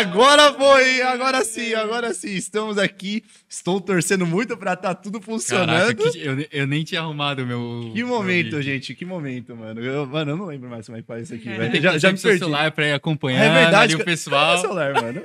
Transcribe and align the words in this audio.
Agora 0.00 0.52
foi, 0.54 1.02
agora 1.02 1.44
sim, 1.44 1.74
agora 1.74 2.14
sim. 2.14 2.30
Estamos 2.34 2.78
aqui. 2.78 3.22
Estou 3.48 3.80
torcendo 3.80 4.26
muito 4.26 4.56
pra 4.56 4.74
tá 4.76 4.94
tudo 4.94 5.20
funcionando. 5.20 5.66
Caraca, 5.96 6.10
que- 6.12 6.18
eu, 6.24 6.46
eu 6.52 6.66
nem 6.66 6.82
tinha 6.84 7.00
arrumado 7.00 7.42
o 7.42 7.46
meu. 7.46 7.90
Que 7.92 7.98
meu 7.98 8.08
momento, 8.08 8.44
vídeo. 8.56 8.62
gente, 8.62 8.94
que 8.94 9.04
momento, 9.04 9.54
mano. 9.54 9.80
Eu, 9.80 10.06
mano, 10.06 10.30
eu 10.32 10.36
não 10.36 10.46
lembro 10.46 10.70
mais 10.70 10.86
como 10.86 10.96
é 10.98 11.02
que 11.02 11.06
faz 11.06 11.24
isso 11.24 11.34
aqui, 11.34 11.44
que 11.70 11.80
Já, 11.80 11.98
já 11.98 12.08
ter 12.08 12.14
me 12.14 12.20
perdi. 12.22 12.38
celular 12.38 12.70
pra 12.72 12.86
ir 12.88 12.92
acompanhando 12.92 13.42
É 13.56 13.62
verdade. 13.62 13.94
ali 13.94 14.02
o 14.02 14.04
pessoal. 14.04 14.52
meu 14.52 14.60
celular, 14.60 14.94
mano? 14.94 15.20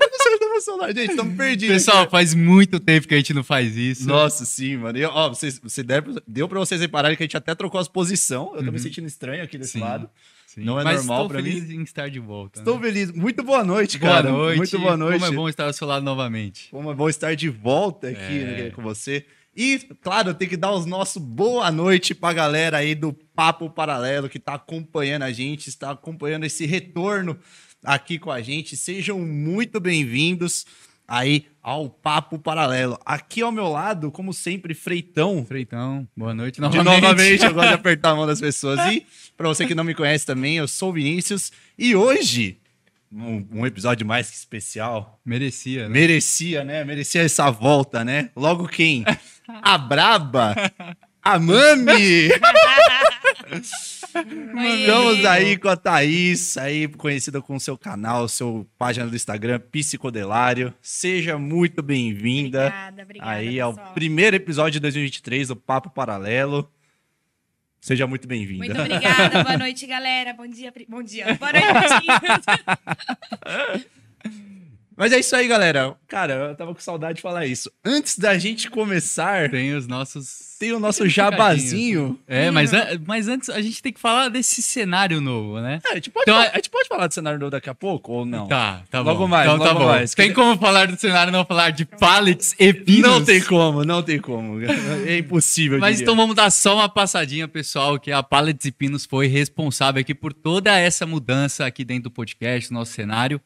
Meu 0.56 0.62
celular? 0.62 0.88
Gente, 0.94 1.10
estamos 1.12 1.36
perdidos. 1.38 1.76
Pessoal, 1.76 2.04
aqui. 2.04 2.12
faz 2.12 2.34
muito 2.34 2.80
tempo 2.80 3.08
que 3.08 3.14
a 3.14 3.18
gente 3.18 3.34
não 3.34 3.44
faz 3.44 3.76
isso. 3.78 4.08
Nossa, 4.08 4.46
sim, 4.46 4.78
mano. 4.78 4.98
E, 4.98 5.04
ó, 5.06 5.30
vocês, 5.30 5.60
você 5.62 5.84
deve- 5.84 6.22
deu 6.28 6.48
pra 6.48 6.60
vocês 6.60 6.80
repararem 6.80 7.16
que 7.18 7.24
a 7.24 7.26
gente 7.26 7.36
até 7.38 7.54
trocou 7.54 7.80
as 7.80 7.88
posições. 7.90 8.52
Eu 8.54 8.58
tô 8.58 8.64
me 8.64 8.70
Uhum. 8.72 8.78
sentindo 8.80 9.06
estranho 9.08 9.44
aqui 9.44 9.58
desse 9.58 9.74
Sim. 9.74 9.80
lado. 9.82 10.10
Sim. 10.56 10.64
não 10.64 10.80
é 10.80 10.84
Mas 10.84 10.98
normal 11.06 11.18
estou 11.18 11.30
pra 11.30 11.42
mim. 11.42 11.52
feliz 11.52 11.70
em 11.70 11.84
estar 11.84 12.10
de 12.10 12.20
volta. 12.20 12.60
Estou 12.60 12.80
né? 12.80 12.88
feliz. 12.88 13.12
Muito 13.12 13.44
boa 13.44 13.64
noite, 13.64 13.98
Boa 14.00 14.14
cara. 14.14 14.32
noite. 14.32 14.58
Muito 14.58 14.80
boa 14.80 14.98
noite. 14.98 15.20
Como 15.20 15.32
é 15.34 15.36
bom 15.36 15.50
estar 15.50 15.66
ao 15.66 15.74
seu 15.74 15.86
lado 15.88 16.04
novamente. 16.04 16.70
Como 16.72 16.90
é 16.90 16.94
bom 16.96 17.08
estar 17.10 17.36
de 17.36 17.50
volta 17.50 18.08
aqui 18.10 18.20
É. 18.40 18.64
né, 18.64 18.70
com 18.72 18.82
você. 18.82 19.26
E, 19.58 19.80
claro, 20.02 20.34
tem 20.34 20.50
que 20.50 20.58
dar 20.58 20.72
os 20.74 20.86
nossos 20.86 21.22
boa 21.22 21.72
noite 21.72 22.14
pra 22.16 22.34
galera 22.34 22.78
aí 22.78 22.94
do 22.96 23.14
Papo 23.14 23.70
Paralelo 23.70 24.28
que 24.28 24.38
tá 24.40 24.56
acompanhando 24.56 25.24
a 25.24 25.32
gente, 25.32 25.70
está 25.70 25.92
acompanhando 25.92 26.44
esse 26.46 26.66
retorno 26.66 27.38
aqui 27.84 28.20
com 28.20 28.32
a 28.32 28.42
gente. 28.42 28.76
Sejam 28.76 29.20
muito 29.20 29.80
bem-vindos 29.80 30.66
aí 31.08 31.46
ao 31.66 31.90
Papo 31.90 32.38
Paralelo. 32.38 32.96
Aqui 33.04 33.42
ao 33.42 33.52
meu 33.52 33.68
lado, 33.68 34.12
como 34.12 34.32
sempre, 34.32 34.76
Freitão. 34.76 35.44
Freitão, 35.44 36.08
boa 36.16 36.32
noite 36.32 36.56
De 36.58 36.62
novamente. 36.62 37.02
novamente, 37.02 37.44
eu 37.44 37.54
gosto 37.56 37.70
de 37.70 37.74
apertar 37.74 38.12
a 38.12 38.16
mão 38.16 38.28
das 38.28 38.40
pessoas. 38.40 38.80
E, 38.94 39.04
pra 39.36 39.48
você 39.48 39.66
que 39.66 39.74
não 39.74 39.84
me 39.84 39.96
conhece 39.96 40.28
também, 40.28 40.58
eu 40.58 40.68
sou 40.68 40.92
o 40.92 40.94
Vinícius. 40.94 41.52
E 41.76 41.96
hoje, 41.96 42.60
um, 43.12 43.48
um 43.52 43.66
episódio 43.66 44.06
mais 44.06 44.30
que 44.30 44.36
especial. 44.36 45.20
Merecia, 45.26 45.90
né? 45.90 45.90
Merecia, 45.90 46.64
né? 46.64 46.86
Merecia 46.86 47.24
essa 47.24 47.50
volta, 47.50 48.06
né? 48.06 48.30
Logo 48.36 48.68
quem? 48.68 49.04
A 49.48 49.76
Braba, 49.76 50.54
a 51.24 51.40
Mami. 51.40 52.30
Estamos 53.56 55.26
aí 55.26 55.58
com 55.58 55.70
a 55.70 55.76
Thaís, 55.76 56.58
aí 56.58 56.88
conhecida 56.88 57.42
com 57.42 57.56
o 57.56 57.60
seu 57.60 57.78
canal, 57.78 58.28
seu 58.28 58.68
página 58.78 59.08
do 59.08 59.16
Instagram, 59.16 59.60
Psicodelário. 59.72 60.74
Seja 60.82 61.38
muito 61.38 61.82
bem-vinda. 61.82 62.68
Obrigada, 62.68 63.04
obrigada. 63.04 63.32
Aí 63.32 63.60
ao 63.60 63.74
pessoal. 63.74 63.94
primeiro 63.94 64.36
episódio 64.36 64.74
de 64.74 64.80
2023 64.80 65.50
do 65.50 65.56
Papo 65.56 65.90
Paralelo. 65.90 66.70
Seja 67.80 68.08
muito 68.08 68.28
bem-vinda. 68.28 68.66
Muito 68.66 68.82
obrigada. 68.82 69.44
Boa 69.44 69.58
noite, 69.60 69.86
galera. 69.86 70.34
Bom 70.34 70.48
dia. 70.48 70.74
Bom 70.90 71.04
dia. 71.04 71.36
Boa 71.36 71.52
noite. 71.54 72.06
Mas 74.98 75.12
é 75.12 75.20
isso 75.20 75.36
aí, 75.36 75.48
galera. 75.48 75.96
Cara, 76.08 76.34
eu 76.50 76.56
tava 76.56 76.74
com 76.74 76.80
saudade 76.80 77.16
de 77.18 77.22
falar 77.22 77.46
isso. 77.46 77.70
Antes 77.84 78.18
da 78.18 78.38
gente 78.38 78.70
começar, 78.70 79.50
Tem 79.50 79.74
os 79.74 79.88
nossos. 79.88 80.56
tem 80.60 80.72
o 80.72 80.80
nosso 80.80 81.04
um 81.04 81.10
jabazinho. 81.10 82.18
É, 82.28 82.50
mas, 82.50 82.72
an- 82.74 83.02
mas 83.06 83.28
antes 83.28 83.50
a 83.50 83.62
gente 83.62 83.82
tem 83.82 83.92
que 83.92 84.00
falar 84.00 84.30
desse 84.30 84.62
cenário 84.62 85.20
novo, 85.20 85.60
né? 85.60 85.82
É, 85.86 85.92
a, 85.92 85.96
gente 85.96 86.10
pode 86.10 86.24
Então, 86.24 86.36
falar, 86.36 86.52
a 86.54 86.56
gente 86.56 86.70
pode 86.70 86.88
falar 86.88 87.08
do 87.08 87.14
cenário 87.14 87.40
novo 87.40 87.52
daqui 87.52 87.70
a 87.70 87.76
pouco 87.76 88.14
ou 88.14 88.26
não? 88.26 88.48
Tá, 88.48 88.84
tá 88.90 89.02
Logo 89.02 89.20
bom. 89.20 89.28
mais, 89.28 89.46
então 89.52 89.60
tá 89.60 89.72
logo 89.74 89.80
bom. 89.80 89.86
mais. 89.88 90.14
Tem 90.14 90.32
como 90.34 90.58
falar 90.58 90.88
do 90.88 90.98
cenário 91.00 91.30
e 91.30 91.34
não 91.34 91.44
falar 91.46 91.72
de 91.72 91.86
pallets 91.86 92.56
e 92.58 92.74
pinos? 92.74 93.02
Não 93.10 93.24
tem 93.24 93.42
como, 93.42 93.84
não 93.84 94.02
tem 94.02 94.20
como. 94.20 94.60
É 95.06 95.18
impossível. 95.18 95.78
eu 95.78 95.82
Mas 95.82 95.98
diria. 95.98 96.04
então 96.06 96.16
vamos 96.16 96.36
dar 96.36 96.50
só 96.52 96.76
uma 96.76 96.88
passadinha, 96.88 97.48
pessoal, 97.48 98.00
que 98.00 98.12
a 98.12 98.24
Pallets 98.24 98.66
e 98.66 98.72
Pinos 98.72 99.06
foi 99.06 99.28
responsável 99.28 100.00
aqui 100.00 100.16
por 100.16 100.32
toda 100.34 100.78
essa 100.78 101.06
mudança 101.06 101.66
aqui 101.66 101.84
dentro 101.84 102.04
do 102.04 102.12
podcast, 102.12 102.72
nosso 102.72 102.94
cenário. 102.94 103.42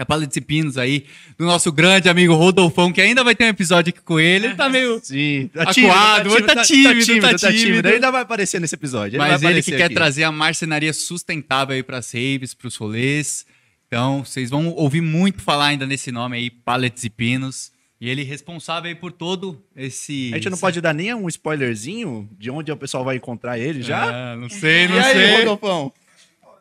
A 0.00 0.06
Pallets 0.06 0.34
e 0.34 0.40
Pinos 0.40 0.78
aí, 0.78 1.04
do 1.36 1.44
nosso 1.44 1.70
grande 1.70 2.08
amigo 2.08 2.34
Rodolfão, 2.34 2.90
que 2.90 3.02
ainda 3.02 3.22
vai 3.22 3.34
ter 3.34 3.44
um 3.44 3.48
episódio 3.48 3.90
aqui 3.90 4.00
com 4.00 4.18
ele. 4.18 4.46
Ele 4.46 4.54
tá 4.54 4.66
meio... 4.70 4.98
Sim, 5.02 5.50
tá 5.52 5.64
Acuado, 5.64 6.30
tímido, 6.30 6.46
tá 6.46 6.62
tímido, 6.64 7.20
tá 7.20 7.38
tá 7.38 7.52
tímido. 7.52 7.86
Ainda 7.86 8.10
vai 8.10 8.22
aparecer 8.22 8.58
nesse 8.62 8.74
episódio. 8.74 9.18
Mas 9.18 9.42
vai 9.42 9.52
ele 9.52 9.62
que 9.62 9.70
aparecer 9.70 9.76
quer 9.76 9.84
aqui. 9.84 9.94
trazer 9.94 10.24
a 10.24 10.32
marcenaria 10.32 10.94
sustentável 10.94 11.74
aí 11.74 11.82
para 11.82 12.00
saves, 12.00 12.54
para 12.54 12.66
os 12.66 12.76
rolês. 12.76 13.44
Então, 13.86 14.24
vocês 14.24 14.48
vão 14.48 14.70
ouvir 14.70 15.02
muito 15.02 15.42
falar 15.42 15.66
ainda 15.66 15.86
nesse 15.86 16.10
nome 16.10 16.38
aí, 16.38 16.50
Pallets 16.50 17.04
e 17.04 17.10
Pinos. 17.10 17.70
E 18.00 18.08
ele 18.08 18.22
responsável 18.22 18.88
aí 18.88 18.94
por 18.94 19.12
todo 19.12 19.62
esse... 19.76 20.30
A 20.32 20.36
gente 20.36 20.48
não 20.48 20.56
pode 20.56 20.80
dar 20.80 20.94
nem 20.94 21.12
um 21.12 21.28
spoilerzinho 21.28 22.26
de 22.38 22.50
onde 22.50 22.72
o 22.72 22.76
pessoal 22.76 23.04
vai 23.04 23.16
encontrar 23.16 23.58
ele 23.58 23.82
já? 23.82 24.32
Ah, 24.32 24.36
não 24.36 24.48
sei, 24.48 24.88
não 24.88 24.96
e 24.96 24.98
aí, 25.00 25.12
sei. 25.12 25.36
Rodolfão? 25.40 25.92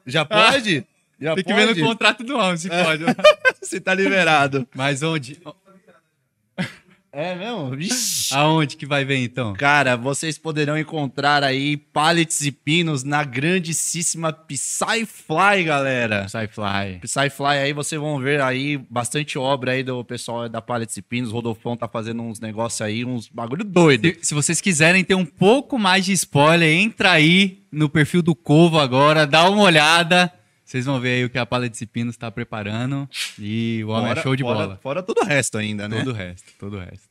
Já 0.05 0.25
pode? 0.25 0.83
Já 1.19 1.35
Tem 1.35 1.43
que 1.43 1.53
ver 1.53 1.67
pode? 1.67 1.81
no 1.81 1.87
contrato 1.87 2.23
do 2.23 2.37
homem 2.37 2.57
se 2.57 2.69
pode. 2.69 3.03
Você 3.61 3.79
tá 3.79 3.93
liberado. 3.93 4.67
Mas 4.75 5.03
onde? 5.03 5.39
É 7.11 7.33
mesmo? 7.33 7.71
Vixe. 7.75 8.33
Aonde 8.35 8.77
que 8.77 8.85
vai 8.85 9.03
ver 9.03 9.17
então? 9.17 9.53
Cara, 9.53 9.97
vocês 9.97 10.37
poderão 10.37 10.77
encontrar 10.77 11.43
aí 11.43 11.75
pallets 11.75 12.41
e 12.41 12.51
pinos 12.51 13.03
na 13.03 13.23
grandíssima 13.23 14.31
Psyfly, 14.31 15.63
galera. 15.65 16.27
Sci-Fly. 16.27 16.99
Psyfly 17.01 17.57
aí 17.57 17.73
vocês 17.73 17.99
vão 17.99 18.19
ver 18.19 18.39
aí 18.41 18.77
bastante 18.77 19.39
obra 19.39 19.71
aí 19.71 19.81
do 19.81 20.03
pessoal 20.05 20.47
da 20.47 20.61
Pallets 20.61 20.97
e 20.97 21.01
Pinos. 21.01 21.31
Rodolfão 21.31 21.75
tá 21.75 21.87
fazendo 21.87 22.21
uns 22.21 22.39
negócios 22.39 22.79
aí, 22.79 23.03
uns 23.03 23.27
bagulho 23.27 23.63
doido. 23.63 24.07
Se, 24.19 24.27
se 24.27 24.33
vocês 24.35 24.61
quiserem 24.61 25.03
ter 25.03 25.15
um 25.15 25.25
pouco 25.25 25.79
mais 25.79 26.05
de 26.05 26.13
spoiler, 26.13 26.69
entra 26.69 27.11
aí 27.11 27.63
no 27.71 27.89
perfil 27.89 28.21
do 28.21 28.35
Covo 28.35 28.79
agora, 28.79 29.25
dá 29.25 29.49
uma 29.49 29.63
olhada. 29.63 30.31
Vocês 30.69 30.85
vão 30.85 30.99
ver 30.99 31.15
aí 31.15 31.25
o 31.25 31.29
que 31.31 31.37
a 31.39 31.47
Paleta 31.47 31.75
de 31.75 31.85
Pinos 31.87 32.13
está 32.13 32.29
preparando. 32.29 33.09
E 33.39 33.81
o 33.83 33.87
homem 33.89 34.05
é 34.05 34.09
Fora- 34.09 34.21
show 34.21 34.35
de 34.35 34.43
fora- 34.43 34.59
bola. 34.59 34.79
Fora 34.83 35.01
todo 35.01 35.17
o 35.21 35.25
resto 35.25 35.57
ainda, 35.57 35.87
né? 35.89 35.97
Todo 35.97 36.11
o 36.11 36.13
resto, 36.13 36.53
todo 36.59 36.77
o 36.77 36.79
resto. 36.79 37.09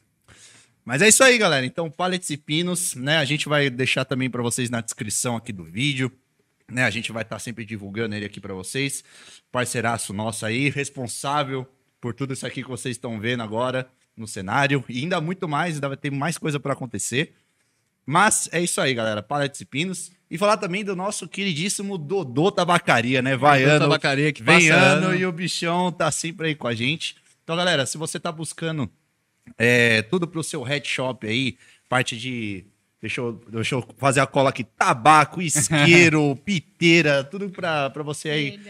Mas 0.85 1.03
é 1.03 1.09
isso 1.09 1.25
aí, 1.25 1.37
galera. 1.37 1.67
Então, 1.67 1.91
pallets 1.91 2.31
e 2.31 2.37
pinos, 2.37 2.95
né? 2.95 3.17
A 3.17 3.25
gente 3.25 3.49
vai 3.49 3.69
deixar 3.69 4.05
também 4.05 4.31
pra 4.31 4.41
vocês 4.45 4.71
na 4.71 4.81
descrição 4.81 5.35
aqui 5.35 5.53
do 5.53 5.65
vídeo. 5.65 6.09
Né? 6.71 6.85
A 6.85 6.91
gente 6.91 7.11
vai 7.11 7.23
estar 7.25 7.41
sempre 7.41 7.65
divulgando 7.65 8.15
ele 8.15 8.25
aqui 8.25 8.41
pra 8.41 8.55
vocês. 8.55 9.03
Parceiraço 9.51 10.13
nosso 10.13 10.47
aí, 10.47 10.71
responsável 10.71 11.67
por 12.01 12.15
tudo 12.15 12.35
isso 12.35 12.47
aqui 12.47 12.63
que 12.63 12.69
vocês 12.69 12.95
estão 12.95 13.19
vendo 13.19 13.43
agora 13.43 13.89
no 14.17 14.29
cenário. 14.29 14.85
E 14.89 15.01
ainda 15.01 15.21
muito 15.21 15.49
mais, 15.49 15.75
ainda 15.75 15.89
vai 15.89 15.97
ter 15.97 16.13
mais 16.13 16.39
coisa 16.39 16.61
pra 16.61 16.75
acontecer. 16.75 17.35
Mas 18.11 18.49
é 18.53 18.63
isso 18.63 18.81
aí, 18.81 18.95
galera. 18.95 19.23
Pallets 19.23 19.61
e 19.61 19.67
pinos. 19.67 20.11
E 20.31 20.39
falar 20.39 20.57
também 20.57 20.83
do 20.83 20.97
nosso 20.97 21.29
queridíssimo 21.29 21.99
Dodô 21.99 22.51
Tabacaria, 22.51 23.21
né? 23.21 23.37
Vai 23.37 23.61
Dodô 23.61 23.71
ano, 23.73 23.81
Tabacaria 23.81 24.33
que 24.33 24.43
vem 24.43 24.71
ano 24.71 25.09
ano. 25.09 25.15
e 25.15 25.27
o 25.27 25.31
bichão 25.31 25.93
tá 25.93 26.11
sempre 26.11 26.49
aí 26.49 26.55
com 26.55 26.67
a 26.67 26.75
gente. 26.75 27.17
Então, 27.45 27.55
galera, 27.55 27.85
se 27.85 27.99
você 27.99 28.19
tá 28.19 28.33
buscando 28.33 28.91
é, 29.59 30.01
tudo 30.01 30.27
pro 30.27 30.43
seu 30.43 30.63
head 30.63 30.89
shop 30.89 31.27
aí, 31.27 31.59
parte 31.87 32.17
de. 32.17 32.65
Deixa 32.99 33.21
eu, 33.21 33.45
deixa 33.47 33.75
eu 33.75 33.87
fazer 33.99 34.21
a 34.21 34.27
cola 34.27 34.49
aqui: 34.49 34.65
tabaco, 34.65 35.43
isqueiro, 35.43 36.35
piteira, 36.43 37.23
tudo 37.23 37.51
pra, 37.51 37.91
pra 37.91 38.03
você 38.03 38.31
aí. 38.31 38.61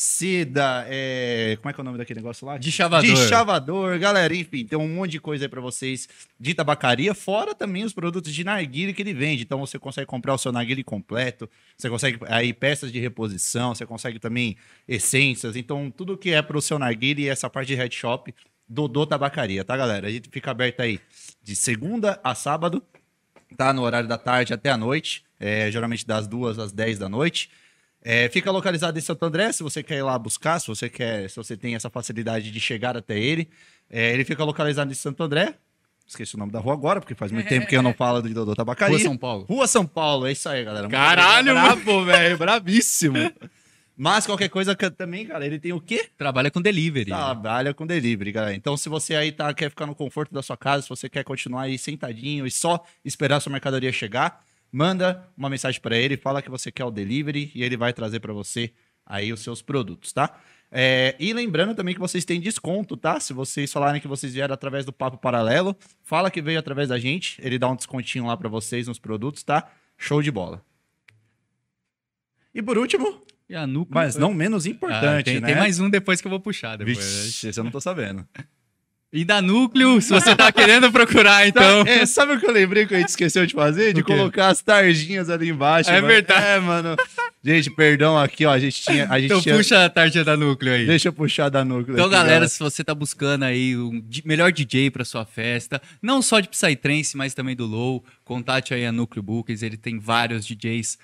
Seda, 0.00 0.86
é, 0.88 1.56
como 1.56 1.70
é 1.70 1.72
que 1.72 1.80
é 1.80 1.82
o 1.82 1.84
nome 1.84 1.98
daquele 1.98 2.20
negócio 2.20 2.46
lá? 2.46 2.56
De 2.56 2.70
chavador. 2.70 3.04
De 3.04 3.16
chavador, 3.28 3.98
galera, 3.98 4.32
enfim, 4.32 4.64
tem 4.64 4.78
um 4.78 4.86
monte 4.86 5.10
de 5.10 5.20
coisa 5.20 5.46
aí 5.46 5.48
pra 5.48 5.60
vocês 5.60 6.08
de 6.38 6.54
tabacaria, 6.54 7.12
fora 7.14 7.52
também 7.52 7.82
os 7.82 7.92
produtos 7.92 8.32
de 8.32 8.44
narguile 8.44 8.94
que 8.94 9.02
ele 9.02 9.12
vende. 9.12 9.42
Então 9.42 9.58
você 9.58 9.76
consegue 9.76 10.06
comprar 10.06 10.34
o 10.34 10.38
seu 10.38 10.52
narguile 10.52 10.84
completo, 10.84 11.50
você 11.76 11.90
consegue 11.90 12.20
aí 12.28 12.52
peças 12.52 12.92
de 12.92 13.00
reposição, 13.00 13.74
você 13.74 13.84
consegue 13.84 14.20
também 14.20 14.56
essências. 14.86 15.56
Então 15.56 15.90
tudo 15.90 16.16
que 16.16 16.30
é 16.30 16.40
pro 16.42 16.62
seu 16.62 16.78
narguile 16.78 17.22
e 17.22 17.28
essa 17.28 17.50
parte 17.50 17.66
de 17.66 17.74
head 17.74 17.92
shop, 17.92 18.32
Dodô 18.68 19.04
Tabacaria, 19.04 19.64
tá, 19.64 19.76
galera? 19.76 20.06
A 20.06 20.10
gente 20.12 20.28
fica 20.30 20.52
aberto 20.52 20.78
aí 20.78 21.00
de 21.42 21.56
segunda 21.56 22.20
a 22.22 22.36
sábado, 22.36 22.84
tá? 23.56 23.72
No 23.72 23.82
horário 23.82 24.08
da 24.08 24.16
tarde 24.16 24.54
até 24.54 24.70
a 24.70 24.76
noite, 24.76 25.24
é, 25.40 25.72
geralmente 25.72 26.06
das 26.06 26.28
duas 26.28 26.56
às 26.56 26.70
10 26.70 27.00
da 27.00 27.08
noite. 27.08 27.50
É, 28.02 28.28
fica 28.28 28.50
localizado 28.50 28.96
em 28.98 29.02
Santo 29.02 29.24
André, 29.24 29.52
se 29.52 29.62
você 29.62 29.82
quer 29.82 29.96
ir 29.98 30.02
lá 30.02 30.18
buscar, 30.18 30.58
se 30.60 30.68
você 30.68 30.88
quer, 30.88 31.28
se 31.28 31.36
você 31.36 31.56
tem 31.56 31.74
essa 31.74 31.90
facilidade 31.90 32.50
de 32.50 32.60
chegar 32.60 32.96
até 32.96 33.18
ele. 33.18 33.48
É, 33.90 34.12
ele 34.12 34.24
fica 34.24 34.44
localizado 34.44 34.90
em 34.90 34.94
Santo 34.94 35.22
André. 35.22 35.54
Esqueci 36.06 36.36
o 36.36 36.38
nome 36.38 36.50
da 36.52 36.58
rua 36.60 36.72
agora, 36.72 37.00
porque 37.00 37.14
faz 37.14 37.30
muito 37.30 37.48
tempo 37.48 37.66
que 37.66 37.76
eu 37.76 37.82
não 37.82 37.92
falo 37.94 38.22
do 38.22 38.32
Dodô 38.32 38.54
Tabacaria. 38.54 38.96
Rua 38.96 39.04
São 39.04 39.16
Paulo. 39.16 39.44
Rua 39.44 39.66
São 39.66 39.86
Paulo, 39.86 40.26
é 40.26 40.32
isso 40.32 40.48
aí, 40.48 40.64
galera. 40.64 40.88
Caralho, 40.88 41.52
brabo, 41.52 42.04
velho, 42.04 42.38
bravíssimo. 42.38 43.16
Mas 43.96 44.24
qualquer 44.24 44.48
coisa 44.48 44.76
que- 44.76 44.88
também, 44.90 45.26
cara, 45.26 45.44
ele 45.44 45.58
tem 45.58 45.72
o 45.72 45.80
quê? 45.80 46.08
Trabalha 46.16 46.50
com 46.52 46.62
delivery. 46.62 47.06
Trabalha 47.06 47.74
com 47.74 47.84
delivery, 47.84 48.30
galera. 48.30 48.54
Então, 48.54 48.76
se 48.76 48.88
você 48.88 49.16
aí 49.16 49.32
tá, 49.32 49.52
quer 49.52 49.68
ficar 49.70 49.86
no 49.86 49.94
conforto 49.94 50.32
da 50.32 50.40
sua 50.40 50.56
casa, 50.56 50.84
se 50.84 50.88
você 50.88 51.08
quer 51.08 51.24
continuar 51.24 51.62
aí 51.62 51.76
sentadinho 51.76 52.46
e 52.46 52.50
só 52.50 52.82
esperar 53.04 53.36
a 53.36 53.40
sua 53.40 53.50
mercadoria 53.50 53.90
chegar, 53.92 54.40
manda 54.70 55.28
uma 55.36 55.48
mensagem 55.48 55.80
para 55.80 55.96
ele, 55.96 56.16
fala 56.16 56.42
que 56.42 56.50
você 56.50 56.70
quer 56.70 56.84
o 56.84 56.90
delivery 56.90 57.50
e 57.54 57.62
ele 57.62 57.76
vai 57.76 57.92
trazer 57.92 58.20
para 58.20 58.32
você 58.32 58.72
aí 59.04 59.32
os 59.32 59.40
seus 59.40 59.62
produtos, 59.62 60.12
tá? 60.12 60.38
É, 60.70 61.16
e 61.18 61.32
lembrando 61.32 61.74
também 61.74 61.94
que 61.94 62.00
vocês 62.00 62.24
têm 62.26 62.38
desconto, 62.40 62.96
tá? 62.96 63.18
Se 63.18 63.32
vocês 63.32 63.72
falarem 63.72 64.00
que 64.00 64.08
vocês 64.08 64.34
vieram 64.34 64.52
através 64.52 64.84
do 64.84 64.92
Papo 64.92 65.16
Paralelo, 65.16 65.74
fala 66.02 66.30
que 66.30 66.42
veio 66.42 66.58
através 66.58 66.90
da 66.90 66.98
gente, 66.98 67.40
ele 67.42 67.58
dá 67.58 67.68
um 67.68 67.76
descontinho 67.76 68.26
lá 68.26 68.36
para 68.36 68.48
vocês 68.48 68.86
nos 68.86 68.98
produtos, 68.98 69.42
tá? 69.42 69.70
Show 69.96 70.20
de 70.20 70.30
bola. 70.30 70.62
E 72.54 72.62
por 72.62 72.76
último, 72.76 73.22
E 73.48 73.54
a 73.54 73.66
Núcleo... 73.66 73.94
Mas 73.94 74.16
não 74.16 74.34
menos 74.34 74.66
Ah, 74.66 74.68
importante, 74.68 75.24
tem, 75.24 75.40
né? 75.40 75.46
tem 75.46 75.56
mais 75.56 75.80
um 75.80 75.88
depois 75.88 76.20
que 76.20 76.26
eu 76.26 76.30
vou 76.30 76.40
puxar. 76.40 76.76
Depois. 76.76 76.98
Vixe, 76.98 77.48
esse 77.48 77.58
eu 77.58 77.64
não 77.64 77.70
tô 77.70 77.80
sabendo. 77.80 78.26
E 79.10 79.24
da 79.24 79.40
Núcleo, 79.40 80.00
se 80.02 80.10
você 80.10 80.36
tá 80.36 80.52
querendo 80.52 80.92
procurar, 80.92 81.48
então... 81.48 81.80
É, 81.86 82.04
sabe 82.04 82.34
o 82.34 82.40
que 82.40 82.46
eu 82.46 82.52
lembrei 82.52 82.84
que 82.86 82.94
a 82.94 82.98
gente 82.98 83.08
esqueceu 83.08 83.46
de 83.46 83.54
fazer? 83.54 83.94
De 83.94 84.02
colocar 84.02 84.48
as 84.48 84.60
tarjinhas 84.60 85.30
ali 85.30 85.48
embaixo. 85.48 85.88
É 85.88 85.94
mano. 85.94 86.06
verdade. 86.06 86.46
É, 86.46 86.60
mano. 86.60 86.94
Gente, 87.42 87.70
perdão 87.70 88.18
aqui, 88.18 88.44
ó. 88.44 88.50
A 88.50 88.58
gente 88.58 88.82
tinha. 88.82 89.06
A 89.08 89.18
gente 89.18 89.30
Então 89.30 89.40
tinha... 89.40 89.56
puxa 89.56 89.82
a 89.84 89.88
tarja 89.88 90.22
da 90.22 90.36
Núcleo 90.36 90.74
aí. 90.74 90.86
Deixa 90.86 91.08
eu 91.08 91.12
puxar 91.14 91.48
da 91.48 91.64
núcleo. 91.64 91.94
Então, 91.94 92.04
aqui, 92.04 92.14
galera, 92.14 92.46
se 92.48 92.58
você 92.58 92.84
tá 92.84 92.94
buscando 92.94 93.44
aí 93.44 93.74
o 93.76 94.02
di- 94.04 94.22
melhor 94.26 94.52
DJ 94.52 94.90
para 94.90 95.04
sua 95.06 95.24
festa, 95.24 95.80
não 96.02 96.20
só 96.20 96.40
de 96.40 96.48
Psytrance, 96.48 97.16
mas 97.16 97.32
também 97.32 97.56
do 97.56 97.64
Low, 97.64 98.04
contate 98.24 98.74
aí 98.74 98.84
a 98.84 98.92
Núcleo 98.92 99.22
Bookers, 99.22 99.62
ele 99.62 99.78
tem 99.78 99.98
vários 99.98 100.44
DJs 100.44 100.98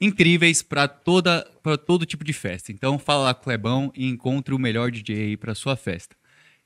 incríveis 0.00 0.62
para 0.62 0.88
toda 0.88 1.46
para 1.62 1.76
todo 1.76 2.06
tipo 2.06 2.24
de 2.24 2.32
festa. 2.32 2.72
Então, 2.72 2.98
fala 2.98 3.24
lá 3.24 3.34
com 3.34 3.42
o 3.42 3.44
Clebão 3.44 3.92
e 3.94 4.06
encontre 4.08 4.54
o 4.54 4.58
melhor 4.58 4.90
DJ 4.90 5.16
aí 5.24 5.36
para 5.36 5.54
sua 5.54 5.76
festa. 5.76 6.16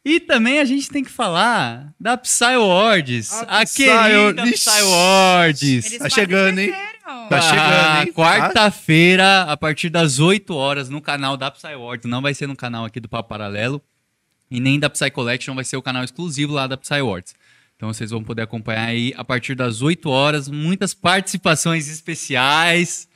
E 0.04 0.20
também 0.20 0.58
a 0.60 0.64
gente 0.66 0.88
tem 0.90 1.02
que 1.02 1.10
falar 1.10 1.94
da 1.98 2.16
Psy 2.16 2.44
Awards, 2.44 3.32
A 3.32 3.60
a, 3.60 3.64
Psy 3.64 3.84
querida. 3.84 4.42
Psy 4.42 4.80
Awards. 4.82 5.62
Eles 5.86 5.98
Tá 5.98 6.10
chegando, 6.10 6.58
hein? 6.58 6.68
esqueceram. 6.68 7.28
Tá 7.28 7.40
chegando, 7.40 8.06
hein? 8.06 8.12
Quarta-feira, 8.12 9.42
a 9.44 9.56
partir 9.56 9.88
das 9.88 10.18
8 10.18 10.54
horas, 10.54 10.90
no 10.90 11.00
canal 11.00 11.36
da 11.38 11.50
Psy 11.50 11.68
Awards. 11.72 12.08
Não 12.08 12.20
vai 12.20 12.34
ser 12.34 12.46
no 12.46 12.54
canal 12.54 12.84
aqui 12.84 13.00
do 13.00 13.08
Papo 13.08 13.30
Paralelo. 13.30 13.80
E 14.50 14.60
nem 14.60 14.78
da 14.78 14.90
Psy 14.90 15.10
Collection, 15.10 15.54
vai 15.54 15.64
ser 15.64 15.76
o 15.78 15.82
canal 15.82 16.04
exclusivo 16.04 16.52
lá 16.52 16.66
da 16.66 16.76
Psy 16.76 16.94
Awards. 17.00 17.34
Então 17.76 17.92
vocês 17.92 18.10
vão 18.10 18.22
poder 18.22 18.42
acompanhar 18.42 18.88
aí 18.88 19.12
a 19.16 19.24
partir 19.24 19.54
das 19.54 19.80
8 19.80 20.08
horas. 20.08 20.48
Muitas 20.48 20.92
participações 20.92 21.88
especiais, 21.88 23.08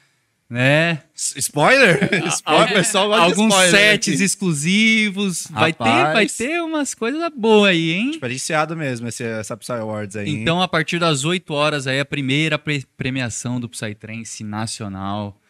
né? 0.50 1.02
Spoiler? 1.14 1.98
Spoiler, 2.28 2.70
o 2.70 2.74
pessoal 2.74 3.08
gosta 3.08 3.26
de 3.26 3.30
Alguns 3.32 3.52
spoiler 3.54 3.70
sets 3.80 4.14
aqui. 4.14 4.24
exclusivos. 4.24 5.46
Vai 5.50 5.72
ter, 5.72 5.84
vai 5.84 6.02
Rapaz. 6.04 6.36
ter 6.36 6.60
umas 6.62 6.94
coisas 6.94 7.20
boas 7.36 7.70
aí, 7.70 7.90
hein? 7.92 8.10
Diferenciado 8.12 8.76
mesmo 8.76 9.08
esse, 9.08 9.22
essa 9.24 9.56
Psy 9.56 9.72
Awards 9.72 10.16
aí. 10.16 10.28
hein? 10.28 10.40
Então, 10.42 10.62
a 10.62 10.68
partir 10.68 10.98
das 10.98 11.24
8 11.24 11.52
horas 11.52 11.86
aí, 11.86 12.00
a 12.00 12.04
primeira 12.04 12.58
pre- 12.58 12.84
premiação 12.96 13.60
do 13.60 13.68
Psytrance 13.68 14.42
nacional. 14.42 15.40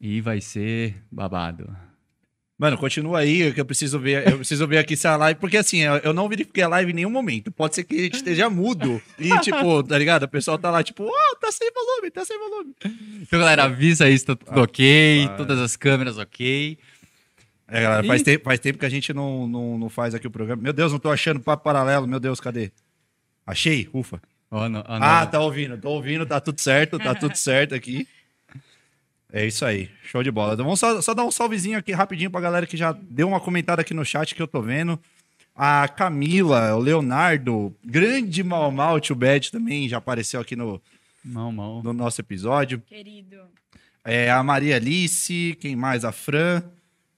E 0.00 0.20
vai 0.20 0.40
ser 0.40 0.94
babado. 1.10 1.76
Mano, 2.58 2.76
continua 2.76 3.20
aí, 3.20 3.52
que 3.52 3.60
eu 3.60 3.64
preciso 3.64 4.00
ver. 4.00 4.26
Eu 4.28 4.38
preciso 4.38 4.66
ver 4.66 4.78
aqui 4.78 4.96
se 4.96 5.06
a 5.06 5.16
live. 5.16 5.38
Porque 5.38 5.56
assim, 5.56 5.78
eu 6.02 6.12
não 6.12 6.28
verifiquei 6.28 6.64
a 6.64 6.68
live 6.68 6.90
em 6.90 6.94
nenhum 6.94 7.10
momento. 7.10 7.52
Pode 7.52 7.76
ser 7.76 7.84
que 7.84 7.94
a 7.96 8.02
gente 8.02 8.16
esteja 8.16 8.50
mudo. 8.50 9.00
E, 9.16 9.28
tipo, 9.38 9.82
tá 9.84 9.96
ligado? 9.96 10.24
O 10.24 10.28
pessoal 10.28 10.58
tá 10.58 10.68
lá, 10.68 10.82
tipo, 10.82 11.04
ó, 11.04 11.34
tá 11.40 11.52
sem 11.52 11.70
volume, 11.72 12.10
tá 12.10 12.24
sem 12.24 12.36
volume. 12.36 12.74
Então, 13.22 13.38
galera, 13.38 13.62
avisa 13.62 14.06
aí 14.06 14.18
se 14.18 14.26
tá 14.26 14.34
tudo 14.34 14.60
ok, 14.60 15.20
rapaz. 15.22 15.36
todas 15.38 15.58
as 15.60 15.76
câmeras 15.76 16.18
ok. 16.18 16.76
É, 17.68 17.82
galera, 17.82 18.02
faz 18.04 18.22
Ih. 18.22 18.24
tempo, 18.24 18.44
faz 18.44 18.58
tempo 18.58 18.78
que 18.78 18.86
a 18.86 18.88
gente 18.90 19.12
não, 19.12 19.46
não, 19.46 19.78
não 19.78 19.88
faz 19.88 20.12
aqui 20.12 20.26
o 20.26 20.30
programa. 20.30 20.60
Meu 20.60 20.72
Deus, 20.72 20.90
não 20.90 20.98
tô 20.98 21.10
achando 21.12 21.38
papo 21.38 21.62
paralelo. 21.62 22.08
Meu 22.08 22.18
Deus, 22.18 22.40
cadê? 22.40 22.72
Achei? 23.46 23.88
Ufa. 23.92 24.20
Ó, 24.50 24.68
no- 24.68 24.80
ó, 24.80 24.84
Ah, 24.88 25.24
no- 25.26 25.30
tá 25.30 25.38
ouvindo, 25.40 25.78
tô 25.78 25.90
ouvindo, 25.90 26.26
tá 26.26 26.40
tudo 26.40 26.60
certo, 26.60 26.98
tá 26.98 27.14
tudo 27.14 27.36
certo 27.36 27.74
aqui. 27.74 28.08
É 29.32 29.46
isso 29.46 29.64
aí, 29.64 29.90
show 30.04 30.22
de 30.22 30.30
bola. 30.30 30.54
Então, 30.54 30.64
vamos 30.64 30.80
só, 30.80 31.00
só 31.02 31.12
dar 31.12 31.24
um 31.24 31.30
salvezinho 31.30 31.78
aqui 31.78 31.92
rapidinho 31.92 32.30
pra 32.30 32.40
galera 32.40 32.66
que 32.66 32.76
já 32.76 32.92
deu 32.92 33.28
uma 33.28 33.40
comentada 33.40 33.82
aqui 33.82 33.92
no 33.92 34.04
chat 34.04 34.34
que 34.34 34.40
eu 34.40 34.48
tô 34.48 34.62
vendo. 34.62 34.98
A 35.54 35.88
Camila, 35.88 36.74
o 36.74 36.78
Leonardo, 36.78 37.74
grande 37.84 38.42
Mal 38.42 38.70
Mal, 38.70 39.00
tio 39.00 39.16
Bad 39.16 39.50
também 39.50 39.88
já 39.88 39.98
apareceu 39.98 40.40
aqui 40.40 40.54
no, 40.54 40.80
Mal, 41.24 41.52
mal. 41.52 41.82
no 41.82 41.92
nosso 41.92 42.20
episódio. 42.20 42.80
Querido. 42.80 43.36
É, 44.04 44.30
a 44.30 44.42
Maria 44.42 44.76
Alice, 44.76 45.56
quem 45.60 45.76
mais? 45.76 46.04
A 46.04 46.12
Fran, 46.12 46.62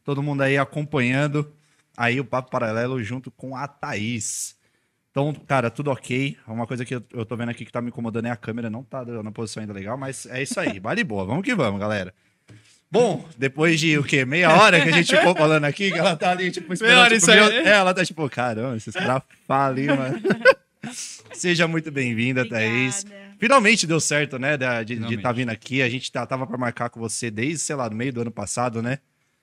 todo 0.05 0.23
mundo 0.23 0.41
aí 0.41 0.59
acompanhando 0.59 1.53
aí 2.01 2.19
o 2.19 2.25
Papo 2.25 2.51
Paralelo 2.51 3.03
junto 3.03 3.31
com 3.31 3.55
a 3.55 3.69
Thaís. 3.69 4.57
Então, 5.11 5.35
cara, 5.47 5.71
tudo 5.71 5.91
ok. 5.91 6.37
Uma 6.47 6.67
coisa 6.67 6.85
que 6.85 6.95
eu, 6.95 7.03
eu 7.13 7.25
tô 7.25 7.37
vendo 7.37 7.49
aqui 7.49 7.65
que 7.65 7.73
tá 7.73 7.81
me 7.81 7.89
incomodando 7.89 8.27
é 8.27 8.31
a 8.31 8.37
câmera, 8.37 8.71
não 8.71 8.85
tá 8.85 9.05
na 9.05 9.33
posição 9.33 9.61
ainda 9.61 9.73
legal, 9.73 9.97
mas 9.97 10.27
é 10.27 10.43
isso 10.43 10.59
aí. 10.61 10.79
Vale 10.79 11.03
boa, 11.03 11.25
vamos 11.25 11.45
que 11.45 11.55
vamos, 11.55 11.81
galera. 11.81 12.15
Bom, 12.93 13.25
depois 13.39 13.79
de 13.79 13.97
o 13.99 14.03
quê? 14.03 14.25
Meia 14.25 14.53
hora 14.53 14.81
que 14.81 14.89
a 14.89 14.93
gente 14.93 15.15
ficou 15.17 15.35
falando 15.35 15.65
aqui, 15.65 15.93
que 15.93 15.99
ela 15.99 16.17
tá 16.17 16.31
ali, 16.33 16.51
tipo, 16.51 16.73
esperando. 16.73 16.95
Meia 16.95 17.05
hora, 17.05 17.19
tipo, 17.19 17.31
isso 17.31 17.31
aí. 17.31 17.57
É, 17.59 17.69
ela 17.71 17.95
tá 17.95 18.05
tipo, 18.05 18.29
caramba, 18.29 18.77
esses 18.77 18.93
caras 18.93 19.23
falam, 19.47 19.97
mano. 19.97 20.21
Seja 21.33 21.69
muito 21.69 21.91
bem-vinda, 21.93 22.49
Thaís. 22.49 23.07
Finalmente 23.39 23.87
deu 23.87 24.01
certo, 24.01 24.39
né? 24.39 24.57
De 24.57 24.65
estar 24.65 24.85
Finalmente. 24.87 25.33
vindo 25.35 25.51
aqui. 25.51 25.83
A 25.83 25.89
gente 25.89 26.11
tá, 26.11 26.27
tava 26.27 26.47
pra 26.47 26.59
marcar 26.59 26.91
com 26.91 26.99
você 26.99 27.31
desde, 27.31 27.59
sei 27.59 27.77
lá, 27.77 27.89
no 27.89 27.97
meio 27.97 28.13
do 28.13 28.23
ano 28.23 28.31
passado, 28.31 28.83
né? 28.83 28.99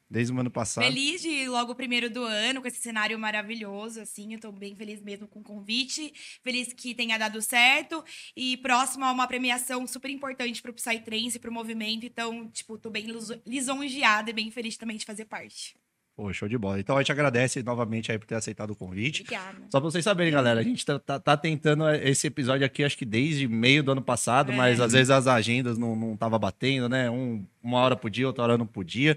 Desde 0.10 0.32
o 0.32 0.40
ano 0.40 0.50
passado. 0.50 0.86
Feliz 0.86 1.22
de 1.22 1.50
logo 1.50 1.74
o 1.74 1.76
primeiro 1.76 2.10
do 2.10 2.24
ano, 2.24 2.62
com 2.62 2.68
esse 2.68 2.80
cenário 2.82 3.20
maravilhoso, 3.20 4.00
assim. 4.00 4.34
Eu 4.34 4.40
tô 4.40 4.52
bem 4.54 4.74
feliz 4.76 5.02
mesmo 5.02 5.28
com 5.28 5.40
o 5.40 5.44
convite. 5.44 6.14
Feliz 6.42 6.72
que 6.72 6.96
tenha 6.96 7.18
dado 7.18 7.42
certo. 7.42 8.02
E 8.36 8.56
próximo 8.58 9.04
a 9.04 9.12
uma 9.12 9.28
premiação 9.28 9.86
super 9.86 10.10
importante 10.10 10.62
pro 10.62 10.72
Psytrance, 10.74 11.38
pro 11.40 11.52
movimento. 11.52 12.06
Então, 12.06 12.48
tipo, 12.52 12.78
tô 12.78 12.90
bem 12.90 13.06
lis- 13.06 13.38
lisonjeada 13.46 14.30
e 14.30 14.34
bem 14.34 14.50
feliz 14.50 14.78
também 14.78 14.96
de 14.96 15.04
fazer 15.06 15.26
parte. 15.26 15.76
Pô, 16.16 16.32
show 16.34 16.48
de 16.48 16.58
bola. 16.58 16.80
Então 16.80 16.96
a 16.98 17.02
gente 17.02 17.12
agradece 17.12 17.62
novamente 17.62 18.12
aí 18.12 18.18
por 18.18 18.26
ter 18.26 18.36
aceitado 18.36 18.72
o 18.72 18.76
convite. 18.76 19.22
Obrigada. 19.24 19.58
Só 19.70 19.80
pra 19.80 19.92
vocês 19.92 20.04
saberem, 20.04 20.32
galera, 20.34 20.62
a 20.62 20.64
gente 20.64 20.84
tá, 20.86 20.98
tá- 20.98 21.20
tá 21.20 21.38
tentando 21.38 21.88
esse 21.92 22.26
episódio 22.28 22.66
aqui, 22.66 22.84
acho 22.84 22.98
que 22.98 23.06
desde 23.06 23.48
meio 23.48 23.84
do 23.84 23.92
ano 23.92 24.02
passado, 24.02 24.52
É. 24.52 24.56
mas 24.56 24.80
às 24.80 24.94
vezes 24.94 25.12
as 25.12 25.28
agendas 25.28 25.78
não, 25.78 25.96
não 25.96 26.18
tava 26.18 26.40
batendo, 26.40 26.88
né? 26.90 27.08
Um, 27.12 27.46
uma 27.62 27.78
hora 27.80 27.96
podia, 27.96 28.26
outra 28.26 28.44
hora 28.46 28.58
não 28.58 28.66
podia. 28.66 29.16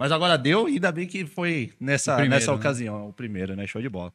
Mas 0.00 0.12
agora 0.12 0.38
deu, 0.38 0.66
e 0.66 0.76
ainda 0.76 0.90
bem 0.90 1.06
que 1.06 1.26
foi 1.26 1.74
nessa, 1.78 2.14
primeiro, 2.14 2.34
nessa 2.34 2.50
né? 2.52 2.56
ocasião, 2.56 3.08
o 3.10 3.12
primeiro, 3.12 3.54
né? 3.54 3.66
Show 3.66 3.82
de 3.82 3.88
bola. 3.90 4.10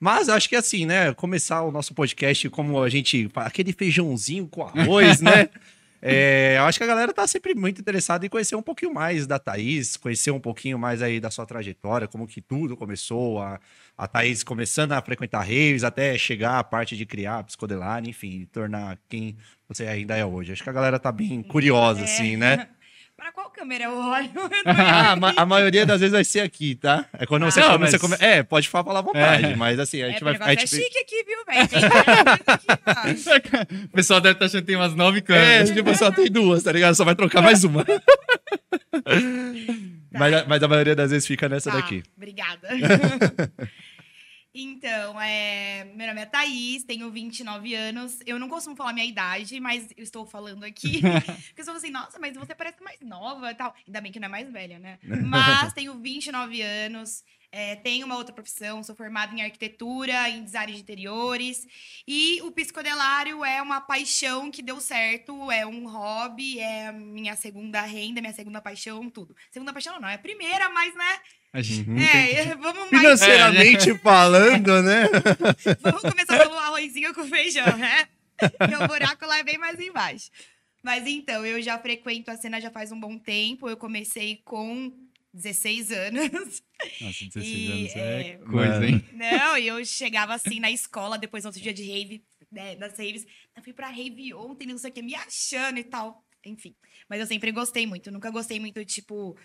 Mas 0.00 0.30
acho 0.30 0.48
que 0.48 0.56
assim, 0.56 0.86
né? 0.86 1.12
Começar 1.12 1.64
o 1.64 1.70
nosso 1.70 1.92
podcast 1.92 2.48
como 2.48 2.82
a 2.82 2.88
gente. 2.88 3.30
Aquele 3.34 3.74
feijãozinho 3.74 4.46
com 4.46 4.62
arroz, 4.62 5.20
né? 5.20 5.50
É, 6.00 6.54
eu 6.58 6.62
acho 6.62 6.78
que 6.78 6.84
a 6.84 6.86
galera 6.86 7.12
tá 7.12 7.26
sempre 7.26 7.56
muito 7.56 7.80
interessada 7.80 8.24
em 8.24 8.28
conhecer 8.28 8.54
um 8.54 8.62
pouquinho 8.62 8.94
mais 8.94 9.26
da 9.26 9.36
Thaís, 9.36 9.96
conhecer 9.96 10.30
um 10.30 10.38
pouquinho 10.38 10.78
mais 10.78 11.02
aí 11.02 11.18
da 11.18 11.28
sua 11.28 11.44
trajetória, 11.44 12.06
como 12.06 12.24
que 12.24 12.40
tudo 12.40 12.76
começou, 12.76 13.42
a, 13.42 13.58
a 13.96 14.06
Thaís 14.06 14.44
começando 14.44 14.92
a 14.92 15.02
frequentar 15.02 15.40
raves, 15.40 15.82
até 15.82 16.16
chegar 16.16 16.60
a 16.60 16.62
parte 16.62 16.96
de 16.96 17.04
criar 17.04 17.42
psicodelar, 17.42 18.08
enfim, 18.08 18.46
tornar 18.52 18.96
quem 19.08 19.36
você 19.68 19.88
ainda 19.88 20.16
é 20.16 20.24
hoje. 20.24 20.52
Acho 20.52 20.62
que 20.62 20.70
a 20.70 20.72
galera 20.72 21.00
tá 21.00 21.10
bem 21.10 21.42
curiosa, 21.42 22.02
É. 22.02 22.04
assim, 22.04 22.36
né? 22.36 22.68
Pra 23.18 23.32
qual 23.32 23.50
câmera 23.50 23.84
eu 23.84 23.98
olho? 23.98 24.30
Ah, 24.64 25.16
ma- 25.16 25.34
a 25.36 25.44
maioria 25.44 25.84
das 25.84 25.98
vezes 26.00 26.12
vai 26.12 26.22
ser 26.22 26.38
aqui, 26.40 26.76
tá? 26.76 27.04
É 27.12 27.26
quando 27.26 27.44
você, 27.44 27.58
Não, 27.58 27.66
come, 27.72 27.78
mas- 27.80 27.90
você 27.90 27.98
come- 27.98 28.16
É, 28.20 28.44
pode 28.44 28.68
falar, 28.68 28.96
à 29.00 29.02
vontade, 29.02 29.44
É. 29.44 29.56
mas 29.56 29.76
assim, 29.80 30.00
a 30.00 30.06
É, 30.06 30.10
gente 30.12 30.22
o 30.22 30.24
vai. 30.24 30.36
A 30.40 30.52
é 30.52 30.56
gente... 30.60 30.68
chique 30.76 30.98
aqui, 30.98 31.24
viu, 31.24 31.44
velho? 31.44 31.68
Tem 31.68 31.80
várias 31.80 33.24
coisas 33.24 33.26
aqui, 33.26 33.50
ó. 33.56 33.62
O 33.86 33.88
pessoal 33.88 34.20
deve 34.20 34.34
estar 34.34 34.46
achando 34.46 34.60
que 34.60 34.66
tem 34.68 34.76
umas 34.76 34.94
nove 34.94 35.18
É, 35.18 35.22
câmeras. 35.22 35.70
tipo, 35.72 35.94
só 35.96 36.12
tem 36.12 36.30
duas, 36.30 36.62
tá 36.62 36.70
ligado? 36.70 36.94
Só 36.94 37.04
vai 37.04 37.16
trocar 37.16 37.42
mais 37.42 37.64
uma. 37.64 37.84
mas, 40.12 40.34
a- 40.34 40.44
mas 40.46 40.62
a 40.62 40.68
maioria 40.68 40.94
das 40.94 41.10
vezes 41.10 41.26
fica 41.26 41.48
nessa 41.48 41.70
Tá, 41.72 41.76
daqui. 41.78 42.02
Obrigada. 42.16 42.68
Então, 44.54 45.20
é, 45.20 45.84
meu 45.94 46.06
nome 46.06 46.20
é 46.20 46.26
Thaís, 46.26 46.82
tenho 46.84 47.10
29 47.10 47.74
anos. 47.74 48.18
Eu 48.26 48.38
não 48.38 48.48
costumo 48.48 48.74
falar 48.74 48.92
minha 48.92 49.06
idade, 49.06 49.60
mas 49.60 49.88
eu 49.96 50.02
estou 50.02 50.26
falando 50.26 50.64
aqui. 50.64 51.00
Porque 51.48 51.60
eu 51.60 51.64
sou 51.64 51.74
assim, 51.74 51.90
nossa, 51.90 52.18
mas 52.18 52.36
você 52.36 52.54
parece 52.54 52.82
mais 52.82 52.98
nova 53.00 53.50
e 53.50 53.54
tal. 53.54 53.74
Ainda 53.86 54.00
bem 54.00 54.10
que 54.10 54.18
não 54.18 54.26
é 54.26 54.30
mais 54.30 54.50
velha, 54.50 54.78
né? 54.78 54.98
Mas 55.28 55.72
tenho 55.72 55.94
29 56.00 56.62
anos. 56.62 57.22
é, 57.50 57.76
tenho 57.76 58.04
uma 58.06 58.16
outra 58.16 58.34
profissão, 58.34 58.82
sou 58.82 58.94
formada 58.94 59.34
em 59.34 59.42
arquitetura, 59.42 60.28
em 60.28 60.44
design 60.44 60.72
de 60.72 60.80
interiores. 60.80 61.66
E 62.06 62.40
o 62.42 62.50
psicodelário 62.52 63.44
é 63.44 63.62
uma 63.62 63.80
paixão 63.80 64.50
que 64.50 64.62
deu 64.62 64.80
certo, 64.80 65.50
é 65.50 65.66
um 65.66 65.88
hobby, 65.88 66.58
é 66.58 66.92
minha 66.92 67.36
segunda 67.36 67.80
renda, 67.82 68.20
minha 68.20 68.32
segunda 68.32 68.60
paixão, 68.60 69.08
tudo. 69.08 69.34
Segunda 69.50 69.72
paixão 69.72 69.98
não, 70.00 70.08
é 70.08 70.14
a 70.14 70.18
primeira, 70.18 70.68
mas, 70.68 70.94
né? 70.94 71.20
A 71.52 71.62
gente- 71.62 71.88
É, 71.90 72.54
vamos 72.56 72.90
mais. 72.90 73.02
Financeiramente 73.02 73.98
falando, 73.98 74.82
né? 74.82 75.04
Vamos 75.80 76.02
começar 76.02 76.38
pelo 76.38 76.54
arrozinho 76.54 77.14
com 77.14 77.24
feijão, 77.26 77.76
né? 77.78 78.06
Porque 78.38 78.74
o 78.74 78.86
buraco 78.86 79.26
lá 79.26 79.38
é 79.38 79.42
bem 79.42 79.56
mais 79.58 79.80
embaixo. 79.80 80.30
Mas 80.84 81.06
então, 81.06 81.44
eu 81.44 81.60
já 81.62 81.78
frequento 81.78 82.30
a 82.30 82.36
cena 82.36 82.60
já 82.60 82.70
faz 82.70 82.92
um 82.92 83.00
bom 83.00 83.18
tempo. 83.18 83.68
Eu 83.68 83.76
comecei 83.76 84.40
com 84.44 84.92
16 85.32 85.90
anos. 85.90 86.62
Nossa, 87.00 87.24
16 87.24 87.44
E, 87.46 87.72
anos 87.72 87.96
é, 87.96 88.20
é, 88.20 88.36
coisa, 88.38 88.86
hein? 88.86 89.04
Não, 89.12 89.58
e 89.58 89.66
eu 89.66 89.84
chegava 89.84 90.34
assim 90.34 90.60
na 90.60 90.70
escola, 90.70 91.18
depois 91.18 91.44
outro 91.44 91.60
dia 91.60 91.72
de 91.74 91.82
rave, 91.82 92.22
né, 92.52 92.76
das 92.76 92.92
raves. 92.98 93.26
Eu 93.56 93.62
fui 93.62 93.72
pra 93.72 93.88
rave 93.88 94.32
ontem, 94.34 94.66
não 94.68 94.78
sei 94.78 94.90
o 94.90 94.92
que, 94.92 95.02
me 95.02 95.14
achando 95.14 95.78
e 95.78 95.84
tal. 95.84 96.22
Enfim. 96.46 96.74
Mas 97.10 97.18
eu 97.20 97.26
sempre 97.26 97.50
gostei 97.50 97.86
muito. 97.86 98.10
Nunca 98.12 98.30
gostei 98.30 98.60
muito, 98.60 98.82
tipo, 98.84 99.36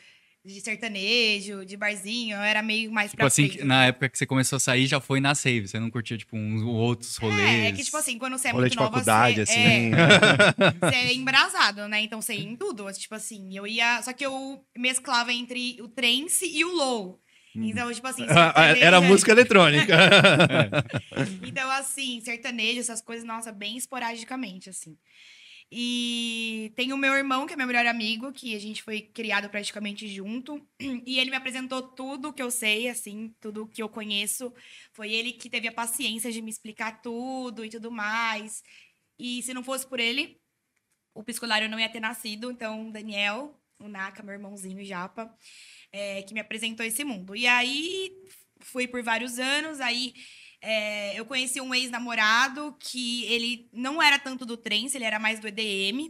de 0.46 0.60
sertanejo, 0.60 1.66
de 1.66 1.78
barzinho, 1.78 2.36
eu 2.36 2.42
era 2.42 2.62
meio 2.62 2.92
mais 2.92 3.12
Tipo 3.12 3.20
pra 3.20 3.28
assim, 3.28 3.48
frente. 3.48 3.64
na 3.64 3.86
época 3.86 4.10
que 4.10 4.18
você 4.18 4.26
começou 4.26 4.58
a 4.58 4.60
sair, 4.60 4.86
já 4.88 5.00
foi 5.00 5.22
na 5.22 5.34
save. 5.34 5.68
Você 5.70 5.80
não 5.80 5.90
curtia, 5.90 6.18
tipo, 6.18 6.36
uns 6.36 6.62
outros 6.64 7.16
rolês. 7.16 7.40
É, 7.40 7.68
é 7.68 7.72
que, 7.72 7.84
tipo 7.84 7.96
assim, 7.96 8.18
quando 8.18 8.38
você 8.38 8.50
é 8.50 8.52
Rolê 8.52 8.64
muito 8.64 8.74
de 8.74 8.78
nova, 8.78 8.92
faculdade, 8.92 9.36
você, 9.38 9.42
assim. 9.44 9.62
É, 9.62 9.92
você 10.90 10.96
é 10.96 11.14
embrasado, 11.14 11.88
né? 11.88 12.02
Então 12.02 12.22
você 12.22 12.34
ia 12.36 12.44
em 12.50 12.56
tudo. 12.58 12.92
Tipo 12.92 13.16
assim, 13.16 13.56
eu 13.56 13.66
ia. 13.66 14.02
Só 14.02 14.12
que 14.12 14.26
eu 14.26 14.62
mesclava 14.78 15.32
entre 15.32 15.82
o 15.82 15.88
trance 15.88 16.46
e 16.46 16.66
o 16.66 16.74
low. 16.76 17.20
Então, 17.56 17.94
tipo 17.94 18.08
assim. 18.08 18.24
Era 18.28 18.74
sertanejo- 18.76 19.02
música 19.08 19.32
eletrônica. 19.32 19.94
Então, 21.48 21.70
assim, 21.72 22.20
sertanejo, 22.22 22.80
essas 22.80 23.02
coisas, 23.02 23.24
nossa, 23.24 23.52
bem 23.52 23.78
esporadicamente, 23.78 24.70
assim. 24.70 24.98
E 25.76 26.72
tem 26.76 26.94
o 26.94 26.98
meu 26.98 27.16
irmão, 27.16 27.48
que 27.48 27.54
é 27.54 27.56
meu 27.56 27.66
melhor 27.66 27.88
amigo, 27.88 28.32
que 28.32 28.56
a 28.56 28.60
gente 28.60 28.84
foi 28.84 29.02
criado 29.02 29.50
praticamente 29.50 30.08
junto. 30.08 30.64
E 31.08 31.18
ele 31.20 31.32
me 31.32 31.36
apresentou 31.36 31.82
tudo 31.82 32.32
que 32.32 32.44
eu 32.44 32.52
sei, 32.52 32.88
assim, 32.88 33.34
tudo 33.42 33.68
que 33.68 33.82
eu 33.82 33.90
conheço. 33.90 34.54
Foi 34.92 35.12
ele 35.12 35.34
que 35.34 35.50
teve 35.50 35.68
a 35.68 35.72
paciência 35.72 36.32
de 36.32 36.44
me 36.44 36.52
explicar 36.52 37.02
tudo 37.02 37.66
e 37.66 37.70
tudo 37.70 37.90
mais. 37.92 38.62
E 39.18 39.42
se 39.42 39.52
não 39.52 39.64
fosse 39.64 39.88
por 39.88 40.00
ele, 40.00 40.40
o 41.16 41.24
piscolário 41.24 41.68
não 41.68 41.80
ia 41.80 41.90
ter 41.90 42.00
nascido. 42.00 42.52
Então, 42.52 42.92
Daniel, 42.92 43.60
o 43.80 43.88
Naka, 43.88 44.22
meu 44.22 44.34
irmãozinho 44.34 44.86
japa, 44.86 45.36
é, 45.92 46.22
que 46.22 46.36
me 46.36 46.40
apresentou 46.40 46.86
esse 46.86 47.04
mundo. 47.04 47.36
E 47.36 47.48
aí, 47.48 48.12
fui 48.62 48.88
por 48.88 49.02
vários 49.02 49.40
anos, 49.40 49.82
aí 49.82 50.14
é, 50.66 51.20
eu 51.20 51.26
conheci 51.26 51.60
um 51.60 51.76
ex-namorado 51.76 52.74
que 52.80 53.26
ele 53.26 53.68
não 53.74 54.02
era 54.02 54.18
tanto 54.18 54.46
do 54.46 54.56
trance, 54.56 54.96
ele 54.96 55.04
era 55.04 55.20
mais 55.20 55.40
do 55.42 55.48
EDM. 55.48 56.10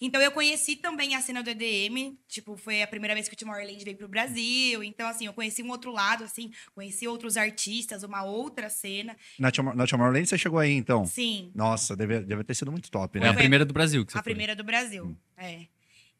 Então 0.00 0.20
eu 0.20 0.32
conheci 0.32 0.74
também 0.76 1.14
a 1.14 1.20
cena 1.22 1.40
do 1.42 1.48
EDM, 1.48 2.16
tipo, 2.28 2.56
foi 2.56 2.82
a 2.82 2.86
primeira 2.86 3.14
vez 3.14 3.28
que 3.28 3.34
o 3.34 3.36
Tomorrowland 3.38 3.82
veio 3.84 3.96
pro 3.96 4.08
Brasil. 4.08 4.82
Então, 4.82 5.06
assim, 5.08 5.26
eu 5.26 5.32
conheci 5.32 5.62
um 5.62 5.70
outro 5.70 5.92
lado, 5.92 6.24
assim, 6.24 6.50
conheci 6.74 7.06
outros 7.06 7.36
artistas, 7.36 8.02
uma 8.02 8.24
outra 8.24 8.68
cena. 8.68 9.16
na 9.38 9.50
Tomorrowland 9.86 10.26
você 10.26 10.36
chegou 10.36 10.58
aí, 10.58 10.72
então? 10.72 11.06
Sim, 11.06 11.52
Nossa, 11.54 11.96
deve, 11.96 12.20
deve 12.20 12.42
ter 12.44 12.54
sido 12.54 12.72
muito 12.72 12.90
top, 12.90 13.18
É 13.18 13.22
né? 13.22 13.28
a 13.28 13.34
primeira 13.34 13.64
do 13.64 13.72
Brasil 13.72 14.04
que 14.04 14.12
você 14.12 14.18
a 14.18 14.22
foi. 14.22 14.32
primeira 14.32 14.56
do 14.56 14.64
Brasil, 14.64 15.16
é. 15.36 15.66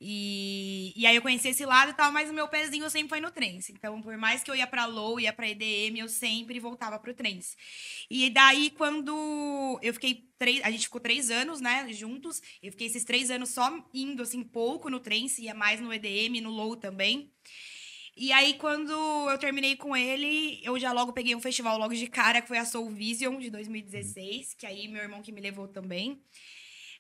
E, 0.04 0.92
e 0.96 1.06
aí 1.06 1.14
eu 1.14 1.22
conheci 1.22 1.50
esse 1.50 1.64
lado 1.64 1.92
e 1.92 1.94
tal, 1.94 2.10
mas 2.10 2.28
o 2.28 2.32
meu 2.32 2.48
pezinho 2.48 2.90
sempre 2.90 3.08
foi 3.10 3.20
no 3.20 3.30
trance. 3.30 3.70
Então, 3.70 4.02
por 4.02 4.16
mais 4.16 4.42
que 4.42 4.50
eu 4.50 4.56
ia 4.56 4.66
pra 4.66 4.84
low, 4.84 5.20
ia 5.20 5.32
pra 5.32 5.48
EDM, 5.48 5.96
eu 5.98 6.08
sempre 6.08 6.58
voltava 6.58 6.98
pro 6.98 7.14
trance. 7.14 7.56
E 8.10 8.28
daí, 8.28 8.70
quando 8.70 9.78
eu 9.80 9.94
fiquei 9.94 10.28
três... 10.36 10.60
A 10.64 10.72
gente 10.72 10.86
ficou 10.86 11.00
três 11.00 11.30
anos, 11.30 11.60
né, 11.60 11.86
juntos. 11.92 12.42
Eu 12.60 12.72
fiquei 12.72 12.88
esses 12.88 13.04
três 13.04 13.30
anos 13.30 13.50
só 13.50 13.72
indo, 13.94 14.24
assim, 14.24 14.42
pouco 14.42 14.90
no 14.90 14.98
trance. 14.98 15.40
Ia 15.42 15.54
mais 15.54 15.80
no 15.80 15.94
EDM, 15.94 16.40
no 16.42 16.50
low 16.50 16.74
também. 16.74 17.30
E 18.16 18.32
aí, 18.32 18.54
quando 18.54 18.90
eu 19.30 19.38
terminei 19.38 19.76
com 19.76 19.96
ele, 19.96 20.60
eu 20.64 20.76
já 20.80 20.90
logo 20.90 21.12
peguei 21.12 21.36
um 21.36 21.40
festival 21.40 21.78
logo 21.78 21.94
de 21.94 22.08
cara, 22.08 22.42
que 22.42 22.48
foi 22.48 22.58
a 22.58 22.64
Soul 22.64 22.90
Vision, 22.90 23.38
de 23.38 23.50
2016. 23.50 24.54
Que 24.54 24.66
aí, 24.66 24.88
meu 24.88 25.00
irmão 25.00 25.22
que 25.22 25.30
me 25.30 25.40
levou 25.40 25.68
também. 25.68 26.20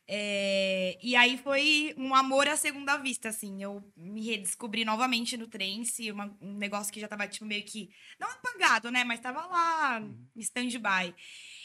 É, 0.08 0.98
e 1.02 1.14
aí 1.16 1.38
foi 1.38 1.94
um 1.96 2.14
amor 2.14 2.48
à 2.48 2.56
segunda 2.56 2.96
vista, 2.96 3.28
assim. 3.28 3.62
Eu 3.62 3.82
me 3.96 4.24
redescobri 4.24 4.84
novamente 4.84 5.36
no 5.36 5.46
trance, 5.46 6.10
uma- 6.10 6.36
um 6.40 6.54
negócio 6.58 6.92
que 6.92 7.00
já 7.00 7.08
tava, 7.08 7.26
tipo, 7.28 7.44
meio 7.46 7.64
que. 7.64 7.88
Não 8.18 8.28
apagado, 8.28 8.90
né? 8.90 9.04
Mas 9.04 9.20
tava 9.20 9.46
lá, 9.46 10.00
em 10.00 10.40
stand-by. 10.40 11.14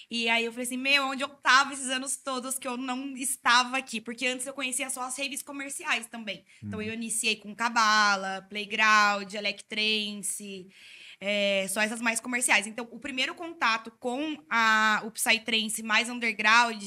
E 0.09 0.29
aí 0.29 0.45
eu 0.45 0.51
falei 0.53 0.65
assim, 0.65 0.77
meu, 0.77 1.03
onde 1.07 1.23
eu 1.23 1.27
tava 1.29 1.73
esses 1.73 1.89
anos 1.89 2.15
todos 2.15 2.57
que 2.57 2.67
eu 2.67 2.77
não 2.77 3.13
estava 3.17 3.77
aqui? 3.77 3.99
Porque 3.99 4.25
antes 4.25 4.47
eu 4.47 4.53
conhecia 4.53 4.89
só 4.89 5.01
as 5.01 5.17
raves 5.17 5.41
comerciais 5.41 6.07
também. 6.07 6.45
Então 6.63 6.81
eu 6.81 6.93
iniciei 6.93 7.35
com 7.35 7.53
Cabala, 7.53 8.45
Playground, 8.49 9.33
Electrance, 9.33 10.67
é, 11.19 11.67
só 11.67 11.81
essas 11.81 12.01
mais 12.01 12.19
comerciais. 12.21 12.67
Então 12.67 12.87
o 12.91 12.99
primeiro 12.99 13.35
contato 13.35 13.91
com 13.99 14.41
a, 14.49 15.01
o 15.05 15.11
Psytrance 15.11 15.83
mais 15.83 16.07
underground 16.09 16.81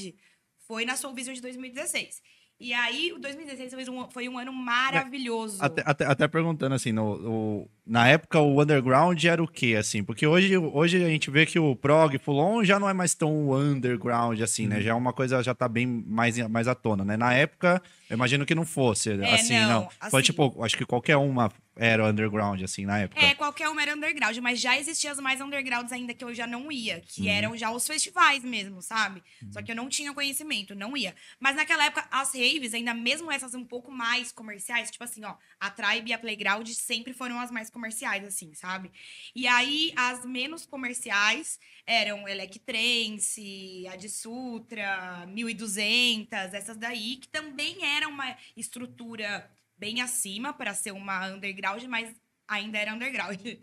foi 0.71 0.85
na 0.85 0.97
Soul 0.97 1.12
Vision 1.15 1.35
de 1.35 1.43
2016. 1.43 2.23
E 2.61 2.73
aí, 2.73 3.12
o 3.12 3.19
2016 3.19 3.75
foi 3.75 3.91
um, 3.91 4.09
foi 4.09 4.29
um 4.29 4.39
ano 4.39 4.53
maravilhoso. 4.53 5.59
Até, 5.61 5.83
até, 5.85 6.07
até 6.07 6.29
perguntando 6.29 6.77
assim, 6.77 6.93
no, 6.93 7.69
na 7.90 8.06
época 8.06 8.38
o 8.38 8.62
underground 8.62 9.23
era 9.25 9.42
o 9.42 9.49
quê, 9.49 9.75
assim? 9.76 10.04
Porque 10.04 10.25
hoje, 10.25 10.56
hoje 10.56 11.02
a 11.04 11.09
gente 11.09 11.28
vê 11.28 11.44
que 11.44 11.59
o 11.59 11.75
prog, 11.75 12.16
full-on 12.18 12.62
já 12.62 12.78
não 12.78 12.88
é 12.88 12.92
mais 12.94 13.14
tão 13.14 13.50
underground, 13.52 14.40
assim, 14.40 14.68
né? 14.68 14.80
Já 14.80 14.92
é 14.92 14.94
uma 14.94 15.12
coisa, 15.12 15.42
já 15.42 15.52
tá 15.54 15.68
bem 15.68 15.87
mais, 15.87 16.38
mais 16.49 16.68
à 16.68 16.75
tona, 16.75 17.04
né? 17.04 17.16
Na 17.16 17.35
época, 17.35 17.82
eu 18.09 18.14
imagino 18.14 18.47
que 18.47 18.54
não 18.54 18.64
fosse, 18.64 19.11
assim, 19.35 19.59
não. 19.59 19.82
não, 19.82 19.88
Foi 20.09 20.20
assim- 20.20 20.26
tipo, 20.26 20.62
acho 20.64 20.76
que 20.78 20.85
qualquer 20.87 21.16
uma 21.16 21.50
era 21.76 22.06
underground, 22.09 22.62
assim, 22.62 22.85
na 22.85 22.99
época. 22.99 23.20
É, 23.25 23.35
qualquer 23.35 23.68
uma 23.68 23.80
era 23.82 23.94
underground, 23.97 24.37
mas 24.38 24.61
já 24.61 24.78
existiam 24.78 25.11
as 25.12 25.18
mais 25.18 25.40
undergrounds 25.40 25.92
ainda 25.92 26.12
que 26.12 26.23
eu 26.23 26.32
já 26.35 26.47
não 26.47 26.70
ia, 26.70 27.00
que 27.00 27.23
Uhum. 27.23 27.28
eram 27.28 27.56
já 27.56 27.70
os 27.73 27.87
festivais 27.87 28.44
mesmo, 28.44 28.82
sabe? 28.82 29.23
Só 29.50 29.62
que 29.62 29.73
eu 29.73 29.76
não 29.76 29.88
tinha 29.88 30.12
conhecimento, 30.12 30.75
não 30.75 30.94
ia. 30.97 31.14
Mas 31.40 31.56
naquela 31.56 31.87
época, 31.87 32.04
as 32.11 32.35
raves, 32.35 32.75
ainda 32.75 32.92
mesmo 32.92 33.32
essas 33.32 33.54
um 33.54 33.64
pouco 33.64 33.90
mais 33.90 34.30
comerciais, 34.30 34.90
tipo 34.90 35.02
assim, 35.02 35.25
ó, 35.25 35.35
a 35.59 35.70
Tribe 35.70 36.11
e 36.11 36.12
a 36.12 36.18
Playground 36.18 36.68
sempre 36.68 37.12
foram 37.14 37.40
as 37.40 37.50
mais 37.50 37.68
comerciais, 37.70 37.79
assim, 38.26 38.54
sabe? 38.54 38.90
E 39.34 39.46
aí, 39.46 39.92
as 39.96 40.25
menos 40.25 40.66
comerciais 40.66 41.58
eram 41.87 42.28
Electrance, 42.28 43.87
a 43.88 43.96
de 43.96 44.08
Sutra, 44.08 45.26
1200, 45.26 46.54
essas 46.54 46.76
daí, 46.76 47.16
que 47.16 47.28
também 47.28 47.84
eram 47.84 48.10
uma 48.10 48.37
estrutura 48.56 49.50
bem 49.76 50.00
acima 50.00 50.52
para 50.52 50.75
ser 50.75 50.92
uma 50.92 51.26
underground, 51.28 51.82
mas 51.84 52.14
ainda 52.49 52.78
era 52.78 52.94
underground. 52.94 53.40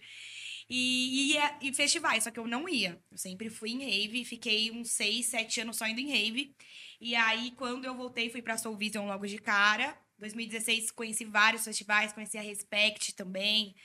E, 0.69 1.31
ia, 1.31 1.57
e 1.61 1.73
festivais, 1.73 2.23
só 2.25 2.31
que 2.31 2.39
eu 2.39 2.47
não 2.47 2.67
ia. 2.67 3.01
Eu 3.09 3.17
sempre 3.17 3.49
fui 3.49 3.71
em 3.71 3.85
rave, 3.85 4.25
fiquei 4.25 4.69
uns 4.71 4.91
seis, 4.91 5.27
sete 5.27 5.61
anos 5.61 5.77
só 5.77 5.87
indo 5.87 6.01
em 6.01 6.09
rave. 6.09 6.53
E 6.99 7.15
aí, 7.15 7.51
quando 7.51 7.85
eu 7.85 7.95
voltei, 7.95 8.29
fui 8.29 8.41
pra 8.41 8.57
Soul 8.57 8.75
Vision 8.75 9.07
logo 9.07 9.25
de 9.25 9.37
cara. 9.37 9.97
2016, 10.17 10.91
conheci 10.91 11.23
vários 11.25 11.63
festivais, 11.63 12.11
conheci 12.11 12.37
a 12.37 12.41
Respect 12.41 13.13
também. 13.15 13.75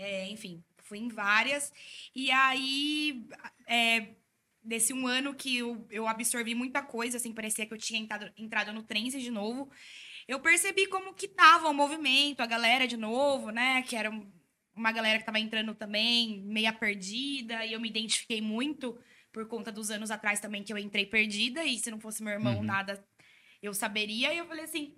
É, 0.00 0.28
enfim, 0.28 0.62
fui 0.78 0.98
em 0.98 1.08
várias. 1.08 1.72
E 2.14 2.30
aí, 2.30 3.26
é, 3.66 4.08
desse 4.62 4.92
um 4.92 5.06
ano 5.06 5.34
que 5.34 5.58
eu, 5.58 5.86
eu 5.90 6.06
absorvi 6.08 6.54
muita 6.54 6.82
coisa, 6.82 7.16
assim, 7.16 7.32
parecia 7.32 7.66
que 7.66 7.72
eu 7.74 7.78
tinha 7.78 8.00
entrado, 8.00 8.32
entrado 8.36 8.72
no 8.72 8.82
trance 8.82 9.20
de 9.20 9.30
novo. 9.30 9.70
Eu 10.28 10.40
percebi 10.40 10.86
como 10.86 11.14
que 11.14 11.26
tava 11.28 11.68
o 11.68 11.74
movimento, 11.74 12.40
a 12.40 12.46
galera 12.46 12.86
de 12.86 12.96
novo, 12.96 13.50
né? 13.50 13.82
Que 13.82 13.96
era 13.96 14.10
um- 14.10 14.30
uma 14.74 14.92
galera 14.92 15.18
que 15.18 15.24
tava 15.26 15.38
entrando 15.40 15.74
também, 15.74 16.40
meia 16.42 16.72
perdida, 16.72 17.64
e 17.66 17.72
eu 17.72 17.80
me 17.80 17.88
identifiquei 17.88 18.40
muito 18.40 18.98
por 19.32 19.46
conta 19.46 19.70
dos 19.70 19.90
anos 19.90 20.10
atrás 20.10 20.40
também 20.40 20.62
que 20.62 20.72
eu 20.72 20.78
entrei 20.78 21.06
perdida, 21.06 21.64
e 21.64 21.78
se 21.78 21.90
não 21.90 22.00
fosse 22.00 22.22
meu 22.22 22.32
irmão, 22.32 22.56
Uhum. 22.58 22.62
nada 22.64 23.04
eu 23.62 23.72
saberia. 23.74 24.32
E 24.32 24.38
eu 24.38 24.46
falei 24.46 24.64
assim, 24.64 24.96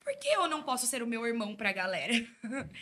por 0.00 0.18
que 0.18 0.28
eu 0.28 0.48
não 0.48 0.62
posso 0.62 0.86
ser 0.86 1.02
o 1.02 1.06
meu 1.06 1.26
irmão 1.26 1.54
pra 1.54 1.72
galera? 1.72 2.12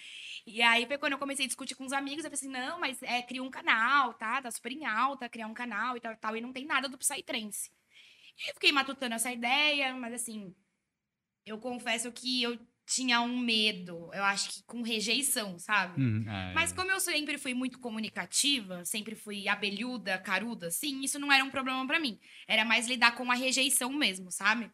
E 0.47 0.63
aí 0.63 0.87
foi 0.87 0.99
quando 0.99 1.13
eu 1.13 1.19
comecei 1.19 1.45
a 1.45 1.49
discutir 1.49 1.75
com 1.75 1.85
os 1.85 1.93
amigos, 1.93 2.25
eu 2.25 2.31
falei 2.31 2.35
assim, 2.35 2.49
não, 2.49 2.81
mas 2.81 3.03
é, 3.03 3.23
cria 3.23 3.43
um 3.43 3.51
canal, 3.51 4.15
tá? 4.15 4.41
Tá 4.41 4.51
super 4.51 4.73
em 4.73 4.85
alta, 4.85 5.29
criar 5.29 5.47
um 5.47 5.55
canal 5.55 5.97
e 5.97 6.01
tal, 6.01 6.17
tal, 6.17 6.37
e 6.37 6.41
não 6.41 6.53
tem 6.53 6.65
nada 6.65 6.89
do 6.89 6.99
Psytrance. 6.99 7.71
E 8.39 8.51
eu 8.51 8.55
fiquei 8.55 8.73
matutando 8.73 9.15
essa 9.15 9.31
ideia, 9.31 9.95
mas 9.95 10.15
assim, 10.15 10.55
eu 11.45 11.59
confesso 11.59 12.11
que 12.13 12.43
eu 12.43 12.59
tinha 12.87 13.21
um 13.21 13.39
medo, 13.39 14.11
eu 14.13 14.25
acho 14.25 14.51
que 14.51 14.63
com 14.65 14.83
rejeição, 14.83 15.57
sabe? 15.59 16.03
Uhum, 16.03 16.29
é. 16.29 16.53
Mas 16.53 16.73
como 16.73 16.91
eu 16.91 16.99
sempre 16.99 17.39
fui 17.39 17.55
muito 17.55 17.79
comunicativa, 17.79 18.85
sempre 18.85 19.15
fui 19.15 19.47
abelhuda, 19.47 20.19
caruda, 20.19 20.67
assim, 20.67 21.01
isso 21.03 21.19
não 21.19 21.33
era 21.33 21.45
um 21.45 21.51
problema 21.51 21.87
pra 21.87 22.01
mim. 22.01 22.19
Era 22.49 22.65
mais 22.65 22.89
lidar 22.89 23.15
com 23.15 23.31
a 23.31 23.35
rejeição 23.35 23.93
mesmo, 23.93 24.33
sabe? 24.33 24.71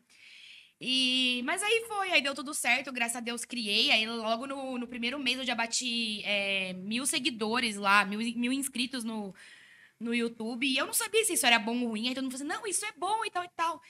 E, 0.80 1.42
mas 1.44 1.62
aí 1.62 1.84
foi, 1.88 2.12
aí 2.12 2.20
deu 2.20 2.34
tudo 2.34 2.52
certo, 2.52 2.92
graças 2.92 3.16
a 3.16 3.20
Deus 3.20 3.44
criei. 3.44 3.90
Aí 3.90 4.06
logo 4.06 4.46
no, 4.46 4.78
no 4.78 4.86
primeiro 4.86 5.18
mês 5.18 5.38
eu 5.38 5.44
já 5.44 5.54
bati 5.54 6.22
é, 6.24 6.72
mil 6.74 7.06
seguidores 7.06 7.76
lá, 7.76 8.04
mil, 8.04 8.18
mil 8.18 8.52
inscritos 8.52 9.02
no, 9.02 9.34
no 9.98 10.14
YouTube. 10.14 10.66
E 10.66 10.76
eu 10.76 10.86
não 10.86 10.92
sabia 10.92 11.24
se 11.24 11.32
isso 11.32 11.46
era 11.46 11.58
bom 11.58 11.80
ou 11.82 11.88
ruim. 11.88 12.08
Aí 12.08 12.14
todo 12.14 12.24
mundo 12.24 12.36
falou 12.36 12.52
assim, 12.52 12.60
não, 12.62 12.66
isso 12.68 12.84
é 12.84 12.92
bom 12.92 13.24
e 13.24 13.30
tal 13.30 13.44
e 13.44 13.48
tal. 13.56 13.80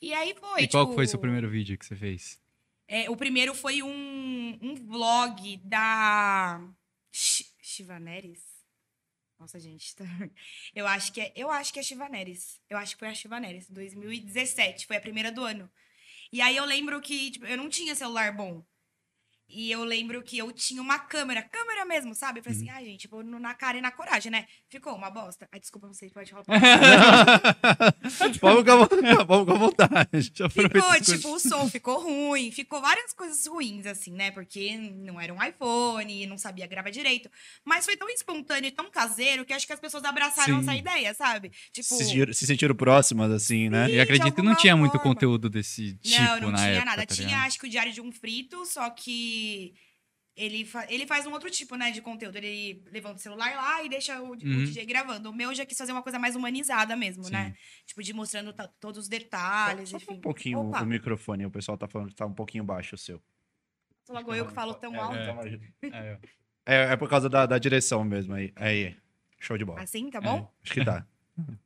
E 0.00 0.12
aí 0.14 0.34
foi. 0.34 0.62
E 0.62 0.68
qual 0.68 0.86
tipo, 0.86 0.94
foi 0.94 1.06
seu 1.06 1.18
primeiro 1.18 1.50
vídeo 1.50 1.78
que 1.78 1.84
você 1.86 1.96
fez? 1.96 2.40
é, 2.88 3.08
o 3.08 3.16
primeiro 3.16 3.54
foi 3.54 3.82
um, 3.82 4.58
um 4.60 4.74
vlog 4.74 5.56
da 5.64 6.60
Chi- 7.10 7.46
Chivaneres. 7.62 8.42
Nossa, 9.38 9.58
gente, 9.58 9.96
tá... 9.96 10.04
eu 10.74 10.86
acho 10.86 11.12
que 11.12 11.20
é, 11.20 11.32
eu 11.34 11.50
acho 11.50 11.72
que 11.72 11.80
é 11.80 11.82
Chivaneres. 11.82 12.60
Eu 12.68 12.76
acho 12.76 12.94
que 12.94 12.98
foi 13.00 13.08
a 13.08 13.14
Chivaneres, 13.14 13.68
2017, 13.70 14.86
foi 14.86 14.96
a 14.96 15.00
primeira 15.00 15.32
do 15.32 15.42
ano. 15.42 15.70
E 16.32 16.40
aí 16.40 16.56
eu 16.56 16.64
lembro 16.64 17.00
que 17.00 17.30
tipo, 17.30 17.46
eu 17.46 17.56
não 17.56 17.68
tinha 17.68 17.94
celular 17.94 18.34
bom. 18.36 18.64
E 19.54 19.70
eu 19.70 19.84
lembro 19.84 20.22
que 20.22 20.38
eu 20.38 20.50
tinha 20.52 20.80
uma 20.80 20.98
câmera, 20.98 21.42
câmera 21.42 21.84
mesmo, 21.84 22.14
sabe? 22.14 22.40
Eu 22.40 22.44
falei 22.44 22.58
Uhum. 22.58 22.64
assim, 22.64 22.72
ai, 22.74 22.84
gente, 22.86 23.06
vou 23.08 23.22
na 23.22 23.54
cara 23.54 23.76
e 23.76 23.80
na 23.82 23.90
coragem, 23.90 24.32
né? 24.32 24.46
Ficou 24.68 24.94
uma 24.94 25.10
bosta. 25.10 25.46
Ai, 25.52 25.60
desculpa, 25.60 25.88
vocês 25.88 26.10
pode 26.12 26.30
falar. 26.30 26.44
vamos, 28.40 28.64
com 28.64 28.86
vamos 29.26 29.46
com 29.46 29.52
a 29.52 29.58
vontade. 29.58 30.32
Ficou, 30.50 31.00
tipo, 31.02 31.34
o 31.34 31.38
som 31.38 31.68
ficou 31.70 32.00
ruim, 32.02 32.50
ficou 32.50 32.80
várias 32.80 33.12
coisas 33.12 33.46
ruins, 33.46 33.86
assim, 33.86 34.12
né? 34.12 34.30
Porque 34.30 34.76
não 34.76 35.20
era 35.20 35.32
um 35.34 35.42
iPhone, 35.42 36.26
não 36.26 36.38
sabia 36.38 36.66
gravar 36.66 36.90
direito. 36.90 37.30
Mas 37.64 37.84
foi 37.84 37.96
tão 37.96 38.08
espontâneo 38.08 38.68
e 38.68 38.72
tão 38.72 38.90
caseiro 38.90 39.44
que 39.44 39.52
acho 39.52 39.66
que 39.66 39.72
as 39.72 39.80
pessoas 39.80 40.04
abraçaram 40.04 40.56
Sim. 40.56 40.62
essa 40.62 40.74
ideia, 40.74 41.14
sabe? 41.14 41.50
Tipo, 41.72 41.86
Se, 41.88 42.04
sentiram- 42.04 42.32
se 42.32 42.46
sentiram 42.46 42.74
próximas, 42.74 43.30
assim, 43.30 43.68
né? 43.68 43.88
E 43.88 43.92
de 43.92 44.00
acredito 44.00 44.34
que 44.34 44.42
não 44.42 44.54
tinha 44.54 44.76
muito 44.76 44.92
forma. 44.92 45.04
conteúdo 45.14 45.48
desse 45.50 45.94
tipo 45.96 46.22
não, 46.22 46.40
não 46.40 46.50
na 46.52 46.58
tinha 46.58 46.68
época. 46.70 46.84
nada. 46.84 47.06
tá 47.06 47.14
tinha, 47.14 47.38
acho 47.44 47.58
que 47.58 47.66
o 47.66 47.70
Diário 47.70 47.92
de 47.92 48.00
um 48.00 48.10
Frito, 48.12 48.64
só 48.66 48.88
que 48.90 49.41
ele, 50.34 50.64
fa- 50.64 50.86
ele 50.90 51.06
faz 51.06 51.26
um 51.26 51.32
outro 51.32 51.50
tipo, 51.50 51.76
né, 51.76 51.90
de 51.90 52.00
conteúdo. 52.00 52.36
Ele 52.36 52.82
levanta 52.90 53.16
o 53.16 53.18
celular 53.20 53.54
lá 53.54 53.82
e 53.84 53.88
deixa 53.88 54.20
o, 54.20 54.28
o 54.28 54.30
Uhum. 54.30 54.36
DJ 54.64 54.84
gravando. 54.86 55.30
O 55.30 55.34
meu 55.34 55.54
já 55.54 55.64
quis 55.66 55.76
fazer 55.76 55.92
uma 55.92 56.02
coisa 56.02 56.18
mais 56.18 56.34
humanizada 56.34 56.96
mesmo, 56.96 57.24
Sim. 57.24 57.32
né? 57.32 57.54
Tipo, 57.86 58.02
de 58.02 58.12
mostrando 58.12 58.54
todos 58.80 59.02
os 59.02 59.08
detalhes, 59.08 59.90
Só 59.90 59.96
enfim. 59.98 60.14
um 60.14 60.20
pouquinho 60.20 60.60
Opa, 60.68 60.82
o 60.82 60.86
microfone, 60.86 61.44
o 61.46 61.50
pessoal 61.50 61.76
tá 61.76 61.86
falando 61.86 62.08
que 62.08 62.14
tá 62.14 62.24
um 62.26 62.32
pouquinho 62.34 62.64
baixo 62.64 62.94
o 62.94 62.98
seu. 62.98 63.22
sou 64.04 64.16
logo 64.16 64.34
eu 64.34 64.46
que 64.46 64.54
falo 64.54 64.74
tão 64.74 64.94
É, 64.94 64.98
alto. 64.98 65.16
É, 65.82 66.18
É, 66.64 66.76
é 66.92 66.96
por 66.96 67.08
causa 67.08 67.28
da, 67.28 67.44
da 67.44 67.58
direção 67.58 68.02
mesmo 68.04 68.34
aí. 68.34 68.52
Aí, 68.56 68.96
show 69.38 69.58
de 69.58 69.64
bola. 69.64 69.82
Assim, 69.82 70.08
tá 70.10 70.18
É. 70.18 70.20
bom? 70.22 70.50
Acho 70.62 70.72
que 70.74 70.84
tá. 70.84 71.06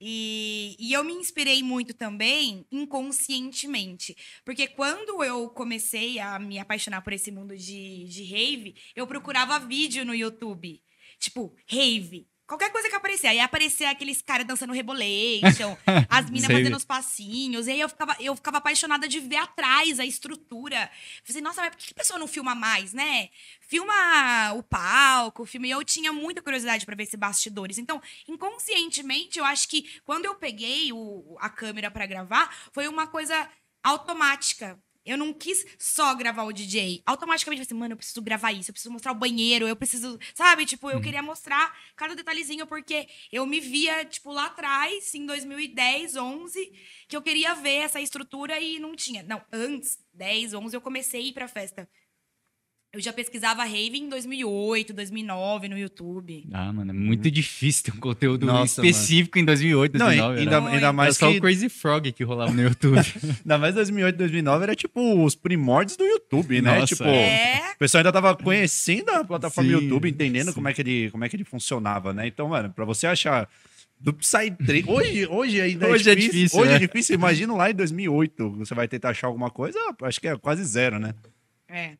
E, 0.00 0.76
e 0.78 0.92
eu 0.92 1.04
me 1.04 1.12
inspirei 1.12 1.62
muito 1.62 1.92
também 1.92 2.66
inconscientemente. 2.72 4.16
Porque 4.44 4.66
quando 4.66 5.22
eu 5.22 5.50
comecei 5.50 6.18
a 6.18 6.38
me 6.38 6.58
apaixonar 6.58 7.02
por 7.02 7.12
esse 7.12 7.30
mundo 7.30 7.56
de, 7.56 8.04
de 8.04 8.24
rave, 8.24 8.74
eu 8.96 9.06
procurava 9.06 9.58
vídeo 9.58 10.04
no 10.04 10.14
YouTube. 10.14 10.82
Tipo, 11.18 11.54
rave. 11.68 12.26
Qualquer 12.50 12.72
coisa 12.72 12.88
que 12.88 12.96
aparecia. 12.96 13.30
Aí 13.30 13.38
aparecia 13.38 13.88
aqueles 13.90 14.20
caras 14.20 14.44
dançando 14.44 14.72
rebolation, 14.72 15.76
as 16.10 16.28
minas 16.28 16.48
fazendo 16.58 16.76
os 16.76 16.84
passinhos. 16.84 17.68
E 17.68 17.70
aí 17.70 17.80
eu 17.80 17.88
ficava, 17.88 18.16
eu 18.18 18.34
ficava 18.34 18.58
apaixonada 18.58 19.06
de 19.06 19.20
ver 19.20 19.36
atrás 19.36 20.00
a 20.00 20.04
estrutura. 20.04 20.90
Falei, 21.22 21.40
nossa, 21.42 21.60
mas 21.60 21.70
por 21.70 21.78
que 21.78 21.92
a 21.92 21.94
pessoa 21.94 22.18
não 22.18 22.26
filma 22.26 22.52
mais, 22.56 22.92
né? 22.92 23.28
Filma 23.60 24.52
o 24.54 24.64
palco, 24.64 25.46
filma. 25.46 25.68
E 25.68 25.70
eu 25.70 25.84
tinha 25.84 26.12
muita 26.12 26.42
curiosidade 26.42 26.84
pra 26.84 26.96
ver 26.96 27.04
esses 27.04 27.14
bastidores. 27.14 27.78
Então, 27.78 28.02
inconscientemente, 28.26 29.38
eu 29.38 29.44
acho 29.44 29.68
que 29.68 30.00
quando 30.04 30.24
eu 30.24 30.34
peguei 30.34 30.92
o- 30.92 31.36
a 31.40 31.48
câmera 31.48 31.88
pra 31.88 32.04
gravar, 32.04 32.52
foi 32.72 32.88
uma 32.88 33.06
coisa 33.06 33.48
automática. 33.82 34.76
Eu 35.10 35.18
não 35.18 35.32
quis 35.32 35.66
só 35.76 36.14
gravar 36.14 36.44
o 36.44 36.52
DJ. 36.52 37.02
Automaticamente 37.04 37.62
eu 37.62 37.66
falei 37.66 37.66
assim, 37.66 37.74
mano, 37.74 37.92
eu 37.94 37.96
preciso 37.96 38.22
gravar 38.22 38.52
isso, 38.52 38.70
eu 38.70 38.72
preciso 38.72 38.92
mostrar 38.92 39.10
o 39.10 39.14
banheiro, 39.16 39.66
eu 39.66 39.74
preciso. 39.74 40.18
Sabe? 40.34 40.64
Tipo, 40.64 40.88
eu 40.88 41.00
queria 41.00 41.20
mostrar 41.20 41.76
cada 41.96 42.14
detalhezinho, 42.14 42.66
porque 42.66 43.08
eu 43.32 43.44
me 43.44 43.58
via, 43.58 44.04
tipo, 44.04 44.30
lá 44.32 44.46
atrás, 44.46 45.12
em 45.14 45.26
2010, 45.26 46.14
11, 46.16 46.72
que 47.08 47.16
eu 47.16 47.22
queria 47.22 47.54
ver 47.54 47.78
essa 47.78 48.00
estrutura 48.00 48.60
e 48.60 48.78
não 48.78 48.94
tinha. 48.94 49.24
Não, 49.24 49.42
antes, 49.52 49.98
10, 50.14 50.54
11, 50.54 50.76
eu 50.76 50.80
comecei 50.80 51.20
a 51.20 51.24
ir 51.24 51.32
pra 51.32 51.48
festa. 51.48 51.88
Eu 52.92 53.00
já 53.00 53.12
pesquisava 53.12 53.62
rave 53.62 53.98
em 53.98 54.08
2008, 54.08 54.92
2009 54.92 55.68
no 55.68 55.78
YouTube. 55.78 56.44
Ah, 56.52 56.72
mano, 56.72 56.90
é 56.90 56.92
muito 56.92 57.30
difícil 57.30 57.84
ter 57.84 57.92
um 57.92 58.00
conteúdo 58.00 58.44
Nossa, 58.46 58.84
específico 58.84 59.38
em 59.38 59.44
2008, 59.44 59.96
Não, 59.96 60.06
2009. 60.06 60.38
ainda, 60.40 60.50
era- 60.50 60.60
Muito. 60.60 60.74
ainda 60.74 60.92
mais 60.92 61.06
era 61.06 61.14
só 61.14 61.30
que... 61.30 61.38
o 61.38 61.40
Crazy 61.40 61.68
Frog 61.68 62.10
que 62.10 62.24
rolava 62.24 62.52
no 62.52 62.60
YouTube. 62.60 62.96
Ainda 63.44 63.58
mais 63.58 63.74
2008, 63.76 64.16
2009 64.16 64.62
era 64.64 64.74
tipo 64.74 65.24
os 65.24 65.36
primórdios 65.36 65.96
do 65.96 66.04
YouTube, 66.04 66.60
né? 66.60 66.80
Nossa, 66.80 66.86
tipo, 66.96 67.04
É, 67.04 67.74
o 67.74 67.78
pessoal 67.78 68.00
ainda 68.00 68.12
tava 68.12 68.34
conhecendo 68.36 69.08
a 69.10 69.22
plataforma 69.24 69.70
Sim, 69.70 69.76
YouTube, 69.84 70.10
entendendo 70.10 70.48
sim. 70.48 70.52
como 70.54 70.66
é, 70.68 70.72
que 70.74 70.82
ele, 70.82 71.10
como 71.12 71.24
é 71.24 71.28
que 71.28 71.36
ele 71.36 71.44
funcionava, 71.44 72.12
né? 72.12 72.26
Então, 72.26 72.48
mano, 72.48 72.70
pra 72.70 72.84
você 72.84 73.06
achar 73.06 73.48
do 74.00 74.12
Psytrance... 74.12 74.84
Hoje, 74.88 75.26
hoje 75.28 75.60
ainda 75.60 75.86
Hoje 75.86 76.08
é 76.08 76.12
é 76.12 76.16
difícil. 76.16 76.32
difícil, 76.40 76.58
hoje 76.60 76.70
né? 76.70 76.76
é 76.76 76.78
difícil. 76.80 77.14
Imagina 77.14 77.54
lá 77.54 77.70
em 77.70 77.74
2008, 77.74 78.50
você 78.50 78.74
vai 78.74 78.88
tentar 78.88 79.10
achar 79.10 79.28
alguma 79.28 79.48
coisa, 79.48 79.78
acho 80.02 80.20
que 80.20 80.26
é 80.26 80.36
quase 80.36 80.64
zero, 80.64 80.98
né? 80.98 81.14
é. 81.68 81.92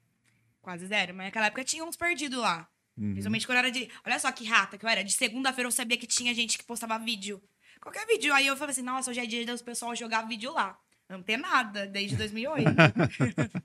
Quase 0.60 0.86
zero. 0.86 1.14
Mas 1.14 1.26
naquela 1.26 1.46
época 1.46 1.64
tinha 1.64 1.84
uns 1.84 1.96
perdidos 1.96 2.38
lá. 2.38 2.68
Uhum. 2.96 3.12
Principalmente 3.12 3.46
quando 3.46 3.58
era 3.58 3.70
de. 3.70 3.90
Olha 4.04 4.18
só 4.18 4.30
que 4.32 4.44
rata 4.44 4.76
que 4.76 4.84
eu 4.84 4.88
era. 4.88 5.02
De 5.02 5.12
segunda-feira 5.12 5.66
eu 5.66 5.72
sabia 5.72 5.96
que 5.96 6.06
tinha 6.06 6.34
gente 6.34 6.58
que 6.58 6.64
postava 6.64 6.98
vídeo. 6.98 7.42
Qualquer 7.80 8.06
vídeo. 8.06 8.32
Aí 8.34 8.46
eu 8.46 8.56
falei 8.56 8.72
assim: 8.72 8.82
nossa, 8.82 9.10
hoje 9.10 9.20
é 9.20 9.26
dia 9.26 9.44
do 9.44 9.64
pessoal 9.64 9.94
jogar 9.96 10.22
vídeo 10.22 10.52
lá. 10.52 10.78
Não 11.10 11.20
tem 11.20 11.36
nada, 11.36 11.86
desde 11.86 12.14
2008. 12.16 12.70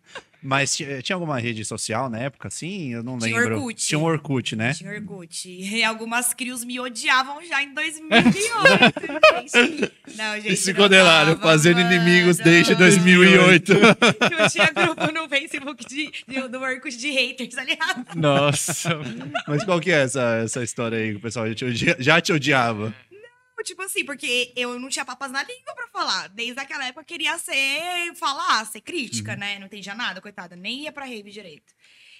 Mas 0.47 0.75
tinha, 0.75 1.01
tinha 1.01 1.15
alguma 1.15 1.39
rede 1.39 1.65
social 1.65 2.07
na 2.07 2.19
época, 2.19 2.49
assim? 2.49 2.93
Eu 2.93 3.01
não 3.01 3.17
Tinha 3.17 3.35
lembro. 3.39 3.55
Orkut. 3.57 3.83
Tinha 3.87 3.97
um 3.97 4.03
Orkut, 4.03 4.55
né? 4.55 4.73
Tinha 4.73 4.91
Orkut. 4.91 5.49
E 5.49 5.83
algumas 5.83 6.35
crios 6.35 6.63
me 6.63 6.79
odiavam 6.79 7.43
já 7.43 7.63
em 7.63 7.73
2008. 7.73 8.31
gente. 9.41 9.91
Não, 10.15 10.39
gente. 10.39 10.67
Não 10.67 10.73
condenaram, 10.75 11.37
fazendo 11.39 11.77
mano. 11.81 11.91
inimigos 11.95 12.37
desde 12.37 12.75
2008. 12.75 13.73
Eu 14.39 14.49
tinha 14.51 14.69
grupo 14.71 15.11
no 15.11 15.27
Facebook 15.27 15.83
de, 15.87 16.11
de- 16.27 16.47
do 16.47 16.59
Orkut 16.61 16.95
de 16.95 17.09
haters, 17.09 17.55
tá 17.55 17.63
ligado? 17.63 18.05
Nossa. 18.15 18.89
Mas 19.47 19.63
qual 19.63 19.79
que 19.79 19.91
é 19.91 20.03
essa, 20.03 20.41
essa 20.43 20.63
história 20.63 20.97
aí 20.99 21.11
que 21.11 21.17
o 21.17 21.21
pessoal 21.21 21.47
já 21.47 21.55
te, 21.55 21.65
odia- 21.65 21.97
já 21.99 22.21
te 22.21 22.31
odiava? 22.31 22.93
Tipo 23.63 23.81
assim, 23.81 24.05
porque 24.05 24.53
eu 24.55 24.77
não 24.79 24.89
tinha 24.89 25.05
papas 25.05 25.31
na 25.31 25.41
língua 25.43 25.73
pra 25.73 25.87
falar. 25.87 26.27
Desde 26.29 26.59
aquela 26.59 26.85
época 26.85 27.01
eu 27.01 27.05
queria 27.05 27.37
ser, 27.37 28.13
falar, 28.15 28.65
ser 28.65 28.81
crítica, 28.81 29.31
Uhum. 29.33 29.39
né? 29.39 29.59
Não 29.59 29.65
entendia 29.67 29.95
nada, 29.95 30.21
coitada. 30.21 30.55
Nem 30.55 30.81
ia 30.83 30.91
pra 30.91 31.05
rave 31.05 31.31
direito. 31.31 31.73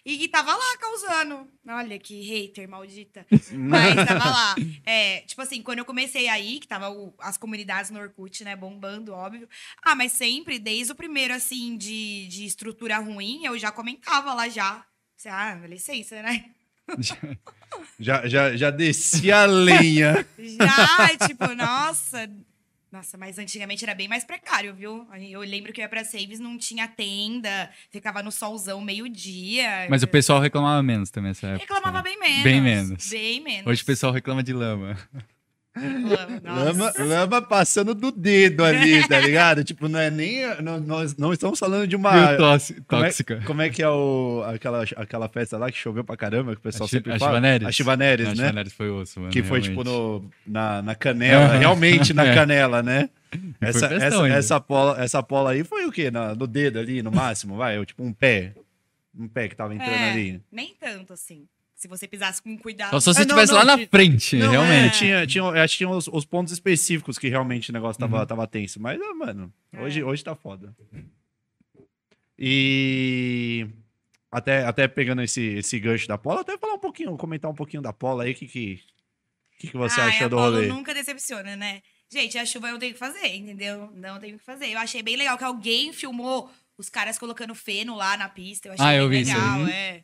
E, 0.03 0.23
e 0.23 0.27
tava 0.27 0.55
lá 0.55 0.77
causando. 0.77 1.47
Olha 1.67 1.97
que 1.99 2.21
hater, 2.21 2.69
maldita. 2.69 3.25
Mas 3.53 3.95
tava 4.07 4.25
lá. 4.29 4.55
É, 4.85 5.21
tipo 5.21 5.41
assim, 5.41 5.61
quando 5.63 5.79
eu 5.79 5.85
comecei 5.85 6.27
aí, 6.27 6.59
que 6.59 6.67
tava 6.67 6.89
o- 6.91 7.13
as 7.19 7.37
comunidades 7.37 7.89
no 7.91 7.99
Orkut, 7.99 8.43
né, 8.43 8.55
bombando, 8.55 9.13
óbvio. 9.13 9.49
Ah, 9.83 9.95
mas 9.95 10.11
sempre, 10.11 10.59
desde 10.59 10.91
o 10.91 10.95
primeiro, 10.95 11.33
assim, 11.33 11.75
de, 11.75 12.27
de 12.27 12.45
estrutura 12.45 12.97
ruim, 12.99 13.45
eu 13.45 13.57
já 13.57 13.71
comentava 13.71 14.31
lá 14.33 14.47
já. 14.47 14.85
Ah, 15.25 15.55
licença, 15.67 16.21
né? 16.21 16.51
Já, 17.99 18.27
já, 18.27 18.55
já 18.55 18.69
descia 18.69 19.43
a 19.43 19.45
lenha. 19.45 20.25
Já, 20.37 21.27
tipo, 21.27 21.47
nossa. 21.55 22.29
Nossa, 22.91 23.17
mas 23.17 23.37
antigamente 23.37 23.83
era 23.83 23.93
bem 23.93 24.07
mais 24.07 24.23
precário, 24.23 24.73
viu? 24.73 25.05
Eu 25.29 25.41
lembro 25.41 25.73
que 25.73 25.81
eu 25.81 25.83
ia 25.83 25.89
pra 25.89 26.05
Saves, 26.05 26.39
não 26.39 26.57
tinha 26.57 26.87
tenda, 26.87 27.69
ficava 27.91 28.23
no 28.23 28.31
solzão 28.31 28.79
meio-dia. 28.79 29.87
Mas 29.89 30.01
o 30.01 30.07
pessoal 30.07 30.39
reclamava 30.39 30.81
menos 30.81 31.09
também 31.09 31.29
nessa 31.29 31.47
época. 31.47 31.61
Reclamava 31.63 31.97
né? 31.97 32.03
bem 32.03 32.19
menos. 32.19 32.43
Bem 32.43 32.61
menos. 32.61 33.09
Bem 33.09 33.41
menos. 33.41 33.67
Hoje 33.67 33.83
o 33.83 33.85
pessoal 33.85 34.13
reclama 34.13 34.41
de 34.41 34.53
lama. 34.53 34.97
Lama, 36.43 36.93
lama 36.97 37.41
passando 37.41 37.93
do 37.93 38.11
dedo 38.11 38.63
ali, 38.63 39.05
tá 39.07 39.19
ligado? 39.19 39.63
tipo, 39.63 39.87
não 39.89 39.99
é 39.99 40.09
nem. 40.09 40.41
não- 40.61 40.79
nós 40.79 41.17
não 41.17 41.33
estamos 41.33 41.59
falando 41.59 41.85
de 41.87 41.95
uma. 41.95 42.11
Meio 42.13 42.37
tóxi- 42.37 42.81
Como 42.87 43.01
é, 43.03 43.07
tóxica. 43.07 43.41
como 43.45 43.61
é 43.61 43.69
que 43.69 43.83
é 43.83 43.89
o, 43.89 44.43
aquela, 44.47 44.83
aquela 44.95 45.27
festa 45.29 45.57
lá 45.57 45.69
que 45.71 45.77
choveu 45.77 46.03
pra 46.03 46.15
caramba, 46.15 46.53
que 46.53 46.59
o 46.59 46.61
pessoal 46.61 46.85
A 46.85 46.89
sempre 46.89 47.11
a 47.13 47.19
fala? 47.19 47.31
Chivaneres. 47.31 47.67
A 47.67 47.71
Chivaneres, 47.71 48.25
Não, 48.27 48.31
a 48.31 48.35
né? 48.35 48.43
Chivaneres 48.43 48.73
foi 48.73 48.89
osso, 48.89 49.19
mano. 49.19 49.31
que 49.31 49.43
foi, 49.43 49.61
tipo, 49.61 49.83
realmente. 49.83 50.23
no, 50.23 50.31
na, 50.47 50.81
na 50.81 50.95
canela, 50.95 51.55
realmente 51.57 52.13
na 52.13 52.25
É. 52.25 52.33
canela, 52.33 52.81
né? 52.81 53.09
Essa, 53.59 53.87
essa, 53.87 54.27
essa, 54.29 54.59
pola, 54.61 55.01
essa 55.03 55.21
pola 55.21 55.51
aí 55.51 55.63
foi 55.65 55.85
o 55.85 55.91
quê? 55.91 56.09
Na- 56.09 56.33
no 56.33 56.47
dedo 56.47 56.79
ali, 56.79 57.01
no 57.03 57.11
máximo, 57.11 57.57
vai? 57.57 57.83
Tipo 57.85 58.01
um 58.03 58.13
pé. 58.13 58.53
Um 59.17 59.27
pé 59.27 59.47
que 59.49 59.55
tava 59.55 59.73
entrando 59.73 59.91
É, 59.91 60.11
ali. 60.11 60.41
Nem 60.51 60.73
tanto, 60.79 61.13
assim. 61.13 61.45
Se 61.75 61.87
você 61.89 62.07
pisasse 62.07 62.41
com 62.41 62.57
cuidado. 62.57 62.91
Só 62.91 62.99
se 63.01 63.05
você 63.13 63.21
É, 63.21 63.25
não, 63.25 63.35
estivesse 63.37 63.51
não, 63.51 63.59
lá 63.59 63.77
na 63.77 63.87
frente, 63.87 64.35
Não, 64.37 64.45
é, 64.45 64.49
realmente. 64.51 64.97
tinha, 64.97 65.27
tinha, 65.27 65.43
eu 65.43 65.49
acho 65.61 65.73
que 65.73 65.77
tinha 65.79 65.89
os, 65.89 66.07
os 66.07 66.23
pontos 66.25 66.53
específicos 66.53 67.17
que 67.17 67.27
realmente 67.27 67.69
o 67.69 67.73
negócio 67.73 67.99
tava, 67.99 68.19
Uhum. 68.21 68.25
tava 68.25 68.47
tenso. 68.47 68.81
Mas, 68.81 68.99
ah, 69.01 69.13
mano, 69.13 69.53
É. 69.73 69.81
hoje, 69.81 70.01
hoje 70.03 70.23
tá 70.23 70.33
foda. 70.35 70.73
E 72.37 73.67
até, 74.31 74.65
até 74.65 74.87
pegando 74.87 75.21
esse, 75.21 75.41
esse 75.57 75.79
gancho 75.79 76.07
da 76.07 76.17
Pola, 76.17 76.41
até 76.41 76.57
falar 76.57 76.73
um 76.73 76.79
pouquinho, 76.79 77.15
comentar 77.17 77.49
um 77.49 77.55
pouquinho 77.55 77.81
da 77.81 77.93
Pola 77.93 78.23
aí, 78.23 78.31
o 78.31 78.35
que, 78.35 78.47
que, 78.47 78.81
que, 79.59 79.67
que 79.69 79.77
você 79.77 79.99
Ai, 80.01 80.09
achou 80.09 80.29
do 80.29 80.37
rolê? 80.37 80.67
nunca 80.67 80.93
decepciona, 80.93 81.55
né? 81.55 81.81
Gente, 82.11 82.37
a 82.37 82.45
chuva 82.45 82.67
eu 82.67 82.73
não 82.73 82.79
tenho 82.79 82.91
o 82.91 82.93
que 82.93 82.99
fazer, 82.99 83.27
entendeu? 83.35 83.89
Não 83.95 84.19
tenho 84.19 84.35
o 84.35 84.39
que 84.39 84.45
fazer. 84.45 84.67
Eu 84.69 84.77
achei 84.79 85.01
bem 85.01 85.15
legal 85.15 85.37
que 85.37 85.43
alguém 85.43 85.91
filmou 85.91 86.49
os 86.77 86.87
caras 86.89 87.17
colocando 87.17 87.55
feno 87.55 87.95
lá 87.95 88.15
na 88.17 88.29
pista. 88.29 88.67
Eu 88.67 88.73
achei 88.73 88.85
Ah, 88.85 88.89
bem 88.91 88.97
eu 88.99 89.09
vi 89.09 89.21
isso 89.21 89.31
aí. 89.31 89.37
legal, 89.37 89.67
é. 89.67 90.03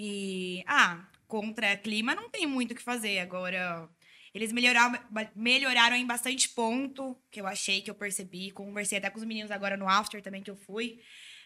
E, 0.00 0.62
ah, 0.68 1.04
contra 1.26 1.76
clima 1.76 2.14
não 2.14 2.30
tem 2.30 2.46
muito 2.46 2.70
o 2.70 2.74
que 2.76 2.82
fazer. 2.82 3.18
Agora, 3.18 3.88
eles 4.32 4.52
melhoraram, 4.52 4.96
melhoraram 5.34 5.96
em 5.96 6.06
bastante 6.06 6.48
ponto, 6.50 7.20
que 7.32 7.40
eu 7.40 7.48
achei, 7.48 7.82
que 7.82 7.90
eu 7.90 7.96
percebi. 7.96 8.52
Conversei 8.52 8.98
até 8.98 9.10
com 9.10 9.18
os 9.18 9.24
meninos 9.24 9.50
agora 9.50 9.76
no 9.76 9.88
after 9.88 10.22
também 10.22 10.40
que 10.40 10.50
eu 10.52 10.56
fui. 10.56 11.00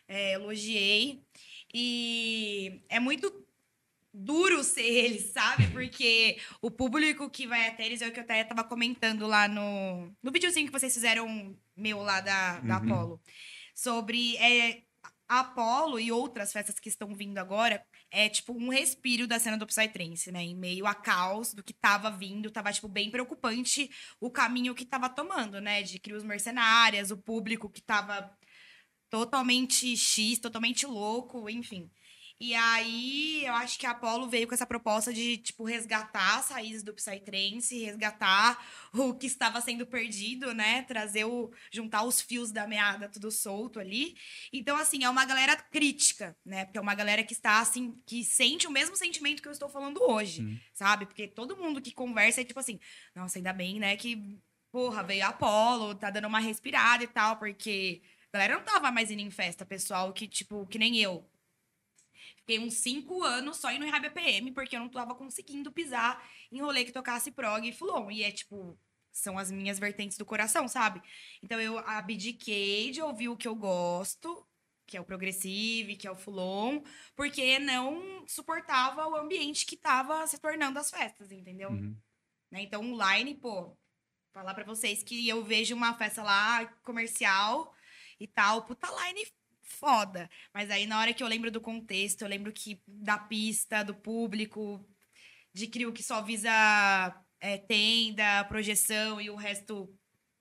É, 0.06 0.34
elogiei. 0.34 1.24
E 1.72 2.82
é 2.90 3.00
muito 3.00 3.32
duro 4.12 4.62
ser 4.62 4.82
eles, 4.82 5.32
sabe? 5.32 5.68
Porque 5.68 6.38
o 6.60 6.70
público 6.70 7.30
que 7.30 7.46
vai 7.46 7.68
até 7.68 7.86
eles 7.86 8.02
é 8.02 8.08
o 8.08 8.12
que 8.12 8.20
eu 8.20 8.24
até 8.24 8.44
tava 8.44 8.64
comentando 8.64 9.26
lá 9.26 9.48
no, 9.48 10.14
no 10.22 10.30
videozinho 10.30 10.66
que 10.66 10.78
vocês 10.78 10.92
fizeram 10.92 11.56
meu 11.74 12.02
lá 12.02 12.20
da, 12.20 12.60
da 12.60 12.80
Uhum. 12.80 12.92
Apollo. 12.92 13.20
Sobre. 13.74 14.36
É, 14.36 14.82
a 15.32 15.40
Apollo 15.40 15.98
e 15.98 16.12
outras 16.12 16.52
festas 16.52 16.78
que 16.78 16.90
estão 16.90 17.14
vindo 17.14 17.38
agora 17.38 17.82
é 18.12 18.28
tipo 18.28 18.52
um 18.52 18.68
respiro 18.68 19.26
da 19.26 19.38
cena 19.38 19.56
do 19.56 19.66
Psytrance, 19.66 20.30
né? 20.30 20.42
Em 20.42 20.54
meio 20.54 20.86
a 20.86 20.94
caos 20.94 21.54
do 21.54 21.62
que 21.62 21.72
tava 21.72 22.10
vindo, 22.10 22.50
tava 22.50 22.72
tipo 22.72 22.86
bem 22.88 23.10
preocupante 23.10 23.90
o 24.20 24.30
caminho 24.30 24.74
que 24.74 24.84
tava 24.84 25.08
tomando, 25.08 25.60
né? 25.60 25.82
De 25.82 25.98
crios 25.98 26.22
mercenárias, 26.22 27.10
o 27.10 27.16
público 27.16 27.70
que 27.70 27.80
tava 27.80 28.30
totalmente 29.10 29.96
X, 29.96 30.38
totalmente 30.38 30.86
louco, 30.86 31.48
enfim. 31.48 31.90
E 32.40 32.54
aí, 32.54 33.44
eu 33.44 33.52
acho 33.54 33.78
que 33.78 33.86
a 33.86 33.90
Apollo 33.90 34.28
veio 34.28 34.48
com 34.48 34.54
essa 34.54 34.66
proposta 34.66 35.12
de, 35.12 35.36
tipo, 35.36 35.64
resgatar 35.64 36.38
as 36.38 36.48
raízes 36.48 36.82
do 36.82 36.94
Psytrance, 36.94 37.84
resgatar 37.84 38.64
o 38.92 39.14
que 39.14 39.26
estava 39.26 39.60
sendo 39.60 39.86
perdido, 39.86 40.52
né? 40.52 40.82
Trazer 40.82 41.24
o... 41.24 41.52
juntar 41.70 42.04
os 42.04 42.20
fios 42.20 42.50
da 42.50 42.66
meada 42.66 43.08
tudo 43.08 43.30
solto 43.30 43.78
ali. 43.78 44.16
Então, 44.52 44.76
assim, 44.76 45.04
é 45.04 45.10
uma 45.10 45.24
galera 45.24 45.56
crítica, 45.56 46.36
né? 46.44 46.64
Porque 46.64 46.78
é 46.78 46.80
uma 46.80 46.94
galera 46.94 47.22
que 47.22 47.32
está, 47.32 47.60
assim, 47.60 48.00
que 48.06 48.24
sente 48.24 48.66
o 48.66 48.70
mesmo 48.70 48.96
sentimento 48.96 49.42
que 49.42 49.48
eu 49.48 49.52
estou 49.52 49.68
falando 49.68 50.02
hoje, 50.02 50.42
Sim. 50.42 50.60
sabe? 50.72 51.06
Porque 51.06 51.28
todo 51.28 51.56
mundo 51.56 51.80
que 51.80 51.92
conversa 51.92 52.40
é 52.40 52.44
tipo 52.44 52.60
assim, 52.60 52.78
nossa, 53.14 53.38
ainda 53.38 53.52
bem, 53.52 53.78
né, 53.78 53.96
que, 53.96 54.38
porra, 54.70 55.02
veio 55.02 55.24
a 55.24 55.28
Apollo, 55.28 55.94
tá 55.94 56.10
dando 56.10 56.26
uma 56.26 56.40
respirada 56.40 57.04
e 57.04 57.06
tal, 57.06 57.36
porque 57.36 58.02
a 58.32 58.38
galera 58.38 58.56
não 58.56 58.64
tava 58.64 58.90
mais 58.90 59.10
indo 59.10 59.20
em 59.20 59.30
festa, 59.30 59.66
pessoal 59.66 60.12
que, 60.12 60.26
tipo, 60.26 60.66
que 60.66 60.78
nem 60.78 60.98
eu. 60.98 61.28
Fiquei 62.42 62.58
uns 62.58 62.74
cinco 62.74 63.22
anos 63.22 63.56
só 63.56 63.70
indo 63.70 63.84
em 63.84 63.90
High 63.90 64.00
BPM, 64.00 64.52
porque 64.52 64.74
eu 64.74 64.80
não 64.80 64.88
tava 64.88 65.14
conseguindo 65.14 65.70
pisar 65.70 66.22
em 66.50 66.60
rolê 66.60 66.84
que 66.84 66.92
tocasse 66.92 67.30
prog 67.30 67.66
e 67.66 67.72
fulon. 67.72 68.10
E 68.10 68.24
é, 68.24 68.32
tipo, 68.32 68.76
são 69.12 69.38
as 69.38 69.50
minhas 69.50 69.78
vertentes 69.78 70.18
do 70.18 70.26
coração, 70.26 70.66
sabe? 70.66 71.00
Então 71.42 71.60
eu 71.60 71.78
abdiquei 71.78 72.90
de 72.90 73.00
ouvir 73.00 73.28
o 73.28 73.36
que 73.36 73.46
eu 73.46 73.54
gosto, 73.54 74.44
que 74.86 74.96
é 74.96 75.00
o 75.00 75.04
progressive, 75.04 75.96
que 75.96 76.06
é 76.06 76.10
o 76.10 76.16
fulon, 76.16 76.82
porque 77.14 77.58
não 77.60 78.26
suportava 78.26 79.06
o 79.06 79.14
ambiente 79.14 79.64
que 79.64 79.76
tava 79.76 80.26
se 80.26 80.38
tornando 80.38 80.78
as 80.78 80.90
festas, 80.90 81.30
entendeu? 81.30 81.70
Uhum. 81.70 81.96
Né? 82.50 82.62
Então, 82.62 82.82
online, 82.82 83.34
pô, 83.34 83.76
falar 84.32 84.54
pra 84.54 84.64
vocês 84.64 85.02
que 85.02 85.28
eu 85.28 85.44
vejo 85.44 85.74
uma 85.74 85.94
festa 85.94 86.22
lá 86.22 86.66
comercial 86.82 87.72
e 88.18 88.26
tal, 88.26 88.64
puta 88.64 88.88
line 89.04 89.24
foda. 89.72 90.28
Mas 90.54 90.70
aí, 90.70 90.86
na 90.86 90.98
hora 91.00 91.12
que 91.12 91.22
eu 91.22 91.28
lembro 91.28 91.50
do 91.50 91.60
contexto, 91.60 92.22
eu 92.22 92.28
lembro 92.28 92.52
que 92.52 92.80
da 92.86 93.18
pista, 93.18 93.82
do 93.82 93.94
público, 93.94 94.84
de 95.52 95.66
crio 95.66 95.92
que 95.92 96.02
só 96.02 96.22
visa 96.22 96.50
é, 97.40 97.58
tenda, 97.58 98.44
projeção 98.44 99.20
e 99.20 99.30
o 99.30 99.36
resto 99.36 99.92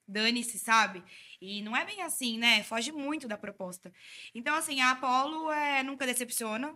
dane-se, 0.07 0.59
sabe? 0.59 1.03
E 1.41 1.61
não 1.61 1.75
é 1.75 1.85
bem 1.85 2.01
assim, 2.01 2.37
né? 2.37 2.63
Foge 2.63 2.91
muito 2.91 3.27
da 3.27 3.37
proposta. 3.37 3.91
Então, 4.35 4.53
assim, 4.55 4.81
a 4.81 4.91
Apollo 4.91 5.51
é, 5.51 5.83
nunca 5.83 6.05
decepciona. 6.05 6.75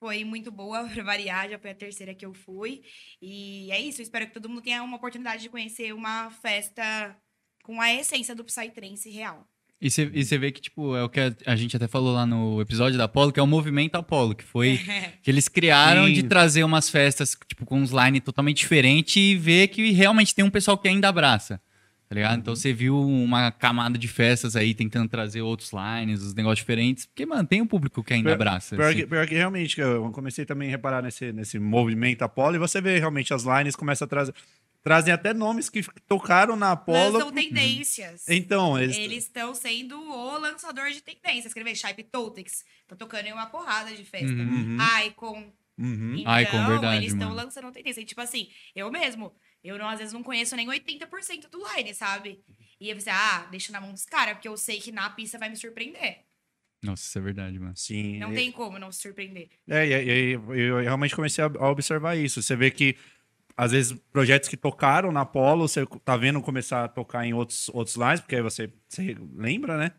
Foi 0.00 0.24
muito 0.24 0.50
boa 0.50 0.88
pra 0.88 1.02
variar, 1.04 1.48
já 1.50 1.58
foi 1.58 1.70
a 1.70 1.74
terceira 1.74 2.14
que 2.14 2.24
eu 2.24 2.32
fui. 2.34 2.82
E 3.20 3.70
é 3.72 3.80
isso, 3.80 4.02
espero 4.02 4.26
que 4.26 4.32
todo 4.34 4.48
mundo 4.48 4.62
tenha 4.62 4.82
uma 4.82 4.96
oportunidade 4.96 5.42
de 5.42 5.50
conhecer 5.50 5.92
uma 5.94 6.30
festa 6.30 7.16
com 7.62 7.80
a 7.80 7.92
essência 7.92 8.34
do 8.34 8.44
Psytrance 8.44 9.10
real. 9.10 9.48
E 9.80 9.90
você 9.90 10.36
vê 10.38 10.50
que, 10.50 10.60
tipo, 10.60 10.96
é 10.96 11.04
o 11.04 11.08
que 11.08 11.20
a, 11.20 11.32
a 11.46 11.54
gente 11.54 11.76
até 11.76 11.86
falou 11.86 12.12
lá 12.12 12.26
no 12.26 12.60
episódio 12.60 12.98
da 12.98 13.04
Apollo, 13.04 13.30
que 13.32 13.38
é 13.38 13.42
o 13.42 13.46
movimento 13.46 13.94
Apollo, 13.94 14.34
que 14.34 14.42
foi 14.42 14.80
que 15.22 15.30
eles 15.30 15.48
criaram 15.48 16.06
Sim. 16.06 16.14
de 16.14 16.22
trazer 16.24 16.64
umas 16.64 16.90
festas, 16.90 17.36
tipo, 17.46 17.64
com 17.64 17.80
uns 17.80 17.92
line 17.92 18.20
totalmente 18.20 18.58
diferentes 18.58 19.14
e 19.16 19.36
ver 19.36 19.68
que 19.68 19.92
realmente 19.92 20.34
tem 20.34 20.44
um 20.44 20.50
pessoal 20.50 20.76
que 20.76 20.88
ainda 20.88 21.08
abraça. 21.08 21.60
Tá 22.08 22.14
ligado? 22.14 22.38
Então 22.38 22.56
você 22.56 22.72
viu 22.72 22.98
uma 22.98 23.52
camada 23.52 23.98
de 23.98 24.08
festas 24.08 24.56
aí 24.56 24.72
tentando 24.74 25.08
trazer 25.10 25.42
outros 25.42 25.70
lines, 25.72 26.22
os 26.22 26.34
negócios 26.34 26.60
diferentes. 26.60 27.04
Porque, 27.04 27.26
mano, 27.26 27.46
tem 27.46 27.60
um 27.60 27.66
público 27.66 28.02
que 28.02 28.14
ainda 28.14 28.30
Pior- 28.30 28.34
abraça. 28.34 28.74
Pior, 28.74 28.88
assim. 28.88 28.96
que, 29.00 29.06
pior 29.06 29.26
que 29.26 29.34
realmente, 29.34 29.78
eu 29.78 30.10
comecei 30.10 30.46
também 30.46 30.68
a 30.68 30.70
reparar 30.70 31.02
nesse, 31.02 31.32
nesse 31.32 31.58
movimento 31.58 32.22
Apollo 32.22 32.56
e 32.56 32.58
você 32.58 32.80
vê 32.80 32.98
realmente 32.98 33.34
as 33.34 33.44
lines 33.44 33.76
começam 33.76 34.06
a 34.06 34.08
trazer. 34.08 34.34
Trazem 34.82 35.12
até 35.12 35.34
nomes 35.34 35.68
que 35.68 35.82
tocaram 36.06 36.56
na 36.56 36.72
Apollo. 36.72 37.18
Lançam 37.18 37.32
tendências. 37.32 38.24
Então, 38.28 38.78
eles. 38.78 38.96
Eles 38.96 39.24
estão 39.24 39.54
sendo 39.54 40.00
o 40.00 40.38
lançador 40.38 40.90
de 40.90 41.02
tendências. 41.02 41.46
Escrever 41.46 41.74
Shape 41.74 42.04
Toltecs. 42.04 42.64
Tá 42.86 42.96
tocando 42.96 43.26
em 43.26 43.32
uma 43.32 43.46
porrada 43.46 43.94
de 43.94 44.04
festa. 44.04 44.26
Uhum. 44.32 44.78
Icon. 45.06 45.52
Uhum. 45.76 46.16
Então, 46.18 46.40
Icon, 46.40 46.66
verdade, 46.66 46.96
eles 46.98 47.12
estão 47.12 47.32
lançando 47.32 47.70
tendência. 47.70 48.00
E, 48.00 48.04
tipo 48.04 48.20
assim, 48.20 48.48
eu 48.74 48.90
mesmo, 48.90 49.32
eu 49.62 49.78
não, 49.78 49.88
às 49.88 49.98
vezes 49.98 50.12
não 50.12 50.22
conheço 50.22 50.56
nem 50.56 50.66
80% 50.66 51.48
do 51.50 51.60
line, 51.74 51.94
sabe? 51.94 52.42
E 52.80 52.88
eu 52.88 52.94
pensei, 52.94 53.12
ah, 53.12 53.46
deixa 53.50 53.72
na 53.72 53.80
mão 53.80 53.92
dos 53.92 54.04
caras, 54.04 54.34
porque 54.34 54.48
eu 54.48 54.56
sei 54.56 54.80
que 54.80 54.90
na 54.90 55.10
pista 55.10 55.38
vai 55.38 55.48
me 55.48 55.56
surpreender. 55.56 56.20
Nossa, 56.82 57.02
isso 57.02 57.18
é 57.18 57.20
verdade, 57.20 57.58
mano. 57.58 57.76
Sim. 57.76 58.18
Não 58.18 58.32
e- 58.32 58.36
tem 58.36 58.52
como 58.52 58.78
não 58.78 58.92
se 58.92 59.02
surpreender. 59.02 59.48
É, 59.68 59.86
e 59.86 59.94
aí 59.94 60.32
eu, 60.32 60.54
eu 60.54 60.80
realmente 60.80 61.14
comecei 61.14 61.42
a 61.42 61.48
a 61.48 61.70
observar 61.70 62.16
isso. 62.16 62.40
Você 62.42 62.54
vê 62.54 62.70
que, 62.70 62.96
às 63.58 63.72
vezes, 63.72 63.92
projetos 64.12 64.48
que 64.48 64.56
tocaram 64.56 65.10
na 65.10 65.22
Apollo, 65.22 65.66
você 65.66 65.84
tá 66.04 66.16
vendo 66.16 66.40
começar 66.40 66.84
a 66.84 66.88
tocar 66.88 67.26
em 67.26 67.34
outros, 67.34 67.68
outros 67.74 67.96
lines, 67.96 68.20
porque 68.20 68.36
aí 68.36 68.42
você, 68.42 68.72
você 68.88 69.16
lembra, 69.34 69.76
né? 69.76 69.90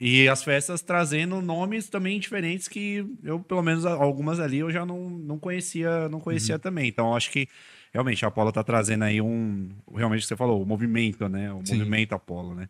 E 0.00 0.26
as 0.26 0.42
festas 0.42 0.80
trazendo 0.80 1.42
nomes 1.42 1.90
também 1.90 2.18
diferentes 2.18 2.68
que 2.68 3.04
eu, 3.22 3.38
pelo 3.40 3.62
menos, 3.62 3.84
algumas 3.84 4.40
ali 4.40 4.60
eu 4.60 4.70
já 4.70 4.86
não, 4.86 5.10
não 5.10 5.38
conhecia, 5.38 6.08
não 6.08 6.20
conhecia 6.20 6.58
também. 6.58 6.88
Então, 6.88 7.14
acho 7.14 7.30
que 7.30 7.46
realmente 7.92 8.24
a 8.24 8.28
Apollo 8.28 8.50
tá 8.50 8.64
trazendo 8.64 9.04
aí 9.04 9.20
um. 9.20 9.68
Realmente 9.94 10.20
o 10.20 10.22
que 10.22 10.28
você 10.28 10.36
falou, 10.36 10.62
o 10.62 10.66
movimento, 10.66 11.28
né? 11.28 11.52
O 11.52 11.60
Sim. 11.66 11.76
movimento 11.76 12.14
Apollo, 12.14 12.54
né? 12.54 12.66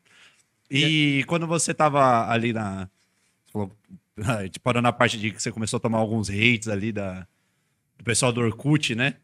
E 0.69 1.23
quando 1.29 1.47
você 1.47 1.73
tava 1.73 2.29
ali 2.29 2.53
na. 2.53 2.89
Você 3.45 3.53
falou, 3.53 3.73
tipo, 4.51 4.65
parou 4.65 4.83
na 4.83 4.93
parte 4.93 5.19
de 5.19 5.31
que 5.31 5.41
você 5.41 5.53
começou 5.53 5.77
a 5.77 5.81
tomar 5.81 5.99
alguns 5.99 6.29
hates 6.29 6.67
ali 6.67 6.91
da, 6.91 7.29
do 7.97 8.03
pessoal 8.03 8.33
do 8.33 8.41
Orkut, 8.41 8.97
né? 8.97 9.15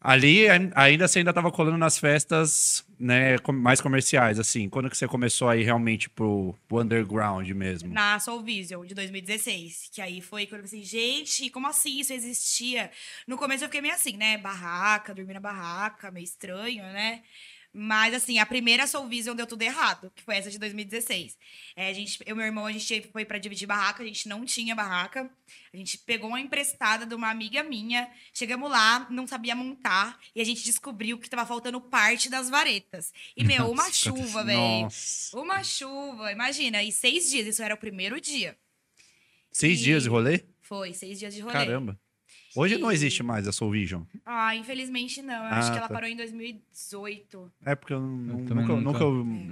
Ali 0.00 0.48
ai- 0.48 0.70
ainda 0.74 1.08
você 1.08 1.18
ainda 1.18 1.32
tava 1.32 1.50
colando 1.50 1.76
nas 1.78 1.98
festas, 1.98 2.84
né, 2.98 3.36
mais 3.52 3.80
comerciais, 3.80 4.38
assim. 4.38 4.68
Quando 4.68 4.88
que 4.90 4.96
você 4.96 5.08
começou 5.08 5.48
aí 5.48 5.62
realmente 5.62 6.08
pro, 6.08 6.54
pro 6.68 6.80
underground 6.80 7.48
mesmo? 7.50 7.92
Na 7.92 8.18
Soul 8.20 8.42
Vision, 8.42 8.84
de 8.86 8.94
2016. 8.94 9.88
Que 9.92 10.00
aí 10.00 10.20
foi 10.20 10.46
quando 10.46 10.62
eu 10.62 10.68
falei 10.68 10.80
assim, 10.82 10.88
gente, 10.88 11.50
como 11.50 11.66
assim 11.66 11.98
isso 11.98 12.12
existia? 12.12 12.90
No 13.26 13.36
começo 13.36 13.64
eu 13.64 13.68
fiquei 13.68 13.80
meio 13.80 13.94
assim, 13.94 14.16
né? 14.16 14.38
Barraca, 14.38 15.14
dormir 15.14 15.34
na 15.34 15.40
barraca, 15.40 16.10
meio 16.10 16.24
estranho, 16.24 16.82
né? 16.84 17.22
Mas, 17.78 18.14
assim, 18.14 18.38
a 18.38 18.46
primeira 18.46 18.86
Soul 18.86 19.06
Vision 19.06 19.36
deu 19.36 19.46
tudo 19.46 19.60
errado, 19.60 20.10
que 20.16 20.22
foi 20.22 20.36
essa 20.36 20.50
de 20.50 20.58
2016. 20.58 21.36
É, 21.76 21.90
a 21.90 21.92
gente, 21.92 22.18
eu 22.24 22.34
e 22.34 22.38
meu 22.38 22.46
irmão, 22.46 22.64
a 22.64 22.72
gente 22.72 23.02
foi 23.12 23.22
pra 23.22 23.36
dividir 23.36 23.66
barraca, 23.66 24.02
a 24.02 24.06
gente 24.06 24.26
não 24.30 24.46
tinha 24.46 24.74
barraca. 24.74 25.30
A 25.74 25.76
gente 25.76 25.98
pegou 25.98 26.30
uma 26.30 26.40
emprestada 26.40 27.04
de 27.04 27.14
uma 27.14 27.28
amiga 27.28 27.62
minha, 27.62 28.10
chegamos 28.32 28.70
lá, 28.70 29.06
não 29.10 29.26
sabia 29.26 29.54
montar, 29.54 30.18
e 30.34 30.40
a 30.40 30.44
gente 30.44 30.64
descobriu 30.64 31.18
que 31.18 31.28
tava 31.28 31.44
faltando 31.44 31.78
parte 31.78 32.30
das 32.30 32.48
varetas. 32.48 33.12
E, 33.36 33.44
meu, 33.44 33.70
uma 33.70 33.84
Nossa, 33.84 33.92
chuva, 33.92 34.42
velho. 34.42 34.88
Uma 35.34 35.62
chuva, 35.62 36.32
imagina. 36.32 36.82
E 36.82 36.90
seis 36.90 37.28
dias, 37.30 37.46
isso 37.46 37.62
era 37.62 37.74
o 37.74 37.78
primeiro 37.78 38.18
dia. 38.18 38.56
Seis 39.52 39.80
E- 39.80 39.84
dias 39.84 40.04
de 40.04 40.08
rolê? 40.08 40.44
Foi, 40.62 40.94
seis 40.94 41.18
dias 41.18 41.34
de 41.34 41.42
rolê. 41.42 41.52
Caramba. 41.52 42.00
Hoje 42.56 42.78
não 42.78 42.90
existe 42.90 43.22
mais 43.22 43.46
a 43.46 43.52
Soul 43.52 43.70
Vision. 43.72 44.02
Ah, 44.24 44.54
infelizmente 44.56 45.20
não. 45.22 45.34
Eu 45.34 45.42
Ah, 45.42 45.58
acho 45.58 45.70
que 45.72 45.78
ela 45.78 45.88
tá. 45.88 45.94
parou 45.94 46.08
em 46.08 46.16
2018. 46.16 47.52
É 47.64 47.74
porque 47.74 47.92
eu, 47.92 48.00
não- 48.00 48.44
também 48.46 48.64
nunca, 48.66 49.04
nunca- 49.04 49.04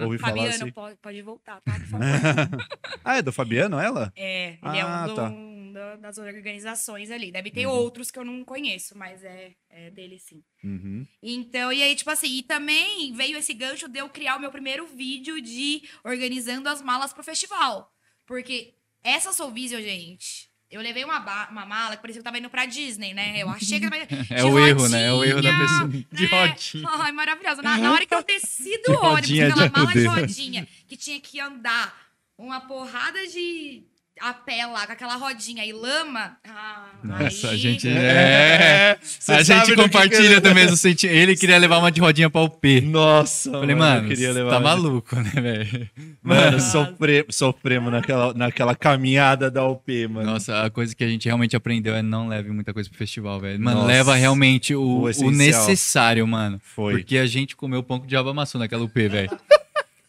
ouvi 0.04 0.18
falar 0.18 0.32
Fabiano, 0.32 0.54
assim. 0.64 0.70
pode, 0.72 0.96
pode 0.96 1.22
voltar, 1.22 1.60
tá? 1.60 1.72
Por 1.74 1.86
favor. 1.86 2.06
ah, 3.04 3.16
é 3.18 3.22
do 3.22 3.32
Fabiano, 3.32 3.78
ela? 3.78 4.12
é, 4.16 4.58
ele 4.62 4.78
é 4.78 4.80
Ah, 4.80 5.04
um, 5.04 5.06
do- 5.08 5.14
tá. 5.14 5.28
um 5.30 5.72
da- 5.72 5.96
das 5.96 6.18
organizações 6.18 7.10
ali. 7.10 7.30
Deve 7.32 7.50
ter 7.50 7.66
Uhum. 7.66 7.72
outros 7.72 8.10
que 8.10 8.18
eu 8.18 8.24
não 8.24 8.44
conheço, 8.44 8.96
mas 8.96 9.22
é, 9.24 9.52
é 9.70 9.90
dele 9.90 10.18
sim. 10.18 10.42
Uhum. 10.62 11.06
Então, 11.22 11.72
e 11.72 11.82
aí, 11.82 11.94
tipo 11.94 12.10
assim, 12.10 12.38
e 12.38 12.42
também 12.42 13.12
veio 13.12 13.36
esse 13.36 13.52
gancho 13.52 13.88
de 13.88 13.98
eu 13.98 14.08
criar 14.08 14.36
o 14.36 14.40
meu 14.40 14.50
primeiro 14.50 14.86
vídeo 14.86 15.40
de 15.40 15.82
organizando 16.04 16.68
as 16.68 16.80
malas 16.80 17.12
pro 17.12 17.22
festival. 17.24 17.92
Porque 18.26 18.74
essa 19.02 19.32
Soul 19.32 19.50
Vision, 19.50 19.82
gente, 19.82 20.48
eu 20.74 20.80
levei 20.80 21.04
uma, 21.04 21.20
uma 21.50 21.64
mala 21.64 21.94
que 21.94 22.02
parecia 22.02 22.20
que 22.20 22.26
eu 22.26 22.32
tava 22.32 22.38
indo 22.38 22.50
pra 22.50 22.66
Disney, 22.66 23.14
né? 23.14 23.40
Eu 23.40 23.48
achei 23.48 23.78
que 23.78 23.87
eu 23.87 23.90
tava... 23.90 24.02
É 24.28 24.42
de 24.42 24.42
o 24.42 24.58
erro, 24.58 24.88
né? 24.88 25.06
É 25.06 25.12
o 25.12 25.22
erro 25.22 25.40
da 25.40 25.52
rodinha, 25.52 25.68
pessoa. 25.68 25.88
De 26.10 26.22
né? 26.28 26.46
rodinha. 26.48 26.88
Ai, 26.98 27.12
maravilhosa. 27.12 27.62
Na, 27.62 27.78
na 27.78 27.92
hora 27.92 28.04
que 28.04 28.12
eu 28.12 28.24
desci 28.24 28.76
do 28.78 28.90
De 28.90 28.96
ônibus, 28.96 29.10
rodinha 29.10 29.48
aquela 29.48 29.68
de 29.68 29.72
mala 29.72 29.92
de 29.92 30.04
rodinha, 30.06 30.68
que 30.88 30.96
tinha 30.96 31.20
que 31.20 31.38
andar 31.38 31.94
uma 32.37 32.60
porrada 32.62 33.24
de 33.28 33.84
a 34.20 34.33
pé 34.33 34.64
lá, 34.66 34.87
com 34.87 34.92
aquela 34.92 35.16
rodinha 35.16 35.64
e 35.64 35.72
lama. 35.72 36.37
Ah, 36.48 36.87
Nossa, 37.03 37.48
aí- 37.48 37.55
a 37.55 37.57
gente. 37.59 37.88
É, 37.88 38.98
É. 39.29 39.33
A 39.35 39.42
gente 39.42 39.66
do 39.70 39.74
que 39.77 39.83
compartilha 39.83 40.37
que- 40.37 40.40
também 40.40 40.66
o 40.66 40.77
sentimento. 40.77 41.16
Ele 41.16 41.37
queria 41.37 41.59
levar 41.59 41.79
uma 41.79 41.90
de 41.90 42.00
rodinha 42.00 42.31
pra 42.31 42.40
UP. 42.42 42.81
Nossa, 42.83 43.50
Falei, 43.50 43.72
eu 43.72 43.77
mano, 43.79 44.09
queria 44.09 44.33
levar 44.33 44.50
tá 44.50 44.59
uma- 44.59 44.68
maluco, 44.70 45.16
né, 45.16 45.31
velho? 45.35 45.90
Mano, 46.22 46.61
sofre, 46.61 47.27
sofremos 47.31 47.92
naquela, 47.92 48.33
naquela 48.35 48.74
caminhada 48.74 49.50
da 49.50 49.66
UP, 49.66 50.07
mano. 50.09 50.31
Nossa, 50.33 50.62
a 50.62 50.70
coisa 50.70 50.94
que 50.94 51.03
a 51.05 51.09
gente 51.09 51.27
realmente 51.27 51.57
aprendeu 51.57 51.94
é 51.94 52.03
não 52.03 52.29
leve 52.29 52.50
muita 52.50 52.72
coisa 52.72 52.88
pro 52.88 52.96
festival, 52.98 53.40
velho. 53.40 53.61
Mano, 53.61 53.79
Nossa. 53.79 53.88
leva 53.88 54.14
realmente 54.14 54.74
o, 54.74 54.83
O 55.09 55.24
o 55.27 55.31
necessário, 55.31 56.27
mano. 56.27 56.61
Foi. 56.62 56.94
Porque 56.94 57.18
a 57.18 57.27
gente 57.27 57.57
comeu 57.57 57.83
pão 57.83 57.98
com 58.00 58.07
diabo 58.07 58.29
amassou 58.31 58.59
naquela 58.61 58.85
UP, 58.85 59.09
velho. 59.09 59.31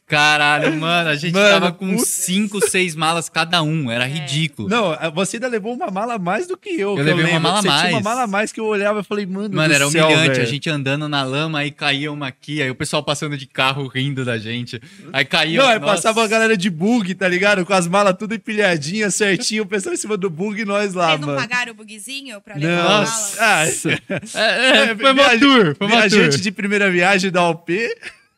Caralho, 0.08 0.72
mano, 0.80 1.10
a 1.10 1.16
gente 1.16 1.34
Mano, 1.34 1.50
tava 1.50 1.72
com 1.72 1.96
putz. 1.96 2.08
cinco, 2.08 2.62
seis 2.70 2.96
malas 2.96 3.28
cada 3.28 3.64
um. 3.64 3.90
Era 3.90 4.06
ridículo. 4.06 4.70
Não, 4.70 4.96
você 5.16 5.38
ainda 5.38 5.48
levou 5.48 5.74
uma 5.74 5.90
mala 5.90 6.14
a 6.14 6.20
mais 6.20 6.46
do 6.48 6.56
que 6.56 6.70
eu. 6.70 6.92
Eu 6.92 6.96
que 6.98 7.02
levei 7.02 7.24
uma 7.24 7.32
lembro. 7.32 7.42
mala 7.42 7.58
a 7.58 7.62
tinha 7.62 7.74
uma 7.74 7.82
mais. 7.92 8.04
mala 8.04 8.22
a 8.24 8.28
mais 8.28 8.52
que 8.52 8.60
eu 8.60 8.66
olhava 8.66 9.00
e 9.00 9.04
falei, 9.04 9.26
mano. 9.26 9.50
Mano, 9.56 9.68
do 9.68 9.74
era 9.74 9.90
céu, 9.90 10.06
humilhante. 10.06 10.30
velho. 10.30 10.42
A 10.44 10.46
gente 10.46 10.70
andando 10.70 11.10
na 11.10 11.24
lama, 11.24 11.58
aí 11.60 11.72
caía 11.72 12.12
uma 12.12 12.28
aqui, 12.28 12.62
aí 12.62 12.70
o 12.70 12.76
pessoal 12.76 13.02
passando 13.02 13.36
de 13.36 13.48
carro 13.48 13.88
rindo 13.88 14.24
da 14.24 14.38
gente. 14.38 14.80
Aí 15.12 15.26
caía. 15.26 15.60
Não, 15.60 15.68
aí 15.70 15.80
nossa. 15.80 15.94
passava 15.96 16.24
a 16.24 16.28
galera 16.28 16.56
de 16.56 16.70
bug, 16.70 17.16
tá 17.16 17.28
ligado? 17.28 17.66
Com 17.66 17.74
as 17.74 17.88
malas 17.88 18.16
tudo 18.16 18.36
empilhadinhas, 18.36 19.16
certinho, 19.16 19.64
o 19.64 19.66
pessoal 19.66 19.94
em 19.96 19.98
cima 19.98 20.16
do 20.16 20.30
bug 20.30 20.62
e 20.62 20.66
nós 20.66 20.94
lá, 20.94 21.08
Vocês 21.10 21.20
não 21.22 21.28
mano. 21.30 21.40
pagaram 21.42 21.72
o 21.72 21.76
bugzinho 21.76 22.40
pra 22.42 22.56
levar 22.56 22.80
a 22.80 22.84
mala? 22.84 23.00
Nossa. 23.00 23.38
Ah, 23.42 23.66
É, 24.36 24.92
é, 24.92 24.96
foi 24.96 25.12
uma 25.14 25.30
tour, 25.40 25.76
foi 25.76 25.88
uma 25.88 26.02
tour. 26.02 26.10
Viajante 26.10 26.42
de 26.42 26.52
primeira 26.52 26.92
viagem 26.92 27.32
da 27.32 27.44
OP. 27.50 27.74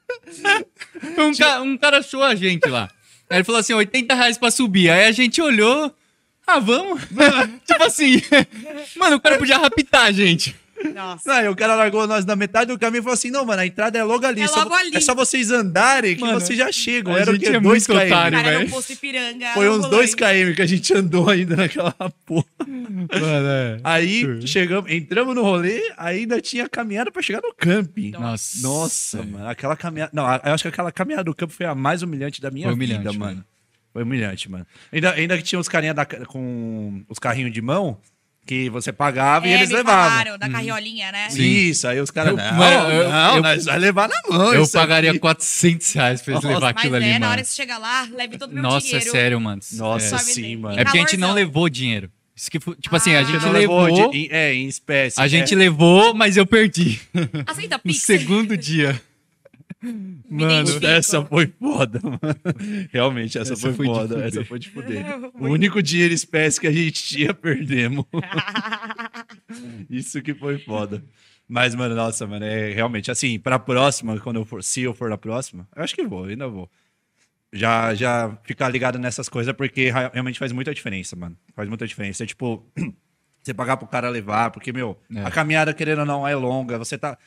Um, 1.17 1.33
ca- 1.35 1.61
um 1.61 1.77
cara 1.77 1.99
achou 1.99 2.23
a 2.23 2.33
gente 2.35 2.67
lá. 2.67 2.89
Aí 3.29 3.37
ele 3.37 3.43
falou 3.43 3.59
assim, 3.59 3.73
80 3.73 4.13
reais 4.15 4.37
pra 4.37 4.49
subir. 4.51 4.89
Aí 4.89 5.05
a 5.05 5.11
gente 5.11 5.41
olhou, 5.41 5.93
ah, 6.45 6.59
vamos? 6.59 7.01
tipo 7.67 7.83
assim, 7.83 8.21
mano, 8.95 9.17
o 9.17 9.19
cara 9.19 9.37
podia 9.37 9.57
raptar 9.57 10.05
a 10.05 10.11
gente. 10.11 10.55
Nossa. 10.93 11.23
Não, 11.29 11.35
aí 11.35 11.47
o 11.49 11.55
cara 11.55 11.75
largou 11.75 12.05
nós 12.07 12.25
na 12.25 12.35
metade 12.35 12.71
do 12.71 12.77
caminho 12.79 12.99
e 12.99 13.03
falou 13.03 13.13
assim: 13.13 13.31
não, 13.31 13.45
mano, 13.45 13.61
a 13.61 13.65
entrada 13.65 13.97
é 13.97 14.03
logo 14.03 14.25
ali. 14.25 14.41
É 14.41 14.47
só, 14.47 14.63
logo 14.63 14.73
ali. 14.73 14.91
é 14.95 14.99
só 14.99 15.15
vocês 15.15 15.49
andarem 15.51 16.15
que 16.15 16.21
Mano, 16.21 16.39
vocês 16.39 16.57
já 16.57 16.71
chegam. 16.71 17.15
Era 17.17 17.31
o 17.31 17.33
gente 17.33 17.49
quê? 17.49 17.55
é 17.55 17.59
km. 17.59 17.67
otário. 17.93 18.37
Cara, 18.43 18.59
um 18.59 18.69
posto 18.69 18.93
Ipiranga. 18.93 19.53
Foi 19.53 19.67
uns 19.69 19.77
ambulante. 19.85 19.95
2 19.95 20.15
km 20.15 20.55
que 20.55 20.61
a 20.61 20.65
gente 20.65 20.93
andou 20.93 21.29
ainda 21.29 21.55
naquela 21.55 21.93
porra. 22.25 22.45
Mano, 22.67 23.07
é. 23.47 23.77
Aí 23.83 24.45
chegamos, 24.47 24.91
entramos 24.91 25.33
no 25.35 25.41
rolê, 25.41 25.81
ainda 25.97 26.39
tinha 26.41 26.67
caminhada 26.69 27.11
pra 27.11 27.21
chegar 27.21 27.41
no 27.41 27.53
camping. 27.53 28.11
Nossa. 28.11 28.61
Nossa, 28.61 29.23
mano, 29.23 29.47
aquela 29.47 29.75
caminhada. 29.75 30.11
Não, 30.13 30.23
eu 30.23 30.53
acho 30.53 30.63
que 30.63 30.67
aquela 30.69 30.91
caminhada 30.91 31.23
do 31.23 31.33
campo 31.35 31.53
foi 31.53 31.65
a 31.65 31.73
mais 31.75 32.01
humilhante 32.01 32.41
da 32.41 32.51
minha 32.51 32.67
Foi 32.67 32.77
vida, 32.77 32.93
humilhante, 32.95 33.17
mano. 33.17 33.31
mano. 33.35 33.45
Foi 33.93 34.03
humilhante, 34.03 34.51
mano. 34.51 34.65
Ainda, 34.91 35.11
ainda 35.13 35.37
que 35.37 35.43
tinha 35.43 35.59
os 35.59 35.67
carinha 35.67 35.93
da- 35.93 36.05
com 36.05 37.03
os 37.09 37.17
carrinhos 37.17 37.51
de 37.51 37.61
mão 37.61 37.97
que 38.47 38.69
você 38.69 38.91
pagava 38.93 39.47
e 39.47 39.51
É, 39.51 39.55
eles 39.55 39.69
me 39.69 39.75
levavam. 39.75 40.10
falaram, 40.10 40.38
da 40.38 40.49
carriolinha, 40.49 41.12
né? 41.12 41.29
Sim. 41.29 41.41
Isso, 41.43 41.88
aí 41.88 41.99
os 41.99 42.10
caras. 42.10 42.36
Não, 42.36 42.53
mano, 42.53 42.89
eu- 42.91 43.10
não, 43.10 43.36
eu- 43.36 43.41
nós 43.43 43.65
vai 43.65 43.77
levar 43.77 44.07
na 44.07 44.15
mão. 44.29 44.53
Eu 44.53 44.63
isso 44.63 44.71
pagaria 44.71 45.12
aqui. 45.12 45.19
400 45.19 45.91
reais 45.93 46.21
pra 46.21 46.33
eles 46.33 46.43
Nossa, 46.43 46.55
levar 46.55 46.73
Mas 46.73 46.77
aquilo 46.77 46.95
é, 46.95 46.97
ali, 46.99 47.13
na 47.13 47.19
mano. 47.19 47.31
hora 47.33 47.41
que 47.41 47.47
você 47.49 47.55
chega 47.55 47.77
lá, 47.77 48.07
leve 48.15 48.38
todo 48.38 48.49
o 48.51 48.53
meu 48.53 48.63
Nossa, 48.63 48.88
é 48.88 48.89
dinheiro. 48.89 49.12
sério, 49.12 49.41
mano. 49.41 49.62
Nossa, 49.73 50.15
é. 50.15 50.19
Sim, 50.19 50.45
em 50.45 50.57
mano. 50.57 50.79
É 50.79 50.83
porque 50.83 50.97
a 50.97 51.01
gente 51.01 51.17
não 51.17 51.33
levou 51.33 51.69
dinheiro. 51.69 52.10
Isso 52.36 52.51
que, 52.51 52.60
foi- 52.60 52.75
tipo 52.75 52.95
assim, 52.95 53.15
a 53.15 53.19
Ah. 53.19 53.23
gente 53.23 53.43
não 53.43 53.51
levou, 53.51 53.91
de- 54.12 54.17
em- 54.17 54.27
é, 54.31 54.53
em 54.53 54.67
espécie. 54.67 55.19
a 55.19 55.27
gente 55.27 55.53
é. 55.55 55.57
levou, 55.57 56.13
mas 56.13 56.38
eu 56.38 56.45
perdi. 56.45 57.01
Aceita 57.47 57.77
No 57.83 57.91
Pix. 57.91 58.03
segundo 58.03 58.55
dia. 58.55 59.01
Mano. 60.29 60.67
Essa 60.85 61.23
foi 61.23 61.47
foda, 61.47 61.99
mano. 62.03 62.19
Realmente, 62.91 63.37
essa, 63.37 63.53
Essa 63.53 63.61
foi, 63.61 63.73
foi 63.73 63.85
foda. 63.85 64.25
Essa 64.25 64.43
foi 64.43 64.57
de 64.59 64.69
fuder. 64.69 65.05
O 65.35 65.47
único 65.49 65.81
dinheiro 65.83 66.13
espécie 66.13 66.59
que 66.59 66.67
a 66.67 66.71
gente 66.71 67.03
tinha, 67.03 67.33
perdemos. 67.35 68.05
Isso 69.89 70.21
que 70.21 70.33
foi 70.33 70.57
foda. 70.59 71.03
Mas, 71.47 71.73
mano, 71.75 71.95
nossa, 71.95 72.27
mano, 72.27 72.43
é 72.45 72.73
realmente 72.73 73.09
assim, 73.09 73.39
pra 73.39 73.57
próxima, 73.57 74.19
quando 74.19 74.37
eu 74.37 74.45
for, 74.45 74.63
se 74.63 74.81
eu 74.81 74.93
for 74.93 75.09
na 75.09 75.17
próxima, 75.17 75.67
eu 75.75 75.83
acho 75.83 75.95
que 75.95 76.05
vou, 76.05 76.25
ainda 76.25 76.47
vou. 76.47 76.69
Já, 77.53 77.93
já 77.95 78.37
ficar 78.43 78.67
ligado 78.67 78.99
nessas 78.99 79.29
coisas, 79.29 79.53
porque 79.55 79.89
realmente 79.89 80.37
faz 80.37 80.51
muita 80.51 80.73
diferença, 80.73 81.15
mano. 81.15 81.37
Faz 81.55 81.69
muita 81.69 81.87
diferença. 81.87 82.23
É 82.23 82.25
tipo, 82.27 82.65
você 83.41 83.53
pagar 83.53 83.77
pro 83.77 83.87
cara 83.87 84.09
levar, 84.09 84.51
porque, 84.51 84.73
meu, 84.73 84.99
É. 85.15 85.23
a 85.23 85.31
caminhada, 85.31 85.73
querendo 85.73 85.99
ou 85.99 86.05
não, 86.05 86.27
é 86.27 86.35
longa. 86.35 86.77
Você 86.77 86.97
tá. 86.97 87.17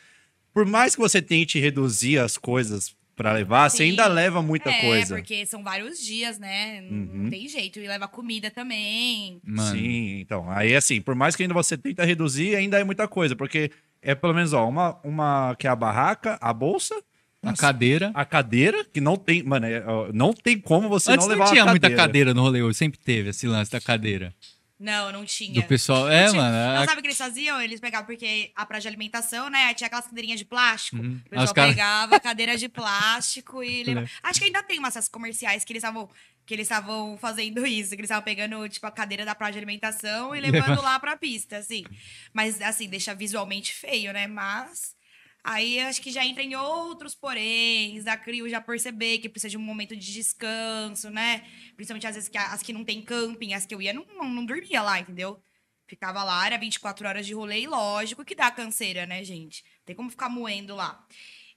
Por 0.52 0.66
mais 0.66 0.94
que 0.94 1.00
você 1.00 1.20
tente 1.22 1.58
reduzir 1.58 2.18
as 2.18 2.36
coisas 2.38 2.94
pra 3.14 3.32
levar, 3.32 3.68
você 3.70 3.78
Sim. 3.78 3.82
ainda 3.90 4.06
leva 4.06 4.40
muita 4.42 4.70
é, 4.70 4.80
coisa. 4.80 5.16
porque 5.16 5.44
são 5.44 5.62
vários 5.62 6.00
dias, 6.02 6.38
né? 6.38 6.80
Não 6.80 7.22
Uhum. 7.24 7.30
tem 7.30 7.46
jeito. 7.48 7.78
E 7.78 7.86
leva 7.86 8.08
comida 8.08 8.50
também. 8.50 9.40
Mano, 9.44 9.76
Sim, 9.76 10.20
então. 10.20 10.50
Aí, 10.50 10.74
assim, 10.74 11.00
por 11.02 11.14
mais 11.14 11.36
que 11.36 11.42
ainda 11.42 11.54
você 11.54 11.76
tenta 11.76 12.04
reduzir, 12.04 12.56
ainda 12.56 12.78
é 12.80 12.84
muita 12.84 13.06
coisa, 13.06 13.36
porque 13.36 13.70
é 14.02 14.14
pelo 14.14 14.32
menos, 14.34 14.52
ó, 14.54 14.66
uma, 14.68 14.98
uma 15.04 15.54
que 15.58 15.66
é 15.66 15.70
a 15.70 15.76
barraca, 15.76 16.38
a 16.40 16.52
bolsa, 16.54 16.94
a 17.42 17.52
cadeira. 17.54 18.10
a 18.14 18.24
cadeira, 18.24 18.84
que 18.84 19.00
não 19.00 19.16
tem, 19.16 19.42
mano, 19.42 19.66
é, 19.66 19.82
não 20.14 20.32
tem 20.32 20.58
como 20.58 20.88
você 20.88 21.12
Antes 21.12 21.26
não 21.26 21.34
não, 21.34 21.38
levar 21.40 21.50
tinha 21.52 21.64
uma 21.64 21.72
muita 21.72 21.88
cadeira. 21.88 22.02
cadeira 22.06 22.34
no 22.34 22.40
rolê, 22.42 22.62
hoje 22.62 22.78
sempre 22.78 22.98
teve 22.98 23.30
esse 23.30 23.46
lance 23.46 23.70
da 23.70 23.80
cadeira. 23.80 24.34
Não, 24.80 25.12
não 25.12 25.26
tinha. 25.26 25.52
Do 25.60 25.62
pessoal. 25.64 26.08
É, 26.08 26.28
Tinha- 26.30 26.40
mano. 26.40 26.74
Não 26.74 26.82
a- 26.82 26.86
sabe 26.86 27.00
o 27.00 27.02
que 27.02 27.08
eles 27.08 27.18
faziam? 27.18 27.60
Eles 27.60 27.78
pegavam, 27.80 28.06
porque 28.06 28.50
a 28.56 28.64
praia 28.64 28.80
de 28.80 28.88
alimentação, 28.88 29.50
né? 29.50 29.74
Tinha 29.74 29.86
aquelas 29.88 30.06
cadeirinhas 30.06 30.38
de 30.38 30.46
plástico. 30.46 30.96
Uhum. 30.96 31.20
O 31.26 31.28
pessoal 31.28 31.54
cara- 31.54 31.68
pegava 31.68 32.18
cadeira 32.18 32.56
de 32.56 32.66
plástico 32.66 33.62
e 33.62 33.82
levava. 33.84 34.00
lembro. 34.06 34.10
Acho 34.22 34.40
que 34.40 34.46
ainda 34.46 34.62
tem 34.62 34.78
umas 34.78 35.06
comerciais 35.08 35.64
que 35.64 35.72
eles 35.72 35.82
estavam 35.82 36.08
que 36.46 36.54
eles 36.54 36.64
estavam 36.64 37.16
fazendo 37.18 37.64
isso, 37.64 37.90
que 37.90 37.96
eles 37.96 38.06
estavam 38.06 38.24
pegando, 38.24 38.68
tipo, 38.68 38.84
a 38.84 38.90
cadeira 38.90 39.24
da 39.24 39.36
praia 39.36 39.52
de 39.52 39.58
alimentação 39.58 40.34
e 40.34 40.40
levando 40.40 40.70
Leva- 40.70 40.82
lá 40.82 40.98
pra 40.98 41.16
pista, 41.16 41.58
assim. 41.58 41.84
Mas, 42.32 42.60
assim, 42.60 42.88
deixa 42.88 43.14
visualmente 43.14 43.72
feio, 43.72 44.12
né? 44.12 44.26
Mas 44.26 44.96
aí 45.42 45.80
acho 45.80 46.00
que 46.00 46.10
já 46.10 46.24
entra 46.24 46.42
em 46.42 46.54
outros 46.54 47.14
poréns, 47.14 48.04
da 48.04 48.16
CRIO 48.16 48.48
já 48.48 48.60
perceber 48.60 49.18
que 49.18 49.28
precisa 49.28 49.50
de 49.50 49.56
um 49.56 49.62
momento 49.62 49.96
de 49.96 50.12
descanso, 50.12 51.10
né? 51.10 51.44
Principalmente 51.76 52.06
às 52.06 52.14
vezes 52.14 52.28
que 52.28 52.38
as 52.38 52.62
que 52.62 52.72
não 52.72 52.84
tem 52.84 53.02
camping, 53.02 53.54
as 53.54 53.66
que 53.66 53.74
eu 53.74 53.82
ia, 53.82 53.92
não, 53.92 54.06
não, 54.16 54.28
não 54.28 54.44
dormia 54.44 54.82
lá, 54.82 54.98
entendeu? 54.98 55.40
Ficava 55.86 56.22
lá, 56.22 56.46
era 56.46 56.56
24 56.56 57.08
horas 57.08 57.26
de 57.26 57.34
rolê 57.34 57.62
e 57.62 57.66
lógico 57.66 58.24
que 58.24 58.34
dá 58.34 58.50
canseira, 58.50 59.06
né, 59.06 59.24
gente? 59.24 59.64
Tem 59.84 59.96
como 59.96 60.10
ficar 60.10 60.28
moendo 60.28 60.76
lá. 60.76 61.04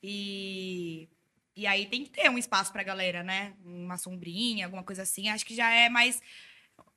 E, 0.02 1.08
e 1.56 1.68
aí 1.68 1.86
tem 1.86 2.04
que 2.04 2.10
ter 2.10 2.30
um 2.30 2.38
espaço 2.38 2.72
pra 2.72 2.84
galera, 2.84 3.22
né? 3.22 3.54
Uma 3.64 3.98
sombrinha, 3.98 4.66
alguma 4.66 4.84
coisa 4.84 5.04
assim. 5.04 5.30
Acho 5.30 5.46
que 5.46 5.56
já 5.56 5.70
é 5.70 5.88
mais 5.88 6.20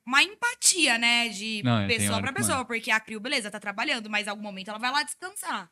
uma 0.07 0.23
empatia, 0.23 0.97
né? 0.97 1.29
De 1.29 1.63
Não, 1.63 1.87
pessoa 1.87 2.23
que, 2.23 2.33
pessoa. 2.33 2.65
Porque 2.65 2.91
a 2.91 2.99
Crio, 3.01 3.21
beleza, 3.21 3.51
tá 3.51 3.61
trabalhando, 3.61 4.09
mas 4.09 4.27
em 4.27 4.31
algum 4.31 4.43
momento 4.43 4.69
ela 4.69 4.79
vai 4.79 4.91
lá 4.91 5.03
descansar. 5.03 5.71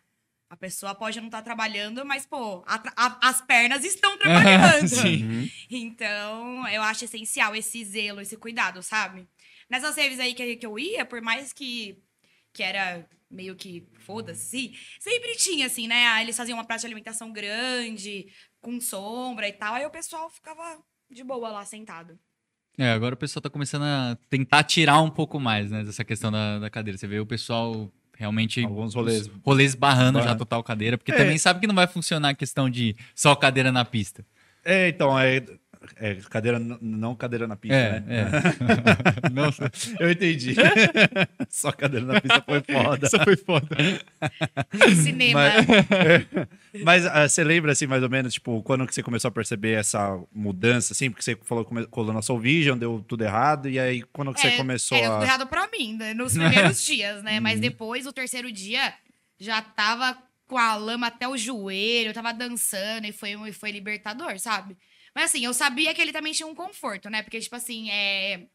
A 0.51 0.57
pessoa 0.57 0.95
pode 0.95 1.19
não 1.21 1.27
estar 1.27 1.43
trabalhando, 1.43 2.05
mas, 2.05 2.27
pô, 2.27 2.63
a 2.67 2.77
a- 2.97 3.19
as 3.29 3.41
pernas 3.41 3.85
estão 3.85 4.17
trabalhando. 4.19 4.89
Sim. 4.89 5.51
Então, 5.71 6.67
eu 6.69 6.83
acho 6.83 7.05
essencial 7.05 7.55
esse 7.57 7.85
zelo, 7.85 8.21
esse 8.21 8.37
cuidado, 8.37 8.83
sabe? 8.83 9.27
Nessas 9.69 9.97
raves 9.97 10.21
aí 10.21 10.35
que, 10.35 10.57
que 10.57 10.67
eu 10.67 10.79
ia, 10.79 11.05
por 11.05 11.21
mais 11.23 11.53
que, 11.53 11.99
que 12.53 12.63
era 12.63 13.09
meio 13.31 13.57
que 13.57 13.87
foda-se, 14.01 14.73
sempre 15.01 15.35
tinha, 15.37 15.67
assim, 15.67 15.89
né? 15.89 16.07
Ah, 16.09 16.23
Eles 16.23 16.37
faziam 16.37 16.57
uma 16.57 16.65
praça 16.65 16.83
de 16.83 16.87
alimentação 16.87 17.33
grande, 17.33 18.27
com 18.61 18.81
sombra 18.81 19.49
e 19.49 19.53
tal, 19.53 19.75
aí 19.75 19.85
o 19.85 19.91
pessoal 19.91 20.31
ficava 20.31 20.79
de 21.11 21.25
boa 21.25 21.49
lá, 21.51 21.65
sentado. 21.65 22.19
É, 22.79 22.91
agora 22.91 23.15
o 23.15 23.19
pessoal 23.19 23.41
tá 23.43 23.49
começando 23.51 23.85
a 23.85 24.17
tentar 24.29 24.63
tirar 24.65 25.01
um 25.01 25.11
pouco 25.11 25.39
mais, 25.41 25.71
né, 25.71 25.83
dessa 25.85 26.05
questão 26.05 26.31
da, 26.31 26.59
da 26.59 26.71
cadeira. 26.71 26.99
Você 26.99 27.07
vê 27.07 27.19
o 27.21 27.27
pessoal 27.27 27.91
realmente. 28.17 28.63
Alguns 28.65 28.95
rolês. 28.95 29.31
rolês 29.45 29.75
barrando 29.75 30.19
já 30.21 30.27
Barra. 30.27 30.37
total 30.39 30.63
cadeira, 30.63 30.97
porque 30.99 31.13
É. 31.13 31.17
também 31.17 31.39
sabe 31.39 31.61
que 31.61 31.67
não 31.67 31.75
vai 31.75 31.87
funcionar 31.87 32.31
a 32.31 32.35
questão 32.35 32.69
de 32.71 32.95
só 33.15 33.35
cadeira 33.35 33.71
na 33.73 33.85
pista. 33.85 34.25
É, 34.65 34.89
então, 34.89 35.19
é, 35.19 35.43
é 35.97 36.15
cadeira, 36.31 36.59
não 36.59 37.15
cadeira 37.15 37.47
na 37.47 37.57
pista, 37.57 37.77
É, 37.77 38.01
né? 38.01 38.31
é. 39.25 39.29
Nossa, 39.31 39.71
Eu 40.01 40.11
entendi. 40.11 40.55
Só 41.49 41.71
cadeira 41.73 42.07
na 42.07 42.21
pista 42.21 42.43
foi 42.47 42.61
foda. 42.61 43.07
isso 43.07 43.19
foi 43.25 43.37
foda. 43.37 43.77
Cinema. 45.03 45.41
Mas 46.85 47.07
ah, 47.07 47.29
você 47.29 47.45
lembra, 47.45 47.73
assim, 47.73 47.87
mais 47.87 48.03
ou 48.03 48.11
menos, 48.11 48.35
tipo, 48.35 48.63
quando 48.63 48.87
que 48.87 48.95
você 48.95 49.03
começou 49.03 49.29
a 49.29 49.33
perceber 49.33 49.73
essa 49.73 50.19
mudança, 50.33 50.93
assim? 50.93 51.11
Porque 51.11 51.23
você 51.23 51.37
falou 51.45 51.65
que 51.65 51.87
colou 51.87 52.13
na 52.13 52.23
Soul 52.23 52.41
Vision, 52.41 52.77
deu 52.79 53.05
tudo 53.07 53.23
errado, 53.25 53.69
e 53.69 53.79
aí 53.79 54.03
quando 54.13 54.33
que 54.35 54.41
você 54.41 54.49
É, 54.49 54.57
começou 54.57 54.99
Era 54.99 55.11
tudo 55.11 55.23
a... 55.23 55.25
errado 55.25 55.47
pra 55.47 55.69
mim, 55.69 55.97
né? 55.97 56.15
nos 56.15 56.33
primeiros 56.35 56.83
dias, 56.85 57.23
né? 57.23 57.37
Uhum. 57.37 57.43
Mas 57.43 57.61
depois, 57.61 58.07
o 58.07 58.13
terceiro 58.13 58.51
dia, 58.51 58.93
já 59.39 59.61
tava 59.63 60.17
com 60.47 60.59
a 60.59 60.75
lama 60.77 61.07
até 61.07 61.27
o 61.27 61.37
joelho, 61.37 62.13
tava 62.13 62.33
dançando 62.33 63.07
e 63.07 63.13
foi, 63.13 63.33
e 63.49 63.53
foi 63.53 63.71
libertador, 63.71 64.39
sabe? 64.39 64.77
Mas 65.15 65.27
assim, 65.27 65.45
eu 65.45 65.55
sabia 65.55 65.95
que 65.95 66.03
ele 66.03 66.13
também 66.13 66.33
tinha 66.33 66.47
um 66.47 66.55
conforto, 66.55 67.09
né? 67.09 67.23
Porque, 67.23 67.41
tipo 67.41 67.55
assim, 67.55 67.91
é... 67.91 68.47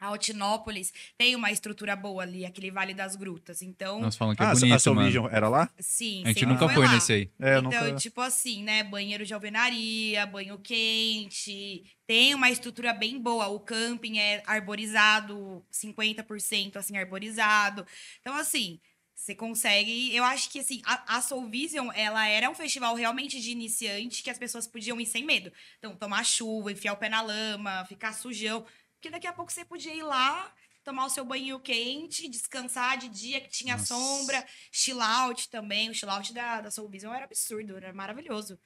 A 0.00 0.08
Altinópolis 0.08 0.92
tem 1.16 1.34
uma 1.36 1.50
estrutura 1.50 1.94
boa 1.96 2.22
ali, 2.24 2.44
aquele 2.44 2.70
Vale 2.70 2.92
das 2.92 3.16
Grutas. 3.16 3.62
Então, 3.62 4.00
Nós 4.00 4.16
falamos 4.16 4.36
que 4.36 4.42
é 4.42 4.46
Ah, 4.46 4.50
a 4.50 4.54
bonito, 4.54 4.80
Soul 4.80 4.96
mano. 4.96 5.06
Vision 5.06 5.28
era 5.30 5.48
lá? 5.48 5.70
sim, 5.78 6.22
A 6.24 6.28
gente 6.28 6.44
nunca 6.46 6.66
foi 6.66 6.74
foi 6.74 6.84
lá. 6.84 6.90
É, 6.90 6.94
nesse 6.94 7.12
aí. 7.12 7.30
eu 7.38 7.58
então, 7.60 7.84
nunca... 7.84 7.94
tipo 7.94 8.20
assim, 8.20 8.62
né? 8.64 8.82
Banheiro 8.82 9.24
de 9.24 9.32
alvenaria, 9.32 10.26
banho 10.26 10.58
quente. 10.58 11.84
Tem 12.06 12.34
uma 12.34 12.50
estrutura 12.50 12.92
bem 12.92 13.18
boa. 13.18 13.46
O 13.46 13.60
camping 13.60 14.18
é 14.18 14.42
arborizado, 14.46 15.64
50% 15.72 16.76
assim, 16.76 16.98
arborizado. 16.98 17.86
Então, 18.20 18.34
assim, 18.34 18.80
você 19.14 19.34
consegue. 19.34 20.14
Eu 20.14 20.24
acho 20.24 20.50
que 20.50 20.58
assim, 20.58 20.82
a, 20.84 21.16
a 21.16 21.22
Soul 21.22 21.48
Vision, 21.48 21.90
ela 21.94 22.26
era 22.26 22.50
um 22.50 22.54
festival 22.54 22.94
realmente 22.94 23.40
de 23.40 23.52
iniciante 23.52 24.22
que 24.22 24.30
as 24.30 24.38
pessoas 24.38 24.66
podiam 24.66 25.00
ir 25.00 25.06
sem 25.06 25.24
medo. 25.24 25.52
Então, 25.78 25.96
tomar 25.96 26.24
chuva, 26.24 26.72
enfiar 26.72 26.92
o 26.92 26.96
pé 26.96 27.08
na 27.08 27.22
lama, 27.22 27.84
ficar 27.86 28.12
sujão. 28.12 28.66
Porque 28.94 29.10
daqui 29.10 29.26
a 29.26 29.32
pouco 29.32 29.52
você 29.52 29.64
podia 29.64 29.94
ir 29.94 30.02
lá. 30.02 30.52
Tomar 30.82 31.06
o 31.06 31.10
seu 31.10 31.24
banho 31.24 31.58
quente, 31.60 32.28
descansar 32.28 32.98
de 32.98 33.08
dia 33.08 33.40
que 33.40 33.48
tinha 33.48 33.74
Nossa. 33.74 33.86
sombra, 33.86 34.46
chill 34.70 35.00
out 35.00 35.48
também. 35.48 35.88
O 35.88 35.94
chill 35.94 36.10
out 36.10 36.30
da, 36.34 36.60
da 36.60 36.70
Soul 36.70 36.90
Vision 36.90 37.14
era 37.14 37.24
absurdo, 37.24 37.74
era 37.74 37.90
maravilhoso. 37.94 38.60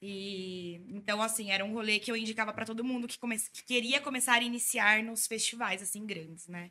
E 0.00 0.74
então, 0.88 1.22
assim, 1.22 1.50
era 1.50 1.64
um 1.64 1.72
rolê 1.72 1.98
que 1.98 2.10
eu 2.10 2.16
indicava 2.16 2.52
pra 2.52 2.66
todo 2.66 2.84
mundo 2.84 3.08
que, 3.08 3.18
come... 3.18 3.38
que 3.38 3.64
queria 3.64 4.00
começar 4.00 4.34
a 4.34 4.42
iniciar 4.42 5.02
nos 5.02 5.26
festivais, 5.26 5.82
assim, 5.82 6.04
grandes, 6.04 6.46
né? 6.48 6.70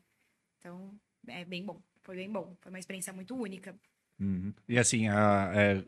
Então, 0.59 0.99
é 1.27 1.43
bem 1.43 1.65
bom. 1.65 1.81
Foi 2.07 2.15
bem 2.15 2.31
bom. 2.31 2.55
Foi 2.61 2.69
uma 2.71 2.79
experiência 2.79 3.11
muito 3.11 3.35
única. 3.35 3.75
Uhum. 4.17 4.53
E 4.69 4.79
assim, 4.79 5.09
a- 5.09 5.51
é, 5.53 5.83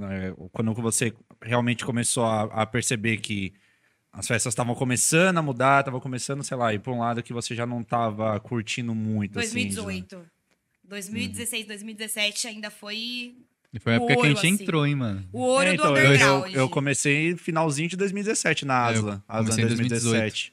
é, 0.00 0.34
quando 0.50 0.74
você 0.74 1.14
realmente 1.40 1.84
começou 1.84 2.24
a, 2.24 2.42
a 2.62 2.66
perceber 2.66 3.18
que 3.18 3.52
as 4.12 4.26
festas 4.26 4.50
estavam 4.52 4.74
começando 4.74 5.38
a 5.38 5.42
mudar, 5.42 5.78
estavam 5.80 6.00
começando, 6.00 6.42
sei 6.42 6.56
lá, 6.56 6.74
ir 6.74 6.80
para 6.80 6.92
um 6.92 6.98
lado 6.98 7.22
que 7.22 7.32
você 7.32 7.54
já 7.54 7.64
não 7.64 7.80
estava 7.80 8.38
curtindo 8.40 8.92
muito. 8.92 9.38
assim, 9.38 9.70
já. 9.70 9.82
2018. 9.82 10.30
2016, 10.82 11.66
2017 11.66 12.48
ainda 12.48 12.68
foi 12.68 13.36
E 13.72 13.78
foi 13.78 13.92
a 13.92 13.96
época 13.96 14.08
que 14.16 14.18
a 14.18 14.24
Ouro, 14.24 14.28
gente 14.36 14.38
assim. 14.54 14.62
entrou, 14.64 14.84
hein, 14.84 14.96
mano. 14.96 15.24
o 15.32 15.38
ouro 15.42 15.62
É, 15.64 15.68
do 15.68 15.74
então, 15.74 15.96
eu, 15.96 16.06
underground. 16.08 16.52
eu, 16.52 16.60
eu 16.62 16.68
comecei 16.68 17.36
finalzinho 17.36 17.88
de 17.88 17.96
2017 17.96 18.64
na 18.64 18.74
É, 18.90 18.94
eu 18.94 18.98
Asla. 18.98 19.24
Asla 19.28 19.44
comecei 19.44 19.62
em 19.62 19.66
em 19.66 19.68
2017. 19.68 20.52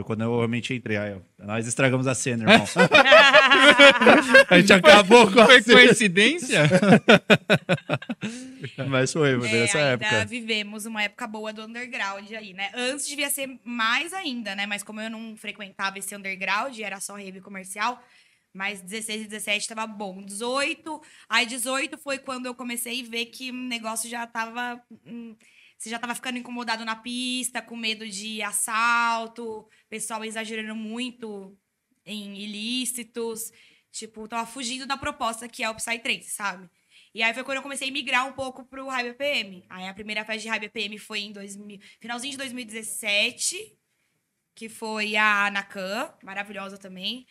Foi 0.00 0.04
quando 0.04 0.22
eu 0.22 0.34
realmente 0.34 0.72
entrei. 0.72 0.96
Aí, 0.96 1.12
ó, 1.14 1.44
nós 1.44 1.66
estragamos 1.66 2.06
a 2.06 2.14
cena, 2.14 2.50
irmão. 2.50 2.66
a 4.48 4.58
gente 4.58 4.72
acabou 4.72 5.30
com 5.30 5.40
a 5.40 5.44
Foi 5.46 5.62
cena. 5.62 5.78
coincidência? 5.78 6.60
Mas 8.88 9.12
foi, 9.12 9.38
foi 9.38 9.48
É, 9.48 9.52
nessa 9.60 9.78
ainda 9.78 10.06
época. 10.06 10.24
vivemos 10.26 10.86
uma 10.86 11.02
época 11.02 11.26
boa 11.26 11.52
do 11.52 11.62
underground 11.62 12.30
aí, 12.32 12.52
né? 12.54 12.70
Antes 12.74 13.06
devia 13.06 13.28
ser 13.30 13.58
mais 13.64 14.12
ainda, 14.12 14.54
né? 14.54 14.66
Mas 14.66 14.82
como 14.82 15.00
eu 15.00 15.10
não 15.10 15.36
frequentava 15.36 15.98
esse 15.98 16.14
underground, 16.16 16.78
era 16.78 16.98
só 17.00 17.14
rave 17.14 17.40
comercial. 17.40 18.02
Mas 18.52 18.80
16 18.80 19.22
e 19.22 19.28
17 19.28 19.68
tava 19.68 19.86
bom. 19.86 20.22
18, 20.24 21.00
aí 21.28 21.46
18 21.46 21.96
foi 21.98 22.18
quando 22.18 22.46
eu 22.46 22.54
comecei 22.54 23.00
a 23.00 23.08
ver 23.08 23.26
que 23.26 23.50
o 23.50 23.54
negócio 23.54 24.08
já 24.10 24.26
tava. 24.26 24.80
hum, 25.06 25.36
você 25.80 25.88
já 25.88 25.98
tava 25.98 26.14
ficando 26.14 26.36
incomodado 26.36 26.84
na 26.84 26.94
pista, 26.94 27.62
com 27.62 27.74
medo 27.74 28.06
de 28.06 28.42
assalto, 28.42 29.66
pessoal 29.88 30.22
exagerando 30.22 30.74
muito 30.74 31.56
em 32.04 32.36
ilícitos. 32.38 33.50
Tipo, 33.90 34.28
tava 34.28 34.46
fugindo 34.46 34.84
da 34.84 34.98
proposta 34.98 35.48
que 35.48 35.62
é 35.62 35.70
o 35.70 35.74
Psytrance, 35.74 36.28
sabe? 36.28 36.68
E 37.14 37.22
aí 37.22 37.32
foi 37.32 37.42
quando 37.42 37.56
eu 37.56 37.62
comecei 37.62 37.88
a 37.88 37.92
migrar 37.92 38.28
um 38.28 38.32
pouco 38.34 38.62
pro 38.66 38.88
High 38.88 39.04
BPM. 39.04 39.64
Aí 39.70 39.88
a 39.88 39.94
primeira 39.94 40.22
festa 40.22 40.42
de 40.42 40.48
High 40.48 40.60
BPM 40.60 40.98
foi 40.98 41.20
em 41.20 41.32
2000, 41.32 41.80
finalzinho 41.98 42.32
de 42.32 42.36
2017, 42.36 43.74
que 44.54 44.68
foi 44.68 45.16
a 45.16 45.46
Anacan, 45.46 46.12
maravilhosa 46.22 46.76
também. 46.76 47.26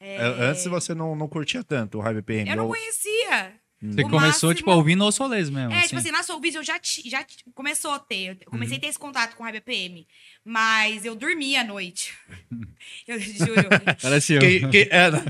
É, 0.00 0.16
Antes 0.22 0.64
você 0.64 0.94
não, 0.94 1.14
não 1.14 1.28
curtia 1.28 1.62
tanto 1.62 1.98
o 1.98 2.00
High 2.00 2.14
BPM. 2.14 2.48
Eu 2.48 2.56
não 2.56 2.66
conhecia. 2.66 3.60
Você 3.82 4.00
O 4.02 4.04
começou, 4.10 4.20
máximo- 4.20 4.54
tipo, 4.54 4.70
ouvindo 4.72 5.02
aos 5.04 5.16
rolês 5.16 5.48
mesmo. 5.48 5.72
É, 5.72 5.78
assim. 5.78 5.86
tipo 5.88 5.98
assim, 6.00 6.10
na 6.10 6.22
Soulbiz 6.22 6.54
eu 6.54 6.62
já, 6.62 6.78
já 7.06 7.24
começou 7.54 7.92
a 7.92 7.98
ter. 7.98 8.36
Eu 8.44 8.50
comecei 8.50 8.74
Uhum. 8.74 8.78
a 8.78 8.80
ter 8.82 8.86
esse 8.88 8.98
contato 8.98 9.34
com 9.36 9.42
o 9.42 9.46
High 9.46 9.54
BPM. 9.54 10.06
Mas 10.50 11.04
eu 11.04 11.14
dormia 11.14 11.60
à 11.60 11.64
noite. 11.64 12.12
eu 13.06 13.20
juro. 13.20 13.68
Parece 14.02 14.32
eu. 14.32 14.40
Quem, 14.40 14.68
quem, 14.68 14.88
é, 14.90 15.08
né? 15.08 15.20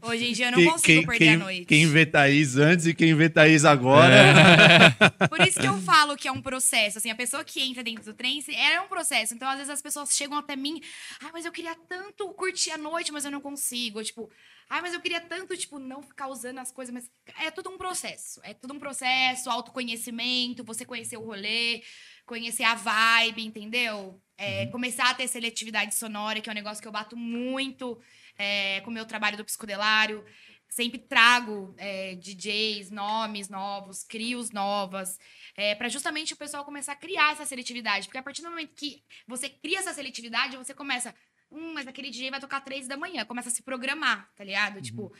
Hoje 0.00 0.30
em 0.30 0.32
dia 0.32 0.46
eu 0.46 0.52
não 0.52 0.58
quem, 0.58 0.70
consigo 0.70 0.86
quem, 0.86 1.06
perder 1.06 1.18
quem, 1.18 1.34
a 1.34 1.36
noite. 1.36 1.66
quem 1.66 1.86
vê 1.88 2.06
Thaís 2.06 2.56
antes 2.56 2.86
e 2.86 2.94
quem 2.94 3.14
vê 3.14 3.28
Thaís 3.28 3.66
agora. 3.66 4.14
É. 4.14 5.28
Por 5.28 5.46
isso 5.46 5.60
que 5.60 5.66
eu 5.66 5.78
falo 5.82 6.16
que 6.16 6.26
é 6.26 6.32
um 6.32 6.40
processo. 6.40 6.96
Assim, 6.96 7.10
a 7.10 7.14
pessoa 7.14 7.44
que 7.44 7.60
entra 7.60 7.82
dentro 7.82 8.02
do 8.02 8.14
trance 8.14 8.50
é 8.54 8.80
um 8.80 8.88
processo. 8.88 9.34
Então, 9.34 9.46
às 9.46 9.56
vezes, 9.56 9.68
as 9.68 9.82
pessoas 9.82 10.16
chegam 10.16 10.38
até 10.38 10.56
mim. 10.56 10.80
Ai, 11.20 11.30
mas 11.34 11.44
eu 11.44 11.52
queria 11.52 11.76
tanto 11.86 12.32
curtir 12.32 12.70
a 12.70 12.78
noite, 12.78 13.12
mas 13.12 13.26
eu 13.26 13.30
não 13.30 13.42
consigo. 13.42 13.98
Ou, 13.98 14.04
tipo, 14.04 14.30
ai, 14.70 14.80
mas 14.80 14.94
eu 14.94 15.00
queria 15.02 15.20
tanto, 15.20 15.54
tipo, 15.54 15.78
não 15.78 16.02
ficar 16.02 16.28
usando 16.28 16.60
as 16.60 16.72
coisas. 16.72 16.94
Mas 16.94 17.10
é 17.44 17.50
tudo 17.50 17.68
um 17.68 17.76
processo. 17.76 18.40
É 18.42 18.54
tudo 18.54 18.72
um 18.72 18.78
processo, 18.78 19.50
autoconhecimento, 19.50 20.64
você 20.64 20.86
conhecer 20.86 21.18
o 21.18 21.26
rolê, 21.26 21.82
conhecer 22.24 22.62
a 22.62 22.74
vibe, 22.74 23.44
entendeu? 23.44 24.18
É, 24.42 24.66
Começar 24.66 25.08
a 25.08 25.14
ter 25.14 25.28
seletividade 25.28 25.94
sonora, 25.94 26.40
que 26.40 26.50
é 26.50 26.52
um 26.52 26.54
negócio 26.54 26.82
que 26.82 26.88
eu 26.88 26.92
bato 26.92 27.16
muito 27.16 27.96
é, 28.36 28.80
com 28.80 28.90
o 28.90 28.92
meu 28.92 29.06
trabalho 29.06 29.36
do 29.36 29.44
psicodelário. 29.44 30.24
Sempre 30.68 30.98
trago 30.98 31.72
é, 31.78 32.16
DJs, 32.16 32.90
nomes 32.90 33.48
novos, 33.48 34.02
crios 34.02 34.50
novas, 34.50 35.16
é, 35.56 35.76
para 35.76 35.88
justamente 35.88 36.32
o 36.32 36.36
pessoal 36.36 36.64
começar 36.64 36.92
a 36.92 36.96
criar 36.96 37.32
essa 37.32 37.46
seletividade. 37.46 38.08
Porque 38.08 38.18
a 38.18 38.22
partir 38.22 38.42
do 38.42 38.50
momento 38.50 38.74
que 38.74 39.04
você 39.28 39.48
cria 39.48 39.78
essa 39.78 39.94
seletividade, 39.94 40.56
você 40.56 40.74
começa. 40.74 41.14
Hum, 41.48 41.74
mas 41.74 41.86
aquele 41.86 42.10
DJ 42.10 42.30
vai 42.30 42.40
tocar 42.40 42.62
três 42.62 42.88
da 42.88 42.96
manhã. 42.96 43.24
Começa 43.24 43.48
a 43.48 43.52
se 43.52 43.62
programar, 43.62 44.28
tá 44.34 44.42
ligado? 44.42 44.82
Tipo, 44.82 45.12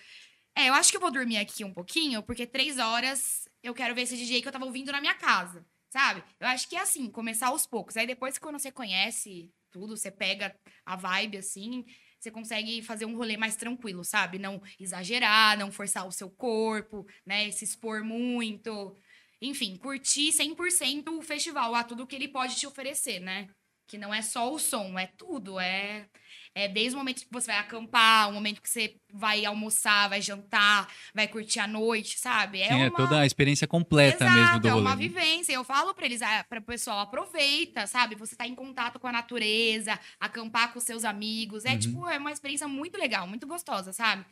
é, 0.57 0.69
eu 0.69 0.75
acho 0.75 0.91
que 0.91 0.97
eu 0.97 1.01
vou 1.01 1.13
dormir 1.13 1.37
aqui 1.37 1.65
um 1.65 1.73
pouquinho, 1.73 2.25
porque 2.25 2.45
três 2.45 2.79
horas 2.79 3.49
eu 3.63 3.73
quero 3.73 3.95
ver 3.95 4.03
esse 4.03 4.17
DJ 4.17 4.43
que 4.43 4.49
eu 4.49 4.53
tava 4.53 4.65
ouvindo 4.65 4.91
na 4.91 5.01
minha 5.01 5.15
casa, 5.15 5.65
sabe? 5.93 6.25
Eu 6.41 6.47
acho 6.49 6.67
que 6.69 6.75
é 6.75 6.81
assim, 6.81 7.11
começar 7.11 7.49
aos 7.49 7.67
poucos. 7.67 7.97
Aí 7.97 8.07
depois, 8.07 8.39
quando 8.39 8.59
você 8.59 8.73
conhece 8.73 9.53
tudo, 9.71 9.97
você 9.97 10.11
pega 10.11 10.55
a 10.87 10.97
vibe 10.97 11.37
assim, 11.37 11.85
você 12.19 12.31
consegue 12.31 12.81
fazer 12.83 13.05
um 13.05 13.17
rolê 13.17 13.37
mais 13.37 13.57
tranquilo, 13.57 14.03
sabe? 14.03 14.39
Não 14.39 14.61
exagerar, 14.81 15.59
não 15.59 15.71
forçar 15.71 16.07
o 16.07 16.13
seu 16.13 16.31
corpo, 16.31 17.07
né? 17.27 17.51
Se 17.51 17.65
expor 17.65 18.03
muito. 18.03 18.97
Enfim, 19.41 19.77
curtir 19.77 20.33
100% 20.33 21.09
o 21.09 21.21
festival, 21.21 21.75
a 21.75 21.85
tudo 21.85 22.07
que 22.07 22.17
ele 22.17 22.29
pode 22.29 22.57
te 22.57 22.67
oferecer, 22.67 23.21
né? 23.21 23.49
Que 23.87 23.99
não 23.99 24.15
é 24.15 24.23
só 24.23 24.51
o 24.51 24.59
som, 24.59 24.99
é 24.99 25.07
tudo. 25.07 25.61
É, 25.61 26.09
é 26.55 26.69
desde 26.69 26.95
o 26.95 26.99
momento 26.99 27.21
que 27.23 27.29
você 27.31 27.47
vai 27.47 27.59
acampar, 27.59 28.29
o 28.29 28.33
momento 28.33 28.61
que 28.61 28.69
você 28.69 28.97
vai 29.13 29.45
almoçar, 29.45 30.09
vai 30.09 30.21
jantar, 30.21 30.87
vai 31.15 31.27
curtir 31.27 31.61
a 31.61 31.67
noite, 31.67 32.19
sabe? 32.19 32.61
É 32.61 32.69
Sim, 32.69 32.83
é 32.83 32.89
uma... 32.89 32.97
toda 32.97 33.21
a 33.21 33.27
experiência 33.27 33.67
completa 33.67 34.25
Exato, 34.25 34.39
mesmo 34.39 34.61
do 34.61 34.69
é 34.69 34.71
rolê. 34.71 34.83
uma 34.83 34.97
né? 34.97 35.03
vivência. 35.03 35.53
Eu 35.53 35.65
falo 35.65 35.95
pra 35.95 36.05
eles, 36.07 36.21
ah, 36.21 36.45
para 36.49 36.61
o 36.61 36.63
pessoal, 36.63 37.01
aproveita, 37.01 37.87
sabe? 37.87 38.15
Você 38.17 38.37
tá 38.37 38.47
em 38.47 38.55
contato 38.55 38.99
com 38.99 39.07
a 39.07 39.13
natureza, 39.13 39.99
acampar 40.21 40.73
com 40.73 40.81
seus 40.81 41.05
amigos. 41.05 41.65
É 41.65 41.73
Uhum. 41.73 41.79
tipo, 41.79 42.09
é 42.09 42.19
uma 42.19 42.33
experiência 42.33 42.69
muito 42.69 42.99
legal, 42.99 43.27
muito 43.27 43.47
gostosa, 43.47 43.93
sabe? 43.93 44.25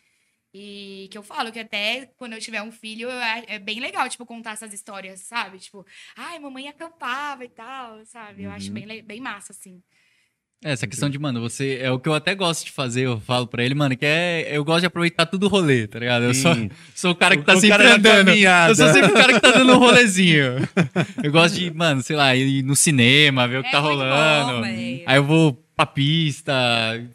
E 0.52 1.08
que 1.12 1.16
eu 1.16 1.22
falo 1.22 1.52
que 1.52 1.60
até 1.60 2.06
quando 2.16 2.32
eu 2.32 2.40
tiver 2.40 2.60
um 2.60 2.72
filho, 2.72 3.08
é, 3.08 3.44
é 3.46 3.58
bem 3.58 3.78
legal, 3.80 4.08
tipo, 4.08 4.26
contar 4.26 4.52
essas 4.52 4.72
histórias, 4.74 5.20
sabe? 5.20 5.58
Tipo, 5.60 5.86
ai, 6.16 6.38
mamãe 6.40 6.68
acampava 6.68 7.44
e 7.44 7.48
tal, 7.48 8.04
sabe? 8.04 8.42
Eu 8.42 8.50
acho 8.50 8.68
Uhum. 8.68 8.74
bem, 8.74 9.02
bem 9.04 9.20
massa, 9.20 9.52
assim. 9.52 9.80
É, 10.62 10.72
Essa 10.72 10.86
questão 10.86 11.08
de, 11.08 11.18
mano, 11.18 11.40
você. 11.40 11.78
É 11.80 11.90
o 11.90 11.98
que 11.98 12.08
eu 12.08 12.14
até 12.14 12.34
gosto 12.34 12.66
de 12.66 12.70
fazer, 12.72 13.06
eu 13.06 13.18
falo 13.20 13.46
pra 13.46 13.64
ele, 13.64 13.74
mano, 13.74 13.96
que 13.96 14.04
é. 14.04 14.46
Eu 14.50 14.62
gosto 14.64 14.80
de 14.80 14.86
aproveitar 14.86 15.24
tudo 15.26 15.46
o 15.46 15.48
rolê, 15.48 15.86
tá 15.86 15.98
ligado? 15.98 16.24
Eu 16.24 16.34
sou, 16.34 16.54
sou 16.94 17.10
o 17.12 17.14
cara 17.14 17.36
que 17.36 17.42
tá 17.42 17.54
o 17.54 17.60
sempre 17.60 17.78
da 17.84 17.94
andando. 17.94 18.30
Eu 18.68 18.74
sou 18.74 18.88
sempre 18.92 19.10
o 19.10 19.14
cara 19.14 19.32
que 19.32 19.40
tá 19.40 19.50
dando 19.52 19.72
um 19.74 19.78
rolezinho. 19.80 20.56
Eu 21.22 21.32
gosto 21.32 21.54
de, 21.58 21.70
mano, 21.70 22.02
sei 22.02 22.14
lá, 22.16 22.36
ir 22.36 22.62
no 22.62 22.76
cinema, 22.76 23.48
ver 23.48 23.58
o 23.58 23.62
que 23.62 23.68
É 23.68 23.72
tá 23.72 23.80
bom, 23.80 23.88
rolando. 23.88 24.62
velho. 24.62 25.02
Aí 25.06 25.16
eu 25.16 25.24
vou 25.24 25.54
pra 25.74 25.86
pista. 25.86 26.52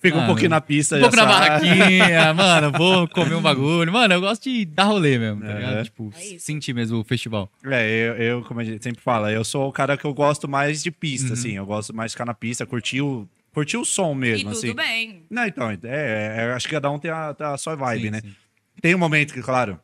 Fica 0.01 0.17
um 0.17 0.25
pouquinho 0.25 0.49
na 0.49 0.60
pista. 0.60 0.95
Um 0.95 1.01
já 1.01 1.10
pouco 1.10 1.15
na 1.15 1.31
sai. 1.31 1.49
barraquinha, 1.49 2.34
mano, 2.34 2.71
vou 2.71 3.08
comer 3.08 3.36
um 3.36 3.41
bagulho. 3.43 3.93
Mano, 3.93 4.12
eu 4.15 4.21
gosto 4.21 4.43
de 4.49 4.65
dar 4.65 4.86
rolê 4.86 5.19
mesmo, 5.19 5.41
tá 5.41 5.51
É. 5.51 5.55
ligado? 5.55 5.84
Tipo, 5.84 6.12
É 6.17 6.39
sentir 6.39 6.73
mesmo 6.73 6.97
o 6.99 7.03
festival. 7.03 7.47
É, 7.63 8.08
eu, 8.10 8.13
eu, 8.15 8.41
como 8.41 8.60
a 8.60 8.63
gente 8.63 8.84
sempre 8.84 9.03
fala, 9.03 9.31
eu 9.31 9.43
sou 9.45 9.67
o 9.67 9.71
cara 9.71 9.95
que 9.95 10.05
eu 10.05 10.13
gosto 10.15 10.47
mais 10.47 10.81
de 10.81 10.89
pista, 10.89 11.27
Uhum. 11.27 11.34
assim. 11.34 11.51
Eu 11.58 11.65
gosto 11.67 11.95
mais 11.95 12.10
de 12.10 12.15
ficar 12.15 12.25
na 12.25 12.34
pista, 12.34 12.65
curtir 12.65 13.01
o, 13.01 13.27
curtir 13.55 13.77
o 13.77 13.85
som 13.85 14.11
E 14.11 14.15
mesmo, 14.15 14.49
tudo 14.51 14.57
assim. 14.57 14.75
bem. 14.75 15.25
Não, 15.29 15.45
então, 15.47 15.71
é, 15.71 15.77
é, 15.83 16.51
acho 16.53 16.67
que 16.67 16.73
cada 16.73 16.91
um 16.91 16.99
tem 16.99 17.09
a, 17.09 17.33
tem 17.33 17.47
a 17.47 17.57
sua 17.57 17.75
vibe, 17.75 18.03
Sim, 18.03 18.11
né? 18.11 18.21
sim. 18.21 18.35
Tem 18.81 18.93
um 18.93 18.99
momento 18.99 19.33
que, 19.33 19.41
claro, 19.41 19.79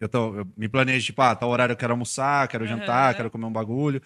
eu, 0.00 0.08
tô, 0.08 0.36
eu 0.36 0.46
me 0.56 0.68
planejo, 0.68 1.04
tipo, 1.04 1.20
ah, 1.20 1.34
tal 1.34 1.50
horário 1.50 1.72
eu 1.72 1.76
quero 1.76 1.92
almoçar, 1.92 2.46
quero 2.48 2.64
jantar, 2.66 3.06
Aham. 3.08 3.14
quero 3.14 3.30
comer 3.30 3.46
um 3.46 3.52
bagulho. 3.52 4.00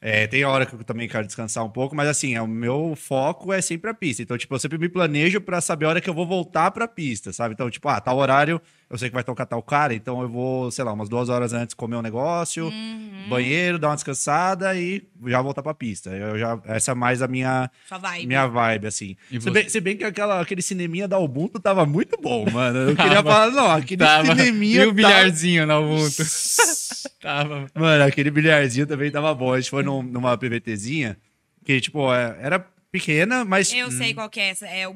É, 0.00 0.26
tem 0.26 0.44
hora 0.44 0.66
que 0.66 0.74
eu 0.74 0.84
também 0.84 1.08
quero 1.08 1.26
descansar 1.26 1.64
um 1.64 1.70
pouco, 1.70 1.94
mas 1.96 2.08
assim, 2.08 2.34
é, 2.34 2.42
o 2.42 2.46
meu 2.46 2.94
foco 2.96 3.52
é 3.52 3.60
sempre 3.60 3.90
a 3.90 3.94
pista. 3.94 4.22
Então, 4.22 4.36
tipo, 4.36 4.54
eu 4.54 4.58
sempre 4.58 4.78
me 4.78 4.88
planejo 4.88 5.40
pra 5.40 5.60
saber 5.60 5.86
a 5.86 5.88
hora 5.88 6.00
que 6.00 6.10
eu 6.10 6.14
vou 6.14 6.26
voltar 6.26 6.70
pra 6.70 6.86
pista, 6.86 7.32
sabe? 7.32 7.54
Então, 7.54 7.70
tipo, 7.70 7.88
ah, 7.88 8.00
tal 8.00 8.16
horário, 8.18 8.60
eu 8.90 8.96
sei 8.98 9.08
que 9.10 9.14
vai 9.14 9.22
tocar 9.24 9.44
tal 9.46 9.62
cara, 9.62 9.92
então 9.94 10.22
eu 10.22 10.28
vou, 10.28 10.70
sei 10.70 10.82
lá, 10.84 10.92
umas 10.92 11.08
duas 11.08 11.28
horas 11.28 11.52
antes 11.52 11.74
comer 11.74 11.96
um 11.96 12.02
negócio, 12.02 12.66
Uhum. 12.68 13.26
banheiro, 13.28 13.78
dar 13.78 13.88
uma 13.88 13.94
descansada 13.96 14.74
e 14.74 15.02
já 15.26 15.42
voltar 15.42 15.62
pra 15.62 15.74
pista. 15.74 16.10
Eu 16.10 16.38
já, 16.38 16.58
essa 16.64 16.92
é 16.92 16.94
mais 16.94 17.20
a 17.20 17.28
minha, 17.28 17.70
Sua 17.86 17.98
vibe. 17.98 18.26
minha 18.26 18.46
vibe, 18.46 18.86
assim. 18.86 19.16
Se 19.30 19.38
você? 19.38 19.50
bem, 19.50 19.68
se 19.68 19.80
bem 19.80 19.96
que 19.96 20.04
aquela, 20.04 20.40
aquele 20.40 20.62
cineminha 20.62 21.06
da 21.06 21.18
Ubuntu 21.18 21.60
tava 21.60 21.84
muito 21.84 22.16
bom, 22.20 22.48
mano. 22.50 22.78
Eu 22.90 22.96
queria 22.96 23.22
falar, 23.22 23.50
não, 23.50 23.70
aquele 23.70 23.98
Tava. 23.98 24.26
cineminha. 24.34 24.76
E 24.76 24.80
o 24.80 24.86
tava- 24.86 24.94
bilharzinho 24.94 25.66
na 25.66 25.78
Ubuntu. 25.78 26.22
Tava. 27.20 27.66
Mano, 27.74 28.04
aquele 28.04 28.30
bilharzinho 28.30 28.86
também 28.86 29.10
tava 29.10 29.34
bom. 29.34 29.52
A 29.52 29.60
gente 29.60 29.70
foi 29.70 29.82
num- 29.82 30.02
numa 30.02 30.36
PVTzinha 30.38 31.16
que, 31.64 31.80
tipo, 31.80 32.12
é- 32.14 32.36
era 32.40 32.58
pequena, 32.90 33.44
mas. 33.44 33.72
Eu 33.72 33.90
sei 33.90 34.14
qual 34.14 34.30
que 34.30 34.40
é 34.40 34.48
essa. 34.50 34.66
É 34.66 34.86
o. 34.88 34.94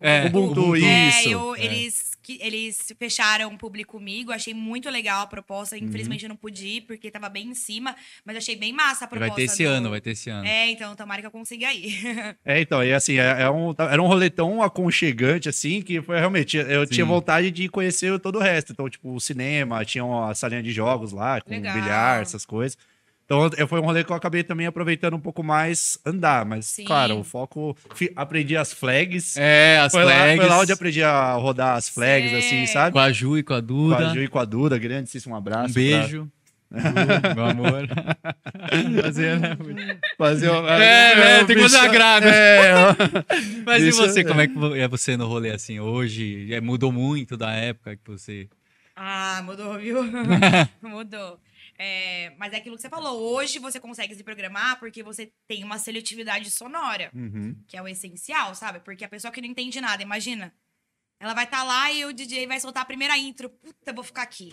É, 0.00 0.26
Ubuntu, 0.26 0.60
Ubuntu. 0.60 0.76
É, 0.76 1.08
isso. 1.08 1.28
eu- 1.30 1.56
É. 1.56 1.64
Eles, 1.64 2.10
que, 2.26 2.38
eles 2.42 2.92
fecharam 2.98 3.54
o 3.54 3.56
público 3.56 3.92
comigo, 3.92 4.32
achei 4.32 4.52
muito 4.52 4.90
legal 4.90 5.22
a 5.22 5.26
proposta. 5.28 5.78
Infelizmente 5.78 6.24
eu 6.24 6.28
não 6.28 6.34
pude 6.34 6.66
ir, 6.66 6.80
porque 6.80 7.08
tava 7.08 7.28
bem 7.28 7.46
em 7.50 7.54
cima, 7.54 7.94
mas 8.24 8.36
achei 8.36 8.56
bem 8.56 8.72
massa 8.72 9.04
a 9.04 9.08
proposta. 9.08 9.32
Vai 9.32 9.36
ter 9.36 9.52
esse 9.52 9.62
do- 9.62 9.68
ano, 9.68 9.90
vai 9.90 10.00
ter 10.00 10.10
esse 10.10 10.28
ano. 10.28 10.44
É, 10.44 10.68
então, 10.68 10.96
tomara 10.96 11.20
que 11.20 11.26
eu 11.26 11.30
consiga 11.30 11.72
ir. 11.72 11.86
É, 12.44 12.60
então, 12.60 12.82
e 12.82 12.92
assim, 12.92 13.18
é, 13.18 13.42
é 13.42 13.50
um, 13.50 13.74
era 13.78 14.02
um 14.02 14.06
rolê 14.06 14.28
tão 14.28 14.62
aconchegante, 14.62 15.48
assim, 15.48 15.80
que 15.80 16.02
foi 16.02 16.18
realmente. 16.18 16.56
Eu 16.56 16.84
Sim. 16.86 16.94
tinha 16.94 17.06
vontade 17.06 17.50
de 17.50 17.68
conhecer 17.68 18.18
todo 18.18 18.36
o 18.36 18.42
resto. 18.42 18.72
Então, 18.72 18.88
tipo, 18.88 19.14
o 19.14 19.20
cinema, 19.20 19.84
tinha 19.84 20.04
uma 20.04 20.34
salinha 20.34 20.62
de 20.62 20.72
jogos 20.72 21.12
lá, 21.12 21.40
com 21.40 21.50
Legal. 21.50 21.74
bilhar, 21.74 22.22
essas 22.22 22.44
coisas. 22.44 22.76
Então, 23.26 23.50
eu- 23.58 23.66
foi 23.66 23.80
um 23.80 23.84
rolê 23.84 24.04
que 24.04 24.10
eu 24.12 24.16
acabei 24.16 24.44
também 24.44 24.66
aproveitando 24.68 25.14
um 25.14 25.20
pouco 25.20 25.42
mais 25.42 25.98
andar. 26.06 26.44
Mas, 26.46 26.66
Sim. 26.66 26.84
claro, 26.84 27.18
o 27.18 27.24
foco... 27.24 27.76
fi- 27.94 28.12
Aprendi 28.14 28.56
as 28.56 28.72
flags. 28.72 29.36
É, 29.36 29.78
as 29.80 29.90
foi, 29.92 30.04
lá, 30.04 30.12
flags. 30.12 30.36
foi 30.36 30.46
lá 30.48 30.60
onde 30.60 30.72
aprendi 30.72 31.02
a 31.02 31.32
rodar 31.32 31.76
as 31.76 31.88
flags, 31.88 32.30
Sei. 32.30 32.38
assim, 32.38 32.66
sabe? 32.66 32.92
Com 32.92 33.00
a 33.00 33.10
Ju 33.10 33.36
e 33.36 33.42
com 33.42 33.52
a 33.54 33.60
Com 33.60 33.66
Duda. 33.66 34.10
a 34.10 34.14
Ju 34.14 34.22
e 34.22 34.28
com 34.28 34.38
a 34.38 34.44
Duda, 34.44 34.78
grandíssimo 34.78 35.34
abraço. 35.34 35.70
um 35.70 35.74
beijo. 35.74 36.08
Ju, 36.08 36.30
meu 37.34 37.44
amor. 37.46 37.88
Fazer, 39.02 39.38
né? 39.40 39.56
pra 40.16 40.26
Fazer 40.26 40.50
um- 40.50 40.66
É, 40.68 41.16
né, 41.16 41.44
tem 41.44 41.56
que 41.56 41.62
fazer 41.62 41.78
bicho- 41.78 41.88
agrado. 41.90 42.26
É, 42.28 42.72
Mas 43.66 43.82
Isso 43.82 44.02
e 44.04 44.08
você, 44.08 44.20
é. 44.20 44.24
como 44.24 44.40
é 44.40 44.46
que 44.46 44.58
é 44.80 44.88
você 44.88 45.16
no 45.16 45.26
rolê 45.26 45.50
assim 45.50 45.80
hoje? 45.80 46.52
É, 46.52 46.60
mudou 46.60 46.92
muito 46.92 47.36
da 47.36 47.50
época 47.52 47.96
que 47.96 48.02
você. 48.10 48.48
Ah, 48.94 49.42
mudou, 49.44 49.76
viu? 49.78 49.98
mudou. 50.82 51.38
É, 51.78 52.30
mas 52.38 52.52
é 52.52 52.56
aquilo 52.56 52.76
que 52.76 52.82
você 52.82 52.88
falou. 52.88 53.20
Hoje 53.34 53.58
você 53.58 53.78
consegue 53.78 54.14
se 54.14 54.24
programar 54.24 54.78
porque 54.78 55.02
você 55.02 55.32
tem 55.46 55.62
uma 55.64 55.78
seletividade 55.78 56.50
sonora, 56.50 57.10
Uhum. 57.14 57.56
que 57.68 57.76
é 57.76 57.82
o 57.82 57.88
essencial, 57.88 58.54
sabe? 58.54 58.80
Porque 58.80 59.04
a 59.04 59.08
pessoa 59.08 59.30
que 59.32 59.40
não 59.40 59.48
entende 59.48 59.80
nada, 59.80 60.02
imagina. 60.02 60.54
Ela 61.18 61.34
vai 61.34 61.44
estar 61.44 61.62
lá 61.62 61.90
e 61.92 62.04
o 62.04 62.12
DJ 62.12 62.46
vai 62.46 62.60
soltar 62.60 62.82
a 62.82 62.86
primeira 62.86 63.16
intro. 63.16 63.48
Puta, 63.50 63.92
vou 63.92 64.04
ficar 64.04 64.22
aqui. 64.22 64.52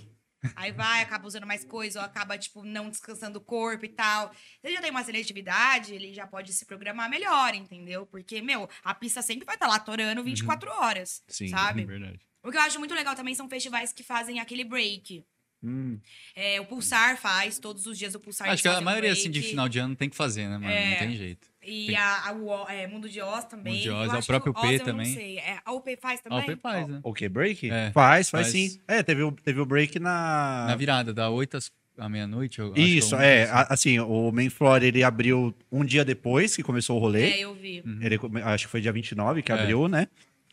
Aí 0.58 0.74
vai, 0.74 1.02
acaba 1.02 1.26
usando 1.26 1.48
mais 1.48 1.64
coisa, 1.64 2.00
ou 2.00 2.06
acaba, 2.06 2.38
tipo, 2.38 2.64
não 2.66 2.90
descansando 2.90 3.40
o 3.40 3.42
corpo 3.42 3.86
e 3.86 3.90
tal. 3.90 4.34
Se 4.34 4.68
ele 4.68 4.76
já 4.76 4.82
tem 4.82 4.92
uma 4.92 5.04
seletividade, 5.04 5.94
ele 5.96 6.14
já 6.14 6.28
pode 6.28 6.52
se 6.52 6.66
programar 6.66 7.10
melhor, 7.10 7.56
entendeu? 7.56 8.06
Porque, 8.06 8.42
meu, 8.42 8.70
a 8.84 8.94
pista 8.94 9.22
sempre 9.22 9.46
vai 9.46 9.56
estar 9.56 9.68
lá 9.68 9.76
atorando 9.76 10.22
24 10.24 10.70
horas, 10.70 11.24
Sim, 11.30 11.48
sabe? 11.48 11.86
Verdade. 11.88 12.20
O 12.44 12.52
que 12.52 12.58
eu 12.58 12.62
acho 12.62 12.78
muito 12.78 12.94
legal 12.94 13.16
também 13.16 13.34
são 13.34 13.48
festivais 13.48 13.94
que 13.94 14.04
fazem 14.04 14.42
aquele 14.42 14.66
break. 14.66 15.24
Hum. 15.64 15.98
É, 16.36 16.60
o 16.60 16.66
Pulsar 16.66 17.18
faz, 17.18 17.58
todos 17.58 17.86
os 17.88 17.98
dias 17.98 18.14
o 18.14 18.20
Pulsar 18.20 18.50
Acho 18.50 18.62
que 18.62 18.68
a 18.68 18.82
maioria 18.82 19.14
assim, 19.14 19.30
de 19.32 19.40
break. 19.40 19.50
final 19.50 19.70
de 19.70 19.80
ano 19.80 19.96
tem 19.96 20.10
que 20.10 20.16
fazer, 20.16 20.48
né, 20.48 20.58
mano? 20.58 20.70
É. 20.72 20.90
Não 20.92 20.98
tem 21.08 21.16
jeito. 21.16 21.48
E 21.66 21.88
tem- 21.88 21.96
a, 21.96 22.28
a 22.28 22.34
UO 22.34 22.70
é, 22.70 22.86
Mundo 22.88 23.08
de 23.08 23.22
Oz 23.22 23.46
também. 23.46 23.74
Mundo 23.76 23.82
de 23.82 23.88
Eu 23.88 23.96
Oz, 23.96 24.14
é 24.14 24.18
o 24.18 24.26
próprio 24.26 24.54
que 24.54 24.62
P 24.62 24.80
também. 24.80 25.08
Não 25.08 25.14
sei. 25.14 25.38
É, 25.40 25.60
a 25.64 25.72
UP 25.72 25.96
faz 26.02 26.20
também? 26.20 26.40
o 26.40 26.46
P 26.46 26.56
faz, 26.58 26.88
né? 26.90 27.00
O 27.02 27.14
que? 27.14 27.30
Break? 27.30 27.70
É. 27.72 27.92
Faz, 27.92 28.30
faz, 28.30 28.48
Faz. 28.48 28.52
sim. 28.52 28.80
É, 28.86 29.02
teve 29.02 29.24
o, 29.24 29.32
teve 29.32 29.62
o 29.62 29.66
break 29.66 29.98
na. 30.00 30.66
Na 30.68 30.76
virada, 30.76 31.14
da 31.14 31.30
8 31.30 31.56
às- 31.56 31.72
à 31.98 32.10
meia-noite. 32.10 32.60
que 32.74 32.82
Isso, 32.82 33.16
é. 33.16 33.44
assim. 33.44 33.52
a- 33.54 33.68
Assim, 33.70 34.00
o 34.00 34.32
Main 34.34 34.50
Floor 34.50 34.84
ele 34.84 35.02
abriu 35.04 35.56
um 35.72 35.86
dia 35.86 36.04
depois 36.04 36.54
que 36.54 36.62
começou 36.64 36.98
o 36.98 37.00
rolê. 37.00 37.32
É, 37.32 37.40
eu 37.40 37.54
vi. 37.56 37.82
Ele, 38.02 38.18
come- 38.18 38.42
acho 38.42 38.66
que 38.66 38.72
foi 38.72 38.82
dia 38.82 38.92
29 38.92 39.42
que 39.42 39.52
É. 39.52 39.56
abriu, 39.56 39.88
né? 39.88 40.10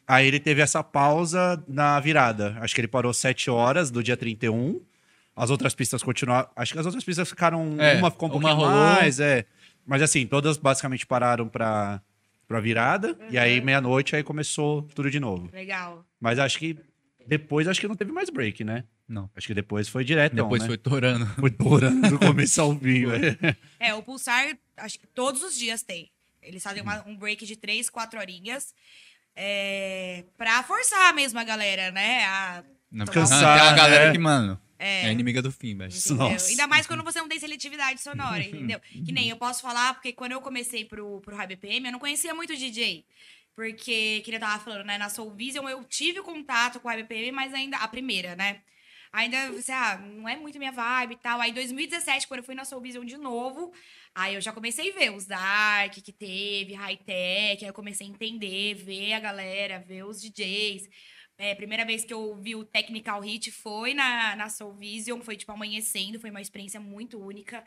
Aí 0.07 0.27
ele 0.27 0.39
teve 0.41 0.61
essa 0.61 0.83
pausa 0.83 1.63
na 1.69 1.99
virada. 2.01 2.57
Acho 2.61 2.75
que 2.75 2.81
ele 2.81 2.89
parou 2.89 3.13
7 3.13 3.49
horas 3.51 3.91
do 3.91 4.03
dia 4.03 4.17
31. 4.17 4.81
As 5.43 5.51
outras 5.51 5.75
pistas 5.75 6.03
continuaram. 6.03 6.49
Acho 6.55 6.73
que 6.75 6.79
as 6.79 6.87
outras 6.87 7.03
pistas 7.05 7.29
ficaram. 7.29 7.77
É, 7.81 7.95
uma 7.97 8.11
ficou 8.11 8.29
um 8.29 8.33
uma 8.33 8.41
pouquinho 8.41 8.57
rolou. 8.69 8.85
mais, 8.95 9.19
é. 9.21 9.45
Mas 9.87 10.03
assim, 10.03 10.27
todas 10.27 10.57
basicamente 10.59 11.07
pararam 11.07 11.49
pra, 11.49 12.01
pra 12.47 12.61
virada. 12.61 13.19
E 13.31 13.39
aí, 13.39 13.59
Uhum. 13.59 13.65
meia-noite, 13.65 14.15
aí 14.15 14.23
começou 14.23 14.83
tudo 14.95 15.11
de 15.11 15.19
novo. 15.19 15.49
Legal. 15.53 16.05
Mas 16.21 16.39
acho 16.39 16.59
que 16.59 16.79
depois 17.27 17.67
acho 17.67 17.81
que 17.81 17.89
não 17.89 17.95
teve 17.97 18.13
mais 18.13 18.29
break, 18.29 18.63
né? 18.65 18.85
Não. 19.09 19.29
Acho 19.35 19.47
que 19.49 19.55
depois 19.55 19.89
foi 19.89 20.05
direto. 20.05 20.35
Depois 20.37 20.61
né? 20.63 20.69
foi 20.69 20.77
torando. 20.77 21.27
Foi 21.41 21.51
torando 21.51 22.09
do 22.11 22.19
começo 22.19 22.61
ao 22.61 22.73
fim, 22.79 23.07
velho. 23.07 23.39
É, 23.81 23.93
o 23.95 24.03
Pulsar, 24.03 24.57
acho 24.77 24.99
que 25.01 25.07
todos 25.07 25.43
os 25.43 25.59
dias 25.59 25.83
tem. 25.83 26.11
Eles 26.43 26.63
fazem 26.63 26.83
uma- 26.83 27.03
um 27.07 27.17
break 27.17 27.45
de 27.47 27.57
três, 27.57 27.89
quatro 27.91 28.21
horinhas. 28.21 28.73
É, 29.35 30.25
pra 30.37 30.63
forçar 30.63 31.13
mesmo 31.15 31.39
a 31.39 31.45
galera, 31.45 31.91
né? 31.91 32.25
A, 32.25 32.63
Não, 32.91 33.07
Cansar, 33.07 33.59
tem 33.59 33.69
a 33.69 33.73
galera 33.75 34.07
né? 34.07 34.13
que, 34.13 34.19
mano, 34.19 34.61
é, 34.81 35.09
é 35.09 35.13
inimiga 35.13 35.43
do 35.43 35.53
fim, 35.53 35.77
velho. 35.77 35.93
Entendeu? 35.93 36.17
Nossa. 36.17 36.49
Ainda 36.49 36.67
mais 36.67 36.87
quando 36.87 37.05
você 37.05 37.21
não 37.21 37.29
tem 37.29 37.39
seletividade 37.39 38.01
sonora, 38.01 38.43
entendeu? 38.43 38.81
Que 39.05 39.13
nem 39.13 39.29
eu 39.29 39.37
posso 39.37 39.61
falar, 39.61 39.95
porque 39.95 40.13
quando 40.13 40.33
eu 40.33 40.41
comecei 40.41 40.85
pro, 40.85 41.21
pro 41.21 41.37
High 41.37 41.49
BPM, 41.49 41.87
eu 41.87 41.93
não 41.93 41.99
conhecia 41.99 42.35
muito 42.35 42.57
DJ. 42.57 43.05
Porque, 43.55 44.23
que 44.25 44.35
eu 44.35 44.41
tava 44.41 44.63
falando, 44.63 44.87
né? 44.87 44.97
Na 44.97 45.11
Soul 45.11 45.33
Vision 45.33 45.69
eu 45.69 45.85
tive 45.85 46.23
contato 46.23 46.81
com 46.81 46.89
o 46.89 46.91
High 46.91 47.03
BPM, 47.03 47.33
mas 47.33 47.53
ainda, 47.53 47.77
a 47.77 47.87
primeira, 47.87 48.35
né? 48.35 48.63
Ainda, 49.13 49.51
você, 49.53 49.73
ah, 49.73 49.99
não 49.99 50.29
é 50.29 50.37
muito 50.37 50.59
minha 50.59 50.71
vibe 50.73 51.15
e 51.15 51.17
tal. 51.17 51.41
Aí, 51.41 51.51
em 51.51 51.55
2017, 51.55 52.27
quando 52.27 52.39
eu 52.39 52.45
fui 52.45 52.55
na 52.55 52.65
Soul 52.65 52.81
Vision 52.81 53.05
de 53.05 53.19
novo, 53.19 53.73
aí 54.15 54.35
eu 54.35 54.41
já 54.41 54.53
comecei 54.53 54.91
a 54.91 54.95
ver 54.95 55.13
os 55.13 55.27
Dark 55.27 55.93
que 55.93 56.13
teve, 56.13 56.75
High 56.75 56.97
Tech, 56.99 57.65
aí 57.65 57.69
eu 57.69 57.75
comecei 57.75 58.07
a 58.07 58.11
entender, 58.11 58.75
ver 58.75 59.13
a 59.15 59.21
galera, 59.21 59.81
ver 59.81 60.05
os 60.05 60.23
DJs. 60.23 60.89
É, 61.41 61.55
primeira 61.55 61.87
vez 61.87 62.05
que 62.05 62.13
eu 62.13 62.37
vi 62.37 62.55
o 62.55 62.65
Technical 62.65 63.21
Hit 63.23 63.51
foi 63.51 63.95
na, 63.95 64.37
na 64.37 64.49
Soul 64.51 64.75
Vision, 64.75 65.21
foi 65.23 65.37
tipo 65.37 65.51
amanhecendo, 65.53 66.21
foi 66.21 66.29
uma 66.31 66.41
experiência 66.43 66.79
muito 66.79 67.19
única. 67.19 67.65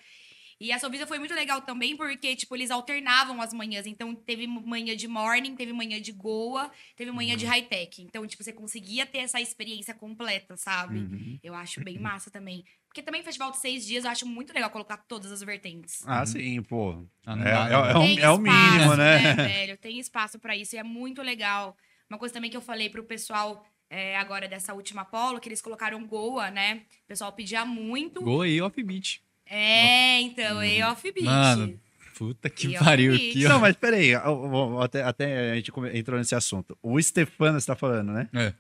E 0.62 0.72
a 0.72 0.78
Soul 0.80 0.92
Vision 0.92 1.08
foi 1.08 1.18
muito 1.18 1.34
legal 1.34 1.60
também, 1.62 1.98
porque, 1.98 2.36
tipo, 2.36 2.56
eles 2.56 2.70
alternavam 2.70 3.42
as 3.42 3.52
manhãs. 3.52 3.88
Então, 3.88 4.14
teve 4.14 4.46
manhã 4.46 4.96
de 4.96 5.08
morning, 5.08 5.56
teve 5.56 5.74
manhã 5.74 6.00
de 6.00 6.12
Goa, 6.12 6.72
teve 6.96 7.12
manhã 7.12 7.36
de 7.36 7.46
high-tech. 7.46 8.02
Então, 8.04 8.26
tipo, 8.28 8.44
você 8.44 8.54
conseguia 8.54 9.06
ter 9.06 9.18
essa 9.18 9.42
experiência 9.42 9.94
completa, 9.96 10.56
sabe? 10.56 11.00
Uhum. 11.00 11.40
Eu 11.44 11.56
acho 11.56 11.84
bem 11.84 11.98
massa 11.98 12.30
também. 12.30 12.64
Porque 12.88 13.02
também 13.02 13.24
festival 13.24 13.50
de 13.52 13.58
seis 13.58 13.86
dias, 13.86 14.06
eu 14.06 14.12
acho 14.12 14.26
muito 14.28 14.54
legal 14.54 14.70
colocar 14.70 14.98
todas 14.98 15.32
as 15.32 15.42
vertentes. 15.42 16.04
Ah, 16.06 16.24
sim, 16.26 16.62
pô. 16.62 17.04
Ah, 17.26 17.34
É, 17.36 17.40
é- 17.40 17.44
né? 17.44 17.74
é 17.74 17.78
um- 17.78 17.86
é 18.20 18.30
o 18.30 18.38
mínimo, 18.38 18.94
espaço, 18.94 18.98
né? 18.98 19.18
velho? 19.68 19.78
Tem 19.78 20.00
espaço 20.00 20.40
pra 20.40 20.56
isso 20.56 20.76
e 20.76 20.78
é 20.80 20.84
muito 20.84 21.22
legal. 21.24 21.76
Uma 22.10 22.18
coisa 22.20 22.34
também 22.34 22.50
que 22.50 22.58
eu 22.58 22.62
falei 22.62 22.90
pro 22.90 23.04
pessoal 23.04 23.66
é, 23.90 24.18
agora 24.18 24.48
dessa 24.48 24.74
última 24.74 25.06
polo, 25.06 25.40
que 25.40 25.48
eles 25.50 25.62
colocaram 25.62 26.06
Goa, 26.06 26.50
né? 26.52 26.82
O 27.04 27.08
pessoal 27.08 27.32
pedia 27.32 27.64
muito. 27.66 28.22
Gol 28.22 28.42
aí, 28.42 28.62
offbeat. 28.62 29.22
É, 29.46 30.22
então, 30.22 30.62
é 30.62 30.88
off-beat. 30.90 31.26
Mano, 31.26 31.80
puta 32.18 32.50
que 32.50 32.68
E 32.68 32.80
pariu 32.80 33.14
Não, 33.48 33.58
ó. 33.58 33.60
mas 33.60 33.76
peraí, 33.76 34.12
até, 34.82 35.04
até 35.04 35.52
a 35.52 35.56
gente 35.56 35.72
entrou 35.94 36.18
nesse 36.18 36.34
assunto. 36.34 36.78
O 36.82 37.00
Stefano, 37.02 37.60
você 37.60 37.68
tá 37.68 37.76
falando, 37.76 38.12
né? 38.14 38.30
É. 38.34 38.54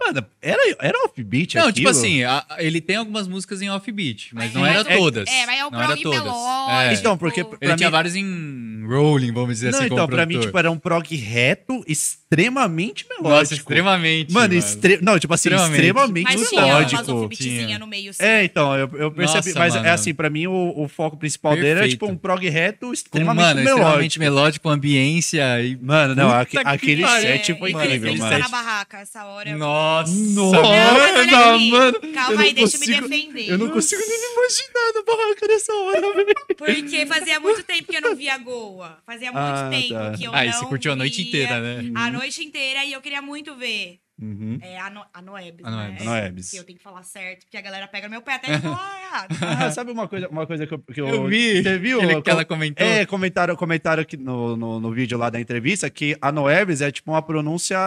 Mano, 0.00 0.24
era, 0.40 0.76
era 0.80 0.96
offbeat 1.04 1.56
Não, 1.56 1.62
aquilo? 1.62 1.72
tipo 1.74 1.88
assim, 1.88 2.22
a- 2.22 2.46
ele 2.58 2.80
tem 2.80 2.94
algumas 2.94 3.26
músicas 3.26 3.60
em 3.60 3.68
offbeat, 3.68 4.32
mas 4.32 4.54
não 4.54 4.64
É, 4.64 4.70
era 4.76 4.84
mas 4.84 4.94
o- 4.94 4.98
todas. 5.00 5.28
é, 5.28 5.44
mas 5.44 5.58
é 5.58 5.66
o 5.66 5.70
não 5.72 5.78
era 5.80 5.88
prog 5.88 6.02
todas. 6.04 6.20
melódico. 6.22 6.70
É. 6.70 6.94
Então, 6.94 7.18
porque 7.18 7.40
Ele 7.40 7.48
pra 7.56 7.76
tinha 7.76 7.88
mim- 7.88 7.92
vários 7.92 8.14
em 8.14 8.86
rolling, 8.86 9.32
vamos 9.32 9.56
dizer 9.56 9.72
Não, 9.72 9.78
assim, 9.80 9.88
então, 9.92 10.06
pra 10.06 10.24
mim, 10.24 10.38
tipo, 10.38 10.56
era 10.56 10.70
um 10.70 10.78
prog 10.78 11.16
reto, 11.16 11.82
extremamente 12.30 13.06
melódico. 13.08 13.28
Nossa, 13.30 13.54
extremamente. 13.54 14.32
Mano, 14.32 14.54
extre... 14.54 14.98
não, 15.00 15.18
tipo 15.18 15.32
assim, 15.32 15.48
Extremamente. 15.48 15.74
extremamente, 15.74 16.24
Mas 16.24 16.48
tinha 16.48 16.62
melódico. 16.62 17.00
off-beatzinha 17.12 17.66
Tinha. 17.66 17.78
no 17.78 17.86
meio, 17.86 18.12
sim. 18.12 18.22
É, 18.22 18.44
então, 18.44 18.74
eu, 18.76 18.90
eu 18.94 19.10
percebi. 19.10 19.48
Nossa, 19.48 19.58
mas 19.58 19.74
mano. 19.74 19.86
é 19.86 19.90
assim, 19.90 20.12
pra 20.14 20.28
mim, 20.28 20.46
o, 20.46 20.74
o 20.76 20.88
foco 20.88 21.16
principal 21.16 21.54
dele 21.54 21.66
era, 21.68 21.80
Perfeito. 21.80 21.92
tipo, 22.00 22.06
um 22.12 22.16
prog 22.16 22.46
reto 22.48 22.92
extremamente 22.92 23.44
mano, 23.46 23.54
melódico. 23.60 23.78
extremamente 23.80 24.18
melódico, 24.18 24.68
ambiência 24.68 25.62
e... 25.62 25.76
Mano, 25.80 26.14
não, 26.14 26.30
aquele 26.30 27.06
set 27.06 27.52
É, 27.52 27.54
foi 27.56 27.70
e 27.70 27.72
mano, 27.72 27.84
incrível, 27.86 28.16
mano. 28.16 28.30
tá 28.30 28.38
na 28.38 28.48
barraca 28.48 28.98
essa 28.98 29.24
hora. 29.24 29.56
Nossa! 29.56 30.12
Nossa, 30.12 30.62
Não, 30.62 30.94
mas 30.94 31.32
aqui. 31.32 31.70
mano. 31.70 31.98
Calma 32.14 32.42
aí, 32.42 32.52
deixa 32.52 32.76
eu 32.76 32.80
me 32.80 32.86
defender. 32.86 33.48
Eu 33.48 33.58
não 33.58 33.70
consigo 33.70 34.02
nem 34.06 34.18
imaginar 34.32 34.92
na 34.94 35.02
barraca 35.02 35.46
nessa 35.48 35.72
hora, 35.72 36.00
velho. 36.14 36.36
Porque 36.56 37.06
fazia 37.06 37.40
muito 37.40 37.62
tempo 37.62 37.84
que 37.90 37.96
eu 37.96 38.02
não 38.02 38.14
via 38.14 38.36
Goa. 38.38 38.98
Fazia 39.06 39.32
muito 39.32 39.38
Ah, 39.44 39.68
tempo 39.70 39.94
tá. 39.94 40.10
que 40.12 40.24
eu 40.24 40.34
Aí 40.34 40.50
não 40.50 40.58
você 40.58 40.66
curtiu 40.66 40.92
a 40.92 40.96
noite 40.96 41.22
inteira, 41.22 41.60
né? 41.60 41.90
A 41.94 42.10
noite 42.10 42.17
inteira 42.22 42.84
e 42.84 42.92
eu 42.92 43.00
queria 43.00 43.22
muito 43.22 43.54
ver. 43.56 43.98
Uhum. 44.20 44.58
É, 44.60 44.76
a, 44.80 44.90
no, 44.90 45.04
a 45.14 45.22
Noebs, 45.22 45.64
A 45.64 45.70
Noebs. 45.70 45.98
né? 46.00 46.04
Noebs. 46.04 46.50
Que 46.50 46.56
eu 46.56 46.64
tenho 46.64 46.76
que 46.76 46.82
falar 46.82 47.04
certo, 47.04 47.44
porque 47.44 47.56
a 47.56 47.60
galera 47.60 47.86
pega 47.86 48.08
no 48.08 48.10
meu 48.10 48.20
pé 48.22 48.34
até 48.34 48.52
e 48.52 48.58
fala, 48.58 48.76
ah, 48.80 49.00
errado. 49.00 49.36
Ah, 49.66 49.70
sabe 49.70 49.92
uma 49.92 50.08
coisa, 50.08 50.28
uma 50.28 50.44
coisa 50.46 50.66
que 50.66 50.74
eu, 50.74 50.78
que 50.80 51.00
eu, 51.00 51.06
Eu 51.08 51.26
vi. 51.28 51.62
Você 51.62 51.78
viu? 51.78 52.00
Aquele 52.02 52.22
que 52.22 52.30
ela 52.30 52.44
Com- 52.44 52.54
comentou. 52.54 52.84
É, 52.84 53.06
comentaram, 53.06 53.54
comentaram 53.54 54.02
aqui 54.02 54.16
no, 54.16 54.56
no, 54.56 54.80
no 54.80 54.90
vídeo 54.92 55.16
lá 55.16 55.30
da 55.30 55.40
entrevista 55.40 55.88
que 55.88 56.16
a 56.20 56.32
Noeves 56.32 56.80
é 56.80 56.90
tipo 56.90 57.12
uma 57.12 57.22
pronúncia 57.22 57.78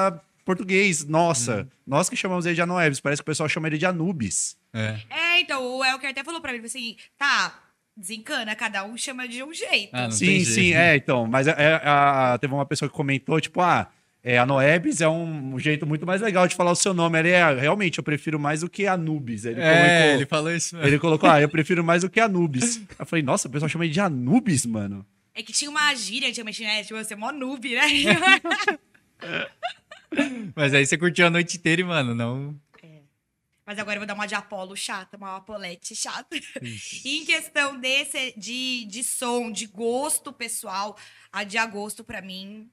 português. 0.45 1.03
Nossa, 1.05 1.67
nós 1.85 2.09
que 2.09 2.15
chamamos 2.15 2.45
ele 2.45 2.55
de 2.55 2.61
Anoeves, 2.61 3.01
parece 3.01 3.21
que 3.21 3.23
o 3.23 3.31
pessoal 3.31 3.49
chama 3.49 3.67
ele 3.67 3.77
de 3.77 3.85
Anubis. 3.85 4.55
É. 4.73 4.99
É, 5.09 5.41
então, 5.41 5.61
o 5.61 5.83
Elker 5.83 6.09
até 6.11 6.23
falou 6.23 6.39
pra 6.39 6.53
mim, 6.53 6.59
assim, 6.63 6.95
tá, 7.17 7.59
desencana, 7.95 8.55
cada 8.55 8.85
um 8.85 8.97
chama 8.97 9.27
de 9.27 9.43
um 9.43 9.53
jeito. 9.53 9.89
Ah, 9.93 10.09
sim, 10.09 10.25
tem 10.27 10.45
sim, 10.45 10.53
jeito. 10.63 10.77
é, 10.77 10.95
então. 10.95 11.27
Mas 11.27 11.45
é, 11.47 11.51
é, 11.57 11.73
a- 11.83 12.37
teve 12.39 12.53
uma 12.53 12.65
pessoa 12.65 12.87
que 12.89 12.95
comentou, 12.95 13.39
tipo, 13.41 13.59
ah, 13.61 13.91
é, 14.23 14.37
a 14.37 14.45
Noebis 14.45 15.01
é 15.01 15.09
um, 15.09 15.57
jeito 15.57 15.85
muito 15.87 16.05
mais 16.05 16.21
legal 16.21 16.47
de 16.47 16.55
falar 16.55 16.71
o 16.71 16.75
seu 16.75 16.93
nome. 16.93 17.17
Ele 17.19 17.29
é, 17.29 17.53
realmente, 17.53 17.97
eu 17.97 18.03
prefiro 18.03 18.39
mais 18.39 18.61
do 18.61 18.69
que 18.69 18.85
Anubis. 18.87 19.45
Ele 19.45 19.59
É, 19.59 19.73
colocou, 19.73 20.15
ele 20.15 20.25
falou 20.25 20.51
isso 20.55 20.75
mesmo. 20.75 20.87
ele 20.89 20.99
colocou, 20.99 21.29
ah, 21.29 21.41
eu 21.41 21.49
prefiro 21.49 21.83
mais 21.83 22.03
do 22.03 22.09
que 22.09 22.19
Anubis. 22.19 22.81
Eu 22.99 23.05
falei, 23.05 23.23
nossa, 23.23 23.47
o 23.47 23.51
pessoal 23.51 23.69
chama 23.69 23.85
ele 23.85 23.93
de 23.93 23.99
Anubis, 23.99 24.65
mano. 24.65 25.05
É 25.33 25.41
que 25.41 25.53
tinha 25.53 25.71
uma 25.71 25.93
gíria 25.95 26.27
antigamente, 26.29 26.61
né? 26.61 26.83
Tipo, 26.83 27.03
você 27.03 27.13
é 27.13 27.17
mó 27.17 27.31
noob, 27.31 27.73
né? 27.73 27.81
Mas 30.55 30.73
aí 30.73 30.85
você 30.85 30.97
curtiu 30.97 31.25
a 31.25 31.29
noite 31.29 31.57
inteira 31.57 31.81
e, 31.81 31.83
mano, 31.83 32.13
não... 32.13 32.59
Mas 33.65 33.79
agora 33.79 33.95
eu 33.95 33.99
vou 34.01 34.07
dar 34.07 34.15
uma 34.15 34.25
de 34.25 34.35
Apolo 34.35 34.75
chata, 34.75 35.15
uma 35.15 35.37
Apolete 35.37 35.95
chata. 35.95 36.35
E 37.05 37.05
em 37.21 37.25
questão 37.25 37.79
desse, 37.79 38.33
de, 38.35 38.85
de 38.85 39.01
som, 39.03 39.49
de 39.49 39.67
gosto 39.67 40.33
pessoal, 40.33 40.97
a 41.31 41.45
de 41.45 41.57
agosto, 41.57 42.03
pra 42.03 42.21
mim, 42.21 42.69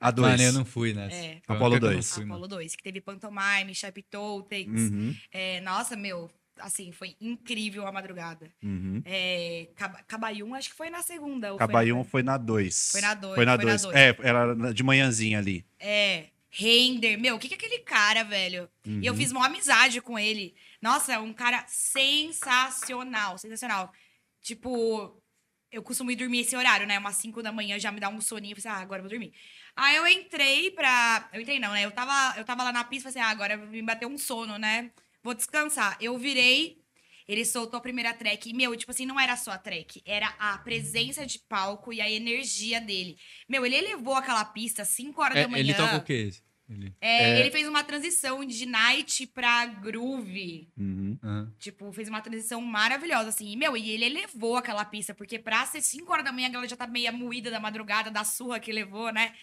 A 0.00 0.10
dois. 0.10 0.30
Mano, 0.32 0.42
eu 0.42 0.52
não 0.52 0.64
fui 0.64 0.92
nessa. 0.92 1.14
É. 1.16 1.40
Apolo 1.46 1.70
única 1.76 1.80
que 1.80 1.84
eu 1.86 1.88
não 1.90 1.94
dois. 1.96 2.10
fui, 2.12 2.24
mano. 2.24 2.34
Apolo 2.34 2.48
2, 2.48 2.76
que 2.76 2.82
teve 2.82 3.00
Pantomime, 3.00 3.72
Totex. 4.10 4.70
Uhum. 4.70 5.16
É, 5.32 5.60
nossa, 5.62 5.96
meu, 5.96 6.30
assim, 6.58 6.92
foi 6.92 7.16
incrível 7.20 7.86
a 7.86 7.92
madrugada. 7.92 8.50
Uhum. 8.62 9.02
É, 9.04 9.68
Caba- 9.76 10.02
Cabaium, 10.06 10.54
acho 10.54 10.68
que 10.70 10.74
foi 10.76 10.90
na 10.90 11.02
segunda. 11.02 11.52
ou 11.52 11.58
foi 11.58 11.66
na- 11.66 11.72
Cabaium 11.72 12.04
foi 12.04 12.22
na 12.22 12.36
2. 12.36 12.90
Foi 12.92 13.00
na 13.00 13.14
dois, 13.14 13.34
Foi 13.34 13.44
na 13.46 13.56
foi 13.56 13.64
na 13.64 13.70
2. 13.76 13.82
dois. 13.82 13.96
É, 13.96 14.16
era 14.22 14.72
de 14.72 14.82
manhãzinha 14.82 15.38
ali. 15.38 15.64
É, 15.80 16.26
Render. 16.50 17.16
Meu, 17.16 17.34
o 17.36 17.38
que 17.38 17.48
que 17.48 17.54
é 17.54 17.56
aquele 17.56 17.78
cara, 17.80 18.22
velho? 18.22 18.68
E 18.84 18.88
Uhum. 18.90 19.00
eu 19.02 19.14
fiz 19.14 19.32
uma 19.32 19.46
amizade 19.46 20.00
com 20.00 20.18
ele. 20.18 20.54
Nossa, 20.80 21.14
é 21.14 21.18
um 21.18 21.32
cara 21.32 21.64
sensacional, 21.66 23.38
sensacional. 23.38 23.92
Tipo, 24.40 25.20
eu 25.72 25.82
costumo 25.82 26.10
ir 26.10 26.16
dormir 26.16 26.40
esse 26.40 26.54
horário, 26.56 26.86
né? 26.86 26.98
Umas 26.98 27.16
5 27.16 27.42
da 27.42 27.50
manhã 27.50 27.78
já 27.78 27.90
me 27.90 27.98
dá 27.98 28.08
um 28.08 28.20
soninho. 28.20 28.56
Eu 28.56 28.62
falei, 28.62 28.78
ah, 28.78 28.82
agora 28.82 29.00
eu 29.00 29.04
vou 29.04 29.10
dormir. 29.10 29.32
Aí 29.76 29.96
eu 29.96 30.06
entrei 30.06 30.70
pra. 30.70 31.28
Eu 31.32 31.40
entrei, 31.40 31.58
não, 31.58 31.72
né? 31.72 31.84
Eu 31.84 31.90
tava, 31.90 32.38
eu 32.38 32.44
tava 32.44 32.62
lá 32.62 32.72
na 32.72 32.84
pista 32.84 33.08
e 33.08 33.12
falei 33.12 33.22
assim, 33.26 33.30
ah, 33.30 33.32
agora 33.32 33.56
me 33.56 33.82
bateu 33.82 34.08
um 34.08 34.16
sono, 34.18 34.56
né? 34.58 34.90
Vou 35.22 35.34
descansar. 35.34 35.96
Eu 36.00 36.16
virei. 36.18 36.82
Ele 37.26 37.42
soltou 37.44 37.78
a 37.78 37.80
primeira 37.80 38.12
track. 38.12 38.50
E, 38.50 38.52
meu, 38.52 38.76
tipo 38.76 38.90
assim, 38.92 39.06
não 39.06 39.18
era 39.18 39.34
só 39.36 39.52
a 39.52 39.58
track. 39.58 40.02
Era 40.04 40.28
a 40.38 40.58
presença 40.58 41.24
de 41.24 41.38
palco 41.38 41.90
e 41.92 42.00
a 42.00 42.10
energia 42.10 42.80
dele. 42.80 43.16
Meu, 43.48 43.64
ele 43.64 43.76
elevou 43.76 44.14
aquela 44.14 44.44
pista 44.44 44.82
às 44.82 44.88
5 44.88 45.22
horas 45.22 45.38
É, 45.38 45.42
da 45.42 45.48
manhã. 45.48 45.60
ele 45.60 45.72
toca 45.74 45.96
o 45.96 46.02
quê? 46.04 46.30
Ele... 46.68 46.94
É, 47.00 47.30
É. 47.30 47.40
Ele 47.40 47.50
fez 47.50 47.66
uma 47.66 47.82
transição 47.82 48.44
de 48.44 48.66
night 48.66 49.26
pra 49.28 49.64
groove. 49.64 50.68
Uhum. 50.76 51.18
Aham. 51.22 51.52
Tipo, 51.58 51.90
fez 51.92 52.08
uma 52.10 52.20
transição 52.20 52.60
maravilhosa, 52.60 53.30
assim. 53.30 53.50
E, 53.50 53.56
meu, 53.56 53.74
e 53.76 53.90
ele 53.90 54.04
elevou 54.04 54.56
aquela 54.58 54.84
pista, 54.84 55.14
porque 55.14 55.38
pra 55.38 55.64
ser 55.64 55.80
5 55.80 56.12
horas 56.12 56.24
da 56.26 56.32
manhã, 56.32 56.48
a 56.48 56.50
galera 56.50 56.68
já 56.68 56.76
tá 56.76 56.86
meio 56.86 57.10
moída 57.12 57.50
da 57.50 57.58
madrugada, 57.58 58.10
da 58.10 58.22
surra 58.24 58.60
que 58.60 58.70
levou, 58.72 59.10
né? 59.10 59.34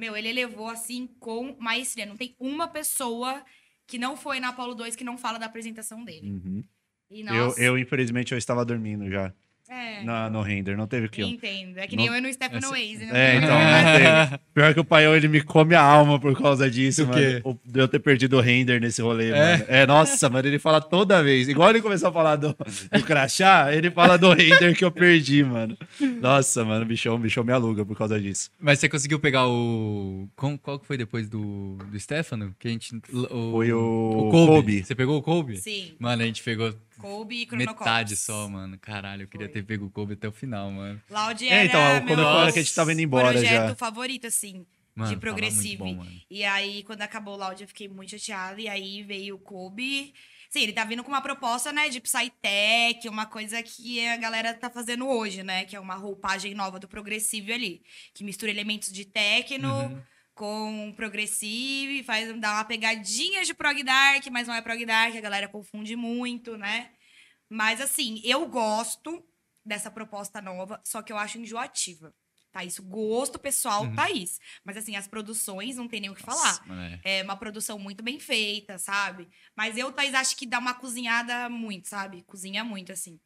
Meu, 0.00 0.16
ele 0.16 0.28
elevou, 0.28 0.70
assim, 0.70 1.06
com 1.20 1.54
maestria. 1.60 2.06
Não 2.06 2.16
tem 2.16 2.34
uma 2.40 2.66
pessoa 2.66 3.44
que 3.86 3.98
não 3.98 4.16
foi 4.16 4.40
na 4.40 4.48
Apolo 4.48 4.74
2 4.74 4.96
que 4.96 5.04
não 5.04 5.18
fala 5.18 5.38
da 5.38 5.44
apresentação 5.44 6.02
dele. 6.02 6.30
Uhum. 6.30 6.64
E, 7.10 7.22
Eu, 7.36 7.54
eu, 7.58 7.78
infelizmente, 7.78 8.32
eu 8.32 8.38
estava 8.38 8.64
dormindo 8.64 9.10
já 9.10 9.30
é, 9.70 10.02
na, 10.02 10.28
no 10.28 10.42
render. 10.42 10.76
Não 10.76 10.86
teve 10.86 11.06
o 11.06 11.08
que. 11.10 11.22
eu- 11.22 11.28
entendo. 11.28 11.78
É 11.78 11.86
que 11.86 11.96
nem 11.96 12.06
Não- 12.06 12.14
eu 12.14 12.18
e 12.18 12.20
no 12.22 12.32
Stefano 12.32 12.58
Essa- 12.58 12.68
Waze, 12.70 13.06
né? 13.06 13.10
É, 13.12 13.36
então, 13.36 13.48
não 13.50 14.26
teve. 14.28 14.40
Pior 14.52 14.74
que 14.74 14.80
o 14.80 14.84
Paião, 14.84 15.14
ele 15.16 15.28
me 15.28 15.40
come 15.40 15.74
a 15.74 15.80
alma 15.82 16.18
por 16.18 16.36
causa 16.36 16.68
disso, 16.70 17.06
mano. 17.06 17.58
De 17.64 17.78
eu 17.80 17.86
ter 17.88 18.00
perdido 18.00 18.36
o 18.36 18.40
render 18.40 18.80
nesse 18.80 19.00
rolê, 19.00 19.30
É? 19.30 19.52
mano. 19.52 19.64
É, 19.68 19.86
nossa, 19.86 20.28
mano, 20.28 20.48
ele 20.48 20.58
fala 20.58 20.80
toda 20.80 21.22
vez. 21.22 21.48
Igual 21.48 21.70
ele 21.70 21.80
começou 21.80 22.08
a 22.08 22.12
falar 22.12 22.36
do, 22.36 22.48
do 22.92 23.02
crachá, 23.04 23.72
ele 23.72 23.90
fala 23.90 24.18
do 24.18 24.32
render 24.32 24.74
que 24.76 24.84
eu 24.84 24.90
perdi, 24.90 25.44
mano. 25.44 25.76
Nossa, 26.20 26.64
mano, 26.64 26.82
o 26.82 26.86
bichão, 26.88 27.18
bichão 27.18 27.44
me 27.44 27.52
aluga 27.52 27.84
por 27.86 27.96
causa 27.96 28.20
disso. 28.20 28.50
Mas 28.60 28.78
você 28.80 28.88
conseguiu 28.88 29.20
pegar 29.20 29.46
o. 29.46 30.28
com- 30.36 30.58
Qual 30.58 30.78
que 30.78 30.86
foi 30.86 30.96
depois 30.96 31.28
do, 31.28 31.76
do 31.90 31.98
Stefano? 32.00 32.54
Que 32.58 32.68
a 32.68 32.70
gente. 32.70 32.94
O, 33.12 33.52
Foi 33.52 33.72
o 33.72 33.80
o 33.80 34.30
Kobe. 34.30 34.46
Kobe. 34.52 34.84
Você 34.84 34.94
pegou 34.94 35.18
o 35.18 35.22
Kobe? 35.22 35.56
Sim. 35.58 35.92
Mano, 35.98 36.22
a 36.22 36.26
gente 36.26 36.42
pegou 36.42 36.74
Kobe 37.00 37.42
e 37.42 37.46
Chronocops. 37.46 37.80
metade 37.80 38.16
só, 38.16 38.48
mano. 38.48 38.78
Caralho, 38.78 39.22
eu 39.22 39.28
queria 39.28 39.46
Foi. 39.46 39.54
ter 39.54 39.62
pego 39.62 39.86
o 39.86 39.90
Kobe 39.90 40.14
até 40.14 40.28
o 40.28 40.32
final, 40.32 40.70
mano. 40.70 41.00
Loud 41.08 41.48
É, 41.48 41.64
então, 41.64 41.80
era 41.80 41.98
o 41.98 42.00
Kobe 42.06 42.16
meu 42.16 42.52
que 42.52 42.58
a 42.58 42.62
gente 42.62 42.74
tava 42.74 42.92
indo 42.92 43.00
embora 43.00 43.32
projeto 43.32 43.68
já. 43.68 43.74
favorito, 43.76 44.26
assim. 44.26 44.66
Mano, 44.94 45.16
de 45.16 45.76
bom, 45.76 45.94
mano. 45.94 46.20
E 46.28 46.44
aí, 46.44 46.82
quando 46.82 47.02
acabou 47.02 47.34
o 47.34 47.36
Loud, 47.36 47.62
eu 47.62 47.68
fiquei 47.68 47.88
muito 47.88 48.10
chateada. 48.10 48.60
E 48.60 48.68
aí 48.68 49.02
veio 49.02 49.36
o 49.36 49.38
Kobe. 49.38 50.12
Sim, 50.50 50.62
ele 50.62 50.72
tá 50.72 50.84
vindo 50.84 51.04
com 51.04 51.10
uma 51.10 51.22
proposta, 51.22 51.72
né, 51.72 51.88
de 51.88 52.00
Psytech, 52.00 53.08
uma 53.08 53.24
coisa 53.24 53.62
que 53.62 54.04
a 54.08 54.16
galera 54.16 54.52
tá 54.52 54.68
fazendo 54.68 55.06
hoje, 55.06 55.44
né? 55.44 55.64
Que 55.64 55.76
é 55.76 55.80
uma 55.80 55.94
roupagem 55.94 56.54
nova 56.54 56.80
do 56.80 56.88
progressive 56.88 57.52
ali. 57.52 57.82
Que 58.12 58.24
mistura 58.24 58.50
elementos 58.50 58.92
de 58.92 59.04
techno 59.04 59.72
Uhum. 59.72 60.02
Com 60.40 60.90
progressive, 60.96 62.02
faz 62.02 62.34
dá 62.40 62.54
uma 62.54 62.64
pegadinha 62.64 63.44
de 63.44 63.52
prog 63.52 63.82
dark, 63.82 64.26
mas 64.28 64.48
não 64.48 64.54
é 64.54 64.62
prog 64.62 64.86
dark, 64.86 65.14
a 65.14 65.20
galera 65.20 65.46
confunde 65.46 65.94
muito, 65.94 66.56
né? 66.56 66.92
Mas 67.46 67.78
assim, 67.78 68.22
eu 68.24 68.48
gosto 68.48 69.22
dessa 69.62 69.90
proposta 69.90 70.40
nova, 70.40 70.80
só 70.82 71.02
que 71.02 71.12
eu 71.12 71.18
acho 71.18 71.36
enjoativa. 71.38 72.14
Tá, 72.50 72.64
isso 72.64 72.82
gosto 72.82 73.38
pessoal, 73.38 73.84
Uhum. 73.84 73.94
Thaís. 73.94 74.38
Mas 74.64 74.78
assim, 74.78 74.96
as 74.96 75.06
produções 75.06 75.76
não 75.76 75.86
tem 75.86 76.00
nem 76.00 76.08
o 76.10 76.14
que 76.14 76.22
falar. 76.22 76.42
Nossa, 76.42 76.64
mano, 76.64 77.00
é. 77.04 77.18
É 77.18 77.22
uma 77.22 77.36
produção 77.36 77.78
muito 77.78 78.02
bem 78.02 78.18
feita, 78.18 78.78
sabe? 78.78 79.28
Mas 79.54 79.76
eu, 79.76 79.92
Thaís, 79.92 80.14
acho 80.14 80.34
que 80.36 80.46
dá 80.46 80.58
uma 80.58 80.72
cozinhada 80.72 81.50
muito, 81.50 81.86
sabe? 81.86 82.22
Cozinha 82.22 82.64
muito, 82.64 82.90
assim. 82.92 83.20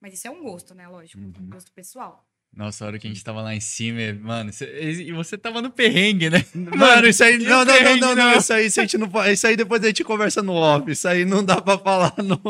Mas 0.00 0.12
isso 0.12 0.28
é 0.28 0.30
um 0.30 0.42
gosto, 0.42 0.74
né? 0.74 0.86
Lógico. 0.86 1.18
Uhum. 1.18 1.32
Um 1.40 1.50
gosto 1.50 1.72
pessoal. 1.72 2.27
Nossa, 2.58 2.84
a 2.84 2.88
hora 2.88 2.98
que 2.98 3.06
a 3.06 3.10
gente 3.10 3.22
tava 3.22 3.40
lá 3.40 3.54
em 3.54 3.60
cima, 3.60 4.00
mano, 4.20 4.50
e 4.80 5.12
você 5.12 5.38
tava 5.38 5.62
no 5.62 5.70
perrengue, 5.70 6.28
né? 6.28 6.44
Mano, 6.76 7.06
isso 7.06 7.22
aí. 7.22 7.38
Não, 7.38 7.50
não, 7.50 7.64
não, 7.64 7.72
perrengue, 7.72 8.00
não, 8.00 8.16
não. 8.16 8.30
não? 8.32 8.38
Isso 8.38 8.52
aí, 8.52 8.66
isso, 8.66 8.80
a 8.80 8.82
gente 8.82 8.98
não, 8.98 9.08
isso 9.30 9.46
aí 9.46 9.56
depois 9.56 9.80
a 9.84 9.86
gente 9.86 10.02
conversa 10.02 10.42
no 10.42 10.54
off. 10.54 10.90
Isso 10.90 11.06
aí 11.06 11.24
não 11.24 11.44
dá 11.44 11.60
pra 11.60 11.78
falar 11.78 12.12
no, 12.18 12.40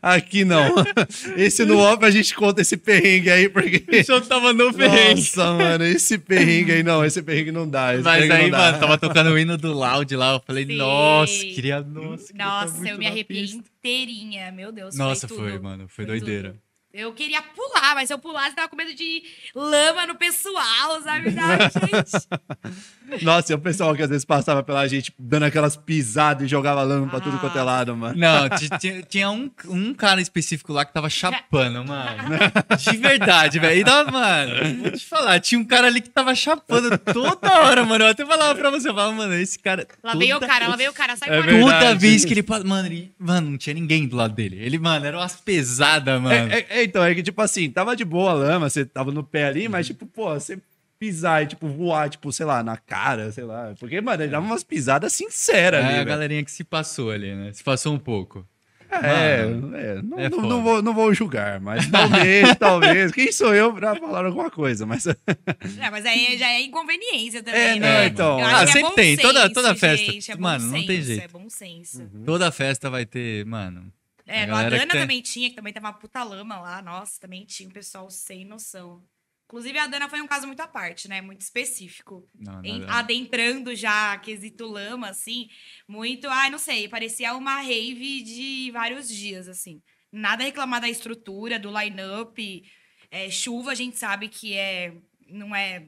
aqui, 0.00 0.42
não. 0.42 0.74
Esse 1.36 1.66
no 1.66 1.76
off 1.80 2.02
a 2.02 2.10
gente 2.10 2.34
conta 2.34 2.62
esse 2.62 2.78
perrengue 2.78 3.30
aí, 3.30 3.46
porque. 3.50 3.84
O 4.00 4.04
senhor 4.04 4.22
tava 4.22 4.54
no 4.54 4.72
perrengue. 4.72 5.20
Nossa, 5.20 5.52
mano, 5.52 5.84
esse 5.84 6.16
perrengue 6.16 6.72
aí 6.72 6.82
não, 6.82 7.04
esse 7.04 7.20
perrengue 7.20 7.52
não 7.52 7.68
dá. 7.68 7.92
esse 7.94 8.04
Mas 8.04 8.30
aí, 8.30 8.44
não 8.44 8.50
dá. 8.50 8.58
mano, 8.58 8.78
tava 8.78 8.96
tocando 8.96 9.30
o 9.32 9.38
hino 9.38 9.58
do 9.58 9.74
Loud 9.74 10.16
lá. 10.16 10.32
Eu 10.32 10.40
falei, 10.46 10.64
Sim. 10.64 10.76
nossa, 10.76 11.32
queria. 11.44 11.82
Nossa, 11.82 12.28
queria 12.28 12.38
tá 12.42 12.64
Nossa, 12.64 12.88
eu 12.88 12.96
me 12.96 13.06
arrepiei 13.06 13.42
pista. 13.42 13.58
inteirinha. 13.58 14.50
Meu 14.50 14.72
Deus, 14.72 14.96
Nossa, 14.96 15.28
foi 15.28 15.36
foi, 15.36 15.58
mano. 15.58 15.86
Foi, 15.88 16.06
Foi 16.06 16.18
doideira. 16.18 16.52
tudo. 16.52 16.67
Eu 17.00 17.12
queria 17.12 17.40
pular, 17.40 17.94
mas 17.94 18.08
se 18.08 18.12
eu 18.12 18.18
pulasse, 18.18 18.50
eu 18.50 18.56
tava 18.56 18.68
com 18.68 18.74
medo 18.74 18.92
de 18.92 19.22
lama 19.54 20.04
no 20.06 20.16
pessoal, 20.16 21.00
sabe? 21.02 21.32
Ai, 21.38 21.58
gente. 21.70 23.22
Nossa, 23.24 23.52
e 23.52 23.54
o 23.54 23.58
pessoal 23.58 23.94
que 23.94 24.02
às 24.02 24.08
vezes 24.10 24.24
passava 24.24 24.62
pela 24.62 24.86
gente 24.86 25.14
dando 25.18 25.44
aquelas 25.44 25.76
pisadas 25.76 26.44
e 26.44 26.48
jogava 26.48 26.82
lama 26.82 27.06
pra 27.08 27.20
tudo 27.20 27.38
quanto 27.38 27.56
é 27.56 27.62
lado, 27.62 27.96
mano. 27.96 28.18
Não, 28.18 28.48
ti- 28.50 28.68
ti- 28.78 29.04
tinha 29.08 29.30
um, 29.30 29.48
um 29.66 29.94
cara 29.94 30.20
específico 30.20 30.72
lá 30.72 30.84
que 30.84 30.92
tava 30.92 31.08
chapando, 31.08 31.84
mano. 31.84 32.18
De 32.76 32.96
verdade, 32.98 33.58
velho. 33.60 33.80
E 33.80 33.84
dá, 33.84 34.04
mano, 34.04 34.82
vou 34.82 34.90
te 34.90 35.06
falar, 35.06 35.40
tinha 35.40 35.58
um 35.58 35.64
cara 35.64 35.86
ali 35.86 36.00
que 36.02 36.10
tava 36.10 36.34
chapando 36.34 36.98
toda 36.98 37.60
hora, 37.60 37.84
mano. 37.84 38.04
Eu 38.04 38.08
até 38.10 38.26
falava 38.26 38.54
pra 38.58 38.70
você, 38.70 38.88
eu 38.90 38.94
falava, 38.94 39.12
mano, 39.12 39.34
esse 39.34 39.58
cara. 39.58 39.86
Lá 40.02 40.14
veio 40.14 40.36
o 40.36 40.40
cara, 40.40 40.68
lá 40.68 40.76
veio 40.76 40.90
o 40.90 40.94
cara, 40.94 41.16
sai 41.16 41.28
É 41.30 41.40
fora. 41.40 41.46
verdade. 41.52 41.78
Toda 41.84 41.94
vez 41.94 42.24
que 42.26 42.34
ele. 42.34 42.44
Mano, 42.66 42.86
ele- 42.88 43.14
mano, 43.18 43.50
não 43.52 43.56
tinha 43.58 43.72
ninguém 43.72 44.06
do 44.06 44.16
lado 44.16 44.34
dele. 44.34 44.58
Ele, 44.60 44.78
mano, 44.78 45.06
era 45.06 45.16
umas 45.16 45.36
pesadas, 45.36 46.20
mano. 46.20 46.52
É, 46.52 46.58
é- 46.58 46.66
é, 46.82 46.87
então, 46.88 47.04
é 47.04 47.14
que, 47.14 47.22
tipo 47.22 47.40
assim, 47.40 47.70
tava 47.70 47.94
de 47.94 48.04
boa 48.04 48.30
a 48.30 48.34
lama, 48.34 48.68
você 48.68 48.84
tava 48.84 49.12
no 49.12 49.22
pé 49.22 49.44
ali, 49.46 49.68
mas, 49.68 49.86
tipo, 49.86 50.06
pô, 50.06 50.34
você 50.34 50.58
pisar 50.98 51.44
e, 51.44 51.46
tipo, 51.46 51.68
voar, 51.68 52.08
tipo, 52.10 52.32
sei 52.32 52.44
lá, 52.46 52.62
na 52.62 52.76
cara, 52.76 53.30
sei 53.30 53.44
lá. 53.44 53.72
Porque, 53.78 54.00
mano, 54.00 54.22
ele 54.22 54.32
dava 54.32 54.44
umas 54.44 54.64
pisadas 54.64 55.12
sinceras 55.12 55.80
É, 55.80 55.84
ali, 55.84 55.92
a 55.94 55.96
velho. 55.98 56.08
galerinha 56.08 56.44
que 56.44 56.50
se 56.50 56.64
passou 56.64 57.10
ali, 57.12 57.32
né? 57.34 57.52
Se 57.52 57.62
passou 57.62 57.94
um 57.94 57.98
pouco. 57.98 58.44
É, 58.90 59.44
Mano, 59.44 59.76
é, 59.76 60.02
não, 60.02 60.18
é 60.18 60.30
não, 60.30 60.38
não 60.40 60.62
vou, 60.62 60.82
não 60.82 60.94
vou 60.94 61.12
julgar, 61.12 61.60
mas 61.60 61.86
talvez, 61.90 62.56
talvez. 62.58 63.12
Quem 63.12 63.30
sou 63.30 63.54
eu 63.54 63.70
pra 63.74 63.94
falar 63.94 64.24
alguma 64.24 64.50
coisa? 64.50 64.86
Mas 64.86 65.06
É, 65.78 65.90
mas 65.90 66.06
aí 66.06 66.38
já 66.38 66.48
é 66.48 66.62
inconveniência 66.62 67.42
também, 67.42 67.60
É, 67.60 67.78
né? 67.78 67.98
não, 68.00 68.06
então. 68.06 68.40
Eu 68.40 68.46
Ah, 68.46 68.60
que 68.64 68.72
sempre 68.72 68.88
bom 68.88 68.94
tem, 68.94 69.16
toda- 69.18 69.42
senso, 69.42 69.52
toda 69.52 69.74
festa. 69.74 70.10
gente, 70.12 70.30
é 70.32 70.36
Mano, 70.36 70.64
não 70.64 70.72
tem 70.72 70.86
senso, 70.86 71.02
jeito. 71.06 71.22
É 71.24 71.28
bom 71.28 71.50
senso. 71.50 72.10
Toda 72.24 72.50
festa 72.50 72.88
vai 72.88 73.04
ter, 73.04 73.44
mano. 73.44 73.92
É, 74.28 74.42
A 74.42 74.46
no 74.46 74.54
Adana 74.56 74.86
tem- 74.86 75.00
também 75.00 75.22
tinha, 75.22 75.48
que 75.50 75.56
também 75.56 75.72
tava 75.72 75.86
uma 75.86 75.92
puta 75.94 76.22
lama 76.22 76.58
lá. 76.60 76.82
Nossa, 76.82 77.18
também 77.20 77.44
tinha 77.46 77.68
um 77.68 77.72
pessoal 77.72 78.10
sem 78.10 78.44
noção. 78.44 79.02
Inclusive, 79.46 79.78
a 79.78 79.84
Adana 79.84 80.08
foi 80.10 80.20
um 80.20 80.26
caso 80.26 80.46
muito 80.46 80.60
à 80.60 80.68
parte, 80.68 81.08
né? 81.08 81.22
Muito 81.22 81.40
específico. 81.40 82.28
Não, 82.38 82.62
Em- 82.62 82.80
nada- 82.80 82.98
adentrando 82.98 83.74
já 83.74 84.18
quesito 84.18 84.66
lama, 84.66 85.08
assim. 85.08 85.48
Muito, 85.88 86.28
ai, 86.28 86.50
não 86.50 86.58
sei, 86.58 86.86
parecia 86.86 87.34
uma 87.34 87.60
rave 87.62 88.20
de 88.22 88.70
vários 88.72 89.08
dias, 89.08 89.48
assim. 89.48 89.80
Nada 90.12 90.42
a 90.42 90.46
reclamar 90.46 90.82
da 90.82 90.88
estrutura, 90.88 91.58
do 91.58 91.70
line-up. 91.76 92.62
É, 93.10 93.30
chuva, 93.30 93.70
a 93.72 93.74
gente 93.74 93.98
sabe 93.98 94.28
que 94.28 94.54
é. 94.54 94.94
Não 95.26 95.56
é 95.56 95.86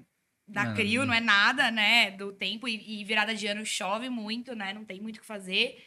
da 0.48 0.64
Não, 0.64 0.74
CRIO, 0.74 1.00
não- 1.00 1.08
não 1.08 1.14
é 1.14 1.20
nada, 1.20 1.70
né? 1.70 2.10
Do 2.12 2.32
tempo. 2.32 2.66
E, 2.66 3.00
e 3.00 3.04
virada 3.04 3.34
de 3.34 3.46
ano 3.46 3.64
chove 3.66 4.08
muito, 4.08 4.54
né? 4.54 4.72
Não 4.72 4.84
tem 4.86 5.00
muito 5.00 5.18
o 5.18 5.20
que 5.20 5.26
fazer. 5.26 5.82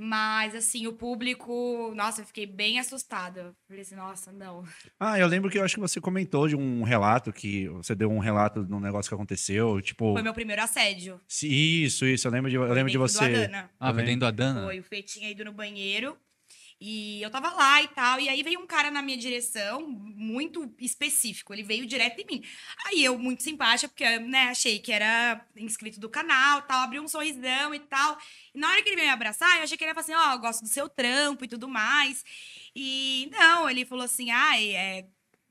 Mas, 0.00 0.54
assim, 0.54 0.86
o 0.86 0.92
público. 0.92 1.92
Nossa, 1.96 2.20
eu 2.20 2.24
fiquei 2.26 2.46
bem 2.46 2.78
assustada. 2.78 3.52
Falei 3.66 3.82
assim, 3.82 3.96
nossa, 3.96 4.30
não. 4.30 4.64
Ah, 4.98 5.18
eu 5.18 5.26
lembro 5.26 5.50
que 5.50 5.58
eu 5.58 5.64
acho 5.64 5.74
que 5.74 5.80
você 5.80 6.00
comentou 6.00 6.46
de 6.46 6.54
um 6.54 6.84
relato 6.84 7.32
que 7.32 7.66
você 7.68 7.96
deu 7.96 8.08
um 8.08 8.20
relato 8.20 8.64
de 8.64 8.72
um 8.72 8.78
negócio 8.78 9.10
que 9.10 9.14
aconteceu, 9.14 9.80
tipo. 9.82 10.12
Foi 10.12 10.22
meu 10.22 10.32
primeiro 10.32 10.62
assédio. 10.62 11.20
se- 11.26 11.48
Isso, 11.48 12.06
isso, 12.06 12.28
eu 12.28 12.32
lembro 12.32 12.48
de, 12.48 12.54
eu 12.56 12.64
Foi 12.64 12.74
lembro 12.74 12.92
de 12.92 12.98
você. 12.98 13.24
Adana. 13.24 13.70
Ah, 13.80 13.92
foi 13.92 14.02
dentro 14.04 14.20
da 14.20 14.30
Dana? 14.30 14.62
Foi, 14.64 14.78
o 14.78 14.82
Fê 14.84 15.02
tinha 15.02 15.28
ido 15.30 15.44
no 15.44 15.52
banheiro. 15.52 16.16
E 16.80 17.20
eu 17.20 17.30
tava 17.30 17.50
lá 17.50 17.82
e 17.82 17.88
tal. 17.88 18.20
E 18.20 18.28
aí 18.28 18.42
veio 18.42 18.60
um 18.60 18.66
cara 18.66 18.90
na 18.90 19.02
minha 19.02 19.16
direção, 19.16 19.88
muito 19.88 20.72
específico. 20.78 21.52
Ele 21.52 21.64
veio 21.64 21.86
direto 21.86 22.20
em 22.20 22.26
mim. 22.26 22.44
Aí 22.86 23.04
eu, 23.04 23.18
muito 23.18 23.42
simpática, 23.42 23.88
porque, 23.88 24.18
né, 24.20 24.44
achei 24.50 24.78
que 24.78 24.92
era 24.92 25.44
inscrito 25.56 25.98
do 25.98 26.08
canal 26.08 26.62
tal, 26.62 26.80
abri 26.80 27.00
um 27.00 27.08
sorrisão 27.08 27.74
e 27.74 27.80
tal. 27.80 28.16
E 28.54 28.58
na 28.58 28.68
hora 28.70 28.82
que 28.82 28.88
ele 28.88 28.96
veio 28.96 29.08
me 29.08 29.12
abraçar, 29.12 29.56
eu 29.56 29.64
achei 29.64 29.76
que 29.76 29.82
ele 29.84 29.90
ia 29.90 29.94
falar 29.94 30.04
assim: 30.04 30.14
ó, 30.14 30.34
eu 30.34 30.38
gosto 30.38 30.62
do 30.62 30.68
seu 30.68 30.88
trampo 30.88 31.44
e 31.44 31.48
tudo 31.48 31.68
mais. 31.68 32.24
E 32.74 33.28
não, 33.32 33.68
ele 33.68 33.84
falou 33.84 34.04
assim: 34.04 34.30
ai, 34.30 34.74
é, 34.76 35.06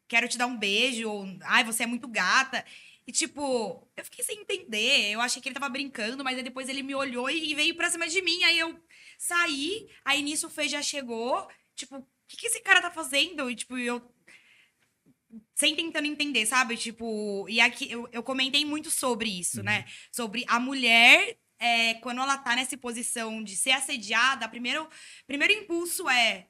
quero 0.08 0.28
te 0.28 0.38
dar 0.38 0.48
um 0.48 0.58
beijo, 0.58 1.10
ou 1.10 1.28
ai, 1.44 1.64
você 1.64 1.84
é 1.84 1.88
muito 1.88 2.08
gata. 2.08 2.64
E, 3.08 3.12
tipo, 3.12 3.90
eu 3.96 4.04
fiquei 4.04 4.24
sem 4.24 4.42
entender. 4.42 5.12
Eu 5.12 5.22
achei 5.22 5.42
que 5.42 5.48
ele 5.48 5.56
tava 5.56 5.70
brincando, 5.70 6.24
mas 6.24 6.38
aí 6.38 6.44
depois 6.44 6.68
ele 6.68 6.84
me 6.84 6.94
olhou 6.94 7.30
e 7.30 7.56
veio 7.56 7.76
pra 7.76 7.90
cima 7.90 8.08
de 8.08 8.22
mim. 8.22 8.44
Aí 8.44 8.60
eu 8.60 8.78
saí, 9.18 9.90
aí 10.04 10.22
nisso 10.22 10.48
o 10.48 10.50
Fê 10.50 10.68
já 10.68 10.82
chegou, 10.82 11.48
tipo, 11.74 12.06
que, 12.28 12.38
que 12.38 12.48
esse 12.48 12.60
cara 12.62 12.82
tá 12.82 12.92
fazendo? 12.92 13.50
E, 13.50 13.56
tipo, 13.56 13.78
eu. 13.78 14.02
Sem 15.56 15.76
tentando 15.76 16.06
entender, 16.06 16.46
sabe? 16.46 16.78
Tipo, 16.78 17.48
e 17.50 17.60
aqui 17.60 17.92
eu, 17.92 18.08
eu 18.12 18.24
comentei 18.24 18.64
muito 18.66 18.92
sobre 18.92 19.30
isso, 19.30 19.64
né? 19.64 19.86
Sobre 20.12 20.46
a 20.48 20.60
mulher, 20.60 21.38
é, 21.60 21.96
quando 21.96 22.22
ela 22.22 22.38
tá 22.38 22.56
nessa 22.56 22.78
posição 22.78 23.44
de 23.44 23.56
ser 23.56 23.72
assediada, 23.72 24.48
primeiro, 24.48 24.88
primeiro 25.26 25.54
impulso 25.54 26.08
é 26.10 26.48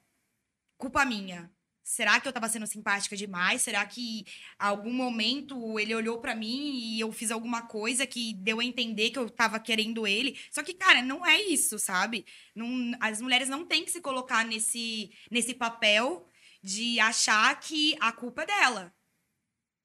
culpa 0.76 1.04
minha. 1.04 1.50
Será 1.88 2.20
que 2.20 2.28
eu 2.28 2.32
tava 2.34 2.50
sendo 2.50 2.66
simpática 2.66 3.16
demais? 3.16 3.62
Será 3.62 3.84
que 3.86 4.26
algum 4.58 4.92
momento 4.92 5.80
ele 5.80 5.94
olhou 5.94 6.20
pra 6.20 6.34
mim 6.34 6.78
e 6.78 7.00
eu 7.00 7.10
fiz 7.10 7.30
alguma 7.30 7.62
coisa 7.62 8.06
que 8.06 8.34
deu 8.34 8.60
a 8.60 8.64
entender 8.64 9.08
que 9.08 9.18
eu 9.18 9.30
tava 9.30 9.58
querendo 9.58 10.06
ele? 10.06 10.38
Só 10.50 10.62
que, 10.62 10.74
cara, 10.74 11.00
não 11.00 11.24
é 11.24 11.40
isso, 11.40 11.78
sabe? 11.78 12.26
Não, 12.54 12.68
as 13.00 13.22
mulheres 13.22 13.48
não 13.48 13.64
têm 13.64 13.86
que 13.86 13.90
se 13.90 14.02
colocar 14.02 14.44
nesse, 14.44 15.10
nesse 15.30 15.54
papel 15.54 16.28
de 16.62 17.00
achar 17.00 17.58
que 17.58 17.96
a 18.00 18.12
culpa 18.12 18.42
é 18.42 18.46
dela. 18.46 18.94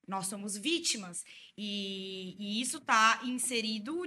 Nós 0.05 0.27
somos 0.27 0.57
vítimas. 0.57 1.23
E, 1.57 2.35
e 2.37 2.61
isso 2.61 2.81
tá 2.81 3.21
inserido 3.23 4.03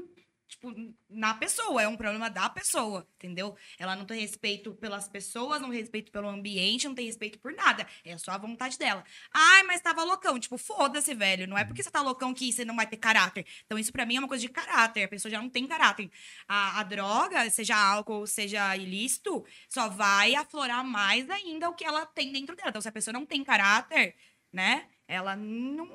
tipo, 0.49 0.73
na 1.09 1.35
pessoa, 1.35 1.83
é 1.83 1.89
um 1.89 1.97
problema 1.97 2.31
da 2.31 2.49
pessoa, 2.49 3.07
entendeu? 3.17 3.57
Ela 3.79 3.97
não 3.97 4.05
tem 4.05 4.21
respeito 4.21 4.75
pelas 4.75 5.09
pessoas, 5.09 5.61
não 5.61 5.71
tem 5.71 5.81
respeito 5.81 6.13
pelo 6.13 6.29
ambiente, 6.29 6.87
não 6.87 6.95
tem 6.95 7.07
respeito 7.07 7.39
por 7.39 7.53
nada. 7.53 7.87
É 8.05 8.17
só 8.17 8.33
a 8.33 8.39
vontade 8.39 8.79
dela. 8.79 9.05
Ai, 9.33 9.63
mas 9.65 9.81
tava 9.81 10.05
loucão. 10.05 10.39
Tipo, 10.39 10.57
foda-se, 10.57 11.15
velho. 11.15 11.47
Não 11.47 11.59
é 11.59 11.65
porque 11.65 11.83
você 11.83 11.91
tá 11.91 12.01
loucão 12.01 12.33
que 12.33 12.53
você 12.53 12.65
não 12.65 12.77
vai 12.77 12.87
ter 12.87 12.97
caráter. 12.97 13.47
Então, 13.65 13.79
isso 13.79 13.93
pra 13.93 14.07
mim 14.07 14.17
é 14.17 14.19
uma 14.21 14.29
coisa 14.29 14.43
de 14.43 14.49
caráter. 14.49 15.05
A 15.05 15.09
pessoa 15.09 15.31
já 15.31 15.41
não 15.41 15.51
tem 15.51 15.67
caráter. 15.67 16.11
A, 16.49 16.81
a 16.81 16.83
droga, 16.83 17.49
seja 17.51 17.77
álcool, 17.77 18.27
seja 18.27 18.77
ilícito, 18.77 19.45
só 19.69 19.89
vai 19.89 20.35
aflorar 20.35 20.85
mais 20.85 21.29
ainda 21.31 21.69
o 21.69 21.75
que 21.75 21.85
ela 21.85 22.07
tem 22.07 22.33
dentro 22.33 22.55
dela. 22.57 22.71
Então, 22.71 22.83
se 22.83 22.89
a 22.89 22.93
pessoa 22.93 23.13
não 23.13 23.27
tem 23.27 23.43
caráter, 23.45 24.15
né? 24.53 24.87
Ela 25.09 25.37
não, 25.37 25.87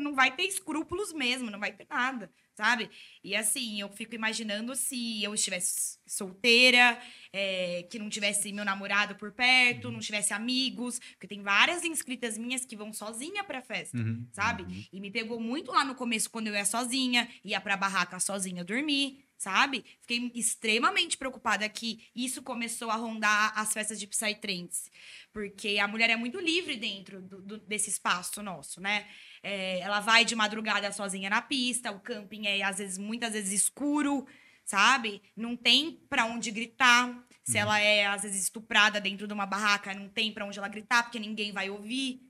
não 0.00 0.14
vai 0.14 0.34
ter 0.34 0.44
escrúpulos 0.44 1.12
mesmo, 1.12 1.50
não 1.50 1.60
vai 1.60 1.72
ter 1.72 1.86
nada 1.88 2.30
sabe? 2.56 2.88
E 3.22 3.36
assim, 3.36 3.80
eu 3.80 3.88
fico 3.90 4.14
imaginando 4.14 4.74
se 4.74 5.22
eu 5.22 5.34
estivesse 5.34 5.98
solteira, 6.06 6.98
é, 7.32 7.86
que 7.90 7.98
não 7.98 8.08
tivesse 8.08 8.52
meu 8.52 8.64
namorado 8.64 9.14
por 9.16 9.30
perto, 9.32 9.90
não 9.90 10.00
tivesse 10.00 10.32
amigos, 10.32 10.98
porque 11.12 11.26
tem 11.26 11.42
várias 11.42 11.84
inscritas 11.84 12.38
minhas 12.38 12.64
que 12.64 12.74
vão 12.76 12.92
sozinha 12.92 13.44
pra 13.44 13.60
festa, 13.60 13.98
Uhum. 13.98 14.26
sabe? 14.32 14.88
E 14.92 15.00
me 15.00 15.10
pegou 15.10 15.38
muito 15.40 15.70
lá 15.70 15.84
no 15.84 15.94
começo 15.94 16.30
quando 16.30 16.46
eu 16.46 16.54
ia 16.54 16.64
sozinha, 16.64 17.28
ia 17.44 17.60
pra 17.60 17.76
barraca 17.76 18.18
sozinha 18.18 18.64
dormir, 18.64 19.25
sabe? 19.36 19.84
Fiquei 20.00 20.30
extremamente 20.34 21.16
preocupada 21.16 21.68
que 21.68 22.08
isso 22.14 22.42
começou 22.42 22.90
a 22.90 22.96
rondar 22.96 23.52
as 23.58 23.72
festas 23.72 23.98
de 24.00 24.06
Psytrance, 24.06 24.90
porque 25.32 25.78
a 25.78 25.86
mulher 25.88 26.10
é 26.10 26.16
muito 26.16 26.38
livre 26.40 26.76
dentro 26.76 27.20
do- 27.22 27.42
do- 27.42 27.58
desse 27.58 27.90
espaço 27.90 28.42
nosso, 28.42 28.80
né? 28.80 29.06
É, 29.42 29.80
ela 29.80 30.00
vai 30.00 30.24
de 30.24 30.34
madrugada 30.34 30.90
sozinha 30.92 31.28
na 31.30 31.42
pista, 31.42 31.90
o 31.92 32.00
camping 32.00 32.46
é 32.46 32.62
às 32.62 32.78
vezes 32.78 32.98
muitas 32.98 33.32
vezes 33.34 33.52
escuro, 33.62 34.26
sabe? 34.64 35.22
Não 35.36 35.56
tem 35.56 36.00
pra 36.08 36.24
onde 36.26 36.50
gritar. 36.50 37.24
Se 37.44 37.56
ela 37.58 37.78
é 37.78 38.04
às 38.06 38.22
vezes 38.22 38.42
estuprada 38.42 39.00
dentro 39.00 39.28
de 39.28 39.32
uma 39.32 39.46
barraca, 39.46 39.94
não 39.94 40.08
tem 40.08 40.32
pra 40.32 40.44
onde 40.44 40.58
ela 40.58 40.66
gritar 40.68 41.04
porque 41.04 41.20
ninguém 41.20 41.52
vai 41.52 41.70
ouvir. 41.70 42.20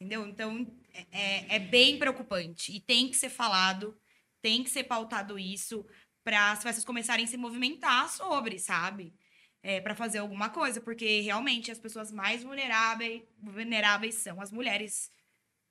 Entendeu? 0.00 0.26
Então 0.26 0.66
é- 0.92 1.06
é, 1.12 1.56
é 1.56 1.58
bem 1.58 1.98
preocupante 1.98 2.70
e 2.74 2.80
tem 2.80 3.08
que 3.08 3.16
ser 3.16 3.30
falado, 3.30 3.96
tem 4.42 4.62
que 4.64 4.68
ser 4.70 4.84
pautado 4.84 5.38
isso 5.38 5.86
para 6.26 6.50
as 6.50 6.60
festas 6.60 6.84
começarem 6.84 7.24
a 7.24 7.28
se 7.28 7.36
movimentar 7.36 8.08
sobre, 8.08 8.58
sabe? 8.58 9.14
É, 9.62 9.80
para 9.80 9.94
fazer 9.94 10.18
alguma 10.18 10.48
coisa, 10.48 10.80
porque 10.80 11.20
realmente 11.20 11.70
as 11.70 11.78
pessoas 11.78 12.10
mais 12.10 12.42
vulneráveis, 12.42 13.22
vulneráveis 13.40 14.16
são 14.16 14.40
as 14.40 14.50
mulheres, 14.50 15.08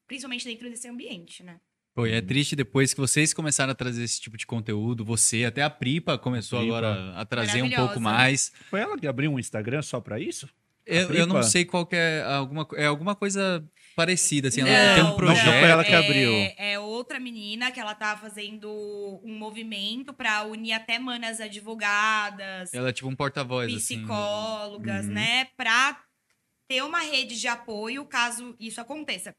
principalmente 0.08 0.46
dentro 0.46 0.70
desse 0.70 0.88
ambiente, 0.88 1.44
né? 1.44 1.60
Pô, 1.94 2.08
e 2.08 2.14
é 2.14 2.22
triste 2.22 2.56
depois 2.56 2.94
que 2.94 3.02
vocês 3.02 3.34
começaram 3.34 3.72
a 3.74 3.76
trazer 3.76 4.02
esse 4.02 4.22
tipo 4.22 4.38
de 4.38 4.48
conteúdo, 4.48 5.04
você, 5.04 5.44
até 5.44 5.62
a 5.62 5.70
Pripa 5.70 6.18
começou 6.18 6.60
Pripa. 6.60 6.78
agora 6.78 7.14
a 7.20 7.26
trazer 7.26 7.62
um 7.62 7.70
pouco 7.70 8.00
mais. 8.00 8.54
Foi 8.70 8.80
ela 8.80 8.98
que 8.98 9.08
abriu 9.08 9.32
um 9.32 9.40
Instagram 9.40 9.82
só 9.82 10.00
pra 10.00 10.22
isso? 10.22 10.48
Eu, 10.86 11.12
eu 11.14 11.28
não 11.28 11.44
sei 11.44 11.66
qual 11.66 11.86
que 11.86 11.98
é 11.98 12.24
alguma, 12.24 12.66
é 12.76 12.86
alguma 12.86 13.14
coisa 13.14 13.62
parecida, 13.96 14.50
assim, 14.50 14.62
ela 14.62 14.70
Não, 14.70 14.96
tem 14.96 15.04
um 15.04 15.08
não 15.08 15.16
projeto. 15.16 15.46
foi 15.46 15.70
ela 15.70 15.84
que 15.84 15.92
é, 15.92 15.96
abriu. 15.98 16.32
É 16.58 16.80
outra 16.80 17.20
menina 17.20 17.72
que 17.72 17.80
ela 17.80 17.96
tá 17.96 18.16
fazendo 18.18 18.70
um 19.24 19.38
movimento 19.38 20.14
para 20.14 20.44
unir 20.44 20.74
até 20.74 21.00
manas 21.00 21.40
advogadas, 21.40 22.74
Ela 22.74 22.90
é 22.90 22.94
tipo 22.94 23.08
um 23.10 23.16
porta-voz, 23.16 23.74
assim. 23.74 24.00
psicólogas, 24.00 25.06
Uhum. 25.06 25.14
né, 25.14 25.48
para 25.58 25.98
ter 26.68 26.84
uma 26.84 27.00
rede 27.00 27.40
de 27.40 27.48
apoio 27.48 28.06
caso 28.06 28.56
isso 28.60 28.82
aconteça. 28.82 29.36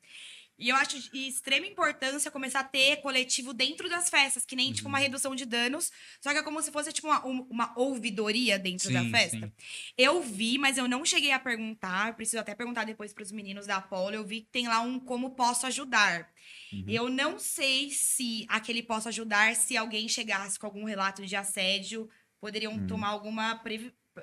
E 0.59 0.71
eu 0.71 0.77
acho 0.77 0.99
de 1.11 1.29
extrema 1.29 1.67
importância 1.67 2.31
começar 2.31 2.61
a 2.61 2.65
ter 2.65 2.97
coletivo 3.03 3.53
dentro 3.53 3.89
das 3.91 4.09
festas, 4.09 4.45
que 4.47 4.57
nem 4.57 4.73
tipo 4.73 4.89
Uhum. 4.89 4.93
uma 4.95 4.99
redução 4.99 5.35
de 5.35 5.45
danos, 5.45 5.93
só 6.21 6.33
que 6.33 6.39
é 6.39 6.43
como 6.43 6.63
se 6.63 6.73
fosse 6.73 6.93
tipo 6.93 7.09
uma, 7.09 7.27
um- 7.27 7.47
uma 7.51 7.73
ouvidoria 7.79 8.59
dentro 8.59 8.91
da 8.91 9.03
Sim, 9.03 9.11
festa. 9.11 9.37
sim. 9.39 9.53
Eu 9.99 10.23
vi, 10.23 10.57
mas 10.57 10.79
eu 10.79 10.89
não 10.89 11.05
cheguei 11.05 11.31
a 11.33 11.39
perguntar. 11.39 12.15
Preciso 12.17 12.39
até 12.41 12.55
perguntar 12.55 12.85
depois 12.85 13.13
para 13.13 13.23
os 13.23 13.31
meninos 13.33 13.67
da 13.67 13.77
Apollo. 13.77 14.15
Eu 14.15 14.25
vi 14.25 14.41
que 14.41 14.49
tem 14.51 14.67
lá 14.67 14.81
um 14.81 14.99
como 14.99 15.31
posso 15.33 15.67
ajudar. 15.67 16.31
Uhum. 16.73 16.85
Eu 16.89 17.09
não 17.11 17.39
sei 17.39 17.91
se 17.91 18.47
aquele 18.49 18.83
posso 18.83 19.09
ajudar, 19.09 19.55
se 19.57 19.77
alguém 19.77 20.09
chegasse 20.09 20.59
com 20.59 20.67
algum 20.67 20.85
relato 20.85 21.25
de 21.27 21.37
assédio, 21.37 22.09
poderiam 22.41 22.73
Uhum. 22.73 22.87
tomar 22.87 23.09
alguma 23.09 23.63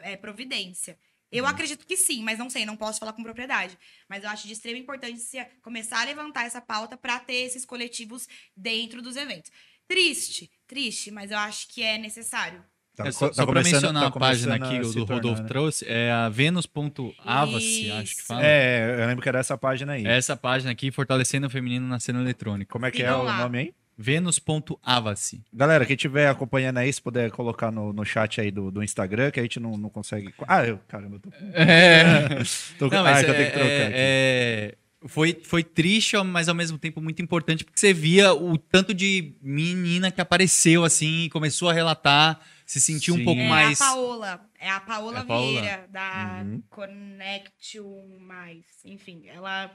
é, 0.01 0.17
providência. 0.17 0.97
Eu 1.33 1.43
Uhum. 1.45 1.49
acredito 1.49 1.85
que 1.85 1.97
sim, 1.97 2.23
mas 2.23 2.37
não 2.39 2.49
sei, 2.49 2.65
não 2.65 2.77
posso 2.77 2.99
falar 2.99 3.11
com 3.13 3.23
propriedade. 3.23 3.77
Mas 4.07 4.23
eu 4.23 4.29
acho 4.29 4.45
de 4.47 4.53
extrema 4.53 4.77
importância 4.77 5.49
começar 5.61 6.01
a 6.01 6.05
levantar 6.05 6.45
essa 6.45 6.61
pauta 6.61 6.95
para 6.95 7.19
ter 7.19 7.33
esses 7.33 7.65
coletivos 7.65 8.27
dentro 8.55 9.01
dos 9.01 9.15
eventos. 9.15 9.51
Triste, 9.87 10.49
triste, 10.67 11.11
mas 11.11 11.31
eu 11.31 11.37
acho 11.37 11.67
que 11.67 11.81
é 11.83 11.97
necessário. 11.97 12.63
Tá 12.95 13.07
É, 13.07 13.11
só 13.11 13.27
tá 13.29 13.33
só 13.33 13.45
começando- 13.47 13.73
mencionar 13.73 14.03
tá 14.03 14.07
a 14.09 14.19
página 14.19 14.55
aqui 14.55 14.79
que 14.79 14.99
o 14.99 15.03
Rodolfo 15.03 15.41
né? 15.41 15.47
trouxe, 15.47 15.83
é 15.87 16.11
a 16.11 16.29
venus.avace, 16.29 17.91
acho 17.91 18.15
que 18.15 18.21
fala. 18.21 18.45
É, 18.45 18.97
eu 19.01 19.07
lembro 19.07 19.21
que 19.23 19.29
era 19.29 19.39
essa 19.39 19.57
página 19.57 19.93
aí. 19.93 20.05
Essa 20.05 20.37
página 20.37 20.71
aqui, 20.71 20.91
Fortalecendo 20.91 21.47
o 21.47 21.49
Feminino 21.49 21.87
na 21.87 21.99
Cena 21.99 22.21
Eletrônica. 22.21 22.71
Como 22.71 22.85
é 22.85 22.91
que 22.91 23.01
é 23.01 23.05
Sigam 23.07 23.21
o 23.21 23.23
lá. 23.23 23.37
nome 23.39 23.57
aí? 23.59 23.73
Venus.avace. 23.97 25.41
Galera, 25.53 25.85
quem 25.85 25.95
estiver 25.95 26.27
acompanhando 26.27 26.77
aí, 26.77 26.91
se 26.91 27.01
puder 27.01 27.31
colocar 27.31 27.71
no, 27.71 27.93
no 27.93 28.03
chat 28.05 28.39
aí 28.41 28.51
do, 28.51 28.71
do 28.71 28.83
Instagram, 28.83 29.31
que 29.31 29.39
a 29.39 29.43
gente 29.43 29.59
não, 29.59 29.71
não 29.77 29.89
consegue. 29.89 30.33
Ah, 30.47 30.65
eu, 30.65 30.79
caramba, 30.87 31.15
eu 31.15 31.19
tô. 31.19 31.29
É. 31.53 32.39
tô 32.79 32.87
Não, 32.87 32.99
ah, 32.99 33.03
mas 33.03 33.23
que 33.23 33.29
eu 33.29 33.33
é- 33.33 33.37
tenho 33.37 33.47
que 33.51 33.53
trocar 33.53 33.69
é- 33.71 33.85
aqui. 33.85 33.93
é- 33.95 34.77
foi, 35.05 35.37
foi 35.43 35.63
triste, 35.63 36.15
mas 36.23 36.47
ao 36.47 36.55
mesmo 36.55 36.77
tempo 36.77 37.01
muito 37.01 37.21
importante, 37.21 37.65
porque 37.65 37.77
você 37.77 37.91
via 37.93 38.33
o 38.33 38.57
tanto 38.57 38.93
de 38.93 39.35
menina 39.41 40.09
que 40.09 40.21
apareceu 40.21 40.85
assim 40.85 41.23
e 41.25 41.29
começou 41.29 41.69
a 41.69 41.73
relatar, 41.73 42.39
se 42.65 42.79
sentiu 42.79 43.15
um 43.15 43.17
Sim. 43.17 43.25
pouco 43.25 43.41
é 43.41 43.47
mais. 43.49 43.81
a 43.81 43.85
Paola. 43.85 44.49
É 44.57 44.69
a 44.69 44.79
Paola 44.79 45.17
É 45.17 45.21
a 45.21 45.25
Paola? 45.25 45.45
Vieira, 45.61 45.85
da 45.91 46.41
Uhum. 46.45 46.63
Connection 46.69 48.17
Mais. 48.21 48.63
Enfim, 48.85 49.23
ela 49.27 49.69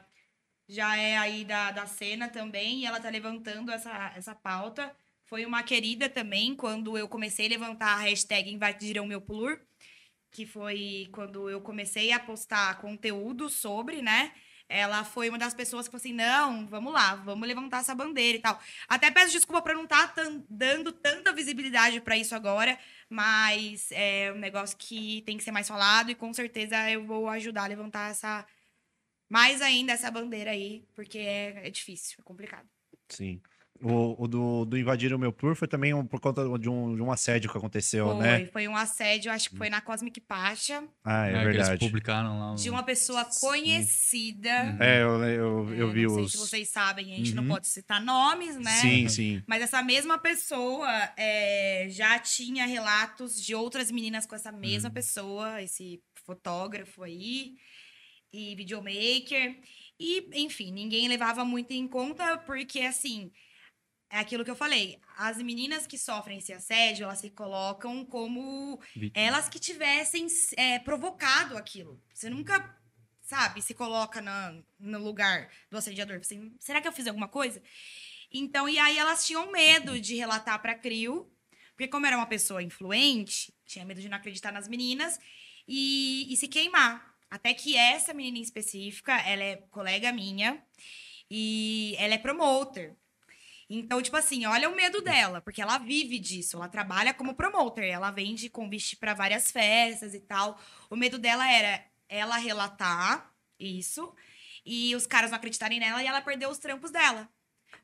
já 0.69 0.97
é 0.97 1.17
aí 1.17 1.45
da, 1.45 1.71
da 1.71 1.87
cena 1.87 2.29
também 2.29 2.81
e 2.81 2.87
ela 2.87 3.01
tá 3.01 3.09
levantando 3.09 3.71
essa, 3.73 4.13
essa 4.15 4.35
pauta. 4.35 4.95
Foi 5.25 5.45
uma 5.47 5.63
querida 5.63 6.09
também 6.09 6.55
quando 6.55 6.97
eu 6.97 7.09
comecei 7.09 7.47
a 7.47 7.51
levantar 7.51 7.95
a 7.95 8.01
hashtag 8.01 8.51
Invadiram 8.51 9.07
Meu 9.07 9.21
Plur, 9.21 9.59
que 10.31 10.47
foi 10.47 11.09
quando 11.13 11.49
eu 11.51 11.61
comecei 11.61 12.13
a 12.13 12.21
postar 12.21 12.81
conteúdo 12.81 13.49
sobre, 13.49 14.03
né? 14.03 14.33
Ela 14.69 15.03
foi 15.03 15.31
uma 15.31 15.39
das 15.39 15.55
pessoas 15.55 15.87
que 15.87 15.93
falou 15.93 16.01
assim: 16.01 16.13
não, 16.13 16.67
vamos 16.67 16.93
lá, 16.93 17.15
vamos 17.15 17.49
levantar 17.49 17.81
essa 17.81 17.95
bandeira 17.95 18.37
e 18.39 18.41
tal. 18.41 18.61
Até 18.87 19.11
peço 19.11 19.33
desculpa 19.33 19.63
por 19.63 19.75
não 19.75 19.85
estar 19.85 20.13
dando 20.49 20.93
tanta 20.93 21.33
visibilidade 21.33 22.01
para 22.03 22.19
isso 22.19 22.35
agora, 22.35 22.79
mas 23.09 23.89
é 23.93 24.31
um 24.35 24.39
negócio 24.39 24.77
que 24.77 25.23
tem 25.23 25.39
que 25.39 25.45
ser 25.45 25.53
mais 25.53 25.67
falado 25.67 26.11
e 26.11 26.15
com 26.15 26.33
certeza 26.35 26.91
eu 26.91 27.05
vou 27.07 27.29
ajudar 27.29 27.65
a 27.65 27.69
levantar 27.69 28.11
essa. 28.11 28.47
Mais 29.29 29.61
ainda 29.63 29.93
essa 29.93 30.11
bandeira 30.11 30.51
aí, 30.53 30.85
porque 30.95 31.19
é, 31.19 31.67
é 31.67 31.71
difícil, 31.71 32.17
é 32.19 32.23
complicado. 32.23 32.67
Sim. 33.09 33.41
O, 33.81 34.25
o 34.25 34.27
do, 34.27 34.65
do 34.65 34.77
Invadir 34.77 35.15
o 35.15 35.19
Meu 35.21 35.33
Plur 35.33 35.55
foi 35.55 35.69
também 35.69 35.95
um- 35.95 36.05
por 36.05 36.19
conta 36.19 36.43
de 36.59 36.69
um, 36.69 36.97
de 36.97 37.01
um 37.01 37.13
assédio 37.13 37.49
que 37.49 37.57
aconteceu, 37.57 38.07
Foi, 38.07 38.17
né? 38.19 38.47
foi 38.47 38.67
um 38.67 38.75
assédio, 38.77 39.31
acho 39.31 39.51
que 39.51 39.57
foi 39.57 39.71
na 39.71 39.81
Cosmic 39.81 40.21
Pacha, 40.21 40.83
Ah, 41.05 41.27
é, 41.27 41.33
né, 41.33 41.39
que 41.43 41.45
eles 41.51 41.57
verdade. 41.59 41.79
publicaram 41.87 42.41
lá. 42.41 42.55
de 42.57 42.71
uma 42.71 42.83
pessoa 42.83 43.25
conhecida. 43.41 44.77
É, 44.81 45.03
eu, 45.03 45.23
eu, 45.25 45.75
eu 45.75 45.91
É, 45.91 45.93
vi 45.93 46.03
não 46.07 46.15
sei 46.17 46.25
os. 46.25 46.33
se 46.33 46.39
vocês 46.39 46.69
sabem, 46.71 47.13
a 47.13 47.17
gente 47.19 47.31
Uhum. 47.31 47.37
não 47.37 47.47
pode 47.47 47.69
citar 47.69 48.01
nomes, 48.03 48.57
né? 48.57 48.71
Sim, 48.81 49.09
sim. 49.09 49.43
Mas 49.47 49.63
essa 49.63 49.81
mesma 49.83 50.19
pessoa 50.19 50.89
é, 51.17 51.87
já 51.89 52.19
tinha 52.19 52.67
relatos 52.67 53.41
de 53.41 53.55
outras 53.55 53.91
meninas 53.93 54.27
com 54.27 54.35
essa 54.35 54.51
Uhum. 54.53 54.59
mesma 54.59 54.91
pessoa, 54.91 55.63
esse 55.63 56.03
fotógrafo 56.25 57.03
aí, 57.05 57.55
e 58.33 58.55
videomaker. 58.55 59.61
E, 59.99 60.29
enfim, 60.35 60.71
ninguém 60.73 61.09
levava 61.09 61.45
muito 61.45 61.73
em 61.73 61.87
conta, 61.89 62.39
porque, 62.39 62.81
assim, 62.81 63.33
é 64.11 64.19
aquilo 64.19 64.45
que 64.45 64.51
eu 64.51 64.57
falei. 64.57 64.99
As 65.17 65.37
meninas 65.39 65.87
que 65.87 65.99
sofrem 65.99 66.39
esse 66.39 66.53
assédio, 66.53 67.05
elas 67.05 67.19
se 67.19 67.31
colocam 67.31 68.05
como 68.05 68.81
Vítima. 68.95 69.13
elas 69.15 69.49
que 69.49 69.59
tivessem 69.59 70.27
é, 70.57 70.79
provocado 70.79 71.57
aquilo. 71.57 72.01
Você 72.15 72.31
nunca 72.31 72.77
sabe, 73.21 73.61
se 73.61 73.75
coloca 73.75 74.23
na- 74.23 74.55
no 74.79 74.99
lugar 75.03 75.51
do 75.71 75.77
assediador. 75.77 76.17
Assim, 76.19 76.55
será 76.59 76.81
que 76.81 76.89
eu 76.89 76.93
fiz 76.93 77.07
alguma 77.07 77.29
coisa? 77.29 77.63
Então, 78.33 78.69
e 78.69 78.79
aí 78.79 78.97
elas 78.99 79.27
tinham 79.27 79.51
medo 79.51 80.01
de 80.01 80.15
relatar 80.15 80.61
pra 80.63 80.75
Crio, 80.75 81.31
porque 81.77 81.89
como 81.89 82.07
era 82.07 82.17
uma 82.17 82.27
pessoa 82.27 82.63
influente, 82.63 83.53
tinha 83.67 83.85
medo 83.85 84.01
de 84.01 84.09
não 84.09 84.17
acreditar 84.17 84.53
nas 84.53 84.67
meninas 84.69 85.19
e, 85.67 86.27
e 86.33 86.37
se 86.37 86.49
queimar. 86.49 87.08
Até 87.31 87.53
que 87.55 87.77
essa 87.77 88.15
menina 88.15 88.39
em 88.39 88.43
específica, 88.43 89.13
ela 89.21 89.43
é 89.43 89.57
colega 89.71 90.13
minha 90.13 90.63
e 91.31 91.95
ela 91.99 92.15
é 92.15 92.19
promoter. 92.19 92.97
Então, 93.71 94.01
tipo 94.01 94.17
assim, 94.17 94.47
olha 94.47 94.71
o 94.71 94.75
medo 94.75 95.03
dela, 95.03 95.43
porque 95.43 95.61
ela 95.61 95.77
vive 95.77 96.19
disso, 96.19 96.57
ela 96.57 96.69
trabalha 96.69 97.13
como 97.13 97.35
promoter, 97.35 97.87
ela 97.87 98.11
vende 98.11 98.49
convite 98.49 98.97
para 98.97 99.13
várias 99.13 99.51
festas 99.51 100.15
e 100.15 100.21
tal. 100.21 100.59
O 100.89 100.97
medo 100.97 101.19
dela 101.19 101.47
era 101.51 101.85
ela 102.09 102.39
relatar 102.39 103.31
isso 103.61 104.15
e 104.65 104.95
os 104.97 105.07
caras 105.07 105.31
não 105.31 105.37
acreditarem 105.37 105.79
nela 105.79 106.03
e 106.03 106.07
ela 106.07 106.23
perder 106.23 106.49
os 106.49 106.59
trampos 106.59 106.91
dela. 106.91 107.29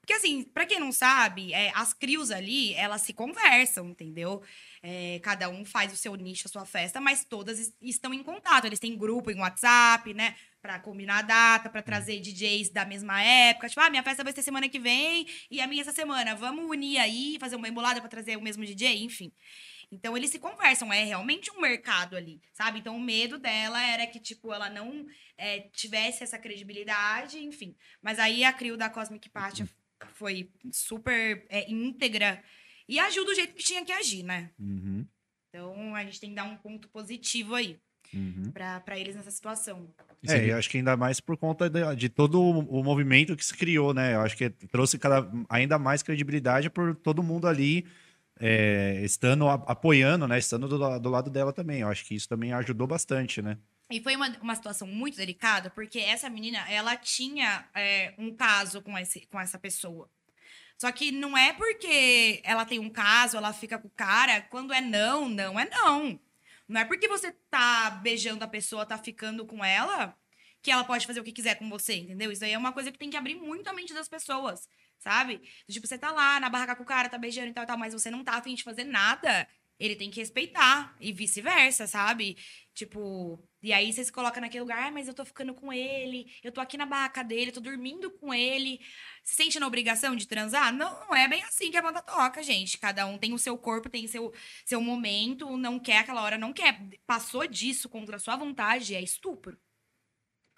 Porque, 0.00 0.14
assim, 0.14 0.42
pra 0.42 0.66
quem 0.66 0.80
não 0.80 0.92
sabe, 0.92 1.52
é, 1.52 1.70
as 1.74 1.92
crios 1.92 2.30
ali, 2.30 2.74
elas 2.74 3.02
se 3.02 3.12
conversam, 3.12 3.88
entendeu? 3.88 4.42
É, 4.86 5.18
cada 5.22 5.48
um 5.48 5.64
faz 5.64 5.90
o 5.94 5.96
seu 5.96 6.14
nicho, 6.14 6.46
a 6.46 6.50
sua 6.50 6.66
festa, 6.66 7.00
mas 7.00 7.24
todas 7.24 7.58
es- 7.58 7.74
estão 7.80 8.12
em 8.12 8.22
contato. 8.22 8.66
Eles 8.66 8.78
têm 8.78 8.94
grupo 8.98 9.30
em 9.30 9.38
WhatsApp, 9.40 10.12
né? 10.12 10.36
Pra 10.60 10.78
combinar 10.78 11.20
a 11.20 11.22
data, 11.22 11.70
pra 11.70 11.80
trazer 11.80 12.20
DJs 12.20 12.68
da 12.68 12.84
mesma 12.84 13.22
época. 13.22 13.66
Tipo, 13.70 13.80
ah, 13.80 13.88
minha 13.88 14.02
festa 14.02 14.22
vai 14.22 14.32
ser 14.34 14.42
semana 14.42 14.68
que 14.68 14.78
vem 14.78 15.26
e 15.50 15.58
a 15.62 15.66
minha 15.66 15.80
essa 15.80 15.90
semana. 15.92 16.34
Vamos 16.34 16.66
unir 16.68 16.98
aí, 16.98 17.38
fazer 17.40 17.56
uma 17.56 17.66
embolada 17.66 17.98
pra 18.00 18.10
trazer 18.10 18.36
o 18.36 18.42
mesmo 18.42 18.62
DJ, 18.62 19.02
enfim. 19.02 19.32
Então, 19.90 20.14
eles 20.16 20.28
se 20.30 20.38
conversam, 20.38 20.92
é 20.92 21.02
realmente 21.04 21.50
um 21.50 21.60
mercado 21.60 22.14
ali, 22.14 22.40
sabe? 22.52 22.80
Então, 22.80 22.94
o 22.96 23.00
medo 23.00 23.38
dela 23.38 23.80
era 23.82 24.06
que, 24.06 24.20
tipo, 24.20 24.52
ela 24.52 24.68
não 24.68 25.06
é, 25.38 25.60
tivesse 25.72 26.22
essa 26.22 26.38
credibilidade, 26.38 27.38
enfim. 27.38 27.74
Mas 28.02 28.18
aí 28.18 28.44
a 28.44 28.52
Crio 28.52 28.76
da 28.76 28.90
Cosmic 28.90 29.30
Party 29.30 29.64
foi 30.14 30.50
super 30.72 31.46
é, 31.48 31.70
íntegra 31.70 32.42
e 32.88 32.98
ajuda 32.98 33.30
do 33.30 33.34
jeito 33.34 33.54
que 33.54 33.62
tinha 33.62 33.84
que 33.84 33.92
agir, 33.92 34.22
né? 34.22 34.50
Uhum, 34.58 35.06
Então, 35.48 35.94
a 35.94 36.04
gente 36.04 36.20
tem 36.20 36.30
que 36.30 36.36
dar 36.36 36.44
um 36.44 36.56
ponto 36.56 36.88
positivo 36.88 37.54
aí 37.54 37.78
uhum. 38.12 38.50
pra, 38.52 38.80
pra 38.80 38.98
eles 38.98 39.14
nessa 39.14 39.30
situação. 39.30 39.88
É, 40.26 40.50
eu 40.50 40.56
acho 40.56 40.70
que 40.70 40.78
ainda 40.78 40.96
mais 40.96 41.20
por 41.20 41.36
conta 41.36 41.68
de, 41.68 41.96
de 41.96 42.08
todo 42.08 42.40
o, 42.40 42.82
movimento 42.82 43.36
que 43.36 43.44
se 43.44 43.54
criou, 43.54 43.92
né? 43.92 44.14
Eu 44.14 44.20
acho 44.20 44.36
que 44.36 44.50
trouxe 44.50 44.98
cada, 44.98 45.30
ainda 45.48 45.78
mais 45.78 46.02
credibilidade 46.02 46.70
por 46.70 46.94
todo 46.94 47.22
mundo 47.22 47.46
ali 47.46 47.86
é, 48.40 49.00
estando 49.04 49.48
a- 49.48 49.54
apoiando, 49.66 50.26
né? 50.26 50.38
Estando 50.38 50.66
do, 50.66 50.98
do 50.98 51.10
lado 51.10 51.30
dela 51.30 51.52
também. 51.52 51.80
Eu 51.80 51.88
acho 51.88 52.04
que 52.04 52.14
isso 52.14 52.28
também 52.28 52.52
ajudou 52.52 52.86
bastante, 52.86 53.40
né? 53.42 53.58
E 53.90 54.00
foi 54.00 54.16
uma, 54.16 54.28
uma 54.40 54.54
situação 54.54 54.88
muito 54.88 55.16
delicada, 55.16 55.70
porque 55.70 55.98
essa 55.98 56.28
menina, 56.30 56.58
ela 56.70 56.96
tinha 56.96 57.68
é, 57.74 58.14
um 58.18 58.34
caso 58.34 58.80
com, 58.80 58.96
esse, 58.98 59.26
com 59.26 59.38
essa 59.38 59.58
pessoa. 59.58 60.08
Só 60.78 60.90
que 60.92 61.12
não 61.12 61.36
é 61.36 61.52
porque 61.52 62.40
ela 62.44 62.64
tem 62.64 62.78
um 62.78 62.90
caso, 62.90 63.36
ela 63.36 63.52
fica 63.52 63.78
com 63.78 63.88
o 63.88 63.90
cara. 63.90 64.40
Quando 64.42 64.72
é 64.72 64.80
não, 64.80 65.28
não 65.28 65.58
é 65.58 65.68
não. 65.68 66.18
Não 66.68 66.80
é 66.80 66.84
porque 66.84 67.08
você 67.08 67.32
tá 67.50 67.90
beijando 68.02 68.44
a 68.44 68.48
pessoa, 68.48 68.86
tá 68.86 68.96
ficando 68.98 69.46
com 69.46 69.64
ela, 69.64 70.16
que 70.62 70.70
ela 70.70 70.84
pode 70.84 71.06
fazer 71.06 71.20
o 71.20 71.24
que 71.24 71.32
quiser 71.32 71.56
com 71.56 71.68
você, 71.68 71.94
entendeu? 71.96 72.32
Isso 72.32 72.44
aí 72.44 72.52
é 72.52 72.58
uma 72.58 72.72
coisa 72.72 72.90
que 72.90 72.98
tem 72.98 73.10
que 73.10 73.16
abrir 73.16 73.34
muito 73.34 73.68
a 73.68 73.72
mente 73.74 73.92
das 73.92 74.08
pessoas, 74.08 74.68
sabe? 74.98 75.42
Tipo, 75.68 75.86
você 75.86 75.98
tá 75.98 76.10
lá 76.10 76.40
na 76.40 76.48
barraca 76.48 76.74
com 76.74 76.82
o 76.82 76.86
cara, 76.86 77.08
tá 77.08 77.18
beijando 77.18 77.48
e 77.48 77.52
tal, 77.52 77.64
e 77.64 77.66
tal, 77.66 77.78
mas 77.78 77.92
você 77.92 78.10
não 78.10 78.24
tá 78.24 78.32
afim 78.36 78.54
de 78.54 78.62
fazer 78.62 78.84
nada. 78.84 79.46
Ele 79.78 79.96
tem 79.96 80.10
que 80.10 80.20
respeitar. 80.20 80.96
E 81.00 81.12
vice-versa, 81.12 81.86
sabe? 81.86 82.36
Tipo, 82.74 83.42
e 83.62 83.72
aí 83.72 83.92
você 83.92 84.04
se 84.04 84.12
coloca 84.12 84.40
naquele 84.40 84.62
lugar, 84.62 84.88
ah, 84.88 84.90
mas 84.90 85.06
eu 85.08 85.14
tô 85.14 85.24
ficando 85.24 85.54
com 85.54 85.72
ele, 85.72 86.30
eu 86.42 86.50
tô 86.52 86.60
aqui 86.60 86.76
na 86.76 86.84
barraca 86.84 87.22
dele, 87.22 87.52
tô 87.52 87.60
dormindo 87.60 88.10
com 88.10 88.34
ele. 88.34 88.80
Se 89.22 89.36
sente 89.36 89.60
na 89.60 89.66
obrigação 89.66 90.16
de 90.16 90.26
transar? 90.26 90.72
Não, 90.72 90.90
não 91.06 91.14
é 91.14 91.28
bem 91.28 91.42
assim 91.44 91.70
que 91.70 91.76
a 91.76 91.82
banda 91.82 92.02
toca, 92.02 92.42
gente. 92.42 92.78
Cada 92.78 93.06
um 93.06 93.16
tem 93.16 93.32
o 93.32 93.38
seu 93.38 93.56
corpo, 93.56 93.88
tem 93.88 94.06
seu, 94.06 94.32
seu 94.64 94.80
momento, 94.80 95.56
não 95.56 95.78
quer 95.78 95.98
aquela 95.98 96.22
hora, 96.22 96.36
não 96.36 96.52
quer. 96.52 96.80
Passou 97.06 97.46
disso 97.46 97.88
contra 97.88 98.16
a 98.16 98.18
sua 98.18 98.36
vontade, 98.36 98.94
é 98.94 99.00
estupro. 99.00 99.58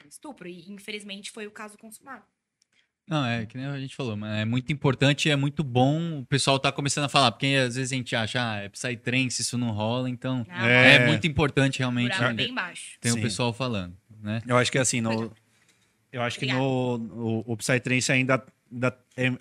É 0.04 0.08
Estupro. 0.08 0.48
E 0.48 0.70
infelizmente 0.70 1.30
foi 1.30 1.46
o 1.46 1.50
caso 1.50 1.76
consumado. 1.78 2.24
Não, 3.08 3.24
é 3.24 3.46
que 3.46 3.56
nem 3.56 3.66
a 3.66 3.78
gente 3.78 3.94
falou, 3.94 4.16
mas 4.16 4.38
é 4.40 4.44
muito 4.44 4.72
importante 4.72 5.28
e 5.28 5.30
é 5.30 5.36
muito 5.36 5.62
bom 5.62 6.18
o 6.20 6.26
pessoal 6.26 6.58
tá 6.58 6.72
começando 6.72 7.04
a 7.04 7.08
falar, 7.08 7.30
porque 7.30 7.46
às 7.46 7.76
vezes 7.76 7.92
a 7.92 7.94
gente 7.94 8.16
acha, 8.16 8.40
ah, 8.52 8.56
é 8.56 8.68
Psytrance, 8.68 9.42
isso 9.42 9.56
não 9.56 9.70
rola, 9.70 10.10
então 10.10 10.44
Ah, 10.50 10.68
é, 10.68 10.94
É. 10.96 11.06
muito 11.06 11.24
importante 11.26 11.78
realmente 11.78 12.08
buraco 12.16 12.24
é 12.24 12.28
né, 12.28 12.34
bem 12.34 12.52
baixo. 12.54 12.98
tem 13.00 13.12
o 13.12 13.14
Sim. 13.14 13.20
pessoal 13.22 13.52
falando, 13.52 13.96
né? 14.20 14.42
Eu 14.46 14.56
acho 14.56 14.72
que 14.72 14.78
assim, 14.78 15.00
no, 15.00 15.30
eu 16.12 16.20
acho 16.20 16.36
que 16.38 16.46
no, 16.46 16.98
no 16.98 17.44
o 17.46 17.56
Psytrance 17.56 18.10
ainda, 18.10 18.44
ainda, 18.72 18.98
é- 19.16 19.38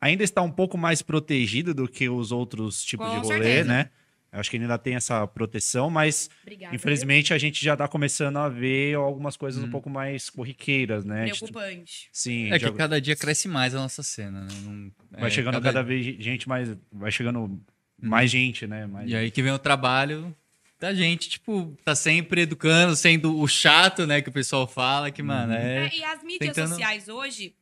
ainda 0.00 0.24
está 0.24 0.40
um 0.40 0.50
pouco 0.50 0.78
mais 0.78 1.02
protegido 1.02 1.74
do 1.74 1.86
que 1.86 2.08
os 2.08 2.32
outros 2.32 2.82
tipos 2.82 3.06
Com 3.06 3.12
de 3.20 3.26
rolê, 3.26 3.42
certeza. 3.44 3.68
né? 3.68 3.90
Acho 4.38 4.50
que 4.50 4.56
ainda 4.56 4.78
tem 4.78 4.94
essa 4.94 5.26
proteção, 5.26 5.88
mas 5.90 6.28
Obrigada. 6.42 6.74
infelizmente 6.74 7.32
a 7.34 7.38
gente 7.38 7.64
já 7.64 7.72
está 7.72 7.86
começando 7.88 8.36
a 8.38 8.48
ver 8.48 8.94
algumas 8.96 9.36
coisas 9.36 9.62
um 9.62 9.66
Hum. 9.66 9.70
pouco 9.70 9.88
mais 9.90 10.28
corriqueiras, 10.30 11.04
né? 11.04 11.24
Preocupante. 11.26 12.08
Sim, 12.12 12.52
É 12.52 12.58
já 12.58 12.70
que 12.70 12.76
cada 12.76 13.00
dia 13.00 13.16
cresce 13.16 13.48
mais 13.48 13.74
a 13.74 13.78
nossa 13.78 14.02
cena, 14.02 14.42
né? 14.42 14.48
Não- 14.64 14.90
vai 15.18 15.28
é, 15.28 15.30
chegando 15.30 15.60
cada... 15.60 15.82
vez 15.82 16.04
gente 16.22 16.48
mais, 16.48 16.76
vai 16.92 17.10
chegando 17.10 17.60
mais 18.00 18.30
gente, 18.30 18.66
né? 18.66 18.86
Mais... 18.86 19.08
E 19.10 19.16
aí 19.16 19.30
que 19.30 19.42
vem 19.42 19.52
o 19.52 19.58
trabalho 19.58 20.34
da 20.78 20.92
gente, 20.92 21.30
tipo, 21.30 21.74
tá 21.84 21.94
sempre 21.94 22.42
educando, 22.42 22.94
sendo 22.94 23.38
o 23.40 23.48
chato, 23.48 24.06
né, 24.06 24.20
que 24.20 24.28
o 24.28 24.32
pessoal 24.32 24.66
fala, 24.66 25.10
que, 25.10 25.22
mano, 25.22 25.54
é... 25.54 25.86
É, 25.86 25.96
e 25.96 26.04
as 26.04 26.22
mídias 26.22 26.54
tentando- 26.54 26.68
sociais 26.68 27.08
hoje 27.08 27.54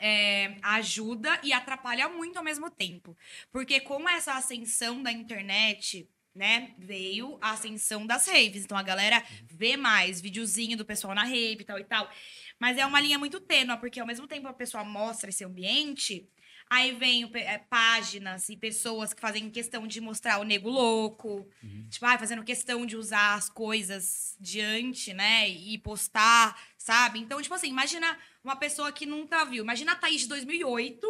é, 0.00 0.56
ajuda 0.62 1.40
e 1.42 1.52
atrapalha 1.52 2.08
muito 2.08 2.36
ao 2.36 2.44
mesmo 2.44 2.70
tempo. 2.70 3.16
Porque 3.50 3.80
com 3.80 4.08
essa 4.08 4.34
ascensão 4.34 5.02
da 5.02 5.12
internet, 5.12 6.08
né, 6.34 6.74
veio 6.78 7.38
a 7.40 7.52
ascensão 7.52 8.06
das 8.06 8.26
raves. 8.26 8.64
Então 8.64 8.76
a 8.76 8.82
galera 8.82 9.22
vê 9.46 9.76
mais 9.76 10.20
videozinho 10.20 10.76
do 10.76 10.84
pessoal 10.84 11.14
na 11.14 11.22
rave 11.22 11.60
e 11.60 11.64
tal 11.64 11.78
e 11.78 11.84
tal. 11.84 12.10
Mas 12.58 12.76
é 12.76 12.84
uma 12.84 13.00
linha 13.00 13.18
muito 13.18 13.40
tênua, 13.40 13.76
porque 13.76 14.00
ao 14.00 14.06
mesmo 14.06 14.26
tempo 14.26 14.48
a 14.48 14.52
pessoa 14.52 14.84
mostra 14.84 15.30
esse 15.30 15.44
ambiente, 15.44 16.28
aí 16.68 16.92
vem 16.92 17.30
é, 17.34 17.58
páginas 17.58 18.48
e 18.48 18.56
pessoas 18.56 19.12
que 19.12 19.20
fazem 19.20 19.50
questão 19.50 19.86
de 19.86 20.00
mostrar 20.00 20.40
o 20.40 20.44
nego 20.44 20.70
louco, 20.70 21.48
tipo, 21.88 22.04
ai, 22.06 22.18
fazendo 22.18 22.42
questão 22.42 22.84
de 22.86 22.96
usar 22.96 23.34
as 23.34 23.48
coisas 23.48 24.36
diante, 24.40 25.12
né, 25.12 25.48
e 25.48 25.78
postar, 25.78 26.58
sabe? 26.78 27.18
Então, 27.18 27.40
tipo 27.40 27.54
assim, 27.54 27.68
imagina 27.68 28.18
uma 28.44 28.56
pessoa 28.56 28.92
que 28.92 29.06
nunca 29.06 29.44
viu. 29.44 29.64
Imagina 29.64 29.92
a 29.92 29.96
Thaís 29.96 30.22
de 30.22 30.28
2008 30.28 31.06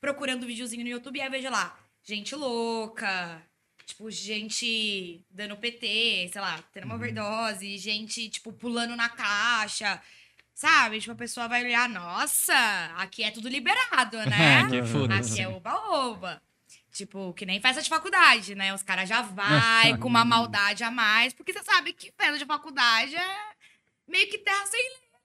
procurando 0.00 0.46
videozinho 0.46 0.82
no 0.82 0.88
YouTube 0.88 1.18
e 1.18 1.20
aí 1.20 1.28
veja 1.28 1.50
lá, 1.50 1.78
gente 2.02 2.34
louca, 2.34 3.40
tipo, 3.84 4.10
gente 4.10 5.24
dando 5.30 5.56
PT, 5.56 6.30
sei 6.32 6.40
lá, 6.40 6.58
tendo 6.72 6.84
uma 6.84 6.94
overdose, 6.94 7.78
gente, 7.78 8.28
tipo, 8.30 8.52
pulando 8.52 8.96
na 8.96 9.08
caixa. 9.08 10.00
Sabe? 10.54 11.00
Tipo, 11.00 11.12
a 11.12 11.16
pessoa 11.16 11.48
vai 11.48 11.64
olhar, 11.64 11.88
nossa, 11.88 12.54
aqui 12.96 13.24
é 13.24 13.30
tudo 13.30 13.48
liberado, 13.48 14.18
né? 14.18 14.68
que 14.70 14.82
foda-se. 14.82 15.32
Aqui 15.32 15.42
é 15.42 15.48
oba-oba. 15.48 16.42
Tipo, 16.92 17.32
que 17.32 17.46
nem 17.46 17.60
festa 17.60 17.80
de 17.80 17.88
faculdade, 17.88 18.54
né? 18.54 18.72
Os 18.74 18.82
caras 18.82 19.08
já 19.08 19.22
vai 19.22 19.96
com 19.96 20.08
uma 20.08 20.24
maldade 20.24 20.84
a 20.84 20.90
mais, 20.90 21.32
porque 21.32 21.52
você 21.52 21.62
sabe 21.62 21.94
que 21.94 22.12
festa 22.16 22.36
de 22.36 22.44
faculdade 22.44 23.16
é 23.16 23.38
meio 24.06 24.28
que 24.28 24.38
terra 24.38 24.66
sem 24.66 24.80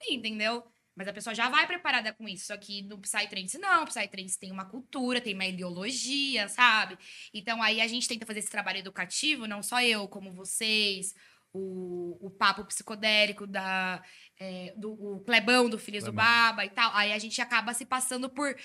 lei, 0.08 0.16
entendeu? 0.18 0.66
Mas 0.98 1.08
a 1.08 1.14
pessoa 1.14 1.36
já 1.36 1.48
vai 1.48 1.68
preparada 1.68 2.12
com 2.12 2.28
isso. 2.28 2.48
Só 2.48 2.58
que 2.58 2.82
no 2.82 2.98
Psytrance, 2.98 3.60
não. 3.60 3.84
O 3.84 3.86
Psytrance 3.86 4.40
tem 4.40 4.52
uma 4.52 4.66
cultura, 4.66 5.22
tem 5.22 5.36
uma 5.36 5.46
ideologia, 5.46 6.50
sabe? 6.50 6.98
Então 7.32 7.62
aí 7.62 7.80
a 7.80 7.88
gente 7.88 8.08
tenta 8.08 8.26
fazer 8.26 8.40
esse 8.40 8.50
trabalho 8.50 8.80
educativo, 8.80 9.46
não 9.46 9.62
só 9.62 9.80
eu, 9.80 10.08
como 10.08 10.34
vocês, 10.34 11.14
o, 11.54 12.18
o 12.20 12.32
papo 12.32 12.66
psicodélico 12.66 13.46
da, 13.46 14.02
é, 14.40 14.74
do 14.76 14.92
o 14.92 15.20
Clebão 15.20 15.70
do 15.70 15.78
Filhos 15.78 16.04
do 16.04 16.12
Baba 16.12 16.66
e 16.66 16.70
tal. 16.70 16.92
Aí 16.96 17.14
a 17.14 17.20
gente 17.20 17.40
acaba 17.40 17.76
se 17.76 17.86
passando 17.86 18.28
por. 18.28 18.56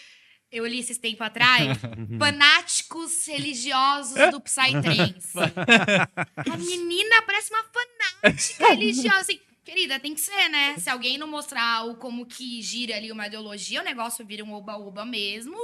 Eu 0.50 0.66
li 0.66 0.80
esses 0.80 0.98
tempos 0.98 1.22
atrás, 1.22 1.78
fanáticos 2.18 3.26
religiosos 3.26 4.14
do 4.30 4.40
Psytrance. 4.40 5.32
A 6.52 6.56
menina 6.56 7.22
parece 7.26 7.50
uma 7.50 7.64
fanática 7.64 8.68
religiosa. 8.68 9.20
Assim, 9.20 9.40
querida, 9.64 9.98
tem 10.00 10.14
que 10.14 10.20
ser, 10.20 10.48
né? 10.48 10.76
Se 10.78 10.90
alguém 10.90 11.16
não 11.18 11.26
mostrar 11.28 11.84
o 11.86 11.96
como 11.96 12.26
que 12.26 12.60
gira 12.62 12.96
ali 12.96 13.10
uma 13.12 13.26
ideologia, 13.26 13.80
o 13.80 13.84
negócio 13.84 14.24
vira 14.26 14.44
um 14.44 14.52
oba-oba 14.52 15.04
mesmo. 15.04 15.56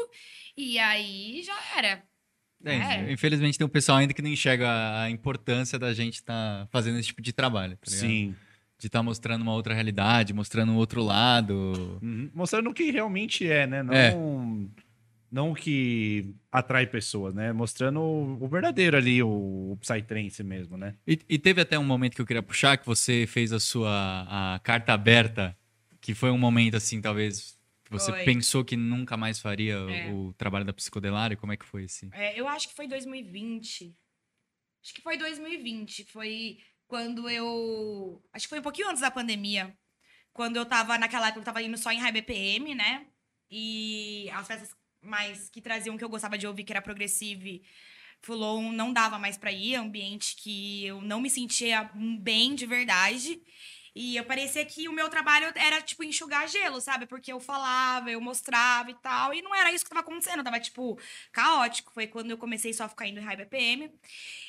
E 0.57 0.79
aí 0.79 1.43
já 1.43 1.57
era. 1.77 2.03
É, 2.65 2.75
É. 2.75 3.13
Infelizmente 3.13 3.57
tem 3.59 3.67
um 3.67 3.71
pessoal 3.71 3.99
ainda 3.99 4.13
que 4.13 4.23
não 4.23 4.31
enxerga 4.31 4.69
a- 5.03 5.11
importância 5.11 5.79
da 5.79 5.93
gente 5.95 6.15
estar 6.15 6.67
fazendo 6.73 6.99
esse 6.99 7.09
tipo 7.09 7.23
de 7.23 7.33
trabalho, 7.33 7.77
tá? 7.77 7.91
Sim. 7.91 8.35
De 8.81 8.87
estar 8.87 9.03
mostrando 9.03 9.43
uma 9.43 9.53
outra 9.55 9.75
realidade, 9.75 10.33
mostrando 10.33 10.73
um 10.73 10.77
outro 10.77 11.03
lado. 11.03 11.99
Uhum. 12.03 12.31
Mostrando 12.35 12.71
o 12.71 12.75
que 12.75 12.91
realmente 12.91 13.47
é, 13.49 13.67
né? 13.67 13.83
Não 13.83 13.93
É. 13.95 14.13
não 15.31 15.53
o 15.53 15.55
que 15.55 16.35
atrai 16.51 16.87
pessoas, 16.87 17.35
né? 17.35 17.53
Mostrando 17.53 18.01
o, 18.01 18.49
verdadeiro 18.49 18.97
ali, 18.97 19.23
o, 19.23 19.73
o 19.73 19.77
Psytrance 19.81 20.43
mesmo, 20.43 20.77
né? 20.77 20.97
E, 21.07 21.19
e 21.29 21.39
teve 21.39 21.61
até 21.61 21.79
um 21.79 21.85
momento 21.85 22.15
que 22.15 22.23
eu 22.23 22.27
queria 22.27 22.43
puxar, 22.43 22.77
que 22.77 22.87
você 22.87 23.27
fez 23.27 23.53
a 23.53 23.61
sua 23.61 24.55
a 24.55 24.59
carta 24.61 24.93
aberta, 24.93 25.57
que 26.01 26.15
foi 26.15 26.31
um 26.31 26.39
momento 26.39 26.77
assim, 26.77 27.01
talvez, 27.01 27.59
que 27.85 27.91
você 27.91 28.11
Foi. 28.13 28.25
pensou 28.25 28.65
que 28.65 28.77
nunca 28.77 29.17
mais 29.17 29.39
faria 29.39 29.75
É. 29.75 30.11
o, 30.11 30.29
o 30.29 30.33
trabalho 30.35 30.65
da 30.65 30.73
psicodelária. 30.73 31.37
Como 31.37 31.53
é 31.53 31.57
que 31.57 31.65
foi 31.65 31.85
assim? 31.85 32.09
É, 32.13 32.39
eu 32.39 32.47
acho 32.49 32.69
que 32.69 32.75
foi 32.75 32.87
2020. 32.87 33.95
Acho 34.83 34.95
que 34.95 35.03
foi 35.03 35.17
2020. 35.17 36.05
Foi 36.05 36.59
quando 36.87 37.29
eu. 37.29 38.23
Acho 38.33 38.45
que 38.47 38.51
foi 38.51 38.61
um 38.61 38.63
pouquinho 38.63 38.89
antes 38.89 39.03
da 39.03 39.11
pandemia. 39.11 39.77
Quando 40.33 40.57
eu 40.57 40.65
tava 40.65 40.97
naquela 40.99 41.29
época, 41.29 41.41
eu 41.41 41.45
tava 41.45 41.63
indo 41.63 41.77
só 41.77 41.91
em 41.91 41.99
high 41.99 42.13
BPM, 42.13 42.75
né? 42.75 43.07
E 43.51 44.31
as 44.31 44.47
festas 44.47 44.75
mais 45.03 45.49
que 45.49 45.61
traziam 45.61 45.97
que 45.97 46.05
eu 46.05 46.09
gostava 46.09 46.39
de 46.39 46.47
ouvir, 46.47 46.65
que 46.65 46.73
era 46.73 46.83
progressive, 46.83 47.63
Fulon, 48.21 48.73
não 48.73 48.93
dava 48.93 49.19
mais 49.19 49.37
pra 49.37 49.53
ir. 49.53 49.77
Ambiente 49.77 50.37
que 50.37 50.85
eu 50.87 51.01
não 51.01 51.21
me 51.21 51.31
sentia 51.31 51.91
bem 51.95 52.55
de 52.55 52.67
verdade. 52.67 53.41
E 54.01 54.17
eu 54.17 54.25
parecia 54.25 54.65
que 54.65 54.89
o 54.89 54.93
meu 54.93 55.09
trabalho 55.09 55.51
era, 55.57 55.83
tipo, 55.83 56.05
enxugar 56.05 56.47
gelo, 56.47 56.81
sabe? 56.81 57.05
Porque 57.05 57.33
eu 57.33 57.41
falava, 57.41 58.09
eu 58.09 58.21
mostrava 58.21 58.93
e 58.93 58.95
tal. 58.95 59.35
E 59.35 59.43
não 59.43 59.53
era 59.53 59.73
isso 59.73 59.83
que 59.85 59.91
tava 59.91 60.03
acontecendo. 60.03 60.45
Tava, 60.45 60.61
tipo, 60.61 60.97
caótico. 61.33 61.93
Foi 61.93 62.07
quando 62.07 62.31
eu 62.31 62.39
comecei 62.39 62.73
só 62.73 62.85
a 62.85 62.89
ficar 62.89 63.09
indo 63.09 63.19
em 63.19 63.25
high 63.25 63.37
BPM. 63.37 63.93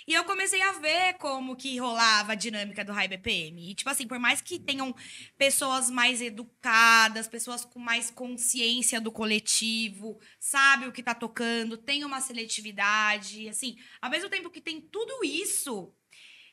E 0.08 0.14
eu 0.14 0.24
comecei 0.24 0.62
a 0.62 0.74
ver 0.74 1.16
como 1.16 1.56
que 1.56 1.80
rolava 1.80 2.34
a 2.34 2.36
dinâmica 2.36 2.86
do 2.86 2.92
high 2.92 3.08
BPM. 3.08 3.72
E, 3.72 3.74
tipo 3.74 3.90
assim, 3.90 4.08
por 4.08 4.20
mais 4.20 4.40
que 4.40 4.60
tenham 4.60 4.94
pessoas 5.36 5.90
mais 5.90 6.22
educadas, 6.22 7.28
pessoas 7.28 7.66
com 7.66 7.80
mais 7.80 8.12
consciência 8.12 9.02
do 9.02 9.12
coletivo, 9.12 10.20
sabe 10.40 10.86
o 10.86 10.92
que 10.92 11.02
tá 11.02 11.16
tocando, 11.16 11.76
tem 11.76 12.06
uma 12.06 12.22
seletividade, 12.22 13.50
assim, 13.50 13.76
ao 14.00 14.12
mesmo 14.12 14.30
tempo 14.30 14.52
que 14.52 14.62
tem 14.62 14.80
tudo 14.80 15.24
isso, 15.24 15.92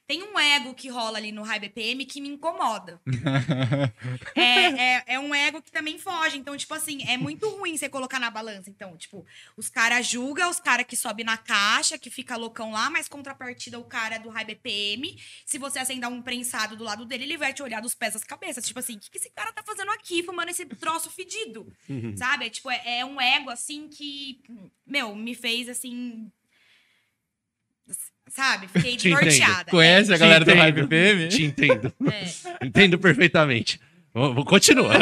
tem 0.07 0.23
um 0.23 0.39
ego 0.39 0.73
que 0.73 0.89
rola 0.89 1.19
ali 1.19 1.33
no 1.33 1.43
high 1.43 1.59
BPM 1.59 2.05
que 2.07 2.21
me 2.21 2.29
incomoda. 2.29 3.01
É, 4.35 4.97
é, 4.99 5.05
é 5.07 5.19
um 5.19 5.35
ego 5.35 5.63
que 5.63 5.71
também 5.71 5.99
foge. 5.99 6.37
Então, 6.37 6.57
tipo 6.57 6.73
assim, 6.75 7.03
é 7.09 7.17
muito 7.17 7.49
ruim 7.49 7.77
você 7.77 7.89
colocar 7.89 8.21
na 8.21 8.31
balança. 8.31 8.69
Então, 8.69 8.97
tipo, 8.97 9.25
os 9.57 9.69
caras 9.69 10.07
julgam 10.07 10.49
os 10.51 10.61
caras 10.61 10.87
que 10.87 10.97
sobe 10.97 11.25
na 11.25 11.37
caixa, 11.37 11.99
que 11.99 12.11
fica 12.11 12.37
loucão 12.37 12.71
lá, 12.73 12.91
mas 12.91 13.09
contrapartida 13.09 13.79
o 13.79 13.85
cara 13.85 14.19
do 14.19 14.29
high 14.29 14.45
BPM. 14.45 15.19
Se 15.45 15.59
você 15.59 15.79
acender 15.79 16.09
um 16.09 16.23
prensado 16.23 16.77
do 16.77 16.85
lado 16.85 17.05
dele, 17.05 17.25
ele 17.25 17.39
vai 17.39 17.53
te 17.53 17.63
olhar 17.63 17.81
dos 17.81 17.95
pés 17.95 18.15
às 18.15 18.25
cabeças. 18.25 18.67
Tipo 18.67 18.79
assim, 18.79 18.97
o 18.97 19.01
que, 19.01 19.11
que 19.11 19.19
esse 19.19 19.31
cara 19.31 19.53
tá 19.53 19.63
fazendo 19.63 19.91
aqui, 19.91 20.23
fumando 20.23 20.51
esse 20.51 20.67
troço 20.67 21.11
fedido? 21.11 21.73
Sabe? 22.17 22.47
É, 22.47 22.51
tipo, 22.51 22.71
é, 22.71 22.99
é 23.01 23.05
um 23.05 23.21
ego, 23.21 23.51
assim, 23.51 23.89
que, 23.89 24.41
meu, 24.87 25.15
me 25.15 25.35
fez, 25.35 25.69
assim... 25.69 26.31
Sabe? 28.29 28.69
Fiquei 28.69 28.97
Te 28.97 29.09
entendo. 29.11 29.71
Conhece 29.71 30.13
a 30.13 30.17
Te 30.17 30.21
galera 30.21 30.45
do 30.45 30.51
entendo. 30.51 30.63
High 30.63 30.73
BPM? 30.73 31.29
Te 31.29 31.45
entendo. 31.45 31.93
É. 32.61 32.67
Entendo 32.67 32.99
perfeitamente. 32.99 33.81
Vou, 34.13 34.33
vou 34.35 34.45
continuar. 34.47 34.99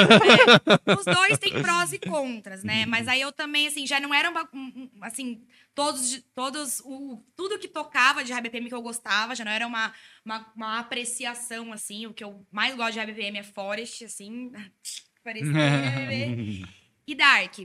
Os 0.99 1.05
dois 1.05 1.39
têm 1.39 1.53
prós 1.63 1.93
e 1.93 1.99
contras, 2.01 2.65
né? 2.65 2.85
Mas 2.85 3.07
aí 3.07 3.21
eu 3.21 3.31
também, 3.31 3.69
assim, 3.69 3.87
já 3.87 4.01
não 4.01 4.13
era 4.13 4.29
uma, 4.29 4.43
um- 4.53 4.59
um- 4.77 4.91
assim, 5.03 5.41
todos, 5.73 6.21
todos, 6.35 6.81
o, 6.85 7.23
tudo 7.37 7.59
que 7.59 7.69
tocava 7.69 8.25
de 8.25 8.33
RBPM 8.33 8.69
que 8.69 8.75
eu 8.75 8.83
gostava, 8.83 9.35
já 9.37 9.45
não 9.45 9.53
era 9.53 9.67
uma, 9.69 9.93
uma, 10.25 10.53
uma 10.57 10.79
apreciação, 10.81 11.73
assim. 11.73 12.07
O 12.07 12.13
que 12.13 12.25
eu 12.25 12.45
mais 12.51 12.75
gosto 12.75 12.95
de 12.95 13.01
RBPM 13.01 13.39
é 13.39 13.43
Forest, 13.45 14.05
assim, 14.05 14.51
parecia. 15.23 15.49
e 17.07 17.15
Dark. 17.15 17.59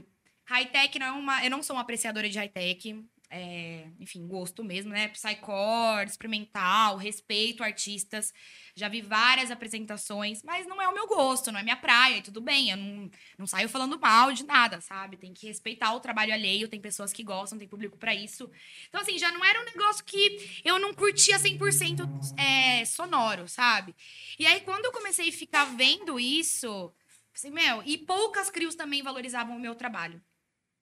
High-tech 0.44 0.98
não 0.98 1.06
é 1.06 1.12
uma. 1.12 1.44
Eu 1.44 1.50
não 1.50 1.62
sou 1.62 1.74
uma 1.76 1.82
apreciadora 1.82 2.28
de 2.28 2.38
high-tech. 2.38 3.04
É, 3.32 3.86
enfim, 4.00 4.26
gosto 4.26 4.64
mesmo, 4.64 4.90
né? 4.90 5.06
Psycore, 5.06 6.08
experimental, 6.08 6.96
respeito 6.96 7.62
artistas. 7.62 8.34
Já 8.74 8.88
vi 8.88 9.00
várias 9.00 9.52
apresentações, 9.52 10.42
mas 10.42 10.66
não 10.66 10.82
é 10.82 10.88
o 10.88 10.92
meu 10.92 11.06
gosto, 11.06 11.52
não 11.52 11.60
é 11.60 11.62
minha 11.62 11.76
praia, 11.76 12.16
e 12.16 12.22
tudo 12.22 12.40
bem. 12.40 12.70
Eu 12.70 12.76
não, 12.76 13.10
não 13.38 13.46
saio 13.46 13.68
falando 13.68 14.00
mal 14.00 14.32
de 14.32 14.42
nada, 14.42 14.80
sabe? 14.80 15.16
Tem 15.16 15.32
que 15.32 15.46
respeitar 15.46 15.94
o 15.94 16.00
trabalho 16.00 16.32
alheio, 16.32 16.68
tem 16.68 16.80
pessoas 16.80 17.12
que 17.12 17.22
gostam, 17.22 17.56
tem 17.56 17.68
público 17.68 17.96
pra 17.96 18.12
isso. 18.12 18.50
Então, 18.88 19.00
assim, 19.00 19.16
já 19.16 19.30
não 19.30 19.44
era 19.44 19.60
um 19.60 19.64
negócio 19.64 20.04
que 20.04 20.60
eu 20.64 20.80
não 20.80 20.92
curtia 20.92 21.38
100% 21.38 22.08
é, 22.36 22.84
sonoro, 22.84 23.48
sabe? 23.48 23.94
E 24.40 24.46
aí, 24.46 24.60
quando 24.62 24.86
eu 24.86 24.92
comecei 24.92 25.28
a 25.28 25.32
ficar 25.32 25.66
vendo 25.66 26.18
isso, 26.18 26.92
assim, 27.32 27.50
meu, 27.50 27.80
e 27.84 27.96
poucas 27.96 28.50
crios 28.50 28.74
também 28.74 29.02
valorizavam 29.02 29.56
o 29.56 29.60
meu 29.60 29.76
trabalho 29.76 30.20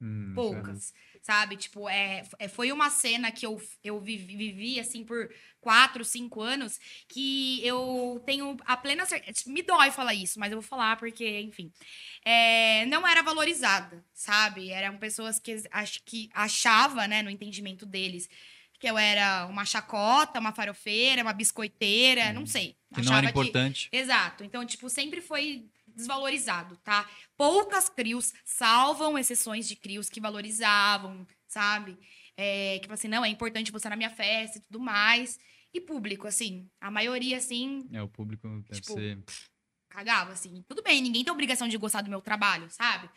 Hum, 0.01 0.33
poucas, 0.33 0.95
sabe? 1.21 1.57
Tipo, 1.57 1.89
é, 1.89 2.23
é, 2.39 2.47
foi 2.47 2.71
uma 2.71 2.89
cena 2.89 3.33
que 3.33 3.45
eu, 3.45 3.61
eu 3.83 4.01
vivi, 4.01 4.37
vivi, 4.37 4.79
assim, 4.79 5.05
por 5.05 5.29
quatro, 5.61 6.05
cinco 6.05 6.41
anos, 6.41 6.79
que 7.09 7.61
eu 7.67 8.23
tenho 8.25 8.57
a 8.65 8.77
plena 8.77 9.05
certeza. 9.05 9.43
Me 9.47 9.61
dói 9.63 9.91
falar 9.91 10.15
isso, 10.15 10.39
mas 10.39 10.53
eu 10.53 10.61
vou 10.61 10.69
falar 10.69 10.97
porque, 10.97 11.41
enfim. 11.41 11.73
é, 12.25 12.87
não 12.87 13.07
era 13.07 13.23
valorizada, 13.23 14.05
sabe? 14.15 14.71
Eram 14.71 14.99
pessoas 14.99 15.41
que, 15.41 15.63
acho 15.71 16.01
que 16.05 16.31
achava, 16.33 17.09
né, 17.09 17.21
no 17.23 17.31
entendimento 17.31 17.85
deles, 17.85 18.29
que 18.79 18.89
eu 18.89 18.97
era 18.97 19.47
uma 19.47 19.65
chacota, 19.65 20.39
uma 20.39 20.53
farofeira, 20.53 21.23
uma 21.23 21.33
biscoiteira, 21.33 22.33
não 22.33 22.47
sei. 22.47 22.77
Que 22.95 23.03
não 23.03 23.17
era 23.17 23.31
importante. 23.31 23.89
Exato. 23.91 24.45
Então, 24.45 24.65
tipo, 24.65 24.89
sempre 24.89 25.21
foi 25.21 25.67
desvalorizado, 25.99 26.77
tá? 26.79 27.09
Poucas 27.37 27.89
crios, 27.89 28.33
salvam 28.45 29.19
exceções 29.19 29.69
de 29.69 29.77
crios 29.77 30.09
que 30.09 30.21
valorizavam, 30.21 31.27
sabe? 31.47 31.99
É, 32.37 32.79
que 32.79 32.91
assim, 32.93 33.09
não, 33.09 33.25
é 33.25 33.29
importante 33.29 33.73
você 33.73 33.89
na 33.89 33.97
minha 33.97 34.11
festa 34.11 34.59
e 34.59 34.61
tudo 34.63 34.79
mais. 34.81 35.39
E 35.75 35.81
público, 35.81 36.27
assim, 36.27 36.71
a 36.81 36.91
maioria, 36.91 37.37
assim, 37.37 37.87
É, 37.93 38.01
o 38.01 38.09
público 38.09 38.49
deve 38.69 38.81
Tipo, 38.81 38.95
ser. 38.95 39.19
cagava, 39.91 40.33
assim. 40.33 40.65
Tudo 40.69 40.83
bem, 40.83 41.03
ninguém 41.03 41.25
tem 41.25 41.33
obrigação 41.33 41.69
de 41.69 41.77
gostar 41.77 42.01
do 42.03 42.09
meu 42.11 42.21
trabalho, 42.23 42.71
sabe? 42.71 43.11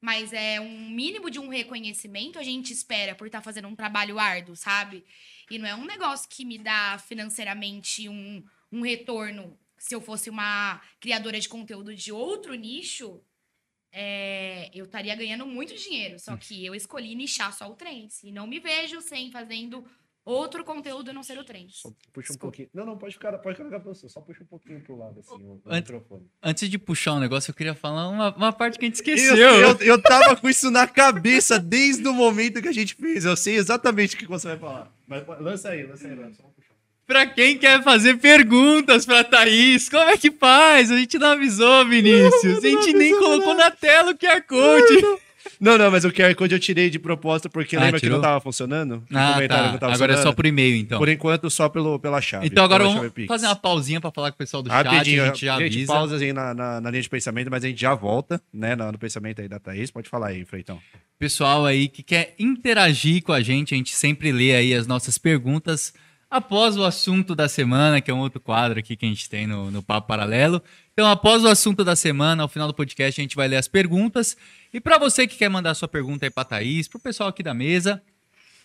Mas 0.00 0.32
é 0.32 0.60
um 0.60 0.88
mínimo 0.90 1.28
de 1.28 1.40
um 1.40 1.48
reconhecimento 1.48 2.38
a 2.38 2.42
gente 2.44 2.72
espera 2.72 3.16
por 3.16 3.26
estar 3.26 3.42
fazendo 3.42 3.66
um 3.66 3.74
trabalho 3.74 4.16
árduo, 4.18 4.54
sabe? 4.54 5.04
E 5.50 5.58
não 5.58 5.66
é 5.66 5.74
um 5.74 5.84
negócio 5.84 6.28
que 6.28 6.44
me 6.44 6.56
dá 6.56 6.98
financeiramente 7.08 8.08
um, 8.08 8.44
um 8.70 8.80
retorno. 8.82 9.58
Se 9.78 9.94
eu 9.94 10.00
fosse 10.00 10.28
uma 10.28 10.80
criadora 11.00 11.38
de 11.38 11.48
conteúdo 11.48 11.94
de 11.94 12.10
outro 12.12 12.54
nicho, 12.54 13.20
é, 13.92 14.70
eu 14.74 14.84
estaria 14.84 15.14
ganhando 15.14 15.46
muito 15.46 15.74
dinheiro. 15.74 16.18
Só 16.18 16.36
que 16.36 16.64
eu 16.64 16.74
escolhi 16.74 17.14
nichar 17.14 17.52
só 17.56 17.70
o 17.70 17.74
trance. 17.74 18.26
E 18.28 18.32
não 18.32 18.46
me 18.46 18.60
vejo 18.60 19.00
sem 19.00 19.30
fazendo 19.30 19.84
outro 20.24 20.62
conteúdo 20.62 21.08
a 21.08 21.12
não 21.14 21.22
ser 21.22 21.38
o 21.38 21.44
trance. 21.44 21.76
Só 21.80 21.88
puxa 21.88 21.98
um 22.12 22.20
Desculpa. 22.20 22.40
pouquinho. 22.40 22.68
Não, 22.74 22.84
não, 22.84 22.98
pode 22.98 23.14
ficar, 23.14 23.38
pode 23.38 23.56
ficar 23.56 23.80
pra 23.80 23.94
você. 23.94 24.08
Só 24.10 24.20
puxa 24.20 24.42
um 24.42 24.46
pouquinho 24.46 24.78
pro 24.82 24.94
lado, 24.98 25.20
assim, 25.20 25.42
o, 25.42 25.52
o 25.54 25.62
Antes- 25.64 25.90
microfone. 25.90 26.26
Antes 26.42 26.68
de 26.68 26.78
puxar 26.78 27.14
um 27.14 27.18
negócio, 27.20 27.50
eu 27.50 27.54
queria 27.54 27.74
falar 27.74 28.08
uma, 28.08 28.34
uma 28.36 28.52
parte 28.52 28.78
que 28.78 28.84
a 28.84 28.88
gente 28.88 28.98
Eu, 29.08 29.14
esqueceu. 29.16 29.36
eu, 29.48 29.76
eu 29.80 30.02
tava 30.02 30.36
com 30.36 30.48
isso 30.50 30.70
na 30.70 30.86
cabeça 30.86 31.58
desde 31.58 32.06
o 32.06 32.12
momento 32.12 32.60
que 32.60 32.68
a 32.68 32.72
gente 32.72 32.94
fez. 32.94 33.24
Eu 33.24 33.36
sei 33.38 33.56
exatamente 33.56 34.16
o 34.16 34.18
que 34.18 34.26
você 34.26 34.48
vai 34.48 34.58
falar. 34.58 34.94
Mas 35.06 35.26
lança 35.40 35.70
aí, 35.70 35.86
lança 35.86 36.06
aí, 36.06 36.14
lança. 36.14 36.44
Pra 37.08 37.24
quem 37.26 37.56
quer 37.56 37.82
fazer 37.82 38.18
perguntas 38.18 39.06
pra 39.06 39.24
Thaís, 39.24 39.88
como 39.88 40.08
é 40.10 40.16
que 40.18 40.30
faz? 40.30 40.90
A 40.92 40.96
gente 40.98 41.18
não 41.18 41.28
avisou, 41.28 41.86
Vinícius. 41.86 42.58
A 42.58 42.68
gente 42.68 42.92
nem 42.92 43.18
colocou 43.18 43.54
na 43.54 43.70
tela 43.70 44.10
o 44.12 44.14
QR 44.14 44.42
Code. 44.46 45.18
Não, 45.58 45.78
não, 45.78 45.90
mas 45.90 46.04
o 46.04 46.12
QR 46.12 46.34
Code 46.34 46.54
eu 46.54 46.60
tirei 46.60 46.90
de 46.90 46.98
propósito 46.98 47.48
porque 47.48 47.74
Ah, 47.76 47.80
lembra 47.80 47.98
que 47.98 48.04
tirou? 48.06 48.18
não 48.18 48.22
tava 48.22 48.40
funcionando? 48.42 49.02
Ah, 49.12 49.32
comentário 49.32 49.78
tá. 49.78 49.86
Agora 49.90 50.12
é 50.12 50.16
só 50.16 50.18
funcionando? 50.18 50.36
por 50.36 50.46
e-mail, 50.46 50.76
então. 50.76 50.98
Por 50.98 51.08
enquanto, 51.08 51.48
só 51.50 51.68
pelo, 51.70 51.98
pela 51.98 52.20
chave. 52.20 52.46
Então 52.46 52.62
agora 52.62 52.84
vamos 52.84 53.10
fazer 53.26 53.46
uma 53.46 53.56
pausinha 53.56 54.00
pra 54.02 54.10
falar 54.12 54.30
com 54.30 54.34
o 54.34 54.38
pessoal 54.38 54.62
do 54.62 54.68
chat. 54.68 54.84
Rapidinho, 54.86 55.22
A 55.22 55.26
gente 55.28 55.46
já 55.46 55.58
gente, 55.58 55.72
avisa. 55.76 55.92
pausa 55.94 56.16
aí 56.16 56.32
na, 56.34 56.52
na, 56.52 56.80
na 56.82 56.90
linha 56.90 57.02
de 57.02 57.08
pensamento, 57.08 57.50
mas 57.50 57.64
a 57.64 57.68
gente 57.68 57.80
já 57.80 57.94
volta, 57.94 58.40
né, 58.52 58.76
no, 58.76 58.92
no 58.92 58.98
pensamento 58.98 59.40
aí 59.40 59.48
da 59.48 59.58
Thaís. 59.58 59.90
Pode 59.90 60.08
falar 60.10 60.28
aí, 60.28 60.44
Freitão. 60.44 60.78
pessoal 61.18 61.64
aí 61.64 61.88
que 61.88 62.02
quer 62.02 62.34
interagir 62.38 63.22
com 63.22 63.32
a 63.32 63.40
gente, 63.40 63.72
a 63.74 63.76
gente 63.78 63.94
sempre 63.94 64.30
lê 64.30 64.54
aí 64.54 64.74
as 64.74 64.86
nossas 64.86 65.16
perguntas 65.16 65.94
após 66.30 66.76
o 66.76 66.84
assunto 66.84 67.34
da 67.34 67.48
semana, 67.48 68.00
que 68.00 68.08
é 68.10 68.14
um 68.14 68.18
outro 68.18 68.40
quadro 68.40 68.78
aqui 68.78 68.96
que 68.96 69.06
a 69.06 69.08
gente 69.08 69.28
tem 69.28 69.46
no, 69.46 69.70
no 69.70 69.82
Papo 69.82 70.08
Paralelo. 70.08 70.62
Então, 70.92 71.08
após 71.08 71.44
o 71.44 71.48
assunto 71.48 71.84
da 71.84 71.94
semana, 71.96 72.42
ao 72.42 72.48
final 72.48 72.68
do 72.68 72.74
podcast, 72.74 73.20
a 73.20 73.22
gente 73.22 73.36
vai 73.36 73.48
ler 73.48 73.56
as 73.56 73.68
perguntas. 73.68 74.36
E 74.72 74.80
para 74.80 74.98
você 74.98 75.26
que 75.26 75.36
quer 75.36 75.48
mandar 75.48 75.74
sua 75.74 75.88
pergunta 75.88 76.26
aí 76.26 76.30
para 76.30 76.44
Thaís, 76.44 76.88
para 76.88 76.98
o 76.98 77.00
pessoal 77.00 77.30
aqui 77.30 77.42
da 77.42 77.54
mesa, 77.54 78.02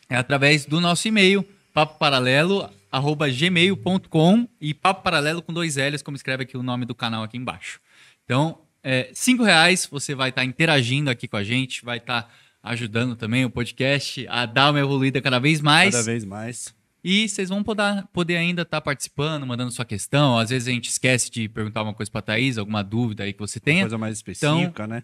é 0.09 0.15
através 0.15 0.65
do 0.65 0.81
nosso 0.81 1.07
e-mail, 1.07 1.47
papoparalelo.gmail.com 1.73 4.47
e 4.59 4.73
papo 4.73 5.03
paralelo 5.03 5.41
com 5.41 5.53
dois 5.53 5.77
L's, 5.77 6.01
como 6.01 6.17
escreve 6.17 6.43
aqui 6.43 6.57
o 6.57 6.63
nome 6.63 6.85
do 6.85 6.93
canal 6.93 7.23
aqui 7.23 7.37
embaixo. 7.37 7.79
Então, 8.25 8.59
é, 8.83 9.09
cinco 9.13 9.43
reais, 9.43 9.87
você 9.89 10.13
vai 10.13 10.27
estar 10.29 10.43
interagindo 10.43 11.09
aqui 11.09 11.25
com 11.27 11.37
a 11.37 11.43
gente, 11.43 11.85
vai 11.85 11.97
estar 11.97 12.29
ajudando 12.61 13.15
também 13.15 13.45
o 13.45 13.49
podcast 13.49 14.27
a 14.29 14.45
dar 14.45 14.71
uma 14.71 14.79
evoluída 14.79 15.21
cada 15.21 15.39
vez 15.39 15.61
mais. 15.61 15.95
Cada 15.95 16.03
vez 16.03 16.25
mais. 16.25 16.82
E 17.03 17.27
vocês 17.27 17.49
vão 17.49 17.63
poder, 17.63 18.05
poder 18.13 18.37
ainda 18.37 18.61
estar 18.61 18.79
participando, 18.79 19.45
mandando 19.45 19.71
sua 19.71 19.83
questão. 19.85 20.37
Às 20.37 20.49
vezes 20.49 20.67
a 20.67 20.71
gente 20.71 20.89
esquece 20.89 21.29
de 21.29 21.49
perguntar 21.49 21.83
uma 21.83 21.93
coisa 21.93 22.09
para 22.11 22.21
Thaís, 22.21 22.57
alguma 22.57 22.81
dúvida 22.83 23.23
aí 23.23 23.33
que 23.33 23.39
você 23.39 23.59
tenha. 23.59 23.81
Coisa 23.81 23.97
mais 23.97 24.15
específica, 24.15 24.87
né? 24.87 25.03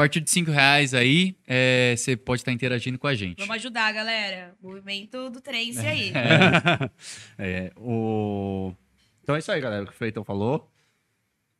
partir 0.00 0.20
de 0.22 0.30
5 0.30 0.50
reais 0.50 0.94
aí, 0.94 1.36
é, 1.46 1.94
você 1.94 2.16
pode 2.16 2.40
estar 2.40 2.50
interagindo 2.52 2.98
com 2.98 3.06
a 3.06 3.14
gente. 3.14 3.38
Vamos 3.40 3.56
ajudar, 3.56 3.92
galera. 3.92 4.54
Movimento 4.62 5.28
do 5.28 5.42
Trance 5.42 5.78
aí. 5.86 6.10
É, 7.36 7.70
o... 7.76 8.72
Então 9.22 9.36
é 9.36 9.40
isso 9.40 9.52
aí, 9.52 9.60
galera, 9.60 9.82
o 9.82 9.86
que 9.86 9.92
o 9.92 9.94
Freiton 9.94 10.24
falou. 10.24 10.72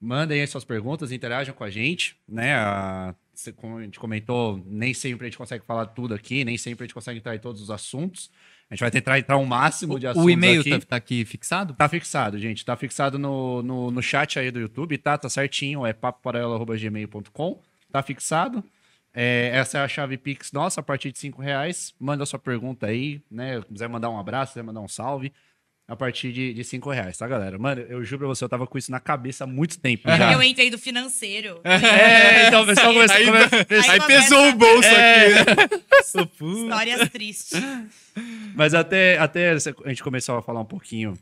Mandem 0.00 0.40
aí 0.40 0.46
suas 0.46 0.64
perguntas, 0.64 1.12
interajam 1.12 1.54
com 1.54 1.62
a 1.62 1.68
gente, 1.68 2.16
né? 2.26 2.54
A- 2.54 3.14
Como 3.56 3.76
a 3.76 3.82
gente 3.82 4.00
comentou, 4.00 4.62
nem 4.66 4.94
sempre 4.94 5.26
a 5.26 5.28
gente 5.28 5.36
consegue 5.36 5.62
falar 5.66 5.84
tudo 5.86 6.14
aqui, 6.14 6.42
nem 6.42 6.56
sempre 6.56 6.84
a 6.84 6.86
gente 6.86 6.94
consegue 6.94 7.18
entrar 7.18 7.36
em 7.36 7.40
todos 7.40 7.60
os 7.60 7.70
assuntos. 7.70 8.30
A 8.70 8.74
gente 8.74 8.80
vai 8.82 8.90
tentar 8.90 9.18
entrar 9.18 9.36
o 9.36 9.44
máximo 9.44 9.98
de 9.98 10.06
assuntos 10.06 10.24
O 10.24 10.30
e-mail 10.30 10.60
aqui. 10.60 10.70
tá, 10.70 10.86
tá 10.86 10.96
aqui 10.96 11.24
fixado? 11.24 11.74
Tá 11.74 11.88
fixado, 11.88 12.38
gente. 12.38 12.64
Tá 12.64 12.76
fixado 12.76 13.18
no, 13.18 13.62
no, 13.62 13.90
no 13.90 14.00
chat 14.00 14.38
aí 14.38 14.50
do 14.52 14.60
YouTube, 14.60 14.96
tá? 14.96 15.18
Tá 15.18 15.28
certinho. 15.28 15.84
É 15.84 15.92
papoparela.gmail.com. 15.92 17.60
Tá 17.90 18.00
fixado. 18.00 18.62
É, 19.12 19.50
essa 19.52 19.78
é 19.78 19.80
a 19.82 19.88
chave 19.88 20.16
Pix 20.16 20.52
nossa, 20.52 20.80
a 20.80 20.84
partir 20.84 21.10
de 21.10 21.18
5 21.18 21.42
reais. 21.42 21.92
Manda 21.98 22.24
sua 22.24 22.38
pergunta 22.38 22.86
aí, 22.86 23.20
né? 23.28 23.60
Quiser 23.62 23.88
mandar 23.88 24.08
um 24.08 24.18
abraço, 24.18 24.52
quiser 24.52 24.62
mandar 24.62 24.80
um 24.80 24.88
salve. 24.88 25.32
A 25.90 25.96
partir 25.96 26.32
de, 26.32 26.54
de 26.54 26.62
5 26.62 26.88
reais, 26.88 27.18
tá, 27.18 27.26
galera? 27.26 27.58
Mano, 27.58 27.80
eu 27.82 28.04
juro 28.04 28.20
pra 28.20 28.28
você, 28.28 28.44
eu 28.44 28.48
tava 28.48 28.64
com 28.64 28.78
isso 28.78 28.92
na 28.92 29.00
cabeça 29.00 29.42
há 29.42 29.46
muito 29.46 29.76
tempo 29.80 30.08
já. 30.08 30.32
Eu 30.32 30.40
entrei 30.40 30.70
do 30.70 30.78
financeiro. 30.78 31.60
É, 31.66 32.46
então 32.46 32.62
o 32.62 32.66
pessoal 32.66 32.92
começou 32.94 33.16
Aí- 33.16 33.24
come- 33.26 33.38
Aí 33.38 33.90
Aí 33.90 34.00
pesou 34.06 34.48
o 34.50 34.52
bolso 34.54 34.88
É. 34.88 35.40
aqui. 35.40 35.82
Histórias 36.40 37.08
tristes. 37.08 37.60
Mas 38.54 38.72
até, 38.72 39.18
até 39.18 39.50
a 39.50 39.58
gente 39.88 40.02
começou 40.02 40.36
a 40.38 40.42
falar 40.42 40.60
um 40.60 40.64
pouquinho 40.64 41.18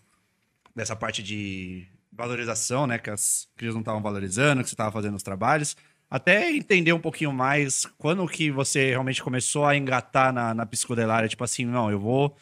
dessa 0.77 0.95
parte 0.95 1.23
de 1.23 1.87
valorização, 2.13 2.87
né? 2.87 2.99
Que 2.99 3.09
as 3.11 3.49
crias 3.57 3.75
não 3.75 3.81
estavam 3.81 4.03
valorizando, 4.03 4.63
que 4.63 4.69
você 4.69 4.75
estava 4.75 4.93
fazendo 4.93 5.15
os 5.17 5.23
trabalhos. 5.23 5.77
Até 6.11 6.51
entender 6.53 6.93
um 6.93 7.01
pouquinho 7.01 7.33
mais 7.33 7.87
quando 7.99 8.27
que 8.29 8.51
você 8.51 8.91
realmente 8.91 9.23
começou 9.23 9.65
a 9.65 9.77
engatar 9.77 10.33
na, 10.33 10.53
na 10.55 10.67
psicodelária. 10.67 11.29
Tipo 11.29 11.45
assim, 11.45 11.65
não, 11.65 11.91
eu 11.91 11.99
vou... 11.99 12.37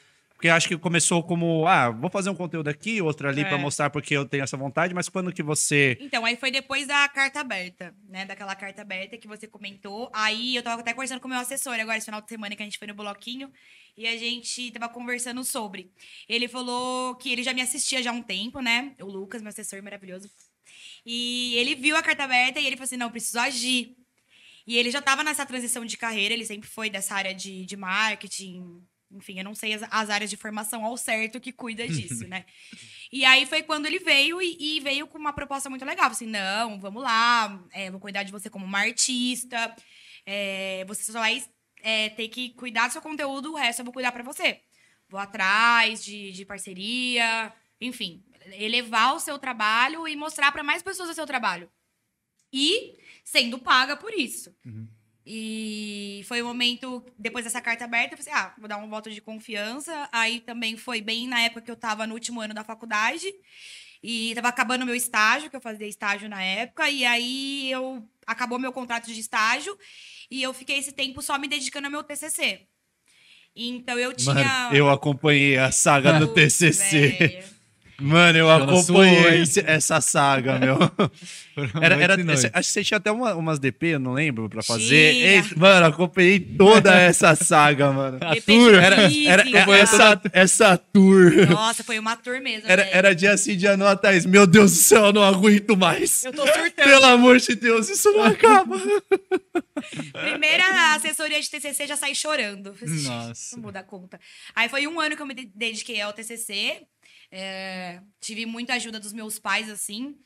Porque 0.47 0.51
acho 0.51 0.69
que 0.69 0.79
começou 0.79 1.23
como, 1.25 1.67
ah, 1.67 1.91
vou 1.91 2.09
fazer 2.09 2.31
um 2.31 2.35
conteúdo 2.35 2.69
aqui, 2.69 3.03
outro 3.03 3.29
ali 3.29 3.41
É. 3.41 3.45
pra 3.45 3.59
mostrar 3.59 3.91
porque 3.91 4.17
eu 4.17 4.25
tenho 4.25 4.45
essa 4.45 4.57
vontade. 4.57 4.95
Mas 4.95 5.09
quando 5.09 5.33
que 5.33 5.43
você... 5.43 5.99
Então, 6.01 6.25
aí 6.25 6.37
foi 6.37 6.51
depois 6.53 6.87
da 6.87 7.09
carta 7.09 7.41
aberta, 7.41 7.93
né? 8.09 8.25
Daquela 8.25 8.55
carta 8.55 8.83
aberta 8.83 9.19
que 9.19 9.27
você 9.27 9.49
comentou. 9.49 10.09
Aí 10.13 10.55
eu 10.55 10.63
tava 10.63 10.81
até 10.83 10.93
conversando 10.93 11.21
com 11.21 11.27
o 11.27 11.31
meu 11.31 11.41
assessor 11.41 11.75
agora, 11.81 11.99
esse 11.99 12.05
final 12.05 12.21
de 12.21 12.29
semana 12.29 12.55
que 12.55 12.63
a 12.63 12.65
gente 12.65 12.79
foi 12.79 12.87
no 12.87 12.95
bloquinho. 12.95 13.51
E 13.97 14.07
a 14.07 14.17
gente 14.17 14.71
tava 14.71 14.89
conversando 14.89 15.43
sobre. 15.43 15.91
Ele 16.29 16.47
falou 16.47 17.17
que 17.17 17.33
ele 17.33 17.43
já 17.43 17.53
me 17.53 17.61
assistia 17.63 18.01
já 18.03 18.11
há 18.11 18.15
um 18.15 18.23
tempo, 18.23 18.61
né? 18.61 18.93
O 19.01 19.07
Lucas, 19.07 19.43
meu 19.43 19.49
assessor 19.49 19.83
maravilhoso. 19.83 20.31
E 21.05 21.55
ele 21.57 21.75
viu 21.75 21.97
a 21.97 22.03
carta 22.03 22.25
aberta 22.25 22.61
e 22.61 22.67
ele 22.67 22.77
falou 22.77 22.85
assim: 22.85 22.97
não, 22.97 23.11
preciso 23.11 23.39
agir. 23.41 23.97
E 24.67 24.77
ele 24.77 24.91
já 24.91 25.01
tava 25.01 25.25
nessa 25.25 25.47
transição 25.47 25.85
de 25.85 25.97
carreira, 25.97 26.35
ele 26.35 26.45
sempre 26.45 26.69
foi 26.69 26.91
dessa 26.91 27.15
área 27.15 27.35
de, 27.35 27.65
de 27.65 27.77
marketing. 27.77 28.83
Enfim, 29.17 29.39
eu 29.39 29.45
não 29.45 29.55
sei 29.55 29.75
as, 29.75 29.83
as 29.91 30.11
áreas 30.11 30.31
de 30.31 30.37
formação 30.37 30.85
ao 30.85 30.97
certo 30.97 31.41
que 31.41 31.53
cuida 31.53 31.87
disso, 31.89 32.27
né? 32.29 32.45
E 33.13 33.25
aí 33.25 33.47
foi 33.47 33.63
quando 33.63 33.87
ele 33.87 33.99
veio 33.99 34.41
e, 34.43 34.77
e 34.77 34.81
veio 34.81 35.07
com 35.07 35.19
uma 35.19 35.33
proposta 35.33 35.71
muito 35.71 35.85
legal. 35.85 36.11
Assim, 36.11 36.27
não, 36.27 36.79
vamos 36.79 37.03
lá, 37.03 37.65
é, 37.73 37.91
vou 37.91 38.01
cuidar 38.01 38.23
de 38.23 38.33
você 38.33 38.51
como 38.51 38.65
uma 38.65 38.81
artista. 38.81 39.75
é, 40.25 40.85
você 40.87 41.05
só 41.05 41.21
vai 41.21 41.43
é, 41.83 42.09
ter 42.11 42.29
que 42.29 42.51
cuidar 42.51 42.89
do 42.89 42.93
seu 42.93 43.03
conteúdo, 43.03 43.53
o 43.53 43.57
resto 43.57 43.81
eu 43.81 43.85
vou 43.85 43.95
cuidar 43.95 44.13
pra 44.13 44.23
você. 44.23 44.61
Vou 45.09 45.21
atrás 45.21 46.05
de, 46.05 46.33
de 46.33 46.45
parceria, 46.45 47.53
enfim, 47.81 48.25
elevar 48.55 49.15
o 49.15 49.21
seu 49.21 49.39
trabalho 49.39 50.07
e 50.09 50.17
mostrar 50.17 50.51
pra 50.51 50.65
mais 50.65 50.83
pessoas 50.83 51.11
o 51.11 51.15
seu 51.15 51.27
trabalho. 51.27 51.71
E 52.53 52.99
sendo 53.25 53.59
paga 53.59 53.97
por 53.97 54.13
isso. 54.13 54.55
E 55.29 56.23
foi 56.29 56.41
o 56.41 56.47
momento, 56.47 57.05
depois 57.19 57.45
dessa 57.45 57.61
carta 57.61 57.85
aberta, 57.85 58.15
eu 58.15 58.19
falei 58.19 58.33
assim, 58.33 58.47
ah, 58.47 58.55
vou 58.57 58.69
dar 58.69 58.77
um 58.77 58.89
voto 58.89 59.11
de 59.11 59.21
confiança. 59.21 60.09
Aí 60.13 60.39
também 60.39 60.77
foi 60.77 61.01
bem 61.01 61.27
na 61.27 61.41
época 61.41 61.63
que 61.63 61.71
eu 61.71 61.75
tava 61.75 62.07
no 62.07 62.15
último 62.15 62.41
ano 62.41 62.55
da 62.55 62.63
faculdade. 62.63 63.27
E 64.01 64.33
tava 64.37 64.49
acabando 64.49 64.83
o 64.83 64.87
meu 64.87 64.95
estágio, 64.95 65.51
que 65.51 65.57
eu 65.57 65.61
fazia 65.61 65.89
estágio 65.89 66.29
na 66.29 66.41
época. 66.41 66.89
E 66.89 67.05
aí 67.05 67.73
eu 67.73 68.09
acabou 68.25 68.57
meu 68.57 68.73
contrato 68.73 69.13
de 69.13 69.19
estágio. 69.19 69.77
E 70.31 70.41
eu 70.41 70.55
fiquei 70.55 70.79
esse 70.79 70.93
tempo 70.93 71.21
só 71.21 71.37
me 71.37 71.49
dedicando 71.49 71.89
ao 71.89 71.91
meu 71.91 72.05
TCC. 72.05 72.61
Então 73.57 73.99
eu 73.99 74.13
tinha... 74.13 74.33
Mano, 74.33 74.77
eu 74.77 74.89
acompanhei 74.89 75.59
a 75.59 75.73
saga 75.73 76.21
do 76.21 76.29
TCC. 76.33 77.09
velho. 77.09 77.56
Mano, 77.99 78.37
eu 78.39 78.51
Ela 78.51 78.65
acompanhei 78.65 79.41
esse- 79.43 79.65
essa 79.67 80.01
saga, 80.03 80.59
meu. 80.59 80.77
Era, 81.81 81.95
era, 81.97 82.15
acho 82.53 82.53
que 82.53 82.65
você 82.67 82.85
tinha 82.85 82.99
até 82.99 83.11
uma- 83.11 83.35
umas 83.35 83.59
DP, 83.59 83.87
eu 83.95 83.99
não 83.99 84.13
lembro, 84.13 84.47
pra 84.47 84.63
fazer. 84.63 84.95
Ei, 85.15 85.43
mano, 85.57 85.87
acompanhei 85.87 86.39
toda 86.39 86.95
essa 86.95 87.35
saga, 87.35 87.91
mano. 87.93 88.19
A 88.21 88.37
tour, 88.43 88.75
Era, 88.75 88.97
era, 89.27 89.49
era 89.59 89.79
essa, 89.79 90.21
essa 90.35 90.77
tour. 90.77 91.33
Nossa, 91.49 91.83
foi 91.83 91.99
uma 91.99 92.15
tour 92.15 92.43
mesmo, 92.43 92.69
Era, 92.71 92.83
velho. 92.85 92.95
era 92.95 93.15
dia 93.15 93.35
sim, 93.39 93.57
dia 93.57 93.75
não, 93.75 93.87
a 93.87 93.97
Thaís. 93.97 94.27
Meu 94.27 94.47
Deus 94.47 94.71
do 94.73 94.77
céu, 94.77 95.07
eu 95.07 95.13
não 95.15 95.23
aguento 95.25 95.75
mais. 95.79 96.25
Eu 96.27 96.33
tô 96.35 96.43
surtando. 96.47 96.85
Pelo 96.85 97.07
amor 97.07 97.39
de 97.39 97.55
Deus, 97.55 97.89
isso 97.89 98.13
não 98.13 98.25
acaba. 98.25 98.77
Primeira 100.13 100.95
assessoria 100.95 101.41
de 101.41 101.51
TCC 101.51 101.87
já 101.87 101.97
saí 101.97 102.15
chorando. 102.15 102.75
Nossa. 102.83 103.57
Não 103.57 103.63
vou 103.63 103.73
dar 103.73 103.83
conta. 103.85 104.21
Aí 104.55 104.69
foi 104.69 104.87
um 104.87 105.01
ano 105.01 105.17
que 105.17 105.23
eu 105.23 105.27
me 105.27 105.33
de- 105.35 105.51
dediquei 105.55 106.01
ao 106.03 106.13
TCC. 106.13 106.83
É, 107.31 108.01
tive 108.21 108.47
muita 108.47 108.75
ajuda 108.75 109.01
dos 109.01 109.13
meus 109.13 109.39
pais, 109.39 109.69
assim. 109.71 110.19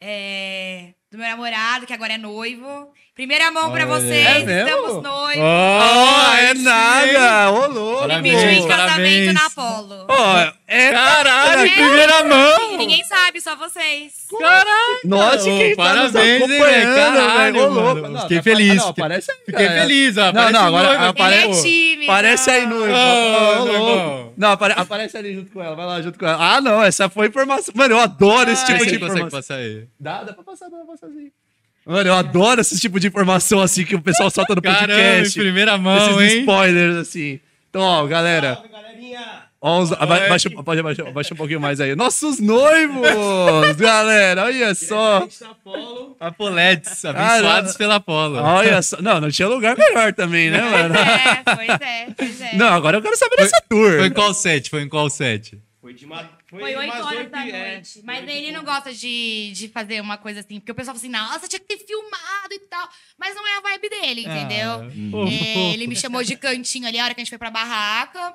É, 0.00 0.94
do 1.12 1.18
meu 1.18 1.28
namorado, 1.28 1.86
que 1.86 1.92
agora 1.92 2.14
é 2.14 2.18
noivo. 2.18 2.88
Primeira 3.14 3.50
mão 3.50 3.70
pra 3.70 3.86
Olha, 3.86 4.00
vocês. 4.00 4.26
é 4.26 4.38
mesmo? 4.42 4.68
Estamos 4.70 5.02
noivos. 5.02 5.42
Oh, 5.44 6.34
é 6.34 6.54
sim. 6.54 6.62
nada. 6.62 7.50
Ô, 7.52 7.66
louco. 7.66 8.02
Me 8.04 8.08
Parabéns, 8.08 8.34
pediu 8.42 8.50
em 8.50 8.66
casamento 8.68 8.88
parabéns. 8.88 9.34
na 9.34 9.46
Apolo. 9.46 10.06
Ó, 10.08 10.52
é 10.66 10.90
Caralho, 10.92 11.60
é, 11.66 11.68
primeira 11.70 12.24
mão! 12.24 12.76
Ninguém 12.78 13.04
sabe, 13.04 13.38
só 13.42 13.54
vocês. 13.54 14.12
Caralho! 14.40 15.00
Nossa, 15.04 15.44
quem 15.44 15.76
parabéns, 15.76 16.12
tá 16.12 16.18
nos 16.18 16.26
hein, 16.26 16.36
acompanhando? 16.38 16.94
Caralho, 16.96 17.52
velho. 17.52 17.68
Louco. 17.70 18.08
Não, 18.08 18.20
Fiquei 18.22 18.36
tá- 18.38 18.42
feliz. 18.42 18.76
Não, 18.76 18.86
Fiquei- 18.86 19.04
aparece 19.04 19.30
aí, 19.30 19.36
Fiquei 19.44 19.66
cara. 19.68 19.80
feliz, 19.82 20.16
ó. 20.16 20.20
Não, 20.20 20.28
Aparece 20.30 20.52
não, 20.52 20.66
agora 20.66 20.88
noivo. 20.88 21.04
apare- 21.04 21.34
Ele 21.36 21.44
é 21.52 21.62
tímido. 21.62 22.10
Aparece 22.12 22.50
aí 22.50 22.66
no. 22.66 22.76
Ô, 22.76 22.80
Ô, 22.80 23.64
louco. 23.64 23.72
irmão. 23.74 24.32
Não, 24.38 24.50
apare- 24.52 24.74
aparece 24.74 25.16
ali 25.18 25.34
junto 25.34 25.52
com 25.52 25.62
ela. 25.62 25.76
Vai 25.76 25.84
lá 25.86 26.00
junto 26.00 26.18
com 26.18 26.26
ela. 26.26 26.56
Ah, 26.56 26.60
não, 26.62 26.82
essa 26.82 27.10
foi 27.10 27.26
informação. 27.26 27.74
Mano, 27.76 27.94
eu 27.94 28.00
adoro 28.00 28.50
esse 28.50 28.64
tipo 28.64 28.78
Vê 28.78 28.84
se 28.84 28.90
de 28.90 28.94
ele 28.96 29.00
consegue 29.04 29.26
informação. 29.26 29.38
passar 29.56 29.56
aí. 29.62 29.84
Dá, 30.00 30.24
dá 30.24 30.32
pra 30.32 30.42
passar, 30.42 30.70
dá 30.70 30.76
pra 30.78 30.86
passar 30.86 31.01
Mano, 31.84 32.08
eu 32.08 32.14
adoro 32.14 32.60
esse 32.60 32.78
tipo 32.80 33.00
de 33.00 33.08
informação 33.08 33.60
assim 33.60 33.84
que 33.84 33.94
o 33.96 34.00
pessoal 34.00 34.30
solta 34.30 34.54
no 34.54 34.62
Caramba, 34.62 34.92
em 34.92 34.96
podcast. 35.16 35.40
primeira 35.40 35.76
mão, 35.76 36.20
esses 36.20 36.32
hein? 36.34 36.40
spoilers, 36.40 36.96
assim. 36.96 37.40
Então, 37.70 37.82
ó, 37.82 38.06
galera. 38.06 38.54
Salve, 38.54 38.68
galerinha! 38.68 39.42
Ó, 39.60 39.80
os- 39.80 39.92
aba- 39.92 40.28
baixa, 40.28 40.50
pode 40.50 40.80
abaixar 40.80 41.06
abaixa 41.08 41.34
um 41.34 41.36
pouquinho 41.36 41.60
mais 41.60 41.80
aí. 41.80 41.94
Nossos 41.96 42.38
noivos, 42.40 43.76
galera, 43.78 44.44
olha 44.44 44.74
só. 44.74 45.26
Apolo. 45.50 46.16
Apoletes, 46.20 47.04
abençoados 47.04 47.74
Ah, 47.74 47.78
pela 47.78 47.94
Apolo. 47.96 48.36
Olha 48.38 48.80
só. 48.82 49.00
Não, 49.02 49.20
não 49.20 49.30
tinha 49.30 49.48
lugar 49.48 49.76
melhor 49.76 50.12
também, 50.12 50.50
né, 50.50 50.60
mano? 50.62 50.94
É, 50.96 51.42
pois 51.56 51.80
é, 51.80 52.06
pois 52.16 52.40
é. 52.40 52.56
Não, 52.56 52.68
agora 52.74 52.98
eu 52.98 53.02
quero 53.02 53.16
saber 53.16 53.36
Foi- 53.36 53.44
dessa 53.44 53.62
tour. 53.68 53.98
Foi 53.98 54.06
em 54.06 54.12
qual 54.12 54.34
set? 54.34 54.70
Foi 54.70 54.82
em 54.82 54.88
qual 54.88 55.08
set? 55.10 55.58
Foi 55.80 55.94
de 55.94 56.06
ma... 56.06 56.28
Foi 56.60 56.76
8 56.76 56.92
umas 56.92 57.06
horas 57.06 57.18
oito 57.18 57.30
da 57.30 57.46
é, 57.48 57.72
noite. 57.74 58.00
mas 58.04 58.20
oito 58.20 58.30
ele 58.30 58.52
não 58.52 58.62
gosta 58.64 58.92
de, 58.92 59.52
de 59.54 59.68
fazer 59.68 60.00
uma 60.00 60.18
coisa 60.18 60.40
assim. 60.40 60.60
Porque 60.60 60.72
o 60.72 60.74
pessoal 60.74 60.94
fala 60.94 60.98
assim, 61.06 61.08
nossa, 61.32 61.48
tinha 61.48 61.58
que 61.60 61.66
ter 61.66 61.78
filmado 61.84 62.52
e 62.52 62.58
tal. 62.60 62.88
Mas 63.18 63.34
não 63.34 63.46
é 63.46 63.56
a 63.56 63.60
vibe 63.60 63.88
dele, 63.88 64.20
entendeu? 64.20 64.70
Ah, 64.82 65.30
É, 65.30 65.72
ele 65.72 65.86
me 65.86 65.96
chamou 65.96 66.22
de 66.22 66.36
cantinho 66.36 66.86
ali 66.86 66.98
a 66.98 67.04
hora 67.04 67.14
que 67.14 67.20
a 67.20 67.24
gente 67.24 67.30
foi 67.30 67.38
pra 67.38 67.50
barraca. 67.50 68.34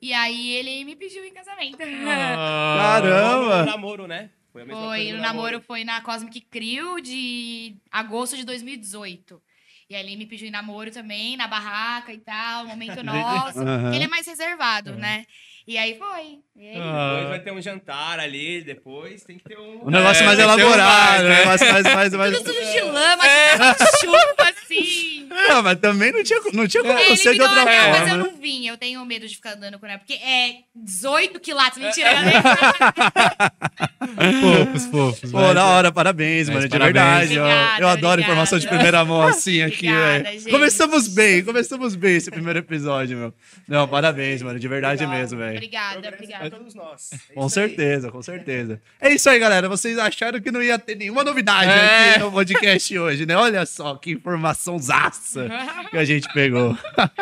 E 0.00 0.12
aí 0.12 0.50
ele 0.52 0.84
me 0.84 0.94
pediu 0.94 1.24
em 1.24 1.32
casamento. 1.32 1.76
Ah. 1.82 3.00
Caramba. 3.00 3.58
No 3.60 3.66
namoro, 3.66 4.06
né? 4.06 4.30
Foi 4.52 4.62
a 4.62 4.64
mesma 4.64 4.80
Foi, 4.86 4.98
coisa 5.04 5.18
o 5.18 5.20
namoro 5.20 5.60
foi 5.60 5.84
na 5.84 6.00
Cosmic 6.00 6.40
Crew 6.42 7.00
de 7.00 7.76
agosto 7.90 8.36
de 8.36 8.44
2018. 8.44 9.42
E 9.90 9.94
aí 9.96 10.04
ele 10.04 10.16
me 10.16 10.26
pediu 10.26 10.46
em 10.46 10.50
namoro 10.50 10.90
também, 10.90 11.36
na 11.36 11.48
barraca 11.48 12.12
e 12.12 12.18
tal, 12.18 12.66
momento 12.66 13.02
nosso. 13.04 13.60
Aham. 13.60 13.94
Ele 13.94 14.04
é 14.04 14.08
mais 14.08 14.26
reservado, 14.26 14.94
né? 14.96 15.24
E 15.68 15.76
aí 15.76 15.98
foi. 15.98 16.38
E 16.56 16.66
aí, 16.66 16.76
Ah. 16.80 17.10
Depois 17.12 17.28
vai 17.28 17.40
ter 17.40 17.52
um 17.52 17.60
jantar 17.60 18.18
ali, 18.18 18.62
depois 18.62 19.22
tem 19.22 19.36
que 19.36 19.44
ter 19.44 19.58
um... 19.58 19.86
Um 19.86 19.90
negócio 19.90 20.22
É, 20.22 20.26
mais 20.26 20.38
tem 20.38 20.48
que 20.48 20.56
ter 20.56 20.62
um 20.64 20.66
elaborado, 20.66 20.88
mais, 20.88 21.20
um 21.20 21.28
né? 21.28 21.38
negócio 21.40 21.72
mais, 21.72 21.84
mais, 21.94 22.14
mais... 22.14 22.38
Tudo 22.38 22.54
sujo 22.54 22.72
de 22.72 22.80
lama, 22.80 23.22
de 23.24 24.00
chuva, 24.00 24.34
assim. 24.48 25.28
Não, 25.28 25.62
mas 25.62 25.78
também 25.78 26.10
não 26.10 26.24
tinha, 26.24 26.40
não 26.54 26.66
tinha 26.66 26.82
como 26.82 26.94
É, 26.98 27.02
não 27.02 27.02
ele 27.10 27.16
ser 27.18 27.34
de 27.34 27.42
outra 27.42 27.60
anel, 27.62 27.90
mas 27.90 28.00
eu 28.00 28.08
forma. 28.08 28.24
não 28.24 28.36
vim. 28.40 28.66
Eu 28.66 28.78
tenho 28.78 29.04
medo 29.04 29.28
de 29.28 29.36
ficar 29.36 29.52
andando 29.56 29.78
com 29.78 29.86
ela. 29.86 29.98
Porque 29.98 30.14
é 30.14 30.60
18 30.74 31.38
quilates. 31.38 31.76
Mentira, 31.78 32.12
nem 32.22 32.32
Fofos, 33.98 34.86
fofos. 34.86 35.30
Pô, 35.32 35.52
da 35.54 35.64
hora, 35.66 35.90
parabéns, 35.90 36.48
Mas 36.48 36.56
mano, 36.56 36.68
de 36.68 36.78
parabéns. 36.78 37.28
verdade. 37.30 37.38
ó. 37.38 37.42
Obrigada, 37.44 37.82
eu 37.82 37.88
adoro 37.88 38.12
obrigada. 38.12 38.22
informação 38.22 38.58
de 38.58 38.68
primeira 38.68 39.04
mão 39.04 39.22
assim 39.22 39.60
aqui, 39.62 39.90
velho. 39.92 40.24
gente. 40.24 40.50
Começamos 40.50 41.08
bem, 41.08 41.42
começamos 41.44 41.94
bem 41.96 42.16
esse 42.16 42.30
primeiro 42.30 42.60
episódio, 42.60 43.18
meu. 43.18 43.34
Não, 43.66 43.88
parabéns, 43.88 44.40
mano, 44.42 44.58
de 44.58 44.68
verdade 44.68 45.06
mesmo, 45.06 45.38
velho. 45.38 45.56
Obrigada, 45.56 45.92
Progresso 46.00 46.14
obrigada. 46.22 46.50
todos 46.50 46.74
nós. 46.74 47.10
É 47.30 47.34
Com 47.34 47.44
aí. 47.44 47.50
certeza, 47.50 48.10
com 48.10 48.22
certeza. 48.22 48.80
É 49.00 49.12
isso 49.12 49.28
aí, 49.28 49.38
galera. 49.38 49.68
Vocês 49.68 49.98
acharam 49.98 50.40
que 50.40 50.50
não 50.50 50.62
ia 50.62 50.78
ter 50.78 50.94
nenhuma 50.94 51.24
novidade 51.24 51.68
É. 51.70 52.10
aqui 52.10 52.18
no 52.20 52.30
podcast 52.32 52.98
hoje, 52.98 53.26
né? 53.26 53.36
Olha 53.36 53.66
só 53.66 53.96
que 53.96 54.12
informação 54.12 54.78
zaça 54.78 55.48
que 55.90 55.96
a 55.96 56.04
gente 56.04 56.32
pegou. 56.32 56.76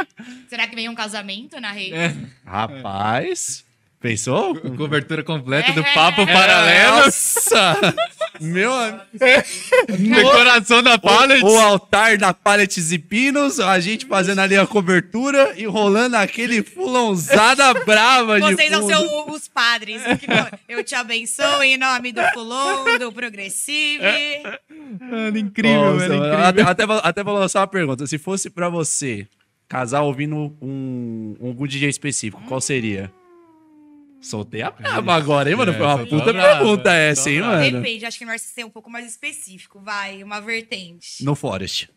Será 0.48 0.66
que 0.66 0.74
vem 0.76 0.88
um 0.88 0.94
casamento 0.94 1.58
na 1.60 1.72
rede? 1.72 1.94
É. 1.94 2.14
Rapaz, 2.44 3.64
pensou? 4.10 4.54
Cobertura 4.76 5.22
completa 5.24 5.72
do 5.72 5.80
É. 5.80 5.94
papo 5.94 6.26
paralelo. 6.26 6.96
Nossa! 7.06 7.94
Meu 8.40 8.70
amigo. 8.72 9.00
Decoração 10.14 10.82
da 10.82 10.98
pallet. 10.98 11.42
O 11.42 11.58
altar 11.58 12.18
da 12.18 12.34
Pallets 12.34 12.92
e 12.92 12.98
Pinos, 12.98 13.58
a 13.58 13.80
gente 13.80 14.04
fazendo 14.06 14.40
ali 14.40 14.56
a 14.56 14.66
cobertura 14.66 15.54
e 15.56 15.64
rolando 15.64 16.16
aquele 16.16 16.62
fulãozada 16.62 17.72
brava 17.84 18.38
de 18.40 18.54
Vocês 18.54 18.70
vão 18.70 18.86
ser 18.86 18.96
o- 18.96 19.30
os 19.32 19.48
padres. 19.48 20.02
que 20.20 20.26
Eu 20.72 20.84
te 20.84 20.94
abençoo 20.94 21.62
em 21.62 21.78
nome 21.78 22.12
do 22.12 22.22
Fulon, 22.34 22.98
do 22.98 23.10
Progressive. 23.12 24.02
Mano, 25.00 25.38
incrível, 25.38 25.94
Nossa, 25.94 26.04
incrível. 26.06 26.38
Até, 26.44 26.62
até, 26.62 26.86
vou- 26.86 27.00
até 27.02 27.24
vou 27.24 27.34
lançar 27.38 27.60
uma 27.60 27.66
pergunta. 27.66 28.06
Se 28.06 28.18
fosse 28.18 28.50
pra 28.50 28.68
você 28.68 29.26
casar 29.66 30.02
ouvindo 30.02 30.54
um, 30.60 31.36
um 31.40 31.66
DJ 31.66 31.88
específico, 31.88 32.42
qual 32.46 32.60
seria? 32.60 33.10
Soltei 34.26 34.62
a 34.62 34.70
braba 34.70 35.14
agora, 35.14 35.48
hein, 35.48 35.56
mano? 35.56 35.72
Foi 35.72 35.82
uma 35.82 36.02
É, 36.02 36.06
puta 36.06 36.30
a 36.30 36.32
braba, 36.32 36.56
pergunta 36.58 36.92
essa, 36.92 37.30
hein, 37.30 37.36
soltou 37.38 37.54
a 37.54 37.58
mano? 37.62 37.80
Depende, 37.82 38.06
acho 38.06 38.18
que 38.18 38.24
nós 38.24 38.42
ser 38.42 38.64
um 38.64 38.70
pouco 38.70 38.90
mais 38.90 39.06
específico, 39.06 39.80
vai, 39.80 40.22
uma 40.22 40.40
vertente. 40.40 41.22
No 41.24 41.34
Forest. 41.34 41.88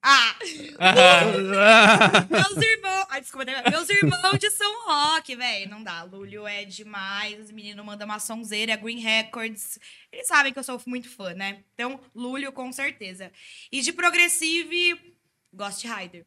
Ah, 0.00 0.36
Ah, 0.78 1.24
meus 2.30 2.56
irmãos. 2.56 3.06
Ai, 3.10 3.20
desculpa, 3.20 3.44
né? 3.44 3.62
meus 3.68 3.88
irmãos 3.88 4.38
de 4.38 4.50
São 4.50 4.86
Roque, 4.86 5.34
velho. 5.34 5.68
Não 5.68 5.82
dá. 5.82 6.04
Lúlio 6.04 6.46
é 6.46 6.64
demais. 6.64 7.38
Os 7.40 7.50
meninos 7.50 7.84
mandam 7.84 8.06
uma 8.06 8.20
sonzeira, 8.20 8.76
Green 8.76 9.00
Records. 9.00 9.78
Eles 10.12 10.28
sabem 10.28 10.52
que 10.52 10.58
eu 10.58 10.62
sou 10.62 10.80
muito 10.86 11.08
fã, 11.08 11.34
né? 11.34 11.64
Então, 11.74 11.98
Lúlio, 12.14 12.52
com 12.52 12.70
certeza. 12.72 13.32
E 13.72 13.80
de 13.80 13.92
Progressive, 13.92 15.16
Ghost 15.52 15.86
Rider. 15.86 16.24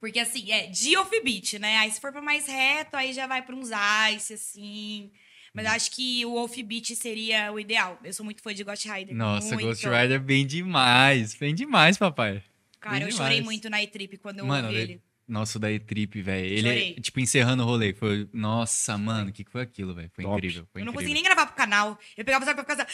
Porque, 0.00 0.18
assim, 0.18 0.50
é 0.52 0.66
de 0.66 0.96
offbeat, 0.96 1.58
né? 1.58 1.78
Aí, 1.78 1.90
se 1.90 2.00
for 2.00 2.12
pra 2.12 2.20
mais 2.20 2.46
reto, 2.46 2.96
aí 2.96 3.12
já 3.12 3.26
vai 3.26 3.42
pra 3.42 3.54
uns 3.56 3.70
ice, 4.14 4.34
assim. 4.34 5.10
Mas 5.54 5.64
eu 5.64 5.72
acho 5.72 5.90
que 5.90 6.24
o 6.26 6.34
offbeat 6.36 6.94
seria 6.94 7.50
o 7.50 7.58
ideal. 7.58 7.98
Eu 8.04 8.12
sou 8.12 8.24
muito 8.24 8.42
fã 8.42 8.52
de 8.52 8.62
Ghost 8.62 8.86
Rider. 8.86 9.14
Nossa, 9.16 9.54
muito. 9.54 9.66
Ghost 9.66 9.88
Rider 9.88 10.20
bem 10.20 10.46
demais. 10.46 11.34
Bem 11.34 11.54
demais, 11.54 11.96
papai. 11.96 12.42
Cara, 12.78 12.96
bem 12.98 13.04
eu 13.06 13.10
chorei 13.12 13.36
demais. 13.38 13.44
muito 13.44 13.70
na 13.70 13.82
E-Trip 13.82 14.18
quando 14.18 14.40
eu 14.40 14.46
Mano, 14.46 14.68
ouvi 14.68 14.78
ele-. 14.80 15.02
Nossa, 15.26 15.56
o 15.56 15.60
da 15.60 15.72
E-Trip, 15.72 16.20
velho. 16.22 16.46
Ele, 16.46 16.68
é, 16.68 16.72
Chorei. 16.72 16.94
tipo, 17.00 17.18
encerrando 17.20 17.62
o 17.62 17.66
rolê. 17.66 17.92
Foi, 17.94 18.28
nossa, 18.32 18.96
mano, 18.98 19.30
o 19.30 19.32
que, 19.32 19.42
que 19.44 19.50
foi 19.50 19.62
aquilo, 19.62 19.92
velho? 19.94 20.10
Foi 20.14 20.22
Top. 20.24 20.36
incrível. 20.36 20.68
Foi 20.70 20.82
Eu 20.82 20.84
não 20.84 20.92
incrível. 20.92 21.08
consegui 21.08 21.14
nem 21.14 21.22
gravar 21.24 21.46
pro 21.46 21.56
canal. 21.56 21.98
Eu 22.16 22.24
pegava 22.24 22.44
só 22.44 22.54
pra 22.54 22.62
ficar. 22.62 22.86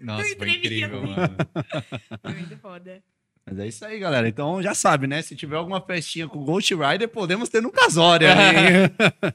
Nossa, 0.00 0.28
eu 0.28 0.36
foi 0.36 0.50
incrível, 0.50 1.06
mano. 1.06 1.36
Foi 2.22 2.32
muito 2.34 2.56
foda. 2.58 3.02
Mas 3.44 3.58
é 3.58 3.66
isso 3.66 3.84
aí, 3.84 3.98
galera. 3.98 4.28
Então 4.28 4.62
já 4.62 4.72
sabe, 4.72 5.06
né? 5.08 5.20
Se 5.20 5.34
tiver 5.34 5.56
alguma 5.56 5.80
festinha 5.80 6.28
com 6.28 6.44
Ghost 6.44 6.72
Rider, 6.74 7.08
podemos 7.08 7.48
ter 7.48 7.60
no 7.60 7.72
casório. 7.72 8.28
aí. 8.28 8.88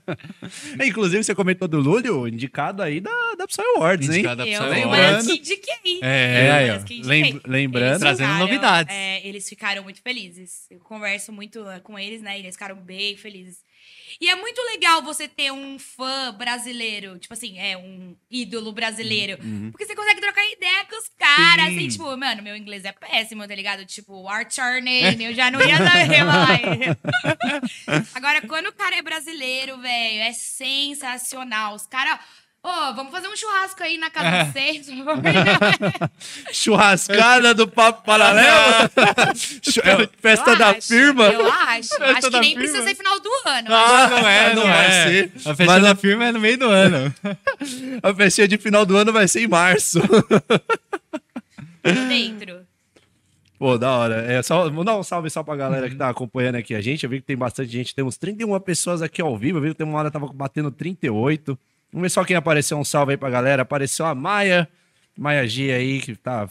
Inclusive, 0.88 1.24
você 1.24 1.36
comentou 1.36 1.68
do 1.68 1.80
Lúlio, 1.80 2.28
indicado 2.28 2.82
aí 2.82 2.99
da, 3.01 3.12
da 3.38 3.45
Psy 3.45 3.62
Awards, 3.76 4.10
hein? 4.10 4.16
Indicado 4.16 4.38
da 4.38 4.47
Eu 4.47 4.62
Psy 4.64 4.82
Awards. 4.84 5.28
que 5.28 5.34
indiquei. 5.38 5.99
É, 6.01 6.80
que 6.86 6.93
indiquei. 6.95 7.03
Lem- 7.03 7.41
lembrando. 7.45 7.88
Eles 7.88 7.99
Trazendo 7.99 8.28
ficaram, 8.28 8.45
novidades. 8.47 8.95
é, 8.95 9.28
eles 9.28 9.49
ficaram 9.49 9.84
muito 9.84 10.01
felizes. 10.01 10.68
Eu 10.72 10.80
converso 10.80 11.32
muito 11.34 11.68
eh, 11.70 11.80
com 11.82 11.99
eles, 11.99 12.22
né? 12.22 12.39
Eles 12.39 12.55
ficaram 12.55 12.76
bem 12.78 13.16
felizes. 13.18 13.58
E 14.20 14.30
é 14.30 14.36
muito 14.36 14.59
legal 14.63 15.01
você 15.01 15.28
ter 15.28 15.51
um 15.51 15.78
fã 15.78 16.34
brasileiro, 16.34 17.20
tipo 17.20 17.34
assim, 17.34 17.59
é 17.59 17.78
um 17.78 18.15
ídolo 18.30 18.72
brasileiro. 18.72 19.38
Porque 19.72 19.86
você 19.86 19.95
consegue 19.95 20.22
trocar 20.22 20.43
ideia 20.51 20.86
com 20.86 20.97
os 20.97 21.09
caras, 21.18 21.68
Sim. 21.68 21.78
assim, 21.78 21.88
tipo, 21.89 22.18
mano, 22.18 22.41
meu 22.41 22.55
inglês 22.55 22.84
é 22.86 22.91
péssimo, 22.91 23.47
tá 23.47 23.55
ligado? 23.55 23.86
Tipo, 23.86 24.24
Name, 24.82 25.24
eu 25.24 25.34
já 25.34 25.51
não 25.51 25.61
ia 25.61 25.78
saber 25.78 26.24
mais. 26.26 28.07
Agora, 28.13 28.41
quando 28.47 28.68
o 28.68 28.74
cara 28.74 28.95
é 28.95 29.01
brasileiro, 29.01 29.78
velho, 29.80 30.22
é 30.22 30.34
sensacional. 30.34 31.76
Os 31.76 31.86
caras. 31.86 32.20
Ô, 32.70 32.93
vamos 32.95 33.13
fazer 33.13 33.30
um 33.30 33.36
churrasco 33.36 33.82
aí 33.82 33.97
na 33.97 34.09
casa 34.09 34.43
de 34.43 34.51
vocês. 34.51 34.88
Churrascada 36.51 37.53
do 37.53 37.65
Papo 37.65 38.03
Paralelo. 38.03 38.89
Chu- 39.63 39.80
é, 39.86 40.09
Festa 40.20 40.51
Eu 40.51 40.57
da 40.57 40.70
acho, 40.72 40.88
firma. 40.89 41.28
Eu 41.28 41.47
acho. 41.49 42.03
acho 42.03 42.30
que 42.30 42.39
nem 42.41 42.49
firma. 42.55 42.59
precisa 42.63 42.84
ser 42.84 42.95
final 42.95 43.20
do 43.22 43.30
ano. 43.45 43.68
Ah, 43.72 44.07
não 44.09 44.18
é, 44.28 44.53
não, 44.53 44.63
Não 44.63 44.70
vai 44.74 44.86
é. 44.86 44.89
ser. 45.07 45.32
A 45.45 45.55
festa 45.55 45.65
Mas 45.65 45.82
da 45.84 45.91
a- 45.91 45.95
firma 45.95 46.26
é 46.26 46.32
no 46.34 46.39
meio 46.41 46.57
do 46.57 46.70
ano. 46.70 47.13
A 48.03 48.13
festinha 48.13 48.47
de 48.49 48.57
final 48.57 48.86
do 48.86 48.97
ano 48.97 49.13
vai 49.13 49.28
ser 49.30 49.41
em 49.43 49.47
março. 49.47 50.01
Dentro. 51.84 52.65
Pô, 53.57 53.78
da 53.78 53.91
hora. 53.91 54.15
É 54.32 54.41
só, 54.43 54.70
vou 54.70 54.84
dar 54.84 54.97
um 54.97 55.03
salve 55.03 55.30
só 55.30 55.41
pra 55.41 55.55
galera 55.55 55.89
que 55.89 55.95
tá 55.95 56.09
acompanhando 56.09 56.55
aqui 56.55 56.76
a 56.76 56.82
gente. 56.82 57.03
Eu 57.05 57.09
vi 57.09 57.22
que 57.22 57.26
tem 57.26 57.38
bastante 57.38 57.72
gente, 57.72 57.95
temos 57.95 58.18
31 58.18 58.59
pessoas 58.59 59.01
aqui 59.01 59.22
ao 59.22 59.38
vivo. 59.38 59.57
Eu 59.57 59.61
vi 59.61 59.70
que 59.70 59.76
tem 59.76 59.88
uma 59.88 59.97
hora 59.97 60.11
tava 60.11 60.28
batendo 60.34 60.70
38. 60.70 61.57
Vamos 61.92 62.04
ver 62.04 62.10
só 62.10 62.24
quem 62.24 62.36
apareceu. 62.36 62.78
Um 62.78 62.84
salve 62.84 63.14
aí 63.14 63.18
pra 63.18 63.30
galera. 63.30 63.62
Apareceu 63.62 64.06
a 64.06 64.14
Maia, 64.14 64.68
Maia 65.18 65.48
G 65.48 65.72
aí, 65.72 66.02
que 66.02 66.16
tá 66.16 66.48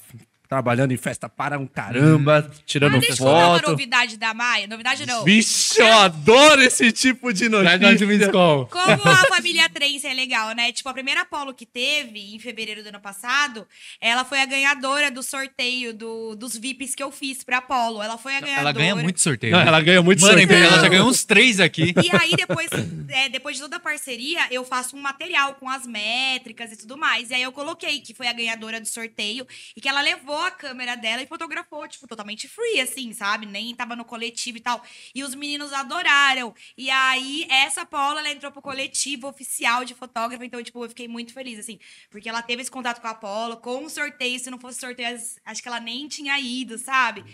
trabalhando 0.49 0.93
em 0.93 0.97
festa 0.97 1.29
para 1.29 1.59
um 1.59 1.67
caramba, 1.67 2.51
tirando 2.65 2.93
Mas 2.93 3.01
deixa 3.07 3.23
eu 3.23 3.27
dar 3.27 3.33
uma 3.49 3.59
foto. 3.59 3.71
novidade 3.71 4.17
da 4.17 4.33
Maia. 4.33 4.67
Novidade 4.67 5.07
não. 5.07 5.25
Vixe, 5.25 5.81
eu 5.81 5.93
adoro 5.93 6.63
esse 6.63 6.91
tipo 6.93 7.33
de 7.33 7.49
notícia. 7.49 8.31
Como 8.33 9.09
a 9.09 9.17
família 9.29 9.69
Trense 9.69 10.07
é 10.07 10.15
legal, 10.15 10.53
né? 10.53 10.73
Tipo, 10.73 10.89
a 10.89 10.93
primeira 10.95 11.23
Apollo 11.23 11.53
que 11.55 11.67
teve, 11.67 12.35
em 12.35 12.39
fevereiro 12.39 12.83
do 12.83 12.89
ano 12.89 13.01
passado, 13.01 13.67
ela 14.01 14.25
foi 14.25 14.41
a 14.41 14.47
ganhadora 14.47 15.11
do 15.11 15.23
sorteio 15.23 15.93
do, 15.93 16.35
dos 16.37 16.57
VIPs 16.57 16.95
que 16.95 17.03
eu 17.03 17.11
fiz 17.11 17.43
pra 17.43 17.59
Apollo. 17.59 18.03
Ela 18.03 18.17
foi 18.17 18.37
a 18.37 18.41
ganhadora. 18.41 18.61
Ela 18.61 18.73
ganha 18.73 18.97
muito 18.97 19.21
sorteio. 19.21 19.53
Não, 19.53 19.61
ela 19.61 19.81
ganha 19.81 20.03
muito 20.03 20.21
Mano, 20.21 20.39
sorteio. 20.39 20.65
ela 20.65 20.81
já 20.81 20.89
ganhou 20.89 21.09
uns 21.09 21.25
três 21.25 21.61
aqui. 21.61 21.95
E 22.03 22.17
aí, 22.17 22.33
depois, 22.37 22.69
é, 23.09 23.29
depois 23.29 23.57
de 23.57 23.63
toda 23.63 23.77
a 23.77 23.81
parceria, 23.81 24.41
eu 24.51 24.65
faço 24.65 24.97
um 24.97 25.01
material 25.01 25.55
com 25.55 25.69
as 25.69 25.87
métricas 25.87 26.73
e 26.73 26.77
tudo 26.77 26.97
mais. 26.97 27.31
E 27.31 27.35
aí 27.35 27.43
eu 27.43 27.53
coloquei 27.53 28.01
que 28.01 28.15
foi 28.15 28.29
a 28.29 28.33
ganhadora 28.33 28.81
do 28.81 28.87
sorteio 28.87 29.47
e 29.77 29.81
que 29.81 29.89
ela 29.89 30.01
levou 30.01 30.36
a 30.39 30.51
câmera 30.51 30.97
dela 30.97 31.23
e 31.23 31.27
fotografou, 31.27 31.87
tipo, 31.89 32.07
totalmente 32.07 32.49
free, 32.49 32.81
assim, 32.81 33.13
sabe? 33.13 33.47
Nem 33.47 33.75
tava 33.75 33.97
no 33.97 34.05
coletivo 34.05 34.59
e 34.59 34.61
tal. 34.61 34.83
E 35.15 35.23
os 35.23 35.35
meninos 35.35 35.73
adoraram. 35.73 36.55
E 36.77 36.91
aí, 36.91 37.47
essa 37.51 37.85
Paula, 37.85 38.21
ela 38.21 38.31
entrou 38.31 38.51
pro 38.53 38.63
coletivo 38.63 39.29
oficial 39.29 39.85
de 39.85 39.95
fotógrafa. 39.95 40.45
Então, 40.45 40.63
tipo, 40.63 40.85
eu 40.85 40.89
fiquei 40.89 41.09
muito 41.09 41.33
feliz, 41.33 41.59
assim. 41.59 41.79
Porque 42.11 42.29
ela 42.29 42.43
teve 42.43 42.63
esse 42.63 42.71
contato 42.71 43.01
com 43.01 43.09
a 43.09 43.15
Paula, 43.15 43.57
com 43.57 43.85
o 43.85 43.91
sorteio. 43.91 44.39
Se 44.39 44.51
não 44.51 44.59
fosse 44.59 44.81
sorteio, 44.81 45.19
acho 45.45 45.63
que 45.63 45.69
ela 45.69 45.81
nem 45.81 46.09
tinha 46.09 46.39
ido, 46.39 46.79
sabe? 46.79 47.25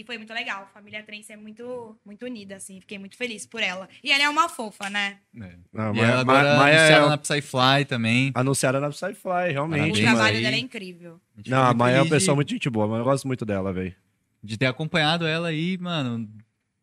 E 0.00 0.04
foi 0.04 0.16
muito 0.18 0.32
legal. 0.32 0.62
A 0.62 0.66
família 0.66 1.02
Trense 1.02 1.32
é 1.32 1.36
muito, 1.36 1.96
muito 2.04 2.24
unida, 2.24 2.56
assim. 2.56 2.80
Fiquei 2.80 2.98
muito 2.98 3.16
feliz 3.16 3.44
por 3.46 3.62
ela. 3.62 3.88
E 4.02 4.10
ela 4.10 4.22
é 4.24 4.28
uma 4.28 4.48
fofa, 4.48 4.88
né? 4.88 5.18
Não, 5.34 5.46
E 5.94 5.96
Maia- 5.98 6.10
ela 6.12 6.20
agora 6.22 6.52
Ma- 6.52 6.56
Maia 6.58 6.78
anunciaram 6.78 7.06
é- 7.06 7.08
na 7.10 7.18
Psyfly 7.18 7.84
também. 7.86 8.30
Anunciaram 8.34 8.80
na 8.80 8.88
Psyfly, 8.90 9.14
O 9.50 9.52
realmente. 9.52 9.78
Parabéns 9.80 10.00
trabalho 10.00 10.40
dela 10.40 10.56
é 10.56 10.58
incrível. 10.58 11.20
Não, 11.46 11.62
a 11.62 11.74
Maia 11.74 11.92
é 11.92 11.98
uma 11.98 12.04
feliz 12.04 12.04
de- 12.04 12.10
pessoa 12.10 12.34
muito 12.34 12.48
gente 12.50 12.70
boa, 12.70 12.88
mas 12.88 12.98
eu 12.98 13.04
gosto 13.04 13.26
muito 13.26 13.44
dela, 13.44 13.72
velho. 13.72 13.94
de 14.42 14.56
ter 14.56 14.64
acompanhado 14.66 15.26
ela 15.26 15.48
aí, 15.48 15.76
mano, 15.76 16.26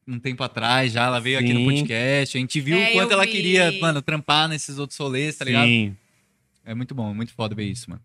um 0.08 0.20
tempo 0.20 0.44
atrás 0.44 0.92
já. 0.92 1.06
Ela 1.06 1.20
veio 1.20 1.40
aqui 1.40 1.52
no 1.54 1.60
Sim. 1.62 1.66
podcast. 1.66 2.38
A 2.38 2.40
gente 2.40 2.62
viu 2.62 2.78
É, 2.78 2.90
o 2.90 2.94
quanto 2.94 3.14
ela 3.14 3.26
vi. 3.26 3.32
queria, 3.32 3.72
mano, 3.82 4.00
trampar 4.00 4.48
nesses 4.48 4.78
outros 4.78 4.98
rolês, 5.00 5.36
tá 5.36 5.44
ligado? 5.44 5.66
Sim. 5.66 5.98
É 6.64 6.76
muito 6.76 6.94
bom, 6.94 7.14
muito 7.16 7.34
foda 7.34 7.56
ver 7.56 7.64
isso, 7.66 7.90
mano. 7.90 8.02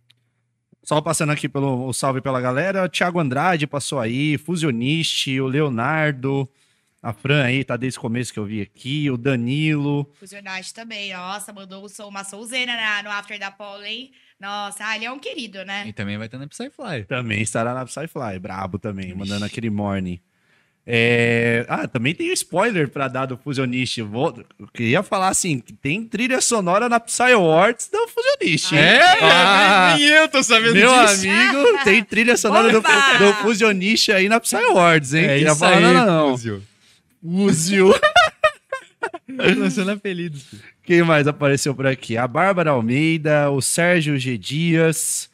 Só 0.83 1.01
passando 1.01 1.31
aqui 1.31 1.49
pelo 1.49 1.87
o 1.87 1.93
salve 1.93 2.21
pela 2.21 2.41
galera. 2.41 2.89
Thiago 2.89 3.21
Andrade 3.21 3.67
passou 3.67 4.01
aí, 4.01 4.37
Fusioniste, 4.37 5.41
o 5.41 5.47
Leonardo, 5.47 6.49
a 7.01 7.13
Fran 7.13 7.45
aí, 7.45 7.63
tá 7.65 7.77
desde 7.77 7.99
o 7.99 8.03
começo 8.03 8.33
que 8.33 8.39
eu 8.39 8.45
vi 8.45 8.61
aqui, 8.61 9.11
o 9.11 9.17
Danilo. 9.17 10.11
Fusionagem 10.19 10.73
também. 10.75 11.13
Nossa, 11.13 11.53
mandou 11.53 11.85
um 11.87 12.09
uma 12.09 12.25
souzeira 12.25 12.75
na- 12.75 13.03
no 13.03 13.11
After 13.11 13.39
da 13.39 13.51
Paula, 13.51 13.87
hein? 13.89 14.11
Nossa, 14.41 14.85
ah, 14.85 14.97
ele 14.97 15.05
é 15.05 15.13
um 15.13 15.21
querido, 15.21 15.65
né? 15.65 15.85
E 15.87 15.93
também 15.93 16.19
vai 16.19 16.27
estar 16.27 16.37
na 16.39 16.49
Psyfly. 16.49 17.05
Também 17.07 17.43
estará 17.43 17.73
na 17.75 17.85
Psyfly, 17.85 18.41
brabo 18.41 18.77
também, 18.77 19.15
mandando 19.15 19.45
aquele 19.45 19.71
morning. 19.71 20.21
É, 20.85 21.65
Ah, 21.69 21.87
também 21.87 22.13
tem 22.15 22.33
spoiler 22.33 22.89
pra 22.89 23.07
dar 23.07 23.27
do 23.27 23.37
Fusioniste. 23.37 24.01
Eu, 24.01 24.09
vou... 24.09 24.35
eu 24.59 24.67
queria 24.75 25.03
falar 25.03 25.29
assim: 25.29 25.61
que 25.61 25.73
tem 25.73 26.05
trilha 26.05 26.41
sonora 26.41 26.89
na 26.89 26.99
Psy 26.99 27.33
Awards 27.33 27.89
do 27.93 28.09
Fusioniste. 28.09 28.75
hein? 28.75 28.83
Ah, 29.21 29.95
nem 29.97 30.09
eu 30.09 30.29
tô 30.29 30.43
sabendo 30.43 30.75
Meu 30.75 30.91
disso. 31.07 31.29
amigo, 31.29 31.85
tem 31.85 32.03
trilha 32.03 32.37
sonora 32.37 32.71
do, 32.73 32.81
do 32.81 33.33
Fusioniste 33.43 34.11
aí 34.11 34.29
na 34.29 34.41
Psy 34.41 34.57
Awards, 34.57 35.15
hein? 35.15 35.25
É 35.25 35.29
Queria 35.35 35.49
isso 35.51 35.57
falar 35.59 35.77
aí, 35.77 35.83
nada, 35.83 36.07
não. 36.11 36.31
Fúzio. 36.31 36.63
Fúzio. 37.23 37.95
Lançando 39.29 39.91
apelidos. 39.93 40.47
Quem 40.83 41.03
mais 41.03 41.29
apareceu 41.29 41.75
por 41.75 41.87
aqui? 41.87 42.17
A 42.17 42.27
Bárbara 42.27 42.71
Almeida, 42.73 43.49
o 43.51 43.61
Sérgio 43.63 44.19
G. 44.19 44.37
Dias, 44.37 45.31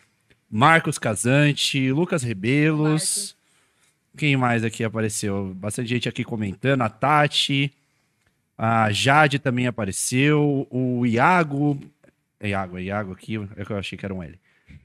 Marcos 0.51 0.99
Casante, 0.99 1.91
Lucas 1.91 2.23
Rebelos. 2.23 3.35
Quem 4.19 4.37
mais 4.37 4.65
aqui 4.65 4.83
apareceu? 4.83 5.55
Bastante 5.55 5.89
gente 5.89 6.09
aqui 6.09 6.25
comentando. 6.25 6.83
A 6.83 6.89
Tati, 6.89 7.73
a 8.57 8.91
Jade 8.91 9.39
também 9.39 9.67
apareceu. 9.67 10.67
O 10.71 11.07
Iago. 11.07 11.81
É 12.41 12.49
Iago, 12.49 12.79
é 12.79 12.83
Iago 12.83 13.13
aqui. 13.13 13.37
É 13.57 13.65
que 13.65 13.71
eu 13.73 13.79
achei 13.79 13.97
que 13.97 14.05
era 14.05 14.13
um 14.13 14.23
L. 14.23 14.39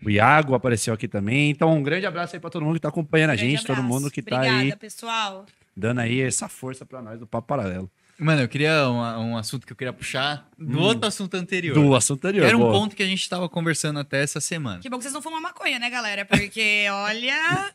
O 0.06 0.10
Iago 0.10 0.54
apareceu 0.54 0.94
aqui 0.94 1.08
também. 1.08 1.50
Então, 1.50 1.74
um 1.74 1.82
grande 1.82 2.06
abraço 2.06 2.36
aí 2.36 2.40
pra 2.40 2.50
todo 2.50 2.64
mundo 2.64 2.76
que 2.76 2.82
tá 2.82 2.90
acompanhando 2.90 3.32
a 3.32 3.36
Grande 3.36 3.52
gente, 3.52 3.62
todo 3.66 3.78
abraço. 3.80 3.88
mundo 3.94 4.12
que 4.12 4.22
tá 4.22 4.36
Obrigada, 4.38 4.62
aí 4.62 4.76
pessoal. 4.76 5.46
dando 5.76 6.00
aí 6.02 6.22
essa 6.22 6.48
força 6.48 6.86
pra 6.86 7.02
nós 7.02 7.20
do 7.20 7.26
Papo 7.26 7.48
Paralelo. 7.48 7.90
Mano, 8.20 8.42
eu 8.42 8.48
queria 8.48 8.88
um, 8.90 9.32
um 9.32 9.38
assunto 9.38 9.66
que 9.66 9.74
eu 9.74 9.78
queria 9.78 9.92
puxar 9.92 10.48
do 10.58 10.80
outro 10.80 11.08
assunto 11.08 11.34
anterior. 11.36 11.74
Do 11.74 11.96
assunto 11.96 12.26
anterior. 12.26 12.46
Era 12.48 12.56
um 12.56 12.60
boa. 12.62 12.72
ponto 12.72 12.96
que 12.96 13.02
a 13.02 13.08
gente 13.08 13.28
tava 13.28 13.50
conversando 13.50 13.98
até 13.98 14.22
essa 14.22 14.40
semana. 14.40 14.80
Que 14.80 14.90
bom 14.90 14.98
que 14.98 15.04
vocês 15.04 15.14
não 15.14 15.22
fumam 15.22 15.42
maconha, 15.42 15.80
né, 15.80 15.90
galera? 15.90 16.24
Porque, 16.24 16.86
olha, 16.92 17.74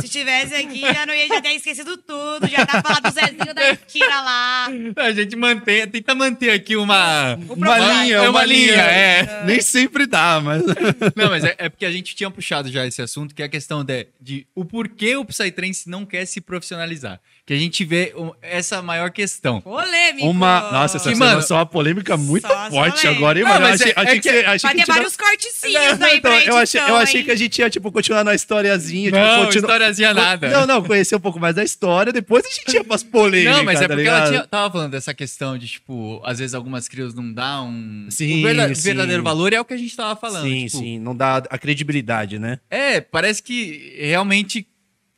se 0.00 0.08
tivesse 0.08 0.54
aqui, 0.54 0.80
já 0.80 1.06
não 1.06 1.14
ia 1.14 1.28
já 1.28 1.40
ter 1.40 1.54
esquecido 1.54 1.96
tudo. 1.96 2.48
Já 2.48 2.66
tá 2.66 2.82
falando 2.82 3.02
do 3.02 3.10
Zezinho 3.10 3.54
da 3.54 3.70
esquina 3.70 4.20
lá. 4.20 4.68
A 4.96 5.12
gente 5.12 5.36
mantém, 5.36 5.86
tenta 5.88 6.14
manter 6.14 6.50
aqui 6.50 6.76
uma. 6.76 7.34
Uma 7.48 7.78
linha, 7.78 8.16
é 8.16 8.20
uma, 8.22 8.30
uma 8.30 8.44
linha. 8.44 8.72
linha, 8.72 8.82
é. 8.82 9.44
Nem 9.44 9.60
sempre 9.60 10.06
dá, 10.06 10.40
mas. 10.40 10.62
Não, 11.16 11.28
mas 11.28 11.44
é, 11.44 11.54
é 11.58 11.68
porque 11.68 11.86
a 11.86 11.92
gente 11.92 12.14
tinha 12.14 12.30
puxado 12.30 12.70
já 12.70 12.86
esse 12.86 13.02
assunto, 13.02 13.34
que 13.34 13.42
é 13.42 13.46
a 13.46 13.48
questão 13.48 13.84
de, 13.84 14.06
de 14.20 14.46
o 14.54 14.64
porquê 14.64 15.16
o 15.16 15.24
Psytrance 15.24 15.88
não 15.88 16.04
quer 16.06 16.24
se 16.26 16.40
profissionalizar. 16.40 17.20
Que 17.50 17.54
a 17.54 17.58
gente 17.58 17.84
vê 17.84 18.14
um, 18.16 18.30
essa 18.40 18.80
maior 18.80 19.10
questão. 19.10 19.60
Polêmico. 19.60 20.24
Uma. 20.28 20.70
Nossa, 20.70 20.98
essa 20.98 21.10
Que, 21.10 21.18
mano, 21.18 21.42
só 21.42 21.56
uma 21.56 21.66
polêmica 21.66 22.16
muito 22.16 22.46
só 22.46 22.70
forte 22.70 23.00
polêmica. 23.02 23.10
agora, 23.10 23.38
hein, 23.40 23.44
Não, 23.44 23.50
mano? 23.50 23.64
Eu 23.64 23.70
mas 23.70 23.80
achei, 23.80 23.90
é- 23.92 24.00
achei 24.00 24.12
é 24.12 24.14
que, 24.14 24.20
que 24.20 24.30
você- 24.30 24.46
achei 24.46 24.68
Vai 24.68 24.74
que 24.76 24.84
ter 24.84 24.92
vários 24.92 25.16
cortezinhos 25.16 25.98
Não, 25.98 26.06
aí 26.06 26.16
então, 26.18 26.30
pra 26.30 26.44
eu, 26.44 26.56
achei, 26.56 26.80
eu 26.80 26.96
achei 26.96 27.20
hein? 27.22 27.26
que 27.26 27.32
a 27.32 27.36
gente 27.36 27.58
ia, 27.58 27.68
tipo, 27.68 27.90
continuar 27.90 28.22
na 28.22 28.36
historiazinha. 28.36 29.10
Não, 29.10 29.18
tipo, 29.18 29.44
continu- 29.46 29.64
historiazinha 29.64 30.14
nada. 30.14 30.48
Não, 30.48 30.64
não, 30.64 30.84
conhecer 30.84 31.16
um 31.16 31.20
pouco 31.20 31.40
mais 31.40 31.56
da 31.56 31.64
história, 31.64 32.12
depois 32.12 32.44
a 32.46 32.50
gente 32.50 32.72
ia 32.72 32.84
pras 32.84 33.02
polêmicas, 33.02 33.56
Não, 33.56 33.64
mas 33.64 33.80
é 33.80 33.88
tá 33.88 33.94
porque 33.96 34.08
ela 34.08 34.18
ligado? 34.18 34.30
tinha, 34.30 34.46
tava 34.46 34.70
falando 34.72 34.92
dessa 34.92 35.12
questão 35.12 35.58
de, 35.58 35.66
tipo, 35.66 36.22
às 36.24 36.38
vezes 36.38 36.54
algumas 36.54 36.86
crias 36.86 37.14
não 37.14 37.32
dão 37.32 37.68
um 37.68 38.06
Sim, 38.10 38.38
o 38.38 38.42
verda- 38.46 38.72
sim. 38.76 38.80
verdadeiro 38.82 39.24
valor, 39.24 39.52
e 39.52 39.56
é 39.56 39.60
o 39.60 39.64
que 39.64 39.74
a 39.74 39.76
gente 39.76 39.96
tava 39.96 40.14
falando. 40.14 40.44
Sim, 40.44 40.66
tipo, 40.66 40.78
sim, 40.78 41.00
não 41.00 41.16
dá 41.16 41.38
a 41.50 41.58
credibilidade, 41.58 42.38
né? 42.38 42.60
É, 42.70 43.00
parece 43.00 43.42
que 43.42 43.96
realmente, 43.98 44.68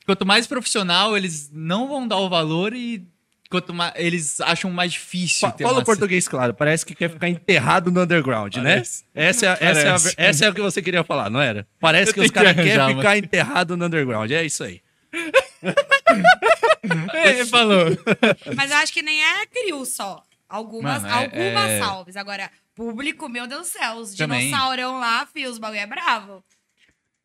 quanto 0.04 0.24
mais 0.26 0.46
profissional, 0.46 1.16
eles 1.16 1.50
não 1.52 1.88
vão 1.88 2.06
dar 2.08 2.18
o 2.18 2.28
valor 2.28 2.72
e 2.74 3.06
quanto 3.50 3.74
mais 3.74 3.92
eles 3.96 4.40
acham 4.40 4.70
mais 4.70 4.92
difícil 4.92 5.50
ter 5.52 5.64
Fala 5.64 5.80
o 5.80 5.84
português 5.84 6.26
claro, 6.26 6.54
parece 6.54 6.86
que 6.86 6.94
quer 6.94 7.10
ficar 7.10 7.28
enterrado 7.28 7.90
no 7.90 8.00
underground, 8.02 8.54
Parece. 8.54 9.04
né? 9.14 9.28
Essa, 9.28 9.46
é 9.46 9.48
a- 9.50 9.58
essa, 9.60 9.80
é 9.80 9.88
a, 9.90 9.96
ver- 9.98 10.14
essa 10.16 10.44
é 10.46 10.48
o 10.50 10.54
que 10.54 10.60
você 10.62 10.80
queria 10.80 11.04
falar, 11.04 11.28
não 11.28 11.40
era? 11.40 11.66
Parece 11.78 12.10
Eu 12.10 12.14
que 12.14 12.20
os 12.22 12.30
caras 12.30 12.54
querem 12.54 12.72
arranjar, 12.72 12.96
ficar 12.96 13.18
enterrado 13.18 13.76
no 13.76 13.84
underground, 13.86 14.30
é 14.30 14.44
isso 14.44 14.64
aí. 14.64 14.80
É, 17.14 17.44
falou. 17.46 17.86
Mas 18.56 18.70
eu 18.70 18.76
acho 18.78 18.92
que 18.92 19.02
nem 19.02 19.22
é 19.22 19.46
crio 19.46 19.84
só. 19.84 20.22
Algumas, 20.48 21.02
Mano, 21.02 21.14
é- 21.14 21.24
algumas 21.24 21.70
é- 21.70 21.78
salves. 21.78 22.16
Agora, 22.16 22.50
público, 22.74 23.28
meu 23.28 23.46
Deus 23.46 23.62
do 23.62 23.66
céu. 23.78 23.94
Os 23.96 24.14
Também. 24.14 24.46
dinossaurão 24.46 24.98
lá, 24.98 25.26
fio, 25.26 25.50
os 25.50 25.58
bagulho 25.58 25.80
é 25.80 25.86
bravo. 25.86 26.44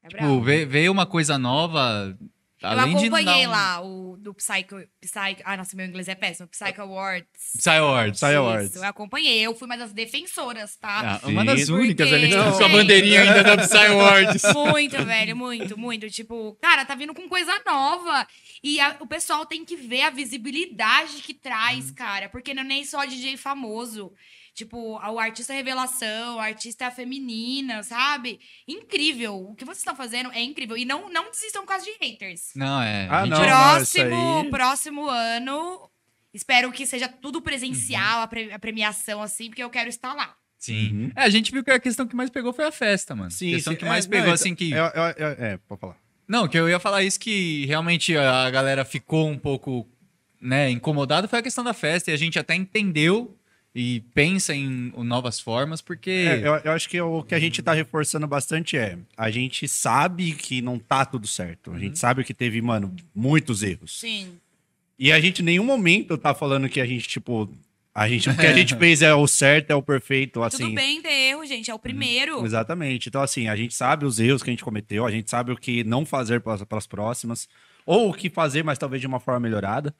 É 0.04 0.10
bravo. 0.10 0.28
Tipo, 0.34 0.42
ve- 0.44 0.66
veio 0.66 0.92
uma 0.92 1.06
coisa 1.06 1.38
nova, 1.38 2.16
além 2.62 2.96
de 2.96 3.06
acompanhei 3.08 3.48
um... 3.48 3.50
lá 3.52 3.82
o 3.82 4.18
do 4.18 4.34
Psycho, 4.34 4.78
Psycho. 5.00 5.42
Ah, 5.44 5.56
nossa, 5.58 5.76
meu 5.76 5.86
inglês 5.86 6.08
é 6.08 6.16
péssimo. 6.16 6.48
Psycho 6.48 6.82
Awards. 6.82 7.28
Psy 7.58 7.70
Awards. 7.70 8.20
Psy 8.20 8.34
Awards. 8.36 8.70
Isso, 8.72 8.80
eu 8.80 8.84
acompanhei. 8.90 9.40
Eu 9.42 9.56
fui 9.56 9.66
uma 9.68 9.78
das 9.78 9.94
defensoras, 9.94 10.76
tá? 10.76 11.20
Ah, 11.24 11.28
uma 11.28 11.46
das 11.46 11.66
Sim. 11.66 11.74
únicas 11.74 12.12
ali 12.12 12.30
Porque- 12.30 12.44
tá 12.44 12.58
com 12.58 12.66
a 12.66 12.70
bandeirinha 12.70 13.22
ainda 13.22 13.44
da 13.44 13.58
Psy 13.58 13.78
Awards. 13.88 14.44
Muito, 14.54 15.06
velho, 15.06 15.36
muito, 15.36 15.78
muito. 15.78 16.10
Tipo, 16.10 16.58
cara, 16.62 16.84
tá 16.86 16.96
vindo 16.96 17.14
com 17.14 17.28
coisa 17.30 17.52
nova. 17.66 18.28
E 18.64 18.80
a- 18.80 18.98
o 19.00 19.08
pessoal 19.08 19.46
tem 19.46 19.64
que 19.64 19.76
ver 19.76 20.02
a 20.02 20.10
visibilidade 20.10 21.22
que 21.22 21.34
traz, 21.34 21.92
cara. 21.92 22.30
Porque 22.30 22.54
não 22.54 22.62
é 22.64 22.66
nem 22.66 22.84
só 22.84 23.06
DJ 23.06 23.38
famoso. 23.38 24.12
Tipo, 24.58 24.98
o 24.98 25.20
artista 25.20 25.54
revelação, 25.54 26.38
o 26.38 26.40
artista 26.40 26.90
feminina, 26.90 27.84
sabe? 27.84 28.40
Incrível. 28.68 29.36
O 29.52 29.54
que 29.54 29.64
vocês 29.64 29.78
estão 29.78 29.96
fazendo 29.96 30.32
é 30.32 30.42
incrível. 30.42 30.76
E 30.76 30.84
não, 30.84 31.12
não 31.12 31.30
desistam 31.30 31.62
por 31.62 31.68
causa 31.68 31.86
de 31.86 31.92
haters. 32.02 32.54
Não, 32.56 32.82
é. 32.82 33.08
Ah, 33.08 33.20
a 33.20 33.26
gente- 33.26 33.30
não, 33.34 33.40
próximo, 33.40 33.84
isso 34.16 34.42
aí- 34.46 34.50
próximo 34.50 35.08
ano. 35.08 35.88
Espero 36.34 36.72
que 36.72 36.88
seja 36.88 37.08
tudo 37.08 37.36
Uhum. 37.36 37.42
presencial, 37.44 38.22
a, 38.22 38.28
pre- 38.28 38.52
a 38.52 38.58
premiação, 38.58 39.22
assim, 39.22 39.48
porque 39.48 39.64
eu 39.64 39.70
quero 39.70 39.90
estar 39.90 40.16
lá. 40.16 40.36
Sim. 40.58 40.92
Uhum. 41.04 41.12
É, 41.16 41.22
a 41.22 41.30
gente 41.30 41.52
viu 41.52 41.64
que 41.64 41.70
a 41.70 41.80
questão 41.80 42.08
que 42.08 42.16
mais 42.16 42.32
pegou 42.32 42.52
foi 42.52 42.66
a 42.66 42.72
festa, 42.72 43.16
mano. 43.16 43.30
a 43.32 43.38
questão 43.38 43.76
que 43.76 43.86
mais 43.86 44.08
é, 44.08 44.10
pegou, 44.10 44.26
não, 44.28 44.34
assim, 44.34 44.56
que... 44.56 44.74
É, 44.74 44.78
é, 44.80 45.16
é, 45.20 45.36
é, 45.54 45.58
pode 45.68 45.80
falar. 45.82 45.98
Não, 46.28 46.48
que 46.48 46.58
eu 46.58 46.68
ia 46.68 46.80
falar 46.80 47.04
isso 47.04 47.20
que 47.20 47.64
realmente 47.68 48.18
a 48.18 48.50
galera 48.50 48.84
ficou 48.84 49.30
um 49.30 49.38
pouco, 49.38 49.88
né, 50.42 50.72
incomodada 50.72 51.28
foi 51.28 51.38
a 51.38 51.44
questão 51.44 51.64
da 51.64 51.74
festa 51.76 52.10
e 52.10 52.14
a 52.16 52.18
gente 52.18 52.40
até 52.40 52.56
entendeu 52.56 53.38
e 53.80 54.00
pensa 54.12 54.56
em 54.56 54.92
novas 55.04 55.40
formas, 55.40 55.82
porque... 55.82 56.10
É, 56.10 56.40
eu, 56.40 56.56
eu 56.56 56.72
acho 56.72 56.90
que 56.90 57.00
o 57.00 57.22
que 57.22 57.36
a 57.36 57.40
gente 57.40 57.62
tá 57.62 57.74
reforçando 57.74 58.26
bastante 58.26 58.76
é 58.76 58.98
a 59.16 59.30
gente 59.30 59.68
sabe 59.68 60.32
que 60.34 60.64
não 60.64 60.80
tá 60.80 61.06
tudo 61.06 61.28
certo. 61.28 61.70
A 61.70 61.74
Uhum. 61.74 61.80
gente 61.80 62.00
sabe 62.00 62.24
que 62.24 62.34
teve, 62.34 62.60
mano, 62.60 62.96
muitos 63.14 63.62
erros. 63.62 64.00
Sim. 64.00 64.40
E 64.98 65.12
a 65.12 65.20
gente 65.22 65.44
em 65.44 65.46
nenhum 65.46 65.64
momento 65.64 66.18
tá 66.18 66.34
falando 66.34 66.68
que 66.68 66.82
a 66.82 66.88
gente, 66.88 67.08
tipo, 67.08 67.48
a 67.94 68.10
gente, 68.10 68.28
o 68.32 68.36
que 68.36 68.48
a 68.48 68.54
gente 68.54 68.74
fez 68.78 69.04
é 69.04 69.14
o 69.14 69.28
certo, 69.28 69.70
é 69.70 69.76
o 69.76 69.82
perfeito, 69.84 70.42
assim. 70.42 70.64
Tudo 70.64 70.74
bem 70.74 71.00
ter 71.00 71.10
erro, 71.30 71.46
gente. 71.46 71.70
É 71.70 71.74
o 71.76 71.78
primeiro. 71.78 72.44
Exatamente. 72.44 73.10
Então, 73.10 73.22
assim, 73.22 73.48
a 73.48 73.56
gente 73.56 73.76
sabe 73.76 74.06
os 74.08 74.20
erros 74.20 74.42
que 74.42 74.50
a 74.50 74.54
gente 74.54 74.64
cometeu, 74.64 75.06
a 75.06 75.12
gente 75.12 75.30
sabe 75.30 75.52
o 75.52 75.56
que 75.56 75.84
não 75.84 76.04
fazer 76.04 76.42
para 76.42 76.58
as 76.72 76.88
próximas, 76.88 77.48
ou 77.86 78.10
o 78.10 78.14
que 78.14 78.28
fazer, 78.28 78.64
mas 78.64 78.80
talvez 78.80 79.00
de 79.00 79.06
uma 79.06 79.20
forma 79.20 79.40
melhorada. 79.40 79.94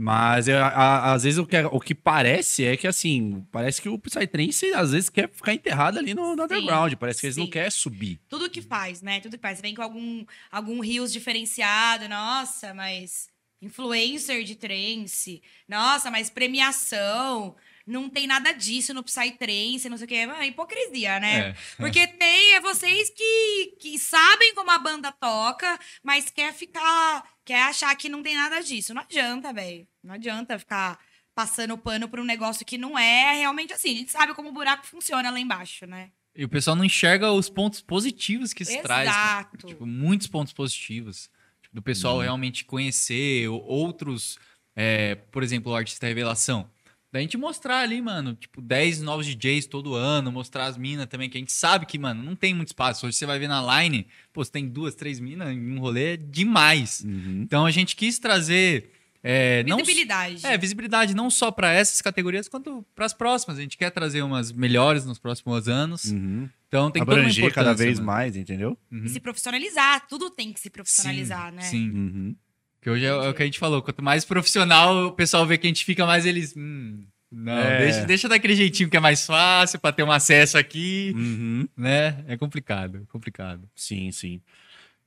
Mas 0.00 0.46
é, 0.46 0.56
a- 0.56 1.12
às 1.12 1.24
vezes 1.24 1.38
o 1.40 1.44
que, 1.46 1.56
é- 1.56 1.66
o 1.66 1.80
que 1.80 1.92
parece 1.92 2.64
é 2.64 2.76
que, 2.76 2.86
assim, 2.86 3.44
parece 3.50 3.82
que 3.82 3.88
o 3.88 3.98
Psytrance 3.98 4.72
às 4.72 4.92
vezes 4.92 5.08
quer 5.10 5.28
ficar 5.28 5.52
enterrado 5.52 5.98
ali 5.98 6.14
no, 6.14 6.36
no 6.36 6.44
underground. 6.44 6.94
Parece 6.94 7.20
que 7.20 7.26
eles 7.26 7.36
não 7.36 7.50
querem 7.50 7.70
subir. 7.70 8.20
Tudo 8.28 8.48
que 8.48 8.62
faz, 8.62 9.02
né? 9.02 9.18
Tudo 9.18 9.36
que 9.36 9.42
faz. 9.42 9.60
Vem 9.60 9.74
com 9.74 9.82
algum, 9.82 10.24
algum 10.52 10.78
rios 10.80 11.12
diferenciado, 11.12 12.08
nossa, 12.08 12.72
mas 12.72 13.28
influencer 13.60 14.44
de 14.44 14.54
trance, 14.54 15.42
nossa, 15.68 16.12
mas 16.12 16.30
premiação. 16.30 17.56
Não 17.88 18.08
tem 18.10 18.26
nada 18.26 18.52
disso 18.52 18.92
no 18.92 19.02
Psytrance, 19.02 19.88
não 19.88 19.96
sei 19.96 20.04
o 20.04 20.08
quê. 20.08 20.14
É 20.16 20.46
hipocrisia, 20.46 21.18
né? 21.18 21.38
É. 21.48 21.56
Porque 21.78 22.06
tem 22.06 22.54
é 22.54 22.60
vocês 22.60 23.08
que, 23.10 23.76
que 23.80 23.98
sabem 23.98 24.54
como 24.54 24.70
a 24.70 24.78
banda 24.78 25.10
toca, 25.10 25.78
mas 26.02 26.28
quer 26.28 26.52
ficar. 26.52 27.24
quer 27.44 27.62
achar 27.62 27.94
que 27.96 28.08
não 28.08 28.22
tem 28.22 28.34
nada 28.36 28.60
disso. 28.60 28.92
Não 28.92 29.00
adianta, 29.02 29.52
velho. 29.52 29.88
Não 30.04 30.14
adianta 30.14 30.58
ficar 30.58 30.98
passando 31.34 31.78
pano 31.78 32.08
pra 32.08 32.20
um 32.20 32.24
negócio 32.24 32.66
que 32.66 32.76
não 32.76 32.98
é 32.98 33.38
realmente 33.38 33.72
assim. 33.72 33.94
A 33.94 33.98
gente 33.98 34.10
sabe 34.12 34.34
como 34.34 34.50
o 34.50 34.52
buraco 34.52 34.86
funciona 34.86 35.30
lá 35.30 35.40
embaixo, 35.40 35.86
né? 35.86 36.10
E 36.36 36.44
o 36.44 36.48
pessoal 36.48 36.76
não 36.76 36.84
enxerga 36.84 37.32
os 37.32 37.48
pontos 37.48 37.80
positivos 37.80 38.52
que 38.52 38.62
isso 38.64 38.72
Exato. 38.72 38.86
traz. 38.86 39.08
cara. 39.10 39.48
Tipo, 39.66 39.86
muitos 39.86 40.26
pontos 40.26 40.52
positivos. 40.52 41.30
Tipo, 41.62 41.74
do 41.76 41.82
pessoal 41.82 42.16
Uhum. 42.16 42.22
realmente 42.22 42.64
conhecer 42.64 43.48
outros, 43.48 44.38
é, 44.76 45.14
por 45.14 45.42
exemplo, 45.42 45.72
o 45.72 45.74
artista 45.74 46.06
revelação. 46.06 46.70
Da 47.10 47.20
gente 47.20 47.38
mostrar 47.38 47.80
ali, 47.80 48.02
mano, 48.02 48.34
tipo, 48.34 48.60
10 48.60 49.00
novos 49.00 49.26
DJs 49.26 49.66
todo 49.66 49.94
ano, 49.94 50.30
mostrar 50.30 50.66
as 50.66 50.76
minas 50.76 51.06
também, 51.06 51.30
que 51.30 51.38
a 51.38 51.40
gente 51.40 51.52
sabe 51.52 51.86
que, 51.86 51.98
mano, 51.98 52.22
não 52.22 52.36
tem 52.36 52.52
muito 52.52 52.68
espaço. 52.68 53.06
Hoje 53.06 53.16
você 53.16 53.24
vai 53.24 53.38
ver 53.38 53.48
na 53.48 53.82
line, 53.82 54.06
pô, 54.30 54.44
você 54.44 54.50
tem 54.50 54.68
duas, 54.68 54.94
três 54.94 55.18
minas 55.18 55.48
em 55.48 55.72
um 55.72 55.80
rolê, 55.80 56.14
é 56.14 56.16
demais. 56.18 57.02
Então 57.04 57.64
a 57.64 57.70
gente 57.70 57.96
quis 57.96 58.18
trazer. 58.18 58.92
É, 59.22 59.64
não, 59.64 59.78
Visibilidade. 59.78 60.46
é, 60.46 60.56
visibilidade 60.56 61.14
não 61.14 61.28
só 61.28 61.50
para 61.50 61.72
essas 61.72 62.00
categorias, 62.00 62.46
quanto 62.46 62.84
para 62.94 63.06
as 63.06 63.12
próximas. 63.12 63.58
A 63.58 63.62
gente 63.62 63.76
quer 63.76 63.90
trazer 63.90 64.22
umas 64.22 64.52
melhores 64.52 65.04
nos 65.04 65.18
próximos 65.18 65.66
anos. 65.66 66.04
Uhum. 66.04 66.48
Então 66.68 66.90
tem 66.90 67.02
uma 67.02 67.12
Abranger 67.12 67.52
cada 67.52 67.74
vez 67.74 67.98
mano. 67.98 68.06
mais, 68.06 68.36
entendeu? 68.36 68.76
E 68.92 69.08
se 69.08 69.18
profissionalizar. 69.18 70.06
Tudo 70.06 70.30
tem 70.30 70.52
que 70.52 70.60
se 70.60 70.68
profissionalizar, 70.70 71.50
sim, 71.50 71.56
né? 71.56 71.62
Sim. 71.62 71.90
Uhum. 71.90 72.36
Que 72.80 72.88
hoje 72.90 73.04
é, 73.04 73.08
é 73.08 73.28
o 73.28 73.34
que 73.34 73.42
a 73.42 73.46
gente 73.46 73.58
falou. 73.58 73.82
Quanto 73.82 74.02
mais 74.02 74.24
profissional 74.24 75.06
o 75.06 75.12
pessoal 75.12 75.44
vê 75.46 75.58
que 75.58 75.66
a 75.66 75.70
gente 75.70 75.84
fica, 75.84 76.06
mais 76.06 76.24
eles. 76.26 76.54
Hum, 76.56 77.04
não, 77.30 77.52
É. 77.58 77.78
deixa, 77.78 78.04
deixa 78.06 78.28
daquele 78.28 78.54
jeitinho 78.54 78.88
que 78.88 78.96
é 78.96 79.00
mais 79.00 79.26
fácil 79.26 79.78
para 79.78 79.92
ter 79.92 80.02
um 80.02 80.10
acesso 80.12 80.56
aqui, 80.56 81.12
Uhum. 81.16 81.68
né? 81.76 82.24
É 82.28 82.36
complicado, 82.36 83.06
complicado. 83.10 83.68
Sim, 83.74 84.10
sim. 84.12 84.40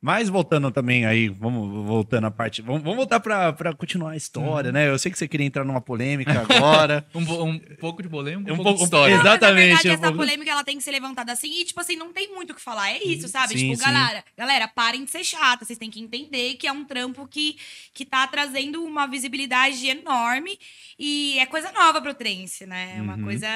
Mas 0.03 0.29
voltando 0.29 0.71
também 0.71 1.05
aí, 1.05 1.29
vamos 1.29 1.85
voltando 1.85 2.25
a 2.25 2.31
parte. 2.31 2.61
Vamos, 2.63 2.81
vamos 2.81 2.97
voltar 2.97 3.19
pra, 3.19 3.53
pra 3.53 3.71
continuar 3.71 4.11
a 4.11 4.15
história, 4.17 4.69
Uhum. 4.69 4.73
né? 4.73 4.89
Eu 4.89 4.97
sei 4.97 5.11
que 5.11 5.17
você 5.17 5.27
queria 5.27 5.45
entrar 5.45 5.63
numa 5.63 5.79
polêmica 5.79 6.31
agora. 6.41 7.05
Um, 7.13 7.21
um 7.43 7.59
pouco 7.79 8.01
de 8.01 8.09
polêmica, 8.09 8.51
um, 8.51 8.55
Um 8.55 8.63
pouco 8.63 8.79
de 8.79 8.83
história. 8.85 9.15
A 9.15 9.19
Exatamente, 9.19 9.83
verdade, 9.83 9.89
essa 9.89 10.11
polêmica 10.11 10.49
ela 10.49 10.63
tem 10.63 10.75
que 10.77 10.83
ser 10.83 10.89
levantada 10.91 11.31
assim. 11.31 11.61
E, 11.61 11.65
tipo 11.65 11.79
assim, 11.79 11.95
não 11.95 12.11
tem 12.11 12.33
muito 12.33 12.51
o 12.51 12.55
que 12.55 12.61
falar. 12.61 12.89
É 12.89 13.03
isso, 13.03 13.27
sabe? 13.27 13.49
Sim, 13.53 13.59
tipo, 13.71 13.75
sim. 13.75 13.83
galera, 13.83 14.23
galera, 14.35 14.67
parem 14.67 15.03
de 15.05 15.11
ser 15.11 15.23
chata. 15.23 15.63
Vocês 15.65 15.77
têm 15.77 15.91
que 15.91 15.99
entender 16.01 16.55
que 16.55 16.65
é 16.65 16.71
um 16.71 16.83
trampo 16.83 17.27
que, 17.27 17.57
que 17.93 18.03
tá 18.03 18.25
trazendo 18.25 18.83
uma 18.83 19.05
visibilidade 19.05 19.85
enorme. 19.87 20.57
E 20.97 21.37
é 21.37 21.45
coisa 21.45 21.71
nova 21.71 22.01
pro 22.01 22.13
trance, 22.15 22.65
né? 22.65 22.95
É 22.97 23.01
uma 23.03 23.17
Uhum. 23.17 23.23
coisa. 23.23 23.47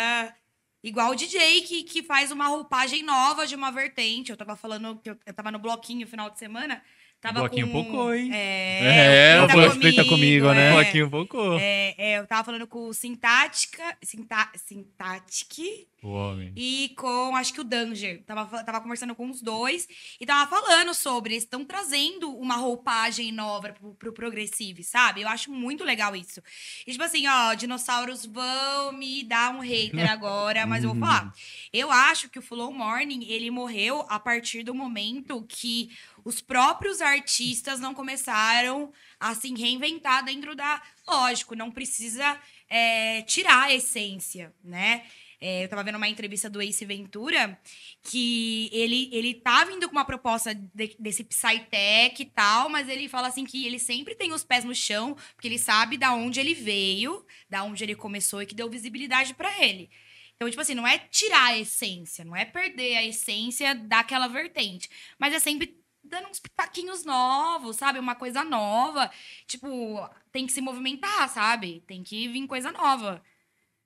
Igual 0.86 1.12
o 1.12 1.16
DJ 1.16 1.62
que, 1.62 1.82
que 1.82 2.04
faz 2.04 2.32
uma 2.32 2.48
roupagem 2.48 3.02
nova 3.02 3.48
de 3.48 3.56
uma 3.56 3.72
vertente. 3.72 4.30
Eu 4.30 4.38
tava 4.38 4.56
falando 4.56 5.00
que 5.02 5.10
eu, 5.10 5.18
eu 5.26 5.34
tava 5.34 5.52
no 5.52 5.58
bloquinho 5.58 6.06
final 6.06 6.30
de 6.30 6.38
semana. 6.38 6.80
Tava 7.20 7.40
Bloquinho 7.40 7.72
com, 7.72 8.14
hein? 8.14 8.30
É, 8.32 9.32
É, 9.34 9.42
o 9.42 9.46
o 9.46 9.48
Bloquinho 9.48 9.82
Frita 9.82 10.06
comigo, 10.06 10.54
né? 10.54 10.70
é. 10.70 10.74
Bloquinho 10.74 11.10
focou. 11.10 11.58
É, 11.60 11.96
é, 11.98 12.20
eu 12.20 12.28
tava 12.28 12.44
falando 12.44 12.68
com 12.68 12.88
o 12.88 12.94
Sintática, 12.94 13.98
Sinta, 14.04 14.52
Sintatic 14.56 15.88
O 16.06 16.10
homem. 16.10 16.54
e 16.56 16.94
com, 16.96 17.36
acho 17.36 17.52
que 17.52 17.60
o 17.60 17.64
Danger. 17.64 18.24
Tava, 18.26 18.64
tava 18.64 18.80
conversando 18.80 19.16
com 19.16 19.28
os 19.28 19.42
dois 19.42 19.88
e 20.20 20.26
tava 20.26 20.48
falando 20.48 20.94
sobre, 20.94 21.34
eles 21.34 21.44
estão 21.44 21.66
trazendo 21.66 22.32
uma 22.38 22.58
roupagem 22.58 23.32
nova 23.32 23.74
pro, 23.74 23.96
pro 23.96 24.14
Progressive, 24.14 24.84
sabe? 24.84 25.22
Eu 25.22 25.28
acho 25.28 25.52
muito 25.52 25.84
legal 25.84 26.16
isso. 26.16 26.44
E 26.86 26.92
tipo 26.92 27.04
assim, 27.04 27.26
ó, 27.28 27.56
dinossauros 27.56 28.24
vão 28.24 28.92
me 28.92 29.24
dar 29.24 29.56
um 29.56 29.62
hater 29.62 30.08
agora, 30.12 30.68
mas 30.68 30.84
eu 30.84 30.92
vou 30.92 31.00
falar. 31.00 31.34
Eu 31.74 31.92
acho 31.92 32.30
que 32.30 32.40
o 32.40 32.42
Flow 32.42 32.72
Morning, 32.72 33.26
ele 33.26 33.50
morreu 33.50 34.06
a 34.08 34.20
partir 34.20 34.64
do 34.64 34.74
momento 34.74 35.46
que 35.50 35.90
os 36.24 36.40
próprios 36.40 37.02
artistas 37.02 37.80
não 37.80 37.94
começaram 37.94 38.94
a 39.20 39.34
se 39.34 39.54
reinventar 39.54 40.24
dentro 40.24 40.56
da. 40.56 40.82
Lógico, 41.08 41.56
não 41.56 41.72
precisa 41.72 42.40
é, 42.70 43.24
tirar 43.24 43.64
a 43.64 43.74
essência, 43.74 44.54
né? 44.64 45.04
É, 45.48 45.64
eu 45.64 45.70
tava 45.70 45.84
vendo 45.84 45.98
uma 45.98 46.10
entrevista 46.10 46.50
do 46.50 46.60
Ace 46.60 46.84
Ventura 46.86 47.56
que 48.02 48.68
ele, 48.74 49.10
ele 49.12 49.36
tá 49.36 49.64
vindo 49.64 49.88
com 49.88 49.92
uma 49.96 50.04
proposta 50.04 50.56
de- 50.56 50.96
desse 50.98 51.24
Psytech 51.24 52.20
e 52.20 52.26
tal, 52.26 52.68
mas 52.68 52.90
ele 52.90 53.08
fala 53.08 53.28
assim 53.28 53.46
que 53.46 53.64
ele 53.64 53.78
sempre 53.78 54.16
tem 54.16 54.34
os 54.34 54.44
pés 54.44 54.64
no 54.66 54.74
chão, 54.74 55.16
porque 55.36 55.48
ele 55.48 55.60
sabe 55.60 55.98
da 56.00 56.14
onde 56.14 56.40
ele 56.40 56.56
veio, 56.56 57.24
da 57.48 57.64
onde 57.64 57.84
ele 57.84 57.94
começou 57.94 58.42
e 58.42 58.48
que 58.48 58.56
deu 58.56 58.68
visibilidade 58.68 59.36
pra 59.36 59.64
ele. 59.64 59.92
Então, 60.36 60.50
tipo 60.50 60.62
assim, 60.62 60.74
não 60.74 60.88
é 60.88 60.98
tirar 60.98 61.50
a 61.52 61.58
essência, 61.60 62.26
não 62.26 62.36
é 62.36 62.44
perder 62.44 62.98
a 62.98 63.06
essência 63.06 63.76
daquela 63.76 64.28
vertente, 64.28 64.90
mas 65.20 65.32
é 65.32 65.40
sempre 65.40 65.78
dando 66.04 66.28
uns 66.28 66.40
pitaquinhos 66.40 67.06
novos, 67.06 67.76
sabe? 67.78 68.00
Uma 68.00 68.16
coisa 68.16 68.44
nova. 68.44 69.12
Tipo, 69.48 70.10
tem 70.32 70.48
que 70.48 70.54
se 70.54 70.62
movimentar, 70.62 71.30
sabe? 71.30 71.84
Tem 71.88 72.04
que 72.04 72.28
vir 72.28 72.48
coisa 72.48 72.72
nova. 72.72 73.24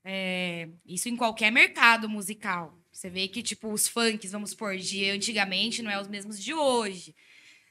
É, 0.04 0.70
isso 0.86 1.10
em 1.10 1.16
qualquer 1.16 1.52
mercado 1.52 2.08
musical. 2.10 2.78
Você 2.92 3.10
vê 3.10 3.28
que, 3.28 3.44
tipo, 3.44 3.72
os 3.72 3.88
funks, 3.88 4.32
vamos 4.32 4.52
supor, 4.52 4.78
de 4.78 5.10
antigamente 5.10 5.82
não 5.82 5.92
é 5.92 6.00
os 6.00 6.08
mesmos 6.08 6.42
de 6.42 6.54
hoje. 6.54 7.16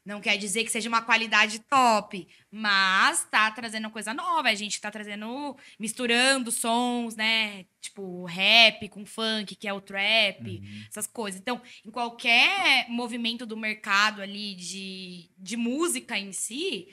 Não 0.09 0.23
quer 0.23 0.39
dizer 0.39 0.65
que 0.65 0.71
seja 0.71 0.89
uma 0.89 1.03
qualidade 1.03 1.59
top, 1.69 2.27
mas 2.51 3.29
tá 3.31 3.51
trazendo 3.51 3.91
coisa 3.91 4.15
nova. 4.15 4.49
A 4.49 4.55
gente 4.55 4.81
tá 4.81 4.91
trazendo, 4.91 5.55
misturando 5.79 6.51
sons, 6.51 7.15
né? 7.15 7.67
Tipo, 7.79 8.25
rap 8.25 8.89
com 8.89 9.05
funk, 9.05 9.55
que 9.55 9.69
é 9.69 9.73
o 9.73 9.83
trap, 9.83 10.63
essas 10.89 11.07
coisas. 11.07 11.39
Então, 11.39 11.61
em 11.85 11.91
qualquer 11.91 12.89
movimento 12.89 13.45
do 13.45 13.55
mercado 13.55 14.23
ali 14.23 14.55
de, 14.55 15.29
de 15.37 15.59
música 15.59 16.19
em 16.19 16.33
si, 16.33 16.89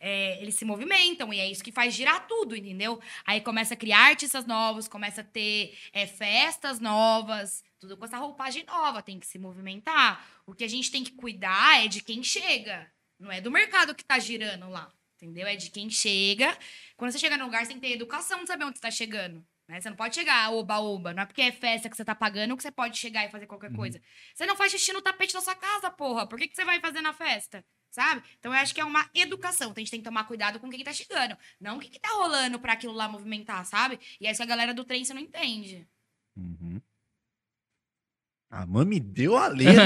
é, 0.00 0.40
eles 0.40 0.54
se 0.54 0.64
movimentam 0.64 1.32
e 1.32 1.38
é 1.38 1.48
isso 1.48 1.62
que 1.62 1.70
faz 1.70 1.94
girar 1.94 2.26
tudo, 2.26 2.56
entendeu? 2.56 3.00
Aí 3.26 3.40
começa 3.40 3.74
a 3.74 3.76
criar 3.76 4.06
artistas 4.06 4.46
novos, 4.46 4.88
começa 4.88 5.20
a 5.20 5.24
ter 5.24 5.76
é, 5.92 6.06
festas 6.06 6.80
novas, 6.80 7.62
tudo 7.78 7.96
com 7.96 8.06
essa 8.06 8.16
roupagem 8.16 8.64
nova, 8.64 9.02
tem 9.02 9.20
que 9.20 9.26
se 9.26 9.38
movimentar. 9.38 10.26
O 10.46 10.54
que 10.54 10.64
a 10.64 10.68
gente 10.68 10.90
tem 10.90 11.04
que 11.04 11.12
cuidar 11.12 11.84
é 11.84 11.86
de 11.86 12.02
quem 12.02 12.22
chega, 12.22 12.90
não 13.18 13.30
é 13.30 13.40
do 13.40 13.50
mercado 13.50 13.94
que 13.94 14.02
tá 14.02 14.18
girando 14.18 14.70
lá, 14.70 14.90
entendeu? 15.16 15.46
É 15.46 15.54
de 15.54 15.70
quem 15.70 15.90
chega. 15.90 16.56
Quando 16.96 17.12
você 17.12 17.18
chega 17.18 17.36
no 17.36 17.44
lugar, 17.44 17.60
você 17.60 17.72
tem 17.72 17.80
que 17.80 17.86
ter 17.86 17.92
educação 17.92 18.40
de 18.40 18.46
saber 18.46 18.64
onde 18.64 18.78
você 18.78 18.82
tá 18.82 18.90
chegando. 18.90 19.46
Né? 19.68 19.80
Você 19.80 19.90
não 19.90 19.96
pode 19.96 20.14
chegar 20.14 20.50
oba-oba. 20.50 21.12
Não 21.12 21.22
é 21.22 21.26
porque 21.26 21.42
é 21.42 21.52
festa 21.52 21.88
que 21.88 21.96
você 21.96 22.04
tá 22.04 22.14
pagando 22.14 22.56
que 22.56 22.62
você 22.62 22.72
pode 22.72 22.98
chegar 22.98 23.24
e 23.24 23.30
fazer 23.30 23.46
qualquer 23.46 23.72
coisa. 23.72 24.00
Você 24.34 24.44
não 24.46 24.56
faz 24.56 24.72
xixi 24.72 24.92
no 24.92 25.02
tapete 25.02 25.34
da 25.34 25.40
sua 25.40 25.54
casa, 25.54 25.90
porra. 25.90 26.26
Por 26.26 26.38
que, 26.38 26.48
que 26.48 26.56
você 26.56 26.64
vai 26.64 26.80
fazer 26.80 27.00
na 27.02 27.12
festa? 27.12 27.64
Sabe? 27.90 28.22
Então 28.38 28.52
eu 28.54 28.58
acho 28.58 28.74
que 28.74 28.80
é 28.80 28.84
uma 28.84 29.08
educação. 29.14 29.70
Então, 29.70 29.80
a 29.80 29.84
gente 29.84 29.90
tem 29.90 30.00
que 30.00 30.08
tomar 30.08 30.24
cuidado 30.24 30.60
com 30.60 30.70
quem 30.70 30.84
tá 30.84 30.92
chegando. 30.92 31.36
Não 31.60 31.76
o 31.76 31.80
que, 31.80 31.88
que 31.88 31.98
tá 31.98 32.10
rolando 32.10 32.58
pra 32.58 32.74
aquilo 32.74 32.92
lá 32.92 33.08
movimentar, 33.08 33.64
sabe? 33.66 33.98
E 34.20 34.26
é 34.26 34.30
isso 34.30 34.38
que 34.38 34.44
a 34.44 34.46
galera 34.46 34.72
do 34.72 34.84
trem 34.84 35.04
você 35.04 35.12
não 35.12 35.20
entende. 35.20 35.86
Uhum. 36.36 36.80
A 38.50 38.66
mãe 38.66 38.84
me 38.84 39.00
deu 39.00 39.36
a 39.36 39.46
letra. 39.48 39.82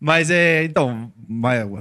Mas 0.00 0.30
é, 0.30 0.64
então, 0.64 1.12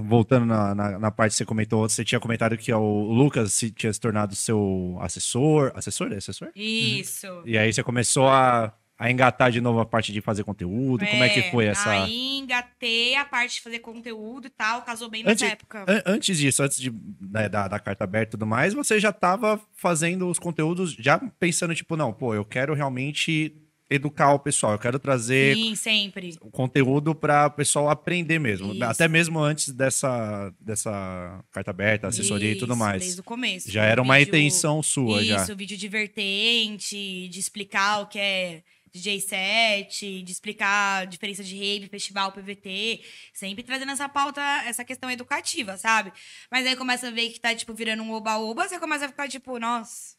voltando 0.08 0.46
na, 0.46 0.76
na, 0.76 1.00
na 1.00 1.12
parte 1.12 1.32
que 1.32 1.38
você 1.38 1.46
comentou, 1.46 1.88
você 1.88 2.04
tinha 2.04 2.20
comentado 2.20 2.58
que 2.58 2.72
o 2.74 3.14
Lucas 3.14 3.54
se, 3.54 3.72
tinha 3.72 3.94
se 3.94 4.00
tornado 4.00 4.36
seu 4.36 4.98
assessor. 5.02 5.72
Assessor? 5.74 6.12
É 6.12 6.18
assessor? 6.18 6.52
Isso. 6.54 7.28
E 7.46 7.58
aí 7.58 7.72
você 7.72 7.82
começou 7.82 8.28
a, 8.28 8.74
a 9.00 9.10
engatar 9.10 9.50
de 9.50 9.62
novo 9.62 9.80
a 9.80 9.86
parte 9.86 10.12
de 10.12 10.20
fazer 10.20 10.44
conteúdo. 10.44 11.06
Como 11.08 11.24
é 11.24 11.30
que 11.30 11.44
foi 11.52 11.68
essa. 11.68 11.90
Aí 12.04 12.38
engatei 12.40 13.16
a 13.16 13.24
parte 13.24 13.56
de 13.56 13.62
fazer 13.62 13.80
conteúdo 13.80 14.48
e 14.48 14.50
tal, 14.50 14.82
casou 14.82 15.10
bem 15.10 15.24
nessa 15.24 15.46
Antes- 15.46 15.54
época. 15.54 15.86
An- 15.88 16.04
Antes 16.06 16.38
disso, 16.38 16.62
antes 16.62 16.78
de, 16.82 16.92
né, 17.22 17.48
da, 17.48 17.70
da 17.70 17.80
carta 17.80 18.04
aberta 18.04 18.32
e 18.32 18.32
tudo 18.32 18.46
mais, 18.46 18.74
você 18.74 19.00
já 19.00 19.10
estava 19.12 19.60
fazendo 19.74 20.28
os 20.28 20.38
conteúdos, 20.38 20.92
já 21.00 21.18
pensando, 21.40 21.74
tipo, 21.74 21.96
não, 21.96 22.12
pô, 22.12 22.34
eu 22.36 22.44
quero 22.44 22.74
realmente 22.74 23.56
educar 23.92 24.34
o 24.34 24.40
pessoal, 24.40 24.74
eu 24.74 24.78
quero 24.80 25.00
trazer 25.00 25.56
Sim, 25.56 25.74
sempre. 25.76 26.38
o 26.42 26.52
conteúdo 26.52 27.16
para 27.16 27.48
o 27.48 27.52
pessoal 27.52 27.90
aprender 27.90 28.38
mesmo. 28.38 28.72
Isso. 28.74 28.84
Até 28.84 29.08
mesmo 29.08 29.40
antes 29.40 29.70
dessa, 29.74 30.54
dessa 30.60 31.44
carta 31.52 31.72
aberta, 31.72 32.08
assessoria 32.08 32.52
e 32.52 32.56
tudo 32.56 32.74
Isso, 32.74 32.80
mais. 32.80 33.02
Desde 33.02 33.22
o 33.22 33.24
começo. 33.24 33.72
Já 33.72 33.86
era 33.86 34.00
uma 34.02 34.16
Vídeo- 34.20 34.30
intenção 34.30 34.84
sua, 34.84 35.24
já. 35.24 35.38
Isso, 35.42 35.56
vídeo 35.56 35.76
de 35.76 35.88
vertente, 35.88 37.28
de 37.30 37.40
explicar 37.40 38.02
o 38.02 38.08
que 38.08 38.20
é 38.20 38.62
DJ 38.92 39.20
set, 39.22 40.24
de 40.24 40.32
explicar 40.32 41.04
a 41.04 41.06
diferença 41.06 41.44
de 41.44 41.56
rave, 41.56 41.88
festival, 41.88 42.32
PVT, 42.32 43.04
sempre 43.34 43.64
trazendo 43.64 43.92
essa 43.92 44.10
pauta, 44.10 44.42
essa 44.66 44.84
questão 44.84 45.10
educativa, 45.10 45.78
sabe? 45.78 46.12
Mas 46.52 46.66
aí 46.66 46.76
começa 46.76 47.08
a 47.08 47.12
ver 47.12 47.30
que 47.30 47.40
tá, 47.40 47.54
tipo, 47.56 47.74
virando 47.74 48.04
um 48.04 48.12
oba-oba, 48.12 48.68
você 48.68 48.80
começa 48.80 49.06
a 49.06 49.10
ficar, 49.10 49.28
tipo, 49.28 49.60
nossa, 49.60 50.16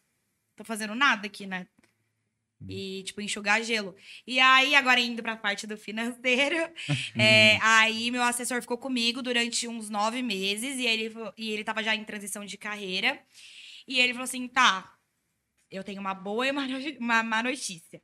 tô 0.57 0.65
fazendo 0.65 0.95
nada 0.95 1.27
aqui, 1.27 1.47
né? 1.47 1.67
E, 2.69 3.03
tipo, 3.05 3.21
enxugar 3.23 3.63
gelo. 3.63 3.97
E 4.27 4.39
aí, 4.39 4.75
agora 4.75 5.01
indo 5.01 5.23
pra 5.23 5.37
parte 5.37 5.67
do 5.67 5.79
financeiro, 5.79 6.57
é, 7.19 7.59
aí 7.63 8.11
meu 8.11 8.23
assessor 8.23 8.61
ficou 8.61 8.77
comigo 8.77 9.23
durante 9.23 9.67
uns 9.67 9.89
nove 9.89 10.23
meses 10.23 10.79
e 10.79 10.87
ele, 10.87 11.13
e 11.39 11.51
ele 11.51 11.65
tava 11.65 11.83
já 11.83 11.95
em 11.95 12.05
transição 12.05 12.45
de 12.45 12.59
carreira. 12.59 13.19
E 13.89 13.99
ele 13.99 14.13
falou 14.13 14.25
assim: 14.25 14.47
tá, 14.47 14.95
eu 15.71 15.83
tenho 15.83 16.01
uma 16.01 16.15
boa 16.15 16.47
e 16.47 16.51
uma, 16.51 16.67
uma 17.01 17.23
má 17.23 17.43
notícia. 17.43 18.03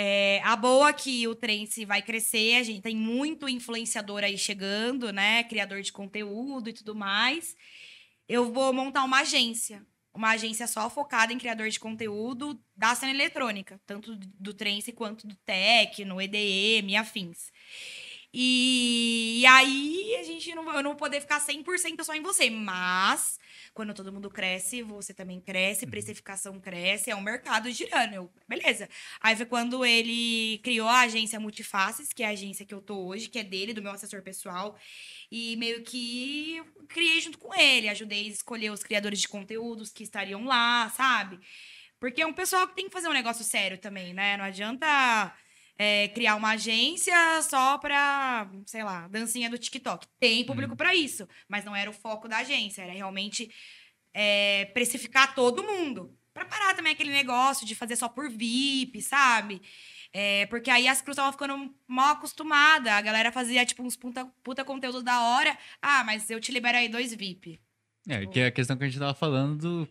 É, 0.00 0.40
a 0.44 0.54
boa 0.54 0.90
é 0.90 0.92
que 0.92 1.26
o 1.26 1.34
Trance 1.34 1.84
vai 1.84 2.00
crescer, 2.00 2.54
a 2.54 2.62
gente 2.62 2.80
tem 2.80 2.94
muito 2.94 3.48
influenciador 3.48 4.22
aí 4.22 4.38
chegando, 4.38 5.12
né? 5.12 5.42
Criador 5.42 5.82
de 5.82 5.90
conteúdo 5.90 6.70
e 6.70 6.72
tudo 6.72 6.94
mais. 6.94 7.56
Eu 8.28 8.52
vou 8.52 8.72
montar 8.72 9.02
uma 9.02 9.22
agência. 9.22 9.84
Uma 10.14 10.30
agência 10.30 10.68
só 10.68 10.88
focada 10.88 11.32
em 11.32 11.38
criador 11.38 11.68
de 11.68 11.80
conteúdo 11.80 12.62
da 12.76 12.94
cena 12.94 13.10
eletrônica, 13.10 13.80
tanto 13.84 14.14
do 14.14 14.54
trance 14.54 14.92
quanto 14.92 15.26
do 15.26 15.34
techno, 15.34 16.22
EDM 16.22 16.90
e 16.90 16.96
afins. 16.96 17.50
E, 18.32 19.40
e 19.40 19.46
aí 19.46 20.16
a 20.20 20.22
gente 20.22 20.54
não, 20.54 20.76
eu 20.76 20.82
não 20.82 20.90
vou 20.90 20.98
poder 20.98 21.20
ficar 21.20 21.40
100% 21.40 22.04
só 22.04 22.14
em 22.14 22.22
você, 22.22 22.48
mas 22.48 23.40
quando 23.78 23.94
todo 23.94 24.12
mundo 24.12 24.28
cresce, 24.28 24.82
você 24.82 25.14
também 25.14 25.40
cresce, 25.40 25.86
precificação 25.86 26.58
cresce, 26.58 27.12
é 27.12 27.14
um 27.14 27.20
mercado 27.20 27.70
girando. 27.70 28.12
Eu, 28.12 28.32
beleza. 28.48 28.88
Aí 29.20 29.36
foi 29.36 29.46
quando 29.46 29.84
ele 29.84 30.58
criou 30.64 30.88
a 30.88 31.02
agência 31.02 31.38
Multifaces, 31.38 32.12
que 32.12 32.24
é 32.24 32.26
a 32.26 32.30
agência 32.30 32.66
que 32.66 32.74
eu 32.74 32.82
tô 32.82 33.06
hoje, 33.06 33.28
que 33.28 33.38
é 33.38 33.44
dele, 33.44 33.72
do 33.72 33.80
meu 33.80 33.92
assessor 33.92 34.20
pessoal. 34.20 34.76
E 35.30 35.54
meio 35.58 35.84
que 35.84 36.60
criei 36.88 37.20
junto 37.20 37.38
com 37.38 37.54
ele, 37.54 37.88
ajudei 37.88 38.26
a 38.26 38.30
escolher 38.30 38.72
os 38.72 38.82
criadores 38.82 39.20
de 39.20 39.28
conteúdos 39.28 39.92
que 39.92 40.02
estariam 40.02 40.44
lá, 40.44 40.90
sabe? 40.96 41.38
Porque 42.00 42.20
é 42.20 42.26
um 42.26 42.32
pessoal 42.32 42.66
que 42.66 42.74
tem 42.74 42.86
que 42.86 42.92
fazer 42.92 43.06
um 43.06 43.12
negócio 43.12 43.44
sério 43.44 43.78
também, 43.78 44.12
né? 44.12 44.36
Não 44.36 44.44
adianta 44.44 45.32
é, 45.78 46.08
criar 46.08 46.34
uma 46.34 46.50
agência 46.50 47.14
só 47.42 47.78
pra, 47.78 48.50
sei 48.66 48.82
lá, 48.82 49.06
dancinha 49.06 49.48
do 49.48 49.56
TikTok. 49.56 50.06
Tem 50.18 50.44
público 50.44 50.74
pra 50.74 50.94
isso, 50.94 51.28
mas 51.48 51.64
não 51.64 51.74
era 51.74 51.88
o 51.88 51.92
foco 51.92 52.28
da 52.28 52.38
agência, 52.38 52.82
era 52.82 52.92
realmente 52.92 53.48
é, 54.12 54.64
precificar 54.74 55.34
todo 55.34 55.62
mundo. 55.62 56.12
Pra 56.34 56.44
parar 56.44 56.74
também 56.74 56.92
aquele 56.92 57.10
negócio 57.10 57.66
de 57.66 57.74
fazer 57.74 57.96
só 57.96 58.08
por 58.08 58.28
VIP, 58.28 59.00
sabe? 59.00 59.62
É, 60.12 60.46
porque 60.46 60.70
aí 60.70 60.88
as 60.88 61.00
cruz 61.00 61.14
estavam 61.14 61.32
ficando 61.32 61.74
mal 61.86 62.12
acostumada. 62.14 62.92
A 62.94 63.00
galera 63.00 63.30
fazia, 63.32 63.64
tipo, 63.64 63.82
uns 63.82 63.96
puta, 63.96 64.24
puta 64.42 64.64
conteúdo 64.64 65.02
da 65.02 65.20
hora. 65.20 65.56
Ah, 65.82 66.02
mas 66.04 66.30
eu 66.30 66.40
te 66.40 66.52
libero 66.52 66.78
aí 66.78 66.88
dois 66.88 67.12
VIP. 67.14 67.60
É, 68.08 68.24
que 68.26 68.40
é 68.40 68.46
a 68.46 68.50
questão 68.50 68.76
que 68.76 68.84
a 68.84 68.88
gente 68.88 68.98
tava 68.98 69.14
falando 69.14 69.58
do 69.58 69.88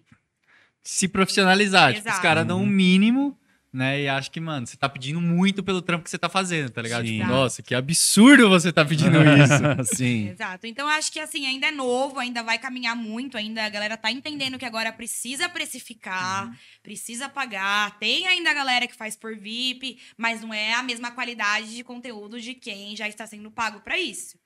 se 0.82 1.08
profissionalizar. 1.08 1.94
Tipo, 1.94 2.10
os 2.10 2.20
caras 2.20 2.48
dão 2.48 2.62
um 2.62 2.66
mínimo, 2.66 3.38
né? 3.78 4.02
E 4.02 4.08
acho 4.10 4.32
que, 4.32 4.40
mano, 4.40 4.66
você 4.66 4.76
tá 4.76 4.90
pedindo 4.90 5.22
muito 5.22 5.64
pelo 5.64 5.82
trampo 5.82 6.04
que 6.04 6.10
você 6.10 6.18
tá 6.18 6.28
fazendo, 6.28 6.72
tá 6.72 6.82
ligado? 6.82 7.06
Sim. 7.06 7.20
Tipo, 7.20 7.28
nossa, 7.30 7.62
que 7.62 7.76
absurdo 7.76 8.50
você 8.50 8.74
tá 8.74 8.84
pedindo 8.84 9.18
isso. 9.38 9.96
Sim. 9.96 10.30
Exato. 10.30 10.66
Então, 10.66 10.88
eu 10.90 10.94
acho 10.96 11.12
que, 11.12 11.20
assim, 11.20 11.46
ainda 11.46 11.68
é 11.68 11.72
novo, 11.72 12.20
ainda 12.20 12.42
vai 12.42 12.58
caminhar 12.58 12.96
muito, 12.96 13.38
ainda 13.38 13.64
a 13.64 13.70
galera 13.70 13.96
tá 13.96 14.12
entendendo 14.12 14.58
que 14.58 14.66
agora 14.66 14.92
precisa 14.92 15.48
precificar, 15.48 16.52
precisa 16.82 17.30
pagar. 17.30 17.98
Tem 18.00 18.26
ainda 18.28 18.50
a 18.50 18.54
galera 18.54 18.88
que 18.88 18.96
faz 18.96 19.16
por 19.16 19.38
VIP, 19.38 20.00
mas 20.18 20.42
não 20.42 20.54
é 20.54 20.74
a 20.74 20.82
mesma 20.82 21.12
qualidade 21.12 21.76
de 21.76 21.84
conteúdo 21.84 22.42
de 22.42 22.56
quem 22.56 22.96
já 22.96 23.08
está 23.08 23.28
sendo 23.28 23.52
pago 23.52 23.80
pra 23.82 24.00
isso. 24.00 24.38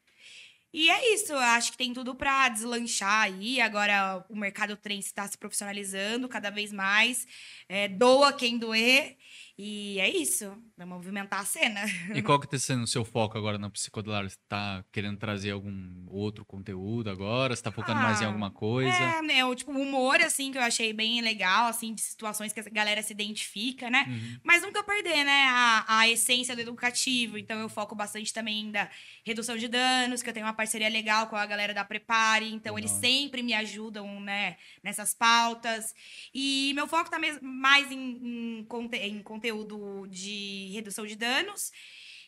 E 0.73 0.89
é 0.89 1.13
isso, 1.13 1.33
eu 1.33 1.37
acho 1.37 1.71
que 1.73 1.77
tem 1.77 1.93
tudo 1.93 2.15
pra 2.15 2.47
deslanchar 2.47 3.23
aí. 3.23 3.59
Agora 3.59 4.25
o 4.29 4.35
mercado 4.37 4.77
trance 4.77 5.07
está 5.07 5.27
se 5.27 5.37
profissionalizando 5.37 6.29
cada 6.29 6.49
vez 6.49 6.71
mais. 6.71 7.27
É, 7.67 7.89
doa 7.89 8.31
quem 8.31 8.57
doer. 8.57 9.17
E 9.63 9.99
é 9.99 10.09
isso, 10.09 10.51
vai 10.81 10.87
movimentar 10.87 11.39
a 11.41 11.45
cena. 11.45 11.81
E 12.13 12.21
qual 12.21 12.39
que 12.39 12.47
tá 12.47 12.57
sendo 12.57 12.83
o 12.83 12.87
seu 12.87 13.05
foco 13.05 13.37
agora 13.37 13.57
na 13.57 13.69
psicodelar? 13.69 14.27
Você 14.27 14.37
tá 14.49 14.83
querendo 14.91 15.17
trazer 15.17 15.51
algum 15.51 16.05
outro 16.07 16.43
conteúdo 16.43 17.09
agora? 17.09 17.55
Você 17.55 17.61
tá 17.61 17.71
focando 17.71 17.99
mais 17.99 18.19
em 18.19 18.23
Ah, 18.25 18.27
alguma 18.27 18.49
coisa? 18.49 18.89
É, 18.97 19.21
né, 19.21 19.45
o 19.45 19.53
tipo, 19.53 19.71
humor, 19.71 20.19
assim, 20.21 20.51
que 20.51 20.57
eu 20.57 20.61
achei 20.61 20.91
bem 20.91 21.21
legal, 21.21 21.67
assim, 21.67 21.93
de 21.93 22.01
situações 22.01 22.51
que 22.51 22.59
a 22.59 22.63
galera 22.63 23.01
se 23.03 23.13
identifica, 23.13 23.89
né? 23.89 24.05
Uhum. 24.07 24.39
Mas 24.43 24.63
nunca 24.63 24.83
perder, 24.83 25.23
né, 25.23 25.45
a, 25.49 25.99
a 25.99 26.09
essência 26.09 26.55
do 26.55 26.61
educativo. 26.61 27.37
Então, 27.37 27.59
eu 27.59 27.69
foco 27.69 27.93
bastante 27.95 28.33
também 28.33 28.71
da 28.71 28.89
redução 29.23 29.57
de 29.57 29.67
danos, 29.67 30.23
que 30.23 30.29
eu 30.29 30.33
tenho 30.33 30.45
uma 30.47 30.53
parceria 30.53 30.89
legal 30.89 31.27
com 31.27 31.35
a 31.35 31.45
galera 31.45 31.73
da 31.73 31.85
Prepare. 31.85 32.51
Então, 32.51 32.77
eles 32.77 32.91
Legal. 32.91 33.11
sempre 33.11 33.43
me 33.43 33.53
ajudam, 33.53 34.19
né, 34.19 34.57
nessas 34.83 35.13
pautas. 35.13 35.93
E 36.33 36.71
meu 36.73 36.87
foco 36.87 37.09
tá 37.11 37.19
mes- 37.19 37.39
mais 37.41 37.91
em, 37.91 38.59
em, 38.61 38.65
conte- 38.65 38.97
em 38.97 39.21
conteúdo 39.21 40.07
de 40.09 40.70
redução 40.71 41.05
de 41.05 41.15
danos. 41.15 41.71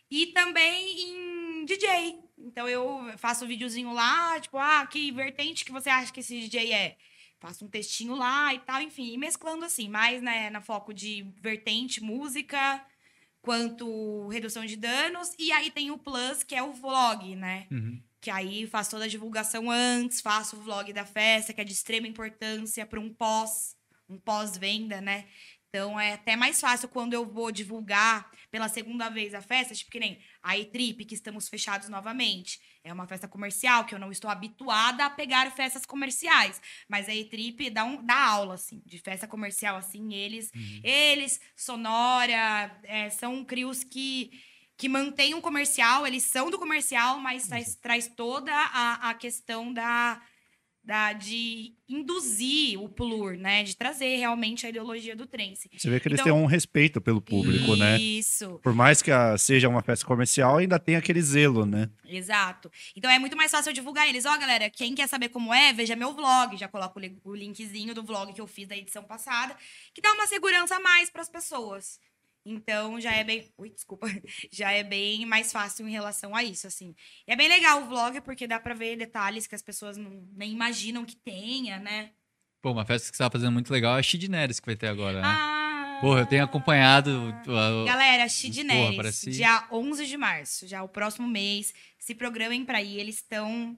E 0.10 0.28
também 0.28 1.02
em 1.02 1.66
DJ. 1.66 2.20
Então 2.38 2.68
eu 2.68 3.00
faço 3.18 3.46
um 3.46 3.48
videozinho 3.48 3.94
lá, 3.94 4.40
tipo, 4.40 4.58
ah, 4.58 4.86
que 4.86 5.12
vertente 5.12 5.66
que 5.66 5.72
você 5.72 5.90
acha 5.90 6.12
que 6.12 6.20
esse 6.20 6.40
DJ 6.40 6.72
é? 6.72 6.98
Faço 7.40 7.66
um 7.66 7.70
textinho 7.70 8.16
lá 8.16 8.54
e 8.54 8.60
tal, 8.60 8.82
enfim, 8.82 9.14
e 9.14 9.18
mesclando 9.18 9.66
assim, 9.66 9.90
mais 9.90 10.22
né, 10.22 10.50
na 10.50 10.62
foco 10.62 10.94
de 10.94 11.30
vertente, 11.42 12.02
música, 12.02 12.86
quanto 13.42 14.28
redução 14.30 14.66
de 14.66 14.78
danos. 14.78 15.34
E 15.38 15.52
aí 15.52 15.70
tem 15.70 15.92
o 15.92 15.98
plus, 15.98 16.44
que 16.44 16.56
é 16.56 16.64
o 16.64 16.74
vlog, 16.74 17.36
né? 17.36 17.68
Uhum. 17.70 18.02
Que 18.22 18.32
aí 18.32 18.66
faço 18.66 18.92
toda 18.92 19.04
a 19.06 19.10
divulgação 19.10 19.70
antes, 19.70 20.22
faço 20.22 20.56
o 20.56 20.62
vlog 20.62 20.94
da 20.94 21.06
festa, 21.06 21.54
que 21.54 21.60
é 21.60 21.66
de 21.66 21.74
extrema 21.74 22.08
importância 22.08 22.86
para 22.86 23.00
um 23.00 23.14
pós, 23.14 23.76
um 24.10 24.18
pós-venda, 24.18 25.02
né? 25.02 25.26
Então 25.76 26.00
é 26.00 26.14
até 26.14 26.36
mais 26.36 26.62
fácil 26.62 26.88
quando 26.88 27.14
eu 27.14 27.26
vou 27.26 27.52
divulgar 27.52 28.30
pela 28.52 28.70
segunda 28.70 29.10
vez 29.10 29.34
a 29.34 29.42
festa, 29.42 29.74
tipo 29.74 29.90
que 29.90 30.00
nem 30.00 30.20
a 30.44 30.56
E-Trip, 30.56 31.04
que 31.04 31.16
estamos 31.16 31.50
fechados 31.50 31.90
novamente. 31.90 32.62
É 32.84 32.94
uma 32.94 33.08
festa 33.08 33.28
comercial, 33.28 33.84
que 33.84 33.96
eu 33.96 33.98
não 33.98 34.12
estou 34.12 34.30
habituada 34.30 35.04
a 35.04 35.10
pegar 35.10 35.50
festas 35.50 35.84
comerciais. 35.84 36.62
Mas 36.88 37.10
a 37.10 37.16
E-Trip 37.16 37.72
dá, 37.72 37.86
um, 37.86 38.06
dá 38.06 38.24
aula, 38.24 38.54
assim, 38.54 38.84
de 38.86 39.00
festa 39.00 39.28
comercial, 39.28 39.76
assim. 39.76 40.14
Eles, 40.14 40.52
eles 40.84 41.42
Sonora, 41.56 42.80
é, 42.84 43.10
são 43.10 43.44
crios 43.44 43.84
que 43.84 44.30
que 44.76 44.90
mantêm 44.90 45.36
um 45.36 45.40
comercial, 45.40 46.06
eles 46.06 46.24
são 46.24 46.50
do 46.50 46.58
comercial, 46.58 47.20
mas 47.20 47.48
traz, 47.48 47.76
traz 47.76 48.08
toda 48.08 48.52
a, 48.52 49.12
a 49.12 49.14
questão 49.14 49.72
da, 49.72 50.20
da 50.84 51.14
de 51.14 51.74
induzir 51.88 52.78
o 52.82 52.90
plur, 52.90 53.38
né? 53.38 53.64
De 53.64 53.76
trazer 53.76 54.18
realmente 54.18 54.66
a 54.66 54.70
ideologia 54.70 55.16
do 55.16 55.26
trance. 55.26 55.70
Você 55.78 55.90
vê 55.90 56.00
que 56.00 56.08
eles 56.08 56.20
Então- 56.20 56.34
têm 56.36 56.44
um 56.44 56.46
respeito 56.46 57.00
pelo 57.00 57.22
público, 57.22 57.76
né? 57.76 57.98
Isso, 58.00 58.60
Por 58.62 58.74
mais 58.74 59.02
que 59.02 59.10
a- 59.12 59.38
seja 59.38 59.70
uma 59.70 59.82
festa 59.82 60.06
comercial, 60.06 60.58
ainda 60.58 60.78
tem 60.78 60.96
aquele 60.96 61.22
zelo, 61.22 61.66
né? 61.66 61.90
exato. 62.06 62.70
Então 62.96 63.10
é 63.10 63.18
muito 63.18 63.36
mais 63.38 63.50
fácil 63.52 63.70
eu 63.70 63.74
divulgar 63.74 64.08
eles. 64.08 64.26
Ó, 64.26 64.38
galera, 64.38 64.70
quem 64.70 64.94
quer 64.94 65.08
saber 65.08 65.30
como 65.30 65.54
é, 65.54 65.72
veja 65.74 65.96
meu 65.96 66.14
vlog. 66.14 66.58
Já 66.58 66.68
coloco 66.68 67.00
o 67.24 67.36
linkzinho 67.36 67.96
do 67.96 68.04
vlog 68.04 68.34
que 68.34 68.42
eu 68.42 68.48
fiz 68.48 68.68
da 68.68 68.76
edição 68.78 69.04
passada, 69.04 69.56
que 69.94 70.02
dá 70.02 70.12
uma 70.14 70.28
segurança 70.28 70.76
a 70.76 70.80
mais 70.80 71.10
para 71.10 71.22
as 71.22 71.30
pessoas. 71.30 72.00
Então 72.46 73.00
já 73.00 73.14
é 73.14 73.24
bem. 73.24 73.50
Ui, 73.58 73.70
desculpa. 73.70 74.06
Já 74.52 74.72
é 74.72 74.84
bem 74.84 75.26
mais 75.26 75.52
fácil 75.52 75.88
em 75.88 75.92
relação 75.92 76.36
a 76.36 76.44
isso, 76.44 76.68
assim. 76.68 76.94
E 77.28 77.32
é 77.32 77.36
bem 77.36 77.48
legal 77.48 77.82
o 77.82 77.86
vlog, 77.86 78.20
porque 78.22 78.46
dá 78.46 78.60
pra 78.60 78.74
ver 78.74 78.98
detalhes 78.98 79.48
que 79.48 79.56
as 79.56 79.62
pessoas 79.62 79.96
não, 79.96 80.28
nem 80.36 80.52
imaginam 80.52 81.06
que 81.06 81.16
tenha, 81.16 81.80
né? 81.80 82.12
Pô, 82.62 82.72
uma 82.72 82.86
festa 82.86 83.10
que 83.10 83.16
você 83.18 83.24
tá 83.24 83.30
fazendo 83.30 83.52
muito 83.54 83.72
legal 83.72 83.96
é 83.96 84.00
a 84.00 84.04
Shid 84.04 84.28
Neres 84.30 84.60
que 84.60 84.66
vai 84.66 84.76
ter 84.76 84.88
agora, 84.88 85.22
né? 85.22 85.28
Ah! 85.28 85.98
Porra, 86.02 86.20
eu 86.22 86.26
tenho 86.26 86.44
acompanhado. 86.44 87.34
a- 87.48 87.86
Galera, 87.86 88.28
Chid 88.28 88.56
Porra, 88.56 88.68
Neres, 88.74 88.96
parece- 88.98 89.32
dia 89.32 89.66
11 89.72 90.06
de 90.06 90.18
março, 90.18 90.68
já 90.68 90.84
o 90.84 90.90
próximo 90.90 91.28
mês. 91.28 91.74
Se 91.98 92.14
programem 92.14 92.66
pra 92.66 92.82
ir, 92.82 93.00
eles 93.00 93.16
estão. 93.16 93.78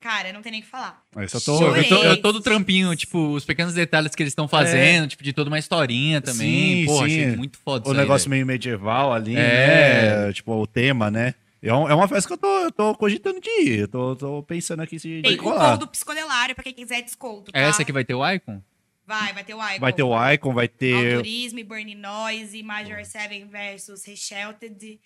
Cara, 0.00 0.32
não 0.32 0.42
tem 0.42 0.52
nem 0.52 0.60
o 0.60 0.64
que 0.64 0.70
falar. 0.70 1.02
Eu 1.16 1.28
só 1.28 1.40
tô. 1.40 1.58
Chorei. 1.58 1.84
eu, 1.84 1.88
tô, 1.88 2.02
eu 2.04 2.16
tô 2.22 2.32
do 2.32 2.40
trampinho, 2.40 2.94
tipo, 2.94 3.18
os 3.32 3.44
pequenos 3.44 3.74
detalhes 3.74 4.14
que 4.14 4.22
eles 4.22 4.30
estão 4.32 4.46
fazendo, 4.46 5.08
tipo, 5.08 5.22
de 5.24 5.32
toda 5.32 5.48
uma 5.48 5.58
historinha 5.58 6.20
também. 6.20 6.80
Sim, 6.82 6.86
Pô, 6.86 6.98
sim. 6.98 7.04
achei 7.04 7.36
muito 7.36 7.58
foda 7.58 7.88
O 7.88 7.90
isso 7.92 7.98
aí, 7.98 8.04
negócio 8.04 8.28
velho. 8.30 8.36
meio 8.36 8.46
medieval 8.46 9.12
ali, 9.12 9.34
É. 9.36 10.26
né? 10.26 10.32
Tipo, 10.32 10.52
o 10.54 10.66
tema, 10.66 11.10
né? 11.10 11.34
É, 11.62 11.68
é 11.68 11.72
uma 11.72 12.06
festa 12.06 12.28
que 12.28 12.34
eu 12.34 12.38
tô, 12.38 12.58
eu 12.64 12.70
tô 12.70 12.94
cogitando 12.94 13.40
de 13.40 13.48
ir. 13.62 13.78
Eu 13.80 13.88
tô, 13.88 14.14
tô 14.14 14.42
pensando 14.42 14.82
aqui 14.82 14.98
se 15.00 15.22
Tem 15.22 15.36
colar. 15.36 15.76
do 15.76 15.88
Psicodelário 15.88 16.54
pra 16.54 16.62
quem 16.62 16.74
quiser 16.74 17.02
desconto, 17.02 17.50
tá? 17.50 17.58
É 17.58 17.62
essa 17.64 17.84
que 17.84 17.90
vai 17.92 18.04
ter 18.04 18.14
o 18.14 18.30
Icon? 18.30 18.62
Vai, 19.06 19.32
vai 19.32 19.42
ter 19.44 19.54
o 19.54 19.66
Icon. 19.70 19.80
Vai 19.80 19.92
ter 19.92 20.02
o 20.02 20.32
Icon, 20.32 20.52
vai 20.54 20.68
ter 20.68 21.14
Alturismo, 21.16 21.64
Burning 21.64 21.94
Noise, 21.96 22.62
Major 22.62 23.04
7 23.04 23.44
versus 23.46 24.04
Reshelted. 24.04 25.00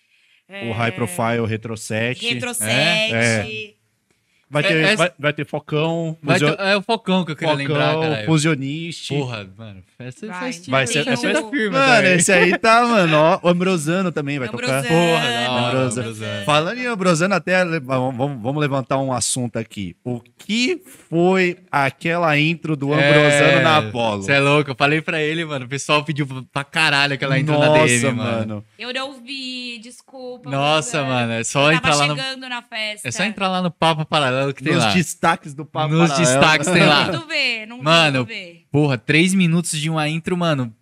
o 0.69 0.71
High 0.73 0.91
Profile 0.91 1.45
Retro 1.47 1.77
7. 1.77 2.33
Retro 2.33 2.53
7. 2.53 3.13
É. 3.13 3.73
Vai, 4.51 4.63
É, 4.63 4.67
ter, 4.67 4.83
é- 4.83 4.95
vai, 4.97 5.11
vai 5.17 5.31
ter 5.33 5.45
Focão, 5.45 6.17
Vai 6.21 6.37
fusio- 6.37 6.57
ter- 6.57 6.63
é 6.63 6.75
o 6.75 6.81
Focão 6.81 7.23
que 7.23 7.31
eu 7.31 7.35
queria 7.37 7.53
lembrar, 7.53 7.93
Focão 7.93 8.09
cara. 8.11 8.25
Fusioniste. 8.25 9.13
Porra, 9.17 9.47
mano, 9.57 9.81
festa 9.97 10.27
Vai. 10.27 10.39
festinha. 10.51 10.71
Vai 10.77 10.87
ser- 10.87 10.99
é 10.99 11.03
festa 11.05 11.31
Tem 11.33 11.41
o- 11.41 11.49
firme. 11.49 11.69
Mano, 11.69 12.01
velho. 12.01 12.19
esse 12.19 12.31
aí 12.33 12.57
tá, 12.57 12.81
mano, 12.85 13.15
ó. 13.17 13.39
O 13.43 13.47
Ambrosano 13.47 14.11
também 14.11 14.37
vai 14.39 14.49
tocar. 14.49 14.65
Ambrosano, 14.79 14.87
Porra, 14.89 15.21
da 15.31 15.51
hora, 15.51 15.67
Ambrosano. 15.77 16.07
Ambrosano. 16.09 16.45
Falando 16.45 16.77
em 16.79 16.85
Ambrosano, 16.85 17.33
até 17.35 17.79
vamos, 17.79 18.41
vamos- 18.41 18.61
levantar 18.61 18.97
um 18.99 19.13
assunto 19.13 19.57
aqui. 19.57 19.95
O 20.03 20.19
que 20.37 20.81
foi 21.09 21.57
aquela 21.71 22.37
intro 22.37 22.75
do 22.75 22.93
Ambrosano 22.93 23.61
na 23.63 23.77
Apollo? 23.77 24.23
Você 24.23 24.33
é 24.33 24.39
louco, 24.39 24.69
eu 24.71 24.75
falei 24.75 25.01
pra 25.01 25.21
ele, 25.21 25.45
mano. 25.45 25.65
O 25.65 25.69
pessoal 25.69 26.03
pediu 26.03 26.27
pra 26.51 26.63
caralho 26.65 27.13
aquela 27.13 27.39
intro 27.39 27.53
Nossa, 27.53 27.69
na 27.79 27.85
DM, 27.85 28.11
mano. 28.11 28.65
Eu 28.77 28.93
não 28.93 29.13
vi, 29.23 29.79
desculpa. 29.79 30.49
Nossa, 30.49 30.97
brother. 30.99 31.13
mano, 31.15 31.33
é 31.33 31.43
só 31.45 31.71
Eu 31.71 31.77
entrar 31.77 31.91
tava 31.91 32.01
lá 32.01 32.07
no. 32.07 32.15
chegando 32.15 32.49
na 32.49 32.61
festa. 32.61 33.07
É 33.07 33.11
só 33.11 33.23
entrar 33.23 33.47
lá 33.47 33.61
no 33.61 33.71
Papo 33.71 34.05
Paralelo 34.05 34.40
que 34.53 34.63
tem 34.63 34.73
Nos 34.73 34.83
lá. 34.83 34.93
destaques 34.93 35.53
do 35.53 35.65
Papo 35.65 35.93
Nos 35.93 36.09
Paralelo. 36.09 36.39
destaques 36.39 36.67
tem 36.67 36.83
lá. 36.85 37.11
Não 37.11 37.27
ver, 37.27 37.65
não 37.67 37.81
Mano, 37.81 38.25
ver. 38.25 38.65
Porra, 38.71 38.97
três 38.97 39.33
minutos 39.33 39.71
de 39.79 39.89
uma 39.89 40.07
intro, 40.09 40.35
mano. 40.37 40.75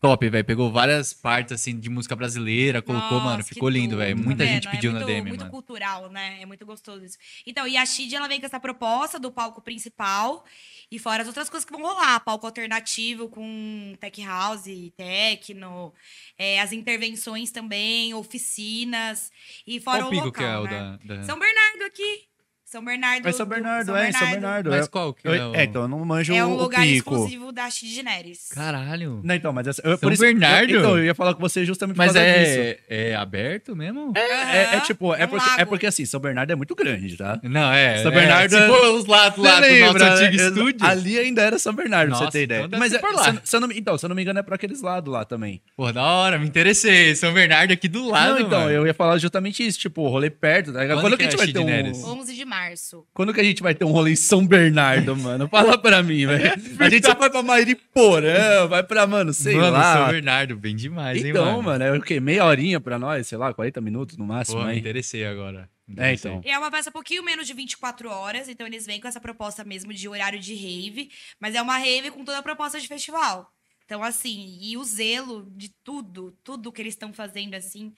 Top, 0.00 0.28
velho. 0.28 0.44
Pegou 0.44 0.72
várias 0.72 1.12
partes, 1.12 1.52
assim, 1.52 1.78
de 1.78 1.88
música 1.88 2.14
brasileira, 2.16 2.80
colocou, 2.82 3.12
Nossa, 3.18 3.24
mano. 3.24 3.44
Ficou 3.44 3.68
lindo, 3.68 3.96
velho. 3.96 4.16
Muita 4.16 4.44
vendo? 4.44 4.54
gente 4.54 4.68
pediu 4.70 4.90
é 4.90 4.94
na 4.94 5.00
muito, 5.00 5.12
DM, 5.12 5.28
muito 5.28 5.40
mano. 5.40 5.50
cultural, 5.50 6.10
né? 6.10 6.38
É 6.40 6.46
muito 6.46 6.64
gostoso 6.66 7.04
isso. 7.04 7.16
Então, 7.46 7.66
e 7.66 7.76
a 7.76 7.84
Shid, 7.86 8.14
ela 8.14 8.26
vem 8.28 8.40
com 8.40 8.46
essa 8.46 8.58
proposta 8.60 9.18
do 9.20 9.30
palco 9.30 9.60
principal 9.60 10.44
e 10.90 10.98
fora 10.98 11.22
as 11.22 11.28
outras 11.28 11.48
coisas 11.50 11.64
que 11.64 11.72
vão 11.72 11.82
rolar. 11.82 12.18
Palco 12.20 12.46
alternativo 12.46 13.28
com 13.28 13.94
tech 14.00 14.20
house, 14.24 14.64
techno, 14.96 15.92
é, 16.36 16.60
as 16.60 16.72
intervenções 16.72 17.50
também, 17.52 18.14
oficinas 18.14 19.30
e 19.66 19.80
fora 19.80 19.98
Qual 19.98 20.08
o 20.08 20.10
pico 20.10 20.24
local, 20.26 20.66
que 20.66 20.74
é 20.74 20.76
o 20.78 20.80
né? 20.80 20.98
da. 21.04 21.14
da- 21.16 21.22
São 21.24 21.38
Bernardo 21.38 21.82
aqui. 21.86 22.22
São 22.70 22.84
Bernardo. 22.84 23.26
É 23.26 23.32
São 23.32 23.46
do- 23.46 23.48
Bernardo, 23.48 23.96
é, 23.96 24.12
São 24.12 24.28
Bernardo. 24.30 24.68
Mas 24.70 24.84
é. 24.84 24.88
qual 24.88 25.14
que 25.14 25.26
é 25.26 25.30
o... 25.46 25.54
É, 25.54 25.64
então 25.64 25.82
eu 25.82 25.88
não 25.88 26.04
manjo 26.04 26.34
É 26.34 26.44
um 26.44 26.52
o 26.52 26.56
lugar 26.62 26.82
pico. 26.82 27.14
exclusivo 27.14 27.50
da 27.50 27.70
Shid 27.70 28.02
Neres. 28.02 28.48
Caralho. 28.50 29.22
Não, 29.24 29.34
então, 29.34 29.52
mas 29.54 29.66
essa, 29.68 29.80
eu, 29.82 29.96
São 29.96 30.10
Bernardo? 30.10 30.70
eu- 30.70 30.80
então, 30.80 30.98
eu 30.98 31.04
ia 31.06 31.14
falar 31.14 31.32
com 31.32 31.40
você 31.40 31.64
justamente 31.64 31.96
por 31.96 32.04
Mas 32.04 32.12
causa 32.12 32.28
disso. 32.28 32.58
é, 32.58 32.78
é 32.90 33.14
aberto 33.14 33.74
mesmo? 33.74 34.12
É, 34.14 34.20
é, 34.20 34.74
é 34.76 34.80
tipo, 34.80 35.14
é, 35.14 35.22
é 35.22 35.24
um 35.24 35.28
porque, 35.28 35.60
é 35.60 35.64
porque 35.64 35.86
assim, 35.86 36.04
São 36.04 36.20
Bernardo 36.20 36.50
é 36.50 36.54
muito 36.56 36.74
grande, 36.74 37.16
tá? 37.16 37.40
Não, 37.42 37.72
é. 37.72 38.02
São 38.02 38.12
é, 38.12 38.14
Bernardo 38.14 38.50
Se 38.50 38.56
é- 38.58 38.66
for 38.66 38.94
os 38.96 39.06
lados 39.06 39.38
lá 39.42 39.60
do 39.60 39.66
Você 39.66 39.80
nosso 39.80 39.92
lembra, 39.94 40.12
antigo 40.12 40.36
né? 40.36 40.48
estúdio. 40.48 40.86
Ali 40.86 41.18
ainda 41.18 41.42
era 41.42 41.58
São 41.58 41.72
Bernardo, 41.72 42.10
pra 42.10 42.18
Nossa, 42.18 42.30
você 42.30 42.38
ter 42.38 42.42
ideia. 42.44 42.64
então 42.64 42.78
Mas 42.78 42.92
é, 42.92 42.98
por 42.98 43.14
lá. 43.14 43.24
se, 43.32 43.40
se 43.44 43.56
eu 43.56 43.60
não, 43.60 43.72
então, 43.72 43.96
se 43.96 44.04
eu 44.04 44.08
não 44.10 44.16
me 44.16 44.20
engano, 44.20 44.38
é 44.40 44.42
pra 44.42 44.56
aqueles 44.56 44.82
lados 44.82 45.10
lá 45.10 45.24
também. 45.24 45.62
Pô, 45.74 45.90
da 45.90 46.02
hora, 46.04 46.38
me 46.38 46.46
interessei. 46.46 47.14
São 47.16 47.32
Bernardo 47.32 47.72
aqui 47.72 47.88
do 47.88 48.06
lado, 48.10 48.34
não, 48.34 48.40
então, 48.46 48.70
eu 48.70 48.86
ia 48.86 48.92
falar 48.92 49.16
justamente 49.16 49.66
isso, 49.66 49.78
tipo, 49.78 50.06
rolê 50.06 50.28
perto, 50.28 50.70
tá 50.72 50.80
ligado? 50.82 51.00
Quando 51.00 51.16
que 51.16 51.22
a 51.22 51.30
gente 51.30 51.34
é 51.34 51.38
vai 51.38 51.46
ter 51.50 51.58
um... 51.60 51.64
Neres? 51.64 52.04
11 52.04 52.34
de 52.34 52.44
março. 52.58 53.06
Quando 53.14 53.32
que 53.32 53.40
a 53.40 53.44
gente 53.44 53.62
vai 53.62 53.74
ter 53.74 53.84
um 53.84 53.90
rolê 53.92 54.12
em 54.12 54.16
São 54.16 54.46
Bernardo, 54.46 55.16
mano? 55.16 55.48
Fala 55.48 55.78
pra 55.78 56.02
mim, 56.02 56.26
velho. 56.26 56.52
A 56.78 56.90
gente 56.90 57.06
só 57.06 57.14
vai 57.14 57.30
pra 57.30 57.42
Mariporã, 57.42 58.66
vai 58.66 58.82
pra, 58.82 59.06
mano, 59.06 59.32
sei 59.32 59.54
mano, 59.56 59.72
lá. 59.72 59.94
São 59.94 60.08
Bernardo, 60.08 60.56
bem 60.56 60.74
demais, 60.74 61.22
hein, 61.22 61.30
então, 61.30 61.44
mano? 61.44 61.62
mano, 61.62 61.84
é 61.84 61.96
o 61.96 62.02
quê? 62.02 62.20
Meia 62.20 62.44
horinha 62.44 62.80
pra 62.80 62.98
nós, 62.98 63.26
sei 63.26 63.38
lá, 63.38 63.52
40 63.54 63.80
minutos 63.80 64.16
no 64.16 64.24
máximo, 64.24 64.60
Pô, 64.60 64.68
hein? 64.68 64.78
interessei 64.78 65.24
agora. 65.26 65.68
É, 65.96 66.12
então. 66.12 66.42
É 66.44 66.58
uma 66.58 66.70
festa 66.70 66.90
um 66.90 66.92
pouquinho 66.92 67.22
menos 67.22 67.46
de 67.46 67.54
24 67.54 68.10
horas, 68.10 68.48
então 68.48 68.66
eles 68.66 68.84
vêm 68.84 69.00
com 69.00 69.08
essa 69.08 69.20
proposta 69.20 69.64
mesmo 69.64 69.92
de 69.92 70.08
horário 70.08 70.38
de 70.38 70.54
rave, 70.54 71.10
mas 71.40 71.54
é 71.54 71.62
uma 71.62 71.78
rave 71.78 72.10
com 72.10 72.24
toda 72.24 72.38
a 72.38 72.42
proposta 72.42 72.78
de 72.78 72.86
festival. 72.86 73.50
Então, 73.86 74.02
assim, 74.02 74.58
e 74.60 74.76
o 74.76 74.84
zelo 74.84 75.50
de 75.56 75.70
tudo, 75.82 76.36
tudo 76.44 76.70
que 76.70 76.82
eles 76.82 76.92
estão 76.92 77.10
fazendo, 77.10 77.54
assim. 77.54 77.94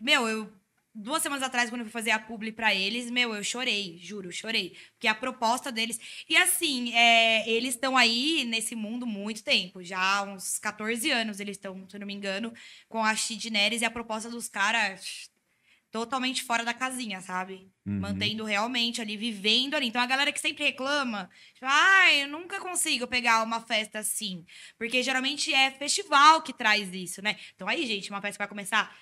Meu, 0.00 0.26
eu. 0.26 0.50
Duas 0.98 1.22
semanas 1.22 1.42
atrás, 1.44 1.68
quando 1.68 1.80
eu 1.82 1.84
fui 1.84 1.92
fazer 1.92 2.10
a 2.10 2.18
publi 2.18 2.50
pra 2.50 2.74
eles, 2.74 3.10
meu, 3.10 3.34
eu 3.34 3.44
chorei, 3.44 3.98
juro, 4.00 4.32
chorei. 4.32 4.74
Porque 4.92 5.06
a 5.06 5.14
proposta 5.14 5.70
deles. 5.70 6.00
E 6.26 6.34
assim, 6.38 6.90
é, 6.94 7.46
eles 7.50 7.74
estão 7.74 7.98
aí 7.98 8.44
nesse 8.48 8.74
mundo 8.74 9.06
muito 9.06 9.44
tempo, 9.44 9.82
já 9.82 9.98
há 10.00 10.22
uns 10.22 10.58
14 10.58 11.10
anos 11.10 11.38
eles 11.38 11.58
estão, 11.58 11.86
se 11.86 11.94
eu 11.94 12.00
não 12.00 12.06
me 12.06 12.14
engano, 12.14 12.50
com 12.88 13.04
a 13.04 13.14
Chid 13.14 13.50
Neres 13.50 13.82
e 13.82 13.84
a 13.84 13.90
proposta 13.90 14.30
dos 14.30 14.48
caras 14.48 15.30
totalmente 15.92 16.42
fora 16.42 16.64
da 16.64 16.72
casinha, 16.72 17.20
sabe? 17.20 17.70
Uhum. 17.84 18.00
Mantendo 18.00 18.44
realmente 18.44 19.02
ali, 19.02 19.18
vivendo 19.18 19.74
ali. 19.74 19.88
Então 19.88 20.00
a 20.00 20.06
galera 20.06 20.32
que 20.32 20.40
sempre 20.40 20.64
reclama, 20.64 21.28
tipo, 21.52 21.66
ai, 21.68 22.22
eu 22.22 22.28
nunca 22.28 22.58
consigo 22.58 23.06
pegar 23.06 23.42
uma 23.42 23.60
festa 23.60 23.98
assim. 23.98 24.46
Porque 24.78 25.02
geralmente 25.02 25.52
é 25.52 25.70
festival 25.72 26.40
que 26.40 26.54
traz 26.54 26.92
isso, 26.94 27.20
né? 27.20 27.36
Então 27.54 27.68
aí, 27.68 27.84
gente, 27.86 28.08
uma 28.08 28.22
festa 28.22 28.36
que 28.36 28.38
vai 28.38 28.48
começar 28.48 28.96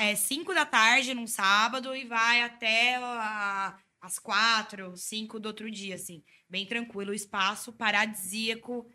é 0.00 0.14
5 0.14 0.54
da 0.54 0.64
tarde 0.64 1.14
num 1.14 1.26
sábado 1.26 1.94
e 1.94 2.04
vai 2.04 2.42
até 2.42 2.96
a- 2.96 3.74
às 4.00 4.18
4, 4.18 4.96
5 4.96 5.40
do 5.40 5.46
outro 5.46 5.70
dia, 5.70 5.94
assim. 5.94 6.22
Bem 6.48 6.66
tranquilo, 6.66 7.10
o 7.10 7.14
espaço 7.14 7.72
paradisíaco. 7.72 8.86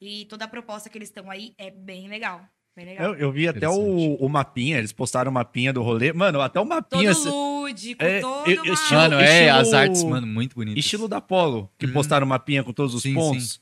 E 0.00 0.24
toda 0.26 0.44
a 0.44 0.48
proposta 0.48 0.88
que 0.88 0.98
eles 0.98 1.08
estão 1.08 1.30
aí 1.30 1.54
é 1.58 1.70
bem 1.70 2.08
legal. 2.08 2.40
Bem 2.74 2.86
legal. 2.86 3.12
Eu, 3.12 3.18
eu 3.18 3.32
vi 3.32 3.46
até 3.46 3.68
o, 3.68 4.14
o 4.14 4.28
mapinha, 4.28 4.78
eles 4.78 4.92
postaram 4.92 5.30
o 5.30 5.34
mapinha 5.34 5.72
do 5.72 5.82
rolê. 5.82 6.12
Mano, 6.12 6.40
até 6.40 6.58
o 6.58 6.62
Todo 6.62 6.68
mapinha. 6.70 7.12
lúdico, 7.12 8.02
É, 8.02 8.20
todo 8.20 8.50
eu- 8.50 8.72
estilo- 8.72 9.00
Mano, 9.00 9.20
é, 9.20 9.42
estilo- 9.44 9.58
as 9.58 9.72
artes, 9.74 10.02
mano, 10.04 10.26
muito 10.26 10.54
bonitas. 10.56 10.82
Estilo 10.84 11.06
da 11.06 11.20
Polo, 11.20 11.70
que 11.78 11.86
Uhum. 11.86 11.92
postaram 11.92 12.24
o 12.26 12.28
mapinha 12.28 12.64
com 12.64 12.72
todos 12.72 12.94
os 12.94 13.02
Sim, 13.02 13.14
pontos. 13.14 13.60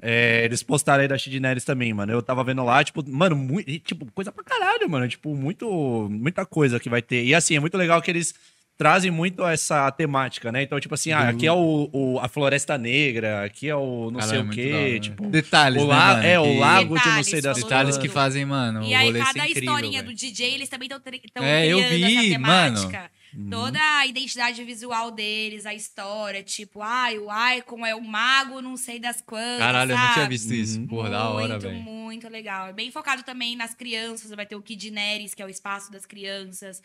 É, 0.00 0.44
eles 0.44 0.62
postaram 0.62 1.02
aí 1.02 1.08
da 1.08 1.18
Chid 1.18 1.40
Neres 1.40 1.64
também, 1.64 1.92
mano. 1.92 2.12
Eu 2.12 2.22
tava 2.22 2.44
vendo 2.44 2.64
lá, 2.64 2.82
tipo, 2.84 3.02
mano, 3.10 3.34
muito, 3.34 3.78
tipo, 3.80 4.06
coisa 4.12 4.30
pra 4.30 4.44
caralho, 4.44 4.88
mano. 4.88 5.08
Tipo, 5.08 5.34
muito, 5.34 6.08
muita 6.10 6.46
coisa 6.46 6.78
que 6.78 6.88
vai 6.88 7.02
ter. 7.02 7.24
E 7.24 7.34
assim, 7.34 7.56
é 7.56 7.60
muito 7.60 7.76
legal 7.76 8.00
que 8.00 8.10
eles 8.10 8.34
trazem 8.76 9.10
muito 9.10 9.44
essa 9.44 9.90
temática, 9.90 10.52
né? 10.52 10.62
Então, 10.62 10.78
tipo 10.78 10.94
assim, 10.94 11.10
ah, 11.10 11.30
aqui 11.30 11.48
é 11.48 11.52
o, 11.52 11.90
o- 11.92 12.20
a 12.20 12.28
Floresta 12.28 12.78
Negra, 12.78 13.44
aqui 13.44 13.68
é 13.68 13.74
o 13.74 14.08
não 14.12 14.20
Caralho, 14.20 14.38
sei 14.38 14.38
o 14.40 14.50
quê, 14.50 15.00
tipo. 15.00 15.26
Detalhes, 15.30 15.82
o 15.82 15.86
né, 15.88 15.92
la- 15.96 16.14
mano, 16.14 16.22
é, 16.28 16.38
o 16.38 16.58
lago 16.60 16.84
de 16.84 16.90
não 16.90 16.94
Detalhes, 17.00 17.26
sei 17.26 17.40
das 17.42 17.56
Detalhes 17.60 17.96
tudo. 17.96 18.02
que 18.02 18.08
fazem, 18.08 18.44
mano, 18.44 18.84
E 18.84 18.94
aí, 18.94 19.12
cada 19.12 19.30
incrível, 19.40 19.62
historinha 19.64 20.00
velho. 20.02 20.14
do 20.14 20.16
DJ, 20.16 20.54
eles 20.54 20.68
também 20.68 20.86
estão 20.86 21.42
É, 21.42 21.66
eu 21.66 21.78
criando 21.78 21.92
vi, 21.96 22.04
essa 22.18 22.28
temática. 22.28 23.10
Uhum. 23.34 23.50
Toda 23.50 23.78
a 23.98 24.06
identidade 24.06 24.62
visual 24.64 25.10
deles, 25.10 25.66
a 25.66 25.74
história, 25.74 26.42
tipo, 26.42 26.80
ai, 26.82 27.18
o 27.18 27.28
Icon 27.56 27.84
é 27.84 27.94
o 27.94 28.00
mago, 28.02 28.60
não 28.60 28.76
sei 28.76 28.98
das 28.98 29.20
quantas. 29.20 29.58
Caralho, 29.58 29.92
eu 29.92 29.96
não 29.96 30.02
tinha 30.04 30.14
sabe? 30.14 30.28
visto 30.28 30.54
isso. 30.54 30.80
Uhum. 30.80 30.86
Porra, 30.86 31.10
da 31.10 31.28
hora, 31.28 31.48
Muito, 31.48 31.62
velho. 31.62 31.82
muito 31.82 32.28
legal. 32.28 32.68
É 32.68 32.72
bem 32.72 32.90
focado 32.90 33.22
também 33.22 33.56
nas 33.56 33.74
crianças. 33.74 34.30
Vai 34.30 34.46
ter 34.46 34.56
o 34.56 34.62
Kid 34.62 34.90
Neres, 34.90 35.34
que 35.34 35.42
é 35.42 35.46
o 35.46 35.50
espaço 35.50 35.90
das 35.92 36.06
crianças. 36.06 36.80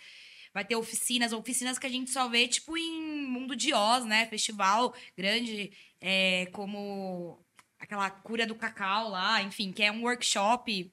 Vai 0.54 0.64
ter 0.64 0.76
oficinas, 0.76 1.34
oficinas 1.34 1.80
que 1.80 1.88
a 1.88 1.90
gente 1.90 2.12
só 2.12 2.28
vê, 2.28 2.48
tipo, 2.48 2.78
em 2.78 3.26
Mundo 3.26 3.56
de 3.56 3.74
Oz, 3.74 4.06
né? 4.06 4.26
Festival 4.28 4.94
grande, 5.18 5.72
é, 6.00 6.48
como 6.52 7.44
aquela 7.80 8.10
cura 8.10 8.46
do 8.46 8.56
cacau 8.56 9.10
lá, 9.10 9.42
enfim, 9.42 9.72
que 9.72 9.82
é 9.84 9.92
um 9.92 10.04
workshop 10.04 10.92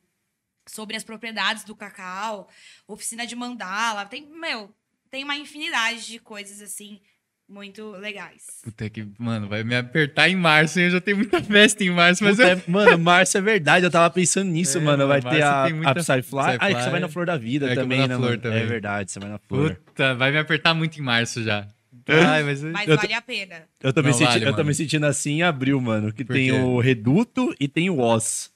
sobre 0.66 0.96
as 0.96 1.04
propriedades 1.04 1.64
do 1.64 1.76
cacau, 1.76 2.48
oficina 2.86 3.26
de 3.26 3.36
mandala. 3.36 4.06
Tem, 4.06 4.26
meu, 4.26 4.74
tem 5.10 5.24
uma 5.24 5.36
infinidade 5.36 6.06
de 6.06 6.18
coisas, 6.18 6.60
assim, 6.60 7.00
muito 7.48 7.90
legais. 7.92 8.44
Puta 8.62 8.88
que, 8.88 9.06
mano, 9.18 9.48
vai 9.48 9.64
me 9.64 9.74
apertar 9.74 10.28
em 10.28 10.36
março, 10.36 10.78
hein? 10.78 10.86
Eu 10.86 10.90
já 10.92 11.00
tenho 11.00 11.16
muita 11.16 11.42
festa 11.42 11.82
em 11.82 11.90
março, 11.90 12.22
mas 12.22 12.36
Puta, 12.36 12.48
eu... 12.48 12.58
é- 12.58 12.62
Mano, 12.66 12.98
março 12.98 13.36
é 13.36 13.40
verdade, 13.40 13.84
eu 13.84 13.90
tava 13.90 14.08
pensando 14.12 14.50
nisso, 14.50 14.78
É, 14.78 14.80
mano. 14.80 15.06
Vai 15.08 15.20
ter 15.20 15.42
a, 15.42 15.68
muita- 15.72 15.90
a 15.90 15.94
Psyfly. 15.94 16.56
Ah, 16.60 16.70
é 16.70 16.74
que 16.74 16.82
você 16.82 16.90
vai 16.90 17.00
na 17.00 17.08
Flor 17.08 17.26
da 17.26 17.36
Vida 17.36 17.70
É 17.70 17.74
também, 17.74 17.98
na 17.98 18.08
né, 18.08 18.14
Flor 18.16 18.30
mano? 18.30 18.42
também. 18.42 18.62
É 18.62 18.66
verdade, 18.66 19.10
você 19.10 19.18
vai 19.18 19.28
na 19.30 19.38
Flor. 19.38 19.74
Puta, 19.74 20.14
vai 20.14 20.30
me 20.30 20.38
apertar 20.38 20.74
muito 20.74 20.98
em 20.98 21.02
março 21.02 21.42
já. 21.42 21.66
Ai, 22.08 22.42
mas... 22.44 22.62
Mas 22.62 22.88
Eu 22.88 22.96
vale 22.96 23.14
a 23.14 23.22
pena. 23.22 23.62
Eu 23.82 23.92
tô, 23.92 24.02
me 24.02 24.12
senti- 24.12 24.24
vale, 24.24 24.44
eu 24.46 24.54
tô 24.56 24.64
me 24.64 24.74
sentindo 24.74 25.06
assim 25.06 25.32
em 25.38 25.42
abril, 25.42 25.80
mano. 25.80 26.12
Que 26.12 26.24
Por 26.24 26.34
tem 26.34 26.46
quê? 26.50 26.52
o 26.52 26.78
Reduto 26.80 27.54
e 27.58 27.66
tem 27.68 27.90
o 27.90 27.98
Oz. 27.98 28.50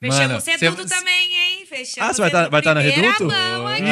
Fechamos 0.00 0.28
Mano, 0.28 0.40
ser 0.40 0.58
cê- 0.58 0.70
tudo 0.70 0.86
também, 0.88 1.28
hein? 1.34 1.66
Fechamos 1.68 2.08
Ah, 2.10 2.14
você 2.14 2.20
vai 2.22 2.30
ser 2.30 2.36
tá- 2.36 2.42
tudo 2.44 2.50
vai 2.52 2.62
tá 2.62 2.74
na 2.74 2.80
primeira 2.80 3.12
Reduto? 3.12 3.26
mão 3.26 3.66
aqui. 3.68 3.82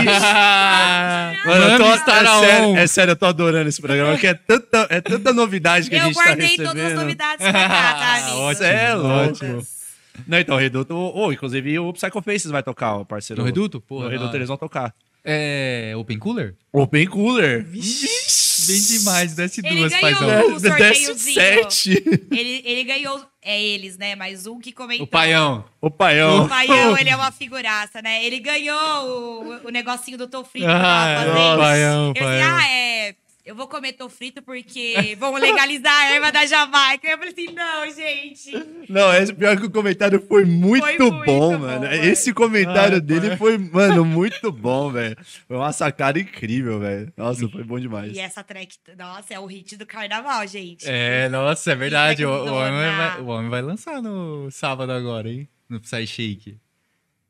Mano, 1.47 1.65
eu 1.65 1.77
tô, 1.79 1.85
Mano, 1.85 1.95
estará 1.97 2.31
é, 2.37 2.41
sério, 2.41 2.69
on. 2.69 2.77
é 2.79 2.87
sério, 2.87 3.11
eu 3.13 3.17
tô 3.17 3.27
adorando 3.27 3.69
esse 3.69 3.81
programa, 3.83 4.13
porque 4.13 4.27
é 4.29 4.35
tanta, 4.35 4.87
é 4.91 5.01
tanta 5.03 5.33
novidade 5.35 5.91
que 5.91 5.97
a 5.97 5.99
Eu 5.99 6.05
gente 6.07 6.15
tá 6.17 6.23
guardei 6.25 6.47
recebendo. 6.47 6.67
todas 6.69 6.85
as 6.87 6.95
novidades 6.95 7.37
pra 7.47 7.53
cá, 7.53 7.69
tá, 7.95 8.15
amigo? 8.25 8.37
Ótimo, 8.39 8.67
É 8.67 8.95
louco. 8.95 9.39
Todas. 9.39 9.79
Não, 10.27 10.39
então, 10.39 10.57
o 10.57 10.59
Reduto... 10.59 10.95
Ou, 10.97 11.33
inclusive, 11.33 11.79
o 11.79 11.93
Psycho 11.93 12.23
Faces 12.23 12.51
vai 12.51 12.63
tocar, 12.63 12.97
o 12.97 13.05
parceiro. 13.05 13.41
No 13.43 13.47
Reduto? 13.47 13.81
Porra, 13.81 14.07
No 14.07 14.11
Reduto 14.11 14.35
eles 14.35 14.49
vão 14.49 14.57
tocar. 14.57 14.93
É 15.25 15.93
Open 15.97 16.19
Cooler? 16.19 16.55
Open 16.73 17.07
Cooler. 17.07 17.65
Bem 17.65 18.81
demais, 18.83 19.35
desce 19.35 19.61
Ele 19.65 19.77
duas, 19.77 19.93
ganhou. 19.93 20.01
paizão. 20.01 20.47
o 20.57 20.61
Desce 20.61 21.05
sorteiozinho. 21.05 21.35
sete. 21.35 22.05
Ele, 22.33 22.63
ele 22.65 22.85
ganhou. 22.85 23.21
É 23.51 23.59
eles, 23.59 23.97
né? 23.97 24.15
Mas 24.15 24.47
um 24.47 24.61
que 24.61 24.73
comentou. 24.73 25.05
O 25.07 25.09
paião. 25.09 25.65
O 25.81 25.91
paião. 25.91 26.45
O 26.45 26.49
Paião, 26.51 26.99
ele 26.99 27.09
é 27.09 27.17
uma 27.17 27.33
figuraça, 27.33 28.03
né? 28.03 28.23
Ele 28.23 28.41
ganhou 28.41 28.77
o, 28.77 29.69
o 29.69 29.71
negocinho 29.71 30.19
do 30.19 30.27
tô 30.29 30.45
frito 30.45 30.67
que 30.67 30.73
eu 30.73 30.77
Ah, 30.77 31.15
fazendo. 31.17 31.35
nossa. 31.35 31.57
Paião, 31.63 32.07
eu 32.09 32.13
disse, 32.13 32.25
paião. 32.27 32.57
ah, 32.59 32.69
é. 32.71 33.15
Eu 33.49 33.55
vou 33.55 33.67
comer 33.67 33.95
tô 33.95 34.11
frito 34.11 34.43
porque 34.43 35.17
vão 35.19 35.33
legalizar 35.33 35.91
a 35.91 36.15
erva 36.15 36.31
da 36.31 36.45
Jamaica. 36.45 37.09
Eu 37.09 37.17
falei 37.17 37.33
assim, 37.33 37.47
não, 37.55 37.91
gente. 37.91 38.53
Não, 38.91 39.11
esse 39.15 39.33
pior 39.33 39.57
que 39.57 39.65
o 39.65 39.71
comentário 39.71 40.23
foi 40.29 40.45
muito, 40.45 40.85
Foi 40.85 40.99
muito 40.99 41.25
bom, 41.25 41.53
bom, 41.53 41.59
mano. 41.59 41.87
Esse 41.87 42.35
comentário 42.35 42.97
Ai, 42.97 43.01
dele 43.01 43.39
foi, 43.39 43.57
mano, 43.57 44.05
muito 44.05 44.53
bom, 44.53 44.91
velho. 44.93 45.17
Foi 45.47 45.57
uma 45.57 45.73
sacada 45.73 46.21
incrível, 46.21 46.79
velho. 46.79 47.11
Nossa, 47.17 47.49
foi 47.49 47.65
bom 47.65 47.81
demais. 47.81 48.15
E 48.15 48.21
essa 48.21 48.45
track, 48.45 48.77
nossa, 48.99 49.33
é 49.33 49.41
o 49.41 49.47
hit 49.47 49.79
do 49.79 49.87
carnaval, 49.87 50.47
gente. 50.47 50.85
É, 50.87 51.31
nossa, 51.31 51.73
é 51.73 51.75
verdade. 51.75 52.27
O, 52.27 52.31
o, 52.31 52.49
é 52.49 52.51
homem 52.53 52.97
vai, 52.97 53.21
o 53.23 53.27
homem 53.29 53.49
vai 53.49 53.63
lançar 53.63 54.03
no 54.03 54.51
sábado 54.51 54.93
agora, 54.93 55.27
hein? 55.27 55.49
No 55.71 55.81
Psy 55.81 56.07
Shake. 56.07 56.59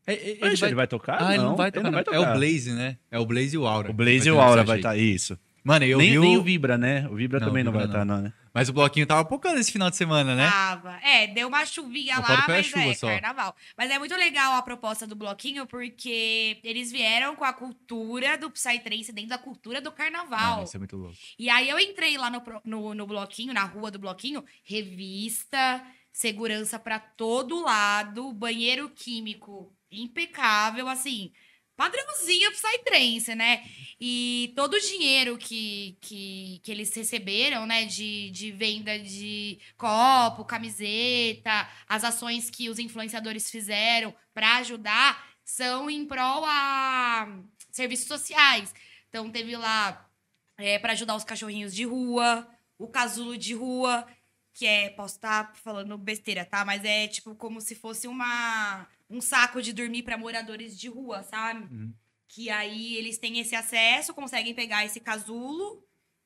É, 0.04 0.14
é, 0.14 0.30
ele, 0.30 0.40
Poxa, 0.40 0.56
vai... 0.56 0.68
ele 0.70 0.74
vai 0.74 0.86
tocar? 0.88 1.22
Ah, 1.22 1.34
ele 1.34 1.44
não 1.44 1.54
vai 1.54 1.70
tocar. 1.70 1.84
não 1.84 1.90
não. 1.92 2.04
vai 2.04 2.14
É 2.14 2.18
tocar. 2.18 2.34
o 2.34 2.38
Blaze, 2.38 2.72
né? 2.72 2.96
É 3.08 3.20
o 3.20 3.24
Blaze 3.24 3.54
e 3.54 3.58
o 3.58 3.68
Aura. 3.68 3.90
O 3.92 3.94
Blaze 3.94 4.28
e 4.28 4.32
o 4.32 4.40
Aura 4.40 4.64
vai 4.64 4.78
estar, 4.78 4.96
isso. 4.96 5.38
Mano, 5.68 5.84
eu 5.84 5.98
nem, 5.98 6.12
vi 6.12 6.18
nem 6.18 6.36
o... 6.38 6.40
o 6.40 6.42
Vibra, 6.42 6.78
né? 6.78 7.06
O 7.10 7.14
Vibra 7.14 7.38
Não, 7.38 7.48
também 7.48 7.62
o 7.62 7.66
não 7.66 7.72
vai 7.72 7.82
Vibra 7.82 7.98
estar, 7.98 8.04
não. 8.06 8.16
não, 8.16 8.22
né? 8.22 8.32
Mas 8.54 8.70
o 8.70 8.72
bloquinho 8.72 9.06
tava 9.06 9.22
pocando 9.22 9.58
esse 9.60 9.70
final 9.70 9.90
de 9.90 9.96
semana, 9.96 10.34
né? 10.34 10.50
Tava. 10.50 10.98
É, 11.02 11.26
deu 11.26 11.46
uma 11.46 11.66
chuvinha 11.66 12.18
lá, 12.18 12.46
mas 12.48 12.66
chuva 12.66 12.84
é 12.84 12.94
só. 12.94 13.06
carnaval. 13.06 13.54
Mas 13.76 13.90
é 13.90 13.98
muito 13.98 14.16
legal 14.16 14.54
a 14.54 14.62
proposta 14.62 15.06
do 15.06 15.14
bloquinho, 15.14 15.66
porque 15.66 16.58
eles 16.64 16.90
vieram 16.90 17.36
com 17.36 17.44
a 17.44 17.52
cultura 17.52 18.38
do 18.38 18.50
Psytrance 18.50 19.12
dentro 19.12 19.28
da 19.28 19.36
cultura 19.36 19.82
do 19.82 19.92
carnaval. 19.92 20.52
Mano, 20.52 20.64
isso 20.64 20.76
é 20.76 20.78
muito 20.78 20.96
louco. 20.96 21.14
E 21.38 21.50
aí 21.50 21.68
eu 21.68 21.78
entrei 21.78 22.16
lá 22.16 22.30
no, 22.30 22.42
no, 22.64 22.94
no 22.94 23.06
bloquinho, 23.06 23.52
na 23.52 23.64
rua 23.64 23.90
do 23.90 23.98
bloquinho, 23.98 24.42
revista, 24.64 25.84
segurança 26.10 26.78
pra 26.78 26.98
todo 26.98 27.62
lado, 27.62 28.32
banheiro 28.32 28.88
químico 28.88 29.70
impecável, 29.90 30.88
assim, 30.88 31.30
padrãozinho 31.78 32.50
Psytrance, 32.50 33.36
né? 33.36 33.64
E 34.00 34.52
todo 34.56 34.74
o 34.74 34.80
dinheiro 34.80 35.38
que, 35.38 35.96
que, 36.00 36.60
que 36.64 36.72
eles 36.72 36.92
receberam, 36.92 37.66
né, 37.66 37.84
de, 37.84 38.30
de 38.30 38.50
venda 38.50 38.98
de 38.98 39.60
copo, 39.76 40.44
camiseta, 40.44 41.68
as 41.88 42.02
ações 42.02 42.50
que 42.50 42.68
os 42.68 42.80
influenciadores 42.80 43.48
fizeram 43.48 44.12
pra 44.34 44.56
ajudar, 44.56 45.24
são 45.44 45.88
em 45.88 46.04
prol 46.04 46.44
a 46.44 47.28
serviços 47.70 48.08
sociais. 48.08 48.74
Então 49.08 49.30
teve 49.30 49.56
lá 49.56 50.10
é, 50.56 50.80
para 50.80 50.92
ajudar 50.94 51.14
os 51.14 51.24
cachorrinhos 51.24 51.72
de 51.72 51.84
rua, 51.84 52.48
o 52.76 52.88
casulo 52.88 53.38
de 53.38 53.54
rua, 53.54 54.04
que 54.52 54.66
é, 54.66 54.90
posso 54.90 55.14
estar 55.14 55.54
falando 55.54 55.96
besteira, 55.96 56.44
tá? 56.44 56.64
Mas 56.64 56.84
é 56.84 57.06
tipo 57.06 57.36
como 57.36 57.60
se 57.60 57.76
fosse 57.76 58.08
uma 58.08 58.88
um 59.10 59.20
saco 59.20 59.62
de 59.62 59.72
dormir 59.72 60.02
para 60.02 60.18
moradores 60.18 60.78
de 60.78 60.88
rua, 60.88 61.22
sabe? 61.22 61.64
Uhum. 61.72 61.94
Que 62.28 62.50
aí 62.50 62.96
eles 62.96 63.18
têm 63.18 63.38
esse 63.38 63.54
acesso, 63.54 64.14
conseguem 64.14 64.54
pegar 64.54 64.84
esse 64.84 65.00
casulo 65.00 65.82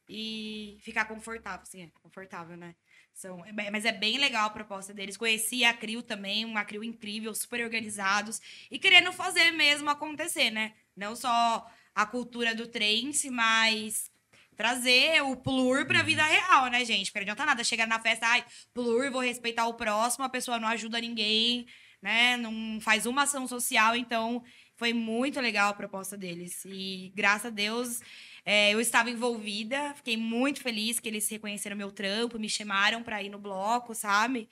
e 0.08 0.78
ficar 0.80 1.04
confortável, 1.04 1.62
assim, 1.62 1.82
é 1.82 1.90
confortável, 2.02 2.56
né? 2.56 2.74
São, 3.14 3.44
é 3.44 3.70
mas 3.70 3.84
é 3.84 3.92
bem 3.92 4.18
legal 4.18 4.46
a 4.46 4.50
proposta 4.50 4.92
deles. 4.92 5.16
Conheci 5.16 5.64
a 5.64 5.74
Crio 5.74 6.02
também, 6.02 6.44
uma 6.44 6.64
Crio 6.64 6.82
incrível, 6.82 7.34
super 7.34 7.62
organizados 7.62 8.40
e 8.70 8.78
querendo 8.78 9.12
fazer 9.12 9.50
mesmo 9.52 9.88
acontecer, 9.90 10.50
né? 10.50 10.74
Não 10.96 11.14
só 11.14 11.70
a 11.94 12.06
cultura 12.06 12.54
do 12.54 12.66
trance, 12.66 13.30
mas 13.30 14.10
trazer 14.56 15.22
o 15.22 15.36
plur 15.36 15.86
pra 15.86 16.02
vida 16.02 16.22
real, 16.24 16.68
né, 16.68 16.84
gente? 16.84 17.10
Porque 17.10 17.24
não 17.24 17.32
adianta 17.32 17.46
nada 17.46 17.64
chegar 17.64 17.86
na 17.86 18.00
festa, 18.00 18.26
ai, 18.26 18.44
plur, 18.72 19.10
vou 19.10 19.20
respeitar 19.20 19.66
o 19.66 19.74
próximo, 19.74 20.24
a 20.24 20.28
pessoa 20.28 20.58
não 20.58 20.68
ajuda 20.68 21.00
ninguém, 21.00 21.66
né? 22.02 22.36
Não 22.36 22.80
faz 22.80 23.06
uma 23.06 23.22
ação 23.22 23.46
social, 23.46 23.94
então 23.96 24.42
foi 24.76 24.92
muito 24.92 25.40
legal 25.40 25.70
a 25.70 25.74
proposta 25.74 26.16
deles. 26.16 26.64
E 26.64 27.12
graças 27.14 27.46
a 27.46 27.50
Deus 27.50 28.00
é, 28.44 28.74
eu 28.74 28.80
estava 28.80 29.08
envolvida, 29.10 29.94
fiquei 29.94 30.16
muito 30.16 30.60
feliz 30.60 30.98
que 30.98 31.08
eles 31.08 31.28
reconheceram 31.28 31.76
meu 31.76 31.92
trampo, 31.92 32.38
me 32.38 32.48
chamaram 32.48 33.02
pra 33.02 33.22
ir 33.22 33.28
no 33.28 33.38
bloco, 33.38 33.94
sabe? 33.94 34.48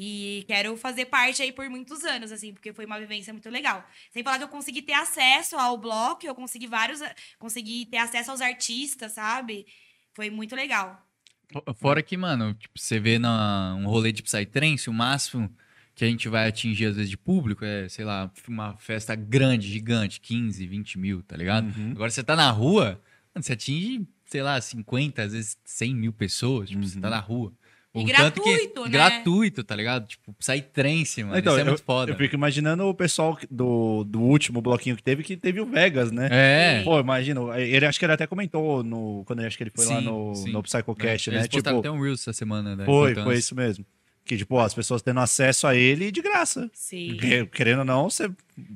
E 0.00 0.44
quero 0.46 0.76
fazer 0.76 1.06
parte 1.06 1.42
aí 1.42 1.50
por 1.52 1.68
muitos 1.68 2.04
anos, 2.04 2.30
assim, 2.30 2.54
porque 2.54 2.72
foi 2.72 2.86
uma 2.86 3.00
vivência 3.00 3.32
muito 3.32 3.50
legal. 3.50 3.84
Sem 4.12 4.22
falar 4.22 4.38
que 4.38 4.44
eu 4.44 4.48
consegui 4.48 4.80
ter 4.80 4.92
acesso 4.92 5.56
ao 5.56 5.76
bloco, 5.76 6.24
eu 6.24 6.36
consegui 6.36 6.68
vários. 6.68 7.00
Consegui 7.38 7.84
ter 7.84 7.96
acesso 7.98 8.30
aos 8.30 8.40
artistas, 8.40 9.12
sabe? 9.12 9.66
Foi 10.14 10.30
muito 10.30 10.54
legal. 10.54 11.04
Fo- 11.52 11.74
Fora 11.74 12.00
que, 12.00 12.16
mano, 12.16 12.54
tipo, 12.54 12.78
você 12.78 13.00
vê 13.00 13.18
na, 13.18 13.74
um 13.76 13.86
rolê 13.88 14.12
de 14.12 14.22
Psytrance, 14.22 14.88
o 14.88 14.92
máximo 14.92 15.52
que 15.98 16.04
a 16.04 16.08
gente 16.08 16.28
vai 16.28 16.48
atingir, 16.48 16.86
às 16.86 16.96
vezes, 16.96 17.10
de 17.10 17.16
público 17.18 17.64
é, 17.64 17.88
sei 17.88 18.04
lá, 18.04 18.30
uma 18.48 18.76
festa 18.76 19.14
grande, 19.14 19.68
gigante, 19.68 20.20
15, 20.20 20.66
20 20.66 20.98
mil, 20.98 21.22
tá 21.22 21.36
ligado? 21.36 21.66
Uhum. 21.76 21.90
Agora 21.92 22.10
você 22.10 22.22
tá 22.22 22.36
na 22.36 22.50
rua, 22.50 23.00
mano, 23.34 23.42
você 23.42 23.52
atinge, 23.54 24.06
sei 24.24 24.42
lá, 24.42 24.60
50, 24.60 25.22
às 25.22 25.32
vezes 25.32 25.56
100 25.64 25.94
mil 25.94 26.12
pessoas, 26.12 26.68
tipo, 26.70 26.82
você 26.86 27.00
tá 27.00 27.10
na 27.10 27.18
rua. 27.18 27.52
E 27.94 28.04
O 28.04 28.06
tanto 28.14 28.42
que- 28.42 28.50
gratuito, 28.50 28.84
né? 28.84 28.90
Gratuito, 28.90 29.64
tá 29.64 29.74
ligado? 29.74 30.06
Tipo, 30.06 30.32
Psytrance, 30.34 31.24
mano, 31.24 31.38
Então, 31.38 31.52
isso 31.54 31.60
é 31.60 31.62
eu, 31.62 31.66
muito 31.66 31.82
foda. 31.82 32.12
eu 32.12 32.16
fico 32.16 32.34
imaginando 32.34 32.84
o 32.84 32.94
pessoal 32.94 33.36
do, 33.50 34.04
do 34.04 34.20
último 34.20 34.60
bloquinho 34.60 34.94
que 34.94 35.02
teve, 35.02 35.22
que 35.24 35.36
teve 35.36 35.58
o 35.60 35.66
Vegas, 35.66 36.12
né? 36.12 36.28
É. 36.30 36.82
Pô, 36.84 37.00
imagina, 37.00 37.40
ele 37.58 37.86
acho 37.86 37.98
que 37.98 38.04
ele 38.04 38.12
até 38.12 38.26
comentou 38.26 38.84
no, 38.84 39.24
quando 39.26 39.40
eu 39.40 39.46
acho 39.48 39.56
que 39.56 39.64
ele 39.64 39.72
foi 39.74 39.86
lá 39.86 39.98
Sim, 39.98 40.04
no, 40.04 40.34
sim. 40.34 40.52
no 40.52 40.62
Psychocast, 40.62 41.30
Eles 41.30 41.42
né? 41.42 41.48
postaram 41.48 41.78
Tipo, 41.78 41.88
até 41.88 41.90
um 41.90 42.00
Reels 42.00 42.20
essa 42.20 42.32
semana, 42.34 42.76
né? 42.76 42.84
foi, 42.84 43.14
foi 43.16 43.36
isso 43.36 43.56
mesmo. 43.56 43.84
Que, 44.28 44.36
tipo, 44.36 44.56
ó, 44.56 44.60
as 44.60 44.74
pessoas 44.74 45.00
tendo 45.00 45.20
acesso 45.20 45.66
a 45.66 45.74
ele 45.74 46.12
de 46.12 46.20
graça. 46.20 46.70
Sim. 46.74 47.16
Que- 47.16 47.46
Querendo 47.46 47.78
ou 47.78 47.84
não, 47.86 48.10
você. 48.10 48.30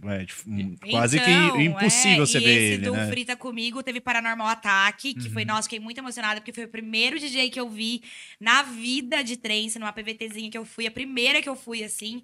É, 0.09 0.24
tipo, 0.24 0.43
quase 0.91 1.19
Então, 1.19 1.57
que 1.57 1.62
impossível 1.65 2.23
é, 2.23 2.27
você 2.27 2.39
e 2.39 2.41
ver 2.41 2.51
esse 2.51 2.73
ele, 2.74 2.83
do 2.85 2.93
né? 2.95 3.07
Frita 3.09 3.37
Comigo 3.37 3.83
teve 3.83 4.01
Paranormal 4.01 4.47
Ataque, 4.49 5.12
que 5.12 5.27
Uhum. 5.27 5.33
foi, 5.35 5.45
nossa, 5.45 5.65
fiquei 5.65 5.79
muito 5.79 5.99
emocionada, 5.99 6.41
porque 6.41 6.55
foi 6.55 6.65
o 6.65 6.69
primeiro 6.69 7.19
DJ 7.19 7.51
que 7.51 7.61
eu 7.61 7.69
vi 7.69 8.03
na 8.41 8.62
vida 8.62 9.23
de 9.23 9.37
trance, 9.37 9.79
numa 9.79 9.93
PVTzinha 9.93 10.51
que 10.51 10.57
eu 10.57 10.65
fui, 10.65 10.87
a 10.87 10.91
primeira 10.91 11.43
que 11.43 11.49
eu 11.49 11.55
fui, 11.57 11.85
assim. 11.85 12.23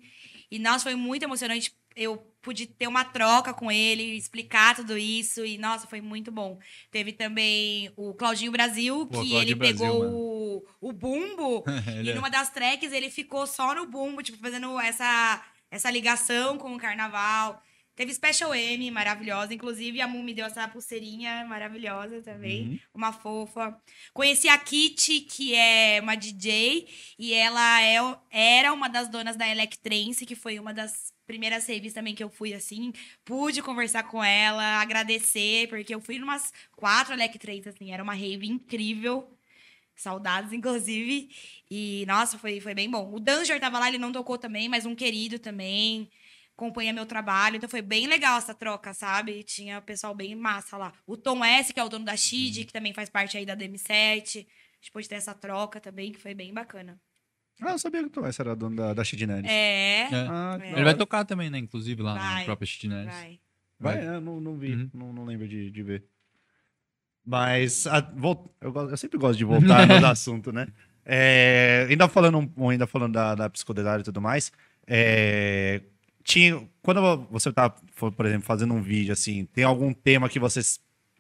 E, 0.50 0.58
nossa, 0.58 0.84
foi 0.84 0.94
muito 0.94 1.22
emocionante. 1.24 1.70
Eu 1.98 2.16
pude 2.40 2.66
ter 2.66 2.86
uma 2.86 3.04
troca 3.04 3.52
com 3.52 3.70
ele, 3.70 4.16
explicar 4.16 4.74
tudo 4.76 4.96
isso, 4.96 5.44
e, 5.44 5.58
nossa, 5.58 5.86
foi 5.86 6.00
muito 6.00 6.30
bom. 6.30 6.58
Teve 6.90 7.12
também 7.12 7.92
o 7.96 8.14
Claudinho 8.14 8.52
Brasil, 8.52 9.06
que 9.08 9.34
ele 9.34 9.54
Brasil, 9.54 9.76
pegou 9.76 10.04
o, 10.04 10.64
o 10.80 10.92
bumbo, 10.92 11.64
e 12.02 12.08
é- 12.10 12.14
numa 12.14 12.30
das 12.30 12.50
tracks 12.50 12.92
ele 12.92 13.10
ficou 13.10 13.46
só 13.46 13.74
no 13.74 13.86
bumbo, 13.86 14.22
tipo, 14.22 14.38
fazendo 14.38 14.78
essa, 14.80 15.44
essa 15.70 15.90
ligação 15.90 16.56
com 16.56 16.74
o 16.74 16.78
carnaval. 16.78 17.60
Teve 17.98 18.14
Special 18.14 18.54
M, 18.54 18.92
maravilhosa. 18.92 19.52
Inclusive, 19.52 20.00
a 20.00 20.06
Mu 20.06 20.22
me 20.22 20.32
deu 20.32 20.46
essa 20.46 20.68
pulseirinha 20.68 21.44
maravilhosa 21.48 22.22
também. 22.22 22.68
Uhum. 22.68 22.78
Uma 22.94 23.12
fofa. 23.12 23.76
Conheci 24.14 24.48
a 24.48 24.56
Kitty, 24.56 25.22
que 25.22 25.52
é 25.52 25.98
uma 26.00 26.14
DJ. 26.14 26.86
E 27.18 27.34
ela 27.34 27.82
é, 27.82 27.96
era 28.30 28.72
uma 28.72 28.88
das 28.88 29.08
donas 29.08 29.34
da 29.34 29.48
Electrance, 29.48 30.24
que 30.24 30.36
foi 30.36 30.60
uma 30.60 30.72
das 30.72 31.12
primeiras 31.26 31.66
raves 31.66 31.92
também 31.92 32.14
que 32.14 32.22
eu 32.22 32.30
fui, 32.30 32.54
assim. 32.54 32.92
Pude 33.24 33.62
conversar 33.62 34.04
com 34.04 34.22
ela, 34.22 34.80
agradecer, 34.80 35.66
porque 35.66 35.92
eu 35.92 36.00
fui 36.00 36.20
numas 36.20 36.52
quatro 36.76 37.12
Electrance, 37.14 37.68
assim. 37.68 37.90
Era 37.90 38.04
uma 38.04 38.14
rave 38.14 38.46
incrível. 38.46 39.28
Saudades, 39.96 40.52
inclusive. 40.52 41.30
E, 41.68 42.04
nossa, 42.06 42.38
foi, 42.38 42.60
foi 42.60 42.74
bem 42.76 42.88
bom. 42.88 43.12
O 43.12 43.18
Danger 43.18 43.58
tava 43.58 43.80
lá, 43.80 43.88
ele 43.88 43.98
não 43.98 44.12
tocou 44.12 44.38
também, 44.38 44.68
mas 44.68 44.86
um 44.86 44.94
querido 44.94 45.40
também. 45.40 46.08
Acompanha 46.58 46.92
meu 46.92 47.06
trabalho. 47.06 47.54
Então 47.54 47.68
foi 47.68 47.80
bem 47.80 48.08
legal 48.08 48.36
essa 48.36 48.52
troca, 48.52 48.92
sabe? 48.92 49.44
Tinha 49.44 49.80
pessoal 49.80 50.12
bem 50.12 50.34
massa 50.34 50.76
lá. 50.76 50.92
O 51.06 51.16
Tom 51.16 51.44
S, 51.44 51.72
que 51.72 51.78
é 51.78 51.84
o 51.84 51.88
dono 51.88 52.04
da 52.04 52.16
Shid, 52.16 52.64
que 52.64 52.72
também 52.72 52.92
faz 52.92 53.08
parte 53.08 53.38
aí 53.38 53.46
da 53.46 53.56
DM7. 53.56 53.88
A 54.40 54.80
gente 54.80 54.90
pôde 54.92 55.08
ter 55.08 55.14
essa 55.14 55.32
troca 55.34 55.80
também, 55.80 56.10
que 56.10 56.18
foi 56.20 56.34
bem 56.34 56.52
bacana. 56.52 56.98
Ah, 57.62 57.70
eu 57.72 57.78
sabia 57.78 58.02
que 58.02 58.10
tu 58.10 58.24
essa 58.26 58.42
era 58.42 58.56
dono 58.56 58.74
da, 58.74 58.92
da 58.92 59.04
Chidinelli. 59.04 59.46
É. 59.46 60.08
É. 60.10 60.26
Ah, 60.28 60.58
É. 60.60 60.72
Ele 60.72 60.82
vai 60.84 60.96
tocar 60.96 61.24
também, 61.24 61.48
né? 61.48 61.58
Inclusive 61.58 62.02
lá 62.02 62.14
na 62.14 62.20
Vai, 62.34 62.44
própria 62.44 62.66
Chitinés. 62.66 63.06
Vai. 63.06 63.40
Vai, 63.78 63.98
é, 64.04 64.18
não, 64.18 64.40
não 64.40 64.56
vi, 64.56 64.72
Uhum. 64.74 64.90
não, 64.92 65.12
não 65.12 65.24
lembro 65.24 65.46
de, 65.46 65.70
de 65.70 65.82
ver. 65.84 66.04
Mas 67.24 67.86
a- 67.86 68.00
vol- 68.00 68.52
eu, 68.60 68.72
eu 68.74 68.96
sempre 68.96 69.18
gosto 69.18 69.38
de 69.38 69.44
voltar 69.44 69.86
nos 69.86 70.02
assuntos, 70.02 70.52
né? 70.52 70.66
É, 71.04 71.86
ainda 71.88 72.08
falando, 72.08 72.52
ainda 72.68 72.86
falando 72.86 73.12
da, 73.12 73.34
da 73.36 73.48
psicodelária 73.50 74.00
e 74.02 74.04
tudo 74.04 74.20
mais, 74.20 74.50
é, 74.86 75.82
tinha, 76.28 76.68
quando 76.82 77.26
você 77.30 77.50
tá, 77.50 77.70
por 77.70 78.26
exemplo, 78.26 78.46
fazendo 78.46 78.74
um 78.74 78.82
vídeo 78.82 79.14
assim, 79.14 79.46
tem 79.46 79.64
algum 79.64 79.94
tema 79.94 80.28
que 80.28 80.38
você 80.38 80.60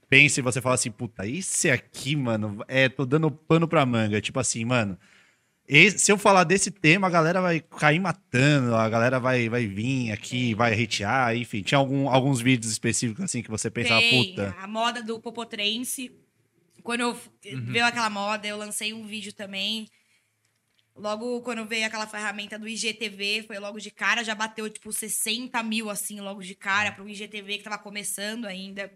pensa 0.06 0.38
e 0.38 0.42
você 0.42 0.60
fala 0.60 0.74
assim, 0.74 0.90
puta, 0.90 1.26
esse 1.26 1.70
aqui, 1.70 2.14
mano, 2.14 2.62
é, 2.68 2.90
tô 2.90 3.06
dando 3.06 3.30
pano 3.30 3.66
pra 3.66 3.86
manga. 3.86 4.20
Tipo 4.20 4.38
assim, 4.38 4.66
mano, 4.66 4.98
esse- 5.66 5.98
se 5.98 6.12
eu 6.12 6.18
falar 6.18 6.44
desse 6.44 6.70
tema, 6.70 7.06
a 7.06 7.10
galera 7.10 7.40
vai 7.40 7.58
cair 7.60 7.98
matando, 7.98 8.74
a 8.74 8.86
galera 8.88 9.18
vai, 9.18 9.48
vai 9.48 9.66
vir 9.66 10.12
aqui, 10.12 10.48
Sim. 10.48 10.54
vai 10.54 10.74
hatear, 10.82 11.34
enfim. 11.36 11.62
Tinha 11.62 11.78
algum, 11.78 12.10
alguns 12.10 12.40
vídeos 12.42 12.70
específicos 12.70 13.24
assim 13.24 13.42
que 13.42 13.50
você 13.50 13.70
pensava, 13.70 14.00
Tem 14.02 14.26
puta. 14.26 14.54
a 14.60 14.66
moda 14.66 15.02
do 15.02 15.18
Popotrense. 15.18 16.12
Quando 16.82 17.00
eu 17.00 17.18
veio 17.64 17.84
aquela 17.86 18.10
moda, 18.10 18.46
eu 18.46 18.58
lancei 18.58 18.92
um 18.92 19.06
vídeo 19.06 19.32
também. 19.32 19.86
Logo, 20.98 21.40
quando 21.42 21.64
veio 21.64 21.86
aquela 21.86 22.06
ferramenta 22.06 22.58
do 22.58 22.68
IGTV, 22.68 23.44
foi 23.46 23.58
logo 23.58 23.78
de 23.78 23.90
cara, 23.90 24.24
já 24.24 24.34
bateu, 24.34 24.68
tipo, 24.68 24.92
60 24.92 25.62
mil, 25.62 25.88
assim, 25.88 26.20
logo 26.20 26.42
de 26.42 26.54
cara, 26.54 26.92
para 26.92 27.04
o 27.04 27.08
IGTV 27.08 27.58
que 27.58 27.64
tava 27.64 27.78
começando 27.78 28.46
ainda. 28.46 28.92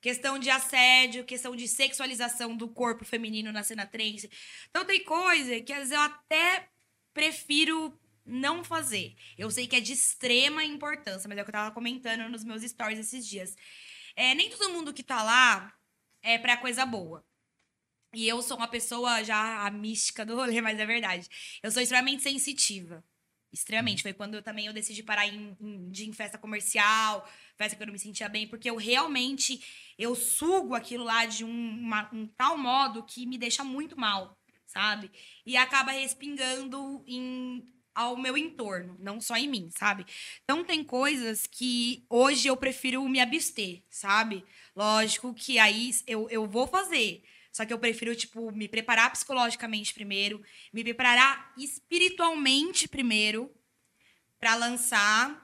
Questão 0.00 0.38
de 0.38 0.50
assédio, 0.50 1.24
questão 1.24 1.54
de 1.56 1.66
sexualização 1.66 2.56
do 2.56 2.68
corpo 2.68 3.04
feminino 3.04 3.52
na 3.52 3.62
cena 3.62 3.86
trance. 3.86 4.30
Então, 4.70 4.84
tem 4.84 5.02
coisa 5.04 5.60
que, 5.60 5.72
às 5.72 5.78
vezes, 5.80 5.92
eu 5.92 6.00
até 6.00 6.68
prefiro 7.12 7.98
não 8.24 8.62
fazer. 8.64 9.14
Eu 9.36 9.50
sei 9.50 9.66
que 9.66 9.76
é 9.76 9.80
de 9.80 9.92
extrema 9.92 10.64
importância, 10.64 11.28
mas 11.28 11.38
é 11.38 11.42
o 11.42 11.44
que 11.44 11.50
eu 11.50 11.54
tava 11.54 11.74
comentando 11.74 12.28
nos 12.30 12.44
meus 12.44 12.62
stories 12.62 13.00
esses 13.00 13.26
dias. 13.26 13.56
É, 14.14 14.34
nem 14.34 14.50
todo 14.50 14.72
mundo 14.72 14.92
que 14.94 15.02
tá 15.02 15.22
lá 15.22 15.72
é 16.22 16.38
pra 16.38 16.56
coisa 16.56 16.86
boa. 16.86 17.24
E 18.14 18.28
eu 18.28 18.42
sou 18.42 18.56
uma 18.58 18.68
pessoa 18.68 19.24
já 19.24 19.66
a 19.66 19.70
mística 19.70 20.24
do 20.24 20.36
rolê, 20.36 20.60
mas 20.60 20.78
é 20.78 20.86
verdade. 20.86 21.28
Eu 21.62 21.70
sou 21.70 21.82
extremamente 21.82 22.22
sensitiva. 22.22 23.02
Extremamente. 23.52 24.02
Foi 24.02 24.12
quando 24.12 24.34
eu 24.34 24.42
também 24.42 24.66
eu 24.66 24.72
decidi 24.72 25.02
parar 25.02 25.26
em, 25.26 25.56
em, 25.60 25.90
de 25.90 26.04
ir 26.04 26.08
em 26.08 26.12
festa 26.12 26.38
comercial, 26.38 27.26
festa 27.56 27.76
que 27.76 27.82
eu 27.82 27.86
não 27.86 27.92
me 27.92 27.98
sentia 27.98 28.28
bem, 28.28 28.46
porque 28.48 28.68
eu 28.70 28.76
realmente 28.76 29.62
eu 29.98 30.14
sugo 30.14 30.74
aquilo 30.74 31.04
lá 31.04 31.26
de 31.26 31.44
um, 31.44 31.48
uma- 31.50 32.08
um 32.12 32.26
tal 32.26 32.56
modo 32.56 33.02
que 33.04 33.26
me 33.26 33.36
deixa 33.38 33.62
muito 33.62 33.98
mal, 33.98 34.38
sabe? 34.66 35.10
E 35.44 35.56
acaba 35.56 35.92
respingando 35.92 37.02
em 37.06 37.64
ao 37.94 38.16
meu 38.16 38.38
entorno, 38.38 38.96
não 38.98 39.20
só 39.20 39.36
em 39.36 39.46
mim, 39.46 39.68
sabe? 39.76 40.06
Então 40.44 40.64
tem 40.64 40.82
coisas 40.82 41.46
que 41.46 42.06
hoje 42.08 42.48
eu 42.48 42.56
prefiro 42.56 43.06
me 43.06 43.20
abster, 43.20 43.82
sabe? 43.90 44.42
Lógico 44.74 45.34
que 45.34 45.58
aí 45.58 45.90
eu, 46.06 46.26
eu 46.30 46.46
vou 46.46 46.66
fazer. 46.66 47.22
Só 47.52 47.66
que 47.66 47.72
eu 47.72 47.78
prefiro, 47.78 48.16
tipo, 48.16 48.50
me 48.50 48.66
preparar 48.66 49.12
psicologicamente 49.12 49.92
primeiro, 49.92 50.42
me 50.72 50.82
preparar 50.82 51.52
espiritualmente 51.58 52.88
primeiro 52.88 53.54
pra 54.40 54.54
lançar. 54.54 55.40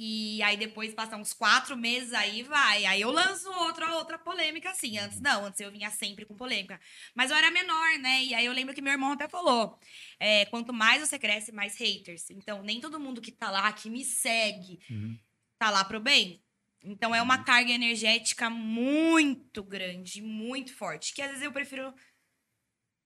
E 0.00 0.40
aí 0.44 0.56
depois 0.56 0.94
passar 0.94 1.16
uns 1.16 1.32
quatro 1.32 1.76
meses 1.76 2.12
aí 2.12 2.44
vai. 2.44 2.86
Aí 2.86 3.00
eu 3.00 3.10
lanço 3.10 3.50
outra, 3.50 3.96
outra 3.96 4.16
polêmica, 4.16 4.70
assim. 4.70 4.96
Antes 4.96 5.20
não, 5.20 5.46
antes 5.46 5.58
eu 5.60 5.72
vinha 5.72 5.90
sempre 5.90 6.24
com 6.24 6.36
polêmica. 6.36 6.80
Mas 7.16 7.32
eu 7.32 7.36
era 7.36 7.50
menor, 7.50 7.98
né? 7.98 8.22
E 8.22 8.32
aí 8.32 8.46
eu 8.46 8.52
lembro 8.52 8.72
que 8.72 8.80
meu 8.80 8.92
irmão 8.92 9.10
até 9.10 9.26
falou: 9.28 9.76
é, 10.20 10.44
quanto 10.46 10.72
mais 10.72 11.00
você 11.00 11.18
cresce, 11.18 11.50
mais 11.50 11.76
haters. 11.76 12.30
Então, 12.30 12.62
nem 12.62 12.80
todo 12.80 13.00
mundo 13.00 13.20
que 13.20 13.32
tá 13.32 13.50
lá, 13.50 13.72
que 13.72 13.90
me 13.90 14.04
segue, 14.04 14.78
Uhum. 14.88 15.18
tá 15.58 15.68
lá 15.68 15.84
pro 15.84 15.98
bem. 15.98 16.40
Então 16.82 17.14
é 17.14 17.20
uma 17.20 17.42
carga 17.42 17.72
energética 17.72 18.48
muito 18.48 19.62
grande, 19.62 20.22
muito 20.22 20.74
forte. 20.74 21.14
Que 21.14 21.22
às 21.22 21.28
vezes 21.28 21.44
eu 21.44 21.52
prefiro 21.52 21.92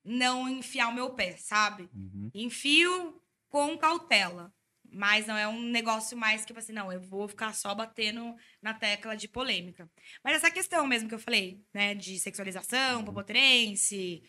não 0.04 0.48
enfiar 0.48 0.88
o 0.88 0.94
meu 0.94 1.14
pé, 1.14 1.36
sabe? 1.36 1.88
Uhum. 1.94 2.30
Enfio 2.34 3.20
com 3.48 3.76
cautela. 3.78 4.52
Mas 4.94 5.26
não 5.26 5.36
é 5.36 5.48
um 5.48 5.58
negócio 5.58 6.18
mais 6.18 6.44
que, 6.44 6.52
assim, 6.52 6.72
não, 6.72 6.92
eu 6.92 7.00
vou 7.00 7.26
ficar 7.26 7.54
só 7.54 7.74
batendo 7.74 8.34
na 8.60 8.74
tecla 8.74 9.16
de 9.16 9.26
polêmica. 9.26 9.90
Mas 10.22 10.36
essa 10.36 10.50
questão 10.50 10.86
mesmo 10.86 11.08
que 11.08 11.14
eu 11.14 11.18
falei, 11.18 11.64
né? 11.72 11.94
De 11.94 12.18
sexualização, 12.18 13.02
popotrense. 13.02 14.22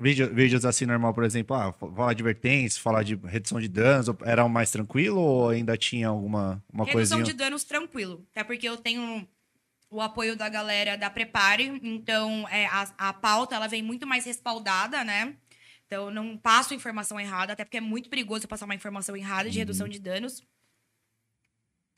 Vídeo- 0.00 0.34
vídeos 0.34 0.64
assim 0.64 0.86
normal, 0.86 1.14
por 1.14 1.22
exemplo, 1.22 1.54
ah, 1.54 1.72
fa- 1.72 1.86
falar 1.92 2.12
de 2.14 2.22
advertência, 2.22 2.82
falar 2.82 3.02
de 3.04 3.14
redução 3.14 3.60
de 3.60 3.68
danos, 3.68 4.08
era 4.24 4.44
o 4.44 4.48
mais 4.48 4.70
tranquilo 4.70 5.20
ou 5.20 5.48
ainda 5.50 5.76
tinha 5.76 6.08
alguma 6.08 6.62
uma 6.72 6.84
Redução 6.84 7.18
coisinha? 7.18 7.22
de 7.24 7.32
danos 7.32 7.62
tranquilo. 7.62 8.26
Até 8.32 8.42
porque 8.42 8.68
eu 8.68 8.76
tenho 8.76 9.26
o 9.88 10.00
apoio 10.00 10.34
da 10.36 10.48
galera 10.48 10.96
da 10.98 11.08
Prepare. 11.08 11.78
Então, 11.82 12.44
é, 12.48 12.66
a, 12.66 12.88
a 12.98 13.12
pauta 13.12 13.54
ela 13.54 13.68
vem 13.68 13.82
muito 13.82 14.04
mais 14.04 14.24
respaldada, 14.24 15.04
né? 15.04 15.36
Então, 15.86 16.06
eu 16.06 16.10
não 16.10 16.36
passo 16.36 16.74
informação 16.74 17.20
errada, 17.20 17.52
até 17.52 17.62
porque 17.64 17.76
é 17.76 17.80
muito 17.80 18.08
perigoso 18.10 18.48
passar 18.48 18.64
uma 18.64 18.74
informação 18.74 19.16
errada 19.16 19.48
de 19.48 19.58
redução 19.58 19.86
de 19.86 20.00
danos. 20.00 20.42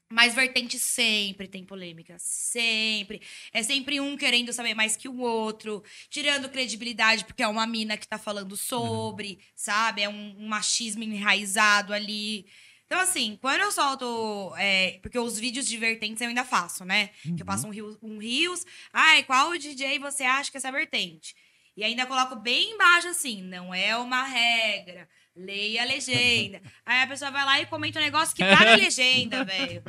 Mas 0.09 0.35
vertente 0.35 0.79
sempre 0.79 1.49
tem 1.49 1.65
polêmica. 1.65 2.17
Sempre. 2.19 3.21
É 3.53 3.63
sempre 3.63 4.01
um 4.01 4.17
querendo 4.17 4.53
saber 4.53 4.75
mais 4.75 4.97
que 4.97 5.09
o 5.09 5.19
outro, 5.19 5.83
tirando 6.09 6.49
credibilidade, 6.49 7.25
porque 7.25 7.43
é 7.43 7.49
uma 7.49 7.67
mina 7.67 7.97
que 7.97 8.07
tá 8.07 8.17
falando 8.17 8.57
sobre, 8.57 9.41
sabe? 9.55 10.03
É 10.03 10.09
um, 10.09 10.37
um 10.39 10.47
machismo 10.47 11.03
enraizado 11.03 11.93
ali. 11.93 12.47
Então, 12.87 13.01
assim, 13.01 13.37
quando 13.41 13.63
eu 13.63 13.73
solto. 13.73 14.55
é, 14.57 15.01
porque 15.03 15.19
os 15.19 15.39
vídeos 15.39 15.67
de 15.67 15.77
vertentes 15.77 16.21
eu 16.21 16.29
ainda 16.29 16.45
faço, 16.45 16.85
né? 16.85 17.11
Que 17.37 17.43
eu 17.43 17.47
passo 17.47 17.67
um 17.67 17.71
rios, 17.71 17.99
um 18.01 18.19
rios. 18.19 18.65
Ai, 18.93 19.25
qual 19.25 19.59
DJ 19.59 19.99
você 19.99 20.23
acha 20.23 20.51
que 20.51 20.57
é 20.57 20.59
essa 20.59 20.71
vertente? 20.71 21.35
E 21.77 21.83
ainda 21.83 22.07
coloco 22.07 22.37
bem 22.37 22.73
embaixo 22.75 23.09
assim: 23.09 23.43
não 23.43 23.75
é 23.75 23.97
uma 23.97 24.23
regra. 24.23 25.09
Leia 25.37 25.83
a 25.83 25.85
legenda. 25.85 26.63
Aí 26.87 27.03
a 27.03 27.07
pessoa 27.07 27.31
vai 27.31 27.45
lá 27.45 27.61
e 27.61 27.67
comenta 27.67 27.99
um 27.99 28.03
negócio 28.03 28.35
que 28.35 28.43
tá 28.43 28.65
na 28.65 28.75
legenda, 28.77 29.45
velho. 29.45 29.83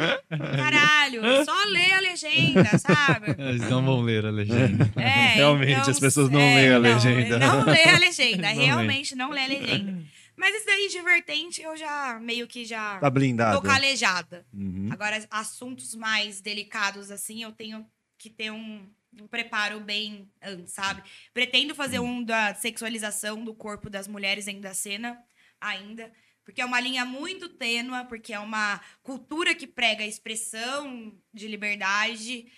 Caralho, 0.55 1.21
só 1.45 1.63
lê 1.69 1.91
a 1.93 1.99
legenda, 2.01 2.77
sabe? 2.77 3.35
Eles 3.37 3.61
não 3.69 3.83
vão 3.83 4.01
ler 4.01 4.25
a 4.25 4.29
legenda. 4.29 4.91
É, 4.97 5.35
Realmente, 5.35 5.71
então, 5.79 5.89
as 5.91 5.99
pessoas 5.99 6.29
não 6.29 6.39
é, 6.39 6.55
leem 6.55 6.69
a 6.69 6.79
não, 6.79 6.81
legenda. 6.81 7.39
Não 7.39 7.65
lê 7.65 7.83
a 7.83 7.97
legenda, 7.97 8.47
Não 8.51 8.57
lê. 8.57 8.65
realmente 8.65 9.15
não 9.15 9.29
lê 9.31 9.43
a 9.43 9.47
legenda. 9.47 10.03
Mas 10.35 10.55
isso 10.55 10.65
daí 10.65 10.87
de 10.89 11.01
vertente 11.01 11.61
eu 11.61 11.75
já 11.77 12.19
meio 12.21 12.45
que 12.45 12.65
já 12.65 12.97
Tá 12.99 13.09
blindado. 13.09 13.59
tô 13.61 13.65
calejada. 13.65 14.45
Uhum. 14.53 14.89
Agora, 14.91 15.25
assuntos 15.31 15.95
mais 15.95 16.41
delicados 16.41 17.09
assim, 17.09 17.43
eu 17.43 17.51
tenho 17.51 17.85
que 18.17 18.29
ter 18.29 18.51
um, 18.51 18.85
um 19.19 19.27
preparo 19.27 19.79
bem 19.79 20.29
antes, 20.43 20.73
sabe? 20.73 21.01
Pretendo 21.33 21.73
fazer 21.73 21.99
um 21.99 22.21
da 22.23 22.53
sexualização 22.53 23.43
do 23.43 23.53
corpo 23.53 23.89
das 23.89 24.07
mulheres 24.07 24.45
dentro 24.45 24.61
da 24.61 24.73
cena 24.73 25.17
ainda. 25.59 26.11
Porque 26.43 26.61
é 26.61 26.65
uma 26.65 26.79
linha 26.79 27.03
muito 27.03 27.49
tênua, 27.49 28.05
porque 28.05 28.33
é 28.33 28.39
uma 28.39 28.79
cultura 29.03 29.53
que 29.53 29.67
prega 29.67 30.03
a 30.03 30.07
expressão 30.07 31.13
de 31.33 31.47
liberdade. 31.47 32.49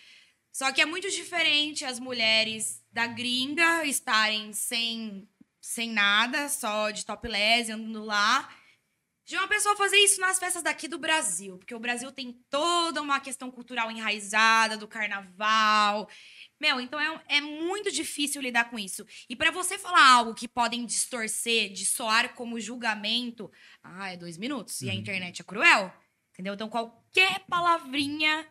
Só 0.52 0.72
que 0.72 0.82
é 0.82 0.86
muito 0.86 1.10
diferente 1.10 1.86
as 1.86 2.00
mulheres 2.00 2.84
da 2.92 3.08
gringa 3.08 3.86
estarem 3.86 4.54
sem, 4.54 5.28
sem 5.62 5.90
nada, 5.90 6.50
só 6.50 6.92
de 6.92 7.06
topless, 7.06 7.72
andando 7.72 8.04
lá. 8.04 8.50
Uma 9.60 9.64
pessoa 9.74 9.76
fazer 9.76 9.98
isso 9.98 10.22
nas 10.22 10.40
festas 10.40 10.64
daqui 10.64 10.88
do 10.88 10.98
Brasil. 10.98 11.58
Porque 11.58 11.76
o 11.76 11.80
Brasil 11.82 12.10
tem 12.14 12.32
toda 12.50 13.02
uma 13.02 13.20
questão 13.20 13.52
cultural 13.52 13.92
enraizada 13.92 14.78
do 14.78 14.88
carnaval. 14.88 16.08
Meu, 16.58 16.80
então 16.80 16.98
é, 16.98 17.22
é 17.28 17.42
muito 17.42 17.92
difícil 17.92 18.42
lidar 18.42 18.70
com 18.70 18.80
isso. 18.80 19.06
E 19.28 19.36
pra 19.36 19.52
você 19.52 19.78
falar 19.78 20.14
algo 20.14 20.34
que 20.34 20.48
podem 20.48 20.86
distorcer, 20.86 21.74
de 21.74 21.86
soar 21.86 22.36
como 22.36 22.58
julgamento, 22.58 23.52
ah, 23.84 24.14
é 24.14 24.16
dois 24.16 24.38
minutos. 24.38 24.82
E 24.82 24.90
a 24.90 24.94
internet 24.94 25.42
é 25.42 25.44
cruel. 25.44 25.94
Entendeu? 26.32 26.54
Então 26.54 26.70
qualquer 26.70 27.42
palavrinha 27.50 28.48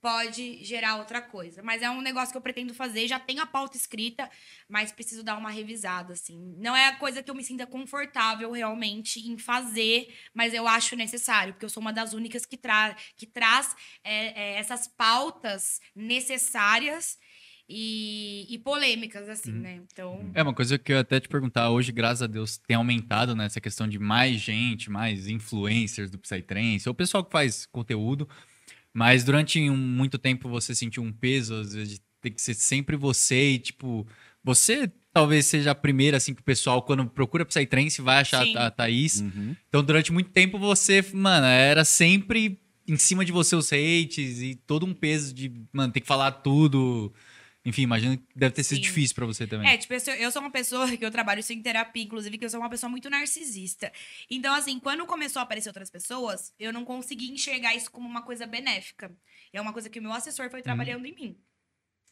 pode 0.00 0.64
gerar 0.64 0.96
outra 0.96 1.22
coisa. 1.22 1.62
Mas 1.62 1.82
é 1.82 1.90
um 1.90 2.00
negócio 2.00 2.32
que 2.32 2.36
eu 2.36 2.42
pretendo 2.42 2.74
fazer, 2.74 3.06
já 3.06 3.20
tenho 3.20 3.42
a 3.42 3.46
pauta 3.46 3.76
escrita, 3.76 4.28
mas 4.68 4.90
preciso 4.90 5.22
dar 5.22 5.36
uma 5.36 5.50
revisada, 5.50 6.12
assim. 6.14 6.56
Não 6.58 6.74
é 6.74 6.88
a 6.88 6.96
coisa 6.96 7.22
que 7.22 7.30
eu 7.30 7.34
me 7.34 7.44
sinta 7.44 7.66
confortável 7.66 8.50
realmente 8.50 9.20
em 9.20 9.38
fazer, 9.38 10.12
mas 10.34 10.52
eu 10.52 10.66
acho 10.66 10.96
necessário, 10.96 11.52
porque 11.52 11.64
eu 11.64 11.70
sou 11.70 11.80
uma 11.80 11.92
das 11.92 12.12
únicas 12.12 12.44
que, 12.44 12.56
tra 12.56 12.96
que 13.16 13.26
traz 13.26 13.76
é, 14.02 14.54
é, 14.54 14.58
essas 14.58 14.88
pautas 14.88 15.80
necessárias 15.94 17.18
e, 17.72 18.46
e 18.52 18.58
polêmicas, 18.58 19.28
assim, 19.28 19.52
né? 19.52 19.80
Então. 19.92 20.28
É 20.34 20.42
uma 20.42 20.52
coisa 20.52 20.76
que 20.76 20.92
eu 20.92 20.98
até 20.98 21.20
te 21.20 21.28
perguntar 21.28 21.70
hoje, 21.70 21.92
graças 21.92 22.22
a 22.22 22.26
Deus, 22.26 22.58
tem 22.58 22.76
aumentado 22.76 23.36
nessa 23.36 23.50
essa 23.50 23.60
questão 23.60 23.86
de 23.86 23.98
mais 23.98 24.40
gente, 24.40 24.90
mais 24.90 25.28
influencers 25.28 26.10
do 26.10 26.18
Psytrance, 26.18 26.88
ou 26.88 26.92
o 26.92 26.96
pessoal 26.96 27.24
que 27.24 27.30
faz 27.30 27.66
conteúdo. 27.66 28.28
Mas 28.92 29.24
durante 29.24 29.60
um, 29.70 29.76
muito 29.76 30.18
tempo 30.18 30.48
você 30.48 30.74
sentiu 30.74 31.02
um 31.02 31.12
peso, 31.12 31.54
às 31.54 31.74
vezes, 31.74 31.94
de 31.94 32.02
ter 32.20 32.30
que 32.30 32.42
ser 32.42 32.54
sempre 32.54 32.96
você 32.96 33.52
e, 33.52 33.58
tipo, 33.58 34.06
você 34.42 34.90
talvez 35.12 35.46
seja 35.46 35.72
a 35.72 35.74
primeira, 35.74 36.16
assim, 36.16 36.34
que 36.34 36.40
o 36.40 36.44
pessoal, 36.44 36.82
quando 36.82 37.06
procura 37.06 37.44
Psytrance, 37.44 38.00
vai 38.00 38.20
achar 38.20 38.44
Sim. 38.44 38.56
a, 38.56 38.66
a 38.66 38.70
Thaís. 38.70 39.20
Uhum. 39.20 39.56
Então, 39.68 39.82
durante 39.82 40.12
muito 40.12 40.30
tempo, 40.30 40.58
você, 40.58 41.04
mano, 41.12 41.46
era 41.46 41.84
sempre 41.84 42.60
em 42.86 42.96
cima 42.96 43.24
de 43.24 43.32
você 43.32 43.54
os 43.54 43.72
hates 43.72 44.40
e 44.40 44.54
todo 44.54 44.86
um 44.86 44.94
peso 44.94 45.32
de, 45.32 45.52
mano, 45.72 45.92
ter 45.92 46.00
que 46.00 46.06
falar 46.06 46.32
tudo. 46.32 47.12
Enfim, 47.64 47.82
imagino 47.82 48.16
que 48.16 48.24
deve 48.34 48.54
ter 48.54 48.64
sido 48.64 48.76
Sim. 48.76 48.82
difícil 48.82 49.14
pra 49.14 49.26
você 49.26 49.46
também. 49.46 49.68
É, 49.68 49.76
tipo, 49.76 49.92
eu 49.92 50.00
sou, 50.00 50.14
eu 50.14 50.30
sou 50.30 50.40
uma 50.40 50.50
pessoa 50.50 50.96
que 50.96 51.04
eu 51.04 51.10
trabalho 51.10 51.40
isso 51.40 51.52
em 51.52 51.60
terapia, 51.60 52.02
inclusive, 52.02 52.38
que 52.38 52.44
eu 52.44 52.50
sou 52.50 52.58
uma 52.58 52.70
pessoa 52.70 52.88
muito 52.88 53.10
narcisista. 53.10 53.92
Então, 54.30 54.54
assim, 54.54 54.78
quando 54.80 55.04
começou 55.06 55.40
a 55.40 55.42
aparecer 55.42 55.68
outras 55.68 55.90
pessoas, 55.90 56.54
eu 56.58 56.72
não 56.72 56.84
consegui 56.84 57.30
enxergar 57.30 57.74
isso 57.74 57.90
como 57.90 58.08
uma 58.08 58.22
coisa 58.22 58.46
benéfica. 58.46 59.14
É 59.52 59.60
uma 59.60 59.74
coisa 59.74 59.90
que 59.90 59.98
o 59.98 60.02
meu 60.02 60.12
assessor 60.12 60.50
foi 60.50 60.62
trabalhando 60.62 61.04
em 61.04 61.14
mim, 61.14 61.36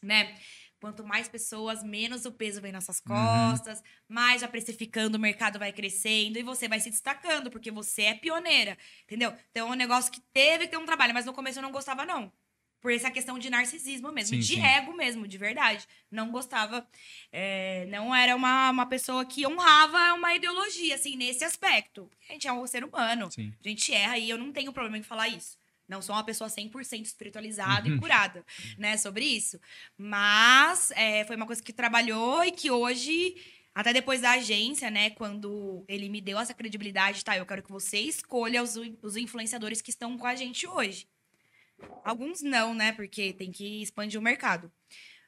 né? 0.03 0.37
Quanto 0.79 1.03
mais 1.03 1.27
pessoas, 1.27 1.83
menos 1.83 2.25
o 2.25 2.31
peso 2.31 2.61
vem 2.61 2.71
nas 2.71 2.85
suas 2.85 3.01
costas, 3.01 3.83
mais 4.07 4.43
a 4.43 4.47
precificando 4.47 5.17
o 5.17 5.19
mercado 5.19 5.59
vai 5.59 5.73
crescendo 5.73 6.37
e 6.37 6.43
você 6.43 6.69
vai 6.69 6.79
se 6.79 6.89
destacando, 6.89 7.49
porque 7.49 7.69
você 7.69 8.03
é 8.03 8.13
pioneira, 8.13 8.77
entendeu? 9.03 9.33
Então 9.51 9.67
é 9.67 9.71
um 9.71 9.75
negócio 9.75 10.11
que 10.11 10.21
teve 10.31 10.65
que 10.65 10.71
ter 10.71 10.77
um 10.77 10.85
trabalho, 10.85 11.13
mas 11.13 11.25
no 11.25 11.33
começo 11.33 11.59
eu 11.59 11.63
não 11.63 11.71
gostava, 11.71 12.05
não. 12.05 12.31
Por 12.81 12.93
essa 12.93 13.11
questão 13.11 13.37
de 13.37 13.49
narcisismo 13.49 14.11
mesmo, 14.11 14.35
Sim, 14.35 14.39
de 14.39 14.55
sim. 14.55 14.61
ego 14.63 14.93
mesmo, 14.95 15.27
de 15.27 15.37
verdade. 15.37 15.85
Não 16.09 16.31
gostava. 16.31 16.87
é, 17.31 17.85
não 17.87 18.15
era 18.15 18.35
uma, 18.35 18.69
uma 18.71 18.85
pessoa 18.85 19.25
que 19.25 19.45
honrava 19.45 20.13
uma 20.13 20.33
ideologia, 20.33 20.95
assim, 20.95 21.17
nesse 21.17 21.43
aspecto. 21.43 22.09
A 22.29 22.33
gente 22.33 22.47
é 22.47 22.53
um 22.53 22.65
ser 22.65 22.83
humano. 22.83 23.29
Sim. 23.31 23.53
A 23.63 23.67
gente 23.67 23.93
erra 23.93 24.17
e 24.17 24.29
eu 24.29 24.37
não 24.37 24.51
tenho 24.53 24.71
problema 24.71 24.97
em 24.97 25.03
falar 25.03 25.27
isso. 25.27 25.57
Não 25.89 26.01
sou 26.03 26.15
uma 26.15 26.23
pessoa 26.23 26.47
100% 26.49 27.01
espiritualizada 27.03 27.89
e 27.89 27.97
curada, 27.97 28.45
né, 28.77 28.95
sobre 28.95 29.25
isso. 29.25 29.59
Mas 29.97 30.91
é, 30.91 31.25
foi 31.25 31.35
uma 31.35 31.47
coisa 31.47 31.63
que 31.63 31.73
trabalhou 31.73 32.43
e 32.45 32.51
que 32.51 32.69
hoje, 32.69 33.35
até 33.73 33.91
depois 33.91 34.21
da 34.21 34.33
agência, 34.33 34.91
né, 34.91 35.09
quando 35.09 35.83
ele 35.87 36.07
me 36.07 36.21
deu 36.21 36.37
essa 36.39 36.53
credibilidade, 36.53 37.25
tá, 37.25 37.35
eu 37.35 37.45
quero 37.45 37.63
que 37.63 37.71
você 37.71 37.97
escolha 37.99 38.61
os, 38.61 38.75
os 39.01 39.17
influenciadores 39.17 39.81
que 39.81 39.89
estão 39.89 40.15
com 40.15 40.27
a 40.27 40.35
gente 40.35 40.67
hoje. 40.67 41.07
Alguns 42.03 42.41
não, 42.41 42.73
né, 42.73 42.91
porque 42.91 43.33
tem 43.33 43.51
que 43.51 43.81
expandir 43.81 44.19
o 44.19 44.23
mercado. 44.23 44.71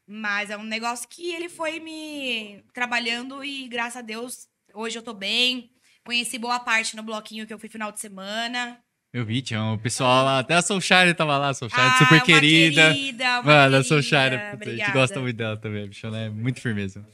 Mas 0.08 0.50
é 0.50 0.58
um 0.58 0.64
negócio 0.64 1.08
que 1.08 1.32
ele 1.32 1.48
foi 1.48 1.80
me 1.80 2.64
trabalhando 2.74 3.44
e, 3.44 3.68
graças 3.68 3.98
a 3.98 4.02
Deus, 4.02 4.48
hoje 4.74 4.98
eu 4.98 5.04
tô 5.04 5.14
bem. 5.14 5.72
Conheci 6.04 6.38
boa 6.38 6.60
parte 6.60 6.96
no 6.96 7.04
bloquinho 7.04 7.46
que 7.46 7.54
eu 7.54 7.60
fui 7.60 7.70
final 7.70 7.92
de 7.92 8.00
semana. 8.00 8.84
Eu 9.14 9.26
vi, 9.26 9.42
tinha 9.42 9.62
um 9.62 9.78
pessoal 9.78 10.24
lá, 10.24 10.40
até 10.40 10.56
a 10.56 10.62
Soulshire 10.62 11.14
tava 11.14 11.38
lá, 11.38 11.50
a 11.50 11.54
Soulshire 11.54 11.82
Ah, 11.82 11.98
super 12.00 12.24
querida. 12.24 12.94
querida 12.94 13.42
uma 13.42 13.44
Mano, 13.44 13.78
a 13.78 13.84
Soulshire, 13.84 14.36
a 14.36 14.58
gente 14.66 14.92
gosta 14.92 15.20
muito 15.20 15.36
dela 15.36 15.58
também, 15.58 15.84
a 15.84 15.88
bichona 15.88 16.18
é 16.18 16.30
muito 16.30 16.62
firmeza. 16.62 17.06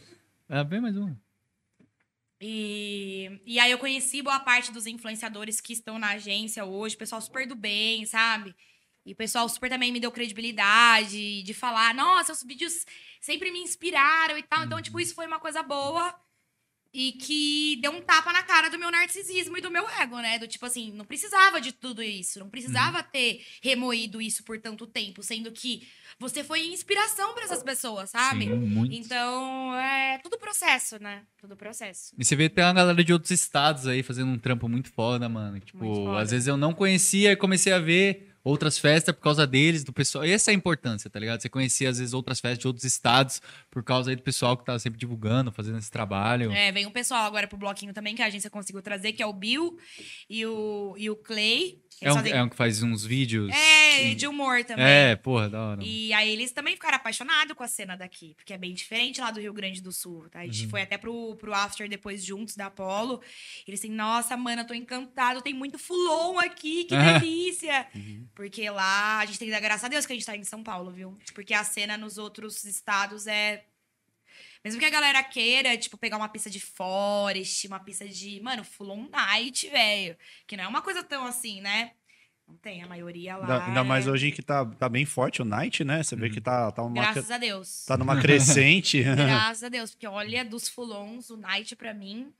Ah, 0.47 0.63
bem 0.63 0.79
mais 0.79 0.95
uma. 0.95 1.19
E, 2.39 3.41
e 3.47 3.59
aí 3.59 3.71
eu 3.71 3.79
conheci 3.79 4.21
boa 4.21 4.39
parte 4.39 4.71
dos 4.71 4.85
influenciadores 4.85 5.59
que 5.59 5.73
estão 5.73 5.97
na 5.97 6.11
agência 6.11 6.63
hoje, 6.63 6.95
pessoal 6.95 7.19
super 7.19 7.47
do 7.47 7.55
bem, 7.55 8.05
sabe? 8.05 8.55
E 9.07 9.13
o 9.13 9.15
pessoal 9.15 9.47
super 9.47 9.69
também 9.69 9.89
me 9.89 10.01
deu 10.01 10.11
credibilidade 10.11 11.41
de 11.41 11.53
falar, 11.53 11.95
nossa, 11.95 12.33
os 12.33 12.43
vídeos 12.43 12.85
sempre 13.21 13.49
me 13.51 13.59
inspiraram 13.59 14.37
e 14.37 14.43
tal. 14.43 14.65
Então, 14.65 14.81
tipo, 14.81 14.99
isso 14.99 15.15
foi 15.15 15.25
uma 15.25 15.39
coisa 15.39 15.63
boa 15.63 16.13
e 16.93 17.13
que 17.13 17.79
deu 17.81 17.91
um 17.91 18.01
tapa 18.01 18.33
na 18.33 18.43
cara 18.43 18.69
do 18.69 18.77
meu 18.77 18.91
narcisismo 18.91 19.57
e 19.57 19.61
do 19.61 19.71
meu 19.71 19.87
ego, 20.01 20.19
né? 20.19 20.39
Do 20.39 20.47
tipo 20.47 20.65
assim, 20.65 20.91
não 20.91 21.05
precisava 21.05 21.61
de 21.61 21.71
tudo 21.71 22.03
isso, 22.03 22.39
não 22.39 22.49
precisava 22.49 23.01
ter 23.03 23.45
remoído 23.61 24.21
isso 24.21 24.43
por 24.43 24.59
tanto 24.59 24.85
tempo, 24.85 25.23
sendo 25.23 25.51
que 25.51 25.87
você 26.19 26.43
foi 26.43 26.65
inspiração 26.67 27.33
para 27.33 27.43
essas 27.43 27.63
pessoas, 27.63 28.09
sabe? 28.09 28.45
Sim, 28.45 28.55
muito. 28.55 28.93
Então, 28.93 29.75
é 29.75 30.17
tudo 30.23 30.37
processo, 30.37 31.01
né? 31.01 31.21
Tudo 31.39 31.55
processo. 31.55 32.13
E 32.17 32.25
você 32.25 32.35
vê 32.35 32.45
até 32.45 32.63
uma 32.65 32.73
galera 32.73 33.03
de 33.03 33.13
outros 33.13 33.31
estados 33.31 33.87
aí 33.87 34.01
fazendo 34.03 34.31
um 34.31 34.39
trampo 34.39 34.67
muito 34.67 34.91
foda, 34.91 35.29
mano. 35.29 35.59
Tipo, 35.59 35.79
foda. 35.79 36.19
às 36.19 36.31
vezes 36.31 36.47
eu 36.47 36.57
não 36.57 36.73
conhecia 36.73 37.31
e 37.31 37.35
comecei 37.37 37.71
a 37.71 37.79
ver 37.79 38.36
outras 38.47 38.77
festas 38.77 39.13
por 39.13 39.21
causa 39.21 39.45
deles, 39.45 39.83
do 39.83 39.91
pessoal. 39.91 40.23
Essa 40.23 40.51
é 40.51 40.53
a 40.53 40.55
importância, 40.55 41.09
tá 41.09 41.19
ligado? 41.19 41.41
Você 41.41 41.49
conhecia, 41.49 41.89
às 41.89 41.97
vezes, 41.97 42.13
outras 42.13 42.39
festas 42.39 42.59
de 42.59 42.67
outros 42.67 42.85
estados 42.85 43.41
por 43.77 43.83
causa 43.83 44.09
aí 44.09 44.15
do 44.15 44.23
pessoal 44.23 44.57
que 44.57 44.65
tá 44.65 44.79
sempre 44.79 44.99
divulgando, 44.99 45.51
fazendo 45.51 45.77
esse 45.77 45.91
trabalho. 45.91 46.51
É, 46.51 46.71
vem 46.71 46.87
um 46.87 46.91
pessoal 46.91 47.25
agora 47.25 47.47
pro 47.47 47.59
bloquinho 47.59 47.93
também, 47.93 48.15
que 48.15 48.23
a 48.23 48.25
agência 48.25 48.49
conseguiu 48.49 48.81
trazer, 48.81 49.13
que 49.13 49.21
é 49.21 49.25
o 49.27 49.31
Bill 49.31 49.77
e 50.27 50.43
o, 50.47 50.95
e 50.97 51.07
o 51.11 51.15
Clay. 51.15 51.79
É 52.01 52.11
um, 52.11 52.15
fazem- 52.15 52.33
é 52.33 52.43
um 52.43 52.49
que 52.49 52.55
faz 52.55 52.81
uns 52.81 53.05
vídeos. 53.05 53.51
É, 53.53 54.15
de 54.15 54.25
humor 54.27 54.63
também. 54.63 54.83
É, 54.83 55.15
porra, 55.15 55.47
da 55.49 55.61
hora. 55.61 55.83
E 55.83 56.11
aí 56.13 56.27
eles 56.31 56.51
também 56.51 56.73
ficaram 56.73 56.95
apaixonados 56.95 57.55
com 57.55 57.63
a 57.63 57.67
cena 57.67 57.95
daqui, 57.95 58.33
porque 58.35 58.51
é 58.53 58.57
bem 58.57 58.73
diferente 58.73 59.21
lá 59.21 59.29
do 59.29 59.39
Rio 59.39 59.53
Grande 59.53 59.79
do 59.81 59.91
Sul, 59.91 60.27
tá? 60.31 60.39
A 60.39 60.45
gente 60.45 60.67
foi 60.67 60.81
até 60.81 60.97
pro, 60.97 61.35
pro 61.35 61.53
after 61.53 61.87
depois 61.87 62.23
juntos 62.25 62.55
da 62.55 62.65
Apollo. 62.67 63.21
Eles 63.67 63.79
assim, 63.79 63.91
nossa, 63.91 64.35
mana, 64.35 64.61
eu 64.63 64.67
tô 64.67 64.73
encantado, 64.73 65.41
tem 65.41 65.53
muito 65.53 65.77
fulon 65.77 66.39
aqui, 66.39 66.83
que 66.85 66.95
delícia. 66.97 67.87
Porque 68.35 68.67
lá 68.71 69.19
a 69.19 69.25
gente 69.27 69.37
tem 69.37 69.47
que 69.47 69.53
dar 69.53 69.59
graças 69.59 69.83
a 69.83 69.87
Deus 69.87 70.05
que 70.05 70.13
a 70.13 70.15
gente 70.15 70.25
tá 70.25 70.35
em 70.35 70.43
São 70.43 70.63
Paulo, 70.63 70.91
viu? 70.91 71.15
Porque 71.35 71.53
a 71.53 71.63
cena 71.63 71.95
nos 71.97 72.17
outros 72.17 72.63
estados 72.63 73.27
é. 73.27 73.63
Mesmo 74.63 74.79
que 74.79 74.85
a 74.85 74.89
galera 74.89 75.23
queira, 75.23 75.77
tipo, 75.77 75.97
pegar 75.97 76.17
uma 76.17 76.29
pista 76.29 76.49
de 76.49 76.59
Forest, 76.59 77.67
uma 77.67 77.79
pista 77.79 78.07
de. 78.07 78.39
Mano, 78.41 78.63
Full 78.63 78.89
on 78.91 79.09
Night, 79.09 79.69
velho. 79.69 80.17
Que 80.45 80.57
não 80.57 80.63
é 80.63 80.67
uma 80.67 80.81
coisa 80.81 81.03
tão 81.03 81.25
assim, 81.25 81.61
né? 81.61 81.91
Não 82.47 82.55
tem, 82.55 82.81
a 82.81 82.87
maioria 82.87 83.35
lá. 83.35 83.41
Ainda, 83.41 83.65
ainda 83.65 83.83
mais 83.83 84.07
é- 84.07 84.11
hoje 84.11 84.31
que 84.31 84.41
tá, 84.41 84.65
tá 84.65 84.87
bem 84.87 85.05
forte 85.05 85.41
o 85.41 85.45
Night, 85.45 85.83
né? 85.83 86.01
Você 86.01 86.15
vê 86.15 86.29
que 86.29 86.39
tá, 86.39 86.71
tá, 86.71 86.81
uma, 86.81 86.93
Graças 86.93 87.29
a 87.29 87.37
Deus. 87.37 87.85
tá 87.85 87.97
numa 87.97 88.19
crescente. 88.21 89.03
Graças 89.03 89.63
a 89.63 89.69
Deus. 89.69 89.91
Porque 89.91 90.07
olha, 90.07 90.45
dos 90.45 90.69
fulons, 90.69 91.29
o 91.29 91.35
Night 91.35 91.75
pra 91.75 91.93
mim, 91.93 92.33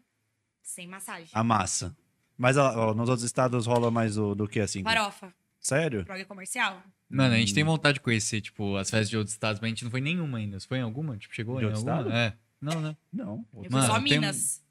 sem 0.64 0.88
massagem. 0.88 1.28
a 1.34 1.44
massa. 1.44 1.96
Mas 2.38 2.56
ó, 2.56 2.92
ó, 2.92 2.94
nos 2.94 3.10
outros 3.10 3.26
estados 3.26 3.66
rola 3.66 3.92
mais 3.92 4.16
do, 4.16 4.34
do 4.34 4.48
que 4.48 4.60
assim? 4.62 4.82
Farofa, 4.84 5.34
Sério? 5.68 6.04
droga 6.06 6.26
comercial. 6.26 6.82
Mano, 7.10 7.36
a 7.36 7.38
gente 7.38 7.54
tem 7.54 7.64
vontade 7.64 7.96
de 7.96 8.00
conhecer, 8.02 8.42
tipo, 8.42 8.76
as 8.78 8.90
festas 8.90 9.10
de 9.10 9.18
outros 9.18 9.34
estados, 9.34 9.60
mas 9.62 9.68
a 9.68 9.70
gente 9.70 9.84
não 9.84 9.92
foi 9.92 10.00
em 10.00 10.04
nenhuma 10.04 10.38
ainda. 10.38 10.60
Você 10.60 10.68
foi 10.68 10.78
em 10.78 10.82
alguma? 10.82 11.18
Tipo, 11.18 11.34
chegou 11.36 11.58
De 11.60 11.66
em 11.66 11.68
alguma? 11.72 11.80
estado? 12.02 12.12
É. 12.12 12.34
Não, 12.62 12.82
né? 12.82 12.96
Não. 13.14 13.46
Eu 13.54 13.64
fui 13.64 13.70
Mano, 13.72 13.86
só 13.88 13.94
tem 14.02 14.04
Minas. 14.20 14.62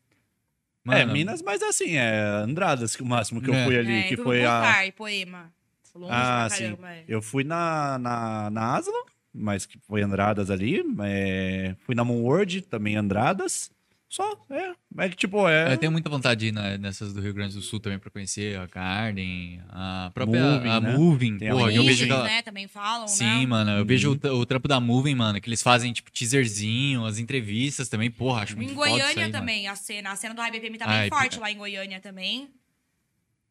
é, 0.89 1.01
Mano, 1.05 1.13
Minas, 1.13 1.43
mas 1.43 1.63
assim, 1.63 1.97
é 1.97 2.19
Andradas 2.43 2.95
que 2.97 3.03
o 3.03 3.07
máximo 3.07 3.41
que 3.41 3.49
eu 3.51 3.55
É. 3.55 3.65
fui 3.65 3.79
ali, 3.79 3.93
é, 3.93 4.03
que 4.05 4.17
foi 4.17 4.41
com 4.43 4.49
a. 4.49 4.93
Poema. 4.97 5.53
Longe 5.95 6.13
Ah, 6.13 6.47
pra 6.49 6.57
sim. 6.57 6.77
é. 6.85 7.05
Eu 7.09 7.23
fui 7.23 7.43
na, 7.43 7.99
na, 7.99 8.51
na 8.51 8.77
Aslan, 8.77 8.93
mas 9.33 9.65
que 9.65 9.79
foi 9.79 10.03
Andradas 10.03 10.51
ali. 10.51 10.83
é, 11.05 11.75
Fui 11.87 11.95
na 11.95 12.05
Moonworld, 12.05 12.61
também 12.63 12.97
Andradas. 12.97 13.71
Só, 14.09 14.47
é. 14.51 14.73
É 15.05 15.09
que, 15.09 15.17
tipo, 15.17 15.49
é. 15.49 15.73
Eu 15.73 15.77
tenho 15.79 15.91
muita 15.91 16.09
vontade 16.09 16.39
de 16.41 16.47
ir 16.47 16.53
na- 16.53 16.79
nessas 16.79 17.13
do 17.13 17.21
Rio 17.21 17.35
Grande 17.35 17.55
do 17.55 17.61
Sul 17.61 17.81
também 17.81 17.99
pra 17.99 18.09
conhecer 18.11 18.57
a 18.57 18.65
Garden, 18.67 19.61
a 19.69 20.11
própria 20.15 20.41
Moving, 20.41 20.69
a 20.69 20.81
né? 20.81 20.97
Moving. 20.97 21.39
Tem 21.39 21.49
a 21.49 21.53
Porra, 21.53 21.71
eu 21.73 21.77
Moving. 21.79 21.87
vejo 21.89 22.05
aquela... 22.05 22.25
né? 22.25 22.43
Também 22.43 22.69
falam, 22.69 23.09
Sim, 23.09 23.25
né? 23.41 23.47
mano, 23.47 23.71
eu 23.73 23.85
vejo 23.85 24.09
Uhum. 24.11 24.15
o, 24.15 24.19
tra- 24.19 24.35
o 24.35 24.47
trampo 24.47 24.69
da 24.69 24.79
Moving, 24.81 25.17
mano, 25.17 25.41
que 25.41 25.49
eles 25.49 25.61
fazem, 25.63 25.93
tipo, 25.93 26.11
teaserzinho, 26.13 27.05
as 27.05 27.19
entrevistas 27.19 27.89
também, 27.89 28.11
porra, 28.11 28.43
acho 28.43 28.57
muito 28.57 28.71
Em 28.73 28.75
foda 28.77 28.89
isso 28.91 28.97
Goiânia 28.99 29.25
aí, 29.25 29.33
mano. 29.33 29.33
também, 29.41 29.69
a 29.69 29.75
cena. 29.77 30.13
A 30.13 30.17
cena 30.17 30.35
do 30.35 30.41
HBPM 30.41 30.79
tá 30.79 30.85
Ah, 30.85 30.89
bem 30.99 31.07
é- 31.07 31.09
forte 31.09 31.39
lá 31.41 31.51
em 31.51 31.59
Goiânia 31.59 32.01
também. 32.01 32.49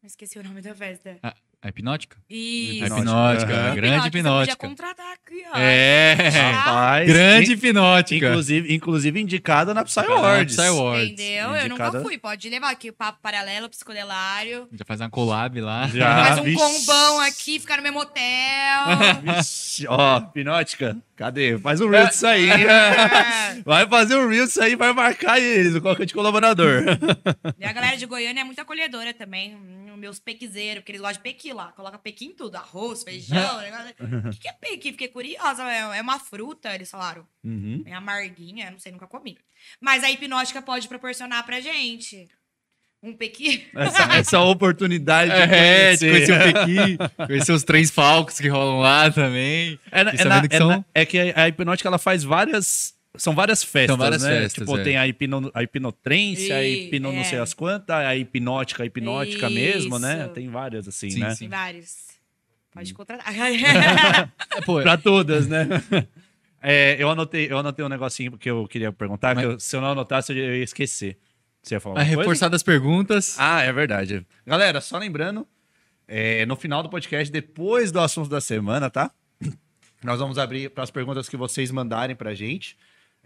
Esqueci 0.02 0.38
o 0.38 0.42
nome 0.42 0.62
da 0.62 0.74
festa. 0.74 1.18
A 1.62 1.68
hipnótica? 1.68 2.16
Isso. 2.30 2.84
A 2.84 2.86
Hipnótica. 2.86 3.00
hipnótica, 3.00 3.52
Aham. 3.54 3.74
grande 3.74 3.96
Você 3.96 4.02
podia 4.10 4.20
hipnótica. 4.20 4.56
contratar 4.68 5.12
aqui, 5.14 5.42
ó. 5.52 5.58
É, 5.58 6.14
Rapaz, 6.52 7.08
grande 7.08 7.52
hipnótica. 7.54 8.26
Inclusive, 8.28 8.74
inclusive 8.74 9.20
indicada 9.20 9.74
na 9.74 9.82
Psy 9.84 10.00
Awards. 10.00 10.54
Psy 10.54 10.66
Awards. 10.68 11.12
Entendeu? 11.12 11.50
Eu 11.56 11.66
Indicada- 11.66 11.98
nunca 11.98 12.08
fui. 12.08 12.18
Pode 12.18 12.48
levar 12.48 12.70
aqui 12.70 12.90
o 12.90 12.92
papo 12.92 13.18
paralelo, 13.20 13.68
psicodelário. 13.68 14.68
Já 14.72 14.84
faz 14.84 15.00
uma 15.00 15.10
collab 15.10 15.60
lá. 15.60 15.88
Já. 15.88 16.24
Faz 16.26 16.38
um 16.38 16.42
vixe. 16.44 16.56
combão 16.56 17.20
aqui, 17.20 17.58
ficar 17.58 17.78
no 17.78 17.82
mesmo 17.82 17.98
hotel. 18.00 18.22
Vixe, 19.36 19.86
Ó, 19.88 20.20
Pinótica, 20.20 20.96
cadê? 21.16 21.58
Faz 21.58 21.80
um 21.80 21.88
reel 21.88 22.06
disso 22.06 22.26
aí. 22.26 22.48
É. 22.48 23.62
Vai 23.64 23.88
fazer 23.88 24.14
um 24.16 24.28
reel 24.28 24.46
disso 24.46 24.62
aí, 24.62 24.76
vai 24.76 24.92
marcar 24.92 25.40
eles, 25.40 25.74
o 25.74 25.80
qualquer 25.80 26.04
de 26.06 26.14
colaborador. 26.14 26.82
E 27.58 27.64
a 27.64 27.72
galera 27.72 27.96
de 27.96 28.06
Goiânia 28.06 28.42
é 28.42 28.44
muito 28.44 28.60
acolhedora 28.60 29.12
também. 29.14 29.56
Meus 29.96 30.18
pequizeiros, 30.18 30.80
porque 30.82 30.92
eles 30.92 31.00
gostam 31.00 31.22
de 31.22 31.28
pequi 31.30 31.52
lá. 31.52 31.72
Coloca 31.72 31.98
pequi 31.98 32.26
em 32.26 32.32
tudo. 32.34 32.56
Arroz, 32.56 33.02
feijão. 33.02 33.60
negócio. 33.60 33.94
O 34.26 34.30
que, 34.30 34.38
que 34.40 34.48
é 34.48 34.52
pequi? 34.52 34.92
Fiquei 34.92 35.08
curiosa. 35.08 35.62
É 35.64 35.98
é 35.98 36.00
uma 36.02 36.18
fruta, 36.18 36.74
eles 36.74 36.90
falaram. 36.90 37.26
Uhum. 37.44 37.82
É 37.86 37.92
amarguinha, 37.94 38.70
não 38.70 38.78
sei, 38.78 38.92
nunca 38.92 39.06
comi. 39.06 39.38
Mas 39.80 40.04
a 40.04 40.10
hipnótica 40.10 40.60
pode 40.62 40.88
proporcionar 40.88 41.44
pra 41.44 41.60
gente 41.60 42.28
um 43.02 43.12
pequi. 43.14 43.68
Essa, 43.74 44.02
essa 44.14 44.40
oportunidade 44.40 45.30
de 45.30 45.36
É, 45.54 45.94
de 45.96 46.08
conhecer. 46.10 46.26
conhecer 46.26 46.32
o 46.32 46.52
Pequi, 46.52 47.26
conhecer 47.26 47.52
os 47.52 47.62
três 47.62 47.90
falcos 47.90 48.40
que 48.40 48.48
rolam 48.48 48.80
lá 48.80 49.10
também. 49.10 49.78
É, 49.92 50.00
é 50.00 50.24
na- 50.24 50.48
que 50.48 50.54
é 50.54 50.58
são- 50.58 50.68
na- 50.68 50.84
é 50.94 51.04
que 51.06 51.18
a, 51.18 51.42
a 51.44 51.48
hipnótica 51.48 51.88
ela 51.88 51.98
faz 51.98 52.24
várias. 52.24 52.95
São 53.18 53.34
várias 53.34 53.62
festas, 53.62 53.86
São 53.88 53.96
várias 53.96 54.22
né? 54.22 54.28
festas, 54.40 54.52
tipo, 54.66 54.78
é. 54.78 54.82
tem 54.82 54.96
a, 54.96 55.06
hipno, 55.06 55.50
a 55.54 55.62
hipnotrense, 55.62 56.52
a 56.52 56.62
hipno 56.66 57.12
não 57.12 57.20
é. 57.20 57.24
sei 57.24 57.38
as 57.38 57.52
quantas, 57.54 57.94
a 57.96 58.16
hipnótica, 58.16 58.82
a 58.82 58.86
hipnótica 58.86 59.48
mesmo, 59.50 59.98
né? 59.98 60.24
Isso. 60.24 60.28
Tem 60.34 60.48
várias, 60.48 60.88
assim, 60.88 61.10
Sim, 61.10 61.20
né? 61.20 61.30
sim. 61.30 61.38
Tem 61.40 61.48
vários. 61.48 62.06
Pode 62.72 62.92
contratar. 62.94 63.26
É, 64.56 64.60
pô, 64.64 64.80
Pra 64.82 64.96
todas, 64.96 65.46
né? 65.46 65.66
É, 66.68 66.96
eu, 67.00 67.08
anotei, 67.08 67.46
eu 67.50 67.58
anotei 67.58 67.84
um 67.84 67.88
negocinho 67.88 68.36
que 68.36 68.50
eu 68.50 68.66
queria 68.66 68.90
perguntar, 68.90 69.36
Mas- 69.36 69.44
que 69.46 69.52
eu- 69.52 69.60
se 69.60 69.76
eu 69.76 69.80
não 69.80 69.92
anotasse, 69.92 70.32
eu 70.32 70.56
ia 70.56 70.64
esquecer. 70.64 71.16
Você 71.62 71.74
ia 71.76 71.80
falar 71.80 72.02
reforçar 72.02 72.48
das 72.48 72.62
perguntas. 72.62 73.36
Ah, 73.38 73.62
é 73.62 73.72
verdade. 73.72 74.26
Galera, 74.44 74.80
só 74.80 74.98
lembrando, 74.98 75.46
é, 76.08 76.44
no 76.46 76.56
final 76.56 76.82
do 76.82 76.88
podcast, 76.88 77.30
depois 77.30 77.92
do 77.92 78.00
assunto 78.00 78.28
da 78.28 78.40
semana, 78.40 78.90
tá? 78.90 79.12
Nós 80.02 80.18
vamos 80.18 80.38
abrir 80.38 80.70
para 80.70 80.82
as 80.82 80.90
perguntas 80.90 81.28
que 81.28 81.36
vocês 81.36 81.70
mandarem 81.70 82.16
pra 82.16 82.34
gente. 82.34 82.76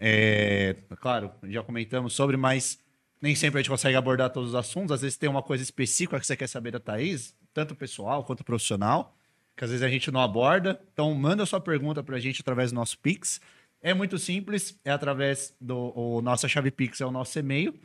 É, 0.03 0.77
claro, 0.99 1.31
já 1.43 1.61
comentamos 1.61 2.13
sobre, 2.13 2.35
mas 2.35 2.79
nem 3.21 3.35
sempre 3.35 3.59
a 3.59 3.61
gente 3.61 3.69
consegue 3.69 3.95
abordar 3.95 4.31
todos 4.31 4.49
os 4.49 4.55
assuntos. 4.55 4.91
Às 4.91 5.01
vezes 5.01 5.15
tem 5.15 5.29
uma 5.29 5.43
coisa 5.43 5.63
específica 5.63 6.19
que 6.19 6.25
você 6.25 6.35
quer 6.35 6.47
saber 6.47 6.71
da 6.71 6.79
Thaís, 6.79 7.35
tanto 7.53 7.75
pessoal 7.75 8.23
quanto 8.23 8.43
profissional, 8.43 9.15
que 9.55 9.63
às 9.63 9.69
vezes 9.69 9.85
a 9.85 9.89
gente 9.89 10.09
não 10.09 10.19
aborda. 10.19 10.81
Então, 10.91 11.13
manda 11.13 11.45
sua 11.45 11.61
pergunta 11.61 12.01
pra 12.01 12.17
gente 12.17 12.41
através 12.41 12.71
do 12.71 12.75
nosso 12.75 12.97
Pix. 12.97 13.39
É 13.79 13.93
muito 13.93 14.17
simples, 14.17 14.75
é 14.83 14.89
através 14.89 15.55
do 15.61 15.93
o, 15.95 16.19
nossa 16.19 16.47
chave 16.47 16.71
Pix, 16.71 16.99
é 16.99 17.05
o 17.05 17.11
nosso 17.11 17.37
e-mail, 17.37 17.79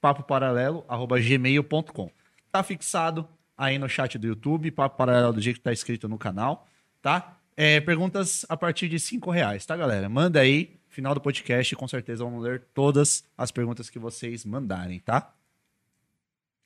papoparalelo@gmail.com. 0.00 2.10
Tá 2.50 2.64
fixado 2.64 3.28
aí 3.56 3.78
no 3.78 3.88
chat 3.88 4.18
do 4.18 4.26
YouTube, 4.26 4.72
Papo 4.72 4.96
Paralelo 4.96 5.34
do 5.34 5.40
jeito 5.40 5.58
que 5.58 5.62
tá 5.62 5.72
escrito 5.72 6.08
no 6.08 6.18
canal, 6.18 6.66
tá? 7.00 7.36
É, 7.56 7.80
perguntas 7.80 8.44
a 8.48 8.56
partir 8.56 8.88
de 8.88 8.98
cinco 8.98 9.30
reais, 9.30 9.64
tá, 9.66 9.76
galera? 9.76 10.08
Manda 10.08 10.40
aí, 10.40 10.79
final 10.90 11.14
do 11.14 11.20
podcast, 11.20 11.74
com 11.76 11.88
certeza 11.88 12.22
vamos 12.24 12.42
ler 12.42 12.62
todas 12.74 13.24
as 13.38 13.50
perguntas 13.50 13.88
que 13.88 13.98
vocês 13.98 14.44
mandarem, 14.44 14.98
tá? 15.00 15.32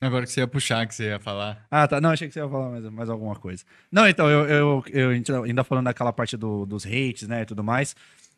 Agora 0.01 0.25
que 0.25 0.31
você 0.31 0.41
ia 0.41 0.47
puxar, 0.47 0.85
que 0.85 0.93
você 0.93 1.05
ia 1.05 1.19
falar. 1.19 1.65
Ah, 1.71 1.87
tá. 1.87 2.01
Não, 2.01 2.09
achei 2.11 2.27
que 2.27 2.33
você 2.33 2.39
ia 2.41 2.49
falar 2.49 2.69
mais, 2.69 2.83
mais 2.91 3.09
alguma 3.09 3.35
coisa. 3.35 3.63
Não, 3.91 4.07
então, 4.07 4.29
eu, 4.29 4.45
eu, 4.45 4.83
eu 4.91 5.43
ainda 5.43 5.63
falando 5.63 5.85
daquela 5.85 6.11
parte 6.11 6.35
do- 6.35 6.65
dos 6.65 6.85
hates, 6.85 7.27
né, 7.27 7.41
e 7.43 7.45
tudo 7.45 7.63
mais. 7.63 7.95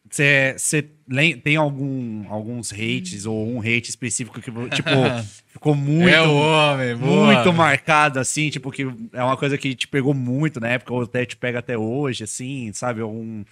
Você 0.10 0.56
tem 1.44 1.58
algum, 1.58 2.32
alguns 2.32 2.72
hates 2.72 3.26
ou 3.26 3.46
um 3.50 3.60
hate 3.60 3.90
específico 3.90 4.40
que, 4.40 4.50
tipo, 4.70 4.90
ficou 5.48 5.76
muito, 5.76 6.08
é 6.08 6.22
o 6.22 6.32
homem, 6.34 6.96
boa. 6.96 7.34
muito 7.34 7.52
marcado, 7.52 8.18
assim, 8.20 8.50
tipo, 8.50 8.72
que 8.72 8.84
é 9.12 9.22
uma 9.24 9.36
coisa 9.36 9.58
que 9.58 9.76
te 9.76 9.88
pegou 9.88 10.14
muito 10.14 10.62
na 10.62 10.70
época, 10.70 10.94
ou 10.94 11.02
até 11.02 11.26
te 11.26 11.36
pega 11.36 11.60
até 11.60 11.78
hoje, 11.78 12.24
assim, 12.24 12.72
sabe? 12.72 13.04
Um 13.04 13.44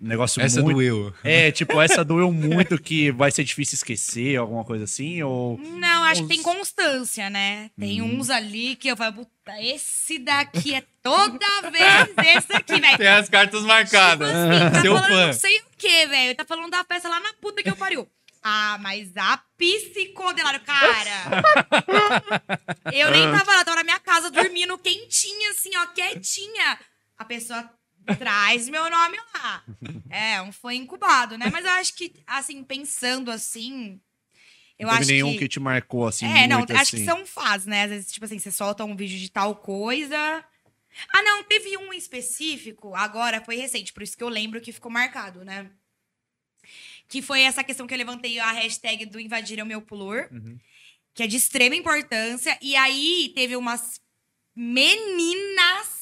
negócio 0.00 0.40
Essa 0.40 0.62
muito... 0.62 0.76
doeu. 0.76 1.12
É, 1.22 1.50
tipo, 1.52 1.80
essa 1.80 2.02
doeu 2.04 2.32
muito 2.32 2.80
que 2.80 3.10
vai 3.12 3.30
ser 3.30 3.44
difícil 3.44 3.74
esquecer, 3.76 4.36
alguma 4.36 4.64
coisa 4.64 4.84
assim, 4.84 5.22
ou... 5.22 5.58
Não, 5.58 6.04
acho 6.04 6.22
que 6.22 6.28
tem 6.28 6.42
constância, 6.42 7.28
né? 7.28 7.70
Tem 7.78 8.00
Hum. 8.00 8.18
uns 8.18 8.30
ali 8.30 8.76
que 8.76 8.88
eu 8.88 8.96
falo, 8.96 9.12
puta, 9.12 9.60
esse 9.62 10.18
daqui 10.18 10.74
é 10.74 10.82
toda 11.02 11.70
vez 11.70 12.08
esse 12.36 12.52
aqui, 12.54 12.80
velho. 12.80 12.98
Tem 12.98 13.08
as 13.08 13.28
cartas 13.28 13.62
marcadas. 13.62 14.28
Tipo 14.30 14.50
assim, 14.52 14.72
tá 14.72 14.80
Seu 14.80 14.94
falando 14.94 15.10
fã. 15.10 15.26
não 15.26 15.32
sei 15.34 15.58
o 15.58 15.62
que, 15.76 16.06
velho. 16.06 16.34
Tá 16.34 16.44
falando 16.44 16.70
da 16.70 16.84
festa 16.84 17.08
lá 17.08 17.20
na 17.20 17.32
puta 17.34 17.62
que 17.62 17.68
eu 17.70 17.76
pariu. 17.76 18.08
Ah, 18.42 18.78
mas 18.80 19.14
a 19.18 19.38
psicodelário, 19.58 20.60
cara. 20.60 21.42
eu 22.92 23.10
nem 23.10 23.22
tava 23.30 23.52
lá, 23.54 23.64
tava 23.64 23.76
na 23.76 23.84
minha 23.84 24.00
casa 24.00 24.30
dormindo 24.30 24.78
quentinha, 24.78 25.50
assim, 25.50 25.70
ó, 25.76 25.86
quietinha. 25.88 26.78
A 27.18 27.24
pessoa 27.24 27.68
traz 28.18 28.68
meu 28.68 28.88
nome 28.90 29.16
lá. 29.34 29.64
É, 30.08 30.40
um 30.42 30.52
foi 30.52 30.76
incubado, 30.76 31.36
né? 31.38 31.48
Mas 31.52 31.64
eu 31.64 31.70
acho 31.72 31.94
que, 31.94 32.12
assim, 32.26 32.62
pensando 32.64 33.30
assim. 33.30 34.00
Eu 34.78 34.86
não 34.86 34.94
teve 34.94 35.02
acho 35.02 35.12
nenhum 35.12 35.32
que... 35.32 35.38
que... 35.40 35.48
te 35.48 35.60
marcou, 35.60 36.06
assim, 36.06 36.26
É, 36.26 36.46
não, 36.46 36.60
acho 36.60 36.90
que 36.90 36.96
assim. 36.96 37.04
são 37.04 37.26
fases, 37.26 37.66
né? 37.66 37.84
Às 37.84 37.90
vezes, 37.90 38.12
tipo 38.12 38.24
assim, 38.24 38.38
você 38.38 38.50
solta 38.50 38.84
um 38.84 38.96
vídeo 38.96 39.18
de 39.18 39.30
tal 39.30 39.54
coisa. 39.56 40.44
Ah, 41.12 41.22
não, 41.22 41.44
teve 41.44 41.76
um 41.76 41.92
específico, 41.92 42.94
agora 42.94 43.40
foi 43.44 43.56
recente, 43.56 43.92
por 43.92 44.02
isso 44.02 44.16
que 44.16 44.24
eu 44.24 44.28
lembro 44.28 44.60
que 44.60 44.72
ficou 44.72 44.90
marcado, 44.90 45.44
né? 45.44 45.70
Que 47.08 47.22
foi 47.22 47.42
essa 47.42 47.62
questão 47.62 47.86
que 47.86 47.94
eu 47.94 47.98
levantei 47.98 48.38
a 48.38 48.52
hashtag 48.52 49.06
do 49.06 49.20
invadir 49.20 49.62
o 49.62 49.66
meu 49.66 49.82
pulor, 49.82 50.28
que 51.14 51.22
é 51.22 51.26
de 51.26 51.36
extrema 51.36 51.74
importância. 51.76 52.58
E 52.60 52.74
aí 52.76 53.32
teve 53.34 53.56
umas 53.56 54.00
meninas 54.54 55.99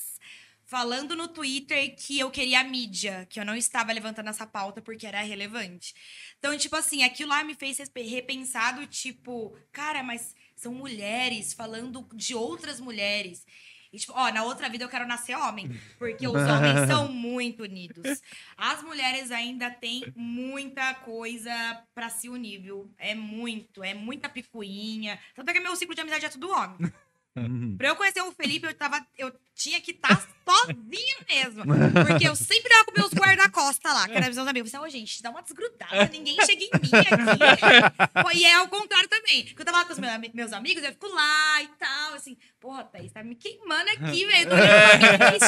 falando 0.69 1.17
no 1.17 1.27
Twitter 1.27 1.97
que 1.97 2.19
eu 2.21 2.31
queria 2.31 2.63
mídia, 2.63 3.27
que 3.31 3.41
eu 3.41 3.45
não 3.45 3.57
estava 3.57 3.91
levantando 3.91 4.29
essa 4.29 4.47
pauta 4.47 4.83
porque 4.83 5.07
era 5.07 5.23
relevante. 5.23 5.95
Então, 6.39 6.57
tipo 6.59 6.77
assim, 6.77 7.03
aquilo 7.03 7.31
lá 7.31 7.43
me 7.43 7.55
fez 7.55 7.79
repensar 7.97 8.77
do 8.79 8.87
tipo, 8.87 9.57
cara, 9.73 10.03
mas 10.03 10.35
são 10.55 10.73
mulheres 10.75 11.55
falando 11.55 12.07
de 12.15 12.35
outras 12.35 12.81
mulheres. 12.81 13.47
E, 13.91 13.99
tipo, 13.99 14.13
ó, 14.15 14.31
na 14.31 14.45
outra 14.45 14.69
vida 14.69 14.85
eu 14.85 14.89
quero 14.91 15.07
nascer 15.07 15.35
homem, 15.35 15.71
porque 15.99 16.29
os 16.29 16.35
homens 16.35 16.87
são 16.87 17.09
muito 17.11 17.63
unidos. 17.63 18.21
As 18.55 18.83
mulheres 18.83 19.31
ainda 19.31 19.71
têm 19.71 20.13
muita 20.15 20.93
coisa 20.97 21.51
pra 21.95 22.11
se 22.11 22.29
unir, 22.29 22.61
viu? 22.61 22.93
É 22.99 23.15
muito, 23.15 23.83
é 23.83 23.95
muita 23.95 24.29
picuinha. 24.29 25.19
Tanto 25.35 25.49
é 25.49 25.55
que 25.55 25.61
meu 25.61 25.75
ciclo 25.75 25.95
de 25.95 26.03
amizade 26.03 26.27
é 26.27 26.29
tudo 26.29 26.51
homem. 26.51 26.93
Uhum. 27.39 27.77
Pra 27.77 27.89
eu 27.89 27.97
conhecer 27.97 28.21
o 28.23 28.33
Felipe, 28.33 28.67
eu, 28.67 28.75
tava, 28.75 29.05
eu 29.17 29.33
tinha 29.55 29.81
que 29.81 29.91
estar 29.91 30.17
sozinha 30.45 31.17
mesmo. 31.29 31.65
Porque 32.07 32.29
eu 32.29 32.35
sempre 32.37 32.69
tava 32.71 32.85
com 32.85 32.93
meus 32.99 33.13
guarda-costas 33.13 33.93
lá, 33.93 34.07
que 34.09 34.15
eram 34.15 34.27
meus 34.27 34.39
amigos. 34.39 34.57
Eu 34.57 34.65
pensava, 34.65 34.85
"Ô, 34.85 34.89
gente, 34.89 35.23
dá 35.23 35.31
uma 35.31 35.43
desgrudada, 35.43 36.09
ninguém 36.13 36.37
chega 36.45 36.65
em 36.65 36.71
mim 36.81 36.91
aqui. 36.93 38.39
E 38.39 38.45
é 38.45 38.55
ao 38.55 38.69
contrário 38.69 39.09
também. 39.09 39.45
Porque 39.47 39.63
eu 39.63 39.67
tava 39.67 39.79
lá 39.79 39.85
com 39.85 39.93
os 39.93 39.99
meus, 39.99 40.33
meus 40.33 40.53
amigos, 40.53 40.83
eu 40.83 40.93
fico 40.93 41.09
lá 41.09 41.63
e 41.63 41.69
tal, 41.79 42.15
assim, 42.15 42.37
porra, 42.61 42.85
Thaís, 42.85 43.13
tá 43.13 43.23
me 43.23 43.35
queimando 43.35 43.91
aqui, 43.91 44.25
velho. 44.25 44.51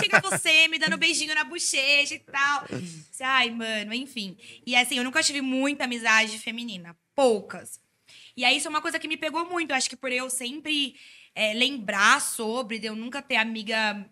Chega 0.00 0.20
você, 0.20 0.68
me 0.68 0.78
dando 0.78 0.96
beijinho 0.98 1.34
na 1.34 1.44
bochecha 1.44 2.14
e 2.14 2.18
tal. 2.18 2.64
Ai, 3.20 3.50
mano, 3.50 3.94
enfim. 3.94 4.36
E 4.66 4.74
assim, 4.74 4.96
eu 4.98 5.04
nunca 5.04 5.22
tive 5.22 5.40
muita 5.40 5.84
amizade 5.84 6.38
feminina. 6.38 6.96
Poucas. 7.14 7.78
E 8.36 8.44
aí, 8.44 8.56
isso 8.56 8.66
é 8.66 8.70
uma 8.70 8.80
coisa 8.80 8.98
que 8.98 9.08
me 9.08 9.16
pegou 9.16 9.44
muito. 9.44 9.72
Acho 9.72 9.90
que 9.90 9.96
por 9.96 10.10
eu 10.10 10.30
sempre 10.30 10.94
é, 11.34 11.54
lembrar 11.54 12.20
sobre, 12.20 12.78
de 12.78 12.86
eu 12.86 12.96
nunca 12.96 13.22
ter 13.22 13.36
amiga 13.36 14.04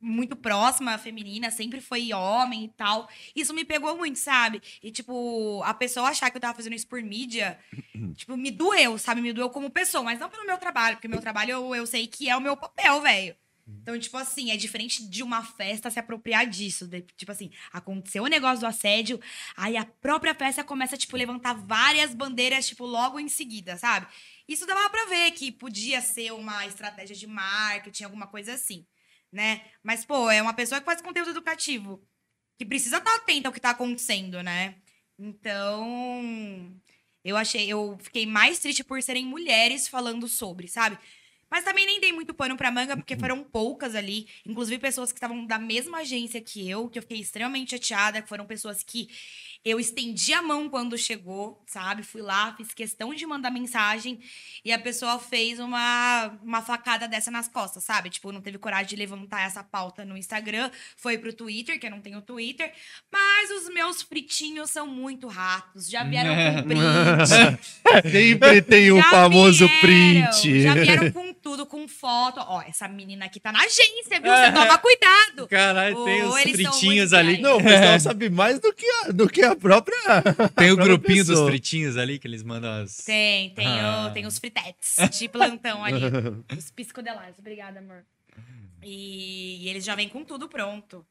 muito 0.00 0.34
próxima, 0.34 0.96
feminina, 0.96 1.50
sempre 1.50 1.80
foi 1.80 2.12
homem 2.12 2.64
e 2.64 2.68
tal. 2.68 3.08
Isso 3.36 3.52
me 3.52 3.64
pegou 3.64 3.96
muito, 3.96 4.18
sabe? 4.18 4.62
E, 4.82 4.90
tipo, 4.90 5.62
a 5.62 5.74
pessoa 5.74 6.08
achar 6.08 6.30
que 6.30 6.36
eu 6.38 6.40
tava 6.40 6.54
fazendo 6.56 6.74
isso 6.74 6.86
por 6.88 7.02
mídia, 7.02 7.58
tipo, 8.16 8.36
me 8.36 8.50
doeu, 8.50 8.96
sabe? 8.96 9.20
Me 9.20 9.32
doeu 9.32 9.50
como 9.50 9.68
pessoa, 9.70 10.02
mas 10.02 10.18
não 10.18 10.30
pelo 10.30 10.46
meu 10.46 10.56
trabalho, 10.56 10.96
porque 10.96 11.08
meu 11.08 11.20
trabalho 11.20 11.50
eu, 11.50 11.74
eu 11.74 11.86
sei 11.86 12.06
que 12.06 12.30
é 12.30 12.36
o 12.36 12.40
meu 12.40 12.56
papel, 12.56 13.00
velho. 13.02 13.36
Então, 13.82 13.96
tipo 13.98 14.16
assim, 14.16 14.50
é 14.50 14.56
diferente 14.56 15.06
de 15.06 15.22
uma 15.22 15.44
festa 15.44 15.90
se 15.90 15.98
apropriar 16.00 16.44
disso. 16.46 16.88
de- 16.88 17.02
tipo 17.16 17.30
assim, 17.30 17.50
aconteceu 17.72 18.24
o 18.24 18.26
negócio 18.26 18.60
do 18.60 18.66
assédio, 18.66 19.20
aí 19.56 19.76
a 19.76 19.84
própria 19.84 20.34
festa 20.34 20.64
começa, 20.64 20.96
tipo, 20.96 21.16
levantar 21.16 21.54
várias 21.54 22.12
bandeiras, 22.12 22.66
tipo, 22.66 22.84
logo 22.84 23.20
em 23.20 23.28
seguida, 23.28 23.76
sabe? 23.76 24.08
Isso 24.50 24.66
dava 24.66 24.90
pra 24.90 25.04
ver 25.04 25.30
que 25.30 25.52
podia 25.52 26.00
ser 26.00 26.32
uma 26.32 26.66
estratégia 26.66 27.14
de 27.14 27.24
marketing, 27.24 28.02
alguma 28.02 28.26
coisa 28.26 28.54
assim, 28.54 28.84
né? 29.30 29.62
Mas, 29.80 30.04
pô, 30.04 30.28
é 30.28 30.42
uma 30.42 30.52
pessoa 30.52 30.80
que 30.80 30.84
faz 30.84 31.00
conteúdo 31.00 31.30
educativo, 31.30 32.04
que 32.58 32.66
precisa 32.66 32.96
estar 32.96 33.14
atenta 33.14 33.48
ao 33.48 33.52
que 33.52 33.60
tá 33.60 33.70
acontecendo, 33.70 34.42
né? 34.42 34.74
Então, 35.16 36.76
eu 37.24 37.36
achei, 37.36 37.68
eu 37.68 37.96
fiquei 38.00 38.26
mais 38.26 38.58
triste 38.58 38.82
por 38.82 39.00
serem 39.00 39.24
mulheres 39.24 39.86
falando 39.86 40.26
sobre, 40.26 40.66
sabe? 40.66 40.98
Mas 41.48 41.64
também 41.64 41.86
nem 41.86 42.00
dei 42.00 42.12
muito 42.12 42.34
pano 42.34 42.56
pra 42.56 42.70
manga, 42.72 42.96
porque 42.96 43.16
foram 43.16 43.44
poucas 43.44 43.94
ali. 43.94 44.28
Inclusive 44.46 44.78
pessoas 44.80 45.12
que 45.12 45.18
estavam 45.18 45.44
da 45.46 45.58
mesma 45.58 45.98
agência 45.98 46.40
que 46.40 46.68
eu, 46.68 46.88
que 46.88 46.98
eu 46.98 47.02
fiquei 47.02 47.18
extremamente 47.18 47.70
chateada, 47.70 48.22
que 48.22 48.28
foram 48.28 48.46
pessoas 48.46 48.84
que 48.84 49.08
eu 49.64 49.78
estendi 49.78 50.32
a 50.32 50.40
mão 50.40 50.70
quando 50.70 50.96
chegou, 50.96 51.62
sabe? 51.66 52.02
Fui 52.02 52.22
lá, 52.22 52.54
fiz 52.56 52.72
questão 52.72 53.14
de 53.14 53.26
mandar 53.26 53.50
mensagem 53.50 54.18
e 54.64 54.72
a 54.72 54.78
pessoa 54.78 55.18
fez 55.18 55.58
uma, 55.58 56.32
uma 56.42 56.62
facada 56.62 57.06
dessa 57.06 57.30
nas 57.30 57.46
costas, 57.46 57.84
sabe? 57.84 58.08
Tipo, 58.08 58.32
não 58.32 58.40
teve 58.40 58.56
coragem 58.56 58.88
de 58.88 58.96
levantar 58.96 59.42
essa 59.42 59.62
pauta 59.62 60.04
no 60.04 60.16
Instagram, 60.16 60.70
foi 60.96 61.18
pro 61.18 61.32
Twitter, 61.32 61.78
que 61.78 61.86
eu 61.86 61.90
não 61.90 62.00
tenho 62.00 62.22
Twitter. 62.22 62.72
Mas 63.12 63.50
os 63.50 63.68
meus 63.68 64.00
fritinhos 64.00 64.70
são 64.70 64.86
muito 64.86 65.28
ratos, 65.28 65.90
já 65.90 66.04
vieram 66.04 66.34
com 66.34 66.62
print. 66.68 67.60
Sempre 68.10 68.62
tem 68.62 68.90
o 68.92 68.96
Já 68.96 69.10
famoso 69.10 69.66
vieram, 69.66 69.80
print. 69.80 70.62
Já 70.62 70.74
vieram 70.74 71.10
com 71.10 71.34
tudo, 71.34 71.66
com 71.66 71.86
foto. 71.86 72.40
Ó, 72.40 72.62
essa 72.62 72.88
menina 72.88 73.26
aqui 73.26 73.38
tá 73.38 73.52
na 73.52 73.60
agência, 73.60 74.20
viu? 74.22 74.32
Você 74.32 74.52
toma 74.56 74.78
cuidado. 74.78 75.48
Caralho, 75.48 76.04
tem 76.04 76.22
os 76.24 76.40
fritinhos 76.40 77.12
ali. 77.12 77.38
Não, 77.42 77.58
o 77.58 77.62
pessoal 77.62 78.00
sabe 78.00 78.30
mais 78.30 78.58
do 78.58 78.72
que 78.72 78.86
a, 78.86 79.12
do 79.12 79.28
que 79.28 79.42
a 79.42 79.49
própria. 79.56 79.96
Tem 80.56 80.70
o 80.70 80.76
própria 80.76 80.96
grupinho 80.96 81.24
dos 81.24 81.28
pessoa. 81.28 81.48
fritinhos 81.48 81.96
ali 81.96 82.18
que 82.18 82.26
eles 82.26 82.42
mandam 82.42 82.70
as. 82.82 82.96
Tem, 82.98 83.50
tem, 83.54 83.66
Ah. 83.66 84.08
o, 84.08 84.12
tem 84.12 84.26
os 84.26 84.38
fritetes 84.38 84.96
de 85.18 85.28
plantão 85.28 85.82
ali. 85.84 86.00
os 86.56 86.70
piscodelares. 86.70 87.38
Obrigada, 87.38 87.78
amor. 87.80 88.04
E, 88.82 89.64
e 89.64 89.68
eles 89.68 89.84
já 89.84 89.94
vêm 89.94 90.08
com 90.08 90.24
tudo 90.24 90.48
pronto. 90.48 91.06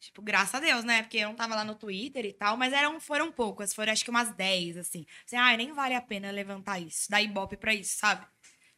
Tipo, 0.00 0.20
graças 0.20 0.54
a 0.56 0.60
Deus, 0.60 0.82
né? 0.84 1.02
Porque 1.02 1.18
eu 1.18 1.28
não 1.28 1.36
tava 1.36 1.54
lá 1.54 1.64
no 1.64 1.74
Twitter 1.76 2.24
e 2.24 2.32
tal, 2.32 2.56
mas 2.56 2.72
eram, 2.72 2.98
foram 3.00 3.30
poucas, 3.30 3.72
foram 3.72 3.92
acho 3.92 4.02
que 4.02 4.10
umas 4.10 4.34
10, 4.34 4.76
assim. 4.78 5.06
Assim, 5.24 5.36
ai, 5.36 5.56
nem 5.56 5.72
vale 5.72 5.94
a 5.94 6.00
pena 6.00 6.30
levantar 6.32 6.80
isso, 6.80 7.08
dar 7.08 7.22
ibope 7.22 7.56
pra 7.56 7.72
isso, 7.72 7.96
sabe? 7.98 8.26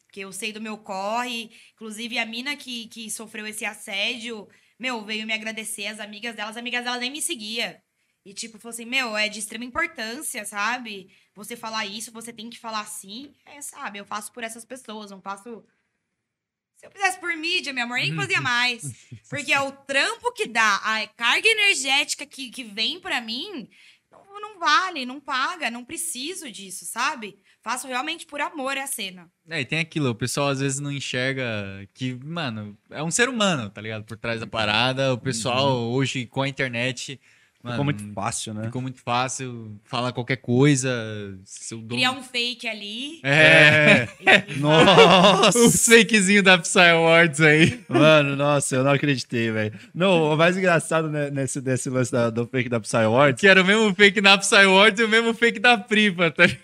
Porque 0.06 0.20
eu 0.20 0.30
sei 0.32 0.52
do 0.52 0.60
meu 0.60 0.76
corre. 0.76 1.50
Inclusive, 1.74 2.18
a 2.18 2.26
mina 2.26 2.54
que, 2.56 2.88
que 2.88 3.10
sofreu 3.10 3.46
esse 3.46 3.64
assédio, 3.64 4.46
meu, 4.78 5.02
veio 5.04 5.26
me 5.26 5.32
agradecer, 5.32 5.86
as 5.86 5.98
amigas 5.98 6.36
dela, 6.36 6.50
as 6.50 6.56
amigas 6.58 6.84
dela 6.84 6.98
nem 6.98 7.10
me 7.10 7.22
seguia. 7.22 7.82
E, 8.24 8.32
tipo, 8.32 8.58
falou 8.58 8.72
assim, 8.72 8.86
meu, 8.86 9.16
é 9.16 9.28
de 9.28 9.38
extrema 9.38 9.64
importância, 9.64 10.44
sabe? 10.46 11.10
Você 11.34 11.56
falar 11.56 11.84
isso, 11.84 12.10
você 12.10 12.32
tem 12.32 12.48
que 12.48 12.58
falar 12.58 12.80
assim. 12.80 13.34
É, 13.44 13.60
sabe? 13.60 13.98
Eu 13.98 14.04
faço 14.06 14.32
por 14.32 14.42
essas 14.42 14.64
pessoas, 14.64 15.10
não 15.10 15.20
faço. 15.20 15.62
Se 16.76 16.86
eu 16.86 16.90
fizesse 16.90 17.18
por 17.18 17.36
mídia, 17.36 17.72
meu 17.72 17.84
amor, 17.84 17.98
nem 17.98 18.14
fazia 18.14 18.40
mais. 18.40 18.82
Porque 19.28 19.52
é 19.52 19.60
o 19.60 19.72
trampo 19.72 20.32
que 20.32 20.46
dá, 20.46 20.76
a 20.76 21.06
carga 21.08 21.46
energética 21.46 22.24
que, 22.24 22.50
que 22.50 22.64
vem 22.64 22.98
pra 22.98 23.20
mim, 23.20 23.68
não, 24.10 24.40
não 24.40 24.58
vale, 24.58 25.04
não 25.04 25.20
paga, 25.20 25.70
não 25.70 25.84
preciso 25.84 26.50
disso, 26.50 26.86
sabe? 26.86 27.38
Faço 27.60 27.86
realmente 27.86 28.26
por 28.26 28.40
amor 28.40 28.76
a 28.78 28.86
cena. 28.86 29.30
É, 29.48 29.60
e 29.60 29.64
tem 29.64 29.78
aquilo, 29.78 30.10
o 30.10 30.14
pessoal 30.14 30.48
às 30.48 30.60
vezes 30.60 30.80
não 30.80 30.92
enxerga 30.92 31.44
que, 31.94 32.14
mano, 32.14 32.76
é 32.90 33.02
um 33.02 33.10
ser 33.10 33.28
humano, 33.28 33.70
tá 33.70 33.80
ligado? 33.80 34.04
Por 34.04 34.16
trás 34.16 34.40
da 34.40 34.46
parada. 34.46 35.12
O 35.14 35.18
pessoal 35.18 35.90
hoje 35.90 36.26
com 36.26 36.42
a 36.42 36.48
internet. 36.48 37.20
Mano, 37.64 37.76
Ficou 37.76 37.84
muito 37.86 38.12
fácil, 38.12 38.52
né? 38.52 38.64
ficou 38.64 38.82
muito 38.82 39.00
fácil 39.02 39.80
falar 39.84 40.12
qualquer 40.12 40.36
coisa. 40.36 40.90
Seu 41.46 41.78
dono... 41.78 41.88
Criar 41.96 42.12
um 42.12 42.22
fake 42.22 42.68
ali. 42.68 43.20
É, 43.22 44.06
e- 44.20 44.54
Nossa! 44.60 45.58
os 45.58 45.86
fakezinhos 45.86 46.44
da 46.44 46.58
Psy 46.58 46.78
Awards 46.78 47.40
aí. 47.40 47.80
Mano, 47.88 48.36
nossa, 48.36 48.76
eu 48.76 48.84
não 48.84 48.90
acreditei, 48.92 49.50
velho. 49.50 49.72
Não, 49.94 50.34
o 50.34 50.36
mais 50.36 50.58
engraçado 50.58 51.08
né, 51.08 51.30
nesse, 51.30 51.60
nesse 51.62 51.88
lance 51.88 52.12
da- 52.12 52.28
do 52.28 52.46
fake 52.46 52.68
da 52.68 52.78
Psy 52.78 52.96
Awards 52.98 53.40
Que 53.40 53.48
era 53.48 53.62
o 53.62 53.64
mesmo 53.64 53.94
fake 53.94 54.20
na 54.20 54.36
Psy 54.36 54.56
Awards 54.56 55.00
e 55.00 55.04
o 55.04 55.08
mesmo 55.08 55.32
fake 55.32 55.58
da 55.58 55.78
Priva, 55.78 56.30
tá 56.30 56.44
ligado? 56.44 56.63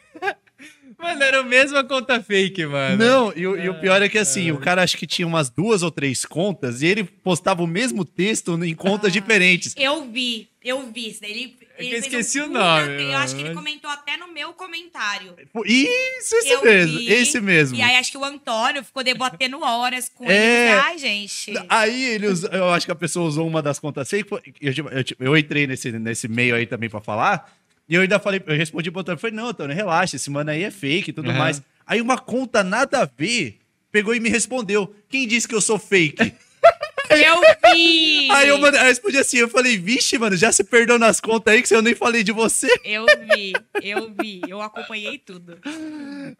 Mano, 1.00 1.22
era 1.22 1.40
a 1.40 1.42
mesma 1.42 1.82
conta 1.82 2.20
fake, 2.22 2.66
mano. 2.66 2.96
Não, 2.96 3.32
e, 3.36 3.46
o- 3.46 3.56
e 3.58 3.68
o 3.68 3.80
pior 3.80 4.02
é 4.02 4.08
que 4.08 4.18
assim, 4.18 4.50
o 4.52 4.58
cara 4.58 4.82
acho 4.82 4.96
que 4.96 5.06
tinha 5.06 5.26
umas 5.26 5.48
duas 5.48 5.82
ou 5.82 5.90
três 5.90 6.24
contas 6.24 6.82
e 6.82 6.86
ele 6.86 7.04
postava 7.04 7.62
o 7.62 7.66
mesmo 7.66 8.04
texto 8.04 8.52
em 8.64 8.74
contas 8.74 9.12
diferentes. 9.12 9.74
Eu 9.76 10.10
vi, 10.10 10.48
eu 10.62 10.90
vi. 10.92 11.16
Ele, 11.22 11.56
É 11.78 11.84
eu 11.94 11.98
esqueci 11.98 12.38
o 12.40 12.46
puta 12.48 12.58
nome, 12.58 13.02
Eu 13.04 13.16
acho 13.18 13.34
que 13.34 13.42
ele 13.42 13.54
comentou 13.54 13.90
até 13.90 14.16
no 14.18 14.28
meu 14.28 14.52
comentário. 14.52 15.34
Isso, 15.64 16.34
esse 16.36 16.50
Eu 16.52 16.62
mesmo, 16.62 16.98
vi. 16.98 17.12
esse 17.12 17.40
mesmo. 17.40 17.78
E 17.78 17.82
aí 17.82 17.96
acho 17.96 18.10
que 18.10 18.18
o 18.18 18.24
Antônio 18.24 18.84
ficou 18.84 19.02
debatendo 19.02 19.60
horas 19.62 20.08
com 20.08 20.30
É. 20.30 20.72
ele. 20.72 20.80
Ai, 20.80 20.98
gente. 20.98 21.54
Aí 21.68 22.04
ele 22.04 22.26
usou, 22.26 22.50
eu 22.50 22.70
acho 22.70 22.84
que 22.86 22.92
a 22.92 22.96
pessoa 22.96 23.26
usou 23.26 23.46
uma 23.48 23.62
das 23.62 23.78
contas 23.78 24.08
fake. 24.10 24.28
Eu, 24.60 24.74
tipo, 24.74 24.88
eu, 24.90 25.04
eu 25.20 25.36
entrei 25.36 25.66
nesse, 25.66 25.90
nesse 25.92 26.28
meio 26.28 26.54
aí 26.54 26.66
também 26.66 26.90
pra 26.90 27.00
falar. 27.00 27.58
E 27.90 27.94
eu 27.96 28.02
ainda 28.02 28.20
falei, 28.20 28.40
eu 28.46 28.56
respondi 28.56 28.88
pro 28.88 29.00
Antônio, 29.00 29.18
falei, 29.18 29.36
não, 29.36 29.48
Antônio, 29.48 29.74
relaxa, 29.74 30.14
esse 30.14 30.30
mano 30.30 30.48
aí 30.48 30.62
é 30.62 30.70
fake 30.70 31.10
e 31.10 31.12
tudo 31.12 31.28
Aham. 31.28 31.38
mais. 31.38 31.60
Aí 31.84 32.00
uma 32.00 32.16
conta 32.16 32.62
nada 32.62 33.02
a 33.02 33.04
ver 33.04 33.58
pegou 33.90 34.14
e 34.14 34.20
me 34.20 34.28
respondeu. 34.28 34.94
Quem 35.08 35.26
disse 35.26 35.48
que 35.48 35.54
eu 35.54 35.60
sou 35.60 35.76
fake? 35.76 36.32
Eu 37.10 37.40
vi! 37.74 38.30
aí 38.30 38.48
eu, 38.48 38.56
aí 38.56 38.62
eu 38.62 38.82
respondi 38.84 39.18
assim, 39.18 39.38
eu 39.38 39.48
falei, 39.48 39.76
vixe, 39.76 40.16
mano, 40.18 40.36
já 40.36 40.52
se 40.52 40.62
perdeu 40.64 40.98
nas 40.98 41.20
contas 41.20 41.52
aí 41.54 41.62
que 41.62 41.74
eu 41.74 41.82
nem 41.82 41.94
falei 41.94 42.22
de 42.22 42.32
você. 42.32 42.68
Eu 42.84 43.04
vi, 43.34 43.52
eu 43.82 44.12
vi. 44.20 44.40
Eu 44.48 44.60
acompanhei 44.62 45.18
tudo. 45.18 45.58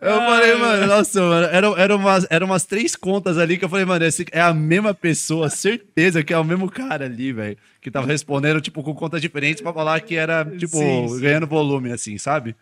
Eu 0.01 0.16
falei, 0.20 0.55
mano, 0.55 0.86
nossa, 0.86 1.20
mano, 1.20 1.47
era, 1.47 1.66
era, 1.80 1.97
umas, 1.97 2.26
era 2.30 2.44
umas 2.44 2.64
três 2.64 2.94
contas 2.94 3.36
ali 3.38 3.59
que 3.59 3.64
eu 3.64 3.68
falei, 3.68 3.84
mano, 3.84 4.05
esse 4.05 4.24
é 4.32 4.40
a 4.40 4.55
mesma 4.55 4.94
pessoa, 4.94 5.51
certeza 5.51 6.22
que 6.22 6.32
é 6.32 6.38
o 6.38 6.44
mesmo 6.44 6.70
cara 6.70 7.05
ali, 7.06 7.32
velho. 7.32 7.56
Que 7.80 7.90
tava 7.90 8.06
respondendo, 8.06 8.60
tipo, 8.60 8.82
com 8.82 8.94
contas 8.94 9.20
diferentes 9.20 9.62
pra 9.62 9.72
falar 9.72 10.01
que 10.01 10.14
era, 10.14 10.44
tipo, 10.44 10.76
Sim, 10.76 11.09
sim. 11.09 11.20
ganhando 11.20 11.47
volume, 11.47 11.90
assim, 11.92 12.16
sabe? 12.18 12.55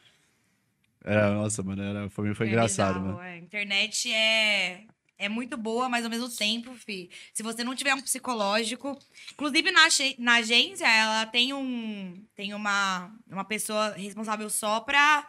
Era, 1.05 1.32
nossa, 1.35 1.62
mano, 1.62 1.82
era, 1.82 2.09
foi, 2.10 2.35
foi 2.35 2.47
É 2.47 2.51
engraçado, 2.51 2.98
bizarro, 3.01 3.16
mano. 3.18 3.22
é. 3.28 3.32
A 3.32 3.36
internet 3.39 4.12
é, 4.12 4.80
é 5.19 5.28
muito 5.28 5.57
boa, 5.57 5.89
mas 5.89 6.05
ao 6.05 6.11
mesmo 6.11 6.28
tempo, 6.28 6.73
fi, 6.74 7.11
se 7.35 7.43
você 7.43 7.65
não 7.65 7.74
tiver 7.74 7.93
um 7.95 8.01
psicológico. 8.01 8.97
Inclusive, 9.32 9.70
na, 9.73 9.89
na 10.19 10.35
agência, 10.36 10.86
ela 10.86 11.27
tem 11.27 11.53
um. 11.53 12.24
Tem 12.36 12.55
uma, 12.55 13.12
uma 13.27 13.45
pessoa 13.45 13.95
responsável 13.95 14.49
só 14.49 14.81
pra. 14.81 15.27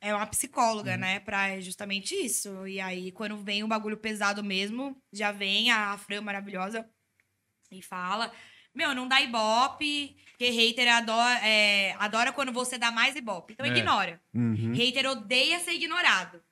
É 0.00 0.14
uma 0.14 0.26
psicóloga, 0.26 0.96
né? 0.96 1.20
Pra 1.20 1.60
justamente 1.60 2.14
isso. 2.14 2.66
E 2.66 2.80
aí, 2.80 3.12
quando 3.12 3.38
vem 3.38 3.62
um 3.62 3.68
bagulho 3.68 3.96
pesado 3.96 4.42
mesmo, 4.42 5.00
já 5.12 5.32
vem 5.32 5.70
a 5.70 5.96
Fran 5.96 6.20
maravilhosa 6.20 6.86
e 7.70 7.80
fala. 7.80 8.32
Meu, 8.74 8.92
não 8.92 9.06
dá 9.06 9.20
ibope, 9.20 10.16
porque 10.32 10.50
hater 10.50 10.92
adora, 10.92 11.38
é, 11.46 11.94
adora 11.98 12.32
quando 12.32 12.52
você 12.52 12.76
dá 12.76 12.90
mais 12.90 13.14
ibope. 13.14 13.52
Então 13.52 13.64
É. 13.64 13.68
ignora. 13.68 14.20
Uhum. 14.34 14.72
Hater 14.74 15.06
odeia 15.06 15.60
ser 15.60 15.72
ignorado. 15.72 16.42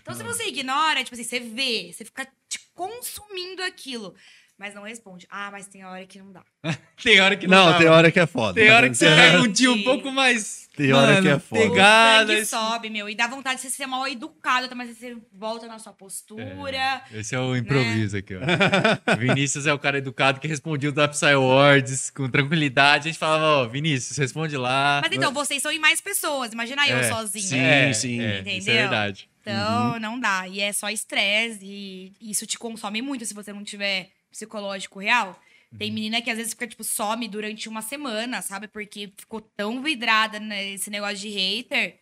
Então, 0.00 0.14
se 0.14 0.24
você 0.24 0.48
ignora, 0.48 1.04
tipo 1.04 1.14
assim, 1.14 1.24
você 1.24 1.38
vê, 1.38 1.92
você 1.92 2.04
fica 2.04 2.26
te 2.48 2.58
consumindo 2.74 3.62
aquilo. 3.62 4.14
Mas 4.60 4.74
não 4.74 4.82
responde. 4.82 5.26
Ah, 5.30 5.48
mas 5.50 5.66
tem 5.66 5.82
hora 5.84 6.04
que 6.06 6.18
não 6.18 6.30
dá. 6.30 6.42
Tem 7.02 7.18
hora 7.18 7.34
que 7.34 7.46
não, 7.46 7.56
Não, 7.64 7.72
dá, 7.72 7.78
tem 7.78 7.86
mano. 7.86 7.96
hora 7.96 8.12
que 8.12 8.20
é 8.20 8.26
foda. 8.26 8.60
Tem 8.60 8.70
hora 8.70 8.90
que 8.90 8.94
você 8.94 9.06
Tem 9.06 9.16
pega 9.16 9.38
hora- 9.38 9.48
um 9.48 9.50
dia 9.50 9.72
um 9.72 9.82
pouco 9.82 10.12
mais. 10.12 10.68
Tem 10.76 10.92
hora 10.92 11.12
mano, 11.14 11.22
que 11.22 11.28
é 11.28 11.38
foda. 11.38 11.62
O 11.64 11.70
Pegada. 11.70 12.26
sangue 12.26 12.40
esse- 12.42 12.50
sobe, 12.50 12.90
meu, 12.90 13.08
e 13.08 13.14
dá 13.14 13.26
vontade 13.26 13.56
de 13.56 13.62
você 13.62 13.70
ser 13.70 13.86
mal 13.86 14.06
educado, 14.06 14.68
tá? 14.68 14.74
mas 14.74 14.94
você 14.94 15.16
volta 15.32 15.66
na 15.66 15.78
sua 15.78 15.94
postura. 15.94 17.02
Esse 17.10 17.34
é 17.34 17.40
o 17.40 17.56
improviso 17.56 18.18
aqui, 18.18 18.34
ó. 18.36 18.40
Vinícius 19.16 19.66
é 19.66 19.72
o 19.72 19.78
cara 19.78 19.96
educado 19.96 20.38
que 20.40 20.46
respondia 20.46 20.90
o 20.90 20.92
Psy 21.08 21.24
Awards 21.32 22.10
com 22.10 22.28
tranquilidade. 22.28 23.08
A 23.08 23.10
gente 23.12 23.18
falava, 23.18 23.44
ó, 23.44 23.66
Vinícius, 23.66 24.18
responde 24.18 24.56
lá. 24.58 25.00
Mas 25.02 25.12
então, 25.16 25.32
vocês 25.32 25.62
são 25.62 25.72
em 25.72 25.78
mais 25.78 26.02
pessoas. 26.02 26.52
Imagina 26.52 26.86
eu 26.86 26.98
É, 26.98 27.04
sozinha. 27.04 27.42
sim, 27.44 27.58
É, 27.58 27.92
sim. 27.94 28.20
é, 28.20 28.24
Isso 28.40 28.48
é 28.48 28.52
Entendeu? 28.56 28.74
verdade. 28.74 29.28
Então, 29.40 29.98
não 29.98 30.20
dá. 30.20 30.46
E 30.46 30.60
é 30.60 30.70
só 30.72 30.90
estresse. 30.90 31.60
E 31.62 32.12
isso 32.20 32.46
te 32.46 32.58
consome 32.58 33.00
muito 33.00 33.24
se 33.24 33.32
você 33.32 33.52
não 33.54 33.64
tiver 33.64 34.10
psicológico 34.30 34.98
real. 34.98 35.38
Tem 35.78 35.90
menina 35.92 36.20
que 36.20 36.30
às 36.30 36.36
vezes 36.36 36.52
fica, 36.52 36.66
tipo, 36.66 36.82
some 36.82 37.28
durante 37.28 37.68
uma 37.68 37.80
semana, 37.80 38.42
sabe? 38.42 38.66
Porque 38.66 39.12
ficou 39.16 39.40
tão 39.40 39.80
vidrada 39.82 40.40
nesse 40.40 40.90
negócio 40.90 41.18
de 41.18 41.28
hater. 41.28 42.00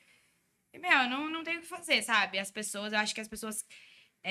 E, 0.72 0.78
meu, 0.78 1.08
não, 1.08 1.28
não 1.28 1.44
tem 1.44 1.58
o 1.58 1.60
que 1.60 1.66
fazer, 1.66 2.02
sabe? 2.02 2.38
As 2.38 2.50
pessoas, 2.50 2.92
eu 2.92 2.98
acho 2.98 3.14
que 3.14 3.20
as 3.20 3.28
pessoas 3.28 3.64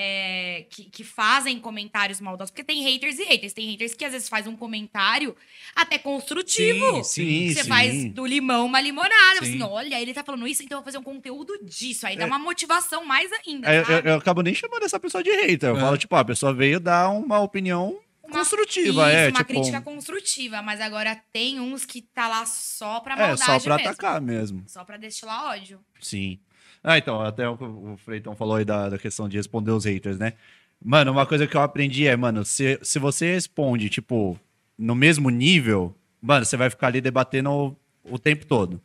é, 0.00 0.64
que, 0.70 0.84
que 0.84 1.02
fazem 1.02 1.58
comentários 1.58 2.20
maldosos. 2.20 2.50
Porque 2.52 2.62
tem 2.62 2.82
haters 2.84 3.18
e 3.18 3.24
haters. 3.24 3.52
Tem 3.52 3.68
haters 3.70 3.94
que 3.94 4.04
às 4.04 4.12
vezes 4.12 4.28
faz 4.28 4.46
um 4.46 4.54
comentário 4.56 5.34
até 5.74 5.98
construtivo. 5.98 7.02
Sim, 7.02 7.52
Você 7.52 7.62
sim. 7.64 7.68
faz 7.68 8.04
do 8.12 8.24
limão 8.24 8.66
uma 8.66 8.80
limonada. 8.80 9.40
Sim. 9.44 9.54
Assim, 9.56 9.62
olha, 9.62 10.00
ele 10.00 10.14
tá 10.14 10.22
falando 10.22 10.46
isso, 10.46 10.62
então 10.62 10.78
eu 10.78 10.80
vou 10.82 10.84
fazer 10.84 10.98
um 10.98 11.02
conteúdo 11.02 11.58
disso. 11.64 12.06
Aí 12.06 12.16
dá 12.16 12.24
É. 12.24 12.26
uma 12.26 12.38
motivação 12.38 13.04
mais 13.04 13.30
ainda, 13.46 13.68
É, 13.72 13.78
Eu, 13.80 13.82
eu- 13.84 14.00
eu 14.12 14.14
acabo 14.16 14.40
nem 14.42 14.54
chamando 14.54 14.84
essa 14.84 15.00
pessoa 15.00 15.22
de 15.22 15.30
hater. 15.30 15.70
Eu 15.70 15.76
É. 15.76 15.80
falo, 15.80 15.96
tipo, 15.98 16.14
ó, 16.14 16.18
a 16.18 16.24
pessoa 16.24 16.54
veio 16.54 16.78
dar 16.78 17.08
uma 17.10 17.40
opinião 17.40 17.98
Uma- 18.22 18.38
construtiva. 18.38 18.88
Isso, 19.08 19.16
é, 19.16 19.28
uma 19.28 19.38
tipo, 19.38 19.44
crítica 19.52 19.80
construtiva. 19.80 20.62
Mas 20.62 20.80
agora 20.80 21.20
tem 21.32 21.58
uns 21.60 21.84
que 21.84 22.02
tá 22.02 22.28
lá 22.28 22.46
só 22.46 23.00
pra 23.00 23.14
é, 23.14 23.18
maldade 23.18 23.40
só 23.44 23.58
pra 23.60 23.76
mesmo. 23.76 23.90
atacar 23.90 24.20
mesmo. 24.20 24.64
Só 24.66 24.84
pra 24.84 24.96
destilar 24.96 25.46
ódio. 25.46 25.80
Sim. 26.00 26.38
Ah, 26.82 26.96
então, 26.98 27.20
até 27.20 27.48
o 27.48 27.56
que 27.56 27.64
o 27.64 27.96
Freitão 28.04 28.34
falou 28.36 28.56
aí 28.56 28.64
da, 28.64 28.88
da 28.88 28.98
questão 28.98 29.28
de 29.28 29.36
responder 29.36 29.70
os 29.72 29.84
haters, 29.84 30.18
né? 30.18 30.34
Mano, 30.82 31.10
uma 31.12 31.26
coisa 31.26 31.46
que 31.46 31.56
eu 31.56 31.60
aprendi 31.60 32.06
é, 32.06 32.16
mano, 32.16 32.44
se, 32.44 32.78
se 32.82 32.98
você 32.98 33.32
responde, 33.34 33.88
tipo, 33.90 34.38
no 34.78 34.94
mesmo 34.94 35.28
nível, 35.28 35.94
mano, 36.22 36.44
você 36.44 36.56
vai 36.56 36.70
ficar 36.70 36.86
ali 36.88 37.00
debatendo 37.00 37.50
o, 37.50 37.76
o 38.04 38.18
tempo 38.18 38.46
todo. 38.46 38.80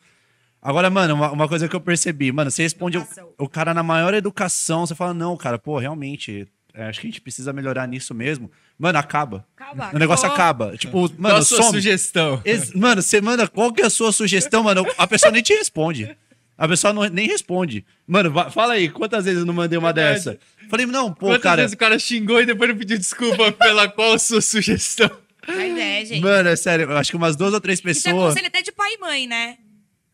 Agora, 0.61 0.90
mano, 0.90 1.14
uma, 1.14 1.32
uma 1.32 1.48
coisa 1.48 1.68
que 1.70 1.76
eu 1.76 1.82
percebi, 1.82 2.32
mano, 2.32 2.49
você 2.49 2.64
responde 2.64 2.98
o, 2.98 3.06
o 3.38 3.48
cara 3.49 3.74
na 3.74 3.84
maior 3.84 4.14
educação, 4.14 4.86
você 4.88 4.95
fala, 4.95 5.14
não, 5.14 5.36
cara, 5.38 5.60
pô, 5.60 5.78
realmente, 5.78 6.48
é, 6.74 6.86
acho 6.86 6.99
que 7.02 7.06
a 7.07 7.10
gente 7.10 7.22
precisa 7.22 7.53
melhorar 7.53 7.86
nisso 7.88 8.14
mesmo. 8.15 8.49
Mano, 8.80 8.98
acaba. 8.98 9.45
Acaba, 9.56 9.91
O 9.94 9.99
negócio 9.99 10.26
acabou. 10.26 10.68
acaba. 10.68 10.78
Tipo, 10.78 11.10
Qual 11.10 11.11
mano, 11.20 11.36
a 11.36 11.41
sua 11.44 11.57
some. 11.64 11.74
sugestão? 11.74 12.41
Ex- 12.44 12.74
Mano, 12.74 13.02
você 13.03 13.22
manda 13.22 13.48
qual 13.48 13.72
que 13.72 13.82
é 13.82 13.86
a 13.86 13.90
sua 13.90 14.11
sugestão, 14.11 14.64
mano? 14.64 14.84
A 14.98 15.06
pessoa 15.06 15.32
nem 15.32 15.44
te 15.44 15.53
responde. 15.53 16.15
A 16.58 16.68
pessoa 16.68 16.94
não- 16.94 17.04
nem 17.10 17.28
responde. 17.28 17.86
Mano, 18.08 18.32
fala 18.52 18.74
aí, 18.74 18.90
quantas 18.90 19.26
vezes 19.26 19.40
eu 19.40 19.46
não 19.46 19.54
mandei 19.54 19.78
uma 19.78 19.92
Verdade. 19.94 20.16
dessa? 20.16 20.40
Falei, 20.70 20.86
não, 20.86 21.14
pô, 21.14 21.28
Quantas 21.28 21.42
cara. 21.44 21.62
vezes 21.62 21.74
o 21.74 21.78
cara 21.78 21.98
xingou 22.00 22.42
e 22.42 22.46
depois 22.46 22.70
não 22.70 22.78
pediu 22.78 22.98
desculpa 22.98 23.52
pela 23.52 23.88
qual 23.90 24.18
sua 24.20 24.42
sugestão? 24.42 25.10
Mas 25.48 25.78
é, 25.78 26.06
gente. 26.06 26.22
Mano, 26.22 26.48
é 26.50 26.56
sério, 26.56 26.90
eu 26.90 26.98
acho 26.98 27.10
que 27.12 27.18
umas 27.18 27.36
duas 27.36 27.54
ou 27.54 27.60
três 27.60 27.80
Isso 27.80 27.88
é 27.88 27.92
pessoas. 27.94 28.30
conselho 28.34 28.48
até 28.48 28.62
de 28.62 28.72
pai 28.72 28.94
e 28.94 28.98
mãe, 28.98 29.28
né? 29.28 29.58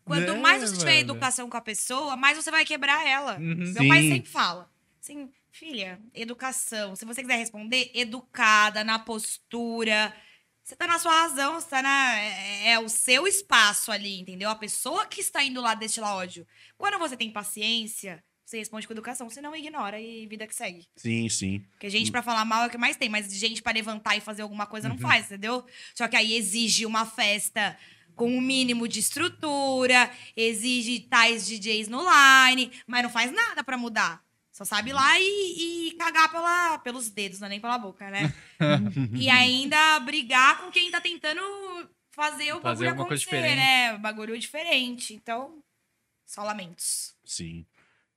Quanto 0.04 0.32
Né, 0.32 0.40
mais 0.40 0.60
você 0.62 0.76
tiver 0.76 0.90
mano? 0.96 1.00
educação 1.02 1.48
com 1.48 1.56
a 1.56 1.60
pessoa, 1.60 2.16
mais 2.16 2.36
você 2.36 2.50
vai 2.50 2.64
quebrar 2.64 3.06
ela. 3.06 3.36
Uhum. 3.38 3.72
Meu 3.74 3.86
pai 3.86 4.02
Sim. 4.02 4.08
sempre 4.14 4.30
fala. 4.30 4.68
Assim, 5.00 5.28
filha, 5.52 6.00
educação. 6.12 6.96
Se 6.96 7.04
você 7.04 7.20
quiser 7.20 7.36
responder, 7.36 7.90
educada, 7.94 8.82
na 8.82 8.98
postura. 8.98 10.12
Você 10.70 10.76
tá 10.76 10.86
na 10.86 11.00
sua 11.00 11.22
razão, 11.22 11.54
você 11.54 11.66
tá 11.66 11.82
na. 11.82 12.16
É, 12.20 12.68
é 12.74 12.78
o 12.78 12.88
seu 12.88 13.26
espaço 13.26 13.90
ali, 13.90 14.20
entendeu? 14.20 14.48
A 14.48 14.54
pessoa 14.54 15.04
que 15.04 15.20
está 15.20 15.42
indo 15.42 15.60
lá 15.60 15.74
destilar 15.74 16.14
ódio. 16.14 16.46
Quando 16.78 16.96
você 16.96 17.16
tem 17.16 17.28
paciência, 17.28 18.22
você 18.46 18.58
responde 18.58 18.86
com 18.86 18.92
educação, 18.92 19.28
você 19.28 19.40
não 19.40 19.56
ignora 19.56 20.00
e 20.00 20.28
vida 20.28 20.46
que 20.46 20.54
segue. 20.54 20.86
Sim, 20.94 21.28
sim. 21.28 21.58
Porque 21.72 21.90
gente 21.90 22.12
pra 22.12 22.22
falar 22.22 22.44
mal 22.44 22.62
é 22.62 22.66
o 22.68 22.70
que 22.70 22.78
mais 22.78 22.96
tem, 22.96 23.08
mas 23.08 23.34
gente 23.34 23.60
pra 23.60 23.72
levantar 23.72 24.16
e 24.16 24.20
fazer 24.20 24.42
alguma 24.42 24.64
coisa 24.64 24.88
não 24.88 24.96
faz, 24.96 25.26
entendeu? 25.26 25.66
Só 25.92 26.06
que 26.06 26.14
aí 26.14 26.34
exige 26.34 26.86
uma 26.86 27.04
festa 27.04 27.76
com 28.14 28.30
um 28.30 28.40
mínimo 28.40 28.86
de 28.86 29.00
estrutura, 29.00 30.08
exige 30.36 31.00
tais 31.00 31.48
DJs 31.48 31.88
no 31.88 31.98
line, 31.98 32.70
mas 32.86 33.02
não 33.02 33.10
faz 33.10 33.32
nada 33.32 33.64
pra 33.64 33.76
mudar. 33.76 34.22
Só 34.60 34.64
sabe 34.66 34.90
ir 34.90 34.92
lá 34.92 35.18
e, 35.18 35.88
e 35.88 35.92
cagar 35.92 36.30
pela, 36.30 36.78
pelos 36.80 37.08
dedos, 37.08 37.40
não 37.40 37.46
é 37.46 37.48
nem 37.48 37.60
pela 37.60 37.78
boca, 37.78 38.10
né? 38.10 38.30
e 39.18 39.30
ainda 39.30 39.98
brigar 40.00 40.58
com 40.60 40.70
quem 40.70 40.90
tá 40.90 41.00
tentando 41.00 41.40
fazer 42.10 42.52
o 42.52 42.60
Fazer 42.60 42.84
bagulho 42.84 42.90
alguma 42.90 43.08
coisa 43.08 43.22
acontecer, 43.24 43.36
diferente. 43.36 43.56
né? 43.56 43.96
Bagulho 43.96 44.38
diferente. 44.38 45.14
Então, 45.14 45.64
só 46.26 46.42
lamentos. 46.42 47.14
Sim. 47.24 47.64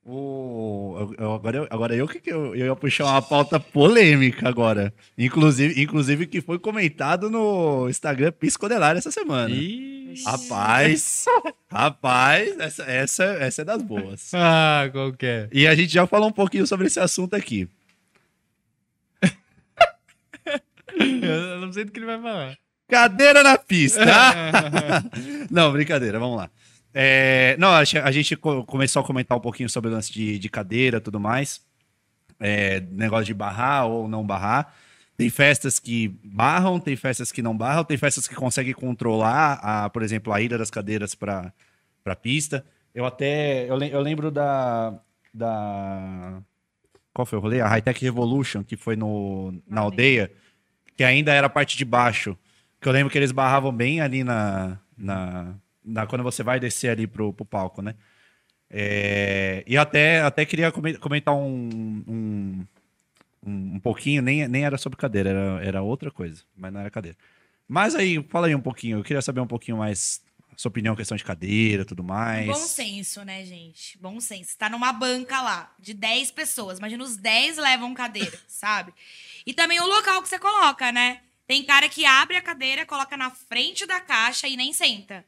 O, 0.06 1.16
eu- 1.18 1.34
agora, 1.34 1.58
eu, 1.58 1.68
agora 1.70 1.96
eu 1.96 2.06
que 2.08 2.22
eu, 2.30 2.54
eu 2.56 2.66
ia 2.66 2.76
puxar 2.76 3.06
uma 3.06 3.22
pauta 3.22 3.58
polêmica 3.60 4.50
agora. 4.50 4.94
Inclusive, 5.18 5.82
inclusive 5.82 6.28
que 6.28 6.42
foi 6.42 6.60
comentado 6.60 7.30
no 7.30 7.88
Instagram 7.90 8.32
Piscodelar 8.34 8.98
essa 8.98 9.12
semana. 9.12 9.54
Ih. 9.56 9.94
Rapaz, 10.26 11.26
rapaz, 11.72 12.60
essa, 12.60 12.84
essa, 12.84 13.24
essa 13.24 13.62
é 13.62 13.66
das 13.66 13.82
boas. 13.82 14.30
Ah, 14.36 14.88
qual 14.92 15.12
que 15.14 15.26
é? 15.26 15.48
E 15.52 15.66
a 15.66 15.74
gente 15.74 15.92
já 15.94 16.06
falou 16.06 16.28
um 16.30 16.34
pouquinho 16.34 16.68
sobre 16.68 16.86
esse 16.88 17.00
assunto 17.00 17.34
aqui. 17.36 17.68
Eu 20.96 21.62
não 21.62 21.72
sei 21.74 21.86
do 21.86 21.92
que 21.92 22.00
ele 22.00 22.06
vai 22.06 22.22
falar. 22.22 22.58
Cadeira 22.88 23.42
na 23.42 23.58
pista. 23.58 24.02
não, 25.50 25.72
brincadeira, 25.72 26.20
vamos 26.20 26.38
lá. 26.38 26.50
É, 26.94 27.56
não, 27.58 27.70
a, 27.72 27.84
gente 27.84 28.36
co- 28.36 28.64
começou 28.66 29.02
a 29.02 29.06
comentar 29.06 29.38
um 29.38 29.42
pouquinho 29.42 29.70
sobre 29.70 29.90
o 29.90 29.94
lance 29.94 30.12
de, 30.12 30.38
de 30.38 30.50
cadeira 30.50 30.98
e 30.98 31.02
tudo 31.02 31.20
mais. 31.20 31.62
É, 32.40 32.80
negócio 32.92 33.26
de 33.26 33.34
barrar 33.34 33.88
ou 33.88 34.08
não 34.08 34.26
barrar. 34.26 34.74
Tem 35.16 35.30
festas 35.30 35.80
que 35.80 36.08
barram, 36.24 36.80
tem 36.80 36.96
festas 36.96 37.32
que 37.32 37.42
não 37.42 37.56
barram, 37.56 37.84
tem 37.84 37.98
festas 37.98 38.28
que 38.28 38.36
conseguem 38.36 38.74
controlar, 38.74 39.60
a, 39.62 39.90
por 39.90 40.02
exemplo, 40.02 40.34
a 40.34 40.42
ida 40.42 40.58
das 40.58 40.72
cadeiras 40.72 41.14
para 41.16 41.54
a 42.06 42.16
pista. 42.16 42.66
Eu 42.94 43.06
até. 43.06 43.70
Eu, 43.70 43.82
eu 43.82 44.02
lembro 44.02 44.30
da. 44.32 45.00
da 45.34 46.42
qual 47.14 47.26
foi 47.26 47.38
o 47.38 47.42
rolê? 47.42 47.62
A 47.62 47.68
High 47.68 47.82
Tech 47.82 48.04
Revolution, 48.04 48.64
que 48.64 48.76
foi 48.76 48.96
no, 48.96 49.54
na 49.68 49.82
aldeia, 49.82 50.32
que 50.98 51.04
ainda 51.04 51.32
era 51.34 51.48
a 51.48 51.50
parte 51.50 51.78
de 51.78 51.86
baixo. 51.86 52.38
Que 52.82 52.88
eu 52.90 52.94
lembro 52.94 53.12
que 53.12 53.18
eles 53.18 53.32
barravam 53.32 53.72
bem 53.72 54.02
ali 54.02 54.24
na. 54.24 54.80
na, 54.98 55.56
na- 55.86 56.06
quando 56.08 56.24
você 56.24 56.44
vai 56.44 56.60
descer 56.60 56.90
ali 56.90 57.08
pro, 57.08 57.34
pro 57.34 57.46
palco, 57.46 57.82
né? 57.82 57.96
É, 58.70 59.64
e 59.68 59.78
até, 59.78 60.22
até 60.22 60.46
queria 60.46 60.72
come- 60.72 60.98
comentar 60.98 61.36
um, 61.36 61.70
um, 62.08 62.68
um, 63.46 63.76
um 63.76 63.80
pouquinho, 63.80 64.22
nem, 64.22 64.48
nem 64.48 64.66
era 64.66 64.78
sobre 64.78 64.98
cadeira, 64.98 65.30
era, 65.30 65.64
era 65.66 65.82
outra 65.84 66.10
coisa, 66.10 66.44
mas 66.56 66.74
não 66.74 66.80
era 66.80 66.90
cadeira. 66.90 67.18
Mas 67.68 67.96
aí, 67.96 68.22
fala 68.30 68.48
aí 68.48 68.56
um 68.56 68.62
pouquinho, 68.62 68.98
eu 69.00 69.04
queria 69.04 69.22
saber 69.22 69.42
um 69.42 69.48
pouquinho 69.48 69.78
mais 69.78 70.22
a 70.52 70.58
sua 70.58 70.70
opinião, 70.70 70.96
questão 70.96 71.18
de 71.18 71.24
cadeira 71.24 71.84
tudo 71.86 72.04
mais. 72.04 72.48
Bom 72.48 72.54
senso, 72.68 73.24
né, 73.24 73.44
gente? 73.44 73.98
Bom 74.00 74.20
senso. 74.20 74.58
Tá 74.58 74.70
numa 74.70 74.92
banca 74.94 75.42
lá, 75.42 75.74
de 75.80 75.94
10 75.94 76.32
pessoas. 76.32 76.78
Imagina 76.80 77.04
os 77.04 77.16
10 77.18 77.58
levam 77.58 77.94
cadeira, 77.94 78.38
sabe? 78.48 78.94
E 79.46 79.54
também 79.54 79.80
o 79.80 79.86
local 79.88 80.22
que 80.22 80.30
você 80.30 80.38
coloca, 80.40 80.92
né? 80.92 81.22
Tem 81.48 81.64
cara 81.64 81.90
que 81.90 82.06
abre 82.06 82.38
a 82.38 82.42
cadeira, 82.42 82.86
coloca 82.86 83.18
na 83.18 83.30
frente 83.32 83.86
da 83.86 84.00
caixa 84.00 84.48
e 84.48 84.56
nem 84.56 84.72
senta. 84.74 85.26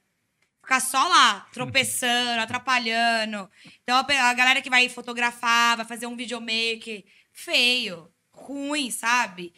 Fica 0.65 0.79
só 0.79 1.07
lá, 1.07 1.47
tropeçando, 1.53 2.41
atrapalhando. 2.41 3.47
Então, 3.83 3.95
a 3.95 4.33
galera 4.33 4.63
que 4.63 4.69
vai 4.69 4.89
fotografar, 4.89 5.77
vai 5.77 5.85
fazer 5.85 6.07
um 6.07 6.15
videomaker, 6.15 7.05
feio, 7.31 8.11
ruim, 8.31 8.89
sabe? 8.89 9.53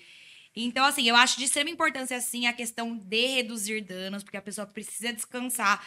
Então, 0.54 0.84
assim, 0.84 1.08
eu 1.08 1.16
acho 1.16 1.38
de 1.38 1.46
extrema 1.46 1.70
importância, 1.70 2.18
assim, 2.18 2.46
a 2.46 2.52
questão 2.52 2.98
de 2.98 3.26
reduzir 3.26 3.80
danos, 3.82 4.22
porque 4.22 4.36
a 4.36 4.42
pessoa 4.42 4.68
precisa 4.68 5.14
descansar. 5.14 5.82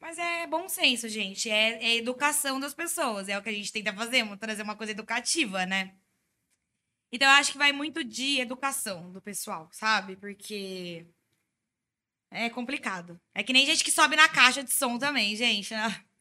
Mas 0.00 0.18
é 0.18 0.44
bom 0.48 0.68
senso, 0.68 1.08
gente. 1.08 1.48
É, 1.48 1.80
é 1.80 1.96
educação 1.96 2.58
das 2.58 2.74
pessoas. 2.74 3.28
É 3.28 3.38
o 3.38 3.42
que 3.42 3.50
a 3.50 3.52
gente 3.52 3.72
tenta 3.72 3.92
fazer, 3.92 4.26
trazer 4.38 4.62
uma 4.62 4.74
coisa 4.74 4.90
educativa, 4.90 5.64
né? 5.66 5.94
Então, 7.12 7.28
eu 7.28 7.34
acho 7.34 7.52
que 7.52 7.58
vai 7.58 7.70
muito 7.70 8.02
de 8.02 8.40
educação 8.40 9.12
do 9.12 9.22
pessoal, 9.22 9.68
sabe? 9.70 10.16
Porque 10.16 11.06
é 12.34 12.50
complicado. 12.50 13.20
É 13.34 13.42
que 13.42 13.52
nem 13.52 13.64
gente 13.66 13.84
que 13.84 13.90
sobe 13.90 14.16
na 14.16 14.28
caixa 14.28 14.62
de 14.62 14.72
som 14.72 14.98
também, 14.98 15.34
gente. 15.36 15.72
né? 15.72 16.04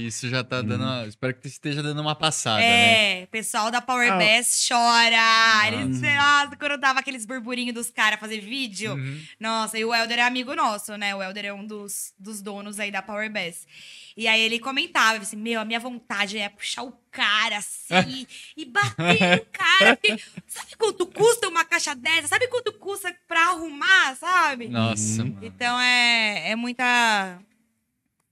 Isso 0.00 0.28
já 0.28 0.42
tá 0.44 0.60
dando. 0.62 0.82
uma- 0.82 1.06
Espero 1.06 1.34
que 1.34 1.46
esteja 1.46 1.82
dando 1.82 2.00
uma 2.00 2.14
passada, 2.14 2.60
né? 2.60 3.22
É, 3.22 3.26
pessoal 3.26 3.70
da 3.70 3.80
Power 3.80 4.12
Ah. 4.12 4.16
Bass 4.18 4.66
chora. 4.68 5.66
Eles, 5.68 6.00
nossa, 6.00 6.56
quando 6.56 6.78
dava 6.78 7.00
aqueles 7.00 7.24
burburinhos 7.26 7.74
dos 7.74 7.90
caras 7.90 8.18
fazer 8.20 8.40
vídeo. 8.40 8.94
Uhum. 8.94 9.20
Nossa, 9.40 9.78
e 9.78 9.84
o 9.84 9.94
Helder 9.94 10.18
é 10.18 10.22
amigo 10.22 10.54
nosso, 10.54 10.96
né? 10.96 11.14
O 11.14 11.22
Helder 11.22 11.44
é 11.46 11.52
um 11.52 11.66
dos, 11.66 12.12
dos 12.18 12.40
donos 12.42 12.78
aí 12.80 12.90
da 12.90 13.02
Power 13.02 13.30
Bass. 13.30 13.66
E 14.16 14.28
aí 14.28 14.40
ele 14.42 14.58
comentava 14.58 15.18
assim: 15.22 15.36
Meu, 15.36 15.60
a 15.60 15.64
minha 15.64 15.80
vontade 15.80 16.36
é 16.38 16.48
puxar 16.48 16.82
o 16.82 16.92
cara 17.10 17.56
assim 17.58 18.26
e 18.56 18.64
bater 18.66 19.38
no 19.38 19.46
cara. 19.46 19.96
Porque, 19.96 20.22
sabe 20.46 20.76
quanto 20.76 21.06
custa 21.06 21.48
uma 21.48 21.64
caixa 21.64 21.94
dessa? 21.94 22.28
Sabe 22.28 22.46
quanto 22.48 22.72
custa 22.74 23.14
pra 23.26 23.48
arrumar, 23.50 24.14
sabe? 24.16 24.68
Nossa, 24.68 25.24
mano. 25.24 25.38
Então 25.42 25.80
é, 25.80 26.50
é 26.50 26.56
muita 26.56 27.38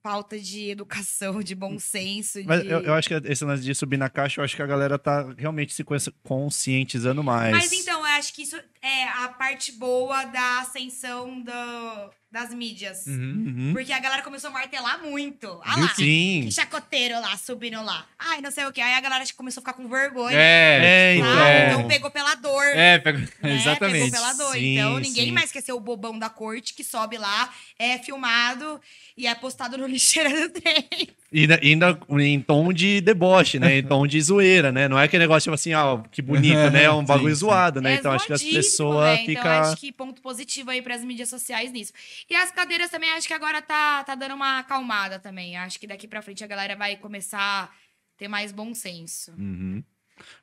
falta 0.03 0.39
de 0.39 0.71
educação, 0.71 1.43
de 1.43 1.55
bom 1.55 1.79
senso. 1.79 2.39
Mas 2.45 2.63
de... 2.63 2.69
eu, 2.69 2.81
eu 2.81 2.95
acho 2.95 3.09
que 3.09 3.15
esse 3.15 3.45
lance 3.45 3.63
de 3.63 3.75
subir 3.75 3.97
na 3.97 4.09
caixa, 4.09 4.41
eu 4.41 4.45
acho 4.45 4.57
que 4.57 4.63
a 4.63 4.67
galera 4.67 4.99
tá 4.99 5.33
realmente 5.37 5.75
se 5.75 5.85
consci- 5.85 6.13
conscientizando 6.23 7.23
mais. 7.23 7.51
Mas 7.53 7.73
então, 7.73 8.01
eu 8.01 8.07
acho 8.07 8.33
que 8.35 8.43
isso 8.43 8.57
é 8.83 9.05
a 9.09 9.29
parte 9.29 9.73
boa 9.73 10.25
da 10.25 10.61
ascensão 10.61 11.43
do- 11.43 12.11
das 12.31 12.55
mídias. 12.55 13.07
Uhum. 13.07 13.15
Uhum. 13.57 13.73
Porque 13.73 13.93
a 13.93 13.99
galera 13.99 14.23
começou 14.23 14.51
a 14.51 14.53
martelar 14.53 15.03
muito. 15.03 15.61
Ah 15.65 15.81
lá, 15.81 15.89
Sim. 15.95 16.43
que 16.45 16.53
chacoteiro 16.53 17.15
lá, 17.21 17.37
subindo 17.37 17.83
lá. 17.83 18.07
Ai, 18.19 18.41
não 18.41 18.51
sei 18.53 18.65
o 18.67 18.73
que. 18.73 18.81
Aí 18.81 18.95
a 18.95 19.01
galera 19.01 19.25
começou 19.37 19.61
a 19.61 19.63
ficar 19.63 19.73
com 19.73 19.89
vergonha. 19.89 20.37
É, 20.37 20.81
É, 20.83 21.15
tipo, 21.17 21.27
então. 21.27 21.39
sabe? 21.39 21.51
é. 21.51 21.67
Então 21.69 21.89
pegou 21.89 22.11
pela 22.11 22.35
dor. 22.37 22.65
É, 22.67 22.99
pegou- 22.99 23.21
né? 23.21 23.29
Pegou 23.43 23.57
exatamente. 23.57 24.11
pela 24.13 24.33
dor. 24.35 24.53
Sim, 24.53 24.79
então, 24.79 24.99
ninguém 25.01 25.27
sim. 25.27 25.33
mais 25.33 25.51
quer 25.51 25.61
ser 25.63 25.73
o 25.73 25.81
bobão 25.81 26.19
da 26.19 26.29
corte 26.31 26.73
que 26.75 26.85
sobe 26.85 27.19
lá, 27.19 27.53
é 27.79 27.99
filmado 27.99 28.81
e 29.17 29.27
é 29.27 29.35
postado 29.35 29.77
no 29.77 29.87
lixeira 29.89 30.31
do 30.31 30.51
trem. 30.61 30.89
E 31.33 31.47
ainda- 31.63 31.99
em 32.21 32.41
tom 32.41 32.73
de 32.73 33.01
deboche, 33.01 33.59
né? 33.61 33.79
Em 33.79 33.83
tom 33.85 34.05
de 34.07 34.21
zoeira, 34.21 34.73
né? 34.73 34.89
Não 34.89 34.99
é 34.99 35.05
aquele 35.05 35.23
negócio 35.25 35.45
tipo 35.45 35.55
assim, 35.55 35.73
ó, 35.75 35.99
que 36.11 36.21
bonito, 36.23 36.71
né? 36.73 36.85
É 36.85 36.91
um 36.93 37.05
bagulho 37.05 37.35
sim. 37.35 37.41
zoado, 37.41 37.81
né? 37.81 37.93
É 37.93 37.97
então 37.97 38.13
acho 38.13 38.27
que 38.27 38.33
as 38.33 38.43
pessoas 38.43 39.05
né? 39.19 39.23
Então, 39.23 39.35
ficam. 39.35 39.51
acho 39.61 39.77
que 39.77 39.93
ponto 39.93 40.21
positivo 40.21 40.71
aí 40.71 40.83
pras 40.83 41.05
mídias 41.05 41.29
sociais 41.29 41.71
nisso. 41.73 41.93
E 42.29 42.35
as 42.35 42.51
cadeiras 42.51 42.91
também, 42.91 43.11
acho 43.13 43.27
que 43.27 43.35
agora 43.35 43.63
tá, 43.63 44.05
tá 44.05 44.15
dando 44.15 44.35
uma 44.35 44.61
acalmada 44.61 45.19
também. 45.19 45.57
Acho 45.57 45.79
que 45.79 45.87
daqui 45.87 46.07
pra 46.07 46.23
frente 46.23 46.45
a 46.45 46.47
galera 46.47 46.77
vai 46.77 46.97
começar 46.97 47.41
a 47.41 47.71
ter 48.17 48.29
mais 48.29 48.53
bom 48.53 48.75
senso. 48.75 49.33
Uhum. 49.33 49.83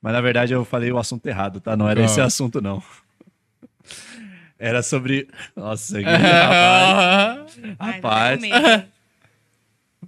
Mas 0.02 0.14
na 0.14 0.22
verdade 0.22 0.54
eu 0.54 0.66
falei 0.66 0.92
o 0.92 0.98
assunto 0.98 1.26
errado, 1.28 1.62
tá? 1.62 1.78
Não 1.78 1.88
era 1.88 2.00
Qual? 2.02 2.06
esse 2.06 2.22
assunto, 2.22 2.62
não. 2.62 2.82
Era 4.60 4.82
sobre. 4.82 5.30
Nossa, 5.56 6.00
que 6.00 6.04
rapaz. 6.04 7.60
Ai, 7.80 7.92
Rapaz. 7.94 8.42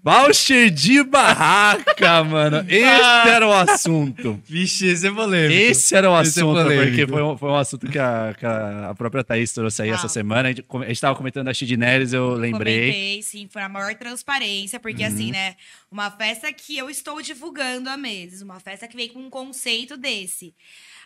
Voucher 0.10 0.72
de 0.72 1.04
barraca, 1.04 2.24
mano. 2.26 2.66
Esse 2.68 3.30
era 3.30 3.48
o 3.48 3.54
assunto. 3.54 4.42
Vixe, 4.46 4.88
esse 4.88 5.08
é 5.08 5.12
polêmico. 5.12 5.54
Esse 5.60 5.96
era 5.96 6.10
o 6.10 6.16
é 6.16 6.20
assunto, 6.22 6.62
polêmico. 6.62 6.88
porque 6.90 7.08
foi 7.08 7.22
um, 7.24 7.38
foi 7.38 7.50
um 7.50 7.56
assunto 7.56 7.88
que 7.88 8.00
a, 8.00 8.36
que 8.38 8.46
a 8.46 8.94
própria 8.98 9.24
Thaís 9.24 9.52
trouxe 9.54 9.82
aí 9.84 9.92
Ah. 9.92 9.96
essa 9.96 10.08
semana. 10.08 10.50
A 10.50 10.52
gente, 10.52 10.64
come- 10.64 10.86
a 10.86 10.88
gente 10.90 11.00
tava 11.02 11.16
comentando 11.16 11.46
da 11.46 11.54
Chid 11.54 11.72
Neres, 11.78 12.12
eu 12.14 12.32
lembrei. 12.34 12.80
Comentei, 12.92 13.22
sim, 13.24 13.48
foi 13.52 13.62
a 13.62 13.70
maior 13.70 13.94
transparência, 13.96 14.80
porque 14.80 15.04
assim, 15.04 15.32
né? 15.32 15.56
Uma 15.92 16.10
festa 16.12 16.52
que 16.52 16.78
eu 16.78 16.90
estou 16.90 17.22
divulgando 17.22 17.90
há 17.90 17.98
meses, 17.98 18.42
uma 18.42 18.60
festa 18.60 18.88
que 18.88 18.96
veio 18.96 19.10
com 19.14 19.20
um 19.20 19.30
conceito 19.30 19.96
desse. 19.96 20.54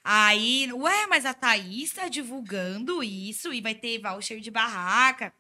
Aí, 0.05 0.69
ué, 0.73 1.07
mas 1.07 1.25
a 1.25 1.34
Thaís 1.34 1.93
tá 1.93 2.09
divulgando 2.09 3.01
isso 3.01 3.53
e 3.53 3.61
vai 3.61 3.73
ter 3.73 3.99
voucher 3.99 4.41
de 4.41 4.51
barraca. 4.51 5.31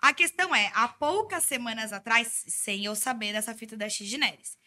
A 0.00 0.14
questão 0.14 0.54
é, 0.54 0.70
há 0.74 0.88
poucas 0.88 1.44
semanas 1.44 1.92
atrás, 1.92 2.44
sem 2.48 2.84
eu 2.84 2.94
saber 2.94 3.32
dessa 3.32 3.54
fita 3.54 3.76
da 3.76 3.88
X 3.88 4.10
Neres, 4.12 4.58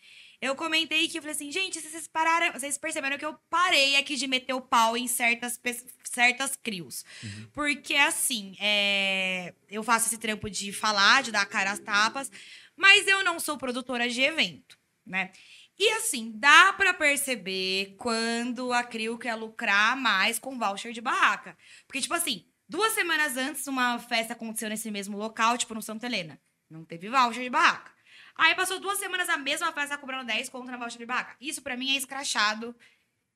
eu 0.43 0.57
comentei 0.57 1.07
que 1.07 1.18
eu 1.18 1.22
falei 1.22 1.35
assim, 1.35 1.51
gente, 1.51 1.80
vocês 1.80 2.05
pararam, 2.05 2.51
vocês 2.51 2.77
perceberam 2.77 3.18
que 3.18 3.23
eu 3.23 3.34
parei 3.49 3.95
aqui 3.95 4.18
de 4.18 4.27
meter 4.27 4.53
o 4.53 4.60
pau 4.60 4.97
em 4.97 5.07
certas, 5.07 5.57
certas 6.03 6.57
crios. 6.57 7.05
Porque, 7.53 7.95
assim, 7.95 8.53
é, 8.60 9.53
eu 9.69 9.81
faço 9.84 10.07
esse 10.07 10.18
trampo 10.18 10.49
de 10.49 10.73
falar, 10.73 11.23
de 11.23 11.31
dar 11.31 11.43
a 11.43 11.45
cara 11.45 11.72
às 11.72 11.80
tapas, 11.80 12.30
mas 12.76 13.07
eu 13.07 13.23
não 13.23 13.39
sou 13.39 13.57
produtora 13.57 14.10
de 14.10 14.22
evento, 14.22 14.77
né? 15.05 15.31
E, 15.80 15.89
assim, 15.93 16.34
dá 16.35 16.73
pra 16.73 16.93
perceber 16.93 17.95
quando 17.97 18.73
a 18.73 18.84
Crio 18.84 19.18
quer 19.18 19.35
lucrar 19.35 19.95
mais 19.95 20.38
com 20.38 20.60
voucher 20.60 20.91
de 20.91 20.99
barraca. 20.99 21.57
Porque, 21.88 22.01
tipo 22.01 22.14
assim, 22.14 22.45
duas 22.73 22.91
semanas 22.93 23.37
antes, 23.37 23.67
uma 23.67 23.99
festa 23.99 24.33
aconteceu 24.33 24.67
nesse 24.67 24.89
mesmo 24.89 25.15
local, 25.15 25.57
tipo 25.57 25.75
no 25.75 25.81
Santa 25.81 26.07
Helena. 26.07 26.39
Não 26.69 26.83
teve 26.83 27.07
voucher 27.07 27.43
de 27.43 27.49
barraca. 27.49 27.91
Aí 28.35 28.55
passou 28.55 28.79
duas 28.79 28.97
semanas 28.97 29.29
a 29.29 29.37
mesma 29.37 29.71
festa 29.71 29.95
cobrando 29.95 30.25
10 30.25 30.49
contra 30.49 30.75
voucher 30.75 30.97
de 30.97 31.05
barraca. 31.05 31.35
Isso 31.39 31.61
pra 31.61 31.77
mim 31.77 31.93
é 31.93 31.97
escrachado. 31.97 32.75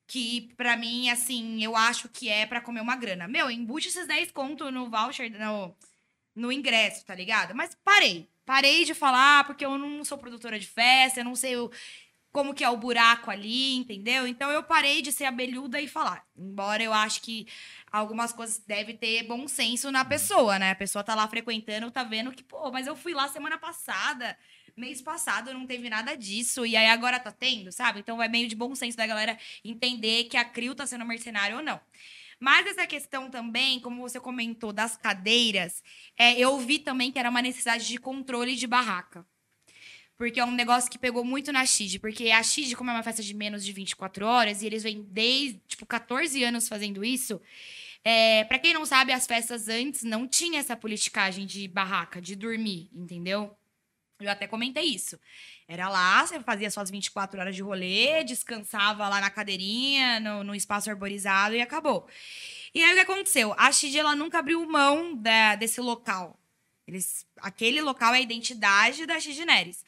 Que 0.08 0.52
pra 0.56 0.76
mim, 0.76 1.08
assim, 1.10 1.62
eu 1.62 1.76
acho 1.76 2.08
que 2.08 2.28
é 2.28 2.46
pra 2.46 2.60
comer 2.62 2.80
uma 2.80 2.96
grana. 2.96 3.28
Meu, 3.28 3.48
embute 3.50 3.88
esses 3.88 4.06
10 4.08 4.32
conto 4.32 4.70
no 4.72 4.90
voucher, 4.90 5.30
no, 5.38 5.76
no 6.34 6.50
ingresso, 6.50 7.04
tá 7.04 7.14
ligado? 7.14 7.54
Mas 7.54 7.76
parei. 7.84 8.28
Parei 8.44 8.84
de 8.84 8.94
falar 8.94 9.44
porque 9.44 9.64
eu 9.64 9.76
não 9.78 10.02
sou 10.04 10.16
produtora 10.18 10.58
de 10.58 10.66
festa, 10.66 11.20
eu 11.20 11.24
não 11.24 11.36
sei 11.36 11.56
o- 11.58 11.70
como 12.38 12.54
que 12.54 12.62
é 12.62 12.70
o 12.70 12.76
buraco 12.76 13.32
ali, 13.32 13.74
entendeu? 13.74 14.24
Então 14.24 14.48
eu 14.48 14.62
parei 14.62 15.02
de 15.02 15.10
ser 15.10 15.24
abelhuda 15.24 15.80
e 15.80 15.88
falar. 15.88 16.24
Embora 16.36 16.80
eu 16.80 16.92
acho 16.92 17.20
que 17.20 17.48
algumas 17.90 18.32
coisas 18.32 18.58
deve 18.64 18.94
ter 18.94 19.24
bom 19.24 19.48
senso 19.48 19.90
na 19.90 20.04
pessoa, 20.04 20.56
né? 20.56 20.70
A 20.70 20.76
pessoa 20.76 21.02
tá 21.02 21.16
lá 21.16 21.26
frequentando, 21.26 21.90
tá 21.90 22.04
vendo 22.04 22.30
que, 22.30 22.44
pô, 22.44 22.70
mas 22.70 22.86
eu 22.86 22.94
fui 22.94 23.12
lá 23.12 23.26
semana 23.26 23.58
passada, 23.58 24.38
mês 24.76 25.02
passado 25.02 25.52
não 25.52 25.66
teve 25.66 25.90
nada 25.90 26.16
disso, 26.16 26.64
e 26.64 26.76
aí 26.76 26.86
agora 26.86 27.18
tá 27.18 27.32
tendo, 27.32 27.72
sabe? 27.72 27.98
Então 27.98 28.22
é 28.22 28.28
meio 28.28 28.46
de 28.46 28.54
bom 28.54 28.72
senso 28.72 28.96
da 28.96 29.04
galera 29.04 29.36
entender 29.64 30.26
que 30.26 30.36
a 30.36 30.44
CRIO 30.44 30.76
tá 30.76 30.86
sendo 30.86 31.04
mercenário 31.04 31.56
ou 31.56 31.62
não. 31.64 31.80
Mas 32.38 32.68
essa 32.68 32.86
questão 32.86 33.28
também, 33.28 33.80
como 33.80 34.00
você 34.00 34.20
comentou, 34.20 34.72
das 34.72 34.96
cadeiras, 34.96 35.82
é, 36.16 36.38
eu 36.38 36.56
vi 36.60 36.78
também 36.78 37.10
que 37.10 37.18
era 37.18 37.30
uma 37.30 37.42
necessidade 37.42 37.88
de 37.88 37.98
controle 37.98 38.54
de 38.54 38.68
barraca. 38.68 39.26
Porque 40.18 40.40
é 40.40 40.44
um 40.44 40.50
negócio 40.50 40.90
que 40.90 40.98
pegou 40.98 41.24
muito 41.24 41.52
na 41.52 41.64
XID. 41.64 42.00
Porque 42.00 42.30
a 42.30 42.42
XID, 42.42 42.74
como 42.74 42.90
é 42.90 42.92
uma 42.92 43.02
festa 43.04 43.22
de 43.22 43.32
menos 43.32 43.64
de 43.64 43.72
24 43.72 44.26
horas, 44.26 44.60
e 44.60 44.66
eles 44.66 44.82
vêm 44.82 45.02
desde, 45.08 45.58
tipo, 45.68 45.86
14 45.86 46.42
anos 46.42 46.68
fazendo 46.68 47.04
isso. 47.04 47.40
É, 48.04 48.44
para 48.44 48.58
quem 48.58 48.74
não 48.74 48.84
sabe, 48.84 49.12
as 49.12 49.26
festas 49.26 49.68
antes 49.68 50.02
não 50.02 50.26
tinha 50.26 50.60
essa 50.60 50.76
politicagem 50.76 51.46
de 51.46 51.68
barraca, 51.68 52.20
de 52.20 52.34
dormir, 52.34 52.88
entendeu? 52.92 53.56
Eu 54.20 54.30
até 54.30 54.48
comentei 54.48 54.84
isso. 54.84 55.18
Era 55.68 55.88
lá, 55.88 56.26
você 56.26 56.40
fazia 56.40 56.70
suas 56.70 56.90
24 56.90 57.38
horas 57.40 57.54
de 57.54 57.62
rolê, 57.62 58.24
descansava 58.24 59.08
lá 59.08 59.20
na 59.20 59.30
cadeirinha, 59.30 60.18
no, 60.18 60.42
no 60.42 60.54
espaço 60.54 60.90
arborizado 60.90 61.54
e 61.54 61.60
acabou. 61.60 62.08
E 62.74 62.82
aí 62.82 62.92
o 62.92 62.94
que 62.94 63.00
aconteceu? 63.00 63.54
A 63.56 63.70
XID, 63.70 63.98
ela 63.98 64.16
nunca 64.16 64.38
abriu 64.40 64.64
mão 64.68 65.14
da- 65.14 65.54
desse 65.56 65.80
local. 65.80 66.37
Eles, 66.88 67.26
aquele 67.36 67.82
local 67.82 68.14
é 68.14 68.16
a 68.16 68.20
identidade 68.20 69.04
da 69.04 69.20
X 69.20 69.36
Neres. 69.44 69.84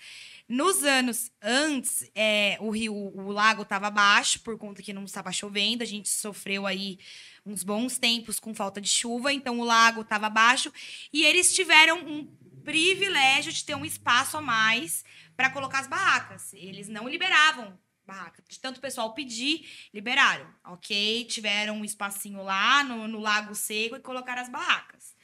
Nos 0.47 0.85
anos 0.85 1.33
antes, 1.41 2.11
é, 2.15 2.59
o 2.61 2.69
rio, 2.69 2.95
o 2.95 3.33
lago 3.33 3.63
estava 3.63 3.89
baixo 3.89 4.41
por 4.41 4.59
conta 4.59 4.83
que 4.83 4.93
não 4.93 5.05
estava 5.05 5.33
chovendo. 5.33 5.83
A 5.83 5.87
gente 5.87 6.11
sofreu 6.11 6.67
aí 6.67 6.99
uns 7.47 7.65
bons 7.65 7.97
tempos 7.97 8.39
com 8.39 8.55
falta 8.55 8.83
de 8.83 8.89
chuva, 8.89 9.33
então 9.33 9.61
o 9.61 9.65
lago 9.65 10.03
estava 10.03 10.29
baixo 10.29 10.71
e 11.11 11.25
eles 11.25 11.55
tiveram 11.55 12.01
um 12.01 12.27
privilégio 12.63 13.51
de 13.51 13.65
ter 13.65 13.75
um 13.75 13.85
espaço 13.85 14.37
a 14.37 14.43
mais 14.43 15.03
para 15.35 15.49
colocar 15.49 15.81
as 15.81 15.87
barracas. 15.87 16.53
Eles 16.53 16.87
não 16.87 17.09
liberavam 17.09 17.79
barraca. 18.07 18.43
De 18.47 18.61
tanto 18.61 18.77
o 18.77 18.81
pessoal 18.81 19.15
pedir, 19.15 19.67
liberaram, 19.95 20.47
ok? 20.65 21.25
Tiveram 21.25 21.77
um 21.79 21.85
espacinho 21.85 22.43
lá 22.43 22.85
no, 22.85 23.09
no 23.09 23.21
lago 23.21 23.55
seco 23.55 23.97
e 23.97 24.01
colocaram 24.01 24.43
as 24.43 24.51
barracas. 24.51 25.15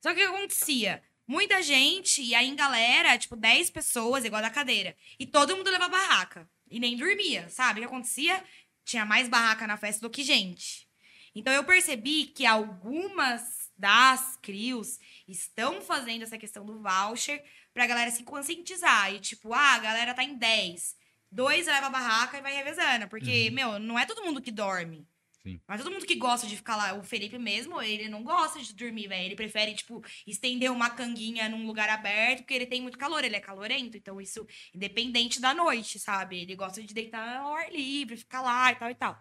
Só 0.00 0.14
que 0.14 0.24
o 0.24 0.30
que 0.30 0.36
acontecia? 0.36 1.02
Muita 1.30 1.62
gente, 1.62 2.20
e 2.20 2.34
aí 2.34 2.48
em 2.48 2.56
galera, 2.56 3.16
tipo, 3.16 3.36
10 3.36 3.70
pessoas, 3.70 4.24
igual 4.24 4.42
da 4.42 4.50
cadeira. 4.50 4.96
E 5.16 5.24
todo 5.24 5.56
mundo 5.56 5.70
leva 5.70 5.88
barraca. 5.88 6.50
E 6.68 6.80
nem 6.80 6.96
dormia, 6.96 7.48
sabe? 7.48 7.78
O 7.78 7.82
que 7.82 7.86
acontecia? 7.86 8.42
Tinha 8.84 9.04
mais 9.04 9.28
barraca 9.28 9.64
na 9.64 9.76
festa 9.76 10.00
do 10.00 10.10
que 10.10 10.24
gente. 10.24 10.88
Então 11.32 11.52
eu 11.52 11.62
percebi 11.62 12.24
que 12.24 12.44
algumas 12.44 13.70
das 13.78 14.36
crios 14.42 14.98
estão 15.28 15.80
fazendo 15.80 16.22
essa 16.22 16.36
questão 16.36 16.66
do 16.66 16.82
voucher 16.82 17.44
pra 17.72 17.86
galera 17.86 18.10
se 18.10 18.24
conscientizar. 18.24 19.14
E 19.14 19.20
tipo, 19.20 19.54
ah, 19.54 19.74
a 19.74 19.78
galera 19.78 20.12
tá 20.12 20.24
em 20.24 20.34
10. 20.36 20.96
Dois 21.30 21.68
leva 21.68 21.86
a 21.86 21.90
barraca 21.90 22.38
e 22.38 22.42
vai 22.42 22.56
revezando. 22.56 23.06
Porque, 23.06 23.50
meu, 23.52 23.78
não 23.78 23.96
é 23.96 24.04
todo 24.04 24.24
mundo 24.24 24.42
que 24.42 24.50
dorme. 24.50 25.06
Sim. 25.42 25.58
Mas 25.66 25.80
todo 25.82 25.90
mundo 25.90 26.04
que 26.04 26.16
gosta 26.16 26.46
de 26.46 26.54
ficar 26.54 26.76
lá, 26.76 26.92
o 26.94 27.02
Felipe 27.02 27.38
mesmo, 27.38 27.80
ele 27.80 28.08
não 28.10 28.22
gosta 28.22 28.60
de 28.60 28.74
dormir, 28.74 29.08
velho. 29.08 29.24
Ele 29.24 29.36
prefere, 29.36 29.74
tipo, 29.74 30.02
estender 30.26 30.70
uma 30.70 30.90
canguinha 30.90 31.48
num 31.48 31.66
lugar 31.66 31.88
aberto, 31.88 32.40
porque 32.40 32.52
ele 32.52 32.66
tem 32.66 32.82
muito 32.82 32.98
calor, 32.98 33.24
ele 33.24 33.36
é 33.36 33.40
calorento. 33.40 33.96
Então, 33.96 34.20
isso, 34.20 34.46
independente 34.74 35.40
da 35.40 35.54
noite, 35.54 35.98
sabe? 35.98 36.40
Ele 36.42 36.54
gosta 36.54 36.82
de 36.82 36.92
deitar 36.92 37.38
ao 37.38 37.54
ar 37.54 37.72
livre, 37.72 38.18
ficar 38.18 38.42
lá 38.42 38.70
e 38.70 38.76
tal 38.76 38.90
e 38.90 38.94
tal. 38.94 39.18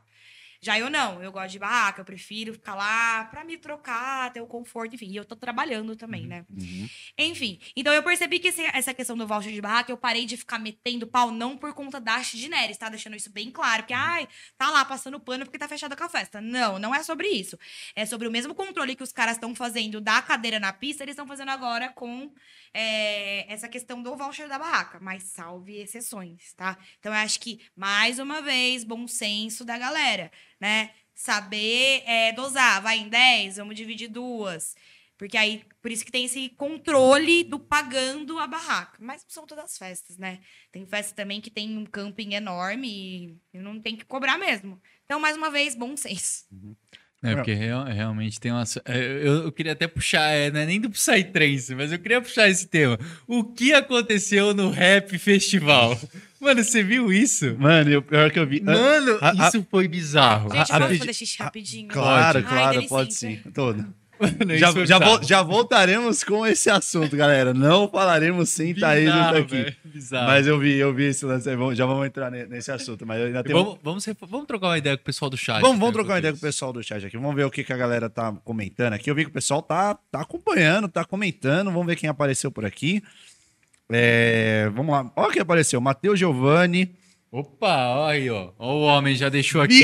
Já 0.61 0.77
eu 0.77 0.89
não, 0.89 1.23
eu 1.23 1.31
gosto 1.31 1.51
de 1.51 1.59
barraca, 1.59 2.01
eu 2.01 2.05
prefiro 2.05 2.53
ficar 2.53 2.75
lá 2.75 3.23
pra 3.25 3.45
me 3.45 3.57
trocar, 3.57 4.31
ter 4.33 4.41
o 4.41 4.47
conforto, 4.47 4.93
enfim. 4.93 5.09
E 5.09 5.15
eu 5.15 5.23
tô 5.23 5.35
trabalhando 5.35 5.95
também, 5.95 6.27
né? 6.27 6.45
Uhum. 6.49 6.89
Enfim, 7.17 7.59
então 7.75 7.93
eu 7.93 8.03
percebi 8.03 8.39
que 8.39 8.49
esse- 8.49 8.63
essa 8.73 8.93
questão 8.93 9.15
do 9.17 9.25
voucher 9.25 9.53
de 9.53 9.61
barraca, 9.61 9.91
eu 9.91 9.97
parei 9.97 10.25
de 10.25 10.35
ficar 10.35 10.59
metendo 10.59 11.07
pau, 11.07 11.31
não 11.31 11.57
por 11.57 11.73
conta 11.73 11.99
da 11.99 12.19
Neres, 12.49 12.77
tá? 12.77 12.89
Deixando 12.89 13.15
isso 13.15 13.31
bem 13.31 13.49
claro. 13.49 13.83
Porque, 13.83 13.93
ai, 13.93 14.27
tá 14.57 14.69
lá 14.69 14.83
passando 14.83 15.19
pano 15.19 15.45
porque 15.45 15.57
tá 15.57 15.67
fechada 15.67 15.95
com 15.95 16.03
a 16.03 16.09
festa. 16.09 16.41
Não, 16.41 16.77
não 16.77 16.93
é 16.93 17.03
sobre 17.03 17.27
isso. 17.29 17.57
É 17.95 18.05
sobre 18.05 18.27
o 18.27 18.31
mesmo 18.31 18.53
controle 18.53 18.95
que 18.95 19.03
os 19.03 19.11
caras 19.13 19.35
estão 19.35 19.55
fazendo 19.55 20.01
da 20.01 20.21
cadeira 20.21 20.59
na 20.59 20.73
pista, 20.73 21.03
eles 21.03 21.13
estão 21.13 21.27
fazendo 21.27 21.49
agora 21.51 21.89
com 21.89 22.31
é, 22.73 23.51
essa 23.51 23.67
questão 23.69 24.01
do 24.01 24.15
voucher 24.15 24.47
da 24.47 24.59
barraca. 24.59 24.99
Mas 24.99 25.23
salve 25.23 25.77
exceções, 25.77 26.53
tá? 26.53 26.77
Então 26.99 27.13
eu 27.13 27.19
acho 27.19 27.39
que, 27.39 27.61
mais 27.75 28.19
uma 28.19 28.41
vez, 28.41 28.83
bom 28.83 29.07
senso 29.07 29.63
da 29.63 29.77
galera, 29.77 30.31
né? 30.59 30.91
Saber 31.13 32.03
é, 32.05 32.31
dosar, 32.31 32.81
vai 32.81 32.99
em 32.99 33.09
10, 33.09 33.57
vamos 33.57 33.75
dividir 33.75 34.07
duas. 34.07 34.75
Porque 35.19 35.37
aí, 35.37 35.65
por 35.81 35.91
isso 35.91 36.05
que 36.05 36.11
tem 36.13 36.23
esse 36.23 36.47
controle 36.49 37.43
do 37.43 37.59
pagando 37.59 38.39
a 38.39 38.47
barraca. 38.47 38.97
Mas 39.01 39.25
são 39.27 39.45
todas 39.45 39.65
as 39.65 39.77
festas, 39.77 40.17
né? 40.17 40.39
Tem 40.71 40.85
festa 40.85 41.13
também 41.13 41.41
que 41.41 41.51
tem 41.51 41.77
um 41.77 41.85
camping 41.85 42.35
enorme 42.35 43.37
e 43.53 43.57
não 43.57 43.81
tem 43.81 43.97
que 43.97 44.05
cobrar 44.05 44.37
mesmo. 44.37 44.81
Então, 45.03 45.19
mais 45.19 45.35
uma 45.35 45.51
vez, 45.51 45.75
bom 45.75 45.97
senso. 45.97 46.45
É, 47.21 47.35
porque 47.35 47.53
real- 47.53 47.83
realmente 47.85 48.39
tem 48.39 48.49
uma. 48.51 48.63
Eu, 48.85 49.43
eu 49.43 49.51
queria 49.51 49.73
até 49.73 49.87
puxar, 49.87 50.31
é, 50.31 50.49
não 50.49 50.61
é 50.61 50.65
nem 50.65 50.79
do 50.79 50.89
Psytrance, 50.89 51.75
mas 51.75 51.91
eu 51.91 51.99
queria 51.99 52.21
puxar 52.21 52.47
esse 52.49 52.65
tema. 52.67 52.97
O 53.27 53.43
que 53.43 53.73
aconteceu 53.73 54.53
no 54.53 54.69
Rap 54.69 55.17
Festival? 55.19 55.99
Mano, 56.39 56.63
você 56.63 56.81
viu 56.81 57.11
isso? 57.11 57.53
Mano, 57.59 57.97
o 57.97 58.01
pior 58.01 58.31
que 58.31 58.39
eu 58.39 58.47
vi. 58.47 58.61
Mano, 58.61 59.17
a- 59.19 59.31
a- 59.31 59.47
isso 59.49 59.67
foi 59.69 59.87
bizarro. 59.89 60.49
Gente, 60.55 60.71
a- 60.71 60.77
a- 60.77 60.79
fazer 60.97 61.13
xixi 61.13 61.37
rapidinho. 61.43 61.89
Claro, 61.89 62.37
Ai, 62.39 62.43
claro, 62.45 62.81
dá 62.81 62.87
pode 62.87 63.13
sim. 63.13 63.37
Todo. 63.53 63.85
Já, 64.57 64.85
já, 64.85 64.99
vol- 64.99 65.23
já 65.23 65.41
voltaremos 65.43 66.23
com 66.23 66.45
esse 66.45 66.69
assunto, 66.69 67.15
galera. 67.15 67.53
Não 67.53 67.87
falaremos 67.87 68.49
sem 68.49 68.73
Thaís 68.75 69.05
Bizarro, 69.09 69.37
aqui. 69.37 69.75
bizarro. 69.85 70.27
Mas 70.27 70.47
eu 70.47 70.59
vi, 70.59 70.75
eu 70.77 70.93
vi 70.93 71.05
esse 71.05 71.25
lance 71.25 71.49
aí. 71.49 71.55
Vamos- 71.55 71.77
já 71.77 71.85
vamos 71.85 72.05
entrar 72.05 72.29
ne- 72.29 72.45
nesse 72.45 72.71
assunto. 72.71 73.05
Mas 73.05 73.21
ainda 73.21 73.43
tem 73.43 73.53
Vamos, 73.53 73.77
vamos, 73.83 74.05
vamos 74.27 74.47
trocar 74.47 74.67
uma 74.67 74.77
ideia 74.77 74.97
com 74.97 75.01
o 75.01 75.05
pessoal 75.05 75.29
do 75.29 75.37
chat. 75.37 75.61
Vamos, 75.61 75.77
vamos 75.79 75.87
né, 75.87 75.93
trocar 75.93 76.13
uma 76.13 76.19
ideia 76.19 76.31
com 76.33 76.37
o 76.37 76.41
pessoal 76.41 76.73
do 76.73 76.83
chat 76.83 77.05
aqui. 77.05 77.17
Vamos 77.17 77.35
ver 77.35 77.45
o 77.45 77.51
que, 77.51 77.63
que 77.63 77.73
a 77.73 77.77
galera 77.77 78.09
tá 78.09 78.31
comentando 78.43 78.93
aqui. 78.93 79.09
Eu 79.09 79.15
vi 79.15 79.23
que 79.23 79.29
o 79.29 79.33
pessoal 79.33 79.61
tá, 79.61 79.97
tá 80.11 80.21
acompanhando, 80.21 80.87
tá 80.87 81.05
comentando. 81.05 81.71
Vamos 81.71 81.87
ver 81.87 81.95
quem 81.95 82.09
apareceu 82.09 82.51
por 82.51 82.65
aqui. 82.65 83.01
É, 83.91 84.69
vamos 84.75 84.91
lá. 84.93 85.11
Olha 85.15 85.31
quem 85.33 85.41
apareceu. 85.41 85.81
Matheus 85.81 86.19
Giovanni. 86.19 86.91
Opa, 87.31 87.89
olha 87.95 88.13
aí, 88.13 88.29
ó. 88.29 88.49
Ó, 88.57 88.73
O 88.75 88.81
homem 88.81 89.15
já 89.15 89.29
deixou 89.29 89.61
aqui. 89.61 89.83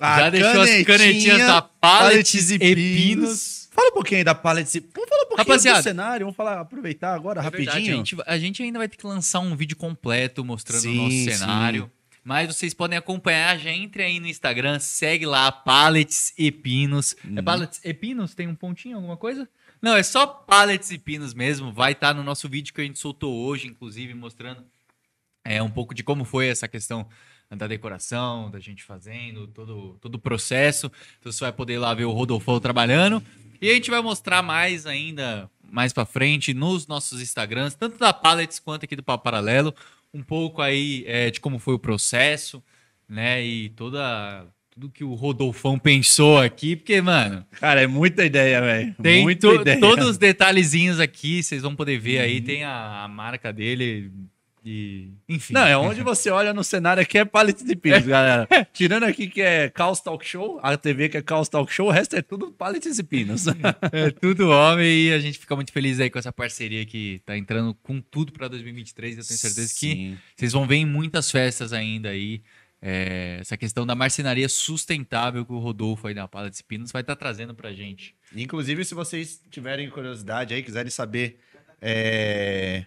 A, 0.00 0.18
já 0.20 0.30
deixou 0.30 0.48
as 0.62 0.70
canetinha, 0.70 0.84
canetinhas 0.84 1.38
da 1.46 1.62
Pallets 1.62 2.50
e 2.50 2.58
Pinos. 2.58 2.74
Pinos. 2.74 3.68
Fala 3.72 3.88
um 3.88 3.92
pouquinho 3.94 4.24
da 4.24 4.34
Pallets 4.34 4.74
e... 4.74 4.80
Vamos 4.80 5.08
falar 5.08 5.22
um 5.22 5.26
pouquinho 5.26 5.38
Rapaziada. 5.38 5.80
do 5.80 5.82
cenário. 5.82 6.26
Vamos 6.26 6.36
falar, 6.36 6.60
aproveitar 6.60 7.12
agora, 7.14 7.40
É 7.40 7.42
rapidinho. 7.42 7.72
verdade, 7.72 7.90
a, 7.90 7.96
gente, 7.96 8.16
a 8.26 8.38
gente 8.38 8.62
ainda 8.62 8.78
vai 8.78 8.88
ter 8.88 8.96
que 8.96 9.06
lançar 9.06 9.40
um 9.40 9.56
vídeo 9.56 9.76
completo 9.76 10.44
mostrando 10.44 10.82
Sim, 10.82 10.92
o 10.98 11.02
nosso 11.02 11.10
sim. 11.16 11.30
cenário. 11.32 11.90
Mas 12.22 12.54
vocês 12.54 12.72
podem 12.72 12.96
acompanhar, 12.96 13.58
já 13.58 13.70
entre 13.70 14.02
aí 14.02 14.18
no 14.20 14.26
Instagram, 14.28 14.78
segue 14.78 15.26
lá, 15.26 15.50
Pallets 15.52 16.32
e 16.38 16.50
Pinos. 16.52 17.14
É 17.24 17.28
Uhum. 17.38 17.44
Pallets 17.44 17.80
e 17.84 17.92
Pinos? 17.92 18.34
Tem 18.34 18.46
um 18.48 18.54
pontinho, 18.54 18.96
alguma 18.96 19.16
coisa? 19.16 19.48
Não, 19.82 19.94
é 19.96 20.02
só 20.02 20.26
Pallets 20.26 20.90
e 20.90 20.96
Pinos 20.98 21.34
mesmo. 21.34 21.70
Vai 21.72 21.92
estar 21.92 22.14
no 22.14 22.22
nosso 22.22 22.48
vídeo 22.48 22.72
que 22.72 22.80
a 22.80 22.84
gente 22.84 22.98
soltou 22.98 23.34
hoje, 23.44 23.66
inclusive, 23.66 24.14
mostrando 24.14 24.64
é, 25.44 25.62
um 25.62 25.68
pouco 25.68 25.92
de 25.94 26.02
como 26.02 26.24
foi 26.24 26.46
essa 26.46 26.66
questão 26.66 27.06
da 27.56 27.66
decoração, 27.66 28.50
da 28.50 28.58
gente 28.60 28.82
fazendo, 28.82 29.46
todo, 29.46 29.96
todo 30.00 30.14
o 30.14 30.18
processo. 30.18 30.90
Então 31.20 31.30
você 31.32 31.40
vai 31.44 31.52
poder 31.52 31.74
ir 31.74 31.78
lá 31.78 31.92
ver 31.94 32.04
o 32.04 32.10
Rodolfo 32.12 32.58
trabalhando. 32.60 33.22
E 33.60 33.70
a 33.70 33.74
gente 33.74 33.90
vai 33.90 34.00
mostrar 34.02 34.42
mais 34.42 34.84
ainda, 34.86 35.48
mais 35.70 35.92
pra 35.92 36.04
frente, 36.04 36.52
nos 36.52 36.86
nossos 36.86 37.20
Instagrams, 37.22 37.74
tanto 37.74 37.98
da 37.98 38.12
Pallets 38.12 38.58
quanto 38.58 38.84
aqui 38.84 38.94
do 38.96 39.02
Papo 39.02 39.24
Paralelo, 39.24 39.74
um 40.12 40.22
pouco 40.22 40.60
aí 40.60 41.04
é, 41.06 41.30
de 41.30 41.40
como 41.40 41.58
foi 41.58 41.74
o 41.74 41.78
processo, 41.78 42.62
né? 43.08 43.44
E 43.44 43.68
toda... 43.70 44.46
Tudo 44.70 44.90
que 44.90 45.04
o 45.04 45.14
Rodolfão 45.14 45.78
pensou 45.78 46.36
aqui, 46.36 46.74
porque, 46.74 47.00
mano, 47.00 47.46
Cara, 47.60 47.80
é 47.82 47.86
muita 47.86 48.24
ideia, 48.26 48.60
velho. 48.60 48.92
tem 49.00 49.22
Muita 49.22 49.46
to- 49.46 49.60
ideia. 49.60 49.78
todos 49.78 50.04
os 50.08 50.18
detalhezinhos 50.18 50.98
aqui, 50.98 51.44
vocês 51.44 51.62
vão 51.62 51.76
poder 51.76 51.96
ver 51.96 52.18
aí. 52.18 52.38
Uhum. 52.40 52.44
Tem 52.44 52.64
a, 52.64 53.04
a 53.04 53.06
marca 53.06 53.52
dele 53.52 54.10
e... 54.64 55.12
Enfim. 55.28 55.52
Não, 55.52 55.66
é 55.66 55.76
onde 55.76 56.02
você 56.02 56.30
olha 56.30 56.54
no 56.54 56.64
cenário 56.64 57.02
aqui 57.02 57.18
é 57.18 57.24
Pallets 57.24 57.68
e 57.68 57.76
Pinos, 57.76 58.06
galera. 58.06 58.48
Tirando 58.72 59.04
aqui 59.04 59.28
que 59.28 59.42
é 59.42 59.68
Caos 59.68 60.00
Talk 60.00 60.26
Show, 60.26 60.58
a 60.62 60.76
TV 60.76 61.08
que 61.08 61.16
é 61.18 61.22
Caos 61.22 61.48
Talk 61.48 61.72
Show, 61.72 61.88
o 61.88 61.90
resto 61.90 62.16
é 62.16 62.22
tudo 62.22 62.50
Pallets 62.50 62.98
e 62.98 63.02
Pinos. 63.02 63.44
É 63.92 64.10
tudo 64.10 64.48
homem 64.50 65.08
e 65.08 65.12
a 65.12 65.18
gente 65.18 65.38
fica 65.38 65.54
muito 65.54 65.72
feliz 65.72 66.00
aí 66.00 66.08
com 66.08 66.18
essa 66.18 66.32
parceria 66.32 66.84
que 66.86 67.20
tá 67.24 67.36
entrando 67.36 67.74
com 67.82 68.00
tudo 68.00 68.32
pra 68.32 68.48
2023. 68.48 69.18
Eu 69.18 69.24
tenho 69.24 69.38
certeza 69.38 69.68
que 69.74 69.92
Sim. 69.92 70.18
vocês 70.34 70.52
vão 70.52 70.66
ver 70.66 70.76
em 70.76 70.86
muitas 70.86 71.30
festas 71.30 71.72
ainda 71.72 72.08
aí. 72.08 72.42
é, 72.86 73.38
essa 73.40 73.56
questão 73.56 73.86
da 73.86 73.94
marcenaria 73.94 74.46
sustentável 74.46 75.46
que 75.46 75.52
o 75.52 75.58
Rodolfo 75.58 76.06
aí 76.06 76.12
da 76.14 76.28
Pala 76.28 76.50
de 76.50 76.62
Pinos 76.62 76.92
vai 76.92 77.00
estar 77.00 77.16
trazendo 77.16 77.54
pra 77.54 77.72
gente. 77.72 78.14
Inclusive, 78.36 78.84
se 78.84 78.94
vocês 78.94 79.40
tiverem 79.50 79.88
curiosidade 79.88 80.52
aí, 80.52 80.62
quiserem 80.62 80.90
saber 80.90 81.38
é, 81.80 82.84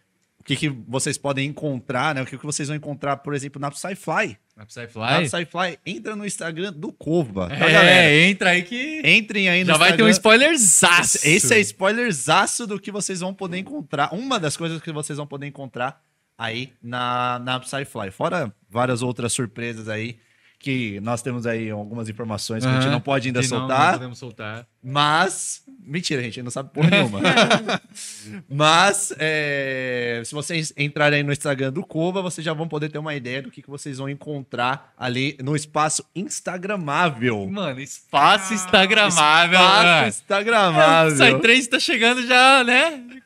que, 0.48 0.56
que 0.56 0.70
vocês 0.88 1.18
podem 1.18 1.48
encontrar, 1.50 2.16
né? 2.16 2.22
O 2.22 2.26
que, 2.26 2.38
que 2.38 2.46
vocês 2.46 2.68
vão 2.68 2.78
encontrar, 2.78 3.18
por 3.18 3.34
exemplo, 3.36 3.60
na 3.60 3.70
Psyfly. 3.70 4.38
Na 4.56 4.64
Na 4.64 4.66
Psyfly. 4.66 5.26
Psyfly, 5.46 5.80
entra 5.86 6.16
no 6.16 6.26
Instagram 6.26 6.72
do 6.74 6.92
Cova, 6.92 7.48
tá, 7.50 7.56
É, 7.56 7.60
galera? 7.72 8.16
entra 8.28 8.50
aí 8.52 8.64
que 8.64 9.02
Entrem 9.06 9.50
aí 9.50 9.64
no 9.64 9.72
já 9.74 9.78
vai 9.78 9.96
ter 9.96 10.04
um 10.04 10.08
Instagram. 10.10 10.12
spoilerzaço. 10.54 11.18
Esse, 11.18 11.30
esse 11.30 11.54
é 11.54 11.60
spoilerzaço 11.60 12.66
do 12.66 12.80
que 12.80 12.92
vocês 12.92 13.20
vão 13.20 13.34
poder 13.34 13.58
encontrar. 13.58 14.14
Uma 14.14 14.40
das 14.40 14.56
coisas 14.58 14.82
que 14.82 14.92
vocês 14.92 15.18
vão 15.18 15.28
poder 15.28 15.48
encontrar 15.48 16.02
aí 16.38 16.72
na, 16.82 17.40
na 17.40 17.60
Psyfly. 17.60 18.12
Fora 18.12 18.52
várias 18.70 19.02
outras 19.02 19.34
surpresas 19.34 19.88
aí, 19.90 20.18
que 20.60 21.00
nós 21.02 21.22
temos 21.22 21.46
aí 21.46 21.70
algumas 21.70 22.10
informações 22.10 22.64
que 22.66 22.70
a 22.70 22.82
gente 22.82 22.90
não 22.92 23.00
pode 23.00 23.28
ainda 23.28 23.42
Que 23.42 23.48
não- 23.50 23.60
soltar. 23.60 23.86
Não 23.86 23.94
podemos 24.00 24.18
soltar. 24.20 24.68
Mas. 24.84 25.62
Mentira, 25.86 26.20
a 26.20 26.24
gente 26.24 26.42
não 26.42 26.52
sabe 26.52 26.70
porra 26.74 26.90
nenhuma. 26.90 27.20
Mas, 28.50 29.14
é, 29.20 30.22
se 30.26 30.34
vocês 30.34 30.74
entrarem 30.76 31.18
aí 31.18 31.24
no 31.24 31.32
Instagram 31.32 31.72
do 31.72 31.82
Cova, 31.84 32.22
vocês 32.22 32.44
já 32.44 32.54
vão 32.54 32.68
poder 32.68 32.90
ter 32.90 32.98
uma 32.98 33.16
ideia 33.16 33.42
do 33.42 33.50
que, 33.52 33.62
que 33.62 33.70
vocês 33.70 33.98
vão 33.98 34.10
encontrar 34.10 34.94
ali 34.98 35.38
no 35.42 35.56
espaço 35.56 36.04
Instagramável. 36.16 37.48
Mano, 37.50 37.80
espaço 37.80 38.54
instagramável. 38.54 39.60
Espaço 39.60 39.84
mano. 39.84 39.90
É, 39.90 40.04
o 40.04 40.08
Instagramável. 40.08 41.16
Psytrance 41.16 41.70
tá 41.70 41.80
chegando 41.80 42.26
já, 42.28 42.64
né? 42.64 43.04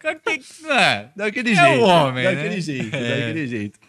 É. 0.69 1.09
Daquele 1.15 1.51
É 1.51 1.55
jeito. 1.55 1.81
o 1.81 1.83
homem, 1.87 2.23
Daquele 2.23 2.55
né? 2.55 2.61
jeito, 2.61 2.95
É. 2.95 3.19
daquele 3.19 3.47
jeito. 3.47 3.79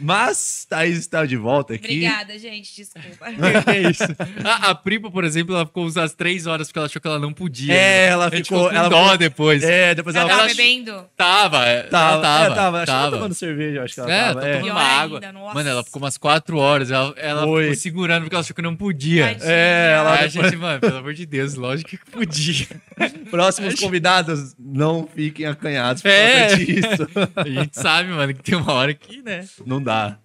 Mas, 0.00 0.66
Thaís 0.68 0.98
está 0.98 1.24
de 1.26 1.36
volta 1.36 1.74
aqui. 1.74 1.84
Obrigada, 1.84 2.38
gente. 2.38 2.74
Desculpa. 2.74 3.26
É 3.74 3.90
isso? 3.90 4.02
A, 4.44 4.70
a 4.70 4.74
Pripa, 4.74 5.10
por 5.10 5.24
exemplo, 5.24 5.54
ela 5.54 5.66
ficou 5.66 5.88
umas 5.88 6.14
três 6.14 6.46
horas 6.46 6.68
porque 6.68 6.78
ela 6.78 6.86
achou 6.86 7.00
que 7.00 7.08
ela 7.08 7.18
não 7.18 7.32
podia. 7.32 7.74
É, 7.74 8.06
ela 8.08 8.26
A 8.26 8.30
gente 8.30 8.48
ficou. 8.48 8.68
com 8.68 8.74
Ela 8.74 8.88
dó 8.88 9.02
ficou- 9.02 9.18
depois. 9.18 9.62
É, 9.62 9.94
depois 9.94 10.14
Ela 10.16 10.24
ela, 10.24 10.30
tava 10.38 10.48
ela- 10.48 10.56
bebendo? 10.56 11.04
Tava, 11.16 11.64
é, 11.66 11.82
Tava, 11.84 12.12
ela 12.14 12.22
tava. 12.22 12.44
é, 12.44 12.54
tava. 12.54 12.76
Acho 12.78 12.84
que 12.86 12.90
ela 12.90 12.98
tava. 13.00 13.02
tava 13.10 13.16
tomando 13.16 13.34
cerveja, 13.34 13.82
acho 13.82 13.94
que 13.94 14.00
ela 14.00 14.12
É, 14.12 14.24
tava. 14.28 14.40
tá 14.40 14.46
é. 14.48 14.52
tomando 14.58 14.70
uma 14.72 14.80
água. 14.82 15.20
ainda. 15.22 15.32
Mano, 15.54 15.68
ela 15.68 15.84
ficou 15.84 16.02
umas 16.02 16.16
quatro 16.18 16.56
horas. 16.58 16.90
Ela, 16.90 17.14
ela 17.16 17.42
Foi. 17.44 17.62
ficou 17.64 17.76
segurando 17.76 18.22
porque 18.22 18.34
ela 18.34 18.40
achou 18.42 18.54
que 18.56 18.62
não 18.62 18.76
podia. 18.76 19.28
Tadinha. 19.28 19.50
É, 19.50 19.92
ela 19.96 20.12
Aí 20.12 20.24
a 20.24 20.26
depois- 20.26 20.50
gente, 20.50 20.56
mano, 20.60 20.80
pelo 20.80 20.96
amor 20.98 21.14
de 21.14 21.26
Deus, 21.26 21.54
lógico 21.54 21.90
que 21.90 21.98
podia. 22.10 22.66
Próximos 23.30 23.74
convidados, 23.80 24.54
não 24.58 25.08
fiquem 25.12 25.46
acanhados 25.46 26.02
por 26.02 26.10
É. 26.10 26.48
conta 26.50 26.56
disso. 26.64 27.08
A 27.36 27.48
gente 27.48 27.78
sabe, 27.80 28.10
mano, 28.10 28.34
que 28.34 28.42
tem 28.42 28.54
uma 28.56 28.72
hora 28.72 28.94
que, 28.94 29.22
né? 29.22 29.44
Não 29.66 29.73
dá. 29.82 30.18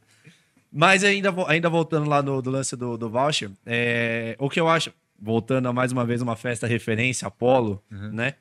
Mas 0.71 1.03
ainda, 1.03 1.33
ainda 1.47 1.69
voltando 1.69 2.07
lá 2.07 2.21
no, 2.21 2.41
do 2.41 2.51
lance 2.51 2.75
do, 2.75 2.97
do 2.97 3.09
voucher, 3.09 3.49
é, 3.65 4.35
o 4.37 4.49
que 4.49 4.59
eu 4.59 4.67
acho, 4.67 4.93
voltando 5.19 5.67
a 5.67 5.73
mais 5.73 5.91
uma 5.91 6.05
vez 6.05 6.21
uma 6.21 6.35
festa 6.35 6.67
referência, 6.67 7.27
Apolo, 7.27 7.83
né? 7.89 8.35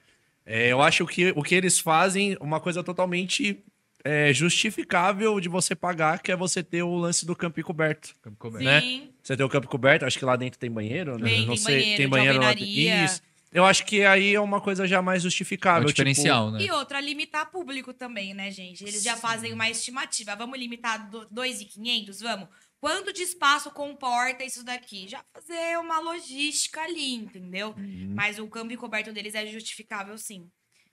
É, 0.45 0.73
eu 0.73 0.81
acho 0.81 1.07
que 1.07 1.33
o 1.37 1.43
que 1.43 1.55
eles 1.55 1.79
fazem, 1.79 2.37
uma 2.41 2.59
coisa 2.59 2.83
totalmente 2.83 3.63
é, 4.03 4.33
justificável 4.33 5.39
de 5.41 5.49
você 5.49 5.75
pagar, 5.75 6.23
que 6.23 6.33
é 6.33 6.37
você 6.37 6.63
ter 6.63 6.83
o 6.83 6.97
lance 6.97 7.27
do 7.27 7.37
campo 7.37 7.63
coberto. 7.63 8.15
Sim. 8.59 8.65
né? 8.65 9.09
Você 9.23 9.37
tem 9.37 9.45
o 9.45 9.49
campo 9.49 9.69
coberto, 9.69 10.07
acho 10.07 10.19
que 10.19 10.25
lá 10.25 10.37
dentro 10.37 10.59
tem 10.59 10.71
banheiro, 10.71 11.19
né? 11.19 11.29
Tem, 11.29 11.41
Não 11.41 11.49
tem 11.49 11.57
sei, 11.57 11.75
banheiro, 11.75 11.97
tem 11.97 12.07
de 12.07 12.11
banheiro 12.11 12.41
lá. 12.41 12.55
Isso. 12.55 13.23
Eu 13.51 13.65
acho 13.65 13.85
que 13.87 14.05
aí 14.05 14.35
é 14.35 14.41
uma 14.41 14.61
coisa 14.61 14.87
já 14.87 15.01
mais 15.01 15.23
É 15.23 15.25
justificável. 15.25 15.83
tipo, 15.89 15.95
diferencial, 15.95 16.51
né? 16.51 16.63
E 16.63 16.71
outra, 16.71 17.01
limitar 17.01 17.51
público 17.51 17.95
também, 17.95 18.35
né, 18.35 18.51
gente? 18.51 18.85
Eles 18.85 19.03
já 19.03 19.17
fazem 19.17 19.53
uma 19.53 19.69
estimativa. 19.71 20.37
Vamos 20.37 20.59
limitar 20.59 21.09
do- 21.11 21.27
2.500? 21.31 22.21
Vamos. 22.21 22.49
Quanto 22.81 23.13
de 23.13 23.23
espaço 23.23 23.71
comporta 23.73 24.45
isso 24.45 24.63
daqui? 24.65 25.09
Já 25.09 25.25
fazer 25.35 25.79
uma 25.79 25.99
logística 25.99 26.81
ali, 26.83 27.15
entendeu? 27.15 27.75
Uhum. 27.77 28.13
Mas 28.15 28.39
o 28.39 28.47
câmbio 28.47 28.79
coberto 28.79 29.13
deles 29.13 29.35
é 29.35 29.45
justificável, 29.47 30.17
sim. 30.17 30.49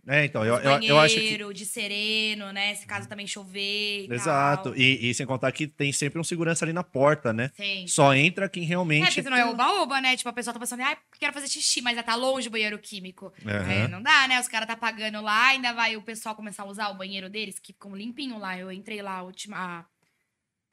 É, 0.07 0.26
então, 0.26 0.45
eu, 0.45 0.56
eu, 0.57 0.82
eu 0.82 0.99
acho 0.99 1.15
que. 1.15 1.22
banheiro, 1.22 1.53
de 1.53 1.65
sereno, 1.65 2.52
né? 2.52 2.76
Se 2.76 2.86
caso 2.86 3.10
também 3.10 3.26
chover 3.26 4.06
e 4.06 4.14
Exato. 4.14 4.69
tal. 4.69 4.77
E, 4.77 5.10
e 5.10 5.14
sem 5.14 5.26
contar 5.26 5.52
que 5.52 5.68
tem 5.68 5.91
sempre 5.91 6.19
um 6.19 6.23
segurança 6.23 6.64
ali 6.64 6.73
na 6.73 6.84
porta, 6.84 7.34
né? 7.34 7.52
Sim. 7.56 7.88
Só 7.88 8.14
entra 8.14 8.48
quem 8.48 8.64
É, 8.64 8.68
realmente. 8.68 9.06
porque 9.06 9.23
senão 9.23 9.38
é 9.38 9.45
oba-oba, 9.45 9.99
né? 10.02 10.15
Tipo, 10.15 10.30
a 10.30 10.34
pessoa 10.34 10.53
tá 10.53 10.60
pensando, 10.60 10.82
ai, 10.84 10.98
quero 11.19 11.34
fazer 11.34 11.48
xixi, 11.48 11.82
mas 11.82 11.95
já 11.95 12.03
tá 12.03 12.15
longe 12.15 12.48
o 12.48 12.52
banheiro 12.52 12.77
químico. 12.77 13.34
Aham. 13.45 13.72
É, 13.72 13.88
não 13.88 14.02
dá, 14.02 14.27
né? 14.27 14.40
Os 14.40 14.48
caras 14.48 14.68
tá 14.68 14.76
pagando 14.76 15.22
lá, 15.22 15.48
ainda 15.48 15.73
vai 15.73 15.98
o 15.98 16.02
pessoal 16.02 16.36
começar 16.36 16.64
a 16.64 16.68
usar 16.68 16.90
o 16.90 16.95
banheiro 16.95 17.30
deles, 17.30 17.57
que 17.60 17.73
ficam 17.73 17.95
limpinho 17.95 18.38
lá. 18.38 18.57
Eu 18.57 18.72
entrei 18.72 19.02
lá, 19.02 19.18
a 19.18 19.23
última. 19.23 19.86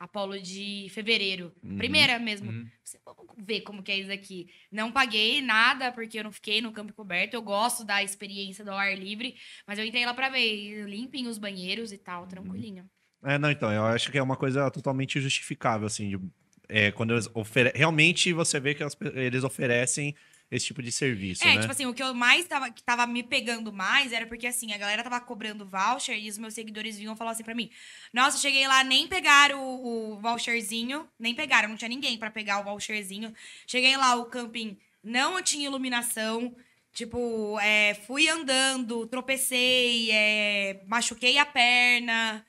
Apolo 0.02 0.40
de 0.40 0.88
fevereiro. 0.90 1.52
Uhum. 1.62 1.76
Primeira 1.76 2.18
mesmo. 2.18 2.50
Uhum. 2.50 2.66
Você- 2.82 2.98
Vamos 3.06 3.24
ver 3.38 3.60
como 3.60 3.82
que 3.84 3.92
é 3.92 3.98
isso 3.98 4.10
aqui. 4.10 4.48
Não 4.70 4.90
paguei 4.90 5.40
nada, 5.40 5.92
porque 5.92 6.18
eu 6.18 6.24
não 6.24 6.32
fiquei 6.32 6.60
no 6.60 6.72
campo 6.72 6.92
coberto. 6.92 7.34
Eu 7.34 7.42
gosto 7.42 7.84
da 7.84 8.02
experiência 8.02 8.64
do 8.64 8.72
ar 8.72 8.98
livre. 8.98 9.36
Mas 9.64 9.78
eu 9.78 9.84
entrei 9.84 10.04
lá 10.04 10.12
pra 10.12 10.28
ver. 10.28 10.84
Limpem 10.88 11.28
os 11.28 11.38
banheiros 11.38 11.92
e 11.92 11.98
tal, 11.98 12.26
tranquilinho. 12.26 12.84
É, 13.24 13.38
não, 13.38 13.48
então, 13.50 13.70
eu 13.72 13.84
acho 13.84 14.10
que 14.10 14.18
é 14.18 14.22
uma 14.22 14.36
coisa 14.36 14.68
totalmente 14.72 15.20
justificável, 15.20 15.86
assim. 15.86 16.08
de- 16.10 16.20
é, 16.68 16.90
quando 16.90 17.12
eles 17.14 17.28
oferecem. 17.34 17.78
Realmente 17.78 18.32
você 18.32 18.58
vê 18.58 18.74
que 18.74 18.82
eles 19.14 19.44
oferecem 19.44 20.16
esse 20.52 20.66
tipo 20.66 20.82
de 20.82 20.92
serviço, 20.92 21.42
É, 21.42 21.54
né? 21.54 21.60
tipo 21.60 21.72
assim, 21.72 21.86
o 21.86 21.94
que 21.94 22.02
eu 22.02 22.12
mais 22.14 22.44
tava, 22.46 22.70
que 22.70 22.82
tava 22.82 23.06
me 23.06 23.22
pegando 23.22 23.72
mais 23.72 24.12
era 24.12 24.26
porque, 24.26 24.46
assim, 24.46 24.72
a 24.72 24.76
galera 24.78 25.02
tava 25.02 25.18
cobrando 25.18 25.66
voucher 25.66 26.16
e 26.18 26.28
os 26.28 26.36
meus 26.36 26.52
seguidores 26.52 26.98
vinham 26.98 27.16
falar 27.16 27.30
assim 27.30 27.42
pra 27.42 27.54
mim: 27.54 27.70
Nossa, 28.12 28.36
cheguei 28.36 28.68
lá, 28.68 28.84
nem 28.84 29.08
pegaram 29.08 29.62
o, 29.62 30.12
o 30.12 30.20
voucherzinho, 30.20 31.08
nem 31.18 31.34
pegaram, 31.34 31.70
não 31.70 31.76
tinha 31.76 31.88
ninguém 31.88 32.18
pra 32.18 32.30
pegar 32.30 32.60
o 32.60 32.64
voucherzinho. 32.64 33.34
Cheguei 33.66 33.96
lá, 33.96 34.14
o 34.16 34.26
camping 34.26 34.78
não 35.02 35.42
tinha 35.42 35.64
iluminação. 35.66 36.54
Tipo, 36.92 37.58
é, 37.60 37.94
fui 38.06 38.28
andando, 38.28 39.06
tropecei, 39.06 40.10
é, 40.10 40.82
machuquei 40.86 41.38
a 41.38 41.46
perna. 41.46 42.44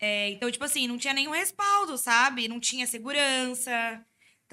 É, 0.00 0.30
então, 0.30 0.50
tipo 0.50 0.64
assim, 0.64 0.86
não 0.86 0.96
tinha 0.96 1.12
nenhum 1.12 1.32
respaldo, 1.32 1.98
sabe? 1.98 2.48
Não 2.48 2.58
tinha 2.58 2.86
segurança. 2.86 4.02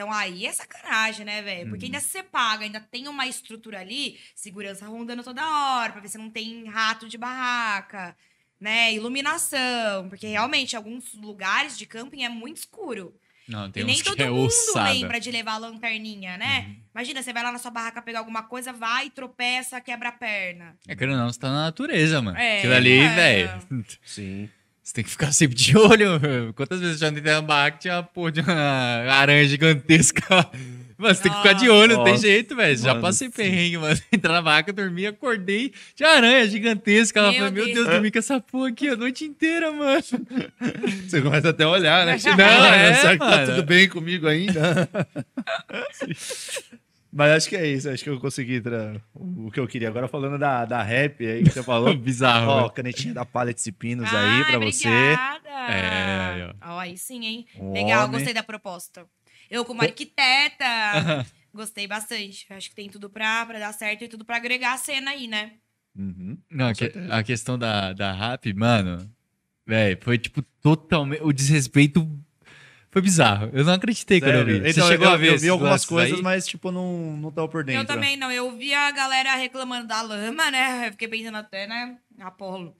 Então 0.02 0.11
aí 0.11 0.48
é 0.48 0.52
sacanagem, 0.52 1.23
né, 1.23 1.44
velho? 1.44 1.69
Porque 1.69 1.86
ainda 1.86 1.99
se 1.99 2.07
você 2.07 2.23
paga, 2.23 2.64
ainda 2.64 2.80
tem 2.80 3.07
uma 3.07 3.28
estrutura 3.28 3.80
ali, 3.80 4.18
segurança 4.34 4.88
rondando 4.88 5.22
toda 5.22 5.48
hora, 5.48 5.91
pra 5.91 6.02
ver 6.02 6.07
se 6.07 6.18
não 6.18 6.28
tem 6.28 6.68
rato 6.68 7.07
de 7.07 7.19
barraca, 7.19 8.18
né? 8.60 8.91
Iluminação. 8.95 10.10
Porque 10.10 10.26
realmente, 10.26 10.76
alguns 10.76 11.14
lugares 11.14 11.78
de 11.78 11.86
camping 11.86 12.23
é 12.23 12.30
muito 12.30 12.57
escuro. 12.57 13.14
Não, 13.48 13.69
tem 13.69 13.84
e 13.84 13.86
nem 13.86 13.95
uns 13.98 14.02
todo 14.02 14.15
que 14.15 14.23
é 14.23 14.30
mundo 14.32 14.48
ossada. 14.48 14.91
lembra 14.91 15.19
de 15.19 15.30
levar 15.30 15.53
a 15.53 15.57
lanterninha, 15.57 16.36
né? 16.36 16.78
Imagina, 16.95 17.22
você 17.22 17.32
vai 17.32 17.44
lá 17.44 17.52
na 17.52 17.60
sua 17.60 17.69
barraca 17.69 18.02
pegar 18.02 18.19
alguma 18.19 18.41
coisa, 18.41 18.73
vai, 18.73 19.11
tropeça, 19.11 19.80
quebra 19.80 20.10
a 20.10 20.14
perna. 20.14 20.76
É 20.88 20.95
que 20.95 21.06
não, 21.06 21.32
você 21.32 21.40
tá 21.40 21.49
na 21.49 21.65
natureza, 21.65 22.19
mano. 22.23 22.40
É, 22.40 22.57
Aquilo 22.57 22.73
ali, 22.73 22.98
é. 23.02 23.07
velho. 23.14 23.86
Sim. 24.03 24.49
Você 24.83 24.93
tem 24.93 25.03
que 25.03 25.09
ficar 25.09 25.31
sempre 25.31 25.55
de 25.55 25.77
olho. 25.77 26.19
meu. 26.19 26.53
Quantas 26.53 26.79
vezes 26.79 26.95
eu 26.95 27.07
já 27.07 27.09
entrei 27.09 27.33
na 27.33 27.41
barraca 27.41 27.77
que 27.77 27.83
tinha 27.83 27.95
uma 27.95 28.03
porra 28.03 28.31
de 28.31 28.41
uma 28.41 28.53
aranha 28.53 29.47
gigantesca? 29.47 30.49
Mano, 31.01 31.15
você 31.15 31.23
tem 31.23 31.31
que 31.31 31.37
ficar 31.39 31.53
de 31.53 31.67
olho, 31.67 31.97
não 31.97 32.03
tem 32.03 32.15
jeito, 32.15 32.55
velho. 32.55 32.77
Já 32.77 32.93
passei 32.93 33.27
sim. 33.27 33.33
perrengue, 33.33 33.79
mano. 33.79 33.99
Entrar 34.13 34.33
na 34.33 34.41
barraca, 34.41 34.71
dormi, 34.71 35.07
acordei, 35.07 35.73
tinha 35.95 36.09
aranha 36.09 36.47
gigantesca. 36.47 37.19
Ela 37.19 37.31
Meu 37.31 37.39
falou, 37.39 37.53
meu 37.53 37.65
Deus. 37.65 37.75
Deus, 37.75 37.87
dormi 37.87 38.11
com 38.11 38.19
essa 38.19 38.39
porra 38.39 38.69
aqui 38.69 38.87
a 38.87 38.95
noite 38.95 39.25
inteira, 39.25 39.71
mano. 39.71 40.01
Você 41.07 41.21
começa 41.21 41.49
até 41.49 41.63
a 41.63 41.69
olhar, 41.69 42.05
né? 42.05 42.17
Não, 42.23 42.37
Não, 42.37 42.73
é, 42.73 42.93
será 42.93 43.13
que 43.13 43.19
tá 43.19 43.45
tudo 43.45 43.63
bem 43.63 43.89
comigo 43.89 44.27
ainda? 44.27 44.87
Mas 47.13 47.31
acho 47.31 47.49
que 47.49 47.55
é 47.57 47.67
isso, 47.67 47.89
acho 47.89 48.03
que 48.03 48.09
eu 48.09 48.19
consegui 48.19 48.61
o 49.13 49.51
que 49.51 49.59
eu 49.59 49.67
queria. 49.67 49.89
Agora 49.89 50.07
falando 50.07 50.38
da, 50.39 50.63
da 50.63 50.81
rap 50.81 51.25
aí 51.25 51.43
que 51.43 51.49
você 51.51 51.61
falou. 51.61 51.93
Bizarro, 51.97 52.49
Ó, 52.49 52.57
velho. 52.61 52.71
canetinha 52.71 53.13
da 53.13 53.25
Pallets 53.25 53.65
e 53.67 53.71
Pinos 53.71 54.07
Ai, 54.13 54.38
aí 54.39 54.45
pra 54.45 54.59
você. 54.59 54.88
obrigada. 54.88 55.49
É, 55.49 56.33
aí, 56.33 56.41
ó. 56.43 56.73
Ó, 56.75 56.79
aí 56.79 56.97
sim, 56.97 57.25
hein? 57.25 57.45
Um 57.57 57.73
Legal, 57.73 58.05
homem. 58.05 58.13
gostei 58.17 58.33
da 58.33 58.41
proposta. 58.43 59.05
Eu, 59.49 59.65
como 59.65 59.81
arquiteta, 59.81 60.65
gostei 61.53 61.85
bastante. 61.88 62.45
Acho 62.49 62.69
que 62.69 62.75
tem 62.75 62.89
tudo 62.89 63.09
pra, 63.09 63.45
pra 63.45 63.59
dar 63.59 63.73
certo 63.73 64.03
e 64.03 64.07
tudo 64.07 64.23
pra 64.23 64.38
agregar 64.38 64.73
a 64.73 64.77
cena 64.77 65.11
aí, 65.11 65.27
né? 65.27 65.53
Uhum. 65.97 66.38
Não, 66.49 66.67
a, 66.69 66.73
que- 66.73 66.93
a 67.09 67.21
questão 67.23 67.59
da, 67.59 67.91
da 67.91 68.13
rap, 68.13 68.53
mano, 68.53 69.09
velho, 69.67 69.97
foi 70.01 70.17
tipo 70.17 70.41
totalmente. 70.61 71.21
O 71.23 71.33
desrespeito 71.33 72.07
foi 72.91 73.01
bizarro. 73.01 73.49
Eu 73.53 73.63
não 73.63 73.73
acreditei 73.73 74.19
quando 74.19 74.35
eu 74.35 74.45
vi. 74.45 74.51
Sério? 74.51 74.65
Você 74.73 74.80
Então, 74.80 74.88
chegou 74.89 75.07
eu, 75.07 75.13
a 75.13 75.18
ver 75.18 75.30
eu 75.30 75.39
vi 75.39 75.47
algumas 75.47 75.85
coisas, 75.85 76.18
aí? 76.18 76.22
mas 76.22 76.45
tipo, 76.45 76.72
não, 76.72 77.15
não 77.15 77.31
tava 77.31 77.47
por 77.47 77.63
dentro. 77.63 77.81
Eu 77.81 77.85
também 77.85 78.18
não. 78.18 78.30
Eu 78.30 78.51
vi 78.57 78.73
a 78.73 78.91
galera 78.91 79.34
reclamando 79.35 79.88
da 79.88 80.01
lama, 80.01 80.51
né? 80.51 80.88
Eu 80.88 80.91
fiquei 80.91 81.07
pensando 81.07 81.38
até, 81.38 81.65
né? 81.65 81.95
Apolo. 82.19 82.76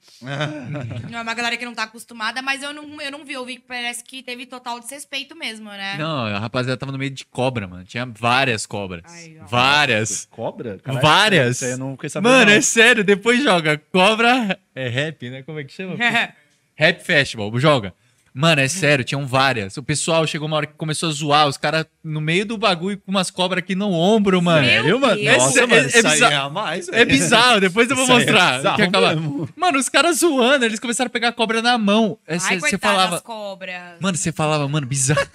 Não 1.10 1.18
é 1.18 1.22
uma 1.22 1.34
galera 1.34 1.56
que 1.56 1.64
não 1.64 1.74
tá 1.74 1.84
acostumada, 1.84 2.42
mas 2.42 2.62
eu 2.62 2.72
não, 2.74 3.00
eu 3.00 3.10
não 3.10 3.24
vi. 3.24 3.32
Eu 3.32 3.44
vi 3.46 3.56
que 3.56 3.62
parece 3.62 4.04
que 4.04 4.22
teve 4.22 4.44
total 4.44 4.78
desrespeito 4.78 5.34
mesmo, 5.34 5.70
né? 5.70 5.96
Não, 5.98 6.26
a 6.26 6.38
rapaziada 6.38 6.76
tava 6.76 6.92
no 6.92 6.98
meio 6.98 7.10
de 7.10 7.24
cobra, 7.24 7.66
mano. 7.66 7.82
Tinha 7.84 8.04
várias 8.06 8.66
cobras. 8.66 9.02
Ai, 9.06 9.38
várias. 9.48 10.28
Cobra? 10.30 10.78
Várias. 10.84 11.56
Isso 11.56 11.64
aí 11.64 11.70
eu 11.72 11.78
não 11.78 11.92
fiquei 11.92 12.10
sabendo. 12.10 12.30
Mano, 12.32 12.50
não. 12.50 12.52
é 12.52 12.60
sério, 12.60 13.02
depois 13.02 13.42
joga. 13.42 13.80
Cobra. 13.90 14.58
É 14.74 14.88
rap, 14.88 15.28
né? 15.30 15.42
Como 15.42 15.58
é 15.58 15.64
que 15.64 15.72
chama? 15.72 15.96
Rap 16.74 17.02
Festival, 17.04 17.50
joga. 17.58 17.94
Mano, 18.34 18.62
é 18.62 18.68
sério, 18.68 19.04
tinham 19.04 19.26
várias. 19.26 19.76
O 19.76 19.82
pessoal 19.82 20.26
chegou 20.26 20.48
uma 20.48 20.56
hora 20.56 20.66
que 20.66 20.72
começou 20.72 21.10
a 21.10 21.12
zoar, 21.12 21.46
os 21.46 21.58
caras 21.58 21.84
no 22.02 22.18
meio 22.18 22.46
do 22.46 22.56
bagulho 22.56 22.96
com 22.98 23.10
umas 23.10 23.30
cobras 23.30 23.58
aqui 23.62 23.74
no 23.74 23.92
ombro, 23.92 24.40
mano. 24.40 24.66
Meu 24.84 24.98
mano? 24.98 25.16
Deus. 25.20 25.36
Nossa, 25.36 25.60
É- 25.60 25.66
mano, 25.66 25.82
é 25.82 25.86
isso 25.86 25.96
aí 25.98 26.12
bizarro. 26.14 26.32
é 26.32 26.36
a 26.36 26.48
mais, 26.48 26.88
É 26.88 27.04
bizarro, 27.04 27.60
depois 27.60 27.90
eu 27.90 27.94
vou 27.96 28.04
Isso 28.06 28.12
é 28.12 28.16
mostrar. 28.16 28.56
bizarro 28.56 28.76
que 28.76 28.82
acaba- 28.82 29.14
mesmo. 29.14 29.48
Mano, 29.54 29.78
os 29.78 29.88
caras 29.90 30.18
zoando, 30.20 30.64
eles 30.64 30.80
começaram 30.80 31.08
a 31.08 31.10
pegar 31.10 31.28
a 31.28 31.32
cobra 31.32 31.60
na 31.60 31.76
mão. 31.76 32.18
Ai, 32.26 32.38
Você 32.38 32.58
coitadas 32.58 32.80
falava. 32.80 33.20
cobras. 33.20 34.00
Mano, 34.00 34.16
você 34.16 34.32
falava, 34.32 34.66
mano, 34.66 34.86
bizarro. 34.86 35.28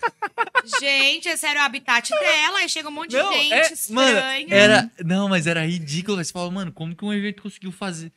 Gente, 0.79 1.29
esse 1.29 1.45
era 1.45 1.61
o 1.61 1.63
habitat 1.63 2.09
dela. 2.09 2.59
Aí 2.59 2.69
chega 2.69 2.89
um 2.89 2.91
monte 2.91 3.11
de 3.11 3.17
Não, 3.17 3.31
gente 3.31 3.53
é- 3.53 3.71
estranha. 3.73 3.95
mano, 3.95 4.47
era. 4.49 4.91
Não, 5.05 5.29
mas 5.29 5.47
era 5.47 5.65
ridículo. 5.65 6.17
Você 6.23 6.31
falava, 6.31 6.51
mano, 6.51 6.71
como 6.71 6.95
que 6.95 7.05
um 7.05 7.13
evento 7.13 7.41
conseguiu 7.43 7.71
fazer? 7.71 8.11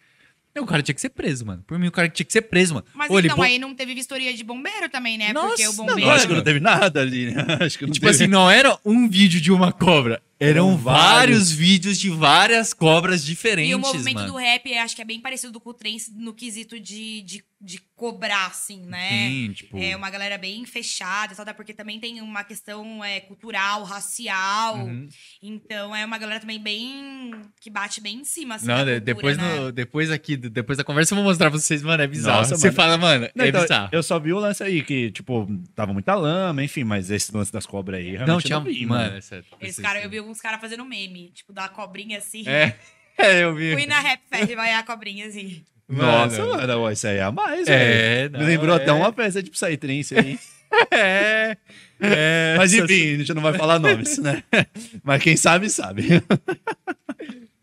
Não, 0.54 0.64
o 0.64 0.66
cara 0.66 0.82
tinha 0.82 0.94
que 0.94 1.00
ser 1.00 1.10
preso, 1.10 1.46
mano. 1.46 1.62
Por 1.66 1.78
mim, 1.78 1.86
o 1.86 1.92
cara 1.92 2.08
tinha 2.08 2.26
que 2.26 2.32
ser 2.32 2.42
preso, 2.42 2.74
mano. 2.74 2.86
Mas 2.94 3.10
Ô, 3.10 3.18
então, 3.20 3.36
bo- 3.36 3.42
aí 3.42 3.58
não 3.58 3.74
teve 3.74 3.94
vistoria 3.94 4.34
de 4.34 4.42
bombeiro 4.42 4.88
também, 4.88 5.16
né? 5.16 5.32
Nossa, 5.32 5.48
Porque 5.48 5.68
o 5.68 5.72
não, 5.72 5.86
bombeiro... 5.86 6.00
Eu 6.02 6.10
acho 6.10 6.26
que 6.26 6.34
não 6.34 6.42
teve 6.42 6.58
nada 6.60 7.00
ali, 7.00 7.26
né? 7.32 7.46
Acho 7.64 7.78
que 7.78 7.86
não 7.86 7.92
Tipo 7.92 8.06
teve. 8.06 8.16
assim, 8.16 8.26
não 8.26 8.50
era 8.50 8.76
um 8.84 9.08
vídeo 9.08 9.40
de 9.40 9.52
uma 9.52 9.70
cobra. 9.72 10.20
Eram 10.40 10.76
vários. 10.76 11.10
vários. 11.10 11.52
vídeos 11.52 11.98
de 11.98 12.08
várias 12.10 12.72
cobras 12.72 13.24
diferentes, 13.24 13.70
E 13.72 13.74
o 13.74 13.78
movimento 13.78 14.14
mano. 14.20 14.32
do 14.32 14.38
rap, 14.38 14.66
eu 14.70 14.80
acho 14.80 14.96
que 14.96 15.02
é 15.02 15.04
bem 15.04 15.20
parecido 15.20 15.60
com 15.60 15.70
o 15.70 15.74
trance 15.74 16.10
no 16.16 16.32
quesito 16.32 16.80
de, 16.80 17.20
de, 17.22 17.44
de 17.60 17.78
cobrar, 17.94 18.46
assim, 18.46 18.82
né? 18.86 19.08
Sim, 19.28 19.52
tipo... 19.52 19.76
É 19.78 19.94
uma 19.94 20.08
galera 20.08 20.38
bem 20.38 20.64
fechada, 20.64 21.34
só 21.34 21.42
até 21.42 21.52
porque 21.52 21.74
também 21.74 22.00
tem 22.00 22.20
uma 22.22 22.42
questão 22.42 23.04
é, 23.04 23.20
cultural, 23.20 23.84
racial. 23.84 24.78
Uhum. 24.78 25.06
Então 25.42 25.94
é 25.94 26.04
uma 26.06 26.16
galera 26.16 26.40
também 26.40 26.58
bem. 26.58 27.32
que 27.60 27.68
bate 27.68 28.00
bem 28.00 28.20
em 28.20 28.24
cima, 28.24 28.54
assim. 28.54 28.66
Não, 28.66 28.76
cultura, 28.76 29.00
depois, 29.00 29.36
né? 29.36 29.56
no- 29.60 29.72
depois 29.72 30.10
aqui, 30.10 30.36
depois 30.36 30.78
da 30.78 30.84
conversa, 30.84 31.12
eu 31.12 31.16
vou 31.16 31.24
mostrar 31.24 31.50
pra 31.50 31.58
vocês, 31.58 31.82
mano, 31.82 32.02
é 32.02 32.06
bizarro. 32.06 32.38
Nossa, 32.38 32.56
Você 32.56 32.68
mano. 32.68 32.76
fala, 32.76 32.96
mano, 32.96 33.28
Não, 33.34 33.44
é 33.44 33.48
então, 33.48 33.60
bizarro. 33.62 33.88
Eu 33.92 34.02
só 34.02 34.18
vi 34.18 34.32
o 34.32 34.38
lance 34.38 34.62
aí, 34.62 34.82
que, 34.82 35.10
tipo, 35.10 35.46
tava 35.74 35.92
muita 35.92 36.14
lama, 36.14 36.64
enfim, 36.64 36.84
mas 36.84 37.10
esse 37.10 37.34
lance 37.36 37.52
das 37.52 37.66
cobras 37.66 38.00
aí, 38.00 38.12
realmente 38.12 38.28
Não, 38.28 38.40
tinha. 38.40 38.60
vi, 38.60 38.86
mano, 38.86 39.16
é 39.16 39.20
sério. 39.20 39.44
Eles, 39.60 39.72
Esse- 39.74 39.82
cara, 39.82 40.00
eu 40.02 40.08
vi 40.08 40.20
alguns 40.30 40.40
caras 40.40 40.60
fazendo 40.60 40.84
meme, 40.84 41.30
tipo, 41.34 41.52
da 41.52 41.68
cobrinha 41.68 42.18
assim. 42.18 42.48
É, 42.48 42.74
é, 43.18 43.44
eu 43.44 43.54
vi. 43.54 43.72
Fui 43.72 43.86
na 43.86 43.98
Rap 43.98 44.20
Festival 44.28 44.64
e 44.64 44.70
a 44.70 44.82
cobrinha 44.82 45.26
assim. 45.26 45.64
Nossa, 45.88 46.44
Mano. 46.44 46.56
mano, 46.56 46.92
isso 46.92 47.06
aí 47.08 47.16
é 47.16 47.22
a 47.22 47.32
mais, 47.32 47.66
É, 47.66 48.28
velho. 48.28 48.30
não, 48.30 48.40
Me 48.40 48.46
lembrou 48.46 48.76
é. 48.76 48.80
até 48.80 48.92
uma 48.92 49.12
festa 49.12 49.42
de 49.42 49.50
Psytrance 49.50 50.16
aí. 50.16 50.38
É. 50.92 51.56
é 52.00 52.54
Mas 52.56 52.72
enfim, 52.72 53.14
a 53.14 53.18
gente 53.18 53.34
não 53.34 53.42
vai 53.42 53.52
falar 53.54 53.80
nomes, 53.80 54.18
né? 54.18 54.44
Mas 55.02 55.20
quem 55.20 55.36
sabe, 55.36 55.68
sabe. 55.68 56.22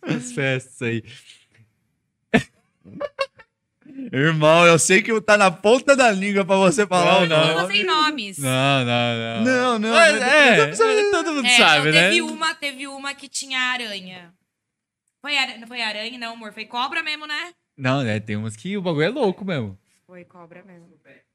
Essas 0.05 0.33
festas 0.33 0.81
aí. 0.81 1.01
Irmão, 4.13 4.65
eu 4.65 4.77
sei 4.77 5.01
que 5.01 5.19
tá 5.21 5.37
na 5.37 5.49
ponta 5.49 5.95
da 5.95 6.11
língua 6.11 6.45
pra 6.45 6.55
você 6.55 6.85
falar 6.85 7.15
Não, 7.15 7.23
o 7.23 7.27
não. 7.27 7.61
Não 7.61 7.67
sem 7.67 7.83
nomes. 7.83 8.37
Não, 8.37 8.85
não, 8.85 9.17
não. 9.17 9.43
Não, 9.43 9.79
não, 9.79 9.89
Mas, 9.95 10.19
não, 10.19 10.27
é, 10.27 10.57
não 10.57 10.65
precisa- 10.67 11.11
todo 11.11 11.33
mundo 11.33 11.47
É, 11.47 11.57
sabe, 11.57 11.91
né? 11.91 12.09
teve 12.09 12.21
uma, 12.21 12.53
teve 12.55 12.87
uma 12.87 13.13
que 13.15 13.27
tinha 13.27 13.59
aranha. 13.59 14.33
Foi 15.21 15.37
aranha, 15.37 15.57
não 15.57 15.67
foi 15.67 15.81
aranha, 15.81 16.17
não, 16.17 16.33
amor. 16.33 16.53
Foi 16.53 16.65
cobra 16.65 17.01
mesmo, 17.01 17.25
né? 17.25 17.51
Não, 17.77 18.03
né? 18.03 18.19
Tem 18.19 18.35
umas 18.35 18.55
que 18.55 18.77
o 18.77 18.81
bagulho 18.81 19.05
é 19.05 19.09
louco 19.09 19.43
mesmo. 19.43 19.77
Foi 20.05 20.23
cobra 20.23 20.63
mesmo. 20.63 20.87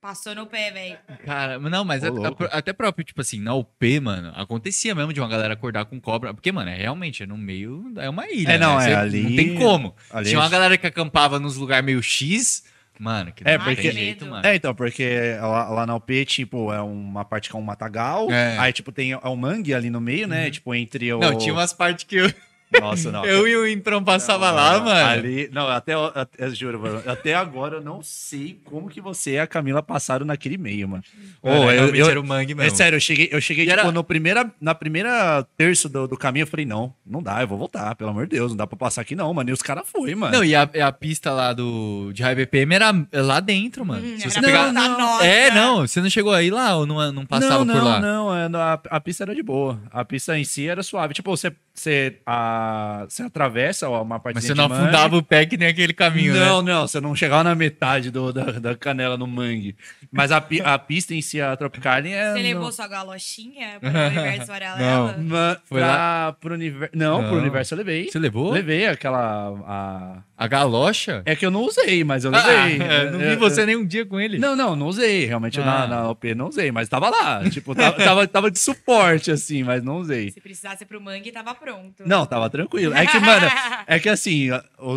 Passou 0.03 0.35
no 0.35 0.47
pé, 0.47 0.73
velho. 0.73 0.99
Cara, 1.25 1.61
mas 1.61 1.71
não, 1.71 1.85
mas 1.85 2.03
Ô, 2.03 2.07
a- 2.07 2.11
louco. 2.11 2.43
a- 2.45 2.49
até 2.49 2.73
próprio, 2.73 3.05
tipo 3.05 3.21
assim, 3.21 3.41
na 3.41 3.55
UP, 3.55 4.01
mano, 4.01 4.33
acontecia 4.35 4.97
mesmo 4.97 5.13
de 5.13 5.21
uma 5.21 5.29
galera 5.29 5.55
acordar 5.55 5.85
com 5.85 6.01
cobra. 6.01 6.35
Porque, 6.35 6.51
mano, 6.51 6.71
é 6.71 6.75
realmente, 6.77 7.23
é 7.23 7.27
no 7.27 7.39
meio, 7.39 7.85
é 7.97 8.11
uma 8.11 8.29
ilha. 8.29 8.51
É, 8.55 8.59
não, 8.59 8.79
né? 8.79 8.85
é, 8.85 8.89
Você- 8.89 8.95
ali- 8.95 9.23
Não 9.23 9.37
tem 9.37 9.55
como. 9.55 9.95
ali 10.11 10.27
Tinha 10.29 10.41
uma 10.41 10.47
é- 10.49 10.51
galera 10.51 10.77
que 10.77 10.89
acampava 10.89 11.39
nos 11.39 11.57
lugares 11.57 11.87
meio 11.87 12.03
X, 12.03 12.65
mano, 12.99 13.33
que 13.33 13.45
É, 13.47 13.57
não 13.57 13.65
porque- 13.65 13.81
tem 13.83 13.93
jeito, 13.93 14.27
mano. 14.27 14.45
É, 14.45 14.57
então, 14.57 14.75
porque 14.75 15.37
lá, 15.41 15.69
lá 15.71 15.87
na 15.87 15.95
UP, 15.95 16.25
tipo, 16.25 16.73
é 16.73 16.81
uma 16.81 17.25
parte 17.25 17.49
que 17.49 17.55
é 17.55 17.59
um 17.61 17.63
matagal. 17.63 18.29
É. 18.29 18.59
Aí, 18.59 18.73
tipo, 18.73 18.91
tem 18.91 19.13
é 19.13 19.19
um 19.29 19.37
mangue 19.37 19.73
ali 19.73 19.89
no 19.89 20.01
meio, 20.01 20.27
né? 20.27 20.51
Tipo, 20.51 20.75
entre 20.75 21.13
o. 21.13 21.21
Não, 21.21 21.39
tinha 21.39 21.55
umas 21.55 21.73
partes 21.73 22.05
que 22.05 22.17
eu. 22.17 22.33
Nossa, 22.81 23.11
não. 23.13 23.25
Eu 23.25 23.47
e 23.47 23.57
o 23.57 23.67
Imprão 23.69 24.03
passava 24.03 24.51
lá, 24.51 24.79
Não, 24.79 24.85
mano. 24.85 25.07
Ali, 25.07 25.49
não, 25.53 25.69
até, 25.69 25.93
até 26.15 26.51
juro, 26.51 26.81
mano, 26.81 27.03
até 27.07 27.35
agora 27.35 27.77
eu 27.77 27.81
não 27.83 28.03
sei 28.03 28.59
como 28.65 28.89
que 28.89 29.01
você 29.01 29.33
e 29.33 29.39
a 29.39 29.47
Camila 29.47 29.83
passaram 29.83 30.25
naquele 30.27 30.57
meio, 30.59 30.89
mano. 30.89 31.03
Ô, 31.43 31.71
eu, 31.71 31.95
eu- 31.95 32.09
era 32.11 32.21
o 32.21 32.25
mangue 32.27 32.53
é 32.53 32.57
mesmo. 32.57 32.77
sério, 32.77 32.97
eu 32.97 33.01
cheguei, 33.01 33.29
eu 33.33 33.41
cheguei 33.41 33.65
tipo, 33.67 33.79
era- 33.79 33.91
no 33.93 34.03
primeira, 34.05 34.51
na 34.61 34.75
primeira 34.75 35.47
terço 35.57 35.89
do, 35.89 36.07
do 36.09 36.17
caminho, 36.17 36.43
eu 36.45 36.47
falei, 36.47 36.67
não, 36.67 36.95
não 37.07 37.23
dá, 37.23 37.41
eu 37.43 37.47
vou 37.49 37.59
voltar, 37.59 37.95
pelo 37.95 38.11
amor 38.11 38.27
de 38.27 38.37
Deus, 38.37 38.53
não 38.53 38.57
dá 38.57 38.67
pra 38.67 38.77
passar 38.77 39.03
aqui 39.03 39.15
não, 39.15 39.33
mano. 39.33 39.51
E 39.51 39.53
os 39.53 39.63
caras 39.63 39.85
foi, 39.89 40.15
mano. 40.15 40.33
Não, 40.37 40.45
e 40.45 40.55
a, 40.55 40.63
a 40.63 40.93
pista 40.93 41.31
lá 41.33 41.53
do 41.53 42.11
de 42.13 42.23
High 42.23 42.35
BPM 42.35 42.75
era 42.75 42.95
lá 43.13 43.41
dentro, 43.41 43.85
mano. 43.85 44.05
Hum, 44.07 44.17
Se 44.19 44.23
era 44.25 44.31
você 44.33 44.41
pegar... 44.41 44.65
voltar 44.67 44.89
nossa. 44.89 45.27
É, 45.27 45.51
não, 45.51 45.87
você 45.87 46.01
não 46.01 46.11
chegou 46.11 46.33
aí 46.33 46.51
lá 46.51 46.77
ou 46.77 46.87
não, 46.87 47.13
não 47.13 47.27
passava 47.27 47.65
não, 47.65 47.75
por 47.75 47.83
não, 47.83 47.89
lá? 47.89 48.01
Não, 48.01 48.37
é, 48.37 48.49
a, 48.55 48.81
a 48.91 49.01
pista 49.01 49.25
era 49.25 49.35
de 49.35 49.43
boa. 49.43 49.81
A 49.91 50.05
pista 50.05 50.39
em 50.39 50.45
si 50.45 50.67
era 50.69 50.83
suave. 50.83 51.15
Tipo, 51.15 51.31
você, 51.37 51.53
você, 51.75 52.19
a, 52.27 53.07
você 53.09 53.23
atravessa 53.23 53.89
uma 53.89 54.21
parte 54.21 54.35
Mas 54.35 54.45
você 54.45 54.55
não 54.55 54.67
afundava 54.67 55.17
o 55.17 55.23
pé 55.23 55.47
que 55.47 55.57
nem 55.57 55.69
aquele 55.69 55.93
caminho, 55.95 56.35
não, 56.35 56.63
né? 56.63 56.73
não, 56.73 56.87
você 56.87 57.01
não 57.01 57.15
chegava 57.17 57.43
na 57.45 57.55
metade 57.55 58.11
do, 58.11 58.33
da, 58.33 58.45
da 58.53 58.77
canela 58.77 59.17
no 59.17 59.27
mangue. 59.27 59.75
Mas 60.11 60.31
a, 60.31 60.45
a 60.65 60.79
pista 60.79 61.15
em 61.15 61.23
si, 61.23 61.41
a 61.41 61.57
Tropicaline 61.57 62.13
é. 62.15 62.33
Você 62.33 62.39
não- 62.39 62.43
levou 62.49 62.73
sua 62.73 62.87
galochinha 62.87 63.79
para 63.81 63.89
o 63.89 64.07
universo 64.09 64.47
paralelo? 64.47 65.15
Ma- 65.25 65.57
Foi 65.65 65.81
pra, 65.81 66.37
pro 66.41 66.55
universo. 66.55 66.95
Não, 66.97 67.23
Não. 67.23 67.29
pro 67.29 67.39
universo 67.39 67.75
eu 67.75 67.79
levei. 67.79 68.11
Você 68.11 68.19
levou? 68.19 68.53
Levei 68.53 68.87
aquela. 68.87 69.55
A... 69.67 70.19
A 70.43 70.47
galocha? 70.49 71.23
É 71.25 71.37
que 71.37 71.45
eu 71.47 71.51
não 71.51 71.63
usei, 71.63 72.03
mas 72.05 72.25
eu 72.25 72.35
Ah, 72.35 72.45
levei. 72.65 72.87
é, 72.87 73.11
não 73.11 73.19
vi 73.19 73.25
Eu- 73.33 73.39
você 73.39 73.65
nem 73.67 73.77
um 73.77 73.85
dia 73.87 74.05
com 74.05 74.19
ele. 74.19 74.39
Não, 74.39 74.57
não, 74.57 74.75
não 74.75 74.87
usei. 74.87 75.25
Realmente 75.27 75.61
Ah. 75.61 75.65
na, 75.65 75.87
na 75.87 76.11
OP 76.11 76.35
não 76.35 76.49
usei, 76.49 76.71
mas 76.73 76.89
tava 76.89 77.11
lá. 77.11 77.49
Tipo, 77.51 77.75
tava, 77.75 77.97
tava, 78.05 78.27
tava 78.27 78.51
de 78.51 78.59
suporte, 78.59 79.31
assim, 79.31 79.63
mas 79.63 79.83
não 79.83 79.99
usei. 79.99 80.31
Se 80.31 80.41
precisasse 80.41 80.85
pro 80.85 81.01
mangue, 81.01 81.31
tava 81.31 81.55
pronto. 81.55 82.03
Não, 82.07 82.27
tava 82.27 82.49
tranquilo. 82.51 82.95
É 82.95 83.07
que, 83.07 83.19
mano, 83.21 83.47
é 83.87 83.99
que 83.99 84.09
assim, 84.09 84.49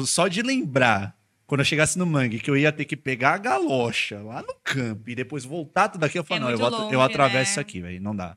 só 0.06 0.28
de 0.28 0.42
lembrar, 0.42 1.14
quando 1.48 1.60
eu 1.62 1.66
chegasse 1.66 1.98
no 1.98 2.06
mangue, 2.06 2.40
que 2.40 2.50
eu 2.50 2.58
ia 2.58 2.72
ter 2.72 2.86
que 2.86 2.96
pegar 2.96 3.34
a 3.36 3.38
galocha 3.38 4.20
lá 4.22 4.42
no 4.42 4.56
campo 4.64 5.10
e 5.10 5.16
depois 5.16 5.46
voltar 5.46 5.90
tudo 5.90 6.04
aqui, 6.04 6.18
eu 6.18 6.24
falei, 6.24 6.42
É 6.42 6.44
não, 6.46 6.52
eu, 6.52 6.58
vou, 6.58 6.70
eu 6.70 7.00
longe, 7.00 7.12
atravesso 7.14 7.36
né? 7.38 7.44
isso 7.44 7.60
aqui, 7.60 7.82
velho, 7.82 8.02
não 8.02 8.16
dá. 8.16 8.36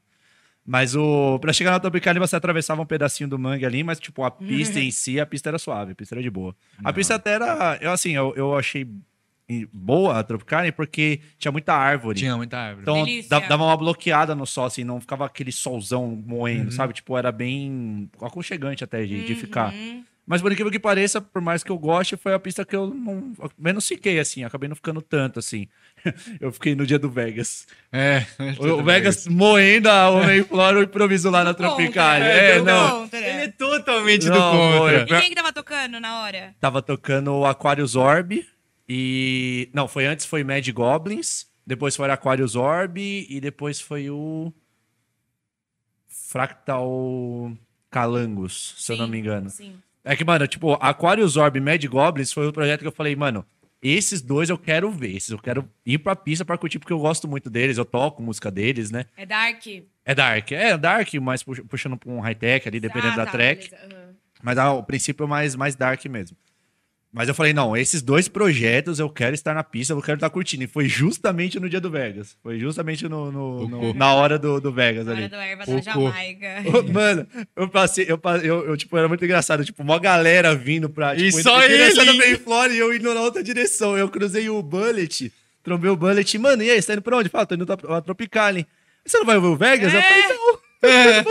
Mas 0.70 0.94
o 0.94 1.38
pra 1.38 1.50
chegar 1.50 1.70
na 1.70 1.80
Tropicália 1.80 2.20
você 2.20 2.36
atravessava 2.36 2.82
um 2.82 2.86
pedacinho 2.86 3.26
do 3.30 3.38
mangue 3.38 3.64
ali, 3.64 3.82
mas 3.82 3.98
tipo, 3.98 4.22
a 4.22 4.30
pista 4.30 4.78
em 4.78 4.90
si, 4.90 5.18
a 5.18 5.24
pista 5.24 5.48
era 5.48 5.58
suave, 5.58 5.92
a 5.92 5.94
pista 5.94 6.14
era 6.14 6.22
de 6.22 6.28
boa. 6.28 6.54
A 6.84 6.92
pista 6.92 7.14
até 7.14 7.32
era, 7.32 7.78
eu 7.80 7.90
assim, 7.90 8.10
eu, 8.12 8.34
eu 8.36 8.54
achei 8.54 8.86
boa 9.72 10.18
a 10.18 10.22
Tropicália 10.22 10.70
porque 10.70 11.20
tinha 11.38 11.50
muita 11.50 11.72
árvore. 11.72 12.18
Tinha 12.18 12.36
muita 12.36 12.58
árvore. 12.58 12.82
Então 12.82 13.02
Delícia. 13.02 13.40
dava 13.40 13.64
uma 13.64 13.76
bloqueada 13.78 14.34
no 14.34 14.44
sol, 14.46 14.66
assim, 14.66 14.84
não 14.84 15.00
ficava 15.00 15.24
aquele 15.24 15.50
solzão 15.52 16.06
moendo, 16.26 16.64
Uhum. 16.66 16.70
sabe? 16.70 16.92
Tipo, 16.92 17.16
era 17.16 17.32
bem 17.32 18.10
aconchegante 18.20 18.84
até 18.84 19.06
de, 19.06 19.24
de 19.24 19.32
Uhum. 19.32 19.38
ficar. 19.38 19.74
Mas 20.26 20.42
por 20.42 20.52
incrível 20.52 20.70
que 20.70 20.78
pareça, 20.78 21.22
por 21.22 21.40
mais 21.40 21.64
que 21.64 21.72
eu 21.72 21.78
goste, 21.78 22.14
foi 22.14 22.34
a 22.34 22.38
pista 22.38 22.62
que 22.62 22.76
eu 22.76 22.92
não, 22.92 23.32
menos 23.58 23.88
fiquei, 23.88 24.18
assim, 24.20 24.44
acabei 24.44 24.68
não 24.68 24.76
ficando 24.76 25.00
tanto, 25.00 25.38
assim. 25.38 25.66
eu 26.40 26.52
fiquei 26.52 26.74
no 26.74 26.86
dia 26.86 26.98
do 26.98 27.08
Vegas. 27.10 27.66
É. 27.92 28.24
O, 28.58 28.66
o 28.80 28.84
Vegas 28.84 29.26
moendo 29.26 29.88
a 29.88 30.10
Homem 30.10 30.42
Flora, 30.44 30.78
o 30.78 30.82
improviso 30.82 31.30
lá 31.30 31.42
na 31.44 31.52
Do. 31.52 31.56
Tropicália. 31.58 32.24
É, 32.24 32.50
É, 32.52 32.58
do 32.58 32.64
não. 32.64 33.00
contra. 33.02 33.18
Ele 33.18 33.28
é 33.44 33.48
totalmente 33.48 34.24
do 34.26 34.30
Não, 34.30 34.52
contra. 34.52 35.06
foi. 35.06 35.16
E 35.16 35.20
quem 35.20 35.30
que 35.30 35.34
tava 35.36 35.52
tocando 35.52 35.98
na 36.00 36.22
hora? 36.22 36.54
Tava 36.60 36.82
tocando 36.82 37.32
o 37.32 37.46
Aquarius 37.46 37.96
Orb 37.96 38.46
e... 38.88 39.68
Não, 39.72 39.86
foi 39.88 40.06
antes 40.06 40.24
foi 40.26 40.42
Mad 40.44 40.66
Goblins, 40.70 41.46
depois 41.66 41.94
foi 41.96 42.10
Aquarius 42.10 42.56
Orb 42.56 42.98
e 43.00 43.40
depois 43.40 43.80
foi 43.80 44.10
o... 44.10 44.52
Fractal 46.06 47.52
Calangos, 47.90 48.74
se 48.78 48.92
eu 48.92 48.96
não 48.96 49.06
Sim, 49.06 49.10
me 49.10 49.18
engano. 49.18 49.50
Sim. 49.50 49.74
É 50.04 50.14
que, 50.16 50.24
mano, 50.24 50.46
tipo, 50.46 50.74
Aquarius 50.74 51.36
Orb 51.36 51.56
e 51.56 51.60
Mad 51.60 51.84
Goblins 51.86 52.32
foi 52.32 52.46
o 52.46 52.52
projeto 52.52 52.80
que 52.80 52.86
eu 52.86 52.92
falei, 52.92 53.16
mano, 53.16 53.44
esses 53.82 54.20
dois 54.22 54.50
eu 54.50 54.58
quero 54.58 54.90
ver, 54.90 55.14
esses 55.16 55.30
eu 55.30 55.38
quero 55.38 55.68
ir 55.86 55.98
pra 55.98 56.16
pista 56.16 56.44
pra 56.44 56.58
curtir, 56.58 56.78
porque 56.78 56.92
eu 56.92 56.98
gosto 56.98 57.28
muito 57.28 57.48
deles, 57.48 57.78
eu 57.78 57.84
toco 57.84 58.22
música 58.22 58.50
deles, 58.50 58.90
né? 58.90 59.04
É 59.16 59.24
Dark? 59.26 59.66
É 60.04 60.14
Dark, 60.14 60.52
é 60.52 60.76
Dark, 60.78 61.14
mas 61.14 61.42
pux- 61.42 61.60
puxando 61.68 61.96
pra 61.96 62.10
um 62.10 62.20
high-tech 62.20 62.66
ali, 62.68 62.80
dependendo 62.80 63.12
Ah, 63.14 63.16
da 63.16 63.24
tá, 63.26 63.32
track. 63.32 63.68
beleza, 63.70 63.86
aham. 63.96 64.14
Mas 64.42 64.56
ah, 64.58 64.72
o 64.72 64.82
princípio 64.84 65.24
é 65.24 65.26
mais, 65.26 65.54
mais 65.56 65.74
dark 65.74 66.04
mesmo. 66.06 66.36
Mas 67.10 67.26
eu 67.26 67.34
falei, 67.34 67.54
não, 67.54 67.74
esses 67.74 68.02
dois 68.02 68.28
projetos 68.28 68.98
eu 68.98 69.08
quero 69.08 69.34
estar 69.34 69.54
na 69.54 69.64
pista, 69.64 69.94
eu 69.94 70.02
quero 70.02 70.16
estar 70.18 70.28
curtindo. 70.28 70.64
E 70.64 70.66
foi 70.66 70.86
justamente 70.88 71.58
no 71.58 71.66
dia 71.68 71.80
do 71.80 71.90
Vegas. 71.90 72.36
Foi 72.42 72.58
justamente 72.58 73.08
no, 73.08 73.32
no- 73.32 73.66
no- 73.68 73.94
na 73.94 74.12
hora 74.14 74.38
do, 74.38 74.60
do 74.60 74.70
Vegas 74.70 75.06
Na 75.06 75.12
ali. 75.12 75.22
hora 75.22 75.30
do 75.30 75.36
erva 75.36 75.64
da 75.64 75.80
Jamaica. 75.80 76.48
Mano, 76.92 77.26
eu 77.56 77.66
passei, 77.68 78.04
eu, 78.06 78.20
eu, 78.44 78.66
eu, 78.68 78.76
tipo, 78.76 78.96
era 78.98 79.08
muito 79.08 79.24
engraçado, 79.24 79.64
tipo, 79.64 79.82
uma 79.82 79.98
galera 79.98 80.54
vindo 80.54 80.90
pra, 80.90 81.14
E 81.16 81.30
tipo, 81.30 81.42
só 81.42 81.64
em 81.64 81.68
direção 81.68 82.02
ele 82.04 82.12
da 82.12 82.18
Mayflower 82.26 82.70
e 82.72 82.78
eu 82.78 82.94
indo 82.94 83.14
na 83.14 83.20
outra 83.22 83.42
direção. 83.42 83.96
Eu 83.96 84.10
cruzei 84.10 84.50
o 84.50 84.62
Bullet, 84.62 85.32
trombei 85.62 85.90
o 85.90 85.96
Bullet, 85.96 86.38
mano, 86.38 86.62
e 86.62 86.70
aí, 86.70 86.80
você 86.80 86.88
tá 86.88 86.92
indo 86.92 87.02
pra 87.02 87.16
onde? 87.16 87.30
Fala, 87.30 87.46
tô 87.46 87.54
indo 87.54 87.64
pra 87.66 88.00
Tropicali. 88.02 88.66
Você 89.02 89.16
não 89.16 89.24
vai 89.24 89.40
ver 89.40 89.46
o 89.46 89.56
Vegas? 89.56 89.94
Eu 89.94 90.02
falei, 90.02 90.22
não. 90.28 90.47
É, 90.80 90.88
não, 90.88 91.00
ele 91.00 91.18
é 91.18 91.22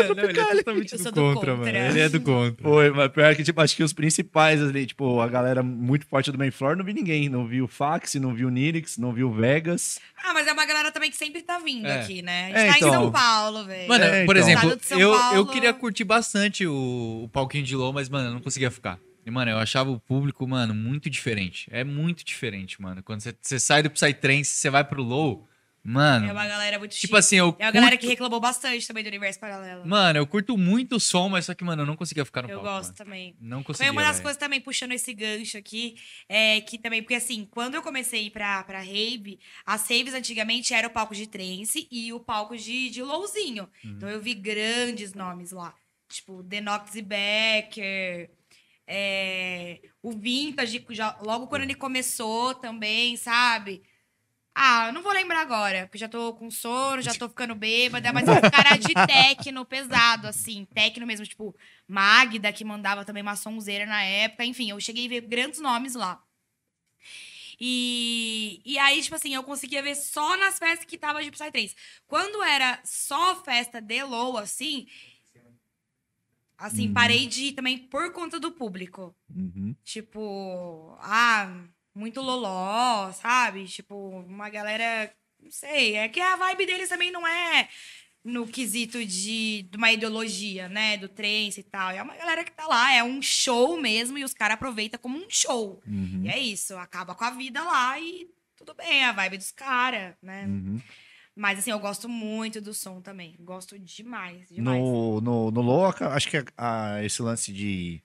totalmente 0.64 0.92
Eu 0.94 0.98
do 0.98 1.04
do 1.06 1.12
contra, 1.14 1.34
contra. 1.34 1.56
mano. 1.56 1.70
Ele 1.90 2.00
é 2.02 2.10
do 2.10 2.20
contra. 2.20 2.64
Foi, 2.64 2.90
mas 2.92 3.12
pior 3.12 3.34
que, 3.36 3.44
tipo, 3.44 3.62
acho 3.62 3.76
que 3.78 3.84
os 3.84 3.94
principais 3.94 4.62
ali, 4.62 4.86
tipo, 4.86 5.22
a 5.22 5.28
galera 5.28 5.64
muito 5.64 6.06
forte 6.06 6.32
do 6.32 6.38
Mayflower, 6.38 6.76
não 6.76 6.84
vi 6.84 6.94
ninguém. 6.94 7.30
Não 7.30 7.48
vi 7.48 7.62
o 7.62 7.68
Fax, 7.68 8.16
não 8.16 8.34
vi 8.34 8.44
o 8.44 8.50
Nirix, 8.50 8.98
não 8.98 9.14
vi 9.14 9.24
o 9.24 9.32
Vegas. 9.32 10.00
Ah, 10.24 10.34
mas 10.34 10.48
é 10.48 10.52
uma 10.54 10.66
galera 10.66 10.92
também 10.92 11.10
que 11.10 11.16
sempre 11.18 11.42
tá 11.42 11.60
vindo 11.60 11.88
É. 11.88 12.02
aqui, 12.02 12.22
né? 12.22 12.46
A 12.46 12.48
gente 12.48 12.58
É, 12.58 12.72
tá 12.72 12.78
então. 12.78 12.90
em 12.90 12.92
São 12.92 13.12
Paulo, 13.12 13.64
velho. 13.66 13.88
Mano, 13.88 14.04
É, 14.04 14.26
por 14.26 14.36
então. 14.36 14.50
exemplo, 14.50 14.78
eu, 14.92 15.00
eu 15.00 15.18
Paulo. 15.18 15.48
queria 15.48 15.74
curtir 15.74 16.04
bastante 16.04 16.68
o, 16.68 17.22
o 17.24 17.30
palquinho 17.30 17.64
de 17.64 17.76
Low, 17.76 17.94
mas, 17.94 18.10
mano, 18.10 18.30
eu 18.30 18.34
não 18.34 18.42
conseguia 18.42 18.70
ficar. 18.70 19.00
E, 19.26 19.32
mano, 19.32 19.52
eu 19.52 19.58
achava 19.58 19.90
o 19.92 20.00
público, 20.00 20.48
mano, 20.48 20.74
muito 20.74 21.10
diferente. 21.10 21.68
É 21.72 21.84
muito 21.84 22.24
diferente, 22.24 22.82
mano. 22.82 23.02
Quando 23.04 23.22
você, 23.22 23.34
você 23.42 23.60
sai 23.60 23.84
do 23.84 23.90
Psytrance, 23.90 24.52
você 24.52 24.70
vai 24.70 24.84
pro 24.84 25.04
Low, 25.04 25.48
mano. 25.92 26.28
É 26.28 26.32
uma 26.32 26.46
galera 26.48 26.78
muito 26.80 26.92
Tipo 26.92 27.02
chique. 27.02 27.16
assim, 27.18 27.36
eu 27.38 27.56
É 27.60 27.66
uma 27.66 27.72
galera 27.72 27.92
curto- 27.92 28.02
que 28.02 28.08
reclamou 28.08 28.40
bastante 28.40 28.86
também 28.88 29.04
do 29.04 29.08
Universo 29.08 29.40
Paralelo. 29.40 29.86
Mano, 29.88 30.20
eu 30.20 30.28
curto 30.28 30.58
muito 30.58 30.98
o 30.98 31.00
som, 31.00 31.30
mas 31.30 31.46
só 31.46 31.54
que, 31.54 31.64
mano, 31.64 31.84
eu 31.84 31.86
não 31.86 31.96
conseguia 31.96 32.26
ficar 32.26 32.42
no 32.44 32.50
eu 32.50 32.60
palco. 32.60 32.70
gosto 32.72 32.86
mano. 32.90 32.98
também. 32.98 33.36
Não 33.40 33.64
conseguia. 33.64 33.88
Foi 33.88 33.92
uma 33.96 34.02
das 34.04 34.18
velho. 34.18 34.24
coisas 34.24 34.40
também, 34.40 34.60
puxando 34.62 34.92
esse 34.92 35.14
gancho 35.14 35.58
aqui, 35.58 35.96
é 36.28 36.60
que 36.62 36.78
também, 36.78 37.02
porque 37.02 37.16
assim, 37.16 37.48
quando 37.50 37.76
eu 37.76 37.82
comecei 37.82 38.20
a 38.20 38.24
ir 38.24 38.32
pra, 38.32 38.64
pra 38.64 38.80
rave, 38.80 39.40
as 39.66 39.82
raves 39.90 40.14
antigamente 40.14 40.74
era 40.74 40.88
o 40.88 40.92
palco 40.92 41.16
de 41.16 41.26
trance 41.28 41.88
e 41.92 42.12
o 42.14 42.20
palco 42.20 42.58
de, 42.58 42.90
de 42.90 43.02
lowzinho. 43.02 43.70
Uhum. 43.84 43.92
Então 43.92 44.10
eu 44.10 44.20
vi 44.22 44.34
grandes 44.34 45.14
nomes 45.14 45.52
lá. 45.52 45.74
Tipo, 46.10 46.42
Denox 46.44 46.96
e 46.96 47.02
Becker, 47.02 48.30
é, 48.86 49.80
o 50.02 50.12
Vintage, 50.12 50.86
já, 50.92 51.18
logo 51.22 51.48
quando 51.48 51.64
ele 51.64 51.76
começou 51.76 52.54
também, 52.56 53.18
sabe? 53.18 53.84
Ah, 54.60 54.88
eu 54.88 54.94
não 54.94 55.04
vou 55.04 55.14
lembrar 55.14 55.42
agora, 55.42 55.86
porque 55.86 56.00
já 56.00 56.10
tô 56.10 56.34
com 56.34 56.50
sono, 56.50 57.00
já 57.00 57.14
tô 57.14 57.30
ficando 57.30 57.54
bêbada, 57.54 58.12
mas 58.12 58.28
os 58.28 58.50
cara 58.50 58.76
de 58.76 58.92
techno 59.06 59.64
pesado, 59.64 60.26
assim, 60.26 60.66
techno 60.74 61.06
mesmo, 61.06 61.28
tipo, 61.28 61.56
Magda, 61.88 62.52
que 62.52 62.66
mandava 62.66 63.06
também 63.06 63.22
uma 63.22 63.36
sonzeira 63.36 63.86
na 63.86 64.02
época, 64.02 64.44
enfim, 64.44 64.72
eu 64.72 64.80
cheguei 64.80 65.06
a 65.06 65.10
ver 65.10 65.22
grandes 65.22 65.60
nomes 65.60 65.94
lá. 65.94 66.24
E, 67.60 68.60
e 68.66 68.80
aí, 68.80 69.00
tipo 69.00 69.16
assim, 69.16 69.36
eu 69.36 69.44
conseguia 69.44 69.84
ver 69.84 69.94
só 69.94 70.36
nas 70.38 70.58
festas 70.58 70.86
que 70.86 70.98
tava 70.98 71.24
de 71.24 71.30
Psytrance. 71.30 71.76
Quando 72.08 72.42
era 72.42 72.82
só 72.84 73.44
festa 73.44 73.80
de 73.80 74.04
low, 74.04 74.40
assim, 74.40 74.88
assim, 76.58 76.92
parei 76.92 77.28
de 77.28 77.46
ir 77.46 77.52
também 77.54 77.78
por 77.78 78.12
conta 78.12 78.40
do 78.40 78.52
público. 78.52 79.16
Uhum. 79.30 79.76
Tipo, 79.84 80.98
ah, 81.00 81.68
muito 81.98 82.22
loló, 82.22 83.12
sabe? 83.12 83.66
Tipo, 83.66 83.96
uma 84.28 84.50
galera. 84.50 85.12
Não 85.42 85.52
sei. 85.52 85.96
É 85.96 86.08
que 86.08 86.20
a 86.20 86.36
vibe 86.36 86.66
deles 86.66 86.90
também 86.90 87.12
não 87.12 87.28
é 87.28 87.68
no 88.24 88.46
quesito 88.46 89.06
de, 89.06 89.64
de 89.64 89.78
uma 89.78 89.92
ideologia, 89.92 90.68
né? 90.68 90.98
Do 90.98 91.08
trance 91.08 91.60
e 91.60 91.64
tal. 91.64 91.92
É 91.92 92.02
uma 92.02 92.16
galera 92.16 92.44
que 92.44 92.52
tá 92.52 92.68
lá, 92.68 92.94
é 92.94 93.04
um 93.04 93.22
show 93.22 93.80
mesmo, 93.80 94.18
e 94.18 94.24
os 94.24 94.34
caras 94.34 94.56
aproveitam 94.56 95.00
como 95.00 95.18
um 95.18 95.30
show. 95.30 95.82
Uhum. 95.88 96.22
E 96.26 96.30
é 96.30 96.38
isso, 96.38 96.76
acaba 96.78 97.16
com 97.16 97.24
a 97.24 97.30
vida 97.32 97.64
lá 97.64 98.00
e 98.00 98.28
tudo 98.56 98.74
bem, 98.74 99.02
é 99.02 99.06
a 99.06 99.12
vibe 99.14 99.38
dos 99.38 99.52
caras, 99.52 100.16
né? 100.22 100.46
Uhum. 100.46 100.82
Mas 101.36 101.60
assim, 101.60 101.70
eu 101.72 101.80
gosto 101.80 102.10
muito 102.10 102.60
do 102.60 102.74
som 102.74 103.00
também. 103.00 103.36
Gosto 103.40 103.78
demais, 103.80 104.50
demais. 104.50 104.82
No, 104.82 105.22
no, 105.22 105.52
no 105.52 105.62
Low, 105.62 105.86
aca- 105.86 106.10
acho 106.14 106.28
que 106.30 106.38
a- 106.38 106.46
a- 106.58 107.04
esse 107.06 107.22
lance 107.22 107.54
de. 107.54 108.02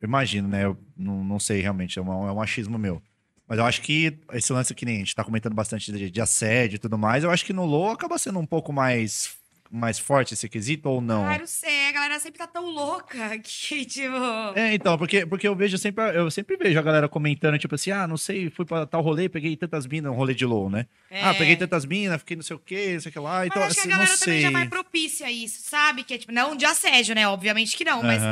Eu 0.00 0.06
imagino, 0.06 0.46
né? 0.46 0.64
Eu 0.64 0.78
não, 0.96 1.24
não 1.24 1.38
sei 1.40 1.60
realmente, 1.62 1.98
é, 1.98 2.02
uma- 2.02 2.28
é 2.28 2.32
um 2.32 2.40
achismo 2.40 2.78
meu. 2.78 3.02
Mas 3.50 3.58
eu 3.58 3.64
acho 3.64 3.82
que 3.82 4.16
esse 4.32 4.52
lance 4.52 4.72
que 4.72 4.86
nem 4.86 4.94
a 4.94 4.98
gente 5.00 5.12
tá 5.12 5.24
comentando 5.24 5.54
bastante 5.54 5.90
de, 5.90 6.08
de 6.08 6.20
assédio 6.20 6.76
e 6.76 6.78
tudo 6.78 6.96
mais, 6.96 7.24
eu 7.24 7.32
acho 7.32 7.44
que 7.44 7.52
no 7.52 7.64
Low 7.64 7.90
acaba 7.90 8.16
sendo 8.16 8.38
um 8.38 8.46
pouco 8.46 8.72
mais, 8.72 9.34
mais 9.68 9.98
forte 9.98 10.34
esse 10.34 10.48
quesito 10.48 10.88
ou 10.88 11.00
não? 11.00 11.26
Ah, 11.26 11.36
não 11.36 11.48
sei, 11.48 11.88
a 11.88 11.90
galera 11.90 12.20
sempre 12.20 12.38
tá 12.38 12.46
tão 12.46 12.70
louca 12.70 13.36
que, 13.42 13.84
tipo. 13.84 14.14
É, 14.54 14.72
então, 14.72 14.96
porque, 14.96 15.26
porque 15.26 15.48
eu 15.48 15.56
vejo 15.56 15.76
sempre, 15.78 16.16
eu 16.16 16.30
sempre 16.30 16.56
vejo 16.56 16.78
a 16.78 16.82
galera 16.82 17.08
comentando, 17.08 17.58
tipo 17.58 17.74
assim, 17.74 17.90
ah, 17.90 18.06
não 18.06 18.16
sei, 18.16 18.48
fui 18.50 18.64
pra 18.64 18.86
tal 18.86 19.02
rolê, 19.02 19.28
peguei 19.28 19.56
tantas 19.56 19.84
minas, 19.84 20.12
um 20.12 20.14
rolê 20.14 20.32
de 20.32 20.46
low, 20.46 20.70
né? 20.70 20.86
É. 21.10 21.20
Ah, 21.20 21.34
peguei 21.34 21.56
tantas 21.56 21.84
minas, 21.84 22.20
fiquei 22.20 22.36
não 22.36 22.44
sei 22.44 22.54
o 22.54 22.60
quê, 22.60 22.92
não 22.92 23.00
sei 23.00 23.10
o 23.10 23.12
que 23.12 23.18
lá, 23.18 23.38
Mas 23.38 23.46
então, 23.48 23.62
acho 23.64 23.74
que 23.74 23.80
a 23.80 23.82
assim, 23.82 23.90
galera 23.90 24.16
também 24.16 24.34
sei. 24.34 24.42
já 24.42 24.50
vai 24.52 24.68
propícia 24.68 25.26
a 25.26 25.32
isso, 25.32 25.60
sabe? 25.68 26.04
Que 26.04 26.14
é 26.14 26.18
tipo, 26.18 26.30
não 26.30 26.54
de 26.54 26.64
assédio, 26.66 27.16
né? 27.16 27.26
Obviamente 27.26 27.76
que 27.76 27.82
não, 27.82 28.00
mas. 28.00 28.22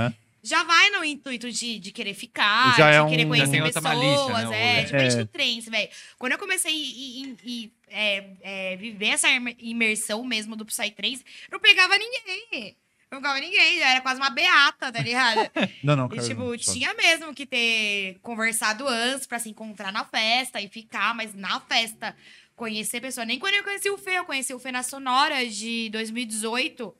Já 0.43 0.63
vai 0.65 0.91
no 0.91 1.05
intuito 1.05 1.51
de, 1.51 1.79
de 1.79 1.91
querer 1.93 2.15
ficar, 2.15 2.77
Já 2.77 2.91
de 2.91 2.97
é 3.07 3.11
querer 3.11 3.27
conhecer 3.27 3.63
pessoas, 3.63 3.83
malícia, 3.85 4.49
né, 4.51 4.81
é, 4.81 4.85
diferente 4.85 5.15
É. 5.15 5.19
do 5.19 5.27
trance, 5.27 5.71
velho. 5.71 5.89
Quando 6.19 6.33
eu 6.33 6.39
comecei 6.39 6.73
ir- 6.73 7.73
é, 7.89 8.25
é, 8.43 8.77
viver 8.77 9.09
essa 9.09 9.29
imer- 9.31 9.57
imersão 9.59 10.23
mesmo 10.25 10.55
do 10.57 10.65
Psytrance, 10.67 11.25
eu 11.51 11.53
não 11.53 11.61
pegava 11.61 11.97
ninguém. 11.99 12.77
Eu 13.11 13.15
não 13.17 13.23
pegava 13.23 13.41
ninguém, 13.41 13.79
eu 13.79 13.85
era 13.87 14.01
quase 14.03 14.21
uma 14.21 14.29
beata, 14.29 14.93
tá 14.93 15.01
ligado? 15.03 15.51
Não, 15.83 15.97
não, 15.97 16.07
E, 16.07 16.17
cara, 16.17 16.29
tipo, 16.29 16.43
não, 16.43 16.57
tinha 16.59 16.93
mesmo 16.93 17.33
que 17.35 17.47
ter 17.47 18.19
conversado 18.21 18.87
antes 18.87 19.27
pra 19.27 19.39
se 19.39 19.49
encontrar 19.49 19.91
na 19.91 20.05
festa 20.05 20.61
e 20.61 20.69
ficar, 20.69 21.15
mas 21.15 21.33
na 21.35 21.59
festa 21.61 22.15
conhecer 22.55 23.01
pessoa. 23.01 23.25
Nem 23.25 23.39
quando 23.39 23.55
eu 23.55 23.65
conheci 23.65 23.89
o 23.89 23.97
Fê, 23.97 24.19
eu 24.19 24.25
conheci 24.27 24.53
o 24.53 24.59
Fê 24.59 24.71
na 24.71 24.83
Sonora 24.83 25.47
de 25.47 25.89
2018. 25.91 26.95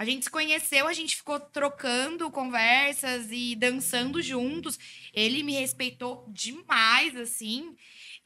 A 0.00 0.04
gente 0.06 0.24
se 0.24 0.30
conheceu, 0.30 0.88
a 0.88 0.94
gente 0.94 1.14
ficou 1.14 1.38
trocando 1.38 2.30
conversas 2.30 3.26
e 3.30 3.54
dançando 3.54 4.22
juntos. 4.22 4.78
Ele 5.12 5.42
me 5.42 5.52
respeitou 5.52 6.24
demais, 6.26 7.14
assim. 7.16 7.76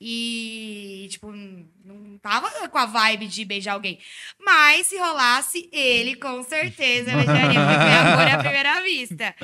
E, 0.00 1.08
tipo, 1.10 1.32
não 1.32 2.16
tava 2.18 2.68
com 2.68 2.78
a 2.78 2.86
vibe 2.86 3.26
de 3.26 3.44
beijar 3.44 3.72
alguém. 3.72 3.98
Mas 4.38 4.86
se 4.86 4.96
rolasse, 4.96 5.68
ele 5.72 6.14
com 6.14 6.44
certeza 6.44 7.10
beijaria, 7.10 7.60
porque 7.60 7.80
foi 7.80 7.92
amor 7.92 8.28
à 8.28 8.38
primeira 8.38 8.80
vista. 8.80 9.34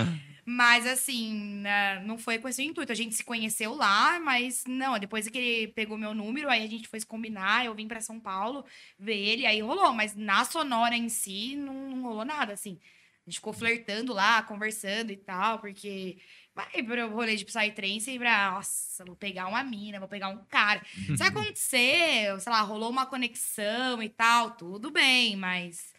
Mas 0.53 0.85
assim, 0.85 1.33
né, 1.61 2.01
não 2.01 2.19
foi 2.19 2.37
com 2.37 2.49
esse 2.49 2.61
intuito. 2.61 2.91
A 2.91 2.95
gente 2.95 3.15
se 3.15 3.23
conheceu 3.23 3.73
lá, 3.73 4.19
mas 4.19 4.65
não, 4.67 4.99
depois 4.99 5.29
que 5.29 5.39
ele 5.39 5.69
pegou 5.69 5.97
meu 5.97 6.13
número, 6.13 6.51
aí 6.51 6.65
a 6.65 6.67
gente 6.67 6.89
foi 6.89 6.99
se 6.99 7.07
combinar, 7.07 7.65
eu 7.65 7.73
vim 7.73 7.87
pra 7.87 8.01
São 8.01 8.19
Paulo 8.19 8.65
ver 8.99 9.17
ele, 9.17 9.47
aí 9.47 9.61
rolou. 9.61 9.93
Mas 9.93 10.17
na 10.17 10.45
Sonora 10.45 10.97
em 10.97 11.09
si, 11.09 11.55
não, 11.55 11.91
não 11.91 12.03
rolou 12.03 12.25
nada, 12.25 12.53
assim. 12.53 12.81
A 13.25 13.31
gente 13.31 13.37
ficou 13.37 13.53
flertando 13.53 14.13
lá, 14.13 14.43
conversando 14.43 15.13
e 15.13 15.17
tal, 15.17 15.61
porque 15.61 16.19
vai 16.53 16.83
pro 16.83 17.09
rolê 17.11 17.37
de 17.37 17.45
Psytrance 17.45 18.11
e 18.11 18.19
pra, 18.19 18.51
nossa, 18.51 19.05
vou 19.05 19.15
pegar 19.15 19.47
uma 19.47 19.63
mina, 19.63 20.01
vou 20.01 20.09
pegar 20.09 20.31
um 20.31 20.45
cara. 20.47 20.83
Se 21.17 21.23
acontecer, 21.23 22.41
sei 22.41 22.53
lá, 22.53 22.61
rolou 22.63 22.91
uma 22.91 23.07
conexão 23.07 24.03
e 24.03 24.09
tal, 24.09 24.51
tudo 24.51 24.91
bem, 24.91 25.37
mas... 25.37 25.95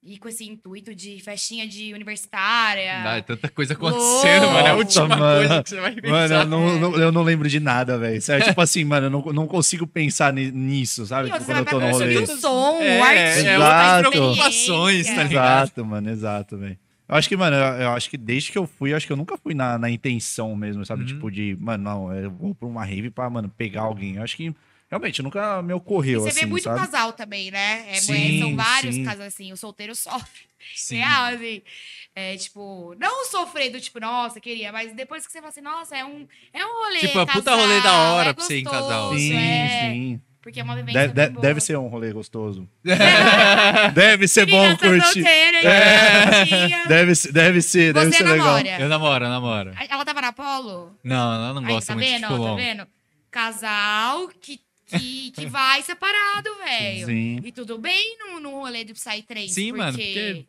E 0.00 0.16
com 0.16 0.28
esse 0.28 0.44
intuito 0.48 0.94
de 0.94 1.18
festinha 1.20 1.66
de 1.66 1.92
universitária... 1.92 3.16
É 3.16 3.20
tanta 3.20 3.48
coisa 3.48 3.72
acontecendo, 3.74 4.46
mano. 4.46 4.66
É 4.66 4.70
a 4.70 4.76
última 4.76 5.08
mano. 5.08 5.48
coisa 5.48 5.62
que 5.62 5.68
você 5.70 5.80
vai 5.80 5.92
pensar. 5.92 6.08
Mano, 6.10 6.34
eu 6.34 6.46
não, 6.46 6.78
não- 6.78 6.96
eu 7.00 7.12
não 7.12 7.22
lembro 7.24 7.48
de 7.48 7.58
nada, 7.58 7.98
velho. 7.98 8.22
Sério, 8.22 8.44
tipo 8.46 8.60
assim, 8.60 8.84
mano, 8.84 9.06
eu 9.06 9.10
não, 9.10 9.20
não 9.32 9.46
consigo 9.48 9.86
pensar 9.88 10.32
ni- 10.32 10.52
nisso, 10.52 11.04
sabe? 11.04 11.30
Tipo, 11.30 11.44
quando 11.44 11.58
eu 11.58 11.64
tô 11.64 11.80
no 11.80 11.90
rolê. 11.90 12.16
o 12.18 12.26
som, 12.26 12.80
É, 12.80 13.00
o 13.00 13.04
artista. 13.04 13.48
é 13.48 13.58
outras 13.58 14.08
preocupações, 14.10 15.06
tá 15.06 15.22
ligado? 15.24 15.64
Exato, 15.64 15.84
mano, 15.84 16.10
exato, 16.10 16.56
velho. 16.58 16.78
Eu 17.08 17.14
acho 17.16 17.28
que, 17.28 17.36
mano, 17.36 17.56
eu, 17.56 17.62
eu 17.82 17.90
acho 17.90 18.08
que 18.10 18.16
desde 18.16 18.52
que 18.52 18.58
eu 18.58 18.66
fui, 18.66 18.92
eu 18.92 18.96
acho 18.96 19.06
que 19.06 19.12
eu 19.12 19.16
nunca 19.16 19.36
fui 19.36 19.54
na, 19.54 19.78
na 19.78 19.90
intenção 19.90 20.54
mesmo, 20.54 20.84
sabe? 20.86 21.00
Uhum. 21.02 21.06
Tipo, 21.08 21.30
de, 21.30 21.56
mano, 21.58 21.82
não, 21.82 22.14
eu 22.14 22.30
vou 22.30 22.54
pra 22.54 22.68
uma 22.68 22.84
rave 22.84 23.10
pra, 23.10 23.28
mano, 23.30 23.48
pegar 23.48 23.82
alguém. 23.82 24.16
Eu 24.16 24.22
acho 24.22 24.36
que 24.36 24.54
realmente 24.88 25.22
nunca 25.22 25.62
me 25.62 25.72
ocorreu, 25.72 26.20
E 26.20 26.22
você 26.22 26.28
assim, 26.30 26.40
vê 26.40 26.46
muito 26.46 26.64
sabe? 26.64 26.78
casal 26.80 27.12
também, 27.12 27.50
né? 27.50 27.84
É, 27.90 27.94
Sim, 27.94 28.38
são 28.40 28.56
vários 28.56 28.94
sim. 28.94 29.04
casais 29.04 29.34
assim. 29.34 29.52
O 29.52 29.56
solteiro 29.56 29.94
sofre. 29.94 30.46
Sim. 30.74 30.96
Real, 30.96 31.24
assim. 31.26 31.62
É, 32.14 32.36
tipo, 32.36 32.94
não 32.98 33.24
sofrer 33.26 33.70
do 33.70 33.80
tipo, 33.80 34.00
nossa, 34.00 34.40
queria, 34.40 34.72
mas 34.72 34.92
depois 34.92 35.24
que 35.24 35.32
você 35.32 35.38
fala 35.38 35.50
assim, 35.50 35.60
nossa, 35.60 35.96
é 35.96 36.04
um, 36.04 36.26
é 36.52 36.64
um 36.66 36.72
rolê. 36.84 36.98
Tipo, 36.98 37.20
é 37.20 37.26
puta 37.26 37.54
rolê 37.54 37.80
da 37.80 37.92
hora 38.14 38.30
é 38.30 38.32
pra 38.32 38.42
você 38.44 38.56
ir 38.58 38.60
em 38.62 38.64
casal. 38.64 39.14
Sim, 39.14 39.36
é, 39.36 39.90
sim. 39.92 40.20
Porque 40.42 40.60
é 40.60 40.62
uma 40.64 40.74
vivência 40.76 41.08
de- 41.08 41.28
boa. 41.30 41.42
deve 41.42 41.60
ser 41.60 41.76
um 41.78 41.88
rolê 41.88 42.10
gostoso. 42.12 42.68
deve 43.94 44.26
ser 44.26 44.46
bom 44.46 44.76
curtir. 44.76 45.02
solteira, 45.22 45.58
É. 45.58 46.44
tia. 46.44 46.86
Deve, 46.86 47.14
ser- 47.14 47.32
deve 47.32 47.62
ser, 47.62 47.92
deve 47.92 48.10
Você 48.12 48.16
ser 48.18 48.24
legal. 48.24 48.46
namora. 48.46 48.80
Eu 48.80 48.88
namoro, 48.88 49.24
eu 49.24 49.28
namoro. 49.30 49.72
Ela 49.88 50.04
tava 50.04 50.20
na 50.22 50.32
Polo? 50.32 50.96
Não, 51.04 51.34
ela 51.34 51.52
não 51.54 51.62
Aí, 51.62 51.68
gosta 51.68 51.88
tá 51.92 51.94
muito 51.94 52.08
vendo? 52.08 52.28
de 52.38 52.44
tá 52.44 52.54
vendo? 52.54 52.86
Casal 53.30 54.28
que, 54.40 54.60
que, 54.88 55.30
que 55.32 55.46
vai 55.46 55.82
separado, 55.82 56.54
velho. 56.64 57.06
Sim. 57.06 57.40
E 57.44 57.52
tudo 57.52 57.78
bem 57.78 58.16
no, 58.18 58.40
no 58.40 58.50
rolê 58.50 58.84
do 58.84 58.94
Psytrance. 58.94 59.50
Sim, 59.54 59.68
porque 59.70 59.78
mano, 59.84 59.92
porque- 59.98 60.46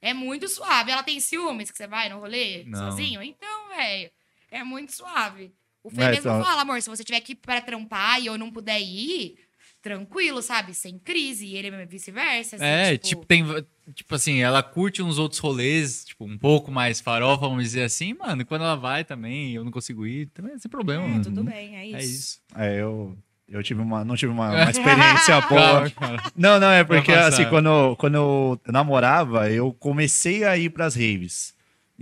É 0.00 0.12
muito 0.12 0.48
suave. 0.48 0.90
Ela 0.90 1.02
tem 1.04 1.20
ciúmes 1.20 1.70
que 1.70 1.76
você 1.78 1.86
vai 1.86 2.08
no 2.08 2.18
rolê 2.18 2.64
Não. 2.66 2.90
sozinho? 2.90 3.22
Então, 3.22 3.68
velho, 3.68 4.10
é 4.50 4.64
muito 4.64 4.92
suave. 4.92 5.52
O 5.84 5.90
Fê 5.90 6.02
É, 6.02 6.10
mesmo 6.10 6.20
então- 6.30 6.44
fala, 6.44 6.62
amor, 6.62 6.82
se 6.82 6.90
você 6.90 7.04
tiver 7.04 7.20
que 7.20 7.32
ir 7.32 7.36
pra 7.36 7.60
trampar 7.60 8.20
e 8.20 8.26
eu 8.26 8.36
não 8.36 8.50
puder 8.50 8.80
ir, 8.80 9.36
tranquilo, 9.80 10.40
sabe? 10.42 10.74
Sem 10.74 10.98
crise. 10.98 11.46
E 11.46 11.56
ele 11.56 11.68
é 11.68 11.86
vice-versa. 11.86 12.56
assim, 12.56 12.64
É, 12.64 12.96
tipo, 12.96 13.24
tem. 13.26 13.44
Tipo 13.94 14.14
assim, 14.14 14.40
ela 14.40 14.62
curte 14.62 15.02
uns 15.02 15.18
outros 15.18 15.40
rolês, 15.40 16.04
tipo, 16.04 16.24
um 16.24 16.38
pouco 16.38 16.70
mais 16.70 17.00
farofa, 17.00 17.48
vamos 17.48 17.64
dizer 17.64 17.82
assim, 17.82 18.14
mano. 18.14 18.42
e 18.42 18.44
Quando 18.44 18.62
ela 18.62 18.76
vai 18.76 19.04
também, 19.04 19.52
eu 19.54 19.64
não 19.64 19.72
consigo 19.72 20.06
ir, 20.06 20.26
também 20.28 20.54
é 20.54 20.58
sem 20.58 20.70
problema, 20.70 21.04
É, 21.04 21.08
mano. 21.08 21.24
tudo 21.24 21.42
bem, 21.44 21.76
é 21.76 21.86
isso. 21.86 21.96
É 21.96 22.04
isso. 22.04 22.40
É, 22.56 22.80
eu, 22.80 23.18
eu 23.48 23.62
tive 23.62 23.80
uma, 23.80 24.04
não 24.04 24.16
tive 24.16 24.32
uma, 24.32 24.50
uma 24.50 24.70
experiência 24.70 25.40
boa. 25.42 25.90
Cara. 25.90 26.22
Não, 26.36 26.58
não, 26.60 26.70
é 26.70 26.84
porque 26.84 27.12
assim, 27.12 27.44
quando, 27.46 27.68
eu- 27.68 27.96
quando 27.96 28.14
eu 28.14 28.60
namorava, 28.66 29.50
eu 29.50 29.72
comecei 29.72 30.44
a 30.44 30.56
ir 30.56 30.70
pras 30.70 30.94
raves. 30.94 31.52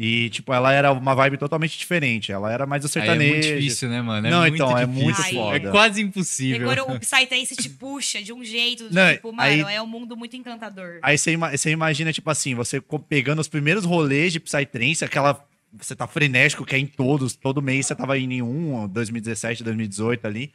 E, 0.03 0.31
tipo, 0.31 0.51
ela 0.55 0.73
era 0.73 0.93
uma 0.93 1.15
vibe 1.15 1.37
totalmente 1.37 1.77
diferente. 1.77 2.33
Ela 2.33 2.51
era 2.51 2.65
mais 2.65 2.83
o 2.85 2.87
Aí 2.87 2.89
é 2.89 2.93
sertanejo. 2.93 3.33
muito 3.35 3.47
difícil, 3.49 3.89
né, 3.91 4.01
mano? 4.01 4.27
É 4.27 4.31
Não, 4.31 4.41
muito 4.41 4.55
então, 4.55 4.79
é 4.79 4.87
difícil. 4.87 5.05
muito 5.05 5.21
Ai, 5.21 5.33
foda. 5.35 5.69
É 5.69 5.71
quase 5.71 6.01
E 6.01 6.05
impossível. 6.05 6.67
quando 6.69 6.83
o 6.97 7.01
Psytrance 7.01 7.57
te 7.57 7.69
puxa 7.69 8.23
de 8.23 8.33
um 8.33 8.43
jeito, 8.43 8.89
Não, 8.91 9.12
tipo, 9.12 9.31
mano, 9.31 9.67
aí- 9.67 9.75
é 9.75 9.83
um 9.83 9.87
mundo 9.87 10.17
muito 10.17 10.35
encantador. 10.37 11.01
Aí 11.03 11.19
você, 11.19 11.33
ima- 11.33 11.55
você 11.55 11.71
imagina, 11.71 12.12
tipo 12.15 12.31
assim, 12.31 12.55
você 12.55 12.81
pegando 13.11 13.41
os 13.41 13.49
primeiros 13.49 13.85
rolês 13.85 14.33
de 14.33 14.41
Psytrance, 14.41 15.05
aquela. 15.05 15.45
Você 15.75 15.95
tá 15.95 16.07
frenético, 16.07 16.65
que 16.65 16.75
é 16.75 16.79
em 16.79 16.87
todos, 16.87 17.37
todo 17.37 17.61
mês 17.61 17.87
você 17.87 17.95
tava 17.95 18.19
indo 18.19 18.33
em 18.33 18.43
um, 18.43 18.89
2017, 18.89 19.62
2018 19.62 20.27
ali. 20.27 20.51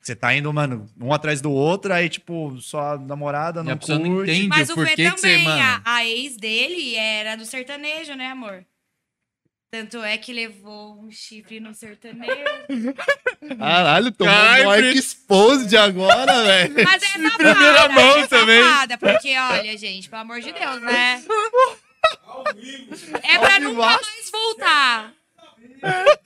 Você 0.00 0.14
tá 0.16 0.34
indo, 0.34 0.50
mano, 0.52 0.88
um 1.00 1.12
atrás 1.12 1.40
do 1.40 1.50
outro, 1.50 1.92
aí, 1.92 2.08
tipo, 2.08 2.56
sua 2.60 2.96
namorada 2.96 3.62
não 3.62 3.76
pessoa 3.76 3.98
não 3.98 4.08
curte. 4.10 4.30
entende. 4.30 4.48
Mas 4.48 4.70
o 4.70 4.74
Fê 4.74 4.94
que 4.94 5.10
você, 5.10 5.16
também, 5.34 5.44
mano? 5.44 5.60
a, 5.62 5.82
a 5.84 6.06
ex 6.06 6.36
dele 6.36 6.94
era 6.96 7.36
do 7.36 7.44
sertanejo, 7.44 8.14
né, 8.14 8.28
amor? 8.28 8.64
Tanto 9.70 10.02
é 10.02 10.16
que 10.16 10.32
levou 10.32 10.98
um 10.98 11.10
chifre 11.10 11.60
no 11.60 11.74
sertanejo. 11.74 12.32
Caralho, 13.58 14.10
tomou 14.12 14.32
Ai, 14.32 14.64
um 14.64 14.70
Mike 14.86 14.98
Exposed 14.98 15.76
agora, 15.76 16.42
velho. 16.42 16.74
Mas 16.84 17.02
é 17.02 17.06
safada, 17.06 17.30
primeira 17.36 17.88
mão 17.90 18.16
é 18.18 18.26
também. 18.26 18.62
safada, 18.62 18.96
porque, 18.96 19.36
olha, 19.36 19.76
gente, 19.76 20.08
pelo 20.08 20.22
amor 20.22 20.40
de 20.40 20.52
Deus, 20.52 20.80
né? 20.80 21.22
É 23.24 23.38
pra 23.38 23.60
nunca 23.60 23.82
mais 24.00 24.30
voltar. 24.30 25.12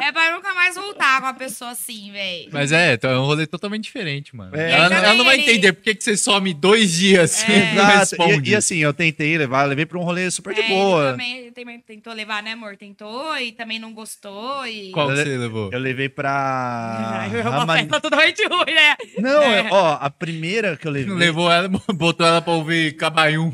É 0.00 0.10
pra 0.10 0.32
nunca 0.32 0.52
mais 0.54 0.74
voltar 0.76 1.20
com 1.20 1.26
uma 1.26 1.34
pessoa 1.34 1.70
assim, 1.72 2.10
velho. 2.10 2.48
Mas 2.50 2.72
é, 2.72 2.94
então 2.94 3.10
é 3.10 3.18
um 3.18 3.24
rolê 3.26 3.46
totalmente 3.46 3.84
diferente, 3.84 4.34
mano. 4.34 4.56
É. 4.56 4.70
Ela, 4.72 4.88
não- 4.88 4.96
ela 4.96 5.14
não 5.14 5.24
vai 5.24 5.36
entender 5.38 5.72
por 5.74 5.82
que, 5.82 5.94
que 5.94 6.02
você 6.02 6.16
some 6.16 6.52
dois 6.54 6.92
dias 6.94 7.46
É. 7.48 7.52
e 7.72 7.74
não 7.74 7.84
Exato. 7.84 7.98
responde. 7.98 8.50
E, 8.50 8.52
e 8.52 8.56
assim, 8.56 8.78
eu 8.78 8.94
tentei 8.94 9.36
levar, 9.36 9.64
levei 9.64 9.84
pra 9.86 9.98
um 9.98 10.02
rolê 10.02 10.30
super 10.30 10.54
de 10.54 10.62
É, 10.62 10.68
boa. 10.68 11.02
Ele 11.02 11.10
também, 11.12 11.52
também 11.52 11.80
tentou 11.80 12.12
levar, 12.14 12.42
né, 12.42 12.52
amor? 12.52 12.76
Tentou 12.76 13.36
e 13.38 13.52
também 13.52 13.78
não 13.78 13.92
gostou. 13.92 14.66
E... 14.66 14.90
Qual 14.90 15.06
que 15.06 15.12
Eu- 15.12 15.16
você 15.16 15.36
levou? 15.36 15.70
Eu 15.72 15.78
levei 15.78 16.08
pra. 16.08 17.20
Ai, 17.30 17.30
é 17.40 17.42
uma 17.42 17.50
Ramani- 17.60 17.82
festa 17.82 18.00
totalmente 18.00 18.42
ruim, 18.46 18.74
né? 18.74 18.96
Não, 19.18 19.42
É. 19.42 19.68
ó, 19.70 19.98
a 20.00 20.10
primeira 20.10 20.76
que 20.76 20.88
eu 20.88 20.92
levei. 20.92 21.14
Levou 21.14 21.50
ela, 21.52 21.68
botou 21.94 22.26
ela 22.26 22.40
pra 22.40 22.52
ouvir 22.54 22.96
Cabaium. 22.96 23.52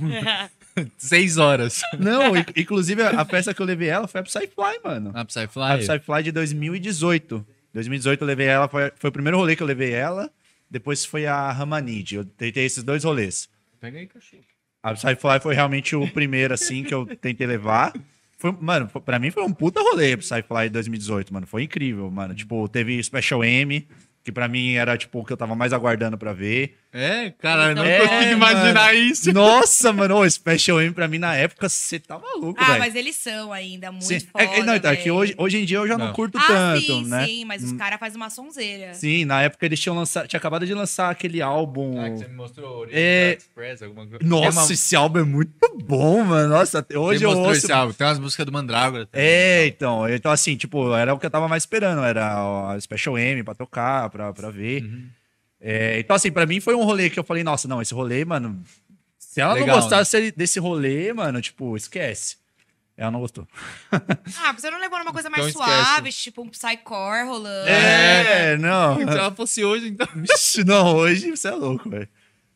Seis 0.97 1.37
horas. 1.37 1.83
Não, 1.99 2.37
in- 2.37 2.45
inclusive 2.57 3.03
a 3.03 3.25
festa 3.25 3.53
que 3.55 3.61
eu 3.61 3.67
levei 3.67 3.89
ela 3.89 4.07
foi 4.09 4.21
a 4.21 4.25
Psyfly, 4.25 4.81
mano. 4.85 5.13
A 5.15 5.25
Psyfly? 5.25 5.79
Psyfly 5.79 6.23
de 6.25 6.33
2018. 6.33 7.47
2018 7.75 8.21
eu 8.23 8.27
levei 8.27 8.47
ela, 8.47 8.69
foi, 8.69 8.91
foi 8.97 9.11
o 9.11 9.13
primeiro 9.13 9.37
rolê 9.39 9.55
que 9.57 9.63
eu 9.63 9.67
levei 9.67 9.93
ela. 9.93 10.31
Depois 10.71 11.05
foi 11.05 11.27
a 11.27 11.51
Ramanid. 11.53 12.15
Eu 12.17 12.25
tentei 12.25 12.65
esses 12.65 12.83
dois 12.83 13.05
rolês. 13.05 13.49
Pega 13.81 13.99
aí, 13.99 14.07
cachorro. 14.07 14.43
A 14.83 14.95
Psyfly 14.95 15.41
foi 15.43 15.55
realmente 15.55 15.95
o 15.95 16.09
primeiro, 16.09 16.55
assim, 16.55 16.83
que 16.85 16.95
eu 16.95 17.05
tentei 17.17 17.47
levar. 17.47 17.93
Foi, 18.39 18.57
mano, 18.59 18.89
foi- 18.89 19.01
pra 19.03 19.19
mim 19.19 19.31
foi 19.31 19.43
um 19.43 19.53
puta 19.53 19.81
rolê 19.81 20.17
pro 20.17 20.25
Psyfly 20.27 20.65
de 20.65 20.71
2018, 20.71 21.35
mano. 21.35 21.47
Foi 21.47 21.63
incrível, 21.65 22.11
mano. 22.11 22.35
Tipo, 22.35 22.67
teve 22.69 23.03
Special 23.03 23.45
M, 23.45 23.87
que 24.25 24.33
pra 24.33 24.49
mim 24.49 24.75
era, 24.75 24.97
tipo, 24.97 25.21
o 25.21 25.25
que 25.25 25.33
eu 25.33 25.37
tava 25.37 25.55
mais 25.55 25.73
aguardando 25.73 26.17
pra 26.17 26.33
ver. 26.33 26.79
É, 26.93 27.31
cara, 27.39 27.71
eu 27.71 27.77
não 27.77 27.85
É, 27.85 28.01
consigo 28.01 28.33
imaginar 28.33 28.87
mano. 28.93 28.99
isso. 28.99 29.33
Nossa, 29.33 29.93
mano, 29.93 30.17
o 30.19 30.29
Special 30.31 30.81
M 30.83 30.93
pra 30.93 31.07
mim 31.07 31.19
na 31.19 31.37
época, 31.37 31.69
você 31.69 32.01
tá 32.01 32.19
maluco, 32.19 32.61
Ah, 32.61 32.79
mas 32.79 32.97
eles 32.97 33.15
são 33.15 33.53
ainda 33.53 33.93
muito 33.93 34.07
Sim. 34.07 34.19
foda, 34.21 34.43
É, 34.45 34.59
é, 34.59 34.63
não, 34.65 34.75
então, 34.75 34.91
é 34.91 34.97
que 34.97 35.09
hoje, 35.09 35.33
hoje 35.39 35.59
em 35.59 35.65
dia 35.65 35.79
eu 35.79 35.87
já 35.87 35.97
não, 35.97 36.07
Não. 36.07 36.13
curto 36.13 36.37
Ah, 36.37 36.45
tanto, 36.49 36.81
sim, 36.85 37.05
né? 37.07 37.27
sim, 37.27 37.45
mas 37.45 37.63
os 37.63 37.73
caras 37.75 38.01
fazem 38.01 38.17
uma 38.17 38.29
sonzeira. 38.29 38.93
Sim, 38.95 39.25
na 39.25 39.41
época 39.43 39.65
eles 39.67 39.79
tinham 39.79 39.95
lançado, 39.95 40.27
tinha 40.27 40.39
acabado 40.39 40.67
de 40.67 40.75
lançar 40.75 41.11
aquele 41.11 41.41
álbum. 41.41 42.01
Ah, 42.05 42.11
que 42.11 42.19
você 42.19 42.27
me 42.29 42.35
mostrou 42.35 42.87
É- 42.91 43.35
Express, 43.39 43.83
alguma 43.83 44.07
coisa. 44.09 44.25
Nossa, 44.27 44.51
Tem 44.51 44.59
uma- 44.67 44.73
esse 44.73 44.97
álbum 44.97 45.19
é 45.21 45.25
muito 45.25 45.79
bom, 45.85 46.25
mano. 46.25 46.49
Nossa, 46.49 46.85
hoje 46.97 47.21
Você 47.21 47.25
eu 47.25 47.29
mostrou 47.29 47.49
ouço. 47.51 47.59
esse 47.67 47.73
álbum. 47.73 47.93
Tem 47.93 48.07
umas 48.07 48.19
músicas 48.19 48.47
do 48.47 48.51
Mandrágora 48.53 49.07
também. 49.07 49.27
É, 49.27 49.67
então, 49.67 50.09
então 50.09 50.33
assim, 50.33 50.57
tipo, 50.57 50.93
era 50.95 51.15
o 51.15 51.19
que 51.21 51.27
eu 51.27 51.31
tava 51.31 51.47
mais 51.47 51.63
esperando, 51.63 52.03
era 52.03 52.71
a 52.73 52.81
Special 52.81 53.17
M 53.17 53.45
pra 53.45 53.55
tocar, 53.55 54.11
pra, 54.11 54.33
pra 54.33 54.51
ver. 54.51 54.83
Uhum. 54.83 55.07
É, 55.61 55.99
então, 56.01 56.17
assim, 56.17 56.31
pra 56.33 56.47
mim 56.47 56.59
foi 56.61 56.75
um 56.75 56.85
rolê 56.85 57.11
que 57.11 57.19
eu 57.19 57.25
falei, 57.25 57.45
nossa, 57.45 57.69
não, 57.69 57.83
esse 57.83 57.93
rolê, 57.93 58.25
mano, 58.25 58.63
se 59.19 59.41
ela 59.41 59.53
Legal, 59.55 59.69
não 59.69 59.75
gostasse 59.75 60.33
desse 60.33 60.59
rolê, 60.59 61.13
mano, 61.13 61.41
tipo, 61.43 61.77
esquece. 61.77 62.37
Ela 62.97 63.11
não 63.11 63.21
gostou. 63.21 63.47
Ah, 64.43 64.53
você 64.53 64.71
não 64.71 64.79
levou 64.79 64.99
numa 64.99 65.13
coisa 65.13 65.31
mais 65.31 65.47
Então 65.49 65.65
suave, 65.65 66.11
tipo 66.13 66.43
um 66.43 66.49
psycore 66.49 67.25
rolando. 67.27 67.69
É, 67.69 68.57
não. 68.59 68.97
Se 68.97 69.03
ela 69.03 69.35
fosse 69.35 69.65
hoje, 69.65 69.89
então. 69.89 70.07
Vixe, 70.15 70.65
não, 70.65 70.97
hoje 70.97 71.31
você 71.31 71.49
é 71.49 71.53
louco, 71.53 71.89
velho. 71.89 72.09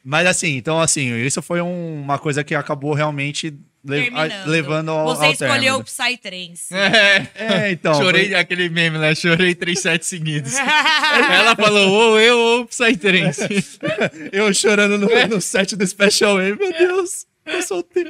Mas 0.04 0.26
assim, 0.26 0.56
então 0.56 0.80
assim, 0.80 1.14
isso 1.16 1.40
foi 1.40 1.62
um- 1.62 2.02
uma 2.02 2.18
coisa 2.18 2.44
que 2.44 2.54
acabou 2.54 2.92
realmente 2.92 3.54
le- 3.84 4.02
Terminando. 4.02 4.46
levando 4.48 4.90
ao, 4.90 5.06
Você 5.14 5.24
ao 5.26 5.32
escolheu 5.32 5.76
o 5.76 5.84
Psytrance. 5.84 6.74
É. 6.74 7.28
É, 7.34 7.70
então. 7.72 7.94
Chorei 7.94 8.34
aquele 8.34 8.68
meme, 8.68 8.98
né? 8.98 9.14
Chorei 9.14 9.54
três 9.54 9.80
sets 9.80 10.06
seguidos. 10.08 10.54
Ela 10.58 11.54
falou, 11.54 11.90
ou 11.90 12.20
eu 12.20 12.38
ou 12.38 12.66
Psytrance. 12.66 13.62
foi- 13.62 13.88
eu 14.32 14.52
chorando 14.54 14.98
no, 14.98 15.08
no 15.28 15.40
set 15.40 15.76
do 15.76 15.86
Special 15.86 16.36
Way, 16.36 16.56
meu 16.56 16.72
Deus. 16.72 17.26
Eu 17.46 17.62
soltei. 17.62 18.04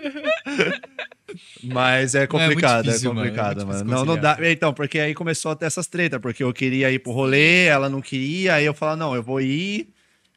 Mas 1.62 2.14
é 2.14 2.26
complicado, 2.26 2.84
é, 2.84 2.88
difícil, 2.90 3.12
mano, 3.12 3.26
é 3.26 3.30
complicado, 3.30 3.66
mano. 3.66 3.78
difícil 3.84 3.86
Não, 3.96 4.04
não 4.04 4.16
dá. 4.16 4.36
Então, 4.42 4.72
porque 4.72 5.00
aí 5.00 5.12
começou 5.14 5.50
a 5.50 5.56
ter 5.56 5.66
essas 5.66 5.86
tretas, 5.86 6.20
porque 6.20 6.44
eu 6.44 6.52
queria 6.52 6.90
ir 6.92 6.98
pro 7.00 7.10
rolê, 7.12 7.64
ela 7.64 7.88
não 7.88 8.00
queria, 8.00 8.54
aí 8.54 8.64
eu 8.64 8.74
falava, 8.74 8.96
não, 8.96 9.14
eu 9.14 9.22
vou 9.22 9.40
ir. 9.40 9.88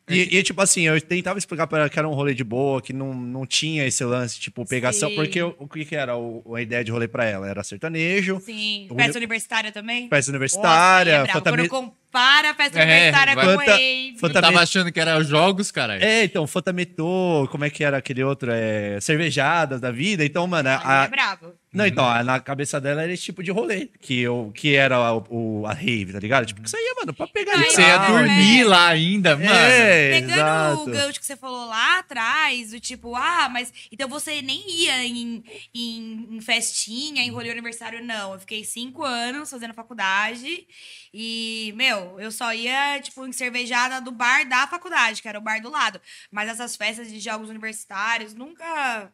E, 0.10 0.38
e, 0.38 0.44
tipo 0.44 0.62
assim, 0.62 0.84
eu 0.84 1.00
tentava 1.02 1.38
explicar 1.38 1.68
pra 1.68 1.80
ela 1.80 1.90
que 1.90 2.00
era 2.00 2.08
um 2.08 2.14
rolê 2.14 2.34
de 2.34 2.44
boa, 2.44 2.82
que 2.82 2.94
não, 2.94 3.14
não 3.14 3.46
tinha 3.46 3.86
esse 3.86 4.04
lance, 4.06 4.40
tipo, 4.40 4.66
pegação. 4.66 5.10
Sim. 5.10 5.16
Porque 5.16 5.42
o, 5.42 5.54
o 5.60 5.68
que, 5.68 5.84
que 5.84 5.96
era 5.98 6.16
o- 6.16 6.56
a 6.56 6.62
ideia 6.62 6.84
de 6.84 6.92
rolê 6.92 7.08
pra 7.10 7.26
ela? 7.26 7.48
Era 7.48 7.62
sertanejo, 7.64 8.40
Sim. 8.40 8.88
Festa 8.96 9.12
uni- 9.12 9.18
universitária 9.18 9.72
também? 9.72 10.08
festa 10.08 10.32
universitária, 10.32 11.12
Nossa, 11.20 11.24
é 11.24 11.24
bravo. 11.34 11.40
fantami- 11.40 11.68
Quando 11.68 11.70
compara 11.70 12.52
a 12.52 12.54
festa 12.54 12.80
É, 12.80 12.84
universitária 12.84 13.36
com 13.36 13.42
fanta- 13.42 13.72
rave. 13.76 14.10
Eu 14.14 14.20
fanta- 14.20 14.42
tava 14.42 14.60
achando 14.62 14.92
que 14.94 15.00
era 15.00 15.22
jogos, 15.24 15.72
cara. 15.72 16.02
É, 16.04 16.24
então, 16.24 16.48
Fotametô, 16.48 17.48
como 17.52 17.66
é 17.66 17.70
que 17.70 17.84
era 17.84 17.98
aquele 17.98 18.24
outro? 18.24 18.50
É, 18.52 19.00
cervejadas 19.02 19.82
da 19.82 19.92
vida. 19.92 20.24
Então, 20.24 20.48
mano, 20.48 20.70
a, 20.70 21.04
é 21.04 21.08
bravo. 21.10 21.54
Não, 21.78 21.86
então, 21.86 22.06
a- 22.06 22.24
na 22.24 22.40
cabeça 22.40 22.82
dela 22.82 23.04
era 23.04 23.14
esse 23.14 23.24
tipo 23.24 23.42
de 23.44 23.52
rolê, 23.52 23.88
que, 24.02 24.20
eu, 24.20 24.52
que 24.56 24.76
era 24.76 25.00
o, 25.14 25.62
o- 25.62 25.66
a 25.68 25.74
rave, 25.74 26.12
tá 26.14 26.20
ligado? 26.20 26.46
Tipo, 26.46 26.62
que 26.62 26.68
isso 26.68 26.76
aí, 26.76 26.96
mano, 27.00 27.14
pra 27.14 27.28
pegar 27.28 27.58
Não, 27.58 27.64
Você 27.70 27.82
ia 27.82 27.98
dormir 28.00 28.62
é. 28.62 28.66
lá 28.66 28.88
ainda, 28.88 29.36
mano. 29.38 29.50
É, 29.50 30.10
Pegando 30.22 30.34
exato. 30.34 30.82
o 30.82 30.86
gancho 30.88 31.20
que 31.20 31.26
você 31.26 31.38
falou 31.38 31.68
lá 31.68 32.00
atrás, 32.00 32.72
do 32.72 32.80
tipo, 32.80 33.16
ah, 33.16 33.48
mas 33.50 33.72
então 33.92 34.10
você 34.10 34.42
nem 34.42 34.64
ia 34.70 35.06
em, 35.06 35.44
em, 35.74 36.28
em 36.32 36.42
festinha, 36.42 37.22
em 37.24 37.30
rolê 37.30 37.52
aniversário, 37.52 38.04
não. 38.04 38.34
Eu 38.34 38.40
fiquei 38.40 38.64
cinco 38.64 39.04
anos 39.04 39.50
fazendo 39.50 39.74
faculdade 39.74 40.68
e, 41.14 41.74
meu, 41.76 42.20
eu 42.20 42.32
só 42.32 42.54
ia, 42.54 43.00
tipo, 43.02 43.26
em 43.26 43.32
cervejada 43.32 44.02
do 44.02 44.12
bar 44.12 44.48
da 44.48 44.68
faculdade, 44.68 45.22
que 45.22 45.28
era 45.28 45.38
o 45.40 45.42
bar 45.42 45.62
do 45.62 45.70
lado. 45.70 46.02
Mas 46.32 46.50
essas 46.50 46.76
festas 46.76 47.10
de 47.10 47.20
jogos 47.20 47.50
universitários 47.50 48.34
nunca 48.34 49.12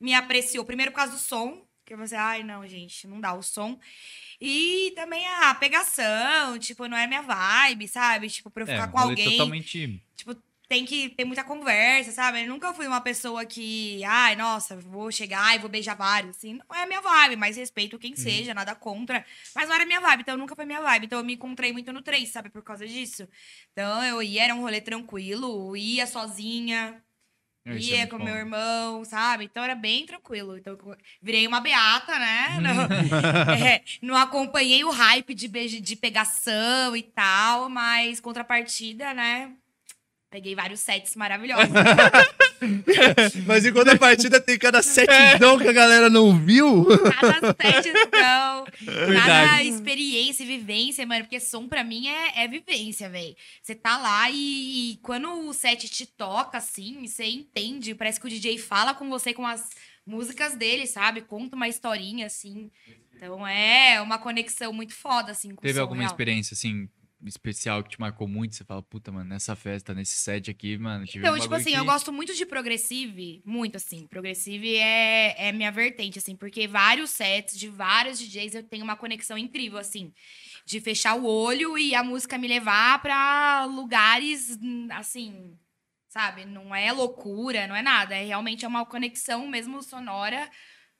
me 0.00 0.14
apreciou. 0.14 0.64
Primeiro 0.64 0.90
por 0.92 0.96
causa 0.98 1.12
do 1.12 1.18
som, 1.18 1.62
que 1.84 1.96
você, 1.96 2.14
ai, 2.16 2.42
não, 2.42 2.66
gente, 2.66 3.06
não 3.06 3.20
dá 3.20 3.34
o 3.34 3.42
som. 3.42 3.78
E 4.40 4.92
também 4.96 5.26
a 5.26 5.54
pegação, 5.54 6.58
tipo, 6.58 6.86
não 6.88 6.96
é 6.96 7.06
minha 7.06 7.22
vibe, 7.22 7.88
sabe? 7.88 8.28
Tipo, 8.28 8.50
pra 8.50 8.62
eu 8.64 8.68
É, 8.68 8.70
ficar 8.72 8.88
um 8.88 8.90
com 8.92 8.98
alguém 8.98 9.30
totalmente. 9.38 10.02
tipo, 10.16 10.34
tem 10.68 10.84
que 10.86 11.10
ter 11.10 11.24
muita 11.26 11.44
conversa, 11.44 12.10
sabe? 12.10 12.42
Eu 12.42 12.48
nunca 12.48 12.72
fui 12.72 12.86
uma 12.86 13.00
pessoa 13.00 13.44
que, 13.44 14.02
ai, 14.04 14.34
nossa, 14.34 14.76
vou 14.78 15.12
chegar 15.12 15.54
e 15.54 15.58
vou 15.58 15.68
beijar 15.70 15.94
vários, 15.94 16.36
assim. 16.36 16.54
Não 16.68 16.76
é 16.76 16.86
minha 16.86 17.02
vibe, 17.02 17.36
mas 17.36 17.56
respeito 17.56 17.98
quem 17.98 18.16
seja, 18.16 18.54
nada 18.54 18.74
contra. 18.74 19.24
Mas 19.54 19.68
não 19.68 19.74
era 19.74 19.84
minha 19.86 20.00
vibe, 20.00 20.22
então 20.22 20.36
nunca 20.38 20.56
foi 20.56 20.64
minha 20.64 20.80
vibe. 20.80 21.06
Então 21.06 21.18
eu 21.18 21.24
me 21.24 21.34
encontrei 21.34 21.72
muito 21.72 21.92
no 21.92 22.02
3, 22.02 22.30
sabe? 22.30 22.48
Por 22.50 22.62
causa 22.62 22.86
disso. 22.88 23.28
Então 23.72 24.02
eu 24.04 24.22
ia, 24.22 24.44
era 24.44 24.54
um 24.54 24.62
rolê 24.62 24.80
tranquilo, 24.80 25.76
ia 25.76 26.06
sozinha, 26.06 27.03
é 27.66 27.76
ia 27.76 27.96
muito 27.98 28.10
com 28.10 28.18
bom. 28.18 28.24
meu 28.24 28.34
irmão, 28.34 29.04
sabe? 29.04 29.44
Então 29.44 29.62
era 29.62 29.74
bem 29.74 30.04
tranquilo. 30.06 30.56
Então 30.56 30.76
virei 31.22 31.46
uma 31.46 31.60
beata, 31.60 32.18
né? 32.18 32.60
Não, 32.60 33.54
é, 33.54 33.82
não 34.02 34.16
acompanhei 34.16 34.84
o 34.84 34.90
hype 34.90 35.34
de, 35.34 35.48
de 35.80 35.96
pegação 35.96 36.96
e 36.96 37.02
tal, 37.02 37.68
mas 37.68 38.20
contrapartida, 38.20 39.14
né? 39.14 39.52
Peguei 40.34 40.52
vários 40.56 40.80
sets 40.80 41.14
maravilhosos. 41.14 41.68
Mas 43.46 43.64
enquanto 43.64 43.90
a 43.90 43.96
partida 43.96 44.40
tem 44.40 44.58
cada 44.58 44.82
setidão 44.82 45.56
que 45.56 45.68
a 45.68 45.72
galera 45.72 46.10
não 46.10 46.36
viu. 46.36 46.84
Cada 47.20 47.54
set, 47.54 47.92
não. 48.10 48.64
Cada 49.14 49.62
experiência 49.62 50.42
e 50.42 50.46
vivência, 50.46 51.06
mano. 51.06 51.22
Porque 51.22 51.38
som 51.38 51.68
pra 51.68 51.84
mim 51.84 52.08
é, 52.08 52.42
é 52.42 52.48
vivência, 52.48 53.08
velho. 53.08 53.36
Você 53.62 53.76
tá 53.76 53.96
lá 53.96 54.28
e, 54.28 54.94
e 54.94 54.96
quando 55.02 55.30
o 55.30 55.52
set 55.52 55.88
te 55.88 56.04
toca, 56.04 56.58
assim, 56.58 57.06
você 57.06 57.26
entende. 57.26 57.94
Parece 57.94 58.18
que 58.18 58.26
o 58.26 58.28
DJ 58.28 58.58
fala 58.58 58.92
com 58.92 59.08
você 59.08 59.32
com 59.32 59.46
as 59.46 59.70
músicas 60.04 60.56
dele, 60.56 60.88
sabe? 60.88 61.20
Conta 61.20 61.54
uma 61.54 61.68
historinha, 61.68 62.26
assim. 62.26 62.72
Então 63.14 63.46
é 63.46 64.00
uma 64.00 64.18
conexão 64.18 64.72
muito 64.72 64.94
foda, 64.94 65.30
assim, 65.30 65.50
com 65.50 65.60
o 65.60 65.62
Teve 65.62 65.74
som 65.74 65.82
alguma 65.82 66.00
real. 66.00 66.10
experiência, 66.10 66.54
assim, 66.54 66.88
especial 67.26 67.82
que 67.82 67.90
te 67.90 68.00
marcou 68.00 68.28
muito? 68.28 68.54
Você 68.54 68.64
fala, 68.64 68.82
puta, 68.82 69.10
mano, 69.10 69.28
nessa 69.28 69.56
festa, 69.56 69.94
nesse 69.94 70.16
set 70.16 70.50
aqui, 70.50 70.76
mano, 70.78 71.04
tive 71.04 71.24
Então, 71.24 71.36
um 71.36 71.40
tipo 71.40 71.54
assim, 71.54 71.70
que... 71.70 71.76
eu 71.76 71.84
gosto 71.84 72.12
muito 72.12 72.34
de 72.34 72.46
Progressive, 72.46 73.42
muito 73.44 73.76
assim. 73.76 74.06
Progressive 74.06 74.76
é, 74.76 75.48
é 75.48 75.52
minha 75.52 75.70
vertente, 75.70 76.18
assim, 76.18 76.36
porque 76.36 76.66
vários 76.66 77.10
sets 77.10 77.58
de 77.58 77.68
vários 77.68 78.18
DJs 78.18 78.54
eu 78.54 78.62
tenho 78.62 78.84
uma 78.84 78.96
conexão 78.96 79.36
incrível, 79.38 79.78
assim. 79.78 80.12
De 80.66 80.80
fechar 80.80 81.14
o 81.14 81.26
olho 81.26 81.76
e 81.78 81.94
a 81.94 82.02
música 82.02 82.38
me 82.38 82.48
levar 82.48 83.00
pra 83.02 83.64
lugares, 83.66 84.58
assim, 84.90 85.56
sabe? 86.08 86.44
Não 86.44 86.74
é 86.74 86.92
loucura, 86.92 87.66
não 87.66 87.76
é 87.76 87.82
nada. 87.82 88.14
É 88.14 88.24
realmente 88.24 88.64
é 88.64 88.68
uma 88.68 88.86
conexão 88.86 89.46
mesmo 89.46 89.82
sonora 89.82 90.50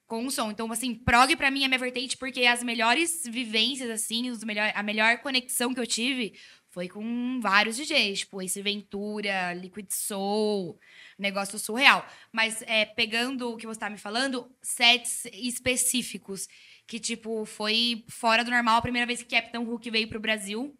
com 0.07 0.26
o 0.26 0.31
som. 0.31 0.50
Então, 0.50 0.70
assim, 0.70 0.94
prog 0.94 1.34
pra 1.36 1.50
mim 1.50 1.65
é 1.65 1.68
minha 1.68 1.78
vertente 1.78 2.16
porque 2.16 2.44
as 2.47 2.62
melhores 2.62 3.23
vivências, 3.26 3.91
assim, 3.91 4.31
os 4.31 4.44
melhor, 4.44 4.73
a 4.74 4.83
melhor 4.83 5.18
conexão 5.18 5.73
que 5.73 5.81
eu 5.81 5.86
tive 5.86 6.34
foi 6.74 6.89
com 6.89 7.39
vários 7.41 7.76
DJs, 7.76 8.20
tipo 8.20 8.42
Ace 8.42 8.60
Ventura, 8.60 9.55
Liquid 9.55 9.86
Soul, 9.91 10.76
negócio 11.16 11.57
surreal. 11.57 12.05
Mas 12.33 12.62
é, 12.62 12.84
pegando 12.84 13.52
o 13.52 13.57
que 13.57 13.66
você 13.66 13.78
tá 13.78 13.89
me 13.89 13.97
falando, 13.97 14.50
sets 14.60 15.24
específicos, 15.26 16.49
que, 16.84 16.99
tipo, 16.99 17.44
foi 17.44 18.05
fora 18.08 18.44
do 18.44 18.50
normal 18.50 18.78
a 18.78 18.83
primeira 18.83 19.07
vez 19.07 19.23
que 19.23 19.36
Captain 19.36 19.60
Hook 19.60 19.89
veio 19.89 20.08
pro 20.08 20.18
Brasil. 20.18 20.76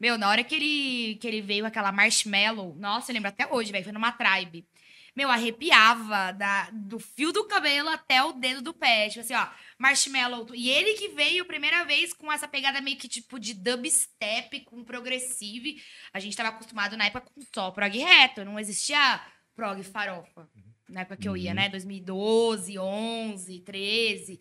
Meu, 0.00 0.18
na 0.18 0.28
hora 0.28 0.42
que 0.42 0.54
ele, 0.54 1.14
que 1.16 1.28
ele 1.28 1.40
veio 1.40 1.64
aquela 1.64 1.92
marshmallow, 1.92 2.74
nossa, 2.76 3.12
eu 3.12 3.14
lembro 3.14 3.28
até 3.28 3.46
hoje, 3.46 3.70
velho, 3.70 3.84
foi 3.84 3.92
numa 3.92 4.10
tribe. 4.10 4.66
Meu, 5.16 5.30
arrepiava 5.30 6.32
da, 6.32 6.70
do 6.72 6.98
fio 6.98 7.32
do 7.32 7.44
cabelo 7.46 7.88
até 7.88 8.22
o 8.22 8.32
dedo 8.32 8.62
do 8.62 8.74
pé. 8.74 9.08
Tipo 9.08 9.20
assim, 9.20 9.34
ó, 9.34 9.48
marshmallow. 9.78 10.46
E 10.54 10.70
ele 10.70 10.94
que 10.94 11.08
veio 11.08 11.44
primeira 11.44 11.84
vez 11.84 12.12
com 12.12 12.32
essa 12.32 12.46
pegada 12.46 12.80
meio 12.80 12.96
que 12.96 13.08
tipo 13.08 13.38
de 13.38 13.54
dubstep, 13.54 14.60
com 14.60 14.84
progressive. 14.84 15.82
A 16.12 16.20
gente 16.20 16.36
tava 16.36 16.50
acostumado 16.50 16.96
na 16.96 17.06
época 17.06 17.30
com 17.34 17.40
só 17.54 17.70
prog 17.70 17.96
reto, 17.98 18.44
não 18.44 18.58
existia 18.58 19.20
prog 19.54 19.82
farofa. 19.82 20.48
Na 20.88 21.02
época 21.02 21.16
que 21.16 21.28
eu 21.28 21.36
ia, 21.36 21.54
né? 21.54 21.68
2012, 21.68 22.78
11, 22.78 23.60
13. 23.60 24.40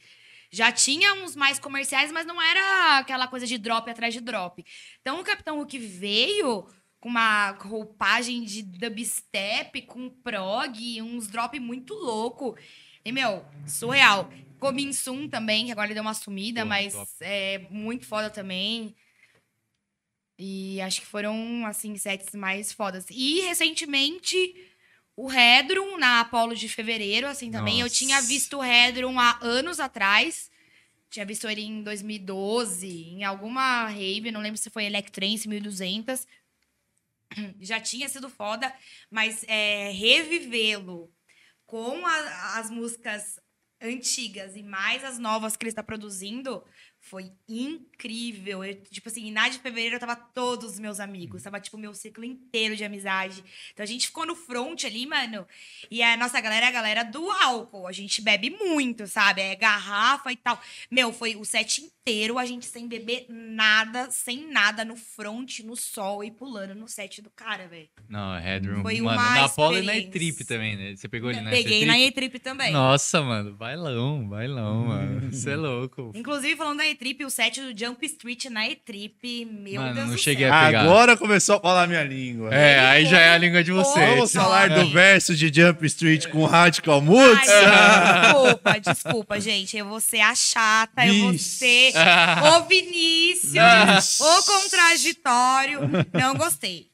Já 0.52 0.72
tinha 0.72 1.14
uns 1.14 1.36
mais 1.36 1.60
comerciais, 1.60 2.12
mas 2.12 2.26
não 2.26 2.42
era 2.42 2.98
aquela 2.98 3.28
coisa 3.28 3.46
de 3.46 3.58
drop 3.58 3.90
atrás 3.90 4.14
de 4.14 4.20
drop. 4.20 4.66
Então 5.00 5.20
o 5.20 5.24
Capitão 5.24 5.58
Hulk 5.58 5.78
veio 5.78 6.68
com 7.00 7.10
uma 7.10 7.52
roupagem 7.52 8.44
de 8.44 8.62
dubstep, 8.62 9.82
com 9.84 10.10
prog, 10.10 11.02
uns 11.02 11.28
drop 11.28 11.60
muito 11.60 11.94
louco. 11.94 12.58
E, 13.04 13.12
meu, 13.12 13.46
surreal. 13.66 14.32
Cominsum 14.60 15.28
também, 15.30 15.68
que 15.68 15.72
agora 15.72 15.88
ele 15.88 15.94
deu 15.94 16.04
uma 16.04 16.14
sumida, 16.14 16.66
mas 16.66 16.94
top. 16.94 17.08
é 17.22 17.60
muito 17.70 18.06
foda 18.06 18.30
também. 18.30 18.94
E 20.38 20.82
acho 20.82 21.00
que 21.00 21.08
foram, 21.08 21.66
assim, 21.66 21.96
sets 21.98 22.36
mais 22.36 22.74
fodas. 22.74 23.06
E, 23.10 23.42
recentemente, 23.42 24.56
o 25.16 25.28
Redrum, 25.28 25.98
na 25.98 26.22
Apollo 26.22 26.56
de 26.56 26.68
fevereiro, 26.68 27.28
assim, 27.28 27.52
também. 27.52 27.80
Eu 27.80 27.86
Nossa. 27.86 27.96
tinha 27.96 28.22
visto 28.22 28.58
o 28.58 28.62
Redrum 28.62 29.18
há 29.18 29.38
anos 29.42 29.80
atrás. 29.80 30.52
Tinha 31.10 31.26
visto 31.26 31.48
ele 31.48 31.62
em 31.62 31.82
2012, 31.82 32.88
em 32.88 33.24
alguma 33.24 33.88
rave, 33.88 34.32
não 34.32 34.42
lembro 34.42 34.58
se 34.58 34.70
foi 34.70 34.86
Electrance 34.86 35.48
1200. 35.48 36.28
Já 37.60 37.80
tinha 37.80 38.10
sido 38.10 38.30
foda, 38.30 38.74
mas 39.10 39.44
é, 39.48 39.92
revivê-lo 39.92 41.12
com 41.66 42.06
a- 42.06 42.60
as 42.60 42.70
músicas 42.70 43.40
antigas 43.82 44.56
e 44.56 44.64
mais 44.64 45.04
as 45.04 45.18
novas 45.20 45.56
que 45.56 45.64
ele 45.64 45.70
está 45.72 45.84
produzindo 45.84 46.64
Foi 47.02 47.32
incrível. 47.48 48.64
Eu, 48.64 48.76
tipo 48.76 49.08
assim, 49.10 49.32
na 49.32 49.50
de 49.50 49.58
fevereiro 49.60 49.96
eu 49.96 50.00
tava 50.00 50.16
todos 50.16 50.74
os 50.74 50.80
meus 50.80 51.00
amigos. 51.00 51.44
Tava, 51.44 51.60
tipo, 51.60 51.78
meu 51.78 51.94
ciclo 51.94 52.24
inteiro 52.24 52.76
de 52.76 52.84
amizade. 52.84 53.44
Então 53.74 53.84
a 53.84 53.88
gente 53.88 54.08
ficou 54.08 54.26
no 54.26 54.36
front 54.36 54.84
ali, 54.84 55.08
mano. 55.08 55.48
E 55.90 56.04
a 56.04 56.18
nossa 56.18 56.40
galera 56.42 56.66
é 56.66 56.70
a 56.70 56.72
galera 56.74 57.04
do 57.04 57.32
álcool. 57.32 57.88
A 57.88 57.92
gente 57.92 58.22
bebe 58.22 58.50
muito, 58.50 59.08
sabe? 59.08 59.42
É 59.42 59.56
garrafa 59.56 60.32
e 60.32 60.36
tal. 60.36 60.60
Meu, 60.92 61.12
foi 61.14 61.36
o 61.36 61.46
set 61.46 61.82
inteiro 61.82 62.38
a 62.38 62.46
gente 62.46 62.66
sem 62.66 62.88
beber 62.88 63.26
nada, 63.30 64.10
sem 64.12 64.52
nada, 64.52 64.84
no 64.84 64.96
front, 64.96 65.60
no 65.60 65.76
sol 65.76 66.24
e 66.24 66.32
pulando 66.32 66.76
no 66.76 66.88
set 66.88 67.22
do 67.22 67.30
cara, 67.30 67.68
velho. 67.68 67.90
Não, 68.08 68.38
Headroom. 68.40 68.82
Foi 68.82 69.00
mano, 69.02 69.20
uma 69.20 69.30
na 69.36 69.46
Apollo 69.46 69.78
e 69.78 69.82
na. 69.82 69.96
E-Trip 69.96 70.44
também, 70.44 70.76
né? 70.76 70.96
Você 70.96 71.08
pegou 71.08 71.30
ele 71.30 71.42
na 71.42 71.50
Peguei 71.50 71.84
E-Trip? 71.84 71.86
na 71.86 72.00
E-Trip 72.00 72.40
também. 72.40 72.72
Nossa, 72.72 73.22
mano, 73.22 73.56
bailão, 73.56 74.28
bailão, 74.28 74.86
mano. 74.86 75.32
Você 75.32 75.52
é 75.52 75.56
louco. 75.56 76.12
Inclusive, 76.16 76.56
falando 76.56 76.78
da 76.80 76.89
E-Trip, 76.90 77.24
o 77.26 77.30
set 77.30 77.62
do 77.62 77.78
Jump 77.78 78.06
Street 78.06 78.46
na 78.46 78.68
E-Trip, 78.68 79.46
meu 79.46 79.82
Mano, 79.82 79.94
Deus 79.96 80.08
não 80.08 80.16
do 80.16 80.22
cheguei 80.22 80.46
céu. 80.48 80.54
a 80.54 80.66
pegar. 80.66 80.82
Agora 80.82 81.16
começou 81.18 81.56
a 81.58 81.60
falar 81.60 81.88
minha 81.88 82.04
língua. 82.04 82.54
É, 82.54 82.80
aí 82.80 83.06
já 83.06 83.20
é 83.20 83.30
a 83.30 83.38
língua 83.38 83.64
de 83.64 83.72
vocês. 83.72 84.10
Vamos 84.10 84.32
falar 84.34 84.70
do 84.70 84.90
verso 84.92 85.36
de 85.36 85.52
Jump 85.54 85.86
Street 85.86 86.28
com 86.28 86.44
Radical 86.46 87.02
Moods? 87.02 87.48
Ai, 87.50 88.22
desculpa, 88.22 88.80
desculpa, 88.80 89.40
gente. 89.40 89.78
Eu 89.78 89.86
vou 89.88 90.00
ser 90.02 90.20
a 90.22 90.36
chata, 90.36 91.06
eu 91.06 91.14
vou 91.24 91.38
ser 91.38 91.94
o 92.56 92.64
Vinícius, 92.68 94.20
o 94.20 94.44
contraditório. 94.44 95.82
Não 96.14 96.36
gostei. 96.36 96.90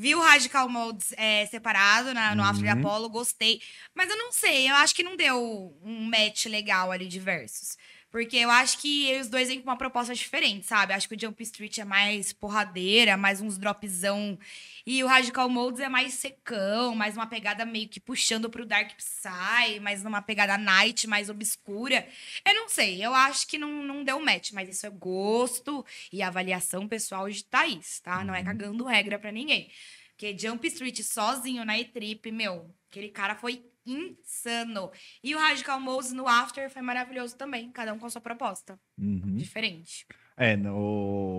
Vi 0.00 0.14
o 0.14 0.20
Radical 0.20 0.68
Modes 0.68 1.12
é, 1.16 1.44
separado 1.46 2.14
na- 2.14 2.32
no 2.32 2.44
After 2.44 2.64
Uhum. 2.72 2.78
Apollo, 2.78 3.08
gostei. 3.08 3.60
Mas 3.94 4.08
eu 4.08 4.16
não 4.16 4.30
sei, 4.30 4.70
eu 4.70 4.76
acho 4.76 4.94
que 4.94 5.02
não 5.02 5.16
deu 5.16 5.76
um 5.84 6.04
match 6.04 6.46
legal 6.46 6.92
ali 6.92 7.08
de 7.08 7.18
versos. 7.18 7.76
Porque 8.10 8.38
eu 8.38 8.50
acho 8.50 8.78
que 8.78 9.18
os 9.20 9.28
dois 9.28 9.48
vêm 9.48 9.60
com 9.60 9.68
uma 9.68 9.76
proposta 9.76 10.14
diferente, 10.14 10.66
sabe? 10.66 10.94
Acho 10.94 11.06
que 11.06 11.14
o 11.14 11.20
Jump 11.20 11.42
Street 11.42 11.76
é 11.76 11.84
mais 11.84 12.32
porradeira, 12.32 13.18
mais 13.18 13.42
uns 13.42 13.58
dropzão. 13.58 14.38
E 14.86 15.04
o 15.04 15.06
Radical 15.06 15.48
Modes 15.50 15.80
é 15.80 15.90
mais 15.90 16.14
secão, 16.14 16.94
mais 16.94 17.16
uma 17.16 17.26
pegada 17.26 17.66
meio 17.66 17.86
que 17.86 18.00
puxando 18.00 18.48
pro 18.48 18.64
Dark 18.64 18.96
Psy, 18.96 19.78
mais 19.80 20.02
numa 20.02 20.22
pegada 20.22 20.56
night, 20.56 21.06
mais 21.06 21.28
obscura. 21.28 22.08
Eu 22.46 22.54
não 22.54 22.68
sei, 22.68 23.04
eu 23.04 23.12
acho 23.12 23.46
que 23.46 23.58
não, 23.58 23.82
não 23.82 24.02
deu 24.02 24.18
match, 24.20 24.52
mas 24.52 24.70
isso 24.70 24.86
é 24.86 24.90
gosto 24.90 25.84
e 26.10 26.22
avaliação 26.22 26.88
pessoal 26.88 27.28
de 27.28 27.44
Thaís, 27.44 28.00
tá? 28.00 28.24
Não 28.24 28.34
é 28.34 28.42
cagando 28.42 28.84
regra 28.84 29.18
pra 29.18 29.30
ninguém. 29.30 29.70
Porque 30.12 30.36
Jump 30.36 30.66
Street 30.66 31.00
sozinho 31.02 31.64
na 31.64 31.78
E-Trip, 31.78 32.32
meu, 32.32 32.74
aquele 32.90 33.10
cara 33.10 33.36
foi 33.36 33.62
insano. 33.92 34.90
E 35.22 35.34
o 35.34 35.38
Radical 35.38 35.80
Modes 35.80 36.12
no 36.12 36.26
After 36.26 36.70
foi 36.70 36.82
maravilhoso 36.82 37.36
também, 37.36 37.70
cada 37.70 37.92
um 37.92 37.98
com 37.98 38.06
a 38.06 38.10
sua 38.10 38.20
proposta. 38.20 38.78
Uhum. 38.98 39.36
Diferente. 39.36 40.06
É, 40.36 40.56
no, 40.56 40.72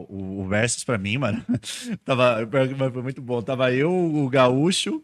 o, 0.10 0.42
o 0.42 0.48
Versus 0.48 0.84
pra 0.84 0.98
mim, 0.98 1.18
mano, 1.18 1.44
tava, 2.04 2.38
foi 2.92 3.02
muito 3.02 3.22
bom. 3.22 3.42
Tava 3.42 3.72
eu, 3.74 3.92
o 3.92 4.28
Gaúcho, 4.30 5.04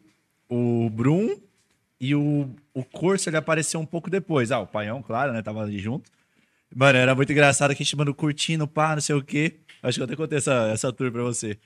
o 0.50 0.90
Brum 0.90 1.40
e 2.00 2.14
o, 2.14 2.54
o 2.74 2.84
Corso, 2.84 3.30
ele 3.30 3.38
apareceu 3.38 3.80
um 3.80 3.86
pouco 3.86 4.10
depois. 4.10 4.52
Ah, 4.52 4.60
o 4.60 4.68
Paião, 4.68 5.02
claro, 5.02 5.32
né, 5.32 5.42
tava 5.42 5.62
ali 5.62 5.80
junto. 5.80 6.12
Mano, 6.76 6.98
era 6.98 7.16
muito 7.16 7.32
engraçado 7.32 7.74
que 7.74 7.82
a 7.82 7.86
gente, 7.86 7.96
mano, 7.96 8.14
curtindo, 8.14 8.68
pá, 8.68 8.96
não 8.96 9.02
sei 9.02 9.16
o 9.16 9.24
quê. 9.24 9.60
Acho 9.82 9.98
que 9.98 10.02
eu 10.02 10.06
até 10.06 10.16
contei 10.16 10.38
essa, 10.40 10.70
essa 10.74 10.92
tour 10.92 11.10
pra 11.12 11.24
você. 11.24 11.58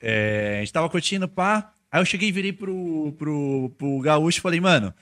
É, 0.00 0.56
a 0.56 0.60
gente 0.60 0.72
tava 0.72 0.88
curtindo, 0.88 1.28
pá. 1.28 1.72
Aí 1.90 2.00
eu 2.00 2.06
cheguei 2.06 2.30
e 2.30 2.32
virei 2.32 2.52
pro, 2.52 3.12
pro, 3.18 3.70
pro 3.76 4.00
Gaúcho 4.00 4.38
e 4.38 4.42
falei, 4.42 4.60
mano, 4.60 4.94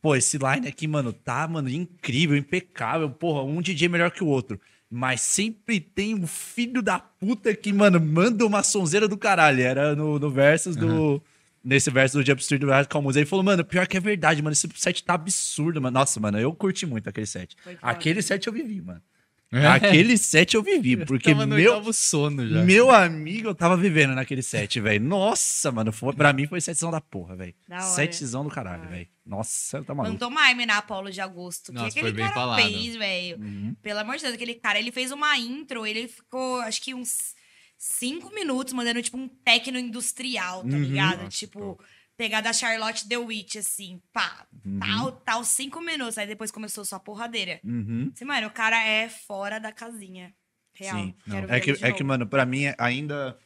pô, 0.00 0.16
esse 0.16 0.38
line 0.38 0.68
aqui, 0.68 0.86
mano, 0.86 1.12
tá, 1.12 1.46
mano, 1.46 1.68
incrível, 1.68 2.36
impecável. 2.36 3.10
Porra, 3.10 3.42
um 3.42 3.60
DJ 3.60 3.88
melhor 3.88 4.10
que 4.10 4.22
o 4.22 4.26
outro. 4.26 4.60
Mas 4.90 5.20
sempre 5.20 5.80
tem 5.80 6.14
um 6.14 6.26
filho 6.26 6.80
da 6.80 6.98
puta 6.98 7.54
que, 7.54 7.72
mano, 7.72 8.00
manda 8.00 8.46
uma 8.46 8.62
sonzeira 8.62 9.06
do 9.06 9.18
caralho. 9.18 9.60
Era 9.60 9.94
no, 9.94 10.18
no 10.18 10.30
versus 10.30 10.76
do. 10.76 11.22
Nesse 11.62 11.90
verso 11.90 12.16
do 12.16 12.24
Jump 12.24 12.40
Street 12.40 12.60
do 12.60 12.68
Radical 12.68 13.02
Moves. 13.02 13.16
Ele 13.16 13.26
falou, 13.26 13.44
mano, 13.44 13.64
pior 13.64 13.86
que 13.86 13.96
é 13.96 14.00
verdade, 14.00 14.40
mano. 14.40 14.52
Esse 14.52 14.68
set 14.76 15.04
tá 15.04 15.14
absurdo, 15.14 15.82
mano. 15.82 15.98
Nossa, 15.98 16.18
mano, 16.18 16.38
eu 16.38 16.54
curti 16.54 16.86
muito 16.86 17.08
aquele 17.08 17.26
set. 17.26 17.56
Aquele 17.82 18.22
set 18.22 18.46
eu 18.46 18.52
vivi, 18.52 18.80
mano. 18.80 19.02
Aquele 19.50 20.18
set 20.18 20.54
eu 20.54 20.62
vivi, 20.62 20.96
porque 21.06 21.30
Tava 21.30 21.46
no 21.46 21.56
meu, 21.56 21.90
sono 21.92 22.46
já. 22.46 22.62
meu 22.64 22.90
amigo 22.90 23.48
eu 23.48 23.54
tava 23.54 23.76
vivendo 23.78 24.14
naquele 24.14 24.42
set, 24.42 24.78
velho. 24.78 25.02
Nossa, 25.02 25.72
mano, 25.72 25.90
foi, 25.90 26.12
pra 26.12 26.32
mim 26.34 26.46
foi 26.46 26.60
setzão 26.60 26.90
da 26.90 27.00
porra, 27.00 27.34
velho. 27.34 27.54
Setzão 27.94 28.44
do 28.44 28.50
caralho, 28.50 28.82
hora. 28.82 28.90
velho. 28.90 29.08
Nossa, 29.24 29.82
tá 29.84 29.94
maluco. 29.94 30.12
Mandou 30.12 30.30
Mime 30.30 30.66
na 30.66 30.78
Apollo 30.78 31.10
de 31.10 31.20
agosto. 31.20 31.68
O 31.68 31.72
que 31.72 31.78
Nossa, 31.78 31.88
aquele 31.88 32.02
foi 32.02 32.12
bem 32.12 32.24
cara 32.26 32.34
falado. 32.34 32.62
fez, 32.62 32.96
velho? 32.96 33.38
Uhum. 33.40 33.74
Pelo 33.82 34.00
amor 34.00 34.16
de 34.16 34.22
Deus, 34.22 34.34
aquele 34.34 34.54
cara, 34.54 34.78
ele 34.78 34.92
fez 34.92 35.10
uma 35.12 35.36
intro, 35.38 35.86
ele 35.86 36.08
ficou, 36.08 36.60
acho 36.60 36.82
que 36.82 36.94
uns 36.94 37.34
cinco 37.76 38.34
minutos 38.34 38.72
mandando, 38.74 39.00
tipo, 39.02 39.16
um 39.16 39.28
techno 39.28 39.78
industrial, 39.78 40.62
tá 40.62 40.68
Uhum. 40.76 40.82
ligado? 40.82 41.18
Nossa, 41.24 41.28
tipo, 41.36 41.78
pegada 42.18 42.52
Charlotte 42.52 43.08
The 43.08 43.16
Witch, 43.16 43.56
assim, 43.56 44.02
pá, 44.12 44.44
Uhum. 44.66 44.80
tal, 44.80 45.12
tal, 45.12 45.44
cinco 45.44 45.80
minutos. 45.80 46.18
Aí 46.18 46.26
depois 46.26 46.50
começou 46.50 46.84
só 46.84 46.98
porradeira. 46.98 47.60
Uhum. 47.64 48.10
Assim, 48.14 48.24
mano, 48.24 48.48
o 48.48 48.50
cara 48.50 48.84
é 48.84 49.08
fora 49.08 49.58
da 49.58 49.72
casinha. 49.72 50.34
Real. 50.74 50.96
Sim. 50.96 51.14
É 51.32 51.40
ver 51.46 51.60
que, 51.60 51.84
é 51.84 51.92
que, 51.92 52.04
mano, 52.04 52.26
pra 52.26 52.44
mim 52.44 52.64
ainda. 52.76 53.38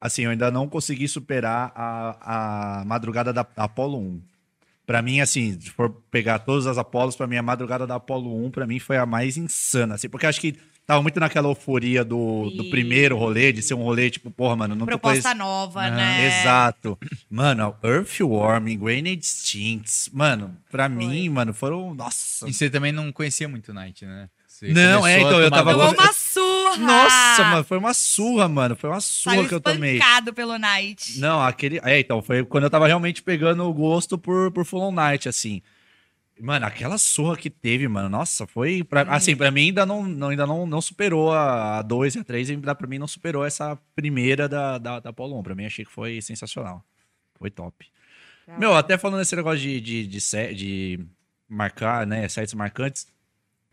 Assim, 0.00 0.22
eu 0.22 0.30
ainda 0.30 0.50
não 0.50 0.68
consegui 0.68 1.06
superar 1.06 1.70
a, 1.76 2.80
a 2.80 2.84
madrugada 2.84 3.32
da 3.32 3.46
Apollo 3.56 3.98
1. 3.98 4.22
Pra 4.84 5.00
mim, 5.00 5.20
assim, 5.20 5.60
se 5.60 5.70
for 5.70 5.90
pegar 6.10 6.40
todas 6.40 6.66
as 6.66 6.76
Apolos, 6.76 7.14
pra 7.14 7.26
mim, 7.28 7.36
a 7.36 7.42
madrugada 7.42 7.86
da 7.86 7.94
Apollo 7.94 8.44
1, 8.46 8.50
pra 8.50 8.66
mim, 8.66 8.80
foi 8.80 8.96
a 8.96 9.06
mais 9.06 9.36
insana, 9.36 9.94
assim. 9.94 10.08
Porque 10.08 10.26
acho 10.26 10.40
que 10.40 10.58
tava 10.86 11.00
muito 11.02 11.18
naquela 11.20 11.48
euforia 11.48 12.04
do, 12.04 12.50
do 12.56 12.68
primeiro 12.70 13.16
rolê, 13.16 13.52
de 13.52 13.62
ser 13.62 13.74
um 13.74 13.82
rolê, 13.82 14.10
tipo, 14.10 14.30
porra, 14.30 14.56
mano, 14.56 14.74
não 14.74 14.86
Proposta 14.86 15.34
nova, 15.34 15.82
Ah, 15.82 15.90
né? 15.90 16.40
Exato. 16.40 16.98
Mano, 17.30 17.74
Earthworm, 17.82 18.66
Grenade 18.76 19.24
Stinks, 19.26 20.10
mano, 20.12 20.56
pra 20.70 20.88
mim, 20.88 21.28
mano, 21.28 21.52
foram. 21.54 21.94
Nossa. 21.94 22.48
E 22.48 22.52
você 22.52 22.68
também 22.68 22.92
não 22.92 23.10
conhecia 23.12 23.48
muito 23.48 23.72
Night, 23.72 24.04
né? 24.04 24.28
Você 24.46 24.72
Não, 24.72 25.06
é, 25.06 25.18
então, 25.20 25.40
eu 25.40 25.50
tava- 25.50 25.72
Tomou 25.72 25.92
uma 25.92 26.12
surra! 26.12 26.76
Nossa, 26.76 27.44
mano, 27.44 27.64
foi 27.64 27.78
uma 27.78 27.94
surra, 27.94 28.48
mano. 28.48 28.76
Foi 28.76 28.90
uma 28.90 29.00
surra 29.00 29.36
Saiu 29.36 29.48
que 29.48 29.54
eu 29.54 29.60
tomei. 29.60 29.96
espancado 29.96 30.32
pelo 30.32 30.58
Night. 30.58 31.18
Não, 31.18 31.42
aquele. 31.42 31.80
É, 31.82 31.98
então, 31.98 32.22
foi 32.22 32.44
quando 32.44 32.64
eu 32.64 32.70
tava 32.70 32.86
realmente 32.86 33.22
pegando 33.22 33.64
o 33.64 33.72
gosto 33.72 34.16
por, 34.18 34.50
por 34.52 34.64
Full 34.64 34.80
On 34.82 34.92
Night, 34.92 35.28
assim. 35.28 35.62
Mano, 36.40 36.66
aquela 36.66 36.98
surra 36.98 37.36
que 37.36 37.48
teve, 37.50 37.86
mano, 37.86 38.08
nossa, 38.08 38.46
foi. 38.46 38.82
Pra, 38.82 39.02
Assim, 39.02 39.36
pra 39.36 39.50
mim 39.50 39.66
ainda 39.66 39.86
não, 39.86 40.02
não- 40.04 40.28
ainda 40.30 40.46
não, 40.46 40.66
não 40.66 40.80
superou 40.80 41.32
a 41.32 41.82
2 41.82 42.14
e 42.14 42.18
a 42.18 42.24
3, 42.24 42.50
ainda 42.50 42.74
pra 42.74 42.86
mim 42.88 42.98
não 42.98 43.06
superou 43.06 43.44
essa 43.44 43.78
primeira 43.94 44.48
da, 44.48 44.78
da, 44.78 44.98
da 44.98 45.10
1. 45.10 45.42
Pra 45.42 45.54
mim 45.54 45.66
achei 45.66 45.84
que 45.84 45.90
foi 45.92 46.20
sensacional. 46.20 46.84
Foi 47.38 47.50
top. 47.50 47.86
Meu, 48.58 48.74
até 48.74 48.98
falando 48.98 49.20
esse 49.22 49.36
negócio 49.36 49.60
de, 49.60 49.80
de, 49.80 50.06
de, 50.06 50.54
de 50.54 51.06
marcar, 51.48 52.06
né, 52.06 52.26
sets 52.28 52.54
marcantes. 52.54 53.06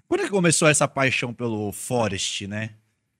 Quando 0.07 0.21
é 0.21 0.23
que 0.25 0.29
começou 0.29 0.67
essa 0.67 0.87
paixão 0.87 1.33
pelo 1.33 1.71
Forest, 1.71 2.45
né? 2.47 2.71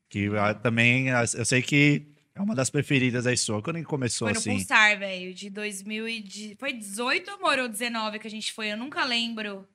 Que 0.09 0.27
ah, 0.38 0.53
também, 0.53 1.11
ah, 1.11 1.24
eu 1.35 1.45
sei 1.45 1.61
que 1.61 2.03
é 2.40 2.42
uma 2.42 2.56
das 2.56 2.69
preferidas 2.69 3.27
aí 3.27 3.35
sua. 3.35 3.61
Quando 3.61 3.77
é 3.77 3.80
que 3.82 3.85
começou 3.85 4.27
Foi 4.27 4.34
no 4.34 4.40
assim? 4.40 4.51
Pulsar, 4.51 4.98
velho, 4.98 5.34
de 5.34 5.50
2000 5.50 6.08
e... 6.08 6.22
de- 6.22 6.56
Foi 6.58 6.72
18, 6.72 7.30
amor, 7.32 7.59
ou 7.59 7.68
19 7.68 8.18
que 8.18 8.27
a 8.27 8.32
gente 8.32 8.53
foi? 8.53 8.72
Eu 8.72 8.77
nunca 8.77 9.03
lembro. 9.03 9.68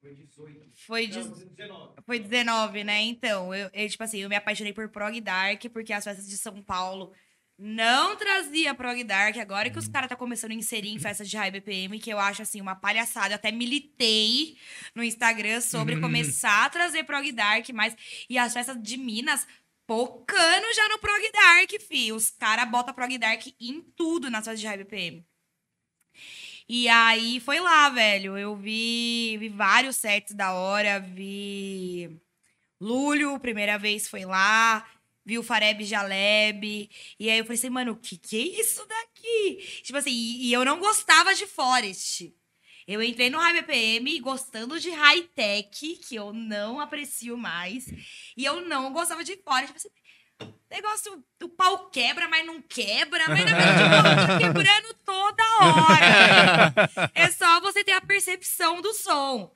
Foi 0.00 0.14
18. 0.14 0.72
Foi, 0.86 1.06
de... 1.06 1.18
Não, 1.18 1.30
19. 1.30 1.92
Foi 2.04 2.18
19, 2.18 2.84
né? 2.84 3.02
Então, 3.02 3.54
eu, 3.54 3.70
eu, 3.72 3.88
tipo 3.88 4.02
assim, 4.02 4.20
eu 4.20 4.28
me 4.28 4.36
apaixonei 4.36 4.72
por 4.72 4.88
Prog 4.88 5.18
Dark, 5.20 5.62
porque 5.72 5.92
as 5.92 6.04
festas 6.04 6.26
de 6.26 6.36
São 6.38 6.62
Paulo 6.62 7.12
não 7.58 8.16
trazia 8.16 8.74
Prog 8.74 9.02
Dark. 9.04 9.36
Agora 9.36 9.70
que 9.70 9.78
os 9.78 9.86
caras 9.86 10.08
tá 10.08 10.16
começando 10.16 10.50
a 10.52 10.54
inserir 10.54 10.88
em 10.88 10.98
festas 10.98 11.28
de 11.28 11.36
High 11.36 11.50
BPM, 11.50 11.98
que 11.98 12.10
eu 12.10 12.18
acho, 12.18 12.40
assim, 12.42 12.60
uma 12.60 12.74
palhaçada. 12.74 13.30
Eu 13.30 13.36
até 13.36 13.52
militei 13.52 14.56
no 14.94 15.04
Instagram 15.04 15.60
sobre 15.60 15.96
começar 16.00 16.64
a 16.64 16.70
trazer 16.70 17.04
Prog 17.04 17.30
Dark, 17.32 17.68
mas... 17.74 17.94
E 18.30 18.38
as 18.38 18.52
festas 18.54 18.82
de 18.82 18.96
Minas... 18.96 19.46
Pocando 19.86 20.74
já 20.74 20.88
no 20.88 20.98
Prog 20.98 21.30
Dark, 21.32 21.70
fi. 21.80 22.12
Os 22.12 22.30
caras 22.30 22.68
botam 22.70 22.94
Prog 22.94 23.18
Dark 23.18 23.46
em 23.60 23.82
tudo 23.82 24.30
nas 24.30 24.46
festas 24.46 24.60
de. 24.60 25.24
E 26.68 26.88
aí 26.88 27.40
foi 27.40 27.60
lá, 27.60 27.90
velho. 27.90 28.38
Eu 28.38 28.56
vi, 28.56 29.36
vi 29.38 29.48
vários 29.48 29.96
sets 29.96 30.34
da 30.34 30.52
hora, 30.54 30.98
vi 30.98 32.18
Lúlio, 32.80 33.38
primeira 33.38 33.78
vez 33.78 34.08
foi 34.08 34.24
lá, 34.24 34.86
vi 35.24 35.38
o 35.38 35.42
Fareb 35.42 35.84
Jaleb. 35.84 36.90
E 37.18 37.30
aí 37.30 37.38
eu 37.38 37.44
falei 37.44 37.58
assim, 37.58 37.70
mano, 37.70 37.92
o 37.92 37.96
que, 37.96 38.16
que 38.16 38.36
é 38.36 38.60
isso 38.60 38.86
daqui? 38.86 39.82
Tipo 39.82 39.98
assim, 39.98 40.10
e, 40.10 40.48
e 40.48 40.52
eu 40.52 40.64
não 40.64 40.78
gostava 40.78 41.34
de 41.34 41.46
Forest. 41.46 42.34
Eu 42.86 43.02
entrei 43.02 43.30
no 43.30 43.38
High 43.38 43.62
BPM 43.62 44.20
gostando 44.20 44.78
de 44.78 44.90
high-tech, 44.90 45.96
que 45.96 46.14
eu 46.14 46.32
não 46.32 46.78
aprecio 46.78 47.36
mais. 47.36 47.86
E 48.36 48.44
eu 48.44 48.60
não 48.66 48.92
gostava 48.92 49.24
de 49.24 49.36
Forest. 49.36 49.72
Tipo 49.72 49.78
assim, 49.78 49.88
negócio, 50.70 51.24
o 51.42 51.48
pau 51.48 51.88
quebra, 51.90 52.28
mas 52.28 52.46
não 52.46 52.60
quebra. 52.60 53.28
Mas 53.28 53.44
na 53.44 53.56
verdade 53.56 53.82
o 53.82 53.90
pau 53.90 54.26
tá 54.26 54.38
quebrando 54.38 54.94
toda 55.04 55.42
hora. 55.60 57.10
É 57.14 57.30
só 57.30 57.60
você 57.60 57.82
ter 57.84 57.92
a 57.92 58.00
percepção 58.00 58.80
do 58.82 58.92
som. 58.92 59.50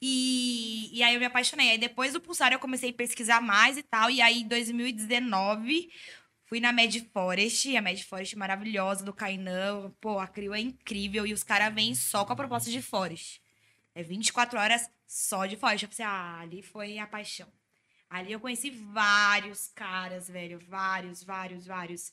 E, 0.00 0.90
e 0.96 1.02
aí 1.02 1.14
eu 1.14 1.20
me 1.20 1.26
apaixonei. 1.26 1.72
Aí 1.72 1.78
depois 1.78 2.12
do 2.12 2.20
Pulsar 2.20 2.52
eu 2.52 2.58
comecei 2.58 2.90
a 2.90 2.94
pesquisar 2.94 3.40
mais 3.40 3.76
e 3.76 3.82
tal. 3.82 4.10
E 4.10 4.22
aí 4.22 4.40
em 4.40 4.48
2019 4.48 5.90
fui 6.50 6.58
na 6.58 6.72
Mad 6.72 6.92
Forest, 7.12 7.76
a 7.76 7.80
Mad 7.80 8.02
Forest 8.02 8.36
maravilhosa 8.36 9.04
do 9.04 9.12
Kainan. 9.12 9.92
Pô, 10.00 10.18
a 10.18 10.26
Crio 10.26 10.52
é 10.52 10.58
incrível 10.58 11.24
e 11.24 11.32
os 11.32 11.44
caras 11.44 11.72
vêm 11.72 11.94
só 11.94 12.24
com 12.24 12.32
a 12.32 12.36
proposta 12.36 12.68
de 12.68 12.82
Forest. 12.82 13.40
É 13.94 14.02
24 14.02 14.58
horas 14.58 14.90
só 15.06 15.46
de 15.46 15.56
Forest. 15.56 15.84
Eu 15.84 15.88
pensei, 15.88 16.04
ah, 16.04 16.40
ali 16.40 16.60
foi 16.60 16.98
a 16.98 17.06
paixão. 17.06 17.46
Ali 18.10 18.32
eu 18.32 18.40
conheci 18.40 18.70
vários 18.70 19.68
caras, 19.68 20.28
velho. 20.28 20.58
Vários, 20.68 21.22
vários, 21.22 21.64
vários. 21.64 22.10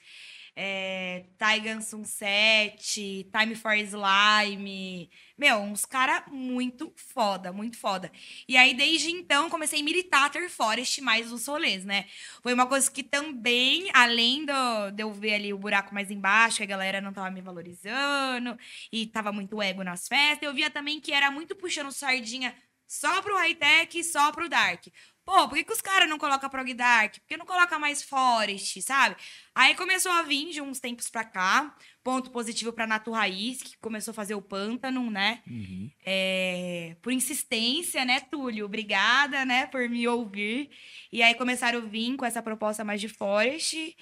É, 0.56 1.26
Taigan 1.40 1.82
Sunset, 1.82 3.28
Time 3.32 3.56
for 3.56 3.74
Slime. 3.74 5.10
Meu, 5.36 5.58
uns 5.58 5.86
caras 5.86 6.24
muito 6.32 6.94
foda, 6.96 7.52
muito 7.52 7.78
foda. 7.78 8.12
E 8.48 8.56
aí, 8.56 8.76
desde 8.76 9.10
então, 9.10 9.50
comecei 9.50 9.82
a 9.82 9.84
militar 9.84 10.30
Ter 10.30 10.48
Forest 10.50 11.02
mais 11.02 11.32
nos 11.32 11.48
rolês, 11.48 11.84
né? 11.84 12.06
Foi 12.44 12.54
uma 12.54 12.68
coisa 12.68 12.90
que 12.92 13.02
também, 13.02 13.90
além 13.92 14.46
do, 14.46 14.92
de 14.94 15.02
eu 15.02 15.12
ver 15.12 15.34
ali 15.34 15.52
o 15.52 15.58
buraco 15.58 15.96
mais 15.96 16.12
embaixo, 16.12 16.58
que 16.58 16.64
a 16.64 16.68
galera 16.68 17.02
não 17.02 17.12
tava 17.12 17.32
me 17.32 17.42
valorizando 17.42 18.56
e 18.92 19.08
tava 19.08 19.32
muito 19.32 19.60
ego 19.62 19.84
nas 19.84 20.08
festas, 20.08 20.44
eu 20.48 20.54
via 20.54 20.70
também 20.70 21.00
que 21.00 21.12
era 21.12 21.32
muito 21.32 21.56
puxando 21.56 21.92
sardinha 21.92 22.54
só 22.88 23.22
pro 23.22 23.36
high-tech 23.36 24.04
só 24.04 24.32
pro 24.32 24.48
dark. 24.48 24.88
Pô, 25.28 25.46
por 25.50 25.58
que, 25.58 25.66
que 25.66 25.74
os 25.74 25.82
caras 25.82 26.08
não 26.10 26.18
colocam 26.18 26.50
Prog 26.50 26.74
Dark? 26.74 27.16
Por 27.16 27.28
que 27.28 27.36
não 27.36 27.46
coloca 27.46 27.78
mais 27.78 28.02
Forest, 28.02 28.82
sabe? 28.82 29.18
Aí 29.54 29.76
começou 29.76 30.10
a 30.10 30.22
vir 30.22 30.52
de 30.52 30.62
uns 30.62 30.80
tempos 30.80 31.10
pra 31.10 31.26
cá. 31.26 31.76
Ponto 32.02 32.32
positivo 32.32 32.72
pra 32.72 32.88
Nato 32.88 33.12
Raiz, 33.12 33.62
que 33.62 33.76
começou 33.80 34.14
a 34.14 34.16
fazer 34.16 34.36
o 34.36 34.42
Pântano, 34.42 35.12
né? 35.12 35.42
Uhum. 35.46 35.92
É, 36.06 36.96
por 37.02 37.12
insistência, 37.12 38.06
né, 38.06 38.22
Túlio? 38.22 38.66
Obrigada, 38.68 39.44
né, 39.44 39.66
por 39.68 39.90
me 39.90 40.08
ouvir. 40.08 40.70
E 41.12 41.22
aí 41.22 41.36
começaram 41.36 41.80
a 41.80 41.82
vir 41.82 42.16
com 42.16 42.26
essa 42.26 42.42
proposta 42.42 42.86
mais 42.86 43.02
de 43.02 43.10
Forest. 43.10 43.98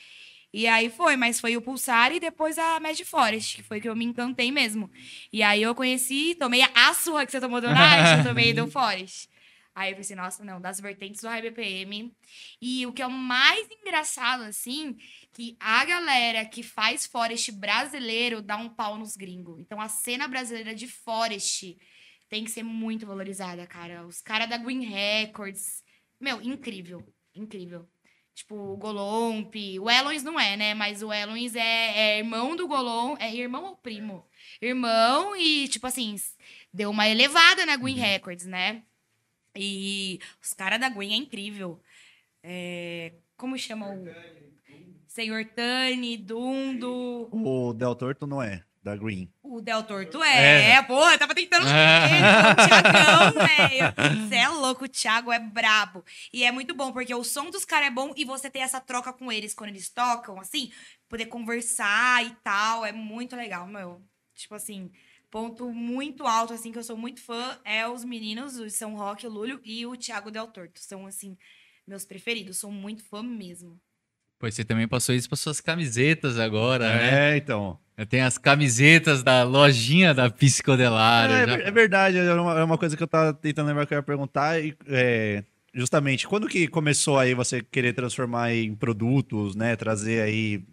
E 0.53 0.67
aí 0.67 0.91
foi, 0.91 1.15
mas 1.15 1.39
foi 1.39 1.57
o 1.57 1.61
Pulsar 1.61 2.11
e 2.11 2.19
depois 2.19 2.59
a 2.59 2.79
Mad 2.79 2.99
Forest, 3.01 3.55
que 3.55 3.63
foi 3.63 3.81
que 3.81 3.89
eu 3.89 3.95
me 3.95 4.05
encantei 4.05 4.51
mesmo. 4.51 4.91
E 5.33 5.41
aí 5.41 5.63
eu 5.63 5.73
conheci, 5.73 6.35
tomei 6.35 6.61
a 6.61 6.93
surra 6.93 7.25
que 7.25 7.31
você 7.31 7.41
tomou 7.41 7.59
do 7.59 7.67
Night, 7.67 8.19
eu 8.19 8.23
tomei 8.23 8.53
do 8.53 8.69
Forest. 8.69 9.27
Aí 9.75 9.91
eu 9.91 9.97
pensei, 9.97 10.15
nossa, 10.15 10.41
não, 10.45 10.61
das 10.61 10.79
vertentes 10.79 11.19
do 11.19 11.27
High 11.27 11.41
BPM. 11.41 12.15
E 12.61 12.87
o 12.87 12.93
que 12.93 13.01
é 13.01 13.07
o 13.07 13.11
mais 13.11 13.67
engraçado, 13.69 14.43
assim, 14.43 14.95
que 15.33 15.57
a 15.59 15.83
galera 15.83 16.45
que 16.45 16.63
faz 16.63 17.05
Forest 17.05 17.51
brasileiro 17.51 18.41
dá 18.41 18.55
um 18.55 18.69
pau 18.69 18.97
nos 18.97 19.17
gringos. 19.17 19.59
Então 19.59 19.81
a 19.81 19.89
cena 19.89 20.29
brasileira 20.29 20.73
de 20.73 20.87
Forest 20.87 21.77
tem 22.29 22.45
que 22.45 22.51
ser 22.51 22.63
muito 22.63 23.05
valorizada, 23.05 23.67
cara. 23.67 24.05
Os 24.07 24.21
caras 24.21 24.49
da 24.49 24.57
Green 24.57 24.85
Records. 24.85 25.83
Meu, 26.21 26.41
incrível. 26.41 27.05
Incrível. 27.35 27.85
Tipo, 28.33 28.55
o 28.55 28.77
Golomp. 28.77 29.53
O 29.79 29.89
Elons 29.89 30.23
não 30.23 30.39
é, 30.39 30.55
né? 30.55 30.73
Mas 30.73 31.03
o 31.03 31.11
Elons 31.11 31.53
é, 31.53 31.97
é 31.97 32.17
irmão 32.19 32.55
do 32.55 32.67
Golom. 32.67 33.17
É 33.19 33.33
irmão 33.33 33.65
ou 33.65 33.75
primo? 33.75 34.25
Irmão 34.61 35.35
e, 35.35 35.67
tipo 35.67 35.85
assim, 35.85 36.15
deu 36.73 36.91
uma 36.91 37.07
elevada 37.09 37.65
na 37.65 37.75
Green 37.75 37.95
Records, 37.95 38.45
né? 38.45 38.83
E 39.55 40.19
os 40.41 40.53
caras 40.53 40.79
da 40.79 40.89
Gwen 40.89 41.13
é 41.13 41.17
incrível. 41.17 41.79
É, 42.43 43.13
como 43.37 43.57
chama 43.57 43.89
o. 43.89 44.05
Senhor 45.07 45.45
Tani, 45.45 46.17
Dundo. 46.17 47.29
O 47.31 47.73
Del 47.73 47.95
Torto 47.95 48.27
não 48.27 48.43
é, 48.43 48.65
da 48.83 48.97
Green. 48.97 49.31
O 49.41 49.61
Del 49.61 49.81
Torto 49.83 50.21
é. 50.21 50.71
é. 50.71 50.81
Pô, 50.83 51.09
eu 51.09 51.17
tava 51.17 51.33
tentando. 51.33 51.65
É. 51.67 52.51
O 52.51 52.55
Thiagão, 52.67 53.47
velho. 53.47 54.27
Você 54.27 54.35
é 54.35 54.49
louco, 54.49 54.83
o 54.85 54.89
Thiago 54.89 55.31
é 55.31 55.39
brabo. 55.39 56.03
E 56.33 56.43
é 56.43 56.51
muito 56.51 56.75
bom, 56.75 56.91
porque 56.91 57.15
o 57.15 57.23
som 57.23 57.49
dos 57.49 57.63
caras 57.63 57.87
é 57.87 57.91
bom 57.91 58.13
e 58.17 58.25
você 58.25 58.49
ter 58.49 58.59
essa 58.59 58.81
troca 58.81 59.13
com 59.13 59.31
eles 59.31 59.53
quando 59.53 59.69
eles 59.69 59.89
tocam, 59.89 60.37
assim, 60.39 60.69
poder 61.07 61.27
conversar 61.27 62.25
e 62.25 62.35
tal. 62.43 62.85
É 62.85 62.91
muito 62.91 63.37
legal, 63.37 63.65
meu. 63.65 64.01
Tipo 64.35 64.55
assim, 64.55 64.91
ponto 65.35 65.69
muito 65.69 66.25
alto, 66.25 66.53
assim, 66.53 66.71
que 66.71 66.77
eu 66.79 66.83
sou 66.83 66.95
muito 66.95 67.21
fã, 67.21 67.57
é 67.65 67.85
os 67.85 68.05
meninos, 68.05 68.55
o 68.57 68.69
São 68.69 68.95
Roque, 68.95 69.27
o 69.27 69.29
Lúlio 69.29 69.59
e 69.65 69.85
o 69.85 69.97
Thiago 69.97 70.31
Del 70.31 70.47
Torto. 70.47 70.79
São, 70.79 71.05
assim, 71.05 71.37
meus 71.85 72.05
preferidos. 72.05 72.57
Sou 72.57 72.71
muito 72.71 73.03
fã 73.03 73.21
mesmo. 73.21 73.77
Pois 74.39 74.55
você 74.55 74.63
também 74.63 74.87
passou 74.87 75.13
isso 75.13 75.27
para 75.27 75.35
suas 75.35 75.59
camisetas 75.59 76.39
agora, 76.39 76.87
né? 76.87 77.33
É, 77.33 77.37
então. 77.37 77.77
Tem 78.07 78.21
as 78.21 78.37
camisetas 78.37 79.23
da 79.23 79.43
lojinha 79.43 80.13
da 80.13 80.29
Psicodelário. 80.29 81.35
É, 81.35 81.45
já- 81.45 81.67
é 81.67 81.71
verdade, 81.71 82.17
é 82.17 82.33
uma, 82.33 82.59
é 82.59 82.63
uma 82.63 82.77
coisa 82.77 82.95
que 82.95 83.03
eu 83.03 83.07
tava 83.07 83.33
tentando 83.33 83.67
lembrar 83.67 83.85
que 83.85 83.93
eu 83.93 83.97
ia 83.97 84.03
perguntar. 84.03 84.63
E, 84.63 84.73
é, 84.87 85.43
justamente, 85.73 86.25
quando 86.29 86.47
que 86.47 86.65
começou 86.65 87.19
aí 87.19 87.33
você 87.33 87.61
querer 87.61 87.91
transformar 87.91 88.53
em 88.53 88.73
produtos, 88.73 89.53
né? 89.53 89.75
Trazer 89.75 90.21
aí 90.21 90.63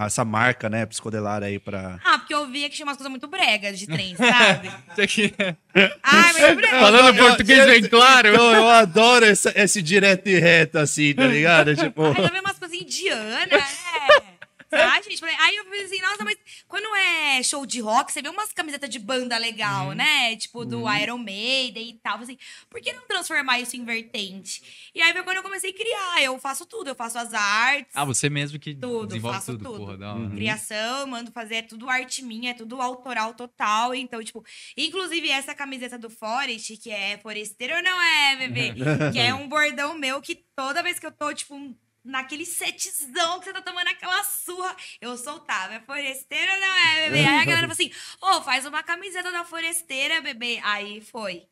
essa 0.00 0.24
marca, 0.24 0.68
né, 0.70 0.86
Psicodelar 0.86 1.42
aí 1.42 1.58
pra... 1.58 1.98
Ah, 2.04 2.18
porque 2.18 2.34
eu 2.34 2.46
via 2.46 2.68
que 2.70 2.76
tinha 2.76 2.86
umas 2.86 2.96
coisas 2.96 3.10
muito 3.10 3.26
bregas 3.28 3.78
de 3.78 3.86
trem, 3.86 4.16
sabe? 4.16 4.68
Isso 4.92 5.00
aqui- 5.02 5.34
Ai, 6.02 6.32
muito 6.32 6.56
brega. 6.56 6.80
Falando 6.80 7.16
Eu- 7.16 7.26
português 7.26 7.58
eu- 7.60 7.66
bem 7.66 7.82
claro. 7.88 8.28
Então, 8.28 8.54
eu 8.54 8.68
adoro 8.68 9.24
essa- 9.26 9.52
esse 9.54 9.82
direto 9.82 10.28
e 10.28 10.38
reto, 10.38 10.78
assim, 10.78 11.12
tá 11.14 11.26
ligado? 11.26 11.74
tipo... 11.76 12.02
Aí 12.04 12.14
eu 12.24 12.32
vi 12.32 12.40
umas 12.40 12.58
coisas 12.58 12.80
indianas, 12.80 13.48
né? 13.50 13.64
Ah, 14.74 15.00
gente, 15.02 15.18
falei- 15.20 15.36
aí 15.38 15.56
eu 15.56 15.64
falei 15.64 15.84
assim, 15.84 16.00
nossa, 16.00 16.24
mas 16.24 16.36
quando 16.68 16.86
é 16.96 17.42
show 17.42 17.64
de 17.66 17.80
rock, 17.80 18.12
você 18.12 18.20
vê 18.22 18.28
umas 18.28 18.52
camisetas 18.52 18.88
de 18.90 18.98
banda 18.98 19.36
legal, 19.38 19.92
né? 19.92 20.36
Tipo, 20.36 20.64
do 20.64 20.90
Iron 20.96 21.18
Maiden 21.18 21.88
e 21.90 21.94
tal. 21.94 22.18
Assim, 22.18 22.36
por 22.68 22.80
que 22.80 22.92
não 22.92 23.06
transformar 23.06 23.58
isso 23.60 23.76
em 23.76 23.84
vertente? 23.84 24.90
E 24.94 25.00
aí 25.02 25.12
foi 25.12 25.22
quando 25.22 25.36
eu 25.38 25.42
comecei 25.42 25.70
a 25.70 25.74
criar. 25.74 26.22
Eu 26.22 26.38
faço 26.38 26.66
tudo, 26.66 26.88
eu 26.88 26.94
faço 26.94 27.18
as 27.18 27.32
artes. 27.34 27.92
Ah, 27.94 28.04
você 28.04 28.28
mesmo 28.28 28.58
que 28.58 28.74
Tudo, 28.74 29.06
desenvolve 29.08 29.36
faço 29.38 29.52
tudo, 29.52 29.64
tudo. 29.64 29.76
porra. 29.78 29.96
Da 29.98 30.14
Uhum. 30.14 30.30
Criação, 30.30 31.06
mando 31.06 31.30
fazer, 31.32 31.56
é 31.56 31.62
tudo 31.62 31.88
arte 31.88 32.22
minha, 32.22 32.50
é 32.50 32.54
tudo 32.54 32.80
autoral 32.80 33.34
total. 33.34 33.94
Então, 33.94 34.22
tipo, 34.22 34.44
inclusive 34.76 35.28
essa 35.30 35.54
camiseta 35.54 35.98
do 35.98 36.10
Forest, 36.10 36.76
que 36.76 36.90
é 36.90 37.18
foresteiro 37.18 37.74
ou 37.76 37.82
não 37.82 38.00
é, 38.02 38.36
bebê? 38.36 38.72
que 39.12 39.18
é 39.18 39.32
um 39.34 39.48
bordão 39.48 39.96
meu 39.98 40.20
que 40.20 40.34
toda 40.56 40.82
vez 40.82 40.98
que 40.98 41.06
eu 41.06 41.12
tô, 41.12 41.32
tipo, 41.32 41.54
naquele 42.04 42.44
setzão 42.44 43.38
que 43.38 43.46
você 43.46 43.52
tá 43.52 43.62
tomando 43.62 43.88
aquela 43.88 44.22
surra, 44.24 44.76
eu 45.00 45.16
soltava. 45.16 45.74
É 45.74 45.80
foresteiro 45.80 46.52
ou 46.52 46.60
não 46.60 46.76
é, 46.76 47.04
bebê? 47.06 47.20
Aí 47.20 47.26
a 47.26 47.44
galera 47.44 47.68
falou 47.68 47.72
assim: 47.72 47.90
ô, 48.20 48.42
faz 48.42 48.66
uma 48.66 48.82
camiseta 48.82 49.30
da 49.30 49.44
foresteira, 49.44 50.20
bebê. 50.20 50.60
Aí 50.62 51.00
foi. 51.00 51.46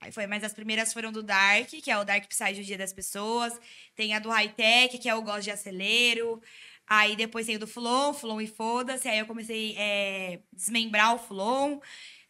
Aí 0.00 0.12
foi, 0.12 0.26
mas 0.26 0.44
as 0.44 0.52
primeiras 0.52 0.92
foram 0.92 1.10
do 1.10 1.22
Dark, 1.22 1.68
que 1.68 1.90
é 1.90 1.96
o 1.96 2.04
Dark 2.04 2.26
Psyche 2.28 2.60
do 2.60 2.64
Dia 2.64 2.76
das 2.76 2.92
Pessoas. 2.92 3.58
Tem 3.96 4.14
a 4.14 4.18
do 4.18 4.28
High 4.28 4.50
Tech, 4.50 4.98
que 4.98 5.08
é 5.08 5.14
o 5.14 5.22
Gosto 5.22 5.44
de 5.44 5.50
Acelero. 5.50 6.42
Aí 6.86 7.16
depois 7.16 7.46
tem 7.46 7.56
o 7.56 7.58
do 7.58 7.66
Fulon, 7.66 8.12
Fulon 8.12 8.40
e 8.42 8.46
Foda-se. 8.46 9.08
Aí 9.08 9.18
eu 9.18 9.26
comecei 9.26 9.74
a 9.78 10.38
desmembrar 10.52 11.14
o 11.14 11.18
Fulon. 11.18 11.80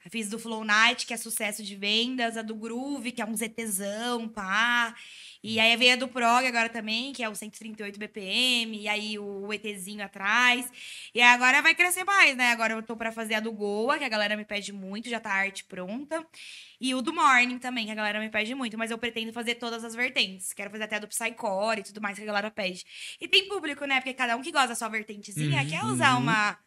Eu 0.04 0.10
Fiz 0.10 0.28
do 0.28 0.38
Flow 0.38 0.64
Night, 0.64 1.06
que 1.06 1.14
é 1.14 1.16
sucesso 1.16 1.62
de 1.64 1.74
vendas. 1.74 2.36
A 2.36 2.42
do 2.42 2.54
Groove, 2.54 3.10
que 3.10 3.22
é 3.22 3.24
um 3.24 3.34
ZTzão, 3.34 4.28
pá. 4.28 4.94
E 5.46 5.60
aí 5.60 5.76
veio 5.76 5.92
a 5.92 5.96
do 5.96 6.08
Prog 6.08 6.46
agora 6.46 6.70
também, 6.70 7.12
que 7.12 7.22
é 7.22 7.28
o 7.28 7.34
138 7.34 7.98
BPM. 7.98 8.80
E 8.80 8.88
aí 8.88 9.18
o 9.18 9.52
ETzinho 9.52 10.02
atrás. 10.02 10.72
E 11.14 11.20
agora 11.20 11.60
vai 11.60 11.74
crescer 11.74 12.02
mais, 12.02 12.34
né? 12.34 12.50
Agora 12.50 12.72
eu 12.72 12.82
tô 12.82 12.96
pra 12.96 13.12
fazer 13.12 13.34
a 13.34 13.40
do 13.40 13.52
Goa, 13.52 13.98
que 13.98 14.04
a 14.04 14.08
galera 14.08 14.38
me 14.38 14.44
pede 14.46 14.72
muito. 14.72 15.06
Já 15.10 15.20
tá 15.20 15.30
a 15.30 15.34
arte 15.34 15.62
pronta. 15.64 16.26
E 16.80 16.94
o 16.94 17.02
do 17.02 17.12
Morning 17.12 17.58
também, 17.58 17.84
que 17.84 17.92
a 17.92 17.94
galera 17.94 18.18
me 18.20 18.30
pede 18.30 18.54
muito. 18.54 18.78
Mas 18.78 18.90
eu 18.90 18.96
pretendo 18.96 19.34
fazer 19.34 19.56
todas 19.56 19.84
as 19.84 19.94
vertentes. 19.94 20.54
Quero 20.54 20.70
fazer 20.70 20.84
até 20.84 20.96
a 20.96 21.00
do 21.00 21.08
Psycore 21.08 21.80
e 21.80 21.82
tudo 21.84 22.00
mais 22.00 22.16
que 22.16 22.22
a 22.22 22.26
galera 22.26 22.50
pede. 22.50 22.82
E 23.20 23.28
tem 23.28 23.46
público, 23.46 23.84
né? 23.84 23.96
Porque 24.00 24.14
cada 24.14 24.36
um 24.36 24.42
que 24.42 24.50
gosta 24.50 24.68
da 24.68 24.74
sua 24.74 24.88
vertentezinha 24.88 25.60
Uhum, 25.60 25.68
quer 25.68 25.84
usar 25.84 26.16
uma, 26.16 26.58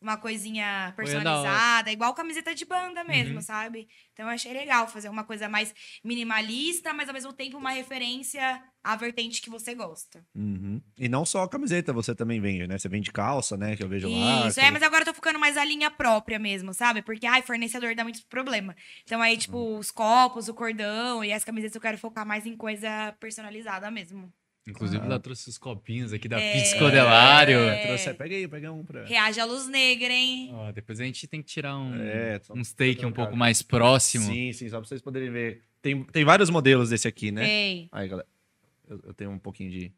uma 0.00 0.16
coisinha 0.16 0.92
personalizada, 0.96 1.92
igual 1.92 2.14
camiseta 2.14 2.54
de 2.54 2.64
banda 2.64 3.04
mesmo, 3.04 3.42
sabe? 3.42 3.86
Então 4.12 4.26
eu 4.26 4.32
achei 4.32 4.52
legal 4.52 4.88
fazer 4.88 5.08
uma 5.08 5.24
coisa 5.24 5.48
mais 5.48 5.74
minimalista, 6.02 6.92
mas 6.92 7.08
ao 7.08 7.14
mesmo 7.14 7.32
tempo 7.32 7.58
uma 7.58 7.70
referência 7.70 8.62
à 8.82 8.96
vertente 8.96 9.42
que 9.42 9.50
você 9.50 9.74
gosta. 9.74 10.24
Uhum. 10.34 10.80
E 10.96 11.08
não 11.08 11.24
só 11.26 11.42
a 11.42 11.48
camiseta 11.48 11.92
você 11.92 12.14
também 12.14 12.40
vende, 12.40 12.66
né? 12.66 12.78
Você 12.78 12.88
vende 12.88 13.12
calça, 13.12 13.56
né? 13.56 13.76
Que 13.76 13.82
eu 13.82 13.88
vejo 13.88 14.08
lá. 14.08 14.46
Isso, 14.48 14.58
é, 14.58 14.70
mas 14.70 14.82
agora 14.82 15.02
eu 15.02 15.06
tô 15.06 15.14
ficando 15.14 15.38
mais 15.38 15.56
a 15.56 15.64
linha 15.64 15.90
própria 15.90 16.38
mesmo, 16.38 16.72
sabe? 16.72 17.02
Porque, 17.02 17.26
ai, 17.26 17.42
fornecedor 17.42 17.94
dá 17.94 18.02
muito 18.02 18.24
problema. 18.26 18.74
Então 19.04 19.20
aí, 19.20 19.36
tipo, 19.36 19.58
Hum. 19.58 19.78
os 19.78 19.90
copos, 19.90 20.48
o 20.48 20.54
cordão 20.54 21.22
e 21.22 21.32
as 21.32 21.44
camisetas 21.44 21.74
eu 21.74 21.80
quero 21.80 21.98
focar 21.98 22.26
mais 22.26 22.46
em 22.46 22.56
coisa 22.56 23.12
personalizada 23.20 23.90
mesmo. 23.90 24.32
Inclusive, 24.68 25.02
Ah. 25.02 25.06
ela 25.06 25.18
trouxe 25.18 25.48
os 25.48 25.56
copinhos 25.58 26.12
aqui 26.12 26.28
da 26.28 26.40
É. 26.40 26.52
É. 27.60 27.86
Trouxe, 27.86 28.14
pega 28.14 28.34
aí, 28.36 28.46
pega 28.46 28.70
um 28.72 28.84
pra... 28.84 29.04
Reage 29.04 29.40
à 29.40 29.44
luz 29.44 29.66
negra, 29.68 30.12
hein? 30.12 30.50
Ó, 30.52 30.70
depois 30.70 31.00
a 31.00 31.04
gente 31.04 31.26
tem 31.26 31.42
que 31.42 31.48
tirar 31.48 31.76
um, 31.78 31.94
É, 31.96 32.40
uns 32.50 32.72
take 32.72 33.04
um 33.04 33.10
pouco 33.12 33.36
mais 33.36 33.62
próximo. 33.62 34.24
Sim, 34.26 34.52
sim, 34.52 34.68
só 34.68 34.78
pra 34.78 34.86
vocês 34.88 35.00
poderem 35.00 35.30
ver. 35.30 35.62
Tem, 35.82 36.04
tem 36.04 36.24
vários 36.24 36.50
modelos 36.50 36.90
desse 36.90 37.08
aqui, 37.08 37.30
né? 37.32 37.48
Ei. 37.48 37.88
Aí, 37.90 38.06
galera, 38.06 38.28
eu, 38.88 39.00
eu 39.06 39.14
tenho 39.14 39.30
um 39.30 39.38
pouquinho 39.38 39.70
de 39.70 39.92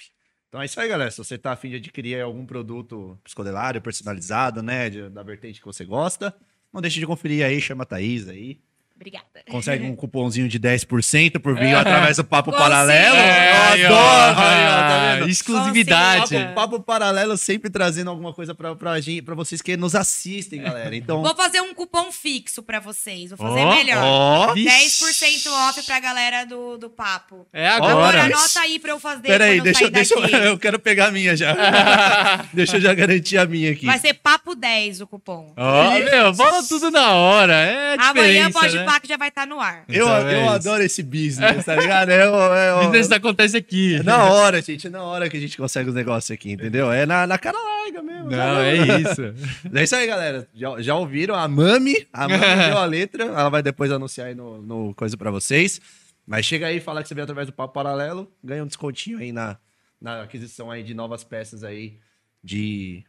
Então 0.48 0.62
é 0.62 0.66
isso 0.66 0.80
aí, 0.80 0.88
galera. 0.88 1.12
Se 1.12 1.18
você 1.18 1.38
tá 1.38 1.52
afim 1.52 1.70
de 1.70 1.76
adquirir 1.76 2.22
algum 2.22 2.46
produto 2.46 3.20
psicodelário, 3.24 3.82
personalizado, 3.82 4.64
né? 4.64 4.90
da 5.10 5.22
vertente 5.22 5.60
que 5.60 5.66
você 5.66 5.84
gosta, 5.84 6.34
não 6.72 6.80
deixe 6.80 6.98
de 7.00 7.06
conferir 7.06 7.46
aí, 7.46 7.60
chama 7.60 7.84
a 7.84 7.86
Thaís 7.86 8.30
aí. 8.30 8.62
Obrigada. 9.04 9.26
Consegue 9.50 9.84
um 9.86 9.96
cupomzinho 9.96 10.48
de 10.48 10.58
10% 10.60 11.38
por 11.40 11.56
vir 11.60 11.76
através 11.76 12.16
do 12.18 12.24
Papo 12.24 12.52
Consigo. 12.52 12.64
Paralelo. 12.70 13.16
É, 13.18 13.82
Eu 13.82 13.88
adoro! 13.88 14.36
Tá 14.36 14.42
Ah, 14.44 15.16
vendo? 15.20 15.30
exclusividade. 15.30 16.36
Papo, 16.36 16.54
Papo 16.56 16.80
Paralelo 16.80 17.36
sempre 17.38 17.70
trazendo 17.70 18.10
alguma 18.10 18.32
coisa 18.34 18.56
pra, 18.56 18.76
pra, 18.76 19.00
gente, 19.02 19.22
pra 19.22 19.36
vocês 19.36 19.62
que 19.62 19.76
nos 19.76 19.94
assistem, 19.96 20.62
galera. 20.62 20.96
Então, 20.96 21.22
Vou 21.22 21.36
fazer 21.36 21.60
um 21.62 21.74
cupom 21.74 22.12
fixo 22.12 22.64
pra 22.64 22.80
vocês. 22.80 23.32
Vou 23.32 23.38
fazer 23.38 23.60
Ó, 23.60 23.76
melhor. 23.76 24.04
ó, 24.04 24.54
10% 24.56 25.48
off 25.70 25.84
pra 25.84 26.00
galera 26.00 26.46
do, 26.46 26.78
do 26.78 26.90
papo. 26.90 27.46
É 27.52 27.68
Agora, 27.68 27.92
agora. 27.94 28.22
anota 28.24 28.60
aí 28.62 28.80
pra 28.80 28.92
eu 28.92 29.00
fazer 29.00 29.24
Peraí, 29.28 29.60
deixa, 29.60 29.80
sair 29.82 29.92
deixa 29.92 30.14
eu, 30.16 30.22
daqui. 30.22 30.36
eu 30.36 30.58
quero 30.58 30.80
pegar 30.80 31.08
a 31.08 31.12
minha 31.12 31.36
já. 31.36 31.54
deixa 32.54 32.78
eu 32.78 32.82
já 32.82 32.94
garantir 32.94 33.38
a 33.38 33.46
minha 33.46 33.72
aqui. 33.72 33.86
Vai 33.86 34.00
ser 34.00 34.14
papo 34.14 34.56
10 34.56 35.02
o 35.02 35.08
cupom. 35.08 35.54
Ó, 35.58 35.92
meu, 36.00 36.34
fala 36.34 36.64
tudo 36.64 36.90
na 36.90 37.12
hora. 37.14 37.54
É 37.54 37.96
a 38.00 38.10
Amanhã 38.10 38.52
pode 38.52 38.76
né? 38.78 38.86
Que 39.00 39.08
já 39.08 39.18
vai 39.18 39.30
estar 39.30 39.46
no 39.48 39.60
ar. 39.60 39.84
Eu, 39.88 40.06
Então 40.06 40.28
é 40.30 40.44
eu 40.44 40.50
adoro 40.50 40.84
esse 40.84 41.02
business, 41.04 41.66
tá 41.66 41.76
ligado? 41.76 42.10
É, 42.10 42.30
o- 42.30 42.54
é, 42.54 42.74
o- 42.76 42.84
Business 42.86 43.12
acontece 43.12 43.58
aqui. 43.58 43.96
é 43.96 44.04
na 44.04 44.24
hora, 44.26 44.62
gente. 44.62 44.88
É 44.88 44.90
na 44.90 45.04
hora 45.04 45.30
que 45.30 45.38
a 45.38 45.40
gente 45.40 45.58
consegue 45.58 45.90
os 45.90 45.96
negócios 45.96 46.32
aqui, 46.32 46.52
entendeu? 46.52 46.92
É 46.92 47.06
na, 47.06 47.26
na 47.28 47.38
cara 47.38 47.58
larga 47.58 48.02
mesmo. 48.02 48.30
Não, 48.30 48.60
é 48.60 48.76
isso. 49.02 49.22
É 49.74 49.84
isso 49.84 49.96
aí, 49.96 50.08
galera. 50.08 50.48
Já, 50.54 50.82
já 50.82 50.96
ouviram? 50.96 51.36
A 51.36 51.48
Mami, 51.48 52.08
a 52.14 52.28
Mami 52.28 52.40
deu 52.68 52.78
a 52.78 52.86
letra. 52.86 53.24
Ela 53.26 53.50
vai 53.50 53.62
depois 53.64 53.92
anunciar 53.92 54.28
aí 54.28 54.36
no, 54.36 54.62
no 54.62 54.94
coisa 54.96 55.16
pra 55.18 55.30
vocês. 55.32 55.80
Mas 56.26 56.46
chega 56.46 56.68
aí, 56.68 56.80
fala 56.80 57.02
que 57.02 57.08
você 57.10 57.14
veio 57.14 57.24
através 57.24 57.48
do 57.48 57.54
Papo 57.54 57.74
Paralelo, 57.74 58.32
ganha 58.44 58.64
um 58.64 58.68
descontinho 58.68 59.18
aí 59.20 59.32
na, 59.34 59.58
na 60.00 60.22
aquisição 60.24 60.72
aí 60.72 60.82
de 60.82 60.94
novas 60.94 61.24
peças 61.24 61.64
aí 61.66 61.98
de 62.42 63.04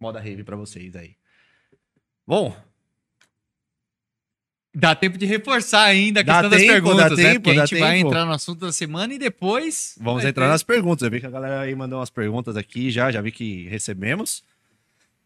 moda 0.00 0.18
rave 0.18 0.42
pra 0.42 0.56
vocês 0.56 0.96
aí. 0.96 1.14
Bom, 2.26 2.56
Dá 4.74 4.94
tempo 4.94 5.18
de 5.18 5.26
reforçar 5.26 5.84
ainda 5.84 6.20
a 6.20 6.22
Dá 6.22 6.32
questão 6.32 6.50
das 6.50 6.60
tempo, 6.60 6.72
perguntas, 6.72 7.10
dá 7.10 7.16
né? 7.16 7.22
tempo, 7.24 7.40
Porque 7.42 7.50
a 7.50 7.54
dá 7.60 7.66
gente 7.66 7.78
vai 7.80 7.92
tempo. 7.96 8.08
entrar 8.08 8.24
no 8.24 8.32
assunto 8.32 8.60
da 8.60 8.72
semana 8.72 9.12
e 9.12 9.18
depois. 9.18 9.96
vamos 10.00 10.24
entrar 10.24 10.46
ter- 10.46 10.50
nas 10.52 10.62
perguntas. 10.62 11.02
Eu 11.04 11.10
vi 11.10 11.20
que 11.20 11.26
a 11.26 11.30
galera 11.30 11.60
aí 11.60 11.74
mandou 11.74 11.98
umas 11.98 12.08
perguntas 12.10 12.56
aqui 12.56 12.90
já, 12.90 13.10
já 13.12 13.20
vi 13.20 13.30
que 13.30 13.68
recebemos. 13.68 14.42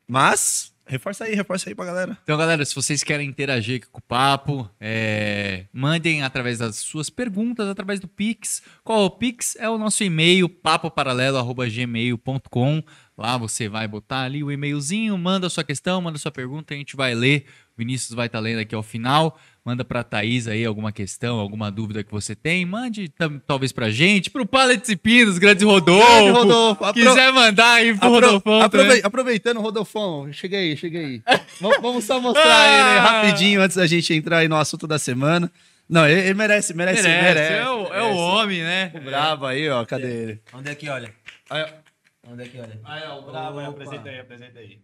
Mas, 0.09 0.73
reforça 0.87 1.25
aí, 1.25 1.35
reforça 1.35 1.69
aí 1.69 1.75
pra 1.75 1.85
galera. 1.85 2.17
Então, 2.23 2.39
galera, 2.39 2.65
se 2.65 2.75
vocês 2.75 3.03
querem 3.03 3.29
interagir 3.29 3.87
com 3.91 3.99
o 3.99 4.03
papo, 4.03 4.71
é, 4.81 5.67
mandem 5.73 6.23
através 6.23 6.59
das 6.59 6.77
suas 6.77 7.11
perguntas, 7.11 7.69
através 7.69 8.01
do 8.01 8.09
Pix. 8.09 8.63
Qual 8.85 9.05
o 9.05 9.11
Pix? 9.11 9.57
É 9.57 9.69
o 9.69 9.77
nosso 9.77 10.05
e-mail, 10.05 10.49
papoparalelo.gmail.com. 10.49 12.83
Lá 13.19 13.37
você 13.39 13.69
vai 13.69 13.89
botar 13.89 14.23
ali 14.23 14.45
o 14.45 14.53
e-mailzinho, 14.53 15.17
manda 15.17 15.49
sua 15.49 15.65
questão, 15.65 16.03
manda 16.03 16.19
sua 16.19 16.31
pergunta, 16.31 16.75
a 16.75 16.77
gente 16.77 16.95
vai 16.95 17.15
ler. 17.15 17.47
O 17.75 17.79
Vinícius 17.79 18.15
vai 18.15 18.27
estar 18.27 18.41
lendo 18.41 18.61
aqui 18.61 18.75
ao 18.75 18.83
final. 18.83 19.39
Manda 19.67 19.85
pra 19.85 20.05
Thaís 20.05 20.47
aí 20.47 20.65
alguma 20.65 20.93
questão, 20.93 21.41
alguma 21.41 21.73
dúvida 21.73 22.05
que 22.05 22.13
você 22.13 22.37
tem. 22.37 22.65
Mande 22.65 23.13
talvez 23.49 23.73
pra 23.73 23.91
gente, 23.91 24.31
pro 24.31 24.47
Pallets 24.47 24.89
e 24.89 24.95
Pinos, 24.97 25.39
Grande 25.39 25.65
Rodolfo. 25.65 26.07
Grande 26.07 26.31
Rodolfo, 26.31 26.85
apro- 26.85 27.03
Quiser 27.03 27.33
mandar 27.33 27.73
aí 27.73 27.89
pro 27.99 28.07
Apro- 28.07 28.27
Rodolfão. 28.27 28.63
aprove-. 28.63 29.01
Aproveitando, 29.03 29.61
Rodolfão, 29.61 30.33
cheguei 30.33 30.71
aí, 30.71 30.77
cheguei 30.77 31.05
aí. 31.05 31.23
vamos, 31.83 32.05
só 32.05 32.21
mostrar 32.21 32.45
ele 32.45 32.99
Ah! 33.01 33.01
rapidinho 33.23 33.61
antes 33.61 33.77
da 33.77 33.89
gente 33.89 34.15
entrar 34.15 34.39
aí 34.39 34.47
no 34.49 34.55
assunto 34.57 34.87
da 34.87 35.01
semana. 35.01 35.51
Não, 35.89 36.07
ele, 36.07 36.21
ele 36.21 36.35
merece, 36.35 36.73
merece, 36.73 37.03
Merece, 37.03 37.25
merece. 37.25 37.53
é, 37.55 37.69
o, 37.69 37.95
é 37.95 38.03
o 38.05 38.17
homem, 38.17 38.63
né? 38.63 38.93
O 38.95 39.01
brabo 39.01 39.47
aí, 39.47 39.69
ó, 39.69 39.85
cadê 39.85 40.07
ele? 40.23 40.41
Onde 40.53 40.71
é 40.71 40.75
que 40.77 40.89
olha? 40.89 41.13
Aí, 41.51 41.63
ó. 41.65 42.33
Onde 42.33 42.43
é 42.45 42.47
que 42.49 42.59
olha? 42.61 42.81
Aí, 42.85 43.03
ó, 43.09 43.21
Bravo, 43.21 43.59
opa. 43.61 43.69
apresenta 43.71 44.09
aí, 44.11 44.19
apresenta 44.21 44.59
aí. 44.61 44.79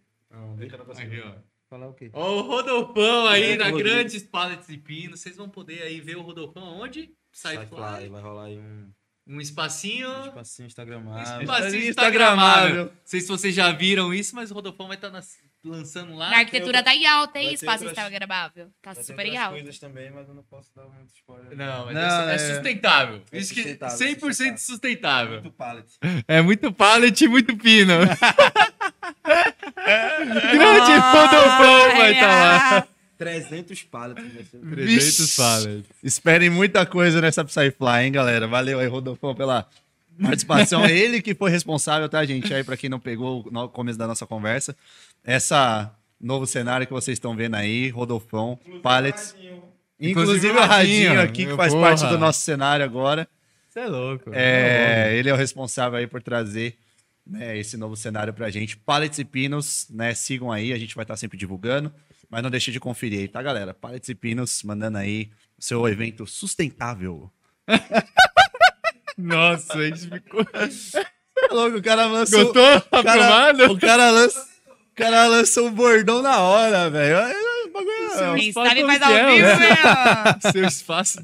Aqui, 0.97 1.21
ó. 1.25 1.52
Falar 1.73 1.87
o 1.87 1.93
quê? 1.95 2.11
Ó, 2.13 2.37
o 2.37 2.41
Rodolfão 2.43 3.25
aí 3.25 3.53
É, 3.53 3.57
da 3.57 3.65
Rodrigo. 3.69 3.89
Grandes 3.89 4.21
Pallets 4.21 4.69
e 4.69 4.77
Pinos. 4.77 5.19
Vocês 5.21 5.35
vão 5.35 5.49
poder 5.49 5.81
aí 5.81 5.99
ver 5.99 6.17
o 6.17 6.21
Rodolfão 6.21 6.61
onde? 6.79 7.09
Sai 7.31 7.57
Sci-Fly. 7.57 7.97
Fly, 7.97 8.09
vai 8.09 8.21
rolar 8.21 8.43
aí 8.45 8.59
um 8.59 8.91
Um 9.25 9.41
espacinho. 9.41 10.07
espacinho 10.27 10.67
instagramável. 10.67 11.21
espacinho 11.23 11.41
Espacinho 11.43 11.89
instagramável. 11.89 12.85
Não 12.85 12.91
sei 13.03 13.21
se 13.21 13.27
vocês 13.27 13.55
já 13.55 13.71
viram 13.71 14.13
isso, 14.13 14.35
mas 14.35 14.51
o 14.51 14.53
Rodolfão 14.53 14.85
vai 14.87 14.97
estar 14.97 15.11
lançando 15.63 16.13
lá. 16.15 16.29
Na 16.29 16.37
arquitetura 16.39 16.83
tá 16.83 16.93
em 16.93 17.07
alta, 17.07 17.39
hein? 17.39 17.53
Espaço 17.53 17.85
outras- 17.85 17.97
instagramável. 18.05 18.69
Tá 18.81 18.93
Vai 18.93 19.03
super 19.03 19.25
em 19.25 19.37
alta. 19.37 19.53
coisas 19.55 19.79
também, 19.79 20.11
mas 20.11 20.27
eu 20.27 20.35
não 20.35 20.43
posso 20.43 20.69
dar 20.75 20.85
muito 20.89 21.09
spoiler. 21.15 21.55
Não, 21.57 21.85
mas 21.85 21.95
Não, 21.95 22.01
é, 22.29 22.31
é 22.33 22.35
é- 22.35 22.37
sustentável. 22.53 23.21
É 23.31 23.37
Isso 23.39 23.53
que 23.53 23.61
sustentável, 23.63 23.97
100% 23.97 24.57
sustentável. 24.59 25.41
Muito 25.41 25.51
pallet. 25.55 25.87
É 26.27 26.41
muito 26.41 26.71
pallet 26.71 27.23
e 27.23 27.27
muito 27.27 27.57
pino. 27.57 27.93
Grande 29.85 30.91
Rodolfão 30.99 31.97
vai 31.97 32.13
estar 32.13 32.27
lá. 32.27 32.87
300 33.17 33.83
pallets. 33.83 34.33
vai 34.33 34.43
ser- 34.43 34.57
300 34.59 35.35
pallets. 35.35 35.85
Esperem 36.03 36.49
muita 36.49 36.85
coisa 36.85 37.21
nessa 37.21 37.43
Psyfly, 37.45 38.03
hein, 38.05 38.11
galera? 38.11 38.47
Valeu 38.47 38.79
aí, 38.79 38.87
Rodolfão, 38.87 39.33
pela 39.35 39.67
participação. 40.21 40.85
Ele 40.89 41.21
que 41.21 41.33
foi 41.35 41.49
responsável, 41.51 42.09
tá, 42.09 42.23
gente? 42.25 42.53
Aí, 42.53 42.63
pra 42.63 42.75
quem 42.77 42.89
não 42.89 42.99
pegou 42.99 43.47
no 43.51 43.69
começo 43.69 43.97
da 43.97 44.07
nossa 44.07 44.25
conversa, 44.25 44.75
essa 45.23 45.91
novo 46.19 46.45
cenário 46.45 46.87
que 46.87 46.93
vocês 46.93 47.15
estão 47.17 47.35
vendo 47.35 47.55
aí, 47.55 47.89
Rodolfão, 47.89 48.59
Pallets. 48.81 49.35
Inclusive, 49.99 50.49
o 50.57 50.61
Radinho 50.61 51.21
aqui, 51.21 51.45
que 51.45 51.55
faz 51.55 51.73
porra. 51.73 51.89
parte 51.89 52.05
do 52.07 52.17
nosso 52.17 52.41
cenário 52.41 52.83
agora. 52.83 53.27
Você 53.69 53.79
é 53.81 53.87
louco. 53.87 54.29
É, 54.33 55.15
ele 55.15 55.29
é 55.29 55.33
o 55.33 55.37
responsável 55.37 55.97
aí 55.97 56.07
por 56.07 56.21
trazer 56.21 56.75
né, 57.25 57.57
esse 57.57 57.77
novo 57.77 57.95
cenário 57.95 58.33
pra 58.33 58.49
gente. 58.49 58.75
Pallets 58.77 59.19
e 59.19 59.25
Pinos, 59.25 59.87
né? 59.89 60.13
Sigam 60.13 60.51
aí, 60.51 60.73
a 60.73 60.77
gente 60.77 60.95
vai 60.95 61.03
estar 61.03 61.15
sempre 61.17 61.37
divulgando. 61.37 61.93
Mas 62.29 62.41
não 62.41 62.49
deixe 62.49 62.71
de 62.71 62.79
conferir 62.79 63.19
aí, 63.19 63.27
tá, 63.27 63.41
galera? 63.41 63.73
Pallets 63.73 64.09
e 64.09 64.15
Pinos, 64.15 64.63
mandando 64.63 64.97
aí 64.97 65.29
o 65.57 65.61
seu 65.63 65.87
evento 65.87 66.25
sustentável. 66.25 67.31
Nossa, 69.17 69.77
a 69.77 69.85
gente 69.85 70.09
ficou. 70.09 70.41
É 70.51 71.53
louco, 71.53 71.77
o 71.77 71.81
cara 71.83 72.05
lança. 72.07 72.35
o- 72.35 72.43
Gostou? 72.45 72.77
o 72.77 73.03
cara, 73.03 73.71
o 73.71 73.77
cara 73.79 74.09
lança. 74.11 74.47
O 74.67 74.95
cara 74.95 75.27
lança 75.27 75.61
um 75.61 75.71
bordão 75.71 76.21
na 76.21 76.39
hora, 76.39 76.89
velho. 76.89 77.15
É, 77.17 77.31
é, 77.31 77.65
o 77.65 77.71
bagulho 77.71 77.91
é- 77.91 78.35
Quem 78.39 78.51
sabe 78.51 78.85
faz 78.85 79.01
ao 79.01 79.11
é, 79.11 79.31
vivo, 79.35 79.47
né? 79.47 79.57
meu. 80.43 80.51
Seu 80.51 80.65
espaço. 80.65 81.19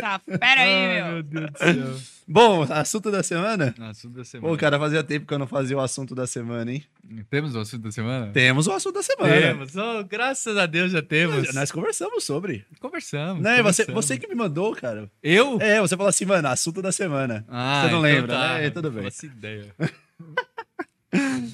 Tá, 0.00 0.18
pera 0.18 0.60
aí, 0.62 0.70
Ai, 0.70 1.02
meu. 1.02 1.12
meu 1.14 1.22
Deus 1.22 1.50
do 1.50 1.58
céu. 1.58 2.13
Bom, 2.26 2.62
assunto 2.70 3.10
da 3.10 3.22
semana? 3.22 3.74
Assunto 3.78 4.14
da 4.16 4.24
semana. 4.24 4.50
Pô, 4.50 4.58
cara, 4.58 4.78
fazia 4.78 5.02
tempo 5.04 5.26
que 5.26 5.34
eu 5.34 5.38
não 5.38 5.46
fazia 5.46 5.76
o 5.76 5.80
assunto 5.80 6.14
da 6.14 6.26
semana, 6.26 6.72
hein? 6.72 6.82
Temos 7.28 7.54
o 7.54 7.60
assunto 7.60 7.82
da 7.82 7.92
semana? 7.92 8.32
Temos 8.32 8.66
o 8.66 8.72
assunto 8.72 8.94
da 8.94 9.02
semana. 9.02 9.34
Temos. 9.34 9.76
Oh, 9.76 10.02
graças 10.04 10.56
a 10.56 10.64
Deus 10.64 10.90
já 10.90 11.02
temos. 11.02 11.52
Nós 11.54 11.70
conversamos 11.70 12.24
sobre. 12.24 12.64
conversamos. 12.80 13.42
Né? 13.42 13.62
Você, 13.62 13.82
conversamos. 13.84 14.06
você 14.06 14.18
que 14.18 14.26
me 14.26 14.34
mandou, 14.34 14.74
cara. 14.74 15.10
Eu? 15.22 15.58
É, 15.60 15.80
você 15.82 15.96
falou 15.96 16.08
assim, 16.08 16.24
mano, 16.24 16.48
assunto 16.48 16.80
da 16.80 16.90
semana. 16.92 17.44
Ah, 17.48 17.82
Você 17.82 17.90
não 17.92 17.98
então 17.98 18.00
lembra, 18.00 18.34
tá. 18.34 18.54
né? 18.58 18.70
Tudo 18.70 18.90
bem. 18.90 19.02
Não 19.04 19.10
faço 19.10 19.26
ideia. 19.26 19.74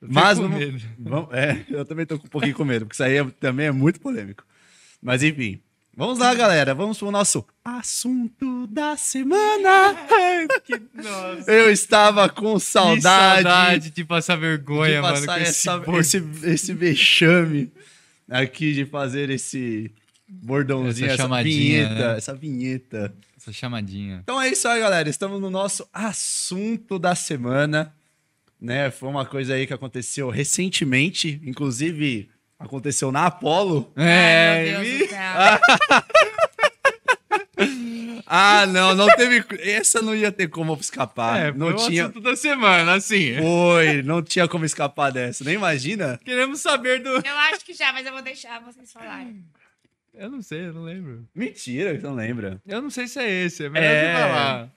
Mas 0.00 0.38
vamos-. 0.38 0.82
Vamos- 0.98 1.32
é, 1.34 1.64
eu 1.70 1.84
também 1.84 2.06
tô 2.06 2.18
com 2.18 2.26
um 2.26 2.30
pouquinho 2.30 2.54
com 2.54 2.64
medo, 2.64 2.84
porque 2.86 2.94
isso 2.94 3.02
aí 3.02 3.16
é- 3.16 3.24
também 3.40 3.66
é 3.66 3.72
muito 3.72 4.00
polêmico. 4.00 4.44
Mas 5.02 5.22
enfim, 5.22 5.60
vamos 5.98 6.18
lá, 6.18 6.32
galera. 6.34 6.74
Vamos 6.74 6.96
pro 6.98 7.10
nosso 7.10 7.44
assunto 7.64 8.66
da 8.68 8.96
semana. 8.96 9.94
Nossa. 10.94 11.50
Eu 11.52 11.70
estava 11.70 12.28
com 12.28 12.58
saudade, 12.58 13.02
saudade 13.42 13.90
de 13.90 14.04
passar 14.04 14.36
vergonha, 14.36 14.96
de 14.96 15.00
mano. 15.02 15.14
passar 15.14 15.34
com 15.36 15.42
esse 15.42 15.50
essa- 15.50 15.76
bordão. 15.78 16.00
esse, 16.00 16.22
esse 16.44 16.72
vexame 16.74 17.70
aqui 18.30 18.72
de 18.72 18.86
fazer 18.86 19.30
esse 19.30 19.90
bordãozinho, 20.28 21.06
Essa 21.06 21.14
essa, 21.14 21.22
chamadinha, 21.24 21.86
vinheta, 21.88 22.08
né? 22.12 22.16
essa 22.18 22.34
vinheta. 22.34 23.14
Essa 23.36 23.52
chamadinha. 23.52 24.20
Então 24.22 24.40
é 24.40 24.48
isso 24.50 24.66
aí, 24.68 24.80
galera. 24.80 25.08
Estamos 25.08 25.40
no 25.40 25.50
nosso 25.50 25.88
assunto 25.92 26.98
da 26.98 27.14
semana. 27.14 27.94
Né? 28.60 28.90
Foi 28.90 29.08
uma 29.08 29.24
coisa 29.24 29.54
aí 29.54 29.66
que 29.68 29.72
aconteceu 29.72 30.28
recentemente, 30.30 31.40
inclusive 31.46 32.28
aconteceu 32.58 33.12
na 33.12 33.26
Apollo. 33.26 33.92
É, 33.96 34.56
Ai, 34.56 34.64
meu 34.70 34.80
Deus 34.82 34.98
do 34.98 35.08
céu. 35.08 35.18
Ah, 38.30 38.66
não, 38.66 38.94
não 38.94 39.06
teve. 39.16 39.42
Essa 39.62 40.02
não 40.02 40.14
ia 40.14 40.30
ter 40.30 40.48
como 40.48 40.74
escapar. 40.74 41.40
é, 41.40 41.50
não 41.52 41.70
foi 41.76 41.86
tinha. 41.88 42.04
assunto 42.04 42.20
da 42.20 42.36
semana, 42.36 42.92
assim. 42.94 43.34
Foi, 43.40 44.02
não 44.02 44.22
tinha 44.22 44.46
como 44.46 44.66
escapar 44.66 45.10
dessa. 45.10 45.42
Nem 45.44 45.54
imagina. 45.54 46.20
Queremos 46.22 46.60
saber 46.60 47.02
do... 47.02 47.08
Eu 47.08 47.36
acho 47.52 47.64
que 47.64 47.72
já, 47.72 47.90
mas 47.90 48.04
eu 48.06 48.12
vou 48.12 48.20
deixar 48.20 48.60
vocês 48.60 48.92
falarem. 48.92 49.42
Eu 50.14 50.30
não 50.30 50.42
sei, 50.42 50.66
eu 50.66 50.74
não 50.74 50.82
lembro. 50.82 51.26
Mentira, 51.34 51.94
que 51.94 52.00
você 52.02 52.06
não 52.06 52.14
lembra. 52.14 52.60
Eu 52.66 52.82
não 52.82 52.90
sei 52.90 53.08
se 53.08 53.18
é 53.18 53.30
esse, 53.46 53.64
é 53.64 53.70
melhor 53.70 53.86
É. 53.90 54.22
falar. 54.28 54.68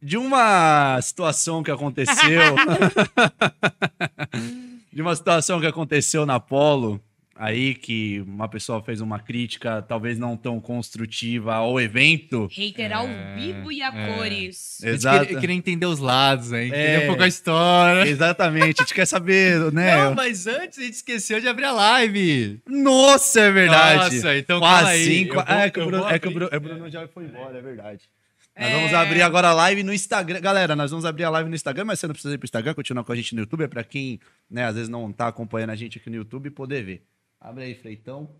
De 0.00 0.16
uma 0.16 0.98
situação 1.02 1.62
que 1.62 1.70
aconteceu. 1.70 2.16
de 4.98 5.02
uma 5.02 5.14
situação 5.14 5.60
que 5.60 5.66
aconteceu 5.68 6.26
na 6.26 6.40
Polo, 6.40 7.00
aí 7.32 7.72
que 7.72 8.20
uma 8.26 8.48
pessoa 8.48 8.82
fez 8.82 9.00
uma 9.00 9.20
crítica 9.20 9.80
talvez 9.80 10.18
não 10.18 10.36
tão 10.36 10.60
construtiva 10.60 11.54
ao 11.54 11.80
evento. 11.80 12.48
Hater 12.50 12.92
ao 12.96 13.06
vivo 13.36 13.70
e 13.70 13.80
a 13.80 13.94
é. 13.94 14.16
cores. 14.16 14.80
A 14.82 14.86
gente 14.86 14.94
Exato. 14.96 15.20
queria, 15.20 15.40
queria 15.40 15.54
entender 15.54 15.86
os 15.86 16.00
lados, 16.00 16.52
hein? 16.52 16.72
É. 16.72 16.94
Entender 16.94 17.04
um 17.04 17.06
pouco 17.06 17.22
a 17.22 17.28
história. 17.28 18.10
Exatamente, 18.10 18.80
a 18.80 18.82
gente 18.82 18.92
quer 18.92 19.06
saber, 19.06 19.60
né? 19.70 20.04
Não, 20.04 20.16
mas 20.16 20.48
antes 20.48 20.80
a 20.80 20.82
gente 20.82 20.94
esqueceu 20.94 21.40
de 21.40 21.46
abrir 21.46 21.66
a 21.66 21.72
live. 21.72 22.60
Nossa, 22.66 23.42
é 23.42 23.52
verdade. 23.52 24.16
Nossa, 24.16 24.36
então 24.36 24.58
Quase 24.58 24.90
aí. 24.90 25.04
cinco. 25.04 25.36
Eu 25.36 25.44
vou- 25.44 25.54
é, 25.54 25.70
que 25.70 25.78
o 25.78 25.86
Bruno, 25.86 26.08
é 26.08 26.18
que 26.18 26.26
o 26.26 26.48
é, 26.50 26.56
o 26.56 26.60
Bruno 26.60 26.90
já 26.90 27.06
foi 27.06 27.26
embora, 27.26 27.56
é 27.56 27.62
verdade. 27.62 28.00
Nós 28.58 28.66
É. 28.66 28.74
vamos 28.74 28.92
abrir 28.92 29.22
agora 29.22 29.48
a 29.50 29.52
live 29.54 29.84
no 29.84 29.92
Instagram. 29.94 30.40
Galera, 30.40 30.74
nós 30.74 30.90
vamos 30.90 31.04
abrir 31.06 31.22
a 31.22 31.30
live 31.30 31.48
no 31.48 31.54
Instagram, 31.54 31.84
mas 31.84 32.00
você 32.00 32.08
não 32.08 32.12
precisa 32.12 32.34
ir 32.34 32.38
pro 32.38 32.46
Instagram, 32.46 32.74
continua 32.74 33.04
com 33.04 33.12
a 33.12 33.16
gente 33.16 33.32
no 33.34 33.42
YouTube. 33.42 33.62
É 33.62 33.68
pra 33.68 33.84
quem, 33.84 34.18
né, 34.50 34.64
às 34.64 34.74
vezes 34.74 34.88
não 34.88 35.12
tá 35.12 35.28
acompanhando 35.28 35.70
a 35.70 35.76
gente 35.76 35.98
aqui 35.98 36.10
no 36.10 36.16
YouTube 36.16 36.50
poder 36.50 36.82
ver. 36.82 37.06
Abre 37.40 37.64
aí, 37.64 37.74
Freitão. 37.76 38.34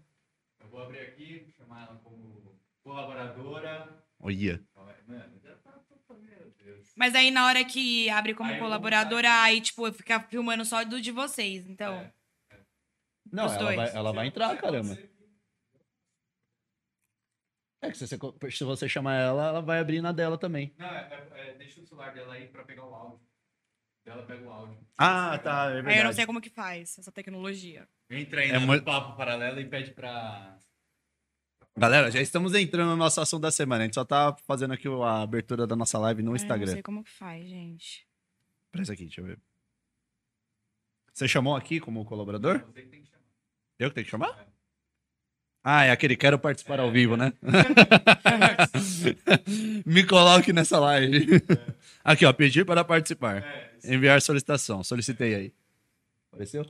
Eu 0.61 0.69
vou 0.71 0.83
abrir 0.83 0.99
aqui, 0.99 1.47
chamar 1.57 1.83
ela 1.83 2.01
como 2.03 2.53
colaboradora. 2.83 3.89
Olha. 4.21 4.61
Tá 4.75 4.83
meu 5.09 6.53
Deus. 6.65 6.93
Mas 6.97 7.15
aí 7.15 7.31
na 7.31 7.47
hora 7.47 7.65
que 7.65 8.11
abre 8.11 8.35
como 8.35 8.51
Aí 8.51 8.57
eu 8.57 8.61
vou 8.61 8.67
colaboradora, 8.69 9.43
aí, 9.43 9.61
tipo, 9.61 9.91
fica 9.93 10.19
filmando 10.21 10.65
só 10.65 10.85
do 10.85 11.01
de 11.01 11.13
vocês. 11.13 11.65
Então. 11.69 11.95
É. 11.95 12.13
Não, 13.31 13.47
Os 13.47 13.53
ela 13.53 13.77
vai, 13.77 13.91
ela 13.95 14.13
vai 14.13 14.27
entrar, 14.27 14.57
caramba. 14.57 14.99
É 17.81 17.91
que 17.91 17.97
se 17.99 18.07
você, 18.07 18.19
se 18.51 18.65
você 18.65 18.89
chamar 18.89 19.15
ela, 19.17 19.49
ela 19.49 19.61
vai 19.63 19.79
abrir 19.79 20.01
na 20.03 20.11
dela 20.13 20.37
também. 20.37 20.75
Não, 20.77 20.87
é, 20.87 21.29
é- 21.35 21.51
é- 21.51 21.55
deixa 21.55 21.81
o 21.81 21.87
celular 21.87 22.13
dela 22.13 22.35
aí 22.35 22.49
pra 22.49 22.65
pegar 22.65 22.85
o 22.85 22.95
áudio. 22.95 23.21
Ela 24.05 24.23
pega 24.25 24.43
o 24.45 24.51
áudio. 24.51 24.79
Ah, 24.97 25.39
tá, 25.39 25.67
é 25.67 25.75
verdade. 25.75 25.95
Aí 25.95 26.01
eu 26.01 26.05
não 26.05 26.13
sei 26.13 26.27
como 26.27 26.41
que 26.41 26.51
faz 26.51 26.99
essa 26.99 27.13
tecnologia. 27.13 27.87
Entra 28.11 28.41
aí 28.41 28.51
É 28.51 28.59
no 28.59 28.67
muito- 28.67 28.85
papo 28.85 29.17
paralelo 29.17 29.61
e 29.61 29.67
pede 29.69 29.93
pra. 29.93 30.59
Galera, 31.77 32.11
já 32.11 32.21
estamos 32.21 32.55
entrando 32.55 32.89
no 32.89 32.97
nosso 32.97 33.21
assunto 33.21 33.43
da 33.43 33.51
semana. 33.53 33.83
A 33.83 33.87
gente 33.87 33.95
só 33.95 34.05
tá 34.05 34.35
fazendo 34.47 34.73
aqui 34.75 34.89
a 34.89 35.23
abertura 35.23 35.67
da 35.67 35.77
nossa 35.77 35.99
live 35.99 36.23
no 36.23 36.31
Ai, 36.31 36.35
Eu 36.35 36.39
não 36.39 36.43
Instagram. 36.43 36.73
sei 36.73 36.83
como 36.83 37.05
que 37.05 37.11
faz, 37.11 37.47
gente. 37.47 38.09
Presta 38.73 38.95
aqui, 38.95 39.05
deixa 39.05 39.21
eu 39.21 39.27
ver. 39.27 39.39
Você 41.13 41.29
chamou 41.29 41.55
aqui 41.55 41.79
como 41.79 42.05
colaborador? 42.05 42.61
Você 42.65 42.83
que 42.83 42.89
tem 42.89 43.03
que 43.03 43.09
chamar. 43.11 43.23
Eu 43.79 43.89
que 43.91 43.95
tenho 43.95 44.05
que 44.07 44.11
chamar? 44.11 44.49
Ah, 45.71 45.85
é 45.85 45.91
aquele 45.91 46.17
quero 46.17 46.39
participar 46.39 46.81
ao 46.81 46.91
vivo, 46.91 47.15
né? 47.15 47.31
Me 49.85 50.03
coloque 50.07 50.51
nessa 50.51 50.81
live. 50.81 51.27
Aqui, 52.03 52.25
ó, 52.25 52.33
pedir 52.33 52.65
para 52.65 52.83
participar. 52.83 53.45
Enviar 53.85 54.23
solicitação. 54.23 54.83
Solicitei 54.83 55.35
aí. 55.35 55.55
Apareceu? 56.33 56.65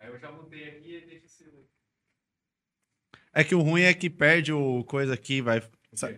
Aí 0.00 0.08
eu 0.08 0.18
já 0.18 0.28
botei 0.32 0.68
aqui 0.70 0.96
e 0.96 1.06
deixa 1.06 1.28
celular. 1.28 1.62
É 3.32 3.44
que 3.44 3.54
o 3.54 3.60
ruim 3.60 3.82
é 3.82 3.94
que 3.94 4.10
perde 4.10 4.52
o 4.52 4.82
coisa 4.82 5.14
aqui, 5.14 5.40
vai. 5.40 5.62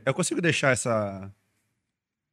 Eu 0.07 0.15
consigo 0.15 0.41
deixar 0.41 0.71
essa 0.73 1.31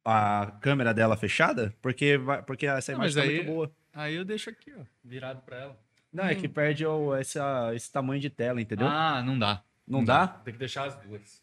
a 0.06 0.56
câmera 0.62 0.94
dela 0.94 1.18
fechada? 1.18 1.74
Porque 1.82 2.16
vai, 2.16 2.42
porque 2.42 2.66
essa 2.66 2.92
Não, 2.92 3.00
imagem 3.00 3.14
tá 3.22 3.28
aí- 3.28 3.34
muito 3.36 3.46
boa. 3.46 3.70
Aí 3.92 4.14
eu 4.14 4.24
deixo 4.24 4.48
aqui, 4.48 4.72
ó, 4.72 4.84
virado 5.04 5.42
pra 5.42 5.58
ela. 5.58 5.87
Não, 6.12 6.24
é 6.24 6.34
que 6.34 6.48
perde 6.48 6.86
o, 6.86 7.14
essa, 7.14 7.70
esse 7.74 7.90
tamanho 7.92 8.20
de 8.20 8.30
tela, 8.30 8.60
entendeu? 8.60 8.86
Ah, 8.88 9.22
não 9.22 9.38
dá. 9.38 9.62
não 9.86 10.02
dá? 10.04 10.26
Tem 10.26 10.52
que 10.54 10.58
deixar 10.58 10.84
as 10.86 10.94
duas. 10.96 11.42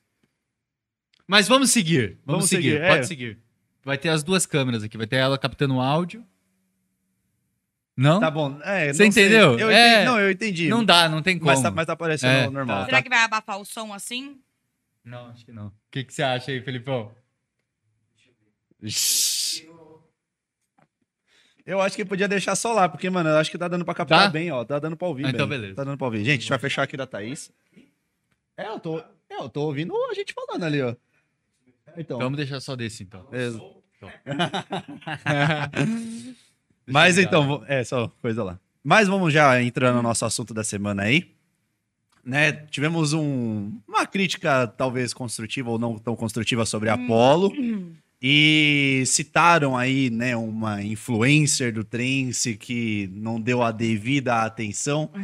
Mas 1.28 1.48
vamos 1.48 1.70
seguir. 1.72 2.20
Vamos, 2.26 2.26
Vamos 2.26 2.50
seguir. 2.50 2.72
seguir, 2.74 2.82
é. 2.84 2.90
Pode 2.90 3.08
seguir. 3.08 3.40
Vai 3.84 3.98
ter 3.98 4.10
as 4.10 4.24
duas 4.24 4.46
câmeras 4.46 4.84
aqui. 4.84 4.98
Vai 4.98 5.08
ter 5.08 5.18
ela 5.18 5.38
captando 5.38 5.76
o 5.76 5.82
áudio. 5.82 6.26
Não? 7.98 8.20
Tá 8.20 8.30
bom. 8.30 8.60
É, 8.64 8.92
Você 8.92 9.04
não 9.04 9.08
entendeu? 9.10 9.58
Eu 9.60 9.70
É. 9.70 9.92
entendi. 10.02 10.06
Não, 10.06 10.20
eu 10.20 10.32
entendi. 10.32 10.68
Não 10.70 10.84
dá, 10.84 11.08
não 11.08 11.22
tem 11.22 11.38
como. 11.38 11.50
mas, 11.52 11.62
tá, 11.62 11.72
mas 11.72 11.86
tá 11.86 11.94
aparecendo 11.94 12.30
É, 12.32 12.50
normal. 12.50 12.80
tá. 12.80 12.86
Será 12.86 12.98
Tá. 12.98 13.04
que 13.04 13.10
vai 13.10 13.20
abafar 13.24 13.60
o 13.60 13.66
som 13.66 13.94
assim? 13.94 14.42
Não, 15.04 15.28
acho 15.28 15.46
que 15.46 15.52
não. 15.52 15.68
O 15.68 15.74
que, 15.92 16.04
que 16.04 16.14
você 16.14 16.24
acha 16.24 16.52
aí, 16.52 16.62
Felipão? 16.62 17.12
Ixi. 18.82 19.35
Eu 19.35 19.35
acho 21.82 21.96
que 21.96 22.06
podia 22.06 22.28
deixar 22.28 22.56
só 22.56 22.74
lá, 22.74 22.88
porque, 22.88 23.10
mano, 23.10 23.30
eu 23.30 23.38
acho 23.38 23.50
que 23.50 23.58
tá 23.58 23.68
dando 23.68 23.84
pra 23.84 23.94
captar 23.96 24.26
Tá? 24.26 24.30
bem, 24.30 24.52
ó. 24.52 24.64
Tá 24.64 24.78
dando 24.80 24.96
pra 24.96 25.08
ouvir 25.08 25.26
Ah, 25.26 25.30
então 25.30 25.48
bem. 25.48 25.58
beleza. 25.60 25.76
Tá 25.76 25.84
dando 25.84 25.98
pra 25.98 26.06
ouvir. 26.06 26.20
Gente, 26.20 26.30
a 26.30 26.34
gente 26.42 26.50
vai 26.50 26.60
fechar 26.60 26.84
aqui 26.84 26.96
da 26.96 27.08
Thaís. 27.08 27.52
É, 28.58 28.68
eu 28.68 28.80
tô, 28.80 29.00
é, 29.00 29.04
eu 29.40 29.50
tô 29.50 29.62
ouvindo 29.64 29.94
a 30.10 30.14
gente 30.14 30.34
falando 30.34 30.64
ali, 30.64 30.82
ó. 30.82 30.96
Então. 31.98 32.20
Vamos 32.20 32.38
deixar 32.38 32.60
só 32.60 32.76
desse, 32.76 33.04
então. 33.04 33.24
beleza. 33.32 33.60
Então. 33.98 34.12
Mas 36.88 37.18
eu 37.18 37.24
então, 37.24 37.64
é 37.68 37.84
só 37.84 38.08
coisa 38.22 38.44
lá. 38.44 38.60
Mas 38.84 39.08
vamos 39.08 39.34
já 39.34 39.60
entrando 39.62 39.96
no 39.96 40.04
nosso 40.04 40.26
assunto 40.26 40.54
da 40.54 40.64
semana 40.64 41.04
aí. 41.04 41.34
Né, 42.24 42.52
tivemos 42.52 43.14
um- 43.14 43.72
uma 43.88 44.06
crítica 44.06 44.68
talvez 44.68 45.14
construtiva 45.14 45.70
ou 45.70 45.78
não 45.80 45.98
tão 46.00 46.16
construtiva 46.16 46.66
sobre 46.66 46.90
a 46.90 46.94
Apollo. 46.94 47.52
E 48.22 49.04
citaram 49.06 49.78
aí, 49.78 50.10
né, 50.10 50.36
uma 50.36 50.82
influencer 50.82 51.74
do 51.74 51.84
trance 51.84 52.56
que 52.56 53.10
não 53.14 53.40
deu 53.40 53.62
a 53.62 53.72
devida 53.72 54.42
atenção. 54.44 55.10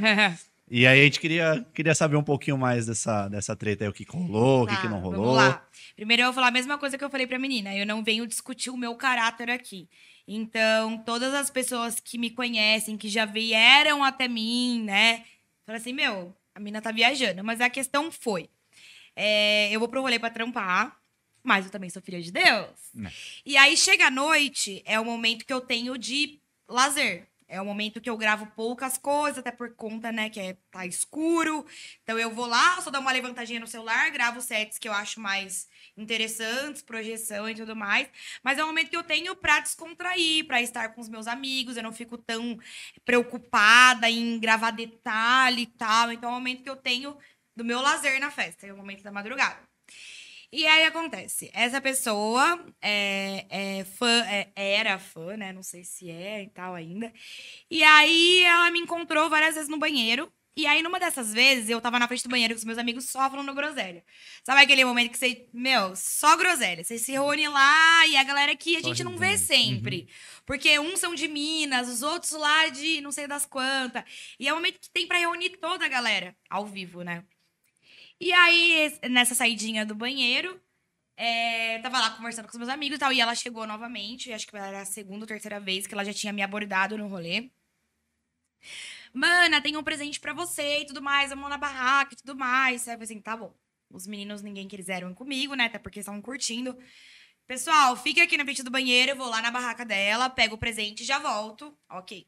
E 0.74 0.88
aí 0.88 1.02
a 1.02 1.04
gente 1.04 1.20
queria, 1.20 1.66
queria 1.74 1.94
saber 1.94 2.16
um 2.16 2.24
pouquinho 2.24 2.58
mais 2.58 2.86
dessa, 2.86 3.28
dessa 3.28 3.54
treta 3.58 3.84
aí, 3.84 3.90
o 3.90 3.94
que 3.94 4.06
rolou, 4.10 4.64
o 4.64 4.68
que, 4.68 4.74
Tá, 4.74 4.80
que 4.82 4.88
não 4.88 5.02
Vamos 5.02 5.18
rolou. 5.18 5.34
lá. 5.36 5.68
Primeiro 5.98 6.22
eu 6.22 6.28
vou 6.28 6.34
falar 6.34 6.48
a 6.48 6.52
mesma 6.52 6.78
coisa 6.78 6.98
que 6.98 7.04
eu 7.04 7.10
falei 7.10 7.28
pra 7.28 7.38
menina. 7.38 7.76
Eu 7.76 7.86
não 7.86 8.02
venho 8.02 8.26
discutir 8.26 8.70
o 8.70 8.78
meu 8.78 8.96
caráter 8.96 9.50
aqui. 9.50 9.90
Então, 10.26 10.98
todas 11.00 11.34
as 11.34 11.50
pessoas 11.50 12.00
que 12.00 12.18
me 12.18 12.30
conhecem, 12.30 12.96
que 12.96 13.10
já 13.10 13.26
vieram 13.26 14.02
até 14.02 14.30
mim, 14.30 14.82
né? 14.86 15.26
Falaram 15.66 15.82
assim, 15.82 15.92
meu, 15.92 16.34
a 16.56 16.60
mina 16.62 16.82
tá 16.82 16.90
viajando. 16.94 17.44
Mas 17.44 17.60
a 17.60 17.70
questão 17.70 18.10
foi, 18.10 18.48
é, 19.14 19.70
eu 19.76 19.80
vou 19.82 19.90
pro 19.90 20.02
rolê 20.02 20.18
pra 20.20 20.30
trampar, 20.30 20.96
mas 21.44 21.66
eu 21.66 21.72
também 21.72 21.90
sou 21.90 22.02
filha 22.02 22.22
de 22.22 22.32
Deus. 22.32 22.70
Né. 22.94 23.12
E 23.46 23.58
aí, 23.58 23.76
chega 23.76 24.08
a 24.08 24.12
noite, 24.12 24.82
é 24.86 25.00
o 25.00 25.06
momento 25.06 25.46
que 25.46 25.54
eu 25.54 25.62
tenho 25.62 25.98
de 25.98 26.40
lazer. 26.68 27.28
É 27.52 27.60
o 27.60 27.66
momento 27.66 28.00
que 28.00 28.10
eu 28.10 28.16
gravo 28.16 28.48
poucas 28.56 28.98
coisas, 28.98 29.40
até 29.40 29.52
por 29.52 29.76
conta, 29.76 30.10
né, 30.10 30.30
que 30.30 30.40
é, 30.40 30.56
tá 30.72 30.86
escuro. 30.86 31.66
Então 32.02 32.18
eu 32.18 32.32
vou 32.32 32.46
lá, 32.46 32.80
só 32.80 32.90
dar 32.90 33.02
uma 33.02 33.12
levantadinha 33.12 33.60
no 33.60 33.68
celular, 33.68 34.10
gravo 34.10 34.40
sets 34.42 34.78
que 34.78 34.88
eu 34.88 34.94
acho 34.94 35.20
mais 35.20 35.68
interessantes, 35.98 36.82
projeção 36.82 37.50
e 37.50 37.54
tudo 37.54 37.76
mais. 37.76 38.08
Mas 38.42 38.58
é 38.58 38.64
um 38.64 38.68
momento 38.68 38.90
que 38.90 38.96
eu 38.96 39.04
tenho 39.04 39.36
pra 39.36 39.60
descontrair, 39.60 40.48
pra 40.48 40.62
estar 40.62 40.94
com 40.96 41.02
os 41.02 41.10
meus 41.10 41.28
amigos, 41.28 41.76
eu 41.76 41.84
não 41.84 41.92
fico 41.92 42.18
tão 42.18 42.58
preocupada 43.04 44.10
em 44.10 44.40
gravar 44.40 44.72
detalhe 44.72 45.64
e 45.64 45.68
tal. 45.68 46.10
Então 46.10 46.30
é 46.30 46.32
um 46.32 46.36
momento 46.36 46.64
que 46.64 46.70
eu 46.70 46.78
tenho 46.78 47.18
do 47.54 47.66
meu 47.66 47.82
lazer 47.82 48.18
na 48.22 48.32
festa, 48.32 48.66
é 48.66 48.72
o 48.72 48.78
momento 48.78 49.04
da 49.04 49.12
madrugada. 49.12 49.71
E 50.54 50.68
aí 50.68 50.84
acontece, 50.84 51.50
essa 51.54 51.80
pessoa 51.80 52.66
é, 52.82 53.46
é 53.50 53.84
fã, 53.86 54.24
é- 54.26 54.52
era 54.56 55.00
fã, 55.00 55.38
né? 55.38 55.54
Não 55.54 55.64
sei 55.64 55.84
se 55.86 56.10
é 56.12 56.44
e 56.44 56.50
tal 56.50 56.76
ainda. 56.76 57.12
E 57.70 57.82
aí 57.84 58.44
ela 58.44 58.70
me 58.70 58.80
encontrou 58.80 59.30
várias 59.30 59.56
vezes 59.56 59.70
no 59.70 59.78
banheiro. 59.80 60.32
E 60.54 60.68
aí, 60.68 60.84
numa 60.84 61.00
dessas 61.00 61.34
vezes, 61.34 61.70
eu 61.70 61.80
tava 61.80 61.98
na 61.98 62.10
frente 62.10 62.24
do 62.24 62.30
banheiro 62.30 62.54
com 62.54 62.58
os 62.58 62.66
meus 62.66 62.78
amigos 62.78 63.06
só 63.10 63.30
falando 63.30 63.54
groselha. 63.54 64.04
Sabe 64.44 64.60
aquele 64.62 64.84
momento 64.84 65.12
que 65.12 65.18
você, 65.18 65.48
meu, 65.54 65.96
só 65.96 66.36
groselha. 66.36 66.84
Você 66.84 66.98
se 67.00 67.14
reúne 67.14 67.48
lá 67.48 68.06
e 68.08 68.18
a 68.18 68.24
galera 68.26 68.54
que 68.54 68.76
a 68.76 68.82
gente 68.82 69.02
não 69.06 69.18
vê 69.18 69.38
sempre. 69.38 70.10
Porque 70.46 70.78
uns 70.78 71.00
são 71.00 71.16
de 71.16 71.30
Minas, 71.30 71.88
os 71.88 72.02
outros 72.04 72.32
lá 72.34 72.68
de 72.68 73.00
não 73.00 73.14
sei 73.14 73.28
das 73.28 73.46
quantas. 73.46 74.04
E 74.38 74.46
é 74.46 74.52
o 74.52 74.58
momento 74.58 74.78
que 74.82 74.90
tem 74.90 75.08
pra 75.08 75.18
reunir 75.20 75.52
toda 75.52 75.86
a 75.86 75.88
galera 75.88 76.36
ao 76.50 76.66
vivo, 76.66 77.02
né? 77.02 77.24
E 78.22 78.32
aí, 78.34 78.74
es- 78.86 79.00
nessa 79.10 79.36
saidinha 79.36 79.86
do 79.86 79.96
banheiro, 79.96 80.62
é, 81.18 81.80
tava 81.82 82.00
lá 82.00 82.12
conversando 82.18 82.46
com 82.48 82.54
os 82.54 82.58
meus 82.60 82.70
amigos 82.70 82.98
e 82.98 83.00
tal, 83.00 83.14
e 83.14 83.22
ela 83.22 83.36
chegou 83.36 83.68
novamente, 83.68 84.34
acho 84.34 84.48
que 84.48 84.58
era 84.58 84.82
a 84.82 84.86
segunda 84.86 85.24
ou 85.26 85.28
terceira 85.28 85.60
vez 85.60 85.88
que 85.88 85.94
ela 85.96 86.06
já 86.06 86.14
tinha 86.14 86.34
me 86.34 86.42
abordado 86.44 86.98
no 86.98 87.08
rolê. 87.08 87.52
Mana, 89.14 89.62
tem 89.62 89.76
um 89.78 89.84
presente 89.84 90.20
pra 90.20 90.34
você 90.34 90.80
e 90.82 90.86
tudo 90.86 91.02
mais, 91.02 91.30
vamos 91.30 91.50
na 91.50 91.58
barraca 91.58 92.14
e 92.14 92.18
tudo 92.18 92.36
mais. 92.36 92.88
Aí 92.88 92.96
eu 92.96 93.02
assim, 93.02 93.20
tá 93.22 93.36
bom. 93.36 93.54
Os 93.90 94.08
meninos, 94.08 94.42
ninguém 94.42 94.68
quiseram 94.68 95.12
ir 95.12 95.16
comigo, 95.16 95.54
né? 95.54 95.66
Até 95.66 95.78
porque 95.80 96.00
estavam 96.00 96.22
curtindo. 96.22 96.78
Pessoal, 97.48 97.98
fica 97.98 98.24
aqui 98.24 98.38
na 98.38 98.46
frente 98.46 98.64
do 98.64 98.72
banheiro, 98.72 99.12
eu 99.14 99.18
vou 99.18 99.30
lá 99.30 99.42
na 99.42 99.52
barraca 99.52 99.86
dela, 99.86 100.30
pego 100.30 100.56
o 100.56 100.58
presente 100.58 101.02
e 101.04 101.06
já 101.06 101.20
volto. 101.20 101.78
Ok. 101.90 102.28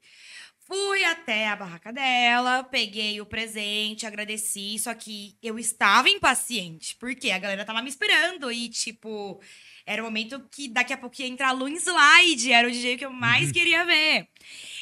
Fui 0.73 1.03
até 1.03 1.49
a 1.49 1.55
barraca 1.55 1.93
dela, 1.93 2.63
peguei 2.63 3.21
o 3.21 3.27
presente, 3.27 4.07
agradeci, 4.07 4.79
só 4.79 4.91
que 4.95 5.37
eu 5.39 5.59
estava 5.59 6.09
impaciente, 6.09 6.95
porque 6.99 7.29
a 7.29 7.37
galera 7.37 7.63
tava 7.63 7.79
me 7.83 7.89
esperando 7.89 8.51
e, 8.51 8.69
tipo, 8.69 9.39
era 9.85 10.01
o 10.01 10.05
momento 10.05 10.43
que 10.49 10.67
daqui 10.67 10.91
a 10.91 10.97
pouco 10.97 11.21
ia 11.21 11.27
entrar 11.27 11.49
a 11.49 11.51
Lu 11.51 11.67
em 11.67 11.75
slide, 11.75 12.51
era 12.51 12.67
o 12.67 12.71
DJ 12.71 12.97
que 12.97 13.05
eu 13.05 13.13
mais 13.13 13.51
queria 13.51 13.85
ver. 13.85 14.27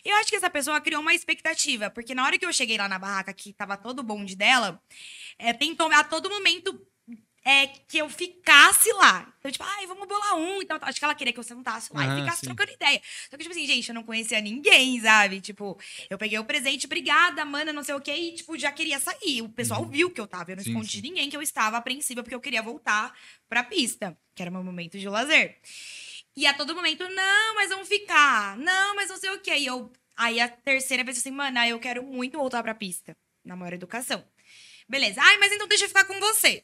E 0.06 0.08
eu 0.08 0.16
acho 0.16 0.30
que 0.30 0.38
essa 0.38 0.50
pessoa 0.50 0.80
criou 0.80 1.02
uma 1.02 1.14
expectativa, 1.14 1.90
porque 1.90 2.16
na 2.16 2.24
hora 2.24 2.40
que 2.40 2.45
eu 2.45 2.53
cheguei 2.53 2.78
lá 2.78 2.88
na 2.88 2.98
barraca, 2.98 3.34
que 3.34 3.52
tava 3.52 3.76
todo 3.76 4.00
o 4.00 4.03
bonde 4.03 4.34
dela, 4.34 4.82
é, 5.38 5.52
tentou 5.52 5.92
a 5.92 6.06
todo 6.06 6.30
momento 6.30 6.88
é, 7.44 7.68
que 7.68 7.98
eu 7.98 8.08
ficasse 8.10 8.92
lá. 8.94 9.28
Então, 9.40 9.52
tipo, 9.52 9.64
ai, 9.64 9.88
vamos 9.88 10.08
bolar 10.08 10.36
um. 10.36 10.61
Então, 10.61 10.78
acho 10.82 11.00
que 11.00 11.03
ela 11.06 11.16
queria 11.16 11.34
que 11.34 11.40
eu 11.40 11.44
sentasse 11.44 11.92
lá 11.94 12.03
Aham, 12.03 12.18
e 12.18 12.22
ficasse 12.22 12.40
sim. 12.42 12.45
trocando 12.45 12.72
ideia. 12.72 13.02
Só 13.30 13.38
que, 13.38 13.44
tipo 13.44 13.52
assim, 13.52 13.66
gente, 13.66 13.90
eu 13.90 13.95
não 13.95 14.03
conhecia 14.03 14.40
ninguém, 14.40 15.00
sabe? 15.02 15.42
Tipo, 15.42 15.80
eu 16.10 16.18
peguei 16.18 16.38
o 16.38 16.45
presente, 16.45 16.86
obrigada, 16.86 17.44
mana, 17.44 17.74
não 17.74 17.84
sei 17.84 17.95
o 17.95 18.02
quê, 18.02 18.14
e, 18.14 18.36
tipo, 18.36 18.58
já 18.58 18.72
queria 18.72 19.00
sair. 19.00 19.42
O 19.42 19.50
pessoal 19.50 19.84
viu 19.86 20.10
que 20.11 20.22
eu 20.22 20.28
tava. 20.28 20.52
Eu 20.52 20.56
não 20.58 20.61
Uhum. 20.61 20.66
Sim, 20.66 20.70
escondi 20.72 20.92
sim. 20.92 21.02
de 21.02 21.10
ninguém 21.10 21.30
que 21.30 21.36
eu 21.38 21.42
estava 21.42 21.78
apreensiva, 21.78 22.22
porque 22.22 22.36
eu 22.36 22.42
queria 22.42 22.61
voltar 22.61 23.18
pra 23.50 23.64
pista, 23.64 24.16
que 24.36 24.42
era 24.42 24.52
meu 24.52 24.64
momento 24.64 25.00
de 25.00 25.10
lazer. 25.10 25.58
E 26.36 26.45
a 26.45 26.53
todo 26.53 26.76
momento, 26.76 27.08
não, 27.10 27.56
mas 27.56 27.70
vamos 27.70 27.88
ficar. 27.88 28.56
Não, 28.58 28.95
mas 28.95 29.10
não 29.10 29.18
sei 29.18 29.30
o 29.32 29.40
quê. 29.40 29.56
E 29.58 29.66
eu. 29.66 29.92
Aí 30.16 30.40
a 30.40 30.48
terceira 30.48 31.03
vez 31.03 31.18
assim, 31.18 31.32
mana, 31.32 31.68
eu 31.68 31.80
quero 31.80 32.03
muito 32.03 32.38
voltar 32.38 32.61
pra 32.61 32.76
pista. 32.76 33.18
Na 33.44 33.56
maior 33.56 33.74
educação. 33.74 34.24
Beleza. 34.88 35.20
Ai, 35.24 35.38
mas 35.40 35.52
então 35.52 35.68
deixa 35.68 35.86
eu 35.86 35.88
ficar 35.88 36.06
com 36.06 36.20
você. 36.20 36.64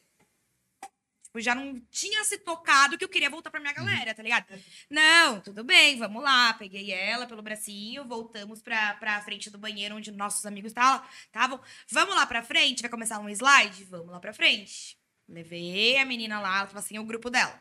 Tipo, 1.38 1.40
já 1.40 1.54
não 1.54 1.80
tinha 1.90 2.24
se 2.24 2.38
tocado 2.38 2.98
que 2.98 3.04
eu 3.04 3.08
queria 3.08 3.30
voltar 3.30 3.50
pra 3.50 3.60
minha 3.60 3.72
galera, 3.72 4.14
tá 4.14 4.22
ligado? 4.22 4.46
Não, 4.90 5.40
tudo 5.40 5.62
bem, 5.64 5.96
vamos 5.98 6.22
lá. 6.22 6.52
Peguei 6.54 6.90
ela 6.92 7.26
pelo 7.26 7.42
bracinho, 7.42 8.04
voltamos 8.04 8.60
pra, 8.60 8.94
pra 8.94 9.20
frente 9.22 9.50
do 9.50 9.58
banheiro 9.58 9.96
onde 9.96 10.10
nossos 10.10 10.44
amigos 10.44 10.72
tava- 10.72 11.06
estavam. 11.26 11.60
Vamos 11.90 12.14
lá 12.16 12.26
pra 12.26 12.42
frente, 12.42 12.82
vai 12.82 12.90
começar 12.90 13.18
um 13.20 13.28
slide? 13.28 13.84
Vamos 13.84 14.08
lá 14.10 14.20
pra 14.20 14.32
frente. 14.32 14.98
Levei 15.28 15.96
a 15.98 16.04
menina 16.04 16.40
lá, 16.40 16.58
ela 16.58 16.66
tava 16.66 16.78
assim, 16.80 16.98
o 16.98 17.04
grupo 17.04 17.30
dela. 17.30 17.60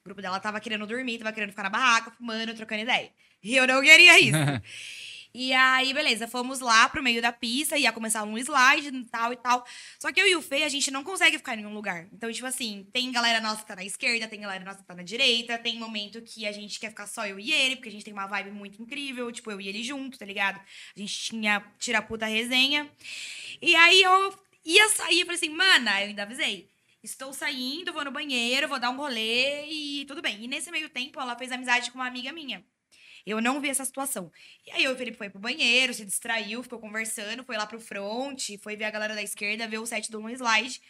O 0.00 0.04
grupo 0.04 0.22
dela 0.22 0.40
tava 0.40 0.60
querendo 0.60 0.86
dormir, 0.86 1.18
tava 1.18 1.32
querendo 1.32 1.50
ficar 1.50 1.64
na 1.64 1.70
barraca, 1.70 2.10
fumando, 2.10 2.54
trocando 2.54 2.82
ideia. 2.82 3.12
E 3.42 3.54
eu 3.56 3.66
não 3.66 3.80
queria 3.82 4.18
isso. 4.18 4.36
E 5.34 5.52
aí, 5.52 5.92
beleza, 5.92 6.26
fomos 6.26 6.60
lá 6.60 6.88
pro 6.88 7.02
meio 7.02 7.20
da 7.20 7.30
pista, 7.30 7.76
ia 7.76 7.92
começar 7.92 8.24
um 8.24 8.38
slide 8.38 8.88
e 8.88 9.04
tal 9.04 9.32
e 9.32 9.36
tal. 9.36 9.64
Só 9.98 10.10
que 10.10 10.20
eu 10.20 10.26
e 10.26 10.34
o 10.34 10.42
Fê, 10.42 10.64
a 10.64 10.68
gente 10.68 10.90
não 10.90 11.04
consegue 11.04 11.36
ficar 11.36 11.54
em 11.54 11.58
nenhum 11.58 11.74
lugar. 11.74 12.08
Então, 12.12 12.32
tipo 12.32 12.46
assim, 12.46 12.86
tem 12.92 13.12
galera 13.12 13.40
nossa 13.40 13.60
que 13.60 13.68
tá 13.68 13.76
na 13.76 13.84
esquerda, 13.84 14.26
tem 14.26 14.40
galera 14.40 14.64
nossa 14.64 14.78
que 14.78 14.86
tá 14.86 14.94
na 14.94 15.02
direita, 15.02 15.58
tem 15.58 15.78
momento 15.78 16.22
que 16.22 16.46
a 16.46 16.52
gente 16.52 16.80
quer 16.80 16.90
ficar 16.90 17.06
só 17.06 17.26
eu 17.26 17.38
e 17.38 17.52
ele, 17.52 17.76
porque 17.76 17.88
a 17.88 17.92
gente 17.92 18.04
tem 18.04 18.12
uma 18.12 18.26
vibe 18.26 18.50
muito 18.52 18.80
incrível, 18.82 19.30
tipo, 19.30 19.50
eu 19.50 19.60
e 19.60 19.68
ele 19.68 19.82
junto, 19.82 20.18
tá 20.18 20.24
ligado? 20.24 20.58
A 20.96 20.98
gente 20.98 21.18
tinha 21.18 21.62
tira 21.78 22.00
puta 22.02 22.26
resenha. 22.26 22.90
E 23.60 23.76
aí 23.76 24.02
eu 24.02 24.34
ia 24.64 24.88
sair, 24.88 25.20
eu 25.20 25.26
falei 25.26 25.36
assim, 25.36 25.50
mana, 25.50 26.00
eu 26.02 26.08
ainda 26.08 26.22
avisei. 26.22 26.68
Estou 27.02 27.32
saindo, 27.32 27.92
vou 27.92 28.04
no 28.04 28.10
banheiro, 28.10 28.68
vou 28.68 28.80
dar 28.80 28.90
um 28.90 28.96
rolê 28.96 29.66
e 29.66 30.04
tudo 30.06 30.20
bem. 30.20 30.44
E 30.44 30.48
nesse 30.48 30.70
meio 30.70 30.88
tempo, 30.88 31.20
ela 31.20 31.36
fez 31.36 31.52
amizade 31.52 31.90
com 31.90 31.98
uma 31.98 32.06
amiga 32.06 32.32
minha. 32.32 32.64
Eu 33.28 33.40
não 33.40 33.60
vi 33.60 33.68
essa 33.68 33.84
situação. 33.84 34.30
E 34.66 34.70
aí, 34.70 34.88
o 34.88 34.96
Felipe 34.96 35.16
foi 35.18 35.28
pro 35.30 35.38
banheiro, 35.40 35.92
se 35.94 36.04
distraiu, 36.04 36.62
ficou 36.62 36.78
conversando, 36.78 37.44
foi 37.44 37.56
lá 37.56 37.66
pro 37.66 37.80
front, 37.80 38.56
foi 38.62 38.76
ver 38.76 38.84
a 38.84 38.90
galera 38.90 39.14
da 39.14 39.22
esquerda, 39.22 39.68
ver 39.68 39.78
o 39.78 39.86
set 39.86 40.10
do 40.10 40.18
Long 40.20 40.30
Slide. 40.30 40.80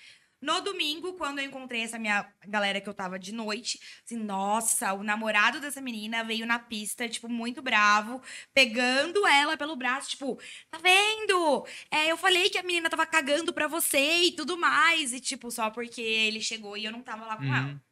No 0.41 0.61
domingo, 0.61 1.15
quando 1.15 1.41
eu 1.41 1.45
encontrei 1.47 1.81
essa 1.83 1.99
minha 1.99 2.25
galera 2.47 2.81
que 2.81 2.89
eu 2.89 2.95
tava 2.95 3.19
de 3.19 3.33
noite, 3.33 3.81
assim, 4.05 4.17
nossa, 4.17 4.93
o 4.93 5.03
namorado 5.03 5.61
dessa 5.61 5.81
menina 5.81 6.23
veio 6.23 6.47
na 6.47 6.61
pista, 6.61 7.09
tipo, 7.09 7.29
muito 7.29 7.61
bravo, 7.61 8.23
pegando 8.55 9.27
ela 9.27 9.57
pelo 9.57 9.75
braço, 9.75 10.11
tipo, 10.11 10.37
tá 10.71 10.79
vendo? 10.79 11.67
É, 11.91 12.07
eu 12.13 12.17
falei 12.17 12.49
que 12.51 12.59
a 12.59 12.63
menina 12.63 12.89
tava 12.89 13.05
cagando 13.05 13.53
pra 13.53 13.67
você 13.67 13.99
e 14.27 14.33
tudo 14.33 14.57
mais, 14.57 15.13
e 15.13 15.19
tipo, 15.21 15.51
só 15.51 15.71
porque 15.71 16.01
ele 16.01 16.41
chegou 16.41 16.77
e 16.77 16.85
eu 16.85 16.93
não 16.93 17.03
tava 17.03 17.27
lá 17.27 17.37
com 17.37 17.43
Uhum. 17.43 17.55
ela. 17.57 17.88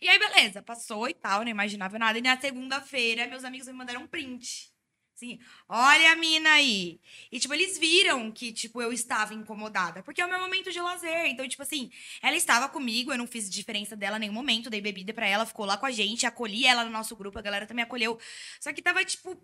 E 0.00 0.08
aí, 0.08 0.18
beleza, 0.18 0.62
passou 0.62 1.08
e 1.08 1.14
tal, 1.14 1.42
não 1.42 1.50
imaginava 1.50 1.98
nada. 1.98 2.18
E 2.18 2.22
na 2.22 2.40
segunda-feira, 2.40 3.26
meus 3.26 3.44
amigos 3.44 3.66
me 3.68 3.74
mandaram 3.74 4.02
um 4.02 4.06
print. 4.06 4.72
Assim, 5.14 5.38
olha 5.68 6.12
a 6.12 6.16
mina 6.16 6.50
aí. 6.52 6.98
E, 7.30 7.38
tipo, 7.38 7.52
eles 7.52 7.76
viram 7.78 8.32
que, 8.32 8.52
tipo, 8.52 8.80
eu 8.80 8.90
estava 8.90 9.34
incomodada. 9.34 10.02
Porque 10.02 10.22
é 10.22 10.24
o 10.24 10.28
meu 10.30 10.40
momento 10.40 10.72
de 10.72 10.80
lazer. 10.80 11.26
Então, 11.26 11.46
tipo 11.46 11.62
assim, 11.62 11.90
ela 12.22 12.34
estava 12.36 12.70
comigo, 12.70 13.12
eu 13.12 13.18
não 13.18 13.26
fiz 13.26 13.50
diferença 13.50 13.94
dela 13.94 14.16
em 14.16 14.20
nenhum 14.20 14.32
momento. 14.32 14.70
Dei 14.70 14.80
bebida 14.80 15.12
pra 15.12 15.26
ela, 15.26 15.44
ficou 15.44 15.66
lá 15.66 15.76
com 15.76 15.84
a 15.84 15.90
gente, 15.90 16.24
acolhi 16.24 16.64
ela 16.64 16.84
no 16.84 16.90
nosso 16.90 17.14
grupo, 17.14 17.38
a 17.38 17.42
galera 17.42 17.66
também 17.66 17.84
acolheu. 17.84 18.18
Só 18.58 18.72
que 18.72 18.80
tava, 18.80 19.04
tipo, 19.04 19.38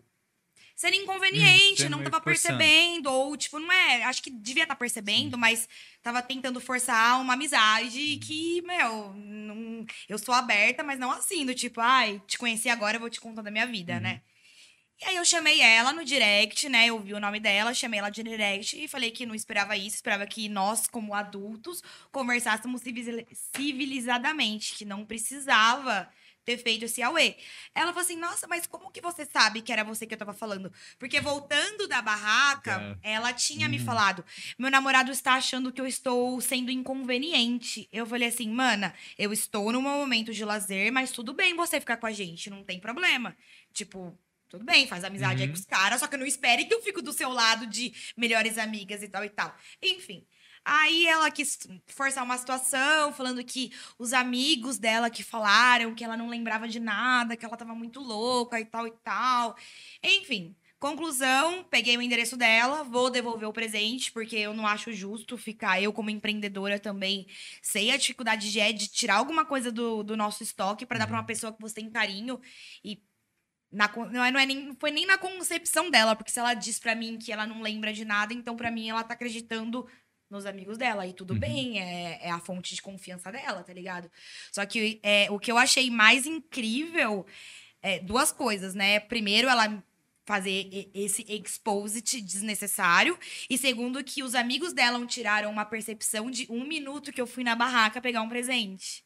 sendo 0.77 0.95
inconveniente, 0.95 1.83
sendo 1.83 1.97
não 1.97 2.05
tava 2.05 2.21
percebendo. 2.21 3.11
Ou, 3.11 3.37
tipo, 3.37 3.59
não 3.59 3.73
é. 3.73 4.05
Acho 4.05 4.23
que 4.23 4.31
devia 4.31 4.65
estar 4.65 4.77
percebendo, 4.77 5.37
mas 5.39 5.67
tava 6.03 6.23
tentando 6.23 6.61
forçar 6.61 7.21
uma 7.21 7.33
amizade 7.33 8.19
que, 8.19 8.61
meu, 8.63 9.15
não, 9.15 9.87
eu 10.09 10.19
sou 10.19 10.35
aberta, 10.35 10.85
mas 10.85 10.99
não 10.99 11.11
assim, 11.11 11.45
do 11.47 11.55
tipo, 11.55 11.81
ai, 11.81 12.23
te 12.27 12.37
conheci 12.37 12.69
agora, 12.69 12.97
eu 12.97 13.01
vou 13.01 13.11
te 13.11 13.21
contar 13.21 13.43
da 13.43 13.51
minha 13.51 13.67
vida, 13.67 13.99
né? 13.99 14.21
E 14.99 15.05
aí 15.05 15.17
eu 15.17 15.25
chamei 15.27 15.61
ela 15.61 15.93
no 15.93 16.03
direct, 16.05 16.71
né? 16.71 16.87
Eu 16.87 16.99
vi 16.99 17.13
o 17.13 17.21
nome 17.21 17.39
dela, 17.39 17.75
chamei 17.75 17.99
ela 17.99 18.09
de 18.09 18.23
direct 18.23 18.83
e 18.83 18.89
falei 18.89 19.11
que 19.11 19.27
não 19.27 19.35
esperava 19.35 19.77
isso, 19.77 19.97
esperava 19.97 20.27
que 20.27 20.49
nós, 20.49 20.87
como 20.87 21.13
adultos, 21.15 21.83
conversássemos 22.11 22.81
civili- 22.81 23.27
civilizadamente, 23.31 24.75
que 24.75 24.87
não 24.87 25.05
precisava 25.05 26.09
ter 26.47 26.57
feito 26.58 26.84
esse 26.86 27.02
auê. 27.02 27.36
Ela 27.75 27.89
falou 27.92 28.02
assim: 28.02 28.16
"Nossa, 28.16 28.47
mas 28.47 28.66
como 28.66 28.91
que 28.91 29.00
você 29.02 29.26
sabe 29.26 29.60
que 29.62 29.73
era 29.73 29.84
você 29.84 30.07
que 30.07 30.15
eu 30.15 30.18
tava 30.18 30.33
falando?" 30.33 30.73
Porque 30.99 31.20
voltando 31.20 31.89
da 31.89 32.00
barraca, 32.00 32.89
ela 33.02 33.33
tinha 33.33 33.68
me 33.68 33.78
falado: 33.78 34.25
"Meu 34.58 34.70
namorado 34.70 35.10
está 35.10 35.34
achando 35.34 35.73
que 35.73 35.81
eu 35.81 35.86
estou 35.86 36.41
sendo 36.41 36.70
inconveniente". 36.70 37.89
Eu 37.92 38.07
falei 38.07 38.28
assim: 38.28 38.49
"Mana, 38.50 38.94
eu 39.18 39.33
estou 39.33 39.73
num 39.73 39.83
momento 39.83 40.33
de 40.33 40.44
lazer, 40.44 40.92
mas 40.92 41.10
tudo 41.12 41.34
bem 41.34 41.55
você 41.57 41.81
ficar 41.81 41.97
com 41.99 42.07
a 42.07 42.12
gente, 42.12 42.49
não 42.50 42.65
tem 42.65 42.81
problema". 42.81 43.36
Tipo, 43.73 44.18
tudo 44.49 44.65
bem, 44.65 44.86
faz 44.86 45.05
amizade 45.05 45.42
aí 45.42 45.49
Uhum. 45.49 45.55
com 45.55 45.58
os 45.58 45.65
caras, 45.65 46.00
só 46.00 46.07
que 46.07 46.16
não 46.16 46.26
espere 46.26 46.65
que 46.66 46.75
eu 46.75 46.83
fico 46.83 47.02
do 47.02 47.12
seu 47.12 47.31
lado 47.31 47.66
de 47.66 47.92
melhores 48.16 48.58
amigas 48.58 49.02
e 49.02 49.08
tal 49.08 49.25
e 49.25 49.28
tal. 49.31 49.55
Enfim. 49.83 50.25
Aí 50.69 51.07
ela 51.07 51.31
quis 51.31 51.59
forçar 51.86 52.25
uma 52.25 52.36
situação, 52.36 53.12
falando 53.12 53.45
que 53.45 53.70
os 53.97 54.12
amigos 54.12 54.78
dela 54.78 55.09
que 55.09 55.23
falaram 55.23 55.95
que 55.95 56.03
ela 56.03 56.17
não 56.17 56.28
lembrava 56.28 56.67
de 56.67 56.81
nada, 56.81 57.36
que 57.36 57.45
ela 57.45 57.57
tava 57.57 57.73
muito 57.73 58.01
louca 58.01 58.59
e 58.59 58.65
tal 58.65 58.85
e 58.85 58.91
tal. 59.05 59.57
Enfim, 60.03 60.57
conclusão, 60.81 61.62
peguei 61.70 61.97
o 61.97 62.03
endereço 62.03 62.36
dela, 62.36 62.83
vou 62.83 63.11
devolver 63.11 63.49
o 63.49 63.53
presente, 63.53 64.11
porque 64.11 64.35
eu 64.36 64.53
não 64.55 64.67
acho 64.67 64.93
justo 64.93 65.39
ficar 65.39 65.81
eu 65.81 65.93
como 65.93 66.11
empreendedora 66.11 66.81
também, 66.81 67.28
sei 67.62 67.93
a 67.93 67.97
dificuldade 67.97 68.51
de, 68.51 68.59
é 68.59 68.73
de 68.73 68.89
tirar 68.89 69.17
alguma 69.17 69.45
coisa 69.45 69.70
do, 69.70 70.03
do 70.03 70.17
nosso 70.17 70.43
estoque 70.43 70.85
para 70.85 70.99
dar 70.99 71.07
pra 71.07 71.17
uma 71.17 71.25
pessoa 71.27 71.53
que 71.53 71.61
você 71.61 71.77
tem 71.77 71.89
carinho 71.89 72.41
e 72.85 73.01
na 73.70 73.89
não, 73.95 74.25
é, 74.25 74.31
não, 74.33 74.41
é 74.41 74.47
nem, 74.47 74.67
não 74.67 74.77
foi 74.77 74.91
nem 74.91 75.07
na 75.07 75.19
concepção 75.19 75.91
dela, 75.91 76.17
porque 76.17 76.31
se 76.31 76.39
ela 76.41 76.55
diz 76.55 76.78
pra 76.78 76.95
mim 76.95 77.19
que 77.19 77.33
ela 77.33 77.47
não 77.47 77.62
lembra 77.62 77.93
de 77.93 78.05
nada, 78.05 78.33
então 78.33 78.57
pra 78.57 78.70
mim 78.70 78.89
ela 78.89 79.05
tá 79.05 79.15
acreditando 79.15 79.86
nos 80.31 80.47
amigos 80.47 80.77
dela. 80.77 81.07
E 81.07 81.13
tudo 81.13 81.35
bem, 81.35 81.81
é, 81.81 82.27
é 82.27 82.31
a 82.31 82.39
fonte 82.39 82.75
de 82.75 82.83
confiança 82.83 83.31
dela, 83.31 83.63
tá 83.63 83.73
ligado? 83.73 84.11
Só 84.53 84.65
que 84.67 85.01
é, 85.03 85.31
o 85.31 85.39
que 85.39 85.51
eu 85.51 85.59
achei 85.59 85.91
mais 85.91 86.27
incrível 86.27 87.27
é 87.83 87.99
duas 88.01 88.33
coisas, 88.33 88.75
né? 88.75 89.01
Primeiro, 89.01 89.49
ela 89.49 89.83
fazer 90.25 90.91
esse 90.93 91.25
exposit 91.29 92.21
desnecessário. 92.21 93.17
E 93.49 93.57
segundo, 93.57 94.03
que 94.03 94.25
os 94.25 94.35
amigos 94.35 94.73
dela 94.73 95.05
tiraram 95.07 95.51
uma 95.51 95.65
percepção 95.65 96.31
de 96.31 96.47
um 96.51 96.67
minuto 96.67 97.13
que 97.13 97.21
eu 97.21 97.27
fui 97.27 97.45
na 97.45 97.55
barraca 97.55 98.01
pegar 98.01 98.23
um 98.23 98.29
presente. 98.29 99.05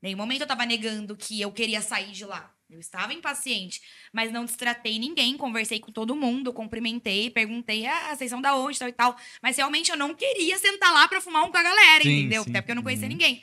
Nenhum 0.00 0.16
momento 0.16 0.40
eu 0.40 0.46
tava 0.46 0.64
negando 0.64 1.16
que 1.16 1.40
eu 1.40 1.52
queria 1.52 1.82
sair 1.82 2.12
de 2.12 2.24
lá. 2.24 2.53
Eu 2.68 2.80
estava 2.80 3.12
impaciente, 3.12 3.80
mas 4.12 4.32
não 4.32 4.44
destratei 4.44 4.98
ninguém, 4.98 5.36
conversei 5.36 5.78
com 5.78 5.92
todo 5.92 6.16
mundo, 6.16 6.52
cumprimentei, 6.52 7.30
perguntei, 7.30 7.86
ah, 7.86 8.16
vocês 8.16 8.30
são 8.30 8.40
da 8.40 8.56
onde, 8.56 8.78
tal 8.78 8.88
e 8.88 8.92
tal. 8.92 9.16
Mas 9.42 9.56
realmente 9.58 9.90
eu 9.90 9.96
não 9.96 10.14
queria 10.14 10.58
sentar 10.58 10.92
lá 10.92 11.06
pra 11.06 11.20
fumar 11.20 11.44
um 11.44 11.50
com 11.52 11.58
a 11.58 11.62
galera, 11.62 12.02
Sim, 12.02 12.20
entendeu? 12.20 12.42
sim. 12.42 12.50
Até 12.50 12.60
porque 12.62 12.72
eu 12.72 12.76
não 12.76 12.82
conhecia 12.82 13.06
Uhum. 13.06 13.12
ninguém. 13.12 13.42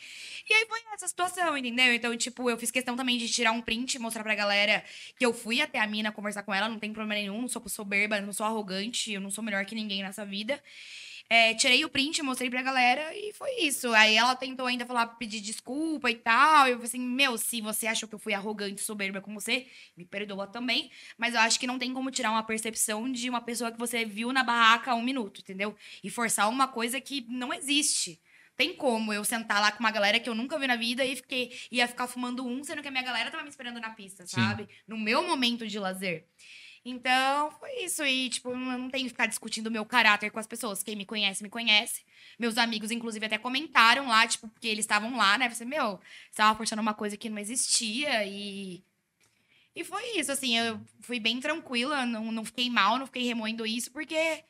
E 0.49 0.53
aí 0.53 0.65
foi 0.67 0.79
essa 0.93 1.07
situação, 1.07 1.55
entendeu? 1.55 1.93
Então, 1.93 2.17
tipo, 2.17 2.49
eu 2.49 2.57
fiz 2.57 2.71
questão 2.71 2.95
também 2.95 3.17
de 3.17 3.29
tirar 3.29 3.51
um 3.51 3.61
print 3.61 3.93
e 3.93 3.99
mostrar 3.99 4.23
pra 4.23 4.33
galera 4.35 4.83
que 5.17 5.25
eu 5.25 5.31
fui 5.33 5.61
até 5.61 5.79
a 5.79 5.85
mina 5.87 6.11
conversar 6.11 6.41
com 6.43 6.53
ela, 6.53 6.67
não 6.67 6.79
tem 6.79 6.91
problema 6.91 7.13
nenhum, 7.13 7.41
não 7.41 7.47
sou 7.47 7.61
soberba, 7.69 8.19
não 8.19 8.33
sou 8.33 8.45
arrogante, 8.45 9.13
eu 9.13 9.21
não 9.21 9.29
sou 9.29 9.43
melhor 9.43 9.63
que 9.65 9.75
ninguém 9.75 10.01
nessa 10.01 10.25
vida. 10.25 10.61
É, 11.33 11.53
tirei 11.53 11.85
o 11.85 11.89
print, 11.89 12.21
mostrei 12.21 12.49
pra 12.49 12.61
galera 12.61 13.15
e 13.15 13.31
foi 13.31 13.49
isso. 13.61 13.93
Aí 13.93 14.15
ela 14.15 14.35
tentou 14.35 14.65
ainda 14.65 14.85
falar, 14.85 15.07
pedir 15.15 15.39
desculpa 15.39 16.11
e 16.11 16.15
tal. 16.15 16.67
Eu 16.67 16.73
falei 16.73 16.87
assim, 16.89 16.99
meu, 16.99 17.37
se 17.37 17.61
você 17.61 17.87
achou 17.87 18.09
que 18.09 18.13
eu 18.13 18.19
fui 18.19 18.33
arrogante, 18.33 18.81
soberba 18.81 19.21
com 19.21 19.33
você, 19.33 19.65
me 19.95 20.03
perdoa 20.03 20.45
também. 20.45 20.91
Mas 21.17 21.33
eu 21.33 21.39
acho 21.39 21.57
que 21.57 21.65
não 21.65 21.79
tem 21.79 21.93
como 21.93 22.11
tirar 22.11 22.31
uma 22.31 22.43
percepção 22.43 23.09
de 23.09 23.29
uma 23.29 23.39
pessoa 23.39 23.71
que 23.71 23.79
você 23.79 24.03
viu 24.03 24.33
na 24.33 24.43
barraca 24.43 24.91
há 24.91 24.95
um 24.95 25.01
minuto, 25.01 25.39
entendeu? 25.39 25.73
E 26.03 26.09
forçar 26.09 26.49
uma 26.49 26.67
coisa 26.67 26.99
que 26.99 27.25
não 27.29 27.53
existe. 27.53 28.21
Tem 28.57 28.75
como 28.75 29.13
eu 29.13 29.23
sentar 29.23 29.61
lá 29.61 29.71
com 29.71 29.79
uma 29.79 29.89
galera 29.89 30.19
que 30.19 30.29
eu 30.29 30.35
nunca 30.35 30.59
vi 30.59 30.67
na 30.67 30.75
vida 30.75 31.05
e 31.05 31.15
fiquei, 31.15 31.57
ia 31.71 31.87
ficar 31.87 32.07
fumando 32.07 32.45
um, 32.45 32.61
sendo 32.61 32.81
que 32.81 32.89
a 32.89 32.91
minha 32.91 33.05
galera 33.05 33.31
tava 33.31 33.43
me 33.43 33.49
esperando 33.49 33.79
na 33.79 33.91
pista, 33.91 34.27
Sim. 34.27 34.35
sabe? 34.35 34.67
No 34.85 34.97
meu 34.97 35.25
momento 35.25 35.65
de 35.65 35.79
lazer. 35.79 36.27
Então, 36.83 37.51
foi 37.51 37.83
isso. 37.83 38.03
E, 38.03 38.29
tipo, 38.29 38.49
eu 38.49 38.57
não 38.57 38.89
tenho 38.89 39.03
que 39.05 39.09
ficar 39.09 39.27
discutindo 39.27 39.67
o 39.67 39.71
meu 39.71 39.85
caráter 39.85 40.31
com 40.31 40.39
as 40.39 40.47
pessoas. 40.47 40.81
Quem 40.83 40.95
me 40.95 41.05
conhece, 41.05 41.43
me 41.43 41.49
conhece. 41.49 42.03
Meus 42.39 42.57
amigos, 42.57 42.91
inclusive, 42.91 43.25
até 43.25 43.37
comentaram 43.37 44.07
lá, 44.07 44.27
tipo, 44.27 44.47
porque 44.47 44.67
eles 44.67 44.83
estavam 44.85 45.15
lá, 45.15 45.37
né? 45.37 45.49
Você, 45.49 45.63
meu, 45.65 45.99
você 46.31 46.37
tava 46.37 46.57
forçando 46.57 46.81
uma 46.81 46.93
coisa 46.93 47.17
que 47.17 47.29
não 47.29 47.37
existia 47.39 48.25
e. 48.25 48.83
E 49.75 49.83
foi 49.85 50.19
isso, 50.19 50.31
assim, 50.31 50.57
eu 50.57 50.81
fui 51.01 51.17
bem 51.19 51.39
tranquila, 51.39 52.05
não, 52.05 52.29
não 52.31 52.43
fiquei 52.43 52.69
mal, 52.69 52.99
não 52.99 53.05
fiquei 53.05 53.23
remoendo 53.23 53.65
isso, 53.65 53.89
porque 53.91 54.43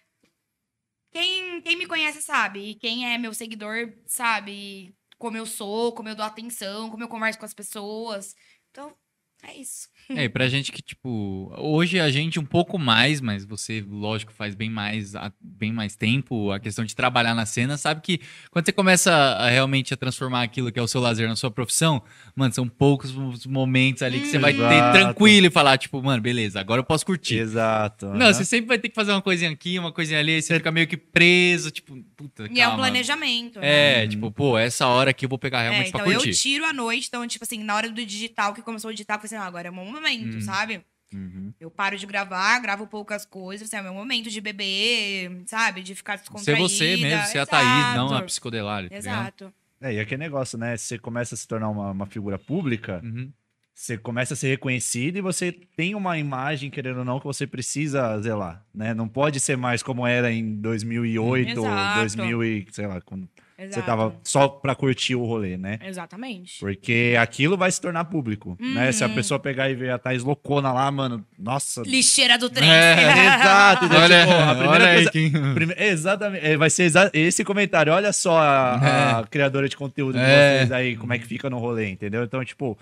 quem, 1.12 1.62
quem 1.62 1.76
me 1.76 1.86
conhece 1.86 2.22
sabe, 2.22 2.72
e 2.72 2.76
quem 2.76 3.14
é 3.14 3.18
meu 3.18 3.34
seguidor 3.34 3.94
sabe 4.08 4.96
como 5.18 5.38
eu 5.38 5.46
sou, 5.46 5.94
como 5.94 6.10
eu 6.10 6.16
dou 6.16 6.26
atenção, 6.26 6.90
como 6.90 7.04
eu 7.04 7.08
converso 7.08 7.38
com 7.38 7.46
as 7.46 7.54
pessoas. 7.54 8.36
Então, 8.72 8.96
é 9.44 9.60
isso. 9.60 9.90
É, 10.10 10.26
e 10.26 10.30
pra 10.30 10.50
gente 10.50 10.72
que, 10.74 10.82
tipo, 10.82 11.54
hoje 11.58 11.98
a 12.00 12.10
gente 12.12 12.38
um 12.38 12.44
pouco 12.46 12.78
mais, 12.78 13.22
mas 13.22 13.46
você, 13.46 13.84
lógico, 13.88 14.34
faz 14.34 14.54
bem 14.56 14.70
mais, 14.70 15.14
bem 15.40 15.72
mais 15.72 15.96
tempo 15.96 16.52
a 16.52 16.60
questão 16.60 16.84
de 16.84 16.94
trabalhar 16.94 17.34
na 17.34 17.46
cena, 17.46 17.78
sabe 17.78 18.02
que 18.02 18.20
quando 18.50 18.66
você 18.66 18.74
começa 18.74 19.12
a 19.14 19.50
realmente 19.50 19.94
a 19.94 19.98
transformar 19.98 20.42
aquilo 20.44 20.70
que 20.72 20.78
é 20.78 20.82
o 20.82 20.88
seu 20.88 21.00
lazer 21.00 21.30
na 21.30 21.36
sua 21.38 21.50
profissão, 21.50 22.04
mano, 22.36 22.54
são 22.54 22.68
poucos 22.68 23.16
os 23.16 23.46
momentos 23.46 24.02
ali 24.04 24.20
que 24.20 24.28
você 24.28 24.38
vai 24.38 24.54
ter 24.54 24.62
Exato. 24.64 24.98
tranquilo 25.00 25.48
e 25.48 25.52
falar, 25.52 25.78
tipo, 25.78 26.02
mano, 26.04 26.22
beleza, 26.22 26.60
agora 26.60 26.82
eu 26.82 26.86
posso 26.86 27.06
curtir. 27.06 27.38
Exato. 27.38 28.08
Não, 28.08 28.34
você 28.34 28.44
sempre 28.44 28.68
vai 28.68 28.78
ter 28.80 28.90
que 28.90 28.96
fazer 28.96 29.12
uma 29.12 29.22
coisinha 29.22 29.52
aqui, 29.52 29.80
uma 29.80 29.94
coisinha 29.94 30.20
ali, 30.20 30.34
aí 30.34 30.42
você 30.42 30.56
fica 30.56 30.72
meio 30.72 30.88
que 30.88 30.98
preso, 30.98 31.72
tipo, 31.72 31.96
puta, 32.18 32.48
E 32.52 32.60
é 32.60 32.68
um 32.68 32.76
planejamento. 32.76 33.60
né? 33.62 34.04
É, 34.04 34.08
tipo, 34.08 34.30
pô, 34.30 34.58
essa 34.58 34.88
hora 34.88 35.12
aqui 35.12 35.24
eu 35.26 35.30
vou 35.30 35.40
pegar 35.40 35.60
É, 35.60 35.70
realmente 35.70 35.88
então 35.90 36.02
pra 36.02 36.10
eu 36.12 36.18
curtir. 36.20 36.34
tiro 36.38 36.66
à 36.66 36.74
noite, 36.74 37.08
então, 37.08 37.26
tipo 37.28 37.46
assim, 37.46 37.64
na 37.64 37.76
hora 37.76 37.90
do 37.90 38.06
digital, 38.06 38.54
que 38.54 38.62
começou 38.62 38.90
o 38.90 38.94
digital, 38.94 39.18
eu 39.18 39.22
assim, 39.34 39.44
ah, 39.44 39.48
agora 39.48 39.68
é 39.68 39.72
o 39.72 39.74
meu 39.76 39.86
momento, 39.86 40.38
Hum. 40.38 40.42
sabe? 40.42 40.82
Uhum. 41.14 41.54
Eu 41.60 41.70
paro 41.70 41.98
de 41.98 42.06
gravar, 42.06 42.58
gravo 42.60 42.88
poucas 42.88 43.26
coisas, 43.26 43.68
assim, 43.68 43.76
é 43.76 43.82
o 43.82 43.84
meu 43.84 43.94
momento 43.94 44.30
de 44.30 44.40
beber, 44.40 45.44
sabe? 45.46 45.82
De 45.84 45.94
ficar 45.94 46.18
Ser 46.18 46.22
descontraída. 46.24 46.62
você 46.62 46.98
mesmo, 46.98 47.26
ser 47.26 47.40
a 47.40 47.46
Thaís, 47.46 47.96
não 47.96 48.06
a 48.06 48.12
Exato. 48.12 48.26
psicodelária. 48.26 48.90
tá 48.90 48.96
ligado? 48.96 49.18
Exato. 49.22 49.54
É, 49.82 49.94
e 49.96 50.00
aquele 50.00 50.20
negócio, 50.20 50.58
né? 50.58 50.78
Você 50.78 50.98
começa 50.98 51.36
a 51.36 51.38
se 51.38 51.48
tornar 51.48 51.68
uma, 51.70 51.92
uma 51.92 52.06
figura 52.06 52.38
pública, 52.40 53.02
Uhum. 53.04 53.30
você 53.74 53.98
começa 53.98 54.36
a 54.36 54.38
ser 54.38 54.50
reconhecido 54.50 55.18
e 55.18 55.22
você 55.22 55.52
tem 55.52 55.96
uma 55.96 56.18
imagem, 56.18 56.70
querendo 56.70 57.00
ou 57.00 57.06
não, 57.06 57.20
que 57.20 57.26
você 57.26 57.46
precisa 57.48 58.18
zelar, 58.22 58.64
né? 58.74 58.94
Não 58.94 59.08
pode 59.10 59.40
ser 59.40 59.58
mais 59.58 59.82
como 59.84 60.06
era 60.08 60.32
em 60.32 60.56
2008, 60.62 61.50
Exato. 61.60 62.00
2000 62.00 62.44
e, 62.44 62.68
sei 62.72 62.88
lá, 62.88 63.02
quando 63.02 63.28
Exato. 63.64 63.74
você 63.76 63.82
tava 63.86 64.16
só 64.24 64.48
pra 64.48 64.74
curtir 64.76 65.16
o 65.16 65.26
rolê, 65.26 65.58
né? 65.58 65.78
Exatamente. 65.86 66.60
Porque 66.60 67.16
aquilo 67.20 67.56
vai 67.56 67.72
se 67.72 67.80
tornar 67.80 68.06
público, 68.06 68.58
né? 68.60 68.92
Se 68.92 69.04
a 69.04 69.08
Uhum. 69.08 69.16
pessoa 69.16 69.40
pegar 69.40 69.70
e 69.70 69.76
ver 69.76 69.92
a 69.92 69.98
Thaís 70.00 70.24
loucona 70.24 70.72
lá, 70.72 70.90
mano, 70.92 71.26
nossa... 71.38 71.82
Lixeira 71.86 72.38
do 72.38 72.50
trem. 72.50 72.70
É, 72.70 72.94
Exato, 73.42 73.86
entendeu? 73.86 74.02
Olha, 74.04 74.22
Tipo, 74.22 74.34
a 74.34 74.56
primeira 74.56 74.70
olha 74.72 74.88
aí 74.88 74.96
coisa- 74.96 75.12
quem... 75.12 75.32
Prime- 75.54 75.76
Exatamente. 75.78 76.46
É, 76.46 76.58
Vai 76.58 76.70
ser 76.70 76.84
exa- 76.84 77.12
esse 77.14 77.44
comentário. 77.44 77.94
Olha 77.94 78.12
só 78.12 78.38
a, 78.40 79.20
a 79.20 79.28
criadora 79.28 79.70
de 79.70 79.78
conteúdo 79.78 80.14
de 80.18 80.24
É. 80.24 80.58
vocês 80.60 80.72
aí, 80.72 80.96
como 80.96 81.14
é 81.14 81.20
que 81.20 81.26
fica 81.28 81.50
no 81.50 81.58
rolê, 81.60 81.90
entendeu? 81.90 82.24
Então, 82.24 82.44
tipo, 82.44 82.78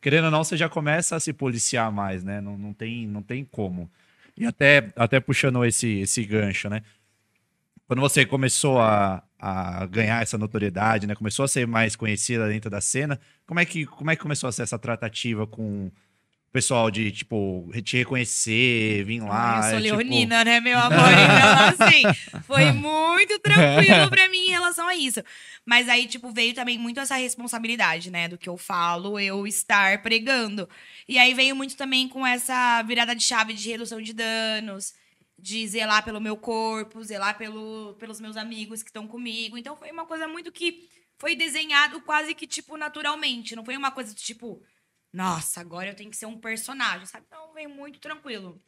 querendo 0.00 0.24
ou 0.26 0.30
não, 0.30 0.42
você 0.44 0.56
já 0.56 0.68
começa 0.68 1.16
a 1.16 1.20
se 1.20 1.32
policiar 1.32 1.90
mais, 1.92 2.24
né? 2.24 2.40
Não, 2.40 2.58
não, 2.58 2.72
tem, 2.72 3.06
não 3.06 3.22
tem 3.22 3.44
como. 3.44 3.90
E 4.36 4.44
até, 4.44 4.90
até 4.96 5.20
puxando 5.20 5.64
esse, 5.64 6.00
esse 6.00 6.24
gancho, 6.24 6.68
né? 6.68 6.82
Quando 7.86 8.00
você 8.00 8.24
começou 8.24 8.80
a, 8.80 9.22
a 9.46 9.84
ganhar 9.84 10.22
essa 10.22 10.38
notoriedade, 10.38 11.06
né? 11.06 11.14
Começou 11.14 11.44
a 11.44 11.48
ser 11.48 11.66
mais 11.66 11.94
conhecida 11.94 12.48
dentro 12.48 12.70
da 12.70 12.80
cena, 12.80 13.20
como 13.46 13.60
é 13.60 13.66
que, 13.66 13.84
como 13.84 14.10
é 14.10 14.16
que 14.16 14.22
começou 14.22 14.48
a 14.48 14.52
ser 14.52 14.62
essa 14.62 14.78
tratativa 14.78 15.46
com 15.46 15.88
o 15.88 15.92
pessoal 16.50 16.90
de, 16.90 17.12
tipo, 17.12 17.70
te 17.84 17.98
reconhecer, 17.98 19.04
vir 19.04 19.20
lá? 19.20 19.56
eu 19.56 19.62
sou 19.62 19.78
é, 19.78 19.82
tipo- 19.82 19.96
leonina, 19.96 20.44
né, 20.44 20.60
meu 20.60 20.78
amor? 20.78 21.10
Então, 21.10 21.86
assim, 21.86 22.02
foi 22.46 22.72
muito 22.72 23.38
tranquilo 23.40 24.08
pra 24.08 24.30
mim 24.30 24.46
em 24.46 24.50
relação 24.50 24.88
a 24.88 24.94
isso. 24.96 25.22
Mas 25.66 25.90
aí, 25.90 26.06
tipo, 26.06 26.30
veio 26.30 26.54
também 26.54 26.78
muito 26.78 26.98
essa 26.98 27.16
responsabilidade, 27.16 28.10
né? 28.10 28.28
Do 28.28 28.38
que 28.38 28.48
eu 28.48 28.56
falo, 28.56 29.20
eu 29.20 29.46
estar 29.46 30.00
pregando. 30.00 30.66
E 31.06 31.18
aí 31.18 31.34
veio 31.34 31.54
muito 31.54 31.76
também 31.76 32.08
com 32.08 32.26
essa 32.26 32.82
virada 32.84 33.14
de 33.14 33.22
chave 33.22 33.52
de 33.52 33.68
redução 33.68 34.00
de 34.00 34.14
danos, 34.14 34.94
de 35.38 35.66
zelar 35.66 36.04
pelo 36.04 36.20
meu 36.20 36.36
corpo, 36.36 37.02
zelar 37.02 37.36
pelo, 37.36 37.94
pelos 37.94 38.20
meus 38.20 38.36
amigos 38.36 38.82
que 38.82 38.90
estão 38.90 39.06
comigo. 39.06 39.58
Então 39.58 39.76
foi 39.76 39.90
uma 39.90 40.06
coisa 40.06 40.26
muito 40.28 40.52
que 40.52 40.88
foi 41.18 41.36
desenhado 41.36 42.00
quase 42.02 42.34
que, 42.34 42.46
tipo, 42.46 42.76
naturalmente. 42.76 43.56
Não 43.56 43.64
foi 43.64 43.76
uma 43.76 43.90
coisa 43.90 44.14
do 44.14 44.20
tipo, 44.20 44.62
nossa, 45.12 45.60
agora 45.60 45.88
eu 45.90 45.96
tenho 45.96 46.10
que 46.10 46.16
ser 46.16 46.26
um 46.26 46.38
personagem, 46.38 47.06
sabe? 47.06 47.26
Não, 47.30 47.52
veio 47.52 47.70
muito 47.70 47.98
tranquilo. 48.00 48.60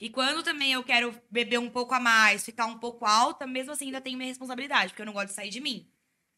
E 0.00 0.08
quando 0.08 0.42
também 0.42 0.72
eu 0.72 0.82
quero 0.82 1.14
beber 1.30 1.58
um 1.58 1.68
pouco 1.68 1.94
a 1.94 2.00
mais, 2.00 2.44
ficar 2.44 2.66
um 2.66 2.78
pouco 2.78 3.04
alta, 3.04 3.46
mesmo 3.46 3.72
assim 3.72 3.86
ainda 3.86 4.00
tenho 4.00 4.16
minha 4.16 4.28
responsabilidade, 4.28 4.88
porque 4.88 5.02
eu 5.02 5.06
não 5.06 5.12
gosto 5.12 5.28
de 5.28 5.34
sair 5.34 5.50
de 5.50 5.60
mim. 5.60 5.90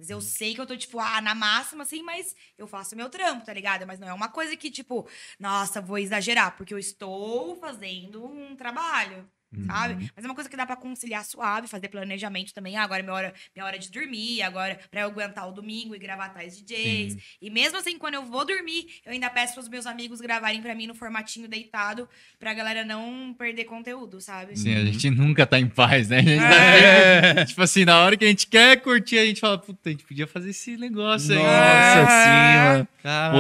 Mas 0.03 0.11
eu 0.11 0.21
sei 0.21 0.53
que 0.53 0.61
eu 0.61 0.67
tô, 0.67 0.77
tipo, 0.77 0.99
ah, 0.99 1.21
na 1.21 1.33
máxima, 1.33 1.85
assim, 1.85 2.03
mas 2.03 2.35
eu 2.59 2.67
faço 2.67 2.97
meu 2.97 3.09
trampo, 3.09 3.47
tá 3.47 3.53
ligado? 3.53 3.87
Mas 3.87 4.01
não 4.01 4.09
é 4.09 4.13
uma 4.13 4.29
coisa 4.29 4.57
que, 4.57 4.69
tipo, 4.69 5.09
nossa, 5.39 5.81
vou 5.81 5.97
exagerar, 5.97 6.57
porque 6.57 6.75
eu 6.75 6.79
estou 6.79 7.55
fazendo 7.55 8.27
um 8.27 8.57
trabalho. 8.57 9.31
Sabe? 9.67 10.11
Mas 10.17 10.25
é 10.25 10.29
uma 10.29 10.35
coisa 10.35 10.49
que 10.49 10.57
dá 10.57 10.65
pra 10.65 10.77
conciliar 10.77 11.25
suave, 11.25 11.69
fazer 11.69 11.89
planejamento 11.89 12.55
também. 12.55 12.77
Ah, 12.77 12.83
agora 12.85 13.01
é 13.01 13.03
minha 13.03 13.15
hora, 13.15 13.35
minha 13.55 13.67
hora 13.67 13.79
de 13.79 13.91
dormir, 13.91 14.41
agora 14.43 14.79
pra 14.91 15.03
eu 15.03 15.09
aguentar 15.09 15.49
o 15.49 15.53
domingo 15.53 15.95
e 15.95 15.99
gravar 15.99 16.31
tais 16.31 16.57
DJs. 16.59 17.17
E 17.41 17.51
mesmo 17.51 17.79
assim, 17.79 17.99
quando 17.99 18.15
eu 18.15 18.25
vou 18.25 18.45
dormir, 18.47 18.87
eu 19.05 19.13
ainda 19.13 19.29
peço 19.31 19.55
pros 19.55 19.69
meus 19.69 19.87
amigos 19.87 20.21
gravarem 20.21 20.63
pra 20.63 20.75
mim 20.75 20.87
no 20.87 20.95
formatinho 20.95 21.47
deitado, 21.49 22.09
pra 22.39 22.55
galera 22.55 22.85
não 22.85 23.35
perder 23.39 23.65
conteúdo, 23.65 24.21
sabe? 24.21 24.59
Sim, 24.59 24.75
a 24.75 24.85
gente 24.85 25.11
nunca 25.11 25.47
tá 25.47 25.59
em 25.59 25.67
paz, 25.69 26.09
né? 26.09 26.19
A 26.19 26.23
gente 26.23 26.41
tá 26.41 26.55
É. 26.65 27.23
sempre- 27.29 27.45
tipo 27.47 27.63
assim, 27.63 27.85
na 27.85 27.99
hora 28.01 28.17
que 28.17 28.25
a 28.25 28.29
gente 28.29 28.47
quer 28.47 28.81
curtir, 28.81 29.19
a 29.19 29.25
gente 29.27 29.41
fala, 29.41 29.59
puta, 29.59 29.89
a 29.89 29.93
gente 29.93 30.05
podia 30.05 30.27
fazer 30.27 30.51
esse 30.51 30.77
negócio 30.77 31.33
aí. 31.33 31.39
Nossa, 31.39 32.07
Ah. 32.09 32.25
sim, 32.25 32.69
mano. 32.79 32.89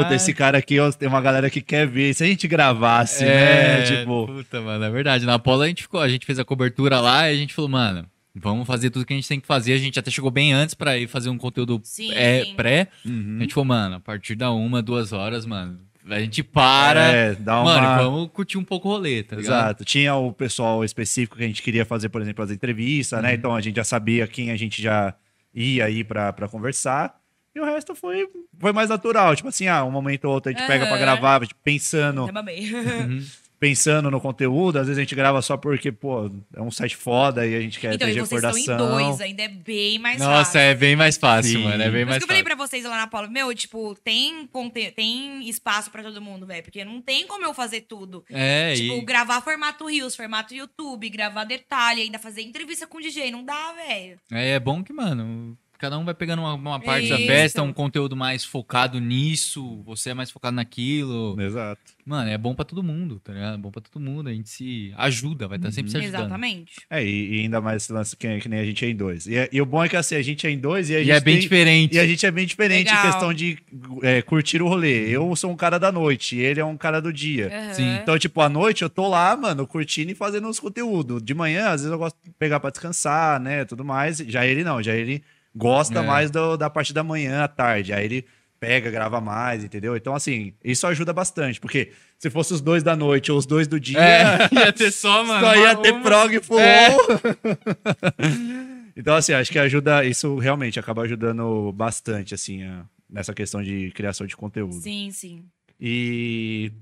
Puta, 0.02 0.14
esse 0.14 0.34
cara 0.34 0.58
aqui, 0.58 0.78
ó, 0.80 0.90
tem 0.90 1.08
uma 1.08 1.20
galera 1.20 1.48
que 1.48 1.60
quer 1.60 1.86
ver. 1.86 2.12
Se 2.14 2.24
a 2.24 2.26
gente 2.26 2.48
gravasse, 2.48 3.24
é, 3.24 3.78
né? 3.78 3.82
Tipo, 3.82 4.26
Puta, 4.26 4.60
mano, 4.60 4.84
é 4.84 4.90
verdade. 4.90 5.24
Na 5.24 5.34
Apolo 5.34 5.62
a 5.62 5.68
gente 5.68 5.82
ficou, 5.82 6.00
a 6.02 6.08
gente 6.08 6.26
fez 6.26 6.38
a 6.38 6.44
cobertura 6.44 7.00
lá 7.00 7.30
e 7.30 7.34
a 7.34 7.38
gente 7.38 7.54
falou, 7.54 7.70
mano, 7.70 8.06
vamos 8.34 8.66
fazer 8.66 8.90
tudo 8.90 9.04
que 9.06 9.12
a 9.12 9.16
gente 9.16 9.28
tem 9.28 9.40
que 9.40 9.46
fazer. 9.46 9.72
A 9.72 9.78
gente 9.78 9.98
até 9.98 10.10
chegou 10.10 10.30
bem 10.30 10.52
antes 10.52 10.74
pra 10.74 10.96
ir 10.98 11.06
fazer 11.08 11.30
um 11.30 11.38
conteúdo 11.38 11.80
Sim, 11.84 12.12
é, 12.14 12.44
pré. 12.56 12.88
uhum. 13.04 13.36
A 13.38 13.42
gente 13.42 13.54
falou, 13.54 13.66
mano, 13.66 13.96
a 13.96 14.00
partir 14.00 14.34
da 14.34 14.50
uma, 14.52 14.82
duas 14.82 15.12
horas, 15.12 15.46
mano, 15.46 15.78
a 16.08 16.18
gente 16.20 16.42
para. 16.42 17.00
É, 17.00 17.34
dá 17.34 17.60
uma... 17.60 17.80
Mano, 17.80 18.10
vamos 18.10 18.30
curtir 18.32 18.58
um 18.58 18.64
pouco 18.64 18.88
o 18.88 18.92
rolê, 18.92 19.22
tá 19.22 19.36
ligado? 19.36 19.52
Exato. 19.66 19.84
Tinha 19.84 20.14
o 20.16 20.32
pessoal 20.32 20.84
específico 20.84 21.36
que 21.36 21.44
a 21.44 21.46
gente 21.46 21.62
queria 21.62 21.84
fazer, 21.84 22.08
por 22.08 22.20
exemplo, 22.20 22.42
as 22.44 22.50
entrevistas, 22.50 23.18
Uhum. 23.18 23.24
né? 23.26 23.34
Então 23.34 23.54
a 23.54 23.60
gente 23.60 23.76
já 23.76 23.84
sabia 23.84 24.26
quem 24.26 24.50
a 24.50 24.56
gente 24.56 24.82
já 24.82 25.14
ia 25.54 25.84
aí 25.84 26.02
pra, 26.02 26.32
pra 26.32 26.48
conversar. 26.48 27.14
E 27.54 27.60
o 27.60 27.64
resto 27.66 27.94
foi, 27.94 28.26
foi 28.58 28.72
mais 28.72 28.88
natural. 28.88 29.36
Tipo 29.36 29.50
assim, 29.50 29.68
ah, 29.68 29.84
um 29.84 29.90
momento 29.90 30.24
ou 30.24 30.32
outro 30.32 30.50
a 30.50 30.54
gente 30.56 30.66
pega 30.66 30.86
pra 30.86 30.96
gravar, 30.96 31.46
tipo, 31.46 31.60
pensando, 31.62 32.26
Eu. 32.26 32.32
pensando 33.62 34.10
no 34.10 34.20
conteúdo. 34.20 34.80
Às 34.80 34.88
vezes 34.88 34.98
a 34.98 35.02
gente 35.02 35.14
grava 35.14 35.40
só 35.40 35.56
porque, 35.56 35.92
pô, 35.92 36.28
é 36.52 36.60
um 36.60 36.68
site 36.72 36.96
foda 36.96 37.46
e 37.46 37.54
a 37.54 37.60
gente 37.60 37.78
quer 37.78 37.94
Então, 37.94 38.08
ter 38.08 38.16
e 38.16 38.18
vocês 38.20 38.42
estão 38.42 38.52
recordação. 38.52 39.00
em 39.00 39.04
dois, 39.06 39.20
ainda 39.20 39.42
é 39.44 39.48
bem 39.48 40.00
mais 40.00 40.18
Nossa, 40.18 40.44
fácil. 40.46 40.58
é 40.58 40.74
bem 40.74 40.96
mais 40.96 41.16
fácil, 41.16 41.60
Sim. 41.60 41.64
mano. 41.68 41.80
É 41.80 41.88
bem 41.88 42.00
Por 42.02 42.08
mais 42.08 42.18
que 42.18 42.24
eu 42.24 42.26
falei 42.26 42.42
pra 42.42 42.56
vocês 42.56 42.82
lá 42.82 42.96
na 42.96 43.06
Paula, 43.06 43.28
meu, 43.28 43.54
tipo, 43.54 43.94
tem, 44.02 44.48
conte... 44.48 44.90
tem 44.90 45.48
espaço 45.48 45.92
pra 45.92 46.02
todo 46.02 46.20
mundo, 46.20 46.44
velho. 46.44 46.64
Porque 46.64 46.84
não 46.84 47.00
tem 47.00 47.24
como 47.24 47.44
eu 47.44 47.54
fazer 47.54 47.82
tudo. 47.82 48.24
É, 48.28 48.74
Tipo, 48.74 48.94
e... 48.94 49.04
gravar 49.04 49.40
formato 49.42 49.86
Reels, 49.86 50.16
formato 50.16 50.52
YouTube, 50.52 51.08
gravar 51.08 51.44
detalhe, 51.44 52.02
ainda 52.02 52.18
fazer 52.18 52.42
entrevista 52.42 52.84
com 52.84 52.98
DJ. 53.00 53.30
Não 53.30 53.44
dá, 53.44 53.74
velho. 53.74 54.18
É, 54.32 54.54
é 54.54 54.58
bom 54.58 54.82
que, 54.82 54.92
mano, 54.92 55.56
cada 55.82 55.98
um 55.98 56.04
vai 56.04 56.14
pegando 56.14 56.40
uma, 56.42 56.54
uma 56.54 56.78
parte 56.80 57.08
da 57.08 57.16
Isso. 57.18 57.26
festa, 57.26 57.60
um 57.62 57.72
conteúdo 57.72 58.14
mais 58.16 58.44
focado 58.44 59.00
nisso, 59.00 59.82
você 59.84 60.10
é 60.10 60.14
mais 60.14 60.30
focado 60.30 60.54
naquilo. 60.54 61.36
Exato. 61.40 61.80
Mano, 62.06 62.30
é 62.30 62.38
bom 62.38 62.54
pra 62.54 62.64
todo 62.64 62.82
mundo, 62.84 63.18
tá 63.18 63.32
ligado? 63.32 63.54
É 63.54 63.58
bom 63.58 63.70
pra 63.70 63.80
todo 63.82 64.00
mundo. 64.00 64.28
A 64.28 64.32
gente 64.32 64.48
se 64.48 64.92
ajuda, 64.96 65.48
vai 65.48 65.58
estar 65.58 65.72
sempre 65.72 65.90
se 65.90 65.96
ajudando. 65.96 66.20
Exatamente. 66.20 66.72
É, 66.88 67.04
e, 67.04 67.36
e 67.36 67.40
ainda 67.42 67.60
mais 67.60 67.82
esse 67.82 67.92
lance 67.92 68.16
que, 68.16 68.38
que 68.38 68.48
nem 68.48 68.60
a 68.60 68.64
gente 68.64 68.84
é 68.84 68.88
em 68.90 68.94
dois. 68.96 69.26
E, 69.26 69.48
e 69.52 69.60
o 69.60 69.66
bom 69.66 69.84
é 69.84 69.88
que 69.88 69.96
assim, 69.96 70.14
a 70.14 70.22
gente 70.22 70.46
é 70.46 70.50
em 70.50 70.58
dois 70.58 70.88
e 70.88 70.94
a 70.96 71.00
E 71.00 71.04
gente 71.04 71.14
é 71.16 71.20
bem 71.20 71.34
tem- 71.34 71.42
diferente. 71.42 71.94
E 71.96 71.98
a 71.98 72.06
gente 72.06 72.24
é 72.24 72.30
bem 72.30 72.46
diferente 72.46 72.88
em 72.92 72.94
Legal. 72.94 73.10
questão 73.10 73.34
de 73.34 73.58
é, 74.02 74.22
curtir 74.22 74.62
o 74.62 74.68
rolê. 74.68 75.08
Eu 75.08 75.34
sou 75.34 75.50
um 75.50 75.56
cara 75.56 75.78
da 75.78 75.90
noite, 75.90 76.36
ele 76.36 76.60
é 76.60 76.64
um 76.64 76.76
cara 76.76 77.00
do 77.00 77.12
dia. 77.12 77.48
Aham. 77.52 77.74
Sim. 77.74 77.96
Então, 78.02 78.16
tipo, 78.18 78.40
à 78.40 78.48
noite 78.48 78.82
eu 78.82 78.90
tô 78.90 79.08
lá, 79.08 79.36
mano, 79.36 79.66
curtindo 79.66 80.12
e 80.12 80.14
fazendo 80.14 80.48
os 80.48 80.60
conteúdos. 80.60 81.22
De 81.22 81.34
manhã, 81.34 81.66
às 81.70 81.80
vezes 81.82 81.90
eu 81.92 81.98
gosto 81.98 82.16
de 82.24 82.30
pegar 82.38 82.60
pra 82.60 82.70
descansar, 82.70 83.40
né, 83.40 83.64
tudo 83.64 83.84
mais. 83.84 84.18
Já 84.18 84.46
ele 84.46 84.62
não, 84.64 84.82
já 84.82 84.94
ele 84.94 85.22
gosta 85.54 86.00
É. 86.00 86.02
mais 86.02 86.30
do- 86.30 86.56
da 86.56 86.68
parte 86.70 86.92
da 86.92 87.02
manhã 87.02 87.42
à 87.44 87.48
tarde. 87.48 87.92
Aí 87.92 88.04
ele 88.04 88.24
pega, 88.60 88.90
grava 88.90 89.20
mais, 89.20 89.64
entendeu? 89.64 89.96
Então, 89.96 90.14
assim, 90.14 90.54
isso 90.62 90.86
ajuda 90.86 91.12
bastante, 91.12 91.58
porque 91.60 91.90
se 92.16 92.30
fosse 92.30 92.54
os 92.54 92.60
dois 92.60 92.82
da 92.82 92.94
noite 92.94 93.32
ou 93.32 93.38
os 93.38 93.44
dois 93.44 93.66
do 93.66 93.80
dia, 93.80 93.98
É, 93.98 94.48
ia 94.54 94.72
ter 94.72 94.92
só, 94.92 95.24
mano. 95.24 95.40
só 95.44 95.56
ia 95.56 95.74
ter 95.76 96.00
prog 96.00 96.38
full 96.40 96.60
É. 96.60 96.94
então, 98.96 99.14
assim, 99.14 99.32
acho 99.32 99.50
que 99.50 99.58
ajuda, 99.58 100.04
isso 100.04 100.36
realmente 100.38 100.78
acaba 100.78 101.02
ajudando 101.02 101.72
bastante, 101.72 102.34
assim, 102.34 102.62
a- 102.62 102.84
nessa 103.08 103.34
questão 103.34 103.62
de 103.62 103.90
criação 103.92 104.26
de 104.26 104.36
conteúdo. 104.36 104.74
Sim, 104.80 105.10
sim. 105.10 105.44
E. 105.80 106.72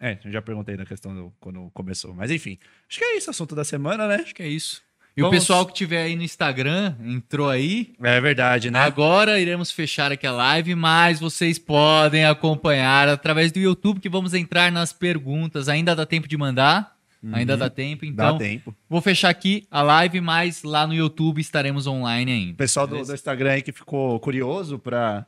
É, 0.00 0.18
eu 0.24 0.32
já 0.32 0.42
perguntei 0.42 0.76
na 0.76 0.84
questão 0.84 1.14
do, 1.14 1.32
quando 1.38 1.70
começou. 1.72 2.12
Mas 2.12 2.28
enfim, 2.32 2.58
acho 2.88 2.98
que 2.98 3.04
é 3.04 3.16
isso 3.16 3.28
o 3.28 3.30
assunto 3.30 3.54
da 3.54 3.62
semana, 3.62 4.08
né? 4.08 4.16
Acho 4.16 4.34
que 4.34 4.42
é 4.42 4.48
isso. 4.48 4.82
E 5.16 5.20
Vamos- 5.20 5.36
o 5.36 5.40
pessoal 5.40 5.66
que 5.66 5.74
tiver 5.74 6.02
aí 6.04 6.16
no 6.16 6.22
Instagram, 6.22 6.94
entrou 7.04 7.48
aí. 7.50 7.92
É 8.02 8.18
verdade, 8.20 8.70
né? 8.70 8.78
Agora 8.78 9.38
iremos 9.38 9.70
fechar 9.70 10.10
aqui 10.10 10.26
a 10.26 10.32
live, 10.32 10.74
mas 10.74 11.20
vocês 11.20 11.58
podem 11.58 12.24
acompanhar 12.24 13.08
através 13.08 13.52
do 13.52 13.58
YouTube, 13.58 14.00
que 14.00 14.08
vamos 14.08 14.32
entrar 14.32 14.72
nas 14.72 14.92
perguntas. 14.92 15.68
Ainda 15.68 15.94
dá 15.94 16.06
tempo 16.06 16.26
de 16.26 16.36
mandar. 16.36 16.96
Ainda 17.32 17.56
dá 17.56 17.70
tempo, 17.70 18.04
então. 18.04 18.32
Dá 18.32 18.38
tempo. 18.38 18.74
Vou 18.88 19.00
fechar 19.00 19.28
aqui 19.28 19.64
a 19.70 19.80
live, 19.82 20.20
mas 20.20 20.64
lá 20.64 20.86
no 20.88 20.94
YouTube 20.94 21.40
estaremos 21.40 21.86
online 21.86 22.30
O 22.32 22.34
ainda. 22.34 22.54
pessoal 22.54 22.84
do, 22.86 23.00
do 23.04 23.14
Instagram 23.14 23.50
aí 23.52 23.62
que 23.62 23.70
ficou 23.70 24.18
curioso 24.18 24.76
pra 24.76 25.24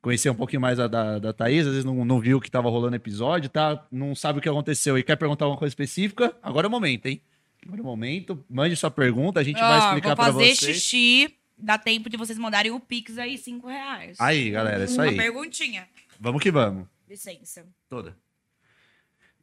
conhecer 0.00 0.30
um 0.30 0.34
pouquinho 0.34 0.62
mais 0.62 0.78
da, 0.78 0.86
da, 0.86 1.18
da 1.18 1.32
Thaís, 1.34 1.62
às 1.66 1.72
vezes 1.72 1.84
não, 1.84 2.04
não 2.06 2.20
viu 2.20 2.40
que 2.40 2.50
tava 2.50 2.70
rolando 2.70 2.94
episódio, 2.96 3.50
tá? 3.50 3.84
Não 3.92 4.14
sabe 4.14 4.38
o 4.38 4.42
que 4.42 4.48
aconteceu 4.48 4.96
e 4.96 5.02
quer 5.02 5.16
perguntar 5.16 5.44
alguma 5.44 5.58
coisa 5.58 5.72
específica, 5.72 6.32
agora 6.42 6.66
é 6.66 6.68
o 6.68 6.70
momento, 6.70 7.04
hein? 7.06 7.20
Agora 7.66 7.80
é 7.80 7.82
o 7.82 7.86
momento. 7.86 8.44
Mande 8.48 8.76
sua 8.76 8.90
pergunta, 8.90 9.40
a 9.40 9.42
gente 9.44 9.58
vai 9.60 9.78
explicar 9.78 10.08
vou 10.08 10.16
pra 10.16 10.24
fazer 10.26 10.54
vocês. 10.54 10.76
xixi. 10.76 11.36
Dá 11.58 11.78
tempo 11.78 12.10
de 12.10 12.16
vocês 12.16 12.38
mandarem 12.38 12.70
o 12.70 12.78
Pix 12.78 13.16
aí, 13.18 13.38
5 13.38 13.66
reais. 13.66 14.16
Aí, 14.20 14.50
galera, 14.50 14.82
é 14.82 14.84
isso 14.84 14.94
Uma 15.00 15.04
aí. 15.04 15.16
perguntinha. 15.16 15.88
Vamos 16.20 16.42
que 16.42 16.50
vamos. 16.50 16.86
Licença. 17.08 17.66
Toda. 17.88 18.16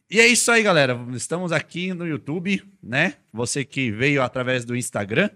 E 0.10 0.20
é 0.20 0.28
isso 0.28 0.52
aí, 0.52 0.62
galera. 0.62 0.96
Estamos 1.16 1.52
aqui 1.52 1.92
no 1.94 2.06
YouTube, 2.06 2.64
né? 2.84 3.16
Você 3.32 3.66
que 3.66 3.90
veio 3.92 4.22
através 4.22 4.64
do 4.64 4.76
Instagram. 4.76 5.30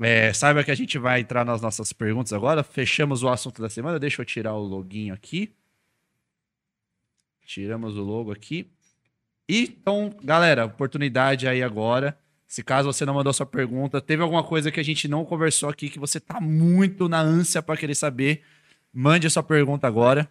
é, 0.00 0.32
saiba 0.32 0.64
que 0.64 0.70
a 0.70 0.74
gente 0.74 0.96
vai 0.96 1.20
entrar 1.20 1.44
nas 1.44 1.60
nossas 1.60 1.92
perguntas 1.92 2.32
agora. 2.32 2.62
Fechamos 2.62 3.22
o 3.22 3.28
assunto 3.28 3.60
da 3.60 3.68
semana. 3.68 3.98
Deixa 3.98 4.22
eu 4.22 4.24
tirar 4.24 4.54
o 4.54 4.62
loginho 4.62 5.12
aqui. 5.12 5.52
Tiramos 7.44 7.96
o 7.98 8.02
logo 8.02 8.32
aqui. 8.32 8.70
Então, 9.58 10.14
galera, 10.22 10.66
oportunidade 10.66 11.48
aí 11.48 11.62
agora. 11.62 12.16
Se 12.46 12.62
caso 12.62 12.92
você 12.92 13.04
não 13.04 13.14
mandou 13.14 13.32
sua 13.32 13.46
pergunta, 13.46 14.00
teve 14.00 14.22
alguma 14.22 14.42
coisa 14.42 14.70
que 14.70 14.80
a 14.80 14.82
gente 14.82 15.08
não 15.08 15.24
conversou 15.24 15.68
aqui 15.68 15.88
que 15.88 15.98
você 15.98 16.18
tá 16.18 16.40
muito 16.40 17.08
na 17.08 17.20
ânsia 17.20 17.62
para 17.62 17.76
querer 17.76 17.94
saber, 17.94 18.42
mande 18.92 19.26
a 19.26 19.30
sua 19.30 19.42
pergunta 19.42 19.86
agora. 19.86 20.28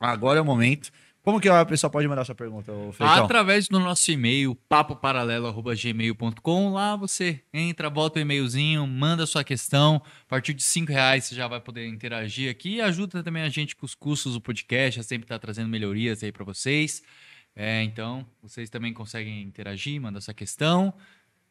Agora 0.00 0.38
é 0.38 0.42
o 0.42 0.44
momento. 0.44 0.90
Como 1.24 1.40
que 1.40 1.48
a 1.48 1.64
pessoa 1.64 1.90
pode 1.90 2.06
mandar 2.06 2.26
sua 2.26 2.34
pergunta, 2.34 2.70
Feitão? 2.92 3.24
Através 3.24 3.66
do 3.66 3.80
nosso 3.80 4.12
e-mail, 4.12 4.54
papoparalelo.gmail.com. 4.68 6.74
Lá 6.74 6.94
você 6.96 7.40
entra, 7.50 7.88
bota 7.88 8.18
o 8.18 8.22
e-mailzinho, 8.22 8.86
manda 8.86 9.24
sua 9.24 9.42
questão. 9.42 10.02
A 10.24 10.26
partir 10.28 10.52
de 10.52 10.62
5 10.62 10.92
reais 10.92 11.24
você 11.24 11.34
já 11.34 11.48
vai 11.48 11.62
poder 11.62 11.88
interagir 11.88 12.50
aqui. 12.50 12.74
E 12.74 12.82
ajuda 12.82 13.22
também 13.22 13.42
a 13.42 13.48
gente 13.48 13.74
com 13.74 13.86
os 13.86 13.94
custos 13.94 14.34
do 14.34 14.40
podcast. 14.40 15.00
A 15.00 15.02
sempre 15.02 15.26
tá 15.26 15.38
trazendo 15.38 15.70
melhorias 15.70 16.22
aí 16.22 16.30
para 16.30 16.44
vocês. 16.44 17.02
É, 17.56 17.82
então, 17.82 18.26
vocês 18.42 18.68
também 18.68 18.92
conseguem 18.92 19.42
interagir, 19.42 20.00
mandar 20.00 20.20
sua 20.20 20.34
questão. 20.34 20.92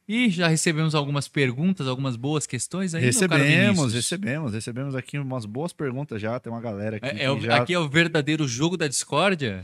E 0.06 0.30
já 0.30 0.50
recebemos 0.50 0.94
algumas 0.96 1.30
perguntas, 1.30 1.88
algumas 1.88 2.18
boas 2.18 2.46
questões 2.46 2.94
aí. 2.94 3.02
Recebemos, 3.06 3.94
recebemos, 3.94 4.54
recebemos 4.54 4.96
aqui 4.96 5.18
umas 5.18 5.46
boas 5.46 5.72
perguntas 5.72 6.22
já. 6.22 6.38
Tem 6.42 6.52
uma 6.52 6.60
galera 6.60 6.98
aqui. 6.98 7.06
É, 7.08 7.24
é 7.24 7.32
o- 7.32 7.40
já... 7.40 7.56
Aqui 7.56 7.74
é 7.74 7.80
o 7.80 7.88
verdadeiro 7.88 8.46
jogo 8.46 8.76
da 8.76 8.88
discórdia. 8.90 9.64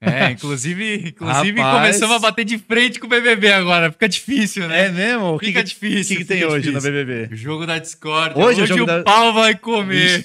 É, 0.00 0.30
inclusive, 0.30 1.08
inclusive 1.08 1.60
Rapaz. 1.60 1.80
começamos 1.96 2.14
a 2.16 2.18
bater 2.20 2.44
de 2.44 2.58
frente 2.58 3.00
com 3.00 3.06
o 3.06 3.10
BBB 3.10 3.50
agora. 3.50 3.90
Fica 3.90 4.08
difícil, 4.08 4.68
né? 4.68 4.86
É 4.86 4.88
mesmo? 4.92 5.34
O 5.34 5.38
Fica 5.40 5.58
que, 5.64 5.68
difícil. 5.68 6.16
que, 6.18 6.22
que 6.22 6.28
tem 6.28 6.44
hoje 6.44 6.70
no 6.70 6.78
difícil. 6.78 6.92
BBB? 6.92 7.34
O 7.34 7.36
jogo 7.36 7.66
da 7.66 7.78
discórdia. 7.80 8.40
Hoje 8.40 8.60
Hoje, 8.62 8.70
é 8.70 8.74
o 8.74 8.78
jogo 8.78 8.92
o 8.92 8.96
da- 8.98 9.02
pau 9.02 9.32
vai 9.34 9.56
comer. 9.56 10.24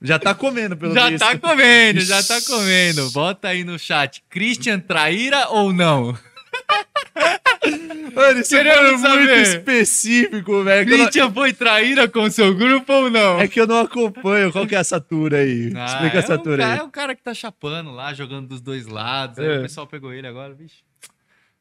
Já 0.00 0.18
tá 0.18 0.34
comendo, 0.34 0.76
pelo 0.76 0.94
Já 0.94 1.08
visto. 1.10 1.24
tá 1.24 1.36
comendo, 1.38 2.00
já 2.00 2.22
tá 2.22 2.40
comendo. 2.42 3.10
Bota 3.10 3.48
aí 3.48 3.64
no 3.64 3.78
chat. 3.78 4.22
Christian 4.30 4.78
traíra 4.78 5.48
ou 5.48 5.72
não? 5.72 6.16
Mano, 8.14 8.40
isso 8.40 8.50
foi 8.50 8.64
muito 8.64 9.00
saber. 9.00 9.42
específico, 9.42 10.64
velho. 10.64 10.88
eu 10.90 10.96
não- 10.98 11.04
Christian 11.04 11.32
foi 11.32 11.52
traíra 11.52 12.08
com 12.08 12.30
seu 12.30 12.54
grupo 12.54 12.92
ou 12.92 13.10
não? 13.10 13.38
É 13.40 13.46
que 13.48 13.60
eu 13.60 13.66
não 13.66 13.80
acompanho. 13.80 14.50
Qual 14.52 14.66
que 14.66 14.74
é 14.74 14.78
essa 14.78 15.00
tour 15.00 15.34
aí? 15.34 15.72
Ah, 15.76 15.84
Explica 15.86 16.16
é 16.16 16.18
essa 16.20 16.34
o 16.34 16.38
tour 16.38 16.58
cara- 16.58 16.72
aí. 16.74 16.78
É 16.78 16.82
o 16.82 16.88
cara 16.90 17.14
que 17.14 17.22
tá 17.22 17.34
chapando 17.34 17.90
lá, 17.92 18.12
jogando 18.14 18.48
dos 18.48 18.60
dois 18.60 18.86
lados. 18.86 19.38
Aí 19.38 19.46
É. 19.46 19.58
o 19.58 19.62
pessoal 19.62 19.86
pegou 19.86 20.12
ele 20.12 20.26
agora, 20.26 20.54
bicho. 20.54 20.76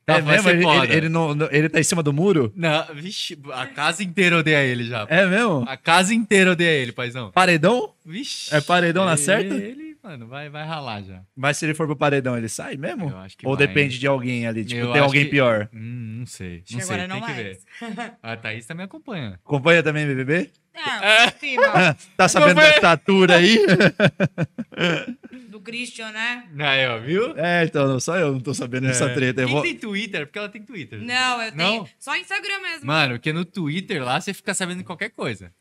É 0.10 0.14
Tá, 0.14 0.20
vai 0.22 0.36
mesmo? 0.42 0.50
Ele, 0.50 0.66
ele, 0.86 0.94
ele 0.96 1.10
não, 1.10 1.36
não- 1.36 1.50
ele 1.52 1.68
tá 1.68 1.80
em 1.82 1.84
cima 1.84 2.02
do 2.02 2.14
muro? 2.14 2.52
Não, 2.56 2.86
vixe, 2.96 3.38
a 3.54 3.66
casa 3.68 4.02
inteira 4.02 4.38
odeia 4.38 4.64
ele 4.64 4.86
já. 4.86 5.06
É 5.10 5.26
mesmo? 5.26 5.66
A 5.68 5.76
casa 5.76 6.14
inteira 6.14 6.52
odeia 6.54 6.82
ele, 6.82 6.94
paizão. 6.94 7.30
Paredão? 7.32 7.94
Vixe. 8.06 8.56
É 8.56 8.62
paredão 8.62 9.04
na 9.04 9.18
certa? 9.18 9.54
Ele, 9.54 9.98
mano, 10.02 10.26
vai, 10.28 10.50
vai 10.50 10.66
ralar 10.66 11.02
já. 11.04 11.20
Mas 11.36 11.58
se 11.58 11.66
ele 11.66 11.74
for 11.74 11.86
pro 11.88 11.96
paredão, 11.98 12.38
ele 12.38 12.48
sai 12.48 12.78
mesmo? 12.78 13.10
Eu 13.10 13.18
acho 13.18 13.38
que 13.38 13.46
Ou 13.46 13.58
vai, 13.58 13.68
depende 13.68 14.00
de 14.00 14.08
alguém 14.08 14.48
ali? 14.48 14.64
Tipo, 14.64 14.80
Eu 14.80 14.94
tem 14.94 15.02
alguém 15.02 15.26
que- 15.26 15.32
pior? 15.32 15.68
Hum, 15.74 16.20
não 16.20 16.26
sei. 16.26 16.64
Não 16.72 16.80
que 16.80 16.86
sei, 16.86 16.96
agora 16.96 17.00
tem 17.00 17.08
não 17.10 17.16
que 17.28 17.34
mais. 17.34 17.38
ver. 17.38 17.60
A 18.24 18.38
Thaís 18.38 18.66
também 18.66 18.86
acompanha. 18.86 19.38
Acompanha 19.44 19.84
também 19.84 20.06
BBB? 20.08 20.50
É, 20.82 21.32
cima 21.32 21.98
Tá 22.18 22.28
sabendo 22.28 22.56
dessa 22.62 22.98
tour 22.98 23.32
aí? 23.32 23.58
do 25.50 25.60
Christian, 25.62 26.12
né? 26.12 26.48
Aí, 26.60 26.88
ó, 26.88 27.00
viu? 27.00 27.38
é, 27.38 27.64
então, 27.64 27.88
não, 27.88 28.00
só 28.00 28.18
eu 28.18 28.32
não 28.32 28.40
tô 28.40 28.54
sabendo 28.54 28.88
dessa 28.88 29.06
É. 29.06 29.14
treta. 29.14 29.42
Eu 29.42 29.48
Quem 29.48 29.56
vou... 29.56 29.64
tem 29.64 29.76
Twitter? 29.76 30.26
Porque 30.28 30.40
ela 30.40 30.50
tem 30.50 30.62
Twitter. 30.62 31.02
Não, 31.02 31.42
eu 31.42 31.52
tenho. 31.52 31.58
Não? 31.80 31.90
Só 32.00 32.16
Instagram 32.16 32.60
mesmo. 32.62 32.86
Mano, 32.86 33.14
porque 33.16 33.34
no 33.34 33.44
Twitter 33.46 34.04
lá 34.04 34.20
você 34.22 34.34
fica 34.34 34.54
sabendo 34.54 34.80
de 34.80 34.84
qualquer 34.84 35.10
coisa. 35.10 35.52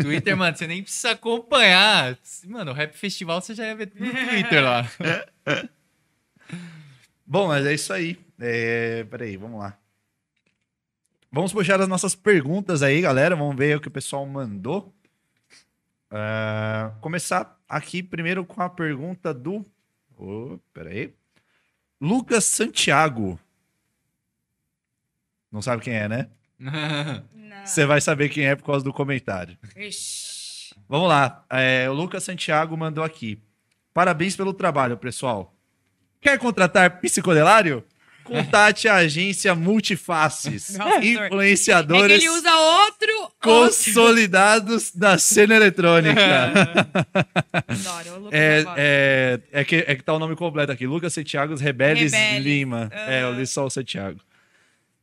Twitter, 0.00 0.36
mano, 0.36 0.56
você 0.56 0.66
nem 0.66 0.82
precisa 0.82 1.12
acompanhar. 1.12 2.16
Mano, 2.46 2.70
o 2.70 2.74
Rap 2.74 2.94
Festival 2.96 3.40
você 3.40 3.54
já 3.54 3.66
ia 3.66 3.74
ver 3.74 3.90
no 3.94 4.10
Twitter 4.12 4.62
lá. 4.62 4.88
Bom, 7.26 7.48
mas 7.48 7.64
é 7.66 7.74
isso 7.74 7.92
aí. 7.92 8.18
É... 8.40 9.04
Peraí, 9.10 9.36
vamos 9.36 9.60
lá. 9.60 9.76
Vamos 11.32 11.52
puxar 11.52 11.80
as 11.80 11.88
nossas 11.88 12.14
perguntas 12.14 12.82
aí, 12.82 13.00
galera. 13.00 13.36
Vamos 13.36 13.56
ver 13.56 13.76
o 13.76 13.80
que 13.80 13.88
o 13.88 13.90
pessoal 13.90 14.26
mandou. 14.26 14.92
Ah, 16.10 16.92
começar 17.00 17.56
aqui 17.68 18.02
primeiro 18.02 18.44
com 18.44 18.60
a 18.60 18.68
pergunta 18.68 19.32
do. 19.32 19.64
Oh, 20.18 20.58
peraí. 20.74 21.14
Lucas 22.00 22.44
Santiago. 22.44 23.38
Não 25.52 25.62
sabe 25.62 25.82
quem 25.82 25.94
é, 25.94 26.08
né? 26.08 26.28
Você 27.64 27.86
vai 27.86 28.00
saber 28.00 28.28
quem 28.28 28.46
é 28.46 28.56
por 28.56 28.64
causa 28.64 28.84
do 28.84 28.92
comentário. 28.92 29.56
Ixi. 29.76 30.74
Vamos 30.88 31.08
lá. 31.08 31.44
É, 31.48 31.88
o 31.88 31.92
Lucas 31.92 32.24
Santiago 32.24 32.76
mandou 32.76 33.04
aqui. 33.04 33.40
Parabéns 33.94 34.34
pelo 34.34 34.52
trabalho, 34.52 34.96
pessoal. 34.96 35.54
Quer 36.20 36.38
contratar 36.38 37.00
psicodelário? 37.00 37.84
Contate 38.24 38.86
a 38.88 38.96
agência 38.96 39.54
Multifaces. 39.54 40.76
Nossa, 40.78 40.98
É 40.98 41.00
que 41.00 41.08
influenciadores 41.14 42.22
ele 42.22 42.28
usa 42.30 42.54
outro. 42.54 43.12
outro. 43.22 43.36
consolidados 43.40 44.92
da 44.94 45.18
cena 45.18 45.56
eletrônica. 45.56 46.20
Adoro, 47.66 48.14
o 48.14 48.18
Lucas 48.24 48.38
É, 48.38 48.62
gosto. 48.62 48.76
é, 48.78 49.40
é, 49.52 49.64
que, 49.64 49.76
é 49.86 49.94
que 49.94 50.02
tá 50.02 50.14
o 50.14 50.18
nome 50.18 50.36
completo 50.36 50.72
aqui. 50.72 50.86
Lucas 50.86 51.12
Santiago 51.12 51.54
Rebeles, 51.56 52.12
Rebeles. 52.12 52.44
Lima. 52.44 52.88
É, 52.92 53.22
eu 53.22 53.32
li 53.34 53.46
só 53.46 53.66
o 53.66 53.70
Santiago. 53.70 54.20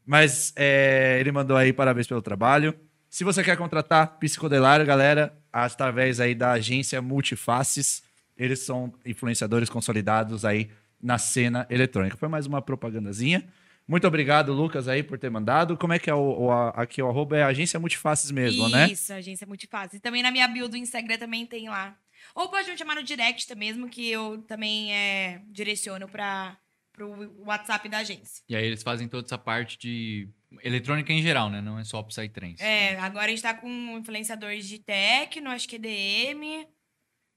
Mas 0.05 0.53
é, 0.55 1.17
ele 1.19 1.31
mandou 1.31 1.57
aí 1.57 1.73
parabéns 1.73 2.07
pelo 2.07 2.21
trabalho. 2.21 2.73
Se 3.09 3.23
você 3.23 3.43
quer 3.43 3.57
contratar 3.57 4.17
psicodelário, 4.19 4.85
galera, 4.85 5.33
através 5.51 6.19
aí 6.19 6.33
da 6.35 6.51
agência 6.51 7.01
Multifaces, 7.01 8.03
eles 8.37 8.59
são 8.59 8.93
influenciadores 9.05 9.69
consolidados 9.69 10.45
aí 10.45 10.69
na 11.07 11.17
cena 11.17 11.65
eletrônica. 11.69 12.17
Foi 12.17 12.27
mais 12.27 12.45
uma 12.45 12.61
propagandazinha. 12.61 13.47
Muito 13.87 14.05
obrigado, 14.05 14.51
Lucas, 14.51 14.89
aí, 14.89 15.01
por 15.01 15.17
ter 15.17 15.29
mandado. 15.31 15.77
Como 15.77 15.93
é 15.93 15.99
que 15.99 16.09
é 16.09 16.13
o, 16.13 16.41
o- 16.47 16.51
a- 16.51 16.71
aqui 16.71 17.01
o 17.01 17.07
arroba? 17.07 17.37
É 17.37 17.43
agência 17.43 17.79
Multifaces 17.79 18.29
mesmo, 18.29 18.67
né? 18.67 18.87
Isso, 18.91 19.13
agência 19.13 19.47
multifácil. 19.47 19.95
E 19.95 19.99
também 20.01 20.21
na 20.21 20.29
minha 20.31 20.45
bio 20.49 20.67
do 20.67 20.75
Instagram 20.75 21.17
também 21.17 21.45
tem 21.45 21.69
lá. 21.69 21.97
Ou 22.35 22.49
pode 22.49 22.69
me 22.69 22.77
chamar 22.77 22.95
no 22.95 23.03
direct 23.03 23.55
mesmo, 23.55 23.87
que 23.87 24.09
eu 24.11 24.39
também 24.41 24.93
é, 24.93 25.41
direciono 25.47 26.09
para 26.09 26.57
o 26.99 27.45
WhatsApp 27.45 27.87
da 27.87 27.99
agência. 27.99 28.43
E 28.49 28.55
aí 28.57 28.65
eles 28.65 28.83
fazem 28.83 29.07
toda 29.07 29.25
essa 29.25 29.37
parte 29.37 29.77
de 29.77 30.27
eletrônica 30.61 31.13
em 31.13 31.21
geral, 31.21 31.49
né? 31.49 31.61
Não 31.61 31.79
é 31.79 31.85
só 31.85 32.03
Psytrance. 32.03 32.61
É, 32.61 32.99
agora 32.99 33.27
a 33.27 33.29
gente 33.29 33.41
tá 33.41 33.53
com 33.53 33.69
influenciadores 33.97 34.67
de 34.67 34.79
techno, 34.79 35.49
acho 35.51 35.65
que 35.69 35.77
é 35.77 35.79
DM. 35.79 36.67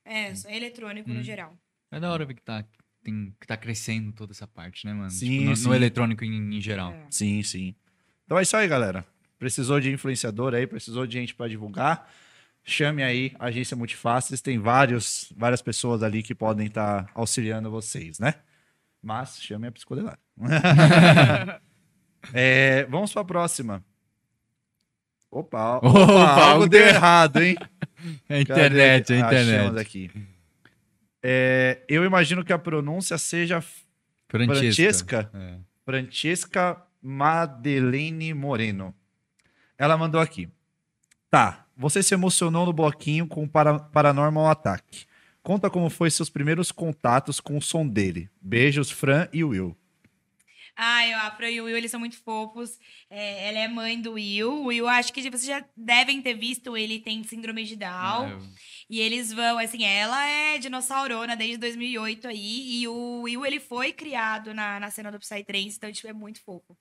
É, 0.05 0.35
só 0.35 0.49
eletrônico 0.51 1.09
no 1.11 1.21
Hum. 1.21 1.23
geral. 1.23 1.57
É 1.93 2.01
da 2.01 2.11
hora 2.11 2.25
ver 2.25 2.35
que 2.35 2.43
tá, 2.43 2.65
tem, 3.03 3.35
que 3.41 3.47
tá 3.47 3.57
crescendo 3.57 4.13
toda 4.13 4.33
essa 4.33 4.47
parte, 4.47 4.87
né, 4.87 4.93
mano? 4.93 5.11
Sim, 5.11 5.31
Tipo, 5.39 5.45
no, 5.51 5.57
sim. 5.57 5.69
no 5.69 5.75
eletrônico 5.75 6.25
em, 6.25 6.57
em 6.57 6.61
geral. 6.61 6.93
É. 6.93 7.07
Sim, 7.11 7.43
sim. 7.43 7.75
Então 8.25 8.39
é 8.39 8.43
isso 8.43 8.57
aí, 8.57 8.67
galera. 8.69 9.05
Precisou 9.39 9.81
de 9.81 9.91
influenciador 9.91 10.55
aí, 10.55 10.67
precisou 10.67 11.07
de 11.07 11.15
gente 11.15 11.35
para 11.35 11.49
divulgar. 11.49 12.11
Chame 12.63 13.03
aí 13.03 13.33
a 13.39 13.47
agência 13.47 13.77
Multifaces, 13.77 14.41
tem 14.43 14.59
vários, 14.59 15.33
várias 15.37 15.63
pessoas 15.63 16.03
ali 16.03 16.23
que 16.23 16.35
podem 16.35 16.67
estar 16.67 17.11
auxiliando 17.15 17.71
vocês, 17.71 18.19
né? 18.19 18.35
Mas 19.03 19.41
chame 19.41 19.67
a 19.67 19.73
psicodelário. 19.73 20.21
É, 22.35 22.85
vamos 22.85 23.13
para 23.13 23.23
a 23.23 23.25
próxima. 23.25 23.85
Opa, 25.31 25.79
opa, 25.81 25.89
Opa, 25.89 26.45
algo 26.51 26.69
deu 26.69 26.87
errado, 26.87 27.41
hein? 27.43 27.57
É 28.29 28.37
a 28.37 28.41
internet, 28.41 29.07
Cadê? 29.09 29.21
a 29.21 29.27
Achamos 29.27 29.49
internet. 29.69 29.79
aqui. 29.81 30.11
É, 31.23 31.83
eu 31.89 32.05
imagino 32.05 32.45
que 32.45 32.53
a 32.53 32.59
pronúncia 32.59 33.19
seja 33.19 33.63
Francesca. 34.29 35.29
Francesca? 35.29 35.31
É. 35.35 35.59
Francesca 35.85 36.83
Madeleine 37.03 38.33
Moreno. 38.35 38.95
Ela 39.77 39.97
mandou 39.97 40.21
aqui. 40.21 40.49
Tá, 41.31 41.67
você 41.77 42.03
se 42.03 42.13
emocionou 42.13 42.67
no 42.67 42.73
bloquinho 42.73 43.27
com 43.27 43.45
o 43.45 43.49
para 43.49 43.79
Paranormal 43.79 44.49
Attack. 44.49 45.07
Conta 45.43 45.71
como 45.71 45.89
foi 45.89 46.11
seus 46.11 46.29
primeiros 46.29 46.71
contatos 46.71 47.41
com 47.41 47.57
o 47.57 47.63
som 47.63 47.87
dele. 47.87 48.29
Beijos, 48.41 48.91
Fran 48.91 49.27
e 49.33 49.43
Will. 49.43 49.77
Ai, 50.83 51.13
a 51.13 51.27
Afra 51.27 51.51
e 51.51 51.61
o 51.61 51.65
Will, 51.65 51.77
eles 51.77 51.91
são 51.91 52.01
muito 52.01 52.17
fofos. 52.23 52.79
É, 53.11 53.49
ela 53.49 53.59
é 53.59 53.69
mãe 53.69 54.01
do 54.01 54.13
Will. 54.13 54.51
O 54.51 54.65
Will, 54.69 54.89
acho 54.89 55.13
que 55.13 55.21
vocês 55.21 55.45
já 55.45 55.63
devem 55.77 56.23
ter 56.23 56.33
visto, 56.33 56.75
ele 56.75 56.99
tem 56.99 57.23
síndrome 57.23 57.65
de 57.65 57.77
Down. 57.77 58.29
É, 58.29 58.39
E 58.89 58.99
eles 58.99 59.31
vão, 59.31 59.59
assim, 59.59 59.85
ela 59.85 60.27
é 60.27 60.57
dinossaurona 60.57 61.37
desde 61.37 61.59
2008 61.59 62.29
aí. 62.29 62.81
E 62.81 62.89
o 62.89 63.21
Will, 63.23 63.45
ele 63.45 63.61
foi 63.61 63.93
criado 63.93 64.55
na, 64.55 64.81
na 64.81 64.91
cena 64.91 65.13
do 65.13 65.19
Psytrance, 65.19 65.77
então, 65.77 65.93
tipo, 65.93 66.09
é 66.09 66.15
muito 66.15 66.43
fofo. 66.43 66.75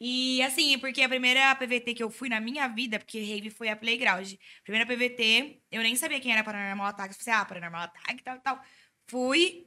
E, 0.00 0.40
assim, 0.42 0.78
porque 0.78 1.02
a 1.02 1.08
primeira 1.08 1.52
PVT 1.56 1.94
que 1.94 2.02
eu 2.04 2.10
fui 2.10 2.28
na 2.28 2.38
minha 2.40 2.68
vida, 2.68 2.98
porque 3.00 3.18
Rave 3.18 3.50
foi 3.50 3.70
a 3.70 3.76
Playground. 3.76 4.34
Primeira 4.62 4.86
PVT, 4.86 5.62
eu 5.72 5.82
nem 5.82 5.96
sabia 5.96 6.20
quem 6.20 6.32
era 6.32 6.44
Paranormal 6.44 6.86
Attack. 6.86 7.12
Eu 7.12 7.24
falei, 7.24 7.40
ah, 7.40 7.44
Paranormal 7.44 7.82
Attack, 7.82 8.22
tal, 8.22 8.38
tal. 8.40 8.60
Fui 9.08 9.66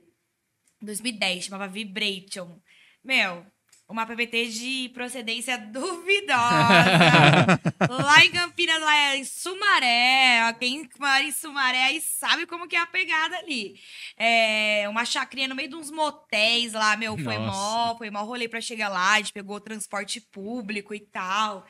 em 0.81 0.85
2010, 0.85 1.45
chamava 1.45 1.67
Vibration. 1.67 2.61
Meu, 3.03 3.45
uma 3.89 4.05
PVT 4.05 4.45
de 4.49 4.91
procedência 4.93 5.57
duvidosa. 5.57 6.37
lá 7.89 8.23
em 8.23 8.29
Campinas, 8.29 8.79
lá 8.79 9.15
em 9.15 9.25
Sumaré. 9.25 10.53
Quem 10.59 10.87
mora 10.99 11.23
em 11.23 11.31
Sumaré 11.31 11.85
aí 11.85 11.99
sabe 11.99 12.45
como 12.45 12.67
que 12.67 12.75
é 12.75 12.79
a 12.79 12.85
pegada 12.85 13.35
ali. 13.37 13.79
É, 14.15 14.85
uma 14.87 15.05
chacrinha 15.05 15.47
no 15.47 15.55
meio 15.55 15.69
de 15.69 15.75
uns 15.75 15.89
motéis 15.89 16.73
lá, 16.73 16.95
meu, 16.95 17.17
foi 17.17 17.39
Nossa. 17.39 17.57
mó, 17.57 17.97
foi 17.97 18.11
mó 18.11 18.23
rolê 18.23 18.47
pra 18.47 18.61
chegar 18.61 18.89
lá. 18.89 19.13
A 19.13 19.17
gente 19.17 19.33
pegou 19.33 19.59
transporte 19.59 20.21
público 20.21 20.93
e 20.93 20.99
tal. 20.99 21.65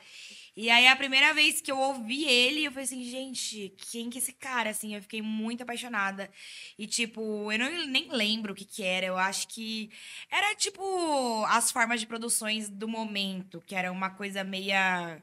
E 0.56 0.68
aí, 0.70 0.86
a 0.86 0.96
primeira 0.96 1.32
vez 1.32 1.60
que 1.60 1.70
eu 1.70 1.78
ouvi 1.78 2.24
ele, 2.24 2.64
eu 2.64 2.72
falei 2.72 2.84
assim, 2.84 3.04
gente, 3.04 3.74
quem 3.90 4.10
que 4.10 4.18
é 4.18 4.20
esse 4.20 4.32
cara? 4.32 4.70
Assim, 4.70 4.94
eu 4.94 5.02
fiquei 5.02 5.22
muito 5.22 5.62
apaixonada. 5.62 6.30
E, 6.78 6.86
tipo, 6.86 7.50
eu 7.52 7.58
não, 7.58 7.86
nem 7.86 8.08
lembro 8.10 8.52
o 8.52 8.56
que 8.56 8.64
que 8.64 8.82
era. 8.82 9.06
Eu 9.06 9.16
acho 9.16 9.48
que 9.48 9.90
era, 10.30 10.54
tipo, 10.54 11.44
as 11.46 11.70
formas 11.70 12.00
de 12.00 12.06
produções 12.06 12.68
do 12.68 12.88
momento, 12.88 13.62
que 13.66 13.74
era 13.74 13.90
uma 13.92 14.10
coisa 14.10 14.44
meia... 14.44 15.22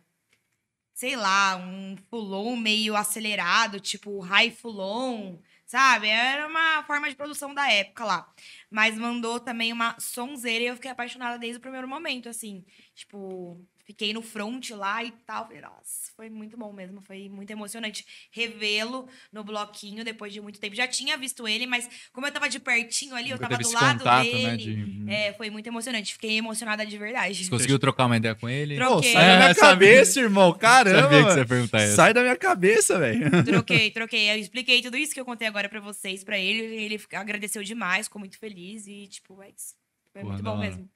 Sei 0.94 1.16
lá, 1.16 1.56
um 1.58 1.96
fulon 2.10 2.56
meio 2.56 2.96
acelerado, 2.96 3.80
tipo 3.80 4.20
high 4.20 4.50
fulon, 4.50 5.38
sabe? 5.64 6.08
Era 6.08 6.48
uma 6.48 6.84
forma 6.86 7.08
de 7.08 7.16
produção 7.16 7.54
da 7.54 7.72
época 7.72 8.04
lá. 8.04 8.34
Mas 8.68 8.98
mandou 8.98 9.40
também 9.40 9.72
uma 9.72 9.96
sonzeira 10.00 10.64
e 10.64 10.68
eu 10.68 10.76
fiquei 10.76 10.90
apaixonada 10.90 11.38
desde 11.38 11.60
o 11.60 11.62
primeiro 11.62 11.88
momento, 11.88 12.28
assim. 12.28 12.66
Tipo, 12.96 13.64
fiquei 13.88 14.12
no 14.14 14.22
front 14.22 14.70
lá 14.72 15.02
e 15.04 15.12
tal. 15.26 15.46
Falei, 15.48 15.62
nossa, 15.62 16.12
foi 16.16 16.30
muito 16.30 16.58
bom 16.58 16.72
mesmo. 16.74 17.02
Foi 17.02 17.28
muito 17.30 17.50
emocionante 17.50 18.06
revê-lo 18.32 19.08
no 19.32 19.44
bloquinho 19.44 20.04
depois 20.04 20.32
de 20.34 20.42
muito 20.42 20.60
tempo. 20.60 20.76
Já 20.76 20.86
tinha 20.88 21.18
visto 21.18 21.48
ele, 21.48 21.66
mas 21.66 21.90
como 22.12 22.28
eu 22.28 22.32
tava 22.32 22.50
de 22.50 22.60
pertinho 22.60 23.16
ali, 23.16 23.30
eu 23.30 23.38
Nunca 23.38 23.48
tava 23.48 23.58
teve 23.64 23.74
do 23.74 23.82
lado 23.82 23.98
contato, 24.00 24.24
dele. 24.24 24.44
né, 24.44 24.58
de- 24.58 25.10
É, 25.12 25.34
foi 25.34 25.50
muito 25.50 25.66
emocionante. 25.68 26.14
Fiquei 26.14 26.38
emocionada 26.38 26.86
de 26.86 26.98
verdade. 26.98 27.46
Você 27.46 27.50
conseguiu 27.50 27.80
trocar 27.80 28.06
uma 28.06 28.18
ideia 28.18 28.36
com 28.36 28.50
ele? 28.50 28.76
Tro- 28.76 28.88
Pô, 28.88 28.96
Ok. 28.98 29.12
sai 29.14 29.26
da 29.26 29.38
minha 29.38 29.50
É, 29.50 29.54
sabia- 29.54 29.70
cabeça, 29.88 30.20
irmão. 30.20 30.54
Caramba. 30.58 31.02
Sabia 31.04 31.24
que 31.24 31.32
você 31.32 31.40
ia 31.40 31.46
perguntar 31.46 31.86
isso. 31.86 31.96
Sai 31.96 32.14
da 32.14 32.22
minha 32.22 32.36
cabeça, 32.36 33.00
velho. 33.00 33.44
Troquei, 33.46 33.90
troquei. 33.92 34.30
Eu 34.32 34.36
expliquei 34.38 34.82
tudo 34.82 34.98
isso 34.98 35.14
que 35.14 35.20
eu 35.20 35.26
contei 35.26 35.48
agora 35.48 35.70
pra 35.70 35.80
vocês, 35.80 36.24
pra 36.26 36.38
ele. 36.38 36.62
Ele 36.76 37.02
agradeceu 37.14 37.64
demais, 37.64 38.08
ficou 38.08 38.20
muito 38.20 38.38
feliz 38.38 38.86
e, 38.86 39.08
tipo, 39.08 39.42
é 39.42 39.50
isso. 39.50 39.76
Foi 40.12 40.22
Pô, 40.24 40.28
muito 40.30 40.44
bom 40.44 40.52
hora. 40.58 40.60
mesmo. 40.60 40.90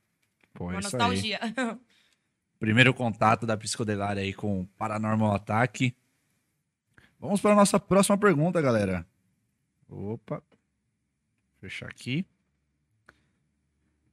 Pô, 0.53 0.66
Uma 0.66 0.74
aí. 0.74 0.84
nostalgia. 0.84 1.40
Primeiro 2.61 2.93
contato 2.93 3.48
da 3.48 3.57
psicodelária 3.57 4.22
aí 4.22 4.35
com 4.35 4.65
Paranormal 4.77 5.33
Attack. 5.33 5.95
Vamos 7.19 7.41
para 7.41 7.53
a 7.53 7.56
nossa 7.56 7.80
próxima 7.80 8.15
pergunta, 8.19 8.61
galera. 8.61 9.03
Opa. 9.90 10.43
Fechar 11.59 11.88
aqui. 11.88 12.23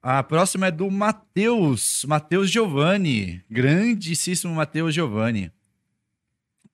A 0.01 0.23
próxima 0.23 0.69
é 0.69 0.71
do 0.71 0.91
Matheus. 0.91 2.07
Matheus 2.07 2.51
Giovanni. 2.51 3.45
Grandíssimo 3.51 4.55
Matheus 4.55 4.95
Giovanni. 4.95 5.53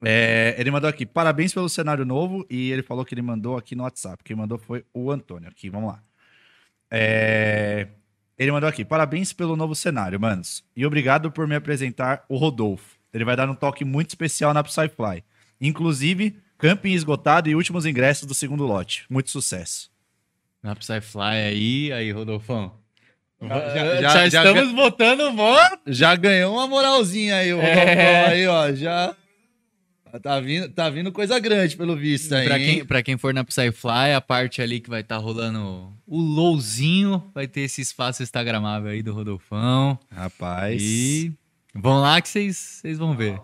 É, 0.01 0.55
ele 0.57 0.71
mandou 0.71 0.89
aqui, 0.89 1.05
parabéns 1.05 1.53
pelo 1.53 1.69
cenário 1.69 2.05
novo. 2.05 2.47
E 2.49 2.71
ele 2.71 2.85
falou 2.85 3.05
que 3.05 3.13
ele 3.13 3.23
mandou 3.23 3.57
aqui 3.57 3.75
no 3.75 3.83
WhatsApp. 3.83 4.23
Quem 4.23 4.37
mandou 4.37 4.59
foi 4.59 4.85
o 4.95 5.11
Antônio 5.11 5.49
aqui. 5.49 5.71
Vamos 5.71 5.89
lá. 5.89 6.01
É, 6.89 7.89
ele 8.39 8.53
mandou 8.53 8.69
aqui, 8.69 8.85
parabéns 8.85 9.33
pelo 9.33 9.57
novo 9.57 9.75
cenário, 9.75 10.19
manos. 10.21 10.65
E 10.77 10.85
obrigado 10.85 11.31
por 11.31 11.47
me 11.47 11.55
apresentar 11.55 12.25
o 12.29 12.37
Rodolfo. 12.37 12.97
Ele 13.13 13.25
vai 13.25 13.37
dar 13.37 13.49
um 13.49 13.55
toque 13.55 13.85
muito 13.85 14.09
especial 14.11 14.53
na 14.53 14.63
Psyfly. 14.65 15.23
Inclusive, 15.61 16.37
camping 16.59 16.93
esgotado 16.93 17.49
e 17.49 17.55
últimos 17.55 17.87
ingressos 17.87 18.27
do 18.27 18.35
segundo 18.35 18.67
lote. 18.67 19.05
Muito 19.09 19.31
sucesso. 19.31 19.91
Na 20.63 20.75
Psyfly 20.75 21.21
aí, 21.23 21.93
aí, 21.93 22.11
Rodolfão. 22.11 22.73
Já- 23.41 23.49
Já, 23.49 24.01
já- 24.01 24.29
já- 24.29 24.45
estamos 24.45 24.73
botando 24.75 25.31
morto. 25.33 25.81
Já 25.87 26.17
ganhou 26.17 26.55
uma 26.55 26.67
moralzinha 26.67 27.37
aí, 27.37 27.53
o 27.53 27.61
É. 27.61 27.75
Rodolfo 27.75 28.31
aí, 28.33 28.47
ó. 28.47 28.73
Já. 28.73 29.15
Tá 30.23 30.41
vindo, 30.41 30.69
tá 30.69 30.89
vindo 30.91 31.11
coisa 31.11 31.39
grande, 31.39 31.77
pelo 31.77 31.97
visto 31.97 32.33
aí. 32.35 32.47
Pra 32.47 32.59
quem, 32.59 32.85
pra 32.85 33.03
quem 33.03 33.17
for 33.17 33.35
na 33.35 33.45
Psyfly, 33.45 34.15
a 34.15 34.21
parte 34.21 34.63
ali 34.63 34.81
que 34.81 34.89
vai 34.89 35.01
estar 35.01 35.17
rolando 35.17 35.93
o 36.07 36.21
lowzinho, 36.21 37.31
vai 37.35 37.47
ter 37.47 37.63
esse 37.63 37.81
espaço 37.81 38.23
instagramável 38.23 38.91
aí 38.91 39.03
do 39.03 39.13
Rodolfão. 39.13 39.99
Rapaz. 40.11 40.81
E 40.83 41.33
vão 41.75 42.01
lá 42.01 42.21
que 42.21 42.29
vocês 42.29 42.57
vocês 42.57 42.99
vão 42.99 43.17
ver. 43.17 43.41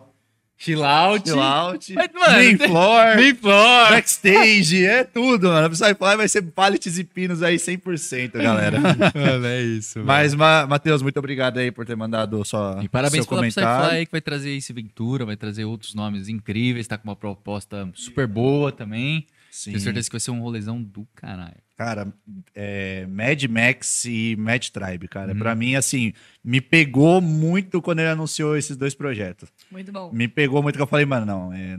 Chill 0.63 0.85
out. 0.85 1.27
Chill 1.27 1.41
out. 1.41 1.95
Mas, 1.95 2.09
mano, 2.13 2.33
main 2.37 2.57
tem- 2.59 2.69
floor. 2.69 3.17
Main 3.17 3.35
floor. 3.35 3.89
Backstage, 3.89 4.85
é 4.85 5.05
tudo, 5.05 5.49
mano. 5.49 5.67
A 5.67 5.71
Psyfly 5.71 6.17
vai 6.19 6.29
ser 6.29 6.43
pallets 6.43 6.99
e 6.99 7.03
pinos 7.05 7.43
aí 7.43 7.57
100%, 7.57 8.33
galera. 8.33 8.79
Mano, 9.17 9.47
é 9.47 9.63
isso. 9.63 10.01
Mas, 10.05 10.35
Ma 10.35 10.67
Matheus, 10.67 11.01
muito 11.01 11.19
obrigado 11.19 11.57
aí 11.57 11.71
por 11.71 11.87
ter 11.87 11.97
mandado 11.97 12.45
sua, 12.45 12.79
E 12.83 12.89
parabéns 12.91 13.25
seu 13.25 13.29
pela 13.31 13.41
comentário. 13.41 13.81
Psyfly 13.81 13.99
aí 14.01 14.05
que 14.07 14.13
vai 14.13 14.21
trazer 14.21 14.51
esse 14.51 14.71
Ventura, 14.75 15.25
vai 15.25 15.37
trazer 15.37 15.65
outros 15.65 15.95
nomes 15.95 16.29
incríveis, 16.29 16.87
tá 16.87 16.99
com 16.99 17.09
uma 17.09 17.17
proposta 17.17 17.89
super 17.95 18.27
boa 18.27 18.71
também. 18.71 19.27
Sim. 19.51 19.73
Tenho 19.73 19.81
certeza 19.83 20.09
que 20.09 20.13
vai 20.15 20.21
ser 20.21 20.31
um 20.31 20.41
rolezão 20.41 20.81
do 20.83 21.07
caralho. 21.15 21.57
Cara, 21.77 22.13
é, 22.55 23.07
Mad 23.07 23.43
Max 23.45 24.05
e 24.05 24.37
Mad 24.39 24.65
Tribe, 24.69 25.09
cara. 25.09 25.33
Uhum. 25.33 25.39
Pra 25.39 25.55
mim, 25.55 25.75
assim, 25.75 26.13
me 26.45 26.61
pegou 26.61 27.21
muito 27.21 27.81
quando 27.83 28.01
ele 28.01 28.09
anunciou 28.09 28.57
esses 28.57 28.77
dois 28.77 28.95
projetos. 28.95 29.49
Muito 29.71 29.91
bom. 29.91 30.11
Me 30.13 30.29
pegou 30.29 30.63
muito 30.63 30.77
que 30.77 30.83
eu 30.83 30.87
falei, 30.87 31.07
mano, 31.07 31.25
não, 31.27 31.53
é, 31.53 31.77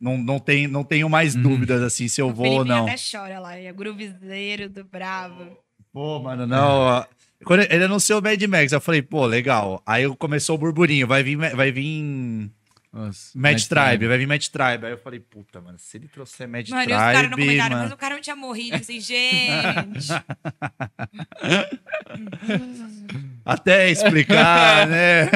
não, 0.00 0.16
não, 0.18 0.38
tem, 0.38 0.66
não 0.66 0.82
tenho 0.82 1.08
mais 1.08 1.34
Uhum. 1.36 1.42
dúvidas, 1.42 1.82
assim, 1.82 2.08
se 2.08 2.20
eu 2.20 2.28
O 2.28 2.32
vou 2.34 2.46
ou 2.46 2.52
Felipe 2.62 2.68
não. 2.70 2.86
até 2.86 2.96
chora 2.96 3.38
lá. 3.38 3.56
É 3.56 3.72
groovezeiro 3.72 4.68
do 4.68 4.84
Bravo. 4.84 5.56
Pô, 5.92 6.18
mano, 6.18 6.46
não. 6.46 6.78
ó. 6.80 7.04
Quando 7.44 7.60
ele 7.70 7.84
anunciou 7.84 8.18
o 8.20 8.22
Mad 8.22 8.42
Max, 8.44 8.72
eu 8.72 8.80
falei, 8.80 9.02
pô, 9.02 9.26
legal. 9.26 9.82
Aí 9.86 10.08
começou 10.16 10.56
o 10.56 10.58
burburinho, 10.58 11.06
vai 11.06 11.22
vir, 11.22 11.36
vai 11.36 11.70
vir 11.70 12.50
Nossa, 12.96 13.38
Mad 13.38 13.62
Tribe, 13.62 14.08
vai 14.08 14.16
vir 14.16 14.26
Mad 14.26 14.42
Tribe. 14.42 14.86
Aí 14.86 14.92
eu 14.92 14.96
falei, 14.96 15.20
puta, 15.20 15.60
mano, 15.60 15.78
se 15.78 15.98
ele 15.98 16.08
trouxer 16.08 16.48
Mad 16.48 16.66
Mano, 16.70 16.84
Tribe, 16.84 16.98
os 16.98 17.12
caras 17.12 17.30
no 17.30 17.36
comentário, 17.36 17.76
mano... 17.76 17.88
mas 17.88 17.92
o 17.92 17.96
cara 17.98 18.14
não 18.14 18.22
tinha 18.22 18.34
morrido. 18.34 18.76
Assim, 18.76 18.98
gente. 18.98 20.08
Até 23.44 23.90
explicar, 23.90 24.86
né? 24.86 25.30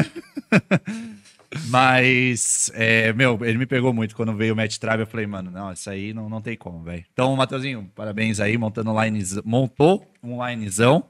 Mas, 1.66 2.70
é, 2.74 3.12
meu, 3.12 3.39
ele 3.44 3.58
me 3.58 3.66
pegou 3.66 3.92
muito 3.92 4.16
quando 4.16 4.34
veio 4.34 4.55
o 4.55 4.56
Match 4.56 4.78
Tribe. 4.78 5.00
Eu 5.00 5.06
falei, 5.06 5.26
mano, 5.26 5.50
não, 5.50 5.70
isso 5.70 5.90
aí 5.90 6.14
não, 6.14 6.30
não 6.30 6.40
tem 6.40 6.56
como, 6.56 6.82
velho. 6.82 7.05
Então, 7.12 7.36
Matheusinho, 7.36 7.92
parabéns 7.94 8.40
aí, 8.40 8.56
montando 8.56 8.90
um 8.90 9.05
linezão, 9.05 9.42
montou 9.44 10.10
um 10.22 10.42
linezão. 10.47 11.05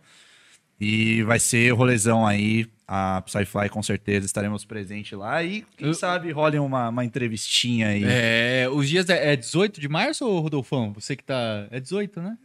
E 0.81 1.23
vai 1.23 1.39
ser 1.39 1.73
o 1.73 1.77
rolezão 1.77 2.27
aí. 2.27 2.67
A 2.93 3.23
Psyfly, 3.23 3.69
com 3.69 3.81
certeza, 3.85 4.27
estaremos 4.27 4.65
presentes 4.65 5.17
lá. 5.17 5.41
E 5.45 5.65
quem 5.77 5.87
Eu- 5.87 5.95
sabe 5.95 6.33
role 6.33 6.59
uma, 6.59 6.89
uma 6.89 7.05
entrevistinha 7.05 7.87
aí. 7.87 8.03
É, 8.05 8.69
os 8.69 8.89
dias 8.89 9.09
é, 9.09 9.33
é 9.33 9.37
18 9.37 9.81
de 9.81 9.89
março 9.89 10.27
ou 10.27 10.41
Rodolfão? 10.41 10.93
Você 10.95 11.15
que 11.15 11.23
tá. 11.23 11.69
É 11.71 11.79
18, 11.79 12.21
né? 12.21 12.37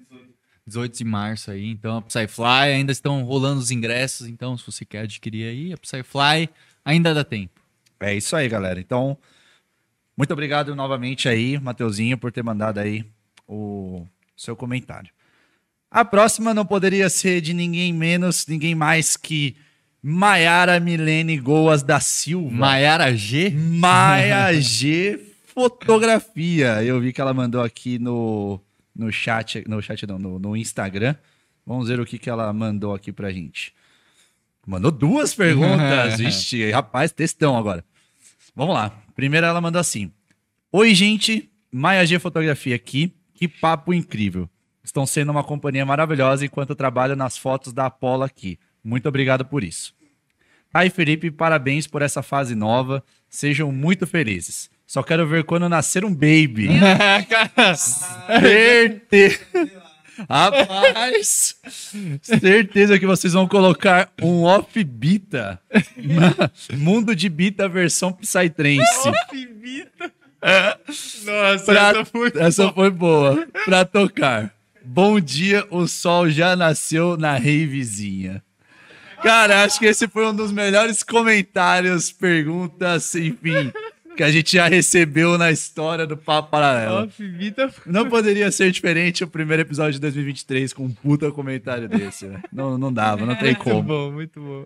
18 0.67 0.95
de 0.99 1.03
março 1.03 1.49
aí. 1.49 1.65
Então 1.71 1.97
a 1.97 2.01
Psyfly 2.03 2.45
ainda 2.75 2.91
estão 2.91 3.23
rolando 3.23 3.59
os 3.59 3.71
ingressos. 3.71 4.27
Então, 4.27 4.55
se 4.55 4.63
você 4.63 4.85
quer 4.85 4.99
adquirir 4.99 5.47
aí, 5.47 5.73
a 5.73 5.77
Psyfly 5.77 6.47
ainda 6.85 7.11
dá 7.11 7.23
tempo. 7.23 7.59
É 7.99 8.13
isso 8.13 8.35
aí, 8.35 8.47
galera. 8.47 8.79
Então, 8.79 9.17
muito 10.15 10.31
obrigado 10.31 10.75
novamente 10.75 11.27
aí, 11.27 11.57
Mateuzinho, 11.59 12.19
por 12.19 12.31
ter 12.31 12.43
mandado 12.43 12.79
aí 12.79 13.03
o 13.47 14.05
seu 14.37 14.55
comentário. 14.55 15.09
A 15.89 16.05
próxima 16.05 16.53
não 16.53 16.67
poderia 16.67 17.09
ser 17.09 17.41
de 17.41 17.51
ninguém 17.51 17.91
menos, 17.91 18.45
ninguém 18.45 18.75
mais 18.75 19.17
que 19.17 19.55
Maiara 20.07 20.79
Milene 20.79 21.35
Goas 21.35 21.81
da 21.81 21.99
Silva. 21.99 22.55
Maiara 22.55 23.15
G? 23.15 23.49
Maia 23.49 24.53
G 24.61 25.19
Fotografia. 25.47 26.83
Eu 26.83 27.01
vi 27.01 27.11
que 27.11 27.19
ela 27.19 27.33
mandou 27.33 27.63
aqui 27.63 27.97
no, 27.97 28.61
no 28.95 29.11
chat, 29.11 29.67
no 29.67 29.81
chat 29.81 30.05
não, 30.05 30.19
no, 30.19 30.37
no 30.37 30.55
Instagram. 30.55 31.15
Vamos 31.65 31.87
ver 31.87 31.99
o 31.99 32.05
que, 32.05 32.19
que 32.19 32.29
ela 32.29 32.53
mandou 32.53 32.93
aqui 32.93 33.11
pra 33.11 33.31
gente. 33.31 33.73
Mandou 34.67 34.91
duas 34.91 35.33
perguntas. 35.33 36.17
Vixe, 36.21 36.69
rapaz, 36.69 37.11
textão 37.11 37.57
agora. 37.57 37.83
Vamos 38.55 38.75
lá. 38.75 38.91
Primeiro 39.15 39.47
ela 39.47 39.59
mandou 39.59 39.79
assim. 39.79 40.11
Oi, 40.71 40.93
gente. 40.93 41.49
Maia 41.71 42.05
G 42.05 42.19
Fotografia 42.19 42.75
aqui. 42.75 43.11
Que 43.33 43.47
papo 43.47 43.91
incrível. 43.91 44.47
Estão 44.83 45.03
sendo 45.07 45.31
uma 45.31 45.43
companhia 45.43 45.83
maravilhosa 45.83 46.45
enquanto 46.45 46.69
eu 46.69 46.75
trabalho 46.75 47.15
nas 47.15 47.39
fotos 47.39 47.73
da 47.73 47.87
Apollo 47.87 48.21
aqui. 48.21 48.59
Muito 48.85 49.09
obrigado 49.09 49.43
por 49.43 49.63
isso. 49.63 49.93
E 50.75 50.89
Felipe, 50.89 51.31
parabéns 51.31 51.87
por 51.87 52.01
essa 52.01 52.21
fase 52.21 52.53
nova. 52.53 53.03
Sejam 53.29 53.71
muito 53.71 54.05
felizes. 54.05 54.69
Só 54.85 55.01
quero 55.01 55.25
ver 55.27 55.43
quando 55.45 55.67
nascer 55.67 56.05
um 56.05 56.13
baby. 56.13 56.69
Certeza. 58.39 59.39
Rapaz, 60.29 61.55
certeza 62.21 62.97
que 62.97 63.05
vocês 63.05 63.33
vão 63.33 63.47
colocar 63.49 64.09
um 64.21 64.43
off 64.43 64.81
bita. 64.83 65.59
Mundo 66.73 67.13
de 67.13 67.27
bita 67.27 67.67
versão 67.67 68.13
Psytrance. 68.13 69.09
Nossa, 71.25 71.65
Pra- 71.65 71.89
essa 71.89 72.05
foi... 72.05 72.31
Essa 72.35 72.71
foi 72.71 72.89
boa. 72.91 73.45
Pra 73.65 73.83
tocar. 73.83 74.53
Bom 74.85 75.19
dia, 75.19 75.65
o 75.69 75.85
sol 75.87 76.29
já 76.29 76.55
nasceu 76.55 77.17
na 77.17 77.33
ravezinha. 77.33 78.41
Cara, 79.25 79.63
acho 79.63 79.79
que 79.79 79.87
esse 79.87 80.07
foi 80.07 80.23
um 80.27 80.35
dos 80.35 80.51
melhores 80.51 81.01
comentários, 81.01 82.11
perguntas, 82.11 83.15
enfim, 83.15 83.73
que 84.15 84.21
a 84.21 84.29
gente 84.31 84.55
já 84.55 84.67
recebeu 84.67 85.35
na 85.35 85.49
história 85.51 86.05
do 86.05 86.15
Papo 86.15 86.51
Paralelo. 86.51 87.11
Não 87.87 88.07
poderia 88.07 88.51
ser 88.51 88.69
diferente 88.71 89.23
o 89.23 89.27
primeiro 89.27 89.63
episódio 89.63 89.93
de 89.93 89.99
2023 89.99 90.73
com 90.73 90.85
um 90.85 90.91
puta 90.91 91.31
comentário 91.31 91.89
desse, 91.89 92.27
né? 92.27 92.43
Não, 92.53 92.77
não 92.77 92.93
dava, 92.93 93.25
não 93.25 93.35
tem 93.35 93.53
Muito 93.53 93.63
como. 93.63 93.81
bom, 93.81 94.11
muito 94.11 94.39
bom. 94.39 94.63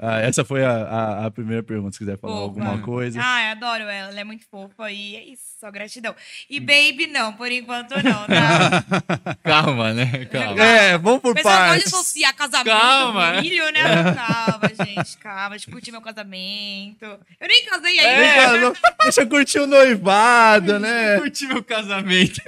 Ah, 0.00 0.18
essa 0.20 0.44
foi 0.44 0.64
a, 0.64 0.70
a, 0.72 1.26
a 1.26 1.30
primeira 1.30 1.62
pergunta, 1.62 1.92
se 1.92 1.98
quiser 2.00 2.18
falar 2.18 2.32
Fofa. 2.32 2.44
alguma 2.44 2.78
coisa. 2.82 3.20
Ah, 3.22 3.44
eu 3.46 3.50
adoro 3.52 3.84
ela, 3.84 4.10
ela 4.10 4.20
é 4.20 4.24
muito 4.24 4.44
fofa 4.50 4.90
e 4.90 5.14
é 5.14 5.24
isso, 5.24 5.42
só 5.60 5.70
gratidão. 5.70 6.14
E 6.50 6.58
baby, 6.58 7.06
não, 7.06 7.32
por 7.34 7.50
enquanto 7.52 7.92
não, 8.02 8.26
tá? 8.26 8.84
Calma, 9.44 9.92
né? 9.94 10.24
Calma. 10.32 10.60
É, 10.64 10.98
vamos 10.98 11.20
por 11.22 11.30
O 11.30 11.34
pessoal 11.34 11.54
pode 11.56 11.68
partes. 11.68 11.94
associar 11.94 12.34
casamento 12.34 12.76
Calma. 12.76 13.34
com 13.36 13.42
filho, 13.42 13.64
né? 13.72 13.82
Calma, 14.14 14.68
gente, 14.84 15.16
calma, 15.18 15.50
deixa 15.50 15.68
eu 15.70 15.72
curtir 15.72 15.92
meu 15.92 16.02
casamento. 16.02 17.04
Eu 17.04 17.48
nem 17.48 17.64
casei 17.64 17.98
ainda. 18.00 18.22
Vem 18.22 18.34
cá, 18.34 18.56
não- 18.58 18.94
Deixa 19.04 19.20
eu 19.22 19.28
curtir 19.28 19.58
o 19.60 19.66
noivado, 19.68 20.78
né? 20.80 21.18
Curti 21.20 21.46
meu 21.46 21.62
casamento. 21.62 22.40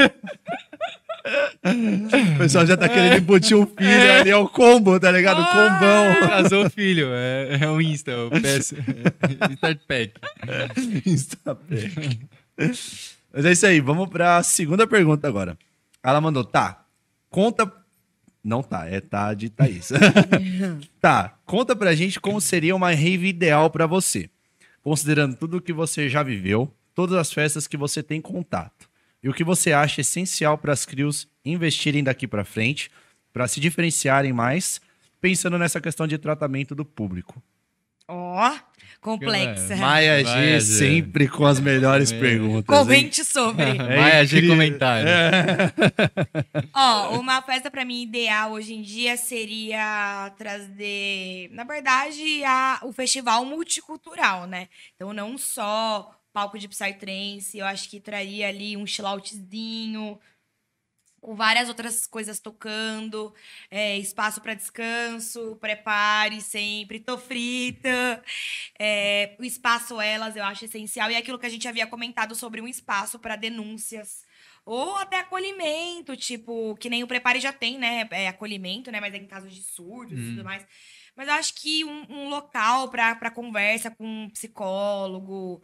O 2.35 2.39
pessoal 2.39 2.67
já 2.67 2.77
tá 2.77 2.89
querendo 2.89 3.19
embutir 3.19 3.57
um 3.57 3.67
filho 3.67 4.13
ali, 4.13 4.31
é 4.31 4.37
o 4.37 4.49
combo, 4.49 4.99
tá 5.01 5.11
ligado? 5.11 5.41
O 5.41 5.47
combão. 5.47 6.29
Casou 6.29 6.67
o 6.67 6.71
filho. 6.71 7.09
É, 7.11 7.59
é 7.61 7.69
o 7.69 7.81
Insta, 7.81 8.13
o 8.27 8.31
PS. 8.31 8.75
É, 8.75 9.53
Start 9.55 9.81
Pack. 9.87 10.13
Instapack. 11.07 12.21
Mas 12.57 13.45
é 13.45 13.53
isso 13.53 13.67
aí, 13.67 13.81
vamos 13.81 14.09
pra 14.09 14.43
segunda 14.43 14.87
pergunta 14.87 15.27
agora. 15.27 15.59
Ela 16.03 16.21
mandou, 16.21 16.45
tá, 16.45 16.85
conta... 17.29 17.71
Não 18.43 18.63
tá, 18.63 18.87
é 18.87 19.01
tá 19.01 19.35
de 19.35 19.51
Thaís. 19.51 19.91
tá, 21.03 21.37
conta 21.45 21.75
pra 21.75 21.97
gente 21.97 22.21
como 22.21 22.41
seria 22.41 22.77
uma 22.77 22.93
rave 22.93 23.27
ideal 23.27 23.69
pra 23.69 23.89
você. 23.89 24.31
Considerando 24.81 25.35
tudo 25.35 25.57
o 25.57 25.61
que 25.61 25.73
você 25.73 26.09
já 26.09 26.23
viveu, 26.23 26.73
todas 26.95 27.17
as 27.19 27.33
festas 27.33 27.67
que 27.67 27.77
você 27.77 28.05
tem 28.05 28.21
contato. 28.21 28.86
E 29.27 29.29
o 29.29 29.35
que 29.35 29.43
você 29.43 29.73
acha 29.73 30.03
essencial 30.03 30.57
para 30.57 30.73
as 30.73 30.85
crios 30.87 31.27
investirem 31.45 32.05
daqui 32.05 32.29
pra 32.29 32.45
frente, 32.45 32.89
pra 33.33 33.49
se 33.49 33.59
diferenciarem 33.59 34.33
mais, 34.33 34.81
pensando 35.21 35.59
nessa 35.59 35.81
questão 35.81 36.07
de 36.07 36.17
tratamento 36.17 36.77
do 36.77 36.85
público. 36.85 37.43
Ó, 38.07 38.57
complexa. 39.01 39.75
Maia 39.75 40.19
G 40.23 40.31
Maia 40.31 40.61
G. 40.61 40.65
sempre 40.79 41.27
com 41.27 41.45
as 41.45 41.59
melhores 41.59 42.13
É. 42.13 42.21
perguntas. 42.21 42.73
hein? 42.73 42.85
Comente 42.85 43.25
sobre. 43.25 43.65
Vai 43.75 44.13
agir 44.21 44.37
incrível. 44.45 44.51
comentário. 44.55 45.09
Ó, 46.73 47.19
uma 47.19 47.43
festa 47.43 47.69
pra 47.69 47.85
mim 47.85 48.03
ideal 48.03 48.53
hoje 48.53 48.75
em 48.75 48.83
dia 48.83 49.17
seria 49.17 50.33
trazer, 50.39 51.49
na 51.51 51.65
verdade, 51.65 52.45
a, 52.45 52.79
o 52.85 52.93
festival 52.93 53.45
multicultural, 53.45 54.47
né? 54.47 54.69
Então, 54.95 55.13
não 55.13 55.37
só 55.37 56.13
palco 56.37 56.59
de 56.59 56.69
Psytrance, 56.69 57.57
eu 57.57 57.65
acho 57.65 57.89
que 57.89 57.99
traria 57.99 58.47
ali 58.49 58.77
um 58.77 58.87
chilloutzinho, 58.87 60.21
com 61.19 61.35
várias 61.35 61.71
outras 61.71 62.07
coisas 62.07 62.39
tocando, 62.39 63.35
é, 63.71 63.97
espaço 63.97 64.43
para 64.43 64.53
descanso, 64.53 65.57
prepare 65.57 66.43
sempre, 66.43 67.01
tô 67.01 67.17
frita. 67.17 68.23
É, 68.79 69.35
o 69.39 69.45
espaço 69.45 69.99
elas 69.99 70.37
eu 70.37 70.45
acho 70.45 70.67
essencial 70.67 71.11
e 71.11 71.15
é 71.15 71.17
aquilo 71.17 71.39
que 71.39 71.47
a 71.47 71.49
gente 71.49 71.67
havia 71.67 71.87
comentado 71.87 72.35
sobre 72.35 72.61
um 72.61 72.69
espaço 72.69 73.19
para 73.19 73.35
denúncias 73.35 74.27
ou 74.67 74.95
até 74.97 75.21
acolhimento, 75.21 76.15
tipo, 76.17 76.77
que 76.77 76.91
nem 76.91 77.03
o 77.03 77.07
Prepare 77.07 77.41
já 77.41 77.53
tem, 77.53 77.79
né? 77.79 78.07
É 78.11 78.29
acolhimento, 78.29 78.91
né? 78.93 79.01
Mas 79.01 79.15
é 79.15 79.17
em 79.17 79.27
casos 79.27 79.55
de 79.55 79.63
surdos 79.63 80.19
e 80.19 80.23
Hum. 80.23 80.31
tudo 80.33 80.45
mais. 80.45 80.67
Mas 81.17 81.29
eu 81.29 81.35
acho 81.35 81.55
que 81.55 81.83
um, 81.85 82.05
um 82.11 82.29
local 82.29 82.91
para 82.91 83.31
conversa 83.31 83.91
com 83.91 84.05
um 84.05 84.29
psicólogo, 84.31 85.63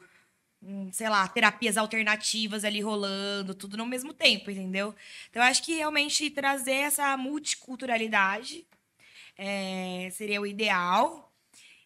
sei 0.92 1.08
lá, 1.08 1.26
terapias 1.28 1.76
alternativas 1.76 2.64
ali 2.64 2.80
rolando, 2.80 3.54
tudo 3.54 3.76
no 3.76 3.86
mesmo 3.86 4.12
tempo, 4.12 4.50
entendeu? 4.50 4.94
Então, 5.30 5.42
eu 5.42 5.48
acho 5.48 5.62
que 5.62 5.74
realmente 5.74 6.30
trazer 6.30 6.72
essa 6.72 7.16
multiculturalidade 7.16 8.66
é, 9.36 10.08
seria 10.12 10.40
o 10.40 10.46
ideal. 10.46 11.31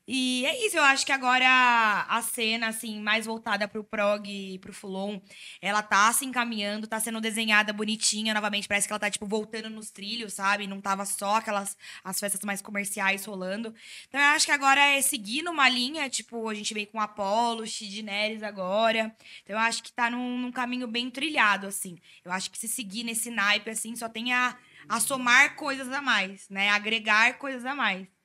E 0.08 0.46
é 0.46 0.64
isso, 0.64 0.76
eu 0.76 0.84
acho 0.84 1.04
que 1.04 1.10
agora 1.10 2.06
a 2.08 2.22
cena, 2.22 2.68
assim, 2.68 3.00
mais 3.00 3.26
voltada 3.26 3.66
pro 3.66 3.82
prog 3.82 4.28
e 4.28 4.56
pro 4.60 4.72
Fulon, 4.72 5.20
ela 5.60 5.82
tá 5.82 6.12
se 6.12 6.24
encaminhando, 6.24 6.86
tá 6.86 7.00
sendo 7.00 7.20
desenhada 7.20 7.72
bonitinha 7.72 8.32
novamente. 8.32 8.68
Parece 8.68 8.86
que 8.86 8.92
ela 8.92 9.00
tá, 9.00 9.10
tipo, 9.10 9.26
voltando 9.26 9.68
nos 9.68 9.90
trilhos, 9.90 10.34
sabe? 10.34 10.68
Não 10.68 10.80
tava 10.80 11.04
só 11.04 11.36
aquelas 11.36 11.76
as 12.04 12.20
festas 12.20 12.40
mais 12.44 12.62
comerciais 12.62 13.24
rolando. 13.24 13.74
Então 14.08 14.20
eu 14.20 14.26
acho 14.28 14.46
que 14.46 14.52
agora 14.52 14.80
é 14.80 15.02
seguir 15.02 15.42
numa 15.42 15.68
linha, 15.68 16.08
tipo, 16.08 16.48
a 16.48 16.54
gente 16.54 16.72
veio 16.72 16.86
com 16.86 17.00
Apollo, 17.00 17.66
Chid 17.66 18.02
Neres 18.02 18.44
agora. 18.44 19.14
Então 19.42 19.56
eu 19.56 19.60
acho 19.60 19.82
que 19.82 19.92
tá 19.92 20.08
num, 20.08 20.38
num 20.38 20.52
caminho 20.52 20.86
bem 20.86 21.10
trilhado, 21.10 21.66
assim. 21.66 21.98
Eu 22.24 22.30
acho 22.30 22.50
que 22.50 22.58
se 22.58 22.68
seguir 22.68 23.02
nesse 23.02 23.30
naipe, 23.30 23.70
assim, 23.70 23.96
só 23.96 24.08
tem 24.08 24.32
a, 24.32 24.56
a 24.88 25.00
somar 25.00 25.56
coisas 25.56 25.90
a 25.90 26.00
mais, 26.00 26.48
né? 26.48 26.70
Agregar 26.70 27.38
coisas 27.38 27.64
a 27.66 27.74
mais. 27.74 28.15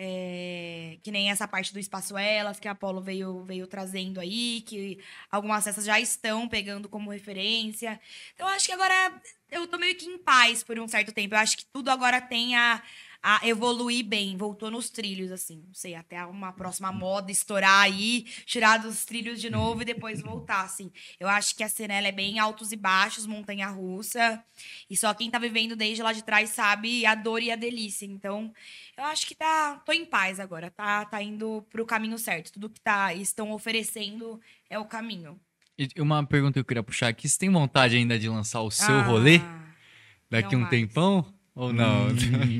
É, 0.00 0.96
que 1.02 1.10
nem 1.10 1.28
essa 1.28 1.48
parte 1.48 1.72
do 1.72 1.78
Espaço 1.80 2.16
Elas, 2.16 2.60
que 2.60 2.68
a 2.68 2.70
Apollo 2.70 3.00
veio, 3.00 3.42
veio 3.42 3.66
trazendo 3.66 4.20
aí, 4.20 4.60
que 4.64 5.00
algumas 5.28 5.64
dessas 5.64 5.84
já 5.84 5.98
estão 5.98 6.48
pegando 6.48 6.88
como 6.88 7.10
referência. 7.10 8.00
Então, 8.32 8.46
acho 8.46 8.66
que 8.66 8.72
agora 8.72 9.20
eu 9.50 9.66
tô 9.66 9.76
meio 9.76 9.96
que 9.96 10.06
em 10.06 10.16
paz 10.16 10.62
por 10.62 10.78
um 10.78 10.86
certo 10.86 11.10
tempo. 11.10 11.34
Eu 11.34 11.38
acho 11.40 11.56
que 11.56 11.64
tudo 11.66 11.90
agora 11.90 12.20
tem 12.20 12.54
a, 12.54 12.80
a 13.22 13.40
evoluir 13.46 14.04
bem, 14.04 14.36
voltou 14.36 14.70
nos 14.70 14.90
trilhos, 14.90 15.32
assim. 15.32 15.62
Não 15.66 15.74
sei, 15.74 15.94
até 15.94 16.24
uma 16.24 16.52
próxima 16.52 16.92
moda 16.92 17.32
estourar 17.32 17.80
aí, 17.82 18.22
tirar 18.46 18.78
dos 18.78 19.04
trilhos 19.04 19.40
de 19.40 19.50
novo 19.50 19.82
e 19.82 19.84
depois 19.84 20.20
voltar, 20.20 20.62
assim. 20.62 20.90
Eu 21.18 21.28
acho 21.28 21.54
que 21.56 21.64
a 21.64 21.68
cena 21.68 21.94
é 21.94 22.12
bem 22.12 22.38
altos 22.38 22.70
e 22.70 22.76
baixos, 22.76 23.26
montanha-russa. 23.26 24.42
E 24.88 24.96
só 24.96 25.12
quem 25.14 25.30
tá 25.30 25.38
vivendo 25.38 25.74
desde 25.74 26.02
lá 26.02 26.12
de 26.12 26.22
trás 26.22 26.50
sabe 26.50 27.04
a 27.04 27.14
dor 27.14 27.42
e 27.42 27.50
a 27.50 27.56
delícia. 27.56 28.06
Então, 28.06 28.52
eu 28.96 29.04
acho 29.04 29.26
que 29.26 29.34
tá. 29.34 29.82
tô 29.84 29.92
em 29.92 30.04
paz 30.04 30.38
agora. 30.38 30.70
Tá, 30.70 31.04
tá 31.04 31.22
indo 31.22 31.66
pro 31.70 31.84
caminho 31.84 32.18
certo. 32.18 32.52
Tudo 32.52 32.70
que 32.70 32.80
tá, 32.80 33.12
estão 33.14 33.50
oferecendo 33.52 34.40
é 34.70 34.78
o 34.78 34.84
caminho. 34.84 35.38
E 35.76 35.88
uma 36.00 36.24
pergunta 36.26 36.54
que 36.54 36.58
eu 36.60 36.64
queria 36.64 36.82
puxar 36.82 37.08
aqui. 37.08 37.28
Você 37.28 37.38
tem 37.38 37.50
vontade 37.50 37.96
ainda 37.96 38.18
de 38.18 38.28
lançar 38.28 38.60
o 38.62 38.70
seu 38.70 38.96
Ah, 38.96 39.02
rolê 39.02 39.40
daqui 40.30 40.56
um 40.56 40.60
mais. 40.60 40.70
tempão? 40.70 41.24
Ou 41.58 41.72
não? 41.72 42.06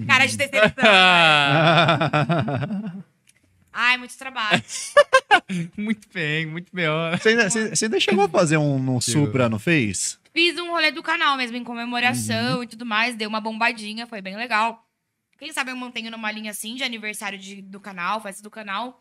Cara 0.09 0.27
de 0.27 0.37
decepção. 0.37 0.85
Ai, 3.73 3.97
muito 3.97 4.19
trabalho. 4.19 4.61
muito 5.79 6.09
bem, 6.13 6.47
muito 6.47 6.75
melhor. 6.75 7.17
Você 7.17 7.29
ainda, 7.29 7.49
você- 7.49 7.77
você 7.77 7.85
ainda 7.85 8.01
chegou 8.01 8.25
a 8.25 8.29
fazer 8.29 8.57
um, 8.57 8.97
um 8.97 9.01
Supra, 9.01 9.49
não 9.49 9.59
fez? 9.59 10.19
Fiz 10.35 10.59
um 10.59 10.71
rolê 10.71 10.91
do 10.91 11.01
canal 11.03 11.37
mesmo, 11.37 11.57
em 11.57 11.63
comemoração 11.63 12.63
e 12.63 12.67
tudo 12.67 12.85
mais. 12.85 13.15
Deu 13.15 13.29
uma 13.29 13.41
bombadinha, 13.41 14.05
foi 14.07 14.21
bem 14.21 14.37
legal. 14.37 14.85
Quem 15.39 15.53
sabe 15.53 15.71
eu 15.71 15.77
mantenho 15.77 16.11
numa 16.11 16.33
linha 16.33 16.51
assim 16.51 16.75
de 16.75 16.83
aniversário 16.83 17.39
de- 17.39 17.63
do 17.63 17.79
canal, 17.79 18.21
festa 18.21 18.43
do 18.43 18.51
canal. 18.51 19.01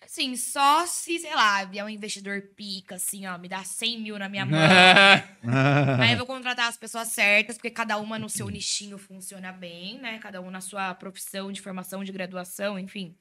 Assim, 0.00 0.36
só 0.36 0.86
se, 0.86 1.18
sei 1.18 1.34
lá, 1.34 1.64
vier 1.64 1.84
um 1.84 1.88
investidor 1.88 2.40
pica, 2.56 2.94
assim, 2.94 3.26
ó, 3.26 3.36
me 3.36 3.48
dá 3.48 3.62
100 3.64 4.00
mil 4.00 4.18
na 4.18 4.28
minha 4.28 4.46
mão. 4.46 4.58
Aí 6.00 6.12
eu 6.12 6.18
vou 6.18 6.26
contratar 6.26 6.68
as 6.68 6.76
pessoas 6.76 7.08
certas, 7.08 7.56
porque 7.56 7.70
cada 7.70 7.98
uma 7.98 8.18
no 8.18 8.28
seu 8.28 8.48
nichinho 8.48 8.96
funciona 8.96 9.52
bem, 9.52 9.98
né? 9.98 10.18
Cada 10.18 10.40
um 10.40 10.50
na 10.50 10.60
sua 10.60 10.94
profissão 10.94 11.50
de 11.50 11.60
formação, 11.60 12.04
de 12.04 12.12
graduação, 12.12 12.78
enfim. 12.78 13.16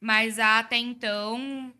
Mas 0.00 0.38
até 0.38 0.76
então, 0.76 1.72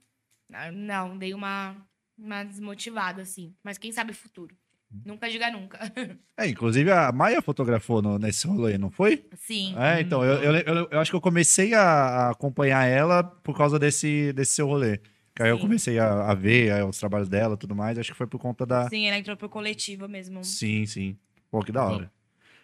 não, 0.72 1.18
dei 1.18 1.34
uma, 1.34 1.76
uma 2.16 2.42
desmotivada, 2.44 3.22
assim. 3.22 3.54
Mas 3.62 3.78
quem 3.78 3.92
sabe 3.92 4.12
futuro. 4.14 4.56
Nunca 5.04 5.28
diga 5.30 5.50
nunca. 5.50 5.78
É, 6.36 6.48
inclusive 6.48 6.90
a 6.90 7.12
Maia 7.12 7.40
fotografou 7.40 8.02
no- 8.02 8.18
nesse 8.18 8.44
rolê, 8.46 8.76
não 8.76 8.90
foi? 8.90 9.24
Sim. 9.36 9.72
É, 9.78 10.00
então, 10.00 10.24
eu, 10.24 10.34
eu, 10.42 10.54
eu- 10.56 10.88
eu 10.90 10.98
acho 11.00 11.08
que 11.10 11.16
eu 11.16 11.20
comecei 11.20 11.72
a, 11.74 11.80
a 11.82 12.30
acompanhar 12.30 12.84
ela 12.86 13.22
por 13.22 13.56
causa 13.56 13.78
desse, 13.78 14.32
desse 14.32 14.52
seu 14.52 14.66
rolê. 14.66 14.98
Que 15.34 15.42
aí 15.44 15.50
eu 15.50 15.56
Sim. 15.56 15.62
comecei 15.62 15.98
a, 15.98 16.30
a 16.30 16.34
ver 16.34 16.72
aí, 16.72 16.82
os 16.82 16.98
trabalhos 16.98 17.28
dela 17.28 17.54
e 17.54 17.56
tudo 17.56 17.74
mais. 17.74 17.96
Acho 17.98 18.10
que 18.12 18.18
foi 18.18 18.26
por 18.26 18.38
conta 18.40 18.66
da. 18.66 18.88
Sim, 18.88 19.06
ela 19.06 19.16
entrou 19.16 19.36
pro 19.36 19.48
coletivo 19.48 20.08
mesmo. 20.08 20.42
Sim, 20.44 20.84
sim. 20.86 21.16
Pô, 21.50 21.60
que 21.60 21.70
da 21.72 21.84
hora. 21.84 22.12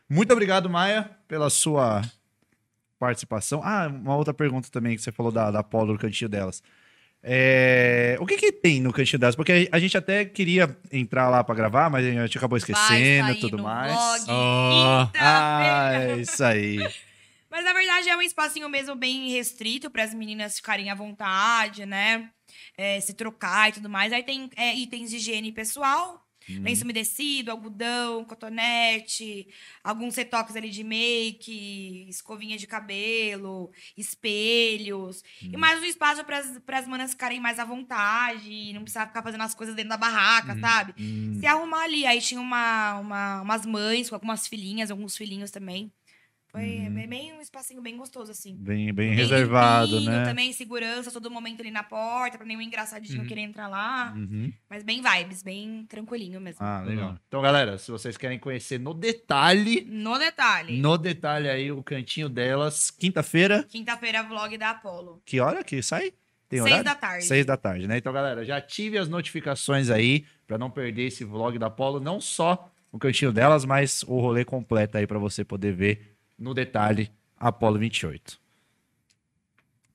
Muito 0.08 0.32
obrigado, 0.32 0.68
Maia, 0.68 1.08
pela 1.28 1.48
sua 1.48 2.02
participação. 2.98 3.60
Ah, 3.64 3.86
uma 3.88 4.16
outra 4.16 4.34
pergunta 4.34 4.68
também 4.70 4.96
que 4.96 5.02
você 5.02 5.12
falou 5.12 5.32
da, 5.32 5.50
da 5.50 5.62
Polo 5.62 5.92
no 5.92 5.98
cantinho 5.98 6.28
delas. 6.28 6.62
É, 7.22 8.16
o 8.18 8.26
que 8.26 8.36
que 8.36 8.50
tem 8.50 8.80
no 8.80 8.92
cantinho 8.92 9.18
delas? 9.18 9.36
Porque 9.36 9.68
a 9.70 9.78
gente 9.78 9.96
até 9.96 10.24
queria 10.24 10.74
entrar 10.90 11.28
lá 11.28 11.44
pra 11.44 11.54
gravar, 11.54 11.90
mas 11.90 12.06
a 12.06 12.10
gente 12.10 12.38
acabou 12.38 12.56
esquecendo 12.56 13.30
e 13.32 13.40
tudo 13.40 13.62
mais. 13.62 14.24
Oh. 14.26 15.08
Ah, 15.18 15.90
é 15.92 16.16
isso 16.16 16.42
aí. 16.42 16.78
Mas 17.50 17.64
na 17.64 17.72
verdade 17.72 18.08
é 18.08 18.16
um 18.16 18.22
espacinho 18.22 18.68
mesmo 18.68 18.94
bem 18.94 19.30
restrito 19.32 19.90
para 19.90 20.04
as 20.04 20.14
meninas 20.14 20.56
ficarem 20.56 20.88
à 20.88 20.94
vontade, 20.94 21.84
né? 21.84 22.30
É, 22.78 23.00
se 23.00 23.12
trocar 23.12 23.70
e 23.70 23.72
tudo 23.72 23.90
mais. 23.90 24.12
Aí 24.12 24.22
tem 24.22 24.48
é, 24.56 24.72
itens 24.76 25.10
de 25.10 25.16
higiene 25.16 25.50
pessoal, 25.50 26.24
Uhum. 26.48 26.62
lenço 26.62 26.84
umedecido, 26.84 27.50
algodão, 27.50 28.24
cotonete, 28.24 29.46
alguns 29.84 30.16
retoques 30.16 30.56
ali 30.56 30.70
de 30.70 30.82
make, 30.82 32.06
escovinha 32.08 32.56
de 32.56 32.66
cabelo, 32.66 33.70
espelhos. 33.96 35.22
E 35.42 35.48
Uhum. 35.54 35.58
mais 35.60 35.80
um 35.80 35.84
espaço 35.84 36.24
para 36.24 36.78
as 36.78 36.86
manas 36.88 37.10
ficarem 37.12 37.40
mais 37.40 37.58
à 37.58 37.64
vontade, 37.64 38.50
e 38.50 38.72
não 38.72 38.82
precisar 38.82 39.06
ficar 39.06 39.22
fazendo 39.22 39.42
as 39.42 39.54
coisas 39.54 39.74
dentro 39.74 39.90
da 39.90 39.96
barraca, 39.96 40.58
sabe? 40.60 40.94
Hum, 40.98 41.36
Se 41.40 41.46
arrumar 41.46 41.84
ali. 41.84 42.06
Aí 42.06 42.20
tinha 42.20 42.40
uma, 42.40 42.98
uma- 42.98 43.42
umas 43.42 43.64
mães 43.66 44.08
com 44.08 44.14
algumas 44.14 44.46
filhinhas, 44.46 44.90
alguns 44.90 45.16
filhinhos 45.16 45.50
também. 45.50 45.92
Foi 46.52 46.62
Uhum. 46.80 47.06
bem, 47.08 47.32
um 47.32 47.40
espacinho 47.40 47.80
bem 47.80 47.96
gostoso, 47.96 48.32
assim. 48.32 48.56
bem, 48.56 48.86
bem 48.92 49.10
Bem 49.10 49.14
reservado, 49.14 49.92
limpinho, 49.98 50.10
né? 50.10 50.24
Também 50.24 50.52
segurança, 50.52 51.10
todo 51.12 51.30
momento 51.30 51.60
ali 51.60 51.70
na 51.70 51.82
porta, 51.84 52.36
pra 52.38 52.46
nenhum 52.46 52.60
engraçadinho 52.60 53.20
Uhum. 53.22 53.26
querer 53.26 53.42
entrar 53.42 53.68
lá. 53.68 54.12
Uhum. 54.16 54.52
Mas 54.68 54.82
bem 54.82 55.00
vibes, 55.00 55.42
bem 55.42 55.84
tranquilinho 55.88 56.40
mesmo. 56.40 56.58
Ah, 56.64 56.80
legal. 56.80 57.10
Uhum. 57.10 57.18
Então, 57.28 57.40
galera, 57.40 57.78
se 57.78 57.90
vocês 57.90 58.16
querem 58.16 58.38
conhecer 58.38 58.80
no 58.80 58.92
detalhe, 58.92 59.86
No 59.88 60.18
detalhe, 60.18 60.80
no 60.80 60.98
detalhe 60.98 61.48
aí 61.48 61.70
o 61.70 61.82
cantinho 61.82 62.28
delas, 62.28 62.90
quinta-feira, 62.90 63.62
quinta-feira, 63.68 64.22
vlog 64.22 64.56
da 64.58 64.70
Apollo. 64.70 65.22
que 65.24 65.38
hora 65.40 65.62
que 65.62 65.80
sai? 65.82 66.12
Tem 66.48 66.60
Seis 66.62 66.82
da 66.82 66.96
tarde. 66.96 67.24
Seis 67.26 67.46
da 67.46 67.56
tarde, 67.56 67.86
né? 67.86 67.98
Então, 67.98 68.12
galera, 68.12 68.44
já 68.44 68.56
ative 68.56 68.98
as 68.98 69.08
notificações 69.08 69.88
aí 69.88 70.24
pra 70.48 70.58
não 70.58 70.68
perder 70.68 71.02
esse 71.06 71.22
vlog 71.24 71.56
da 71.60 71.66
Apollo, 71.66 72.00
não 72.00 72.20
só 72.20 72.68
o 72.90 72.98
cantinho 72.98 73.30
delas, 73.32 73.64
mas 73.64 74.02
o 74.02 74.18
rolê 74.18 74.44
completo 74.44 74.98
aí 74.98 75.06
pra 75.06 75.16
você 75.16 75.44
poder 75.44 75.72
ver 75.72 76.16
no 76.40 76.54
detalhe 76.54 77.12
Apollo 77.36 77.78
28. 77.78 78.40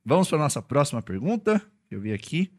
Vamos 0.06 0.30
para 0.30 0.38
nossa 0.38 0.62
próxima 0.62 1.02
pergunta. 1.02 1.60
Eu 1.90 2.00
vi 2.00 2.14
aqui. 2.14 2.52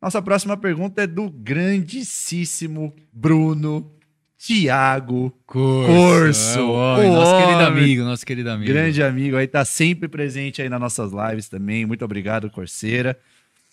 Nossa 0.00 0.20
próxima 0.22 0.56
pergunta 0.56 1.02
é 1.02 1.06
do 1.06 1.30
grandíssimo 1.30 2.94
Bruno 3.12 3.94
Tiago 4.36 5.30
Corso, 5.46 6.58
É 6.58 6.62
o 6.62 6.66
o 6.66 6.72
homem, 6.72 7.10
nosso 7.10 7.38
querido 7.38 7.62
amigo, 7.62 8.02
nosso 8.02 8.26
querido 8.26 8.50
amigo. 8.50 8.70
Grande 8.70 9.02
amigo 9.02 9.36
aí, 9.36 9.46
tá 9.46 9.64
sempre 9.64 10.08
presente 10.08 10.60
aí 10.60 10.68
nas 10.68 10.80
nossas 10.80 11.12
lives 11.12 11.48
também. 11.48 11.86
Muito 11.86 12.04
obrigado, 12.04 12.50
Corseira. 12.50 13.18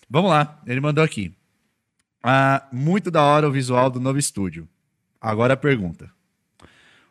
Vamos 0.08 0.30
lá, 0.30 0.62
ele 0.66 0.80
mandou 0.80 1.04
aqui. 1.04 1.34
Ah, 2.22 2.66
muito 2.72 3.10
da 3.10 3.22
hora 3.22 3.48
o 3.48 3.52
visual 3.52 3.90
do 3.90 4.00
novo 4.00 4.18
estúdio. 4.18 4.66
Agora 5.22 5.54
a 5.54 5.56
pergunta. 5.56 6.10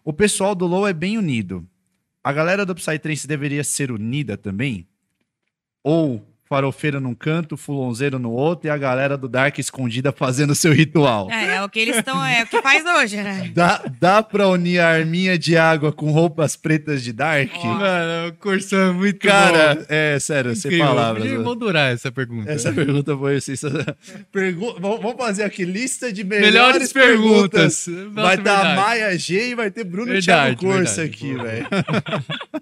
O 0.04 0.12
pessoal 0.12 0.54
do 0.54 0.68
Low 0.68 0.86
é 0.86 0.92
bem 0.92 1.18
unido. 1.18 1.66
A 2.22 2.34
galera 2.34 2.66
do 2.66 2.76
Psytrance 2.76 3.26
deveria 3.26 3.64
ser 3.64 3.90
unida 3.90 4.36
também? 4.36 4.86
Ou 5.82 6.22
farofeiro 6.56 7.00
num 7.00 7.16
canto, 7.16 7.56
fulonzeiro 7.56 8.20
no 8.20 8.30
outro 8.30 8.68
e 8.68 8.70
a 8.70 8.78
galera 8.78 9.18
do 9.18 9.30
Dark 9.30 9.58
escondida 9.58 10.12
fazendo 10.12 10.54
seu 10.54 10.74
ritual? 10.74 11.32
É, 11.32 11.56
é 11.56 11.64
o 11.64 11.70
que 11.70 11.80
eles 11.80 11.96
estão, 11.96 12.22
é 12.26 12.44
o 12.44 12.48
que 12.48 12.62
faz 12.62 12.84
hoje, 12.86 13.16
né? 13.16 13.50
Dá, 13.56 13.82
dá 14.02 14.22
pra 14.22 14.50
unir 14.50 14.80
a 14.82 14.90
arminha 14.90 15.38
de 15.38 15.56
água 15.56 15.94
com 15.94 16.12
roupas 16.12 16.58
pretas 16.58 17.02
de 17.04 17.14
Dark? 17.14 17.50
Ó. 17.56 17.66
Mano, 17.68 18.28
o 18.30 18.34
Cursão 18.34 18.90
é 18.90 18.92
muito 18.92 19.20
Cara, 19.26 19.76
bom. 19.76 19.86
é 19.88 20.20
sério, 20.20 20.54
sem 20.54 20.68
Incrível. 20.72 20.88
palavras. 20.88 21.22
Podia 21.24 21.38
mano. 21.38 21.46
moldurar 21.46 21.94
essa 21.94 22.12
pergunta. 22.12 22.52
Essa 22.52 22.74
pergunta 22.74 23.16
foi 23.18 23.40
sensacional. 23.40 23.96
Pergu 24.30 24.76
vamos 24.78 25.16
fazer 25.16 25.44
aqui 25.44 25.64
lista 25.64 26.12
de 26.12 26.26
melhores, 26.26 26.54
Melhores 26.54 26.92
perguntas. 26.94 27.86
perguntas. 27.86 28.14
Vai 28.14 28.36
estar 28.36 28.56
verdade. 28.56 28.76
Maia 28.82 29.18
G 29.18 29.50
e 29.52 29.56
vai 29.56 29.72
ter 29.72 29.86
Bruno 29.86 30.08
Verdade, 30.12 30.26
Thiago 30.58 30.60
Corso 30.66 30.96
verdade. 30.98 31.02
aqui, 31.02 31.34
velho. 31.34 31.68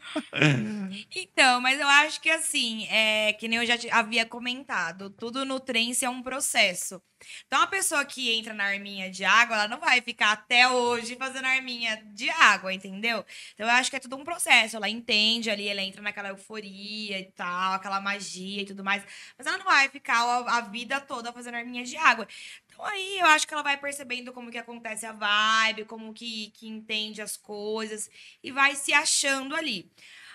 Então, 1.16 1.62
mas 1.62 1.80
eu 1.80 1.88
acho 1.88 2.22
que 2.22 2.30
assim, 2.30 2.86
é 2.90 3.34
que 3.34 3.48
nem 3.48 3.60
eu 3.60 3.66
já 3.66 3.76
havia 3.92 4.26
comentado, 4.26 5.10
tudo 5.10 5.46
no 5.46 5.60
trance 5.60 6.04
é 6.04 6.10
um 6.10 6.22
processo. 6.22 7.02
Então, 7.48 7.62
a 7.62 7.68
pessoa 7.68 8.06
que 8.06 8.32
entra 8.32 8.54
na 8.54 8.66
arminha 8.66 9.10
de 9.10 9.26
água, 9.26 9.56
ela 9.56 9.68
não 9.68 9.80
vai 9.80 10.02
ficar 10.02 10.32
até 10.32 10.70
hoje 10.70 11.16
fazendo 11.16 11.46
arminha 11.46 12.02
de 12.14 12.30
água, 12.30 12.74
entendeu? 12.74 13.26
Então, 13.54 13.68
eu 13.68 13.74
acho 13.74 13.90
que 13.90 13.98
é 13.98 14.00
tudo 14.00 14.16
um 14.16 14.24
processo. 14.24 14.78
Ela 14.78 14.90
entende 14.90 15.50
ali, 15.50 15.68
ela 15.68 15.82
entra 15.82 16.02
naquela 16.02 16.30
euforia 16.30 17.20
e 17.20 17.26
tal, 17.32 17.74
aquela 17.74 18.00
magia 18.00 18.62
e 18.62 18.66
tudo 18.66 18.84
mais. 18.84 19.04
Mas 19.38 19.48
ela 19.48 19.58
não 19.58 19.66
vai 19.66 19.90
ficar 19.90 20.22
a, 20.24 20.58
a 20.58 20.62
vida 20.62 21.00
toda 21.02 21.34
fazendo 21.34 21.56
arminha 21.56 21.84
de 21.84 21.98
água. 21.98 22.28
Então, 22.68 22.86
aí 22.86 23.20
eu 23.20 23.26
acho 23.28 23.48
que 23.48 23.54
ela 23.54 23.64
vai 23.64 23.78
percebendo 23.78 24.32
como 24.32 24.52
que 24.52 24.58
acontece 24.58 25.06
a 25.06 25.12
vibe, 25.12 25.86
como 25.86 26.14
que, 26.14 26.52
que 26.52 26.68
entende 26.68 27.22
as 27.22 27.36
coisas 27.36 28.10
e 28.42 28.52
vai 28.52 28.76
se 28.76 28.94
achando 28.94 29.56
ali. 29.56 29.92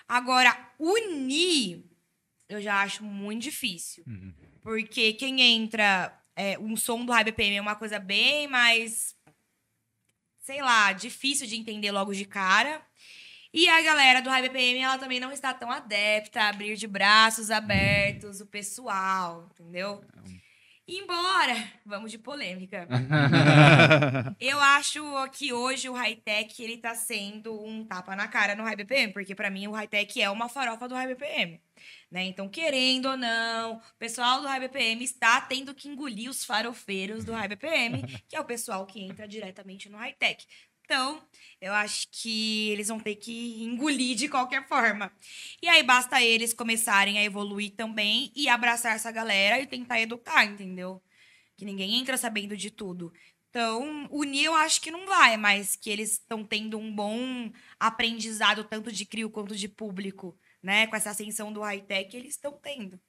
Agora, 0.07 0.55
unir, 0.77 1.83
eu 2.47 2.61
já 2.61 2.81
acho 2.81 3.03
muito 3.03 3.43
difícil. 3.43 4.03
Uhum. 4.07 4.33
Porque 4.61 5.13
quem 5.13 5.41
entra. 5.41 6.17
É, 6.37 6.59
um 6.59 6.75
som 6.75 7.05
do 7.05 7.13
High 7.13 7.23
BPM 7.23 7.55
é 7.55 7.61
uma 7.61 7.75
coisa 7.75 7.99
bem 7.99 8.47
mais. 8.47 9.15
Sei 10.39 10.61
lá, 10.61 10.91
difícil 10.91 11.47
de 11.47 11.55
entender 11.55 11.91
logo 11.91 12.13
de 12.13 12.25
cara. 12.25 12.81
E 13.53 13.69
a 13.69 13.81
galera 13.81 14.21
do 14.21 14.29
High 14.29 14.49
BPM, 14.49 14.79
ela 14.79 14.97
também 14.97 15.19
não 15.19 15.31
está 15.31 15.53
tão 15.53 15.71
adepta 15.71 16.41
a 16.41 16.49
abrir 16.49 16.75
de 16.75 16.87
braços 16.87 17.49
abertos 17.49 18.41
o 18.41 18.45
pessoal, 18.45 19.49
entendeu? 19.53 20.03
Embora, 20.87 21.55
vamos 21.83 22.11
de 22.11 22.17
polêmica. 22.19 22.87
Eu 24.39 24.59
acho 24.59 25.01
que 25.31 25.51
hoje 25.51 25.89
o 25.89 25.93
high-tech 25.93 26.61
ele 26.61 26.77
tá 26.77 26.93
sendo 26.93 27.59
um 27.63 27.83
tapa 27.83 28.15
na 28.15 28.27
cara 28.27 28.55
no 28.55 28.63
high 28.63 28.75
BPM, 28.75 29.13
porque 29.13 29.33
pra 29.33 29.49
mim 29.49 29.67
o 29.67 29.71
high-tech 29.71 30.21
é 30.21 30.29
uma 30.29 30.49
farofa 30.49 30.87
do 30.87 30.93
high 30.93 31.07
BPM. 31.07 31.59
Né? 32.11 32.25
Então, 32.25 32.49
querendo 32.49 33.09
ou 33.09 33.17
não, 33.17 33.77
o 33.77 33.97
pessoal 33.97 34.41
do 34.41 34.47
high 34.47 34.59
BPM 34.59 35.03
está 35.03 35.41
tendo 35.41 35.73
que 35.73 35.87
engolir 35.87 36.29
os 36.29 36.45
farofeiros 36.45 37.25
do 37.25 37.33
high 37.33 37.47
BPM, 37.49 38.03
que 38.27 38.35
é 38.35 38.39
o 38.39 38.45
pessoal 38.45 38.85
que 38.85 39.01
entra 39.01 39.27
diretamente 39.27 39.89
no 39.89 39.97
high-tech. 39.97 40.45
Então, 40.85 41.19
eu 41.59 41.73
acho 41.73 42.07
que 42.11 42.69
eles 42.69 42.87
vão 42.87 42.99
ter 42.99 43.15
que 43.15 43.63
engolir 43.63 44.15
de 44.15 44.29
qualquer 44.29 44.67
forma. 44.67 45.11
E 45.61 45.67
aí 45.67 45.81
basta 45.81 46.21
eles 46.21 46.53
começarem 46.53 47.17
a 47.17 47.23
evoluir 47.23 47.71
também 47.75 48.31
e 48.35 48.47
abraçar 48.47 48.95
essa 48.95 49.11
galera 49.11 49.59
e 49.59 49.65
tentar 49.65 49.99
educar, 49.99 50.45
entendeu? 50.45 51.01
Que 51.57 51.65
ninguém 51.65 51.95
entra 51.95 52.17
sabendo 52.17 52.55
de 52.55 52.69
tudo. 52.69 53.11
Então, 53.49 54.07
unir 54.11 54.45
eu 54.45 54.53
acho 54.53 54.81
que 54.81 54.91
não 54.91 55.07
vai, 55.07 55.37
mas 55.37 55.75
que 55.75 55.89
eles 55.89 56.11
estão 56.11 56.43
tendo 56.43 56.77
um 56.77 56.93
bom 56.93 57.49
aprendizado, 57.79 58.63
tanto 58.65 58.91
de 58.91 59.05
crio 59.05 59.29
quanto 59.29 59.55
de 59.55 59.69
público, 59.69 60.37
né? 60.65 60.87
Com 60.87 60.95
essa 60.95 61.11
ascensão 61.11 61.53
do 61.53 61.61
high-tech, 61.61 62.17
eles 62.17 62.31
estão 62.33 62.51
tendo. 62.61 62.99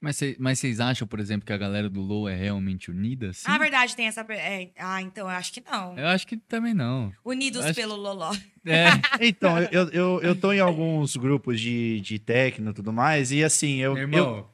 Mas, 0.00 0.16
cê- 0.16 0.36
mas 0.38 0.58
vocês 0.58 0.80
acham, 0.80 1.06
por 1.06 1.20
exemplo, 1.20 1.46
que 1.46 1.52
a 1.52 1.56
galera 1.56 1.88
do 1.88 2.00
Low 2.00 2.28
é 2.28 2.34
realmente 2.34 2.90
unida? 2.90 3.32
Sim. 3.32 3.46
Ah, 3.48 3.58
verdade, 3.58 3.94
tem 3.94 4.06
essa. 4.06 4.22
é, 4.30 4.70
ah, 4.76 5.00
então 5.00 5.28
eu 5.30 5.36
acho 5.36 5.52
que 5.52 5.60
não. 5.60 5.96
Eu 5.96 6.06
acho 6.08 6.26
que 6.26 6.36
também 6.36 6.74
não. 6.74 7.12
Unidos 7.24 7.64
acho 7.64 7.74
pelo 7.74 7.94
Loló. 7.94 8.34
É, 8.66 8.86
Então, 9.20 9.58
eu, 9.70 9.88
eu, 9.90 10.20
eu 10.20 10.34
tô 10.40 10.52
em 10.52 10.58
alguns 10.58 11.16
grupos 11.16 11.60
de, 11.60 12.00
de 12.00 12.18
techno 12.18 12.70
e 12.70 12.74
tudo 12.74 12.92
mais, 12.92 13.30
e 13.30 13.44
assim, 13.44 13.76
eu, 13.76 13.94
meu 13.94 14.02
eu, 14.02 14.08
irmão, 14.08 14.50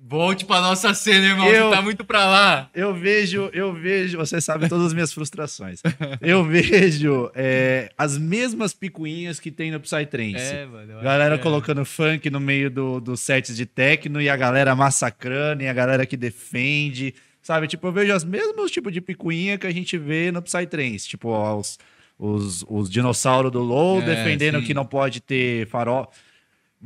volte 0.00 0.44
pra 0.44 0.60
nossa 0.60 0.94
cena, 0.94 1.26
irmão. 1.26 1.46
Eu- 1.48 1.68
Você 1.70 1.76
tá 1.76 1.82
muito 1.82 2.04
pra 2.04 2.24
lá. 2.26 2.70
eu 2.74 2.94
vejo, 2.94 3.50
eu 3.52 3.72
vejo, 3.72 4.18
você 4.18 4.40
sabe 4.40 4.68
todas 4.68 4.86
as 4.86 4.94
minhas 4.94 5.12
frustrações. 5.12 5.80
Eu 6.20 6.44
vejo 6.46 7.30
é, 7.34 7.90
as 7.98 8.16
mesmas 8.16 8.72
picuinhas 8.72 9.40
que 9.40 9.50
tem 9.50 9.70
no 9.70 9.80
Psytrance. 9.80 10.36
É, 10.54 10.66
mano. 10.66 11.00
Galera 11.02 11.34
é. 11.34 11.38
colocando 11.38 11.84
funk 11.84 12.30
no 12.30 12.38
meio 12.40 12.70
do, 12.70 13.00
dos 13.00 13.20
sets 13.20 13.56
de 13.56 13.66
techno 13.66 14.20
e 14.20 14.28
a 14.28 14.36
galera 14.36 14.74
massacrando 14.76 15.62
e 15.62 15.68
a 15.68 15.72
galera 15.72 16.06
que 16.06 16.16
defende. 16.16 17.14
Sabe? 17.42 17.66
Tipo, 17.68 17.86
eu 17.88 17.92
vejo 17.92 18.14
os 18.14 18.24
mesmos 18.24 18.70
tipos 18.72 18.92
de 18.92 19.00
picuinha 19.00 19.56
que 19.56 19.66
a 19.66 19.72
gente 19.72 19.96
vê 19.96 20.30
no 20.32 20.42
Psytrance. 20.42 21.08
Tipo, 21.08 21.28
ó, 21.28 21.56
os, 21.56 21.78
os, 22.18 22.64
os 22.68 22.90
dinossauros 22.90 23.52
do 23.52 23.60
LoL 23.60 24.02
É, 24.02 24.04
defendendo 24.16 24.58
sim. 24.60 24.66
que 24.66 24.74
não 24.74 24.84
pode 24.84 25.20
ter 25.20 25.66
farol. 25.68 26.10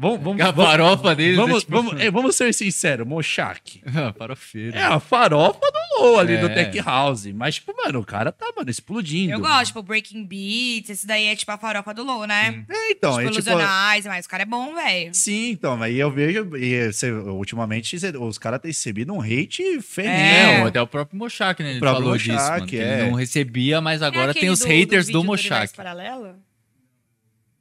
Vamos, 0.00 0.20
vamos, 0.22 0.40
A 0.40 0.50
vamos, 0.50 0.70
farofa 0.70 1.14
deles. 1.14 1.38
é 1.38 1.40
vamos, 1.42 1.62
tipo- 1.62 1.72
vamos, 1.82 2.00
é, 2.00 2.10
vamos 2.10 2.34
ser 2.34 2.54
sinceros, 2.54 3.06
Mochak. 3.06 3.82
Ah, 3.94 4.14
Farofeiro. 4.16 4.74
É 4.76 4.82
a 4.82 4.98
farofa 4.98 5.60
do 5.60 6.02
Low 6.02 6.18
ali 6.18 6.34
É. 6.34 6.40
do 6.40 6.48
Tech 6.48 6.80
House. 6.80 7.26
Mas, 7.26 7.56
tipo, 7.56 7.74
mano, 7.76 8.00
o 8.00 8.04
cara 8.06 8.32
tá, 8.32 8.50
mano, 8.56 8.70
explodindo. 8.70 9.34
Eu 9.34 9.40
gosto, 9.40 9.66
tipo, 9.66 9.82
Breaking 9.82 10.24
Beats, 10.24 10.88
esse 10.88 11.06
daí 11.06 11.26
é 11.26 11.36
tipo 11.36 11.50
a 11.52 11.58
farofa 11.58 11.92
do 11.92 12.02
Low, 12.02 12.24
né? 12.26 12.64
É, 12.66 12.92
então, 12.92 13.10
tipo, 13.10 13.20
é, 13.20 13.24
tipo, 13.26 13.34
Ilusionais, 13.34 14.06
mas 14.06 14.24
o 14.24 14.28
cara 14.30 14.44
é 14.44 14.46
bom, 14.46 14.74
velho. 14.74 15.14
Sim, 15.14 15.50
então, 15.50 15.82
aí 15.82 15.98
eu 15.98 16.10
vejo, 16.10 16.56
e 16.56 16.90
você- 16.90 17.12
ultimamente 17.12 17.94
os 18.18 18.38
caras 18.38 18.58
têm 18.60 18.70
recebido 18.70 19.12
um 19.12 19.20
hate 19.20 19.62
É, 19.62 19.80
ferrenho. 19.82 20.66
até 20.66 20.80
o 20.80 20.86
próprio 20.86 21.18
Mochak, 21.18 21.62
né? 21.62 21.72
Ele 21.72 21.78
próprio 21.80 22.02
falou 22.04 22.14
Mochak, 22.14 22.36
disso, 22.38 22.50
mano. 22.52 22.66
que 22.66 22.78
é. 22.78 23.00
Ele 23.02 23.10
não 23.10 23.16
recebia, 23.18 23.80
mas 23.82 24.00
agora 24.00 24.30
É 24.30 24.34
tem 24.34 24.48
os 24.48 24.60
do- 24.60 24.66
haters 24.66 25.06
do, 25.08 25.18
vídeo 25.18 25.24
Mochak. 25.24 25.74
Paralelo? 25.76 26.36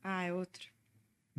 Ah, 0.01 0.23
é 0.23 0.31
outro. 0.33 0.68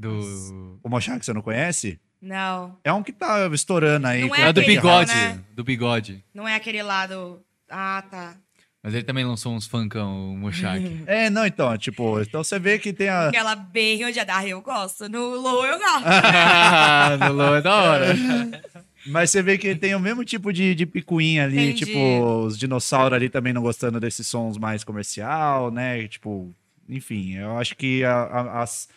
Do... 0.00 0.78
O 0.82 0.88
Mochak 0.88 1.24
você 1.24 1.32
não 1.32 1.42
conhece? 1.42 2.00
Não. 2.22 2.76
É 2.84 2.92
um 2.92 3.02
que 3.02 3.12
tá 3.12 3.46
estourando 3.52 4.06
aí. 4.06 4.26
Não 4.28 4.34
é 4.34 4.48
É 4.48 4.52
do 4.52 4.62
bigode. 4.62 5.10
lá, 5.10 5.16
né? 5.16 5.40
Do 5.54 5.64
bigode. 5.64 6.24
Não 6.34 6.46
é 6.48 6.54
aquele 6.54 6.82
lá 6.82 7.06
do. 7.06 7.40
Ah, 7.68 8.02
tá. 8.10 8.34
Mas 8.82 8.94
ele 8.94 9.02
também 9.04 9.24
lançou 9.26 9.54
uns 9.54 9.66
funkão, 9.66 10.32
o 10.32 10.36
Mochak. 10.38 10.80
É, 11.06 11.28
não, 11.28 11.44
então, 11.46 11.76
tipo, 11.76 12.18
então 12.20 12.42
você 12.42 12.58
vê 12.58 12.78
que 12.78 12.92
tem 12.94 13.08
a. 13.10 13.28
Aquela 13.28 13.54
bem 13.54 14.04
odiada. 14.06 14.36
Ah, 14.36 14.46
eu 14.46 14.60
gosto. 14.62 15.08
No 15.08 15.34
Low 15.36 15.64
eu 15.66 15.78
gosto. 15.78 16.06
no 17.26 17.32
Low 17.34 17.56
é 17.56 17.62
da 17.62 17.74
hora. 17.74 18.06
Mas 19.06 19.30
você 19.30 19.42
vê 19.42 19.56
que 19.56 19.74
tem 19.74 19.94
o 19.94 20.00
mesmo 20.00 20.24
tipo 20.24 20.52
de, 20.52 20.74
de 20.74 20.84
picuinha 20.84 21.44
ali, 21.44 21.70
Entendi. 21.70 21.86
tipo, 21.86 21.98
os 22.44 22.58
dinossauros 22.58 23.14
ali 23.16 23.30
também 23.30 23.52
não 23.52 23.62
gostando 23.62 23.98
desses 23.98 24.26
sons 24.26 24.58
mais 24.58 24.84
comercial, 24.84 25.70
né? 25.70 26.06
Tipo, 26.06 26.54
enfim, 26.86 27.34
eu 27.36 27.56
acho 27.58 27.74
que 27.76 28.04
a- 28.04 28.12
a- 28.24 28.62
as, 28.62 28.88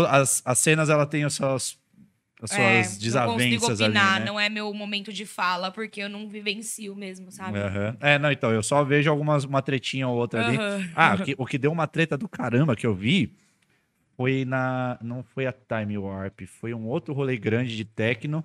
as, 0.00 0.42
as 0.44 0.58
cenas 0.58 0.88
ela 0.90 1.06
tem 1.06 1.24
as 1.24 1.34
suas, 1.34 1.78
as 2.42 2.50
suas 2.50 2.60
É, 2.60 2.76
Não 2.76 2.82
consigo 2.82 3.02
desavenças 3.04 3.80
ali, 3.80 3.90
opinar, 3.90 4.20
né? 4.20 4.26
não 4.26 4.38
é 4.38 4.48
meu 4.48 4.72
momento 4.74 5.12
de 5.12 5.24
fala, 5.26 5.70
porque 5.70 6.00
eu 6.00 6.08
não 6.08 6.28
vivencio 6.28 6.94
mesmo, 6.94 7.30
sabe? 7.30 7.58
Aham. 7.58 7.96
É, 8.00 8.18
não, 8.18 8.30
então, 8.32 8.52
eu 8.52 8.62
só 8.62 8.82
vejo 8.82 9.10
algumas, 9.10 9.44
uma 9.44 9.62
tretinha 9.62 10.08
ou 10.08 10.16
outra 10.16 10.46
ali. 10.46 10.58
Ah, 10.94 11.14
o 11.14 11.24
que, 11.24 11.34
o 11.38 11.46
que 11.46 11.58
deu 11.58 11.72
uma 11.72 11.86
treta 11.86 12.16
do 12.16 12.28
caramba 12.28 12.74
que 12.76 12.86
eu 12.86 12.94
vi 12.94 13.36
foi 14.16 14.44
na. 14.44 14.98
Não 15.02 15.22
foi 15.22 15.46
a 15.46 15.52
Time 15.52 15.98
Warp, 15.98 16.42
foi 16.46 16.72
um 16.72 16.86
outro 16.86 17.12
rolê 17.14 17.36
grande 17.36 17.76
de 17.76 17.84
techno 17.84 18.44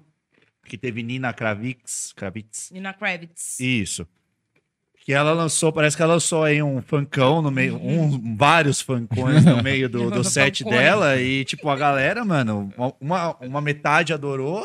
que 0.66 0.78
teve 0.78 1.02
Nina 1.04 1.34
Kravitz. 1.34 2.14
Kravitz. 2.16 2.72
Nina 2.72 2.94
Kravitz. 2.94 3.60
Isso. 3.60 4.08
Que 5.00 5.14
ela 5.14 5.32
lançou, 5.34 5.72
parece 5.72 5.96
que 5.96 6.04
ela 6.04 6.14
lançou 6.14 6.44
aí 6.44 6.62
um 6.62 6.82
funkão 6.82 7.42
no 7.42 7.50
meio, 7.50 7.76
um, 7.78 8.36
vários 8.36 8.82
funkões 8.82 9.44
no 9.46 9.64
meio 9.64 9.90
do, 9.90 10.10
do 10.12 10.24
set 10.24 10.64
dela. 10.64 11.20
E, 11.20 11.44
tipo, 11.46 11.70
a 11.70 11.76
galera, 11.76 12.24
mano, 12.24 12.72
uma, 13.00 13.36
uma 13.38 13.62
metade 13.62 14.14
adorou 14.14 14.64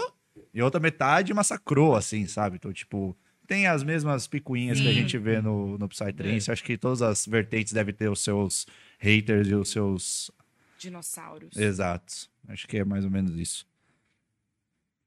e 0.53 0.61
outra 0.61 0.81
metade 0.81 1.33
massacrou, 1.33 1.97
assim, 1.97 2.27
sabe? 2.27 2.57
Então, 2.57 2.73
tipo, 2.73 3.17
tem 3.47 3.67
as 3.67 3.83
mesmas 3.83 4.27
picuinhas 4.27 4.81
que 4.81 4.87
a 4.87 4.91
Sim. 4.91 4.97
gente 5.01 5.19
vê 5.19 5.41
no, 5.41 5.79
no 5.79 5.89
Psytrance. 5.89 6.51
Acho 6.51 6.65
que 6.65 6.77
todas 6.77 7.01
as 7.01 7.27
vertentes 7.27 7.73
devem 7.73 7.95
ter 7.95 8.11
os 8.11 8.23
seus 8.23 8.67
haters 8.99 9.49
e 9.49 9.55
os 9.55 9.71
seus 9.71 10.31
Dinossauros. 10.79 11.57
Exato. 11.57 12.29
Acho 12.49 12.67
que 12.67 12.79
é 12.79 12.85
mais 12.85 13.05
ou 13.05 13.11
menos 13.11 13.39
isso. 13.39 13.67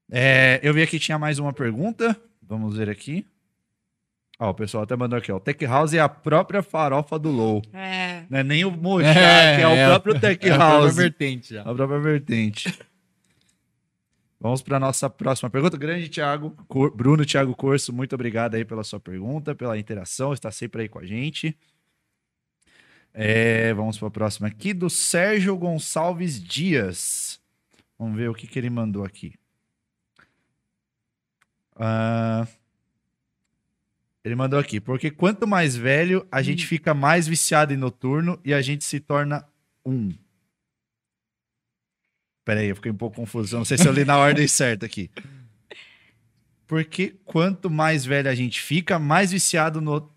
É, 0.09 0.59
eu 0.63 0.73
vi 0.73 0.81
aqui 0.81 0.97
que 0.97 1.05
tinha 1.05 1.19
mais 1.19 1.37
uma 1.39 1.53
pergunta. 1.53 2.19
Vamos 2.41 2.77
ver 2.77 2.89
aqui. 2.89 3.25
Ó, 4.39 4.51
o 4.51 4.53
pessoal 4.53 4.83
até 4.83 4.95
mandou 4.95 5.17
aqui, 5.17 5.31
ó. 5.31 5.37
O 5.37 5.39
Tech 5.39 5.65
House 5.65 5.93
é 5.93 5.99
a 5.99 6.07
própria 6.07 6.61
farofa 6.61 7.17
do 7.17 7.29
Low. 7.31 7.61
É. 7.73 8.23
Não 8.29 8.37
é 8.39 8.43
nem 8.43 8.63
o 8.65 8.69
Mochak, 8.71 9.17
é, 9.17 9.67
o 9.67 9.89
próprio 9.89 10.19
Tech 10.19 10.45
é 10.47 10.51
a 10.51 10.55
própria 10.57 10.79
House. 10.81 10.95
vertente 10.95 11.53
já. 11.55 11.61
A 11.63 11.73
própria 11.73 11.99
vertente. 11.99 12.79
Vamos 14.39 14.61
para 14.61 14.79
nossa 14.79 15.09
próxima 15.09 15.49
pergunta. 15.49 15.75
Grande 15.75 16.07
Thiago, 16.09 16.51
Cor- 16.67 16.95
Bruno 16.95 17.25
Thiago 17.25 17.55
Corso, 17.55 17.91
muito 17.91 18.13
obrigado 18.13 18.53
aí 18.53 18.63
pela 18.63 18.83
sua 18.83 18.99
pergunta, 18.99 19.55
pela 19.55 19.75
interação, 19.79 20.31
está 20.33 20.51
sempre 20.51 20.83
aí 20.83 20.87
com 20.89 20.99
a 20.99 21.05
gente. 21.05 21.57
É, 23.11 23.73
vamos 23.73 23.97
para 23.97 24.07
a 24.09 24.11
próxima 24.11 24.47
aqui, 24.47 24.71
do 24.75 24.91
Sérgio 24.91 25.57
Gonçalves 25.57 26.39
Dias. 26.39 27.39
Vamos 27.97 28.15
ver 28.15 28.29
o 28.29 28.35
que, 28.35 28.45
que 28.45 28.59
ele 28.59 28.69
mandou 28.69 29.03
aqui. 29.03 29.33
Ah, 31.75 32.47
ele 34.27 34.35
mandou 34.35 34.59
aqui, 34.59 34.79
porque 34.79 35.09
quanto 35.09 35.47
mais 35.47 35.75
velho, 35.75 36.27
a 36.31 36.41
gente 36.41 36.65
fica 36.67 36.93
mais 36.93 37.27
viciado 37.27 37.73
em 37.73 37.77
noturno 37.77 38.39
e 38.43 38.53
a 38.53 38.61
gente 38.61 38.83
se 38.83 38.99
torna 38.99 39.47
um. 39.85 40.11
Peraí, 42.45 42.67
eu 42.67 42.75
fiquei 42.75 42.91
um 42.91 42.95
pouco 42.97 43.15
confuso. 43.17 43.57
Não 43.57 43.65
sei 43.65 43.77
se 43.77 43.87
eu 43.87 43.91
li 43.91 44.05
na 44.05 44.17
ordem 44.19 44.47
certa 44.47 44.85
aqui. 44.85 45.09
Porque 46.65 47.15
quanto 47.25 47.69
mais 47.69 48.05
velho 48.05 48.29
a 48.29 48.35
gente 48.35 48.61
fica, 48.61 48.99
mais 48.99 49.31
viciado 49.31 49.79
no, 49.81 50.09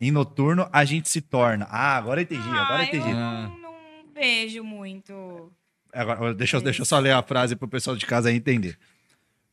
em 0.00 0.10
noturno 0.10 0.68
a 0.72 0.84
gente 0.84 1.08
se 1.08 1.20
torna. 1.20 1.66
Ah, 1.70 1.96
agora 1.96 2.22
entendi, 2.22 2.46
agora 2.48 2.82
Ah, 2.82 2.84
entendi. 2.84 3.08
eu 3.10 3.14
não, 3.16 3.58
não 3.58 3.74
vejo 4.14 4.62
muito. 4.62 5.52
Agora, 5.92 6.34
deixa, 6.34 6.56
eu- 6.58 6.60
deixa 6.62 6.82
eu 6.82 6.86
só 6.86 6.98
ler 6.98 7.12
a 7.12 7.22
frase 7.22 7.56
pro 7.56 7.66
pessoal 7.68 7.96
de 7.96 8.04
casa 8.06 8.30
entender. 8.32 8.78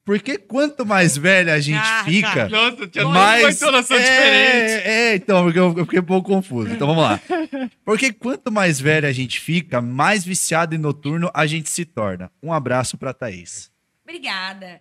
Porque 0.05 0.37
quanto 0.37 0.85
mais 0.85 1.17
velho 1.17 1.51
a 1.51 1.59
gente 1.59 1.79
Ah, 1.79 2.03
tá. 2.03 2.05
fica, 2.05 2.47
Nossa, 2.49 2.87
tinha 2.87 3.05
mais... 3.05 3.43
uma 3.43 3.51
entonação 3.51 3.97
é, 3.97 3.99
diferente. 3.99 4.87
É, 4.87 5.15
então, 5.15 5.43
porque 5.43 5.57
eu, 5.57 5.73
eu 5.75 5.85
fiquei 5.85 5.99
um 5.99 6.03
pouco 6.03 6.29
confuso. 6.29 6.71
Então 6.71 6.87
vamos 6.87 7.03
lá. 7.03 7.19
Porque 7.83 8.13
quanto 8.13 8.51
mais 8.51 8.79
velho 8.79 9.07
a 9.07 9.11
gente 9.11 9.39
fica, 9.39 9.81
mais 9.81 10.23
viciado 10.23 10.75
em 10.75 10.77
noturno 10.77 11.31
a 11.33 11.47
gente 11.47 11.71
se 11.71 11.85
torna. 11.85 12.31
Um 12.41 12.53
abraço 12.53 12.99
pra 12.99 13.15
Thaís. 13.15 13.71
Obrigada. 14.03 14.79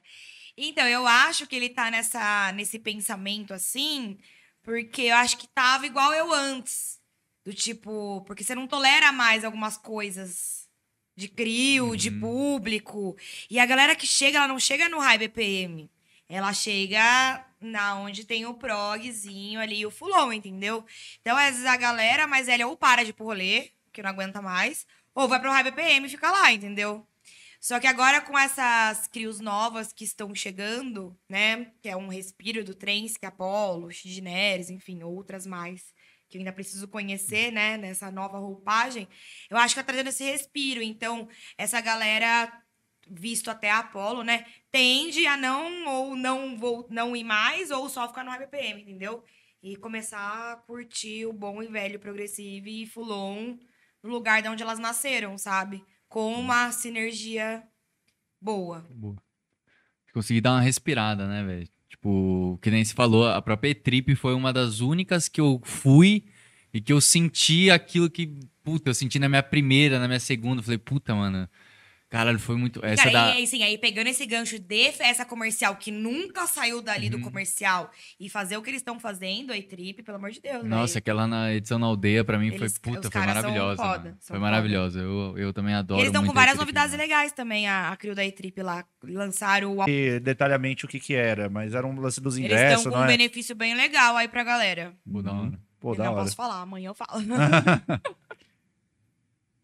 Então, 0.56 0.86
eu 0.86 1.06
acho 1.06 1.46
que 1.46 1.56
ele 1.56 1.70
tá 1.70 1.90
nessa, 1.90 2.52
nesse 2.52 2.78
pensamento 2.78 3.54
assim, 3.54 4.18
porque 4.62 5.02
eu 5.02 5.16
acho 5.16 5.38
que 5.38 5.48
tava 5.48 5.86
igual 5.86 6.12
eu 6.12 6.32
antes. 6.34 6.98
Do 7.46 7.52
tipo, 7.52 8.22
porque 8.26 8.44
você 8.44 8.54
não 8.54 8.66
tolera 8.66 9.10
mais 9.10 9.44
algumas 9.44 9.76
coisas 9.76 10.63
de 11.16 11.28
crio, 11.28 11.96
de 11.96 12.10
público. 12.10 13.16
E 13.50 13.58
a 13.58 13.66
galera 13.66 13.94
que 13.94 14.06
chega, 14.06 14.38
ela 14.38 14.48
não 14.48 14.58
chega 14.58 14.88
no 14.88 14.98
high 14.98 15.18
BPM. 15.18 15.90
Ela 16.28 16.52
chega 16.52 17.44
na 17.60 17.96
onde 17.96 18.24
tem 18.24 18.46
o 18.46 18.54
progzinho 18.54 19.60
ali 19.60 19.84
o 19.86 19.90
fulon, 19.90 20.32
entendeu? 20.32 20.84
Então, 21.20 21.36
às 21.36 21.52
vezes 21.52 21.66
a 21.66 21.76
galera 21.76 22.26
mais 22.26 22.46
velha 22.46 22.66
ou 22.66 22.76
para 22.76 23.02
de 23.04 23.10
ir 23.10 23.12
pro 23.12 23.26
rolê, 23.26 23.70
que 23.92 24.02
não 24.02 24.10
aguenta 24.10 24.42
mais, 24.42 24.86
ou 25.14 25.28
vai 25.28 25.40
pro 25.40 25.50
high 25.50 25.64
BPM 25.64 26.06
e 26.06 26.10
fica 26.10 26.30
lá, 26.30 26.52
entendeu? 26.52 27.06
Só 27.60 27.80
que 27.80 27.86
agora 27.86 28.20
com 28.20 28.38
essas 28.38 29.06
crios 29.06 29.40
novas 29.40 29.90
que 29.90 30.04
estão 30.04 30.34
chegando, 30.34 31.16
né? 31.26 31.72
Que 31.80 31.88
é 31.88 31.96
um 31.96 32.08
respiro 32.08 32.62
do 32.62 32.74
Trance, 32.74 33.18
que 33.18 33.24
é 33.24 33.28
Apollo, 33.28 33.90
Chigineres, 33.90 34.68
enfim, 34.68 35.02
outras 35.02 35.46
mais 35.46 35.94
que 36.34 36.38
eu 36.38 36.40
ainda 36.40 36.52
preciso 36.52 36.88
conhecer, 36.88 37.52
né? 37.52 37.76
Nessa 37.76 38.10
nova 38.10 38.38
roupagem. 38.38 39.08
Eu 39.48 39.56
acho 39.56 39.74
que 39.74 39.80
tá 39.80 39.86
trazendo 39.86 40.08
esse 40.08 40.24
respiro. 40.24 40.82
Então, 40.82 41.28
essa 41.56 41.80
galera, 41.80 42.52
visto 43.08 43.50
até 43.50 43.70
a 43.70 43.78
Apollo, 43.78 44.24
né? 44.24 44.44
Tende 44.72 45.26
a 45.26 45.36
não 45.36 45.86
ou 45.86 46.16
não, 46.16 46.58
vou, 46.58 46.88
não 46.90 47.14
ir 47.14 47.22
mais 47.22 47.70
ou 47.70 47.88
só 47.88 48.08
ficar 48.08 48.24
no 48.24 48.32
RPM, 48.32 48.82
entendeu? 48.82 49.22
E 49.62 49.76
começar 49.76 50.52
a 50.52 50.56
curtir 50.56 51.24
o 51.24 51.32
bom 51.32 51.62
e 51.62 51.68
velho 51.68 52.00
progressivo 52.00 52.66
e 52.66 52.84
Fulon 52.84 53.56
no 54.02 54.10
lugar 54.10 54.42
de 54.42 54.48
onde 54.48 54.62
elas 54.62 54.80
nasceram, 54.80 55.38
sabe? 55.38 55.84
Com 56.08 56.34
uma 56.34 56.72
sinergia 56.72 57.62
boa. 58.40 58.84
Consegui 60.12 60.40
dar 60.40 60.52
uma 60.52 60.60
respirada, 60.60 61.28
né, 61.28 61.44
velho? 61.44 61.68
Tipo, 61.94 62.58
que 62.60 62.70
nem 62.70 62.84
se 62.84 62.92
falou, 62.92 63.26
a 63.28 63.40
própria 63.40 63.70
E-Trip 63.70 64.16
foi 64.16 64.34
uma 64.34 64.52
das 64.52 64.80
únicas 64.80 65.28
que 65.28 65.40
eu 65.40 65.60
fui 65.64 66.24
e 66.72 66.80
que 66.80 66.92
eu 66.92 67.00
senti 67.00 67.70
aquilo 67.70 68.10
que, 68.10 68.36
puta, 68.64 68.90
eu 68.90 68.94
senti 68.94 69.18
na 69.18 69.28
minha 69.28 69.42
primeira, 69.44 70.00
na 70.00 70.08
minha 70.08 70.18
segunda. 70.18 70.60
Falei, 70.60 70.78
puta, 70.78 71.14
mano, 71.14 71.48
caralho, 72.10 72.38
foi 72.38 72.56
muito. 72.56 72.84
Essa 72.84 73.04
Cara, 73.04 73.12
da. 73.12 73.28
e 73.30 73.32
aí, 73.38 73.44
assim, 73.44 73.62
aí 73.62 73.76
pegando 73.78 74.06
esse 74.08 74.24
gancho 74.26 74.58
de 74.58 74.92
festa 74.92 75.24
comercial 75.24 75.74
que 75.76 75.90
nunca 75.90 76.46
saiu 76.46 76.80
dali 76.80 77.06
Uhum. 77.06 77.10
do 77.12 77.20
comercial 77.20 77.90
e 78.20 78.28
fazer 78.30 78.56
o 78.56 78.62
que 78.62 78.70
eles 78.70 78.80
estão 78.80 79.00
fazendo, 79.00 79.52
a 79.52 79.60
trip 79.62 80.02
pelo 80.02 80.16
amor 80.18 80.30
de 80.30 80.40
Deus, 80.40 80.64
Nossa, 80.64 80.98
aquela 80.98 81.26
na 81.26 81.52
edição 81.52 81.78
na 81.78 81.86
aldeia, 81.86 82.24
pra 82.24 82.38
mim, 82.38 82.48
Eles- 82.54 82.58
foi 82.78 82.92
puta, 82.94 83.10
foi 83.10 83.20
são 83.20 83.26
maravilhosa. 83.34 83.82
foda, 83.82 84.16
são 84.20 84.34
Foi 84.34 84.38
maravilhosa. 84.38 85.00
Eu, 85.00 85.34
eu 85.36 85.52
também 85.52 85.72
E 85.74 85.76
adoro. 85.76 86.00
eles 86.00 86.08
estão 86.12 86.24
com 86.24 86.32
várias 86.32 86.56
novidades 86.56 86.92
mano. 86.92 87.02
legais 87.02 87.32
também, 87.32 87.66
a, 87.68 87.90
a 87.90 87.96
crew 87.96 88.14
da 88.14 88.24
E-Trip 88.24 88.62
lá. 88.62 88.84
Lançaram 89.02 89.76
o. 89.78 89.88
E 89.88 90.20
detalhadamente 90.20 90.84
o 90.84 90.88
que 90.88 90.98
que 91.00 91.14
era, 91.14 91.48
mas 91.50 91.74
era 91.74 91.86
um 91.86 91.98
lance 92.00 92.20
dos 92.20 92.36
Eles 92.36 92.46
ingressos, 92.50 92.78
estão 92.78 92.92
com 92.92 92.98
não 92.98 93.04
um 93.06 93.08
é? 93.08 93.16
benefício 93.16 93.54
bem 93.54 93.74
legal 93.74 94.16
aí 94.16 94.28
pra 94.28 94.44
galera. 94.44 94.94
Pô, 95.10 95.20
da 95.22 95.32
hora. 95.32 95.58
Pô, 95.80 95.92
eu 95.92 95.96
da 95.96 96.04
não 96.04 96.12
hora. 96.14 96.22
posso 96.22 96.34
falar, 96.36 96.62
amanhã 96.62 96.88
eu 96.88 96.94
falo. 96.94 97.10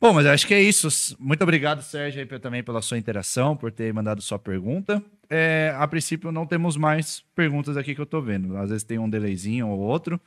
Bom, 0.01 0.15
mas 0.15 0.25
eu 0.25 0.33
acho 0.33 0.47
que 0.47 0.55
é 0.55 0.63
isso. 0.63 0.89
Muito 1.19 1.43
obrigado, 1.43 1.83
Sérgio, 1.83 2.27
também 2.41 2.63
pela 2.63 2.81
sua 2.81 2.97
interação, 2.97 3.55
por 3.55 3.71
ter 3.71 3.93
mandado 3.93 4.23
sua 4.23 4.39
pergunta. 4.39 5.03
É, 5.29 5.75
a 5.77 5.87
princípio, 5.87 6.33
não 6.33 6.47
temos 6.47 6.77
mais 6.77 7.23
perguntas 7.35 7.77
aqui 7.77 7.95
que 7.95 8.01
eu 8.01 8.07
tô 8.07 8.21
vendo. 8.23 8.57
Às 8.57 8.71
vezes 8.71 8.83
tem 8.83 8.99
um 8.99 9.11
delayzinho 9.11 9.69
ou 9.69 9.79
outro. 9.79 10.19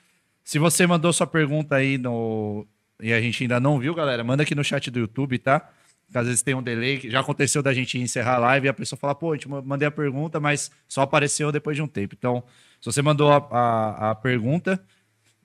Se 0.43 0.60
você 0.60 0.85
mandou 0.85 1.11
sua 1.11 1.26
pergunta 1.26 1.76
aí 1.76 1.98
no... 1.98 2.68
e 3.02 3.11
a 3.14 3.19
gente 3.19 3.43
ainda 3.43 3.60
não 3.60 3.80
viu, 3.80 3.95
galera, 3.95 4.24
manda 4.24 4.43
aqui 4.43 4.53
no 4.53 4.64
chat 4.64 4.92
do 4.92 5.00
YouTube, 5.00 5.40
tá? 5.40 5.68
Às 6.14 6.27
vezes 6.27 6.42
tem 6.43 6.53
um 6.53 6.61
delay, 6.61 7.00
já 7.10 7.22
aconteceu 7.22 7.64
da 7.64 7.74
gente 7.74 7.98
encerrar 7.98 8.35
a 8.35 8.40
live 8.40 8.68
e 8.68 8.69
a 8.69 8.74
pessoa 8.74 9.00
fala, 9.00 9.16
pô, 9.16 9.34
eu 9.34 9.40
te 9.40 9.50
ma- 9.50 9.64
mandei 9.64 9.88
a 9.88 9.92
pergunta, 9.92 10.40
mas 10.40 10.69
só 10.88 11.02
apareceu 11.02 11.52
depois 11.52 11.76
de 11.76 11.82
um 11.82 11.88
tempo. 11.88 12.14
Então, 12.16 12.43
se 12.80 12.85
você 12.85 13.02
mandou 13.02 13.32
a, 13.32 13.38
a- 13.50 14.11
a 14.11 14.16
pergunta, 14.16 14.80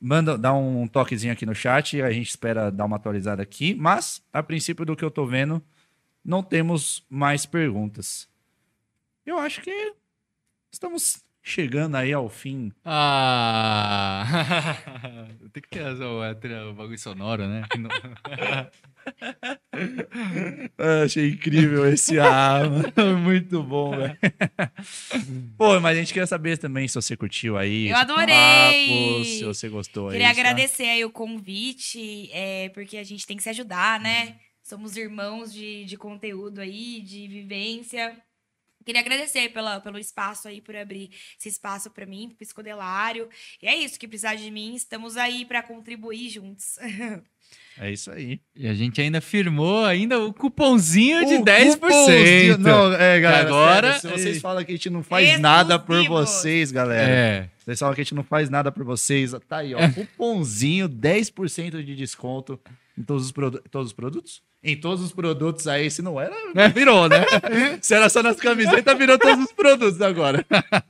manda, 0.01 0.37
dá 0.39 0.53
um 0.53 0.87
toquezinho 0.87 1.33
aqui 1.33 1.47
no 1.47 1.55
chat, 1.55 2.01
a 2.03 2.11
gente 2.11 2.29
espera 2.29 2.71
dar 2.71 2.85
uma 2.85 2.97
atualizada 2.97 3.43
aqui. 3.43 3.75
Mas, 3.75 4.23
a 4.33 4.43
princípio 4.43 4.85
do 4.85 4.97
que 4.97 5.05
eu 5.05 5.11
tô 5.11 5.27
vendo, 5.27 5.63
não 6.25 6.43
temos 6.43 7.05
mais 7.09 7.47
perguntas. 7.47 8.29
Eu 9.25 9.39
acho 9.39 9.61
que 9.61 9.95
estamos 10.71 11.23
chegando 11.49 11.97
aí 11.97 12.13
ao 12.13 12.29
fim. 12.29 12.71
Ah! 12.85 14.25
Tem 15.53 15.63
que 15.63 15.69
ter 15.69 15.83
o, 15.83 16.71
o 16.71 16.75
bagulho 16.75 16.99
sonoro, 16.99 17.47
né? 17.47 17.63
Ah, 20.77 21.05
achei 21.05 21.31
incrível 21.31 21.89
esse 21.89 22.19
ah, 22.21 22.61
mano. 22.69 23.19
Muito 23.25 23.63
bom, 23.63 23.97
velho. 23.97 24.19
Pô, 25.57 25.81
mas 25.81 25.97
a 25.97 26.01
gente 26.01 26.13
quer 26.13 26.27
saber 26.27 26.59
também 26.59 26.87
se 26.87 26.95
você 26.95 27.17
curtiu 27.17 27.57
aí. 27.57 27.89
Eu 27.89 27.97
adorei! 27.97 29.15
papo, 29.17 29.25
se 29.25 29.45
você 29.45 29.69
gostou 29.69 30.11
Queria 30.11 30.29
aí. 30.29 30.35
tá? 30.35 30.41
agradecer 30.41 30.85
aí 30.85 31.05
o 31.07 31.11
convite, 31.11 32.29
é, 32.33 32.69
porque 32.71 32.99
a 32.99 33.05
gente 33.05 33.27
tem 33.27 33.37
que 33.37 33.43
se 33.43 33.49
ajudar, 33.49 33.99
né? 33.99 34.37
Somos 34.63 34.97
irmãos 34.99 35.53
de, 35.53 35.87
de 35.87 35.97
conteúdo 35.97 36.61
aí, 36.61 37.01
de 37.01 37.27
vivência. 37.27 38.15
Queria 38.89 39.03
agradecer 39.03 39.51
pela, 39.51 39.81
pelo 39.81 39.99
espaço 39.99 40.49
aí, 40.49 40.63
por 40.63 40.75
abrir 40.75 41.11
esse 41.39 41.51
espaço 41.51 41.91
para 41.91 42.07
mim, 42.07 42.27
pro 42.31 42.39
Psicodelário. 42.39 43.29
E 43.63 43.67
é 43.69 43.77
isso, 43.77 44.01
que 44.01 44.09
precisar 44.09 44.35
de 44.35 44.51
mim, 44.51 44.75
estamos 44.75 45.15
aí 45.19 45.45
para 45.45 45.63
contribuir 45.63 46.31
juntos. 46.31 46.79
É 47.81 47.91
isso 47.93 48.11
aí. 48.11 48.41
E 48.57 48.67
a 48.67 48.75
gente 48.75 49.01
ainda 49.01 49.21
firmou 49.23 49.85
ainda 49.85 50.19
o 50.19 50.35
cupomzinho 50.35 51.25
de 51.25 51.37
O 51.37 51.45
10%. 51.45 51.75
cupomzinho- 51.79 52.59
Não, 52.59 52.93
é, 52.93 53.21
galera. 53.21 53.47
Agora- 53.49 53.93
sério, 54.01 54.17
se 54.19 54.23
vocês 54.23 54.41
falam 54.43 54.65
que 54.65 54.73
a 54.73 54.75
gente 54.75 54.91
não 54.91 55.03
faz 55.03 55.39
nada 55.41 55.79
por 55.79 56.05
vocês, 56.09 56.71
galera. 56.73 57.11
É. 57.11 57.51
Vocês 57.65 57.79
falam 57.79 57.95
que 57.95 58.01
a 58.01 58.05
gente 58.05 58.15
não 58.17 58.25
faz 58.25 58.51
nada 58.51 58.71
por 58.73 58.85
vocês. 58.85 59.33
Tá 59.49 59.59
aí, 59.59 59.75
ó. 59.75 59.79
Cupomzinho, 59.93 60.89
10% 60.89 61.83
de 61.83 61.95
desconto 61.95 62.61
em 62.99 63.03
todos 63.05 63.27
os, 63.27 63.33
todos 63.71 63.87
os 63.87 63.93
produtos? 63.95 64.43
Em 64.63 64.77
todos 64.77 65.05
os 65.05 65.13
produtos 65.13 65.69
aí, 65.69 65.89
se 65.89 66.03
não 66.03 66.21
era, 66.21 66.35
virou, 66.75 67.09
né? 67.09 67.25
se 67.81 67.95
era 67.95 68.09
só 68.09 68.23
nas 68.23 68.37
camisetas, 68.37 68.99
virou 68.99 69.17
todos 69.17 69.45
os 69.45 69.53
produtos 69.53 70.03
agora. 70.03 70.45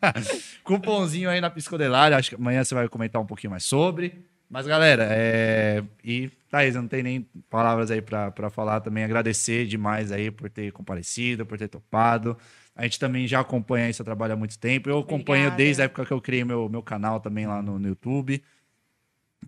Cupomzinho 0.64 1.28
aí 1.28 1.40
na 1.40 1.50
Psicodelária. 1.50 2.16
Acho 2.16 2.30
que 2.30 2.36
amanhã 2.36 2.64
você 2.64 2.74
vai 2.74 2.88
comentar 2.88 3.20
um 3.20 3.26
pouquinho 3.26 3.50
mais 3.50 3.64
sobre. 3.64 4.24
Mas, 4.48 4.66
galera, 4.66 5.06
é... 5.10 5.84
e 6.02 6.30
Thaís, 6.50 6.74
eu 6.74 6.80
não 6.80 6.88
tenho 6.88 7.02
nem 7.02 7.28
palavras 7.50 7.90
aí 7.90 8.00
pra, 8.00 8.30
pra 8.30 8.48
falar 8.48 8.80
também. 8.80 9.05
Agradecer 9.05 9.66
demais 9.66 10.10
aí 10.10 10.30
por 10.30 10.48
ter 10.48 10.72
comparecido, 10.72 11.44
por 11.44 11.58
ter 11.58 11.68
topado. 11.68 12.38
A 12.74 12.84
gente 12.84 12.98
também 12.98 13.26
já 13.26 13.40
acompanha 13.40 13.90
esse 13.90 14.02
trabalho 14.02 14.32
há 14.32 14.36
muito 14.36 14.58
tempo. 14.58 14.88
Eu 14.88 15.00
acompanho 15.00 15.48
Obrigada. 15.48 15.56
desde 15.56 15.82
a 15.82 15.84
época 15.84 16.06
que 16.06 16.12
eu 16.12 16.20
criei 16.20 16.44
meu, 16.44 16.68
meu 16.70 16.82
canal 16.82 17.20
também 17.20 17.47
lá 17.47 17.60
no, 17.60 17.78
no 17.78 17.88
YouTube. 17.88 18.42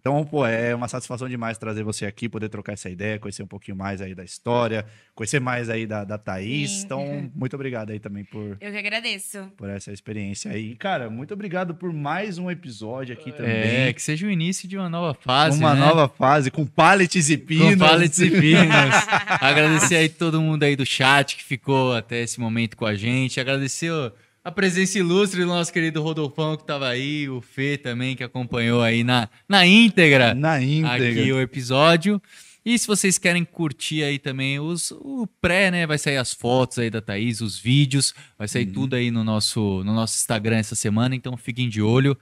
Então, 0.01 0.25
pô, 0.25 0.47
é 0.47 0.75
uma 0.75 0.89
satisfação 0.89 1.29
demais 1.29 1.59
trazer 1.59 1.83
você 1.83 2.07
aqui, 2.07 2.27
poder 2.29 2.49
trocar 2.49 2.73
essa 2.73 2.89
ideia, 2.89 3.19
conhecer 3.19 3.43
um 3.43 3.47
pouquinho 3.47 3.77
mais 3.77 4.01
aí 4.01 4.15
da 4.15 4.25
história, 4.25 4.87
conhecer 5.15 5.41
mais 5.41 5.69
aí 5.69 5.87
da, 5.87 6.05
da 6.05 6.17
Thaís. 6.17 6.71
Sim. 6.71 6.83
Então, 6.87 7.31
muito 7.37 7.55
obrigado 7.55 7.91
aí 7.91 7.99
também 8.01 8.25
por, 8.25 8.57
Eu 8.61 8.73
que 8.73 8.79
agradeço. 8.79 9.53
por 9.57 9.69
essa 9.69 9.93
experiência 9.93 10.51
aí. 10.53 10.73
E, 10.73 10.77
Cara, 10.77 11.11
muito 11.11 11.35
obrigado 11.35 11.75
por 11.75 11.93
mais 11.93 12.39
um 12.39 12.51
episódio 12.51 13.13
aqui 13.13 13.29
É, 13.29 13.33
também. 13.33 13.95
que 13.95 14.01
seja 14.03 14.27
o 14.27 14.31
início 14.31 14.67
de 14.67 14.79
uma 14.79 14.89
nova 14.89 15.13
fase. 15.13 15.59
uma 15.59 15.75
né? 15.75 15.81
nova 15.81 16.09
fase 16.09 16.51
com 16.51 16.65
pallets 16.67 17.29
e 17.29 17.37
pinos. 17.37 17.73
Com 17.75 17.79
pallets 17.79 18.19
e 18.21 18.31
pinos. 18.31 18.95
Agradecer 19.41 19.97
aí 19.97 20.09
todo 20.09 20.41
mundo 20.41 20.63
aí 20.63 20.77
do 20.77 20.87
chat 20.87 21.37
que 21.37 21.45
ficou 21.45 21.95
até 21.95 22.23
esse 22.23 22.41
momento 22.41 22.77
com 22.77 22.87
a 22.87 22.95
gente. 22.95 23.39
Agradecer 23.39 23.91
ó, 23.91 24.11
a 24.45 24.51
presença 24.51 24.99
ilustre 24.99 25.41
do 25.41 25.47
nosso 25.47 25.73
querido 25.73 26.03
Rodolfão 26.03 26.57
que 26.57 26.65
tava 26.67 26.89
aí, 26.89 27.29
o 27.29 27.41
Fê 27.41 27.77
também 27.77 28.17
que 28.17 28.25
acompanhou 28.25 28.81
aí 28.83 29.05
na, 29.05 29.29
na 29.49 29.67
íntegra 29.67 30.35
Na 30.35 30.61
íntegra. 30.63 31.21
aqui 31.21 31.33
o 31.33 31.41
episódio. 31.41 32.21
E 32.65 32.79
se 32.79 32.87
vocês 32.87 33.17
querem 33.17 33.43
curtir 33.45 34.03
aí 34.03 34.19
também 34.19 34.61
os, 34.61 34.91
o 34.93 35.27
pré, 35.41 35.71
né? 35.71 35.87
Vai 35.87 35.97
sair 35.97 36.19
as 36.19 36.33
fotos 36.35 36.79
aí 36.79 36.91
da 36.91 37.01
Thaís, 37.01 37.41
os 37.41 37.59
vídeos, 37.59 38.13
vai 38.39 38.47
sair 38.49 38.67
Uhum. 38.67 38.73
tudo 38.75 38.97
aí 38.97 39.11
no 39.11 39.25
nosso, 39.25 39.83
no 39.83 39.95
nosso 39.95 40.17
Instagram 40.17 40.57
essa 40.59 40.75
semana, 40.75 41.15
então 41.15 41.37
fiquem 41.39 41.69
de 41.71 41.81
olho. 41.81 42.17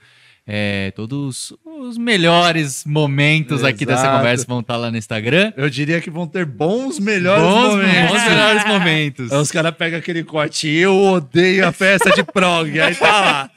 É, 0.51 0.91
todos 0.93 1.53
os 1.63 1.99
melhores 1.99 2.83
momentos 2.87 3.63
aqui 3.63 3.85
dessa 3.85 4.01
Exato. 4.05 4.17
conversa 4.17 4.47
vão 4.49 4.61
estar 4.61 4.77
lá 4.79 4.91
no 4.91 4.97
Instagram. 4.97 5.53
Eu 5.59 5.69
diria 5.69 6.01
que 6.01 6.09
vão 6.11 6.27
ter 6.27 6.47
bons 6.47 6.99
melhores 6.99 7.43
Bons, 7.43 7.69
momentos. 7.77 8.11
bons 8.13 8.25
melhores 8.25 8.65
momentos. 8.65 9.31
Aí 9.33 9.39
os 9.39 9.51
caras 9.53 9.75
pegam 9.77 9.99
aquele 9.99 10.25
corte, 10.25 10.67
eu 10.67 10.97
odeio 10.97 11.69
a 11.69 11.73
festa 11.73 12.11
de 12.13 12.23
prog. 12.23 12.81
Aí 12.81 12.95
tá 12.95 13.21
lá. 13.21 13.51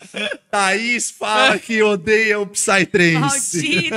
Thaís 0.52 1.10
fala 1.12 1.58
que 1.58 1.82
odeia 1.82 2.38
o 2.42 2.46
Psytrance. 2.46 3.90
Maldito! 3.90 3.96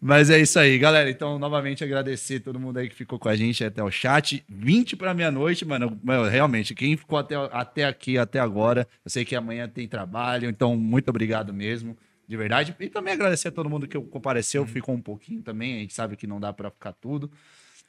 Mas 0.00 0.28
é 0.28 0.38
isso 0.38 0.58
aí, 0.58 0.76
galera. 0.76 1.08
Então, 1.08 1.38
novamente, 1.38 1.82
agradecer 1.82 2.40
todo 2.40 2.60
mundo 2.60 2.78
aí 2.78 2.88
que 2.88 2.94
ficou 2.94 3.18
com 3.18 3.28
a 3.28 3.34
gente 3.36 3.64
até 3.64 3.82
o 3.82 3.90
chat. 3.90 4.44
20 4.48 4.96
para 4.96 5.14
meia-noite, 5.14 5.64
mano. 5.64 5.98
Mano, 6.04 6.28
Realmente, 6.28 6.74
quem 6.74 6.96
ficou 6.96 7.18
até, 7.18 7.34
até 7.52 7.84
aqui, 7.84 8.18
até 8.18 8.38
agora, 8.38 8.86
eu 9.04 9.10
sei 9.10 9.24
que 9.24 9.36
amanhã 9.36 9.68
tem 9.68 9.86
trabalho, 9.86 10.48
então, 10.48 10.76
muito 10.76 11.08
obrigado 11.08 11.52
mesmo. 11.52 11.96
De 12.26 12.38
verdade. 12.38 12.74
E 12.80 12.88
também 12.88 13.12
agradecer 13.12 13.48
a 13.48 13.52
todo 13.52 13.68
mundo 13.68 13.86
que 13.86 14.00
compareceu, 14.00 14.66
ficou 14.66 14.94
um 14.94 15.00
pouquinho 15.02 15.42
também. 15.42 15.76
A 15.76 15.78
gente 15.80 15.92
sabe 15.92 16.16
que 16.16 16.26
não 16.26 16.40
dá 16.40 16.54
para 16.54 16.70
ficar 16.70 16.92
tudo. 16.94 17.30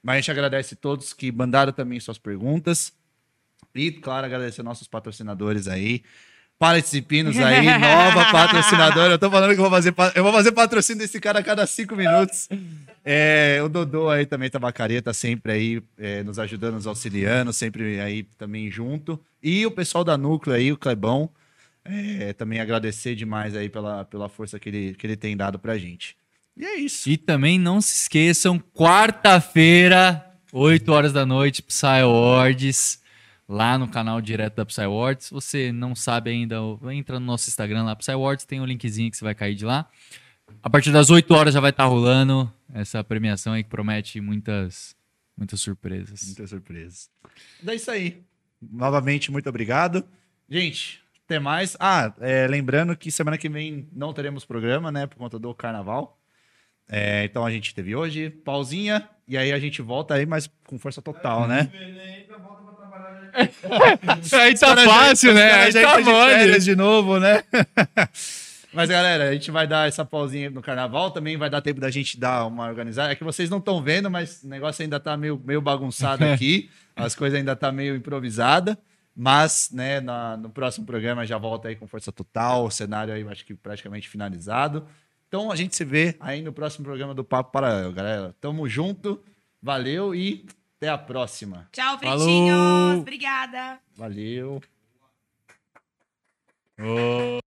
Mas 0.03 0.15
a 0.15 0.19
gente 0.19 0.31
agradece 0.31 0.73
a 0.73 0.77
todos 0.77 1.13
que 1.13 1.31
mandaram 1.31 1.71
também 1.71 1.99
suas 2.01 2.17
perguntas. 2.17 2.93
E, 3.73 3.91
claro, 3.91 4.25
agradecer 4.25 4.61
nossos 4.61 4.87
patrocinadores 4.87 5.69
aí. 5.69 6.03
Pallets 6.58 6.93
e 6.93 7.01
Pinos 7.01 7.38
aí, 7.38 7.66
nova 7.66 8.25
patrocinadora. 8.32 9.14
Eu 9.14 9.19
tô 9.19 9.30
falando 9.30 9.53
que 9.53 9.59
eu 9.59 9.64
vou 9.64 9.69
fazer, 9.69 9.93
eu 10.16 10.24
vou 10.24 10.32
fazer 10.32 10.51
patrocínio 10.51 11.01
desse 11.01 11.19
cara 11.19 11.40
a 11.40 11.43
cada 11.43 11.66
cinco 11.67 11.95
minutos. 11.95 12.48
É, 13.03 13.59
o 13.64 13.69
Dodô 13.69 14.09
aí 14.09 14.25
também, 14.25 14.50
Tabacaria, 14.50 15.01
tá 15.01 15.14
sempre 15.14 15.51
aí 15.51 15.84
é, 15.98 16.24
nos 16.24 16.40
ajudando, 16.40 16.75
nos 16.75 16.88
auxiliando, 16.88 17.51
sempre 17.51 18.00
aí 18.00 18.24
também 18.38 18.72
junto. 18.72 19.19
E 19.43 19.66
o 19.66 19.72
pessoal 19.72 20.03
da 20.03 20.17
Núcleo 20.17 20.56
aí, 20.56 20.72
o 20.72 20.77
Clebão, 20.77 21.30
é, 21.84 22.34
também 22.34 22.59
agradecer 22.59 23.16
demais 23.16 23.56
aí 23.56 23.69
pela, 23.69 24.06
pela 24.06 24.27
força 24.27 24.58
que 24.58 24.69
ele, 24.69 24.95
que 24.95 25.06
ele 25.06 25.16
tem 25.16 25.38
dado 25.38 25.59
pra 25.59 25.77
gente. 25.77 26.16
E 26.58 26.66
é 26.66 26.80
isso. 26.80 27.09
E 27.09 27.17
também 27.17 27.59
não 27.59 27.82
se 27.82 27.93
esqueçam, 27.93 28.58
quarta-feira, 28.74 30.25
8 30.51 30.90
horas 30.92 31.14
da 31.14 31.25
noite, 31.25 31.61
Psy 31.61 32.01
Awards, 32.01 33.00
lá 33.48 33.77
no 33.77 33.88
canal 33.88 34.19
direto 34.22 34.56
da 34.56 34.65
Psy 34.65 34.82
Awards. 34.82 35.27
Se 35.27 35.33
você 35.33 35.72
não 35.72 35.95
sabe 35.95 36.32
ainda, 36.32 36.57
entra 36.91 37.19
no 37.19 37.25
nosso 37.25 37.49
Instagram 37.49 37.83
lá, 37.83 37.95
Psy 37.95 38.11
Awards, 38.11 38.45
tem 38.45 38.59
um 38.59 38.65
linkzinho 38.65 39.11
que 39.11 39.17
você 39.17 39.24
vai 39.24 39.35
cair 39.35 39.56
de 39.56 39.65
lá. 39.65 39.90
A 40.61 40.69
partir 40.69 40.91
das 40.91 41.09
8 41.09 41.32
horas 41.33 41.53
já 41.53 41.59
vai 41.59 41.72
estar 41.72 41.85
rolando 41.85 42.51
essa 42.74 43.03
premiação 43.03 43.53
aí 43.53 43.64
que 43.64 43.69
promete 43.69 44.19
muitas, 44.19 44.95
muitas 45.38 45.61
surpresas. 45.61 46.24
Muitas 46.25 46.49
surpresas. 46.49 47.09
É 47.65 47.75
isso 47.75 47.91
aí. 47.91 48.24
Novamente, 48.61 49.32
muito 49.32 49.48
obrigado. 49.49 50.03
Gente, 50.49 51.01
até 51.25 51.40
mais. 51.40 51.75
Ah, 51.80 52.14
é, 52.19 52.48
lembrando 52.48 52.95
que 52.95 53.11
semana 53.11 53.38
que 53.38 53.49
vem 53.49 53.88
não 53.91 54.14
teremos 54.14 54.45
programa, 54.45 54.91
né? 54.91 55.07
Por 55.07 55.17
conta 55.17 55.38
do 55.40 55.53
carnaval. 55.53 56.19
É, 56.88 57.24
então 57.25 57.43
a 57.43 57.51
gente 57.51 57.74
teve 57.74 57.95
hoje, 57.95 58.30
pausinha, 58.30 59.09
e 59.27 59.35
aí 59.38 59.51
a 59.51 59.57
gente 59.57 59.82
volta 59.82 60.14
aí, 60.14 60.25
mas 60.25 60.48
com 60.67 60.77
força 60.77 61.01
total, 61.01 61.48
né? 61.48 61.72
Aí 61.74 62.22
Os 62.22 62.27
caras 62.27 62.74
já- 64.83 64.85
os 65.69 65.73
caras 65.81 66.05
já 66.05 66.11
tá 66.11 66.43
entram 66.43 66.59
de 66.59 66.75
novo, 66.75 67.19
né? 67.19 67.43
Mas, 68.73 68.89
galera, 68.89 69.30
a 69.30 69.33
gente 69.33 69.49
vai 69.51 69.65
dar 69.65 69.88
essa 69.88 70.03
pausinha 70.03 70.49
no 70.49 70.61
carnaval. 70.61 71.09
Também 71.09 71.38
vai 71.38 71.49
dar 71.49 71.61
tempo 71.61 71.80
da 71.80 71.89
gente 71.89 72.19
dar 72.19 72.45
uma 72.45 72.67
organizada. 72.67 73.11
É 73.14 73.15
que 73.15 73.23
vocês 73.23 73.49
não 73.49 73.59
estão 73.59 73.81
vendo, 73.81 74.11
mas 74.11 74.43
o 74.43 74.49
negócio 74.49 74.83
ainda 74.83 74.99
tá 74.99 75.15
meio, 75.15 75.41
meio 75.45 75.61
bagunçado 75.61 76.25
aqui. 76.27 76.69
As 76.93 77.15
coisas 77.15 77.39
ainda 77.39 77.55
tá 77.55 77.72
meio 77.72 77.95
improvisada. 77.95 78.77
Mas, 79.15 79.69
né, 79.72 80.01
na- 80.01 80.35
no 80.35 80.49
próximo 80.49 80.85
programa 80.85 81.25
já 81.25 81.38
volta 81.38 81.69
aí 81.69 81.75
com 81.77 81.88
força 81.88 82.11
total. 82.11 82.65
O 82.65 82.69
cenário 82.72 83.14
aí, 83.14 83.25
acho 83.30 83.45
que 83.45 83.53
praticamente 83.55 84.09
finalizado. 84.09 84.85
Então, 85.30 85.49
a 85.53 85.55
gente 85.55 85.73
se 85.73 85.85
vê 85.85 86.17
aí 86.19 86.41
no 86.41 86.51
próximo 86.51 86.83
programa 86.83 87.14
do 87.14 87.23
Papo 87.23 87.53
Paralelo, 87.53 87.93
galera. 87.93 88.35
Tamo 88.41 88.67
junto. 88.67 89.23
Valeu 89.61 90.14
e 90.14 90.45
até 90.85 90.89
a 90.89 90.97
próxima. 90.97 91.67
Tchau, 91.72 91.97
Falou! 91.99 92.17
pretinhos. 92.25 92.99
Obrigada. 92.99 93.80
Valeu. 93.95 94.61
Ô. 96.80 97.44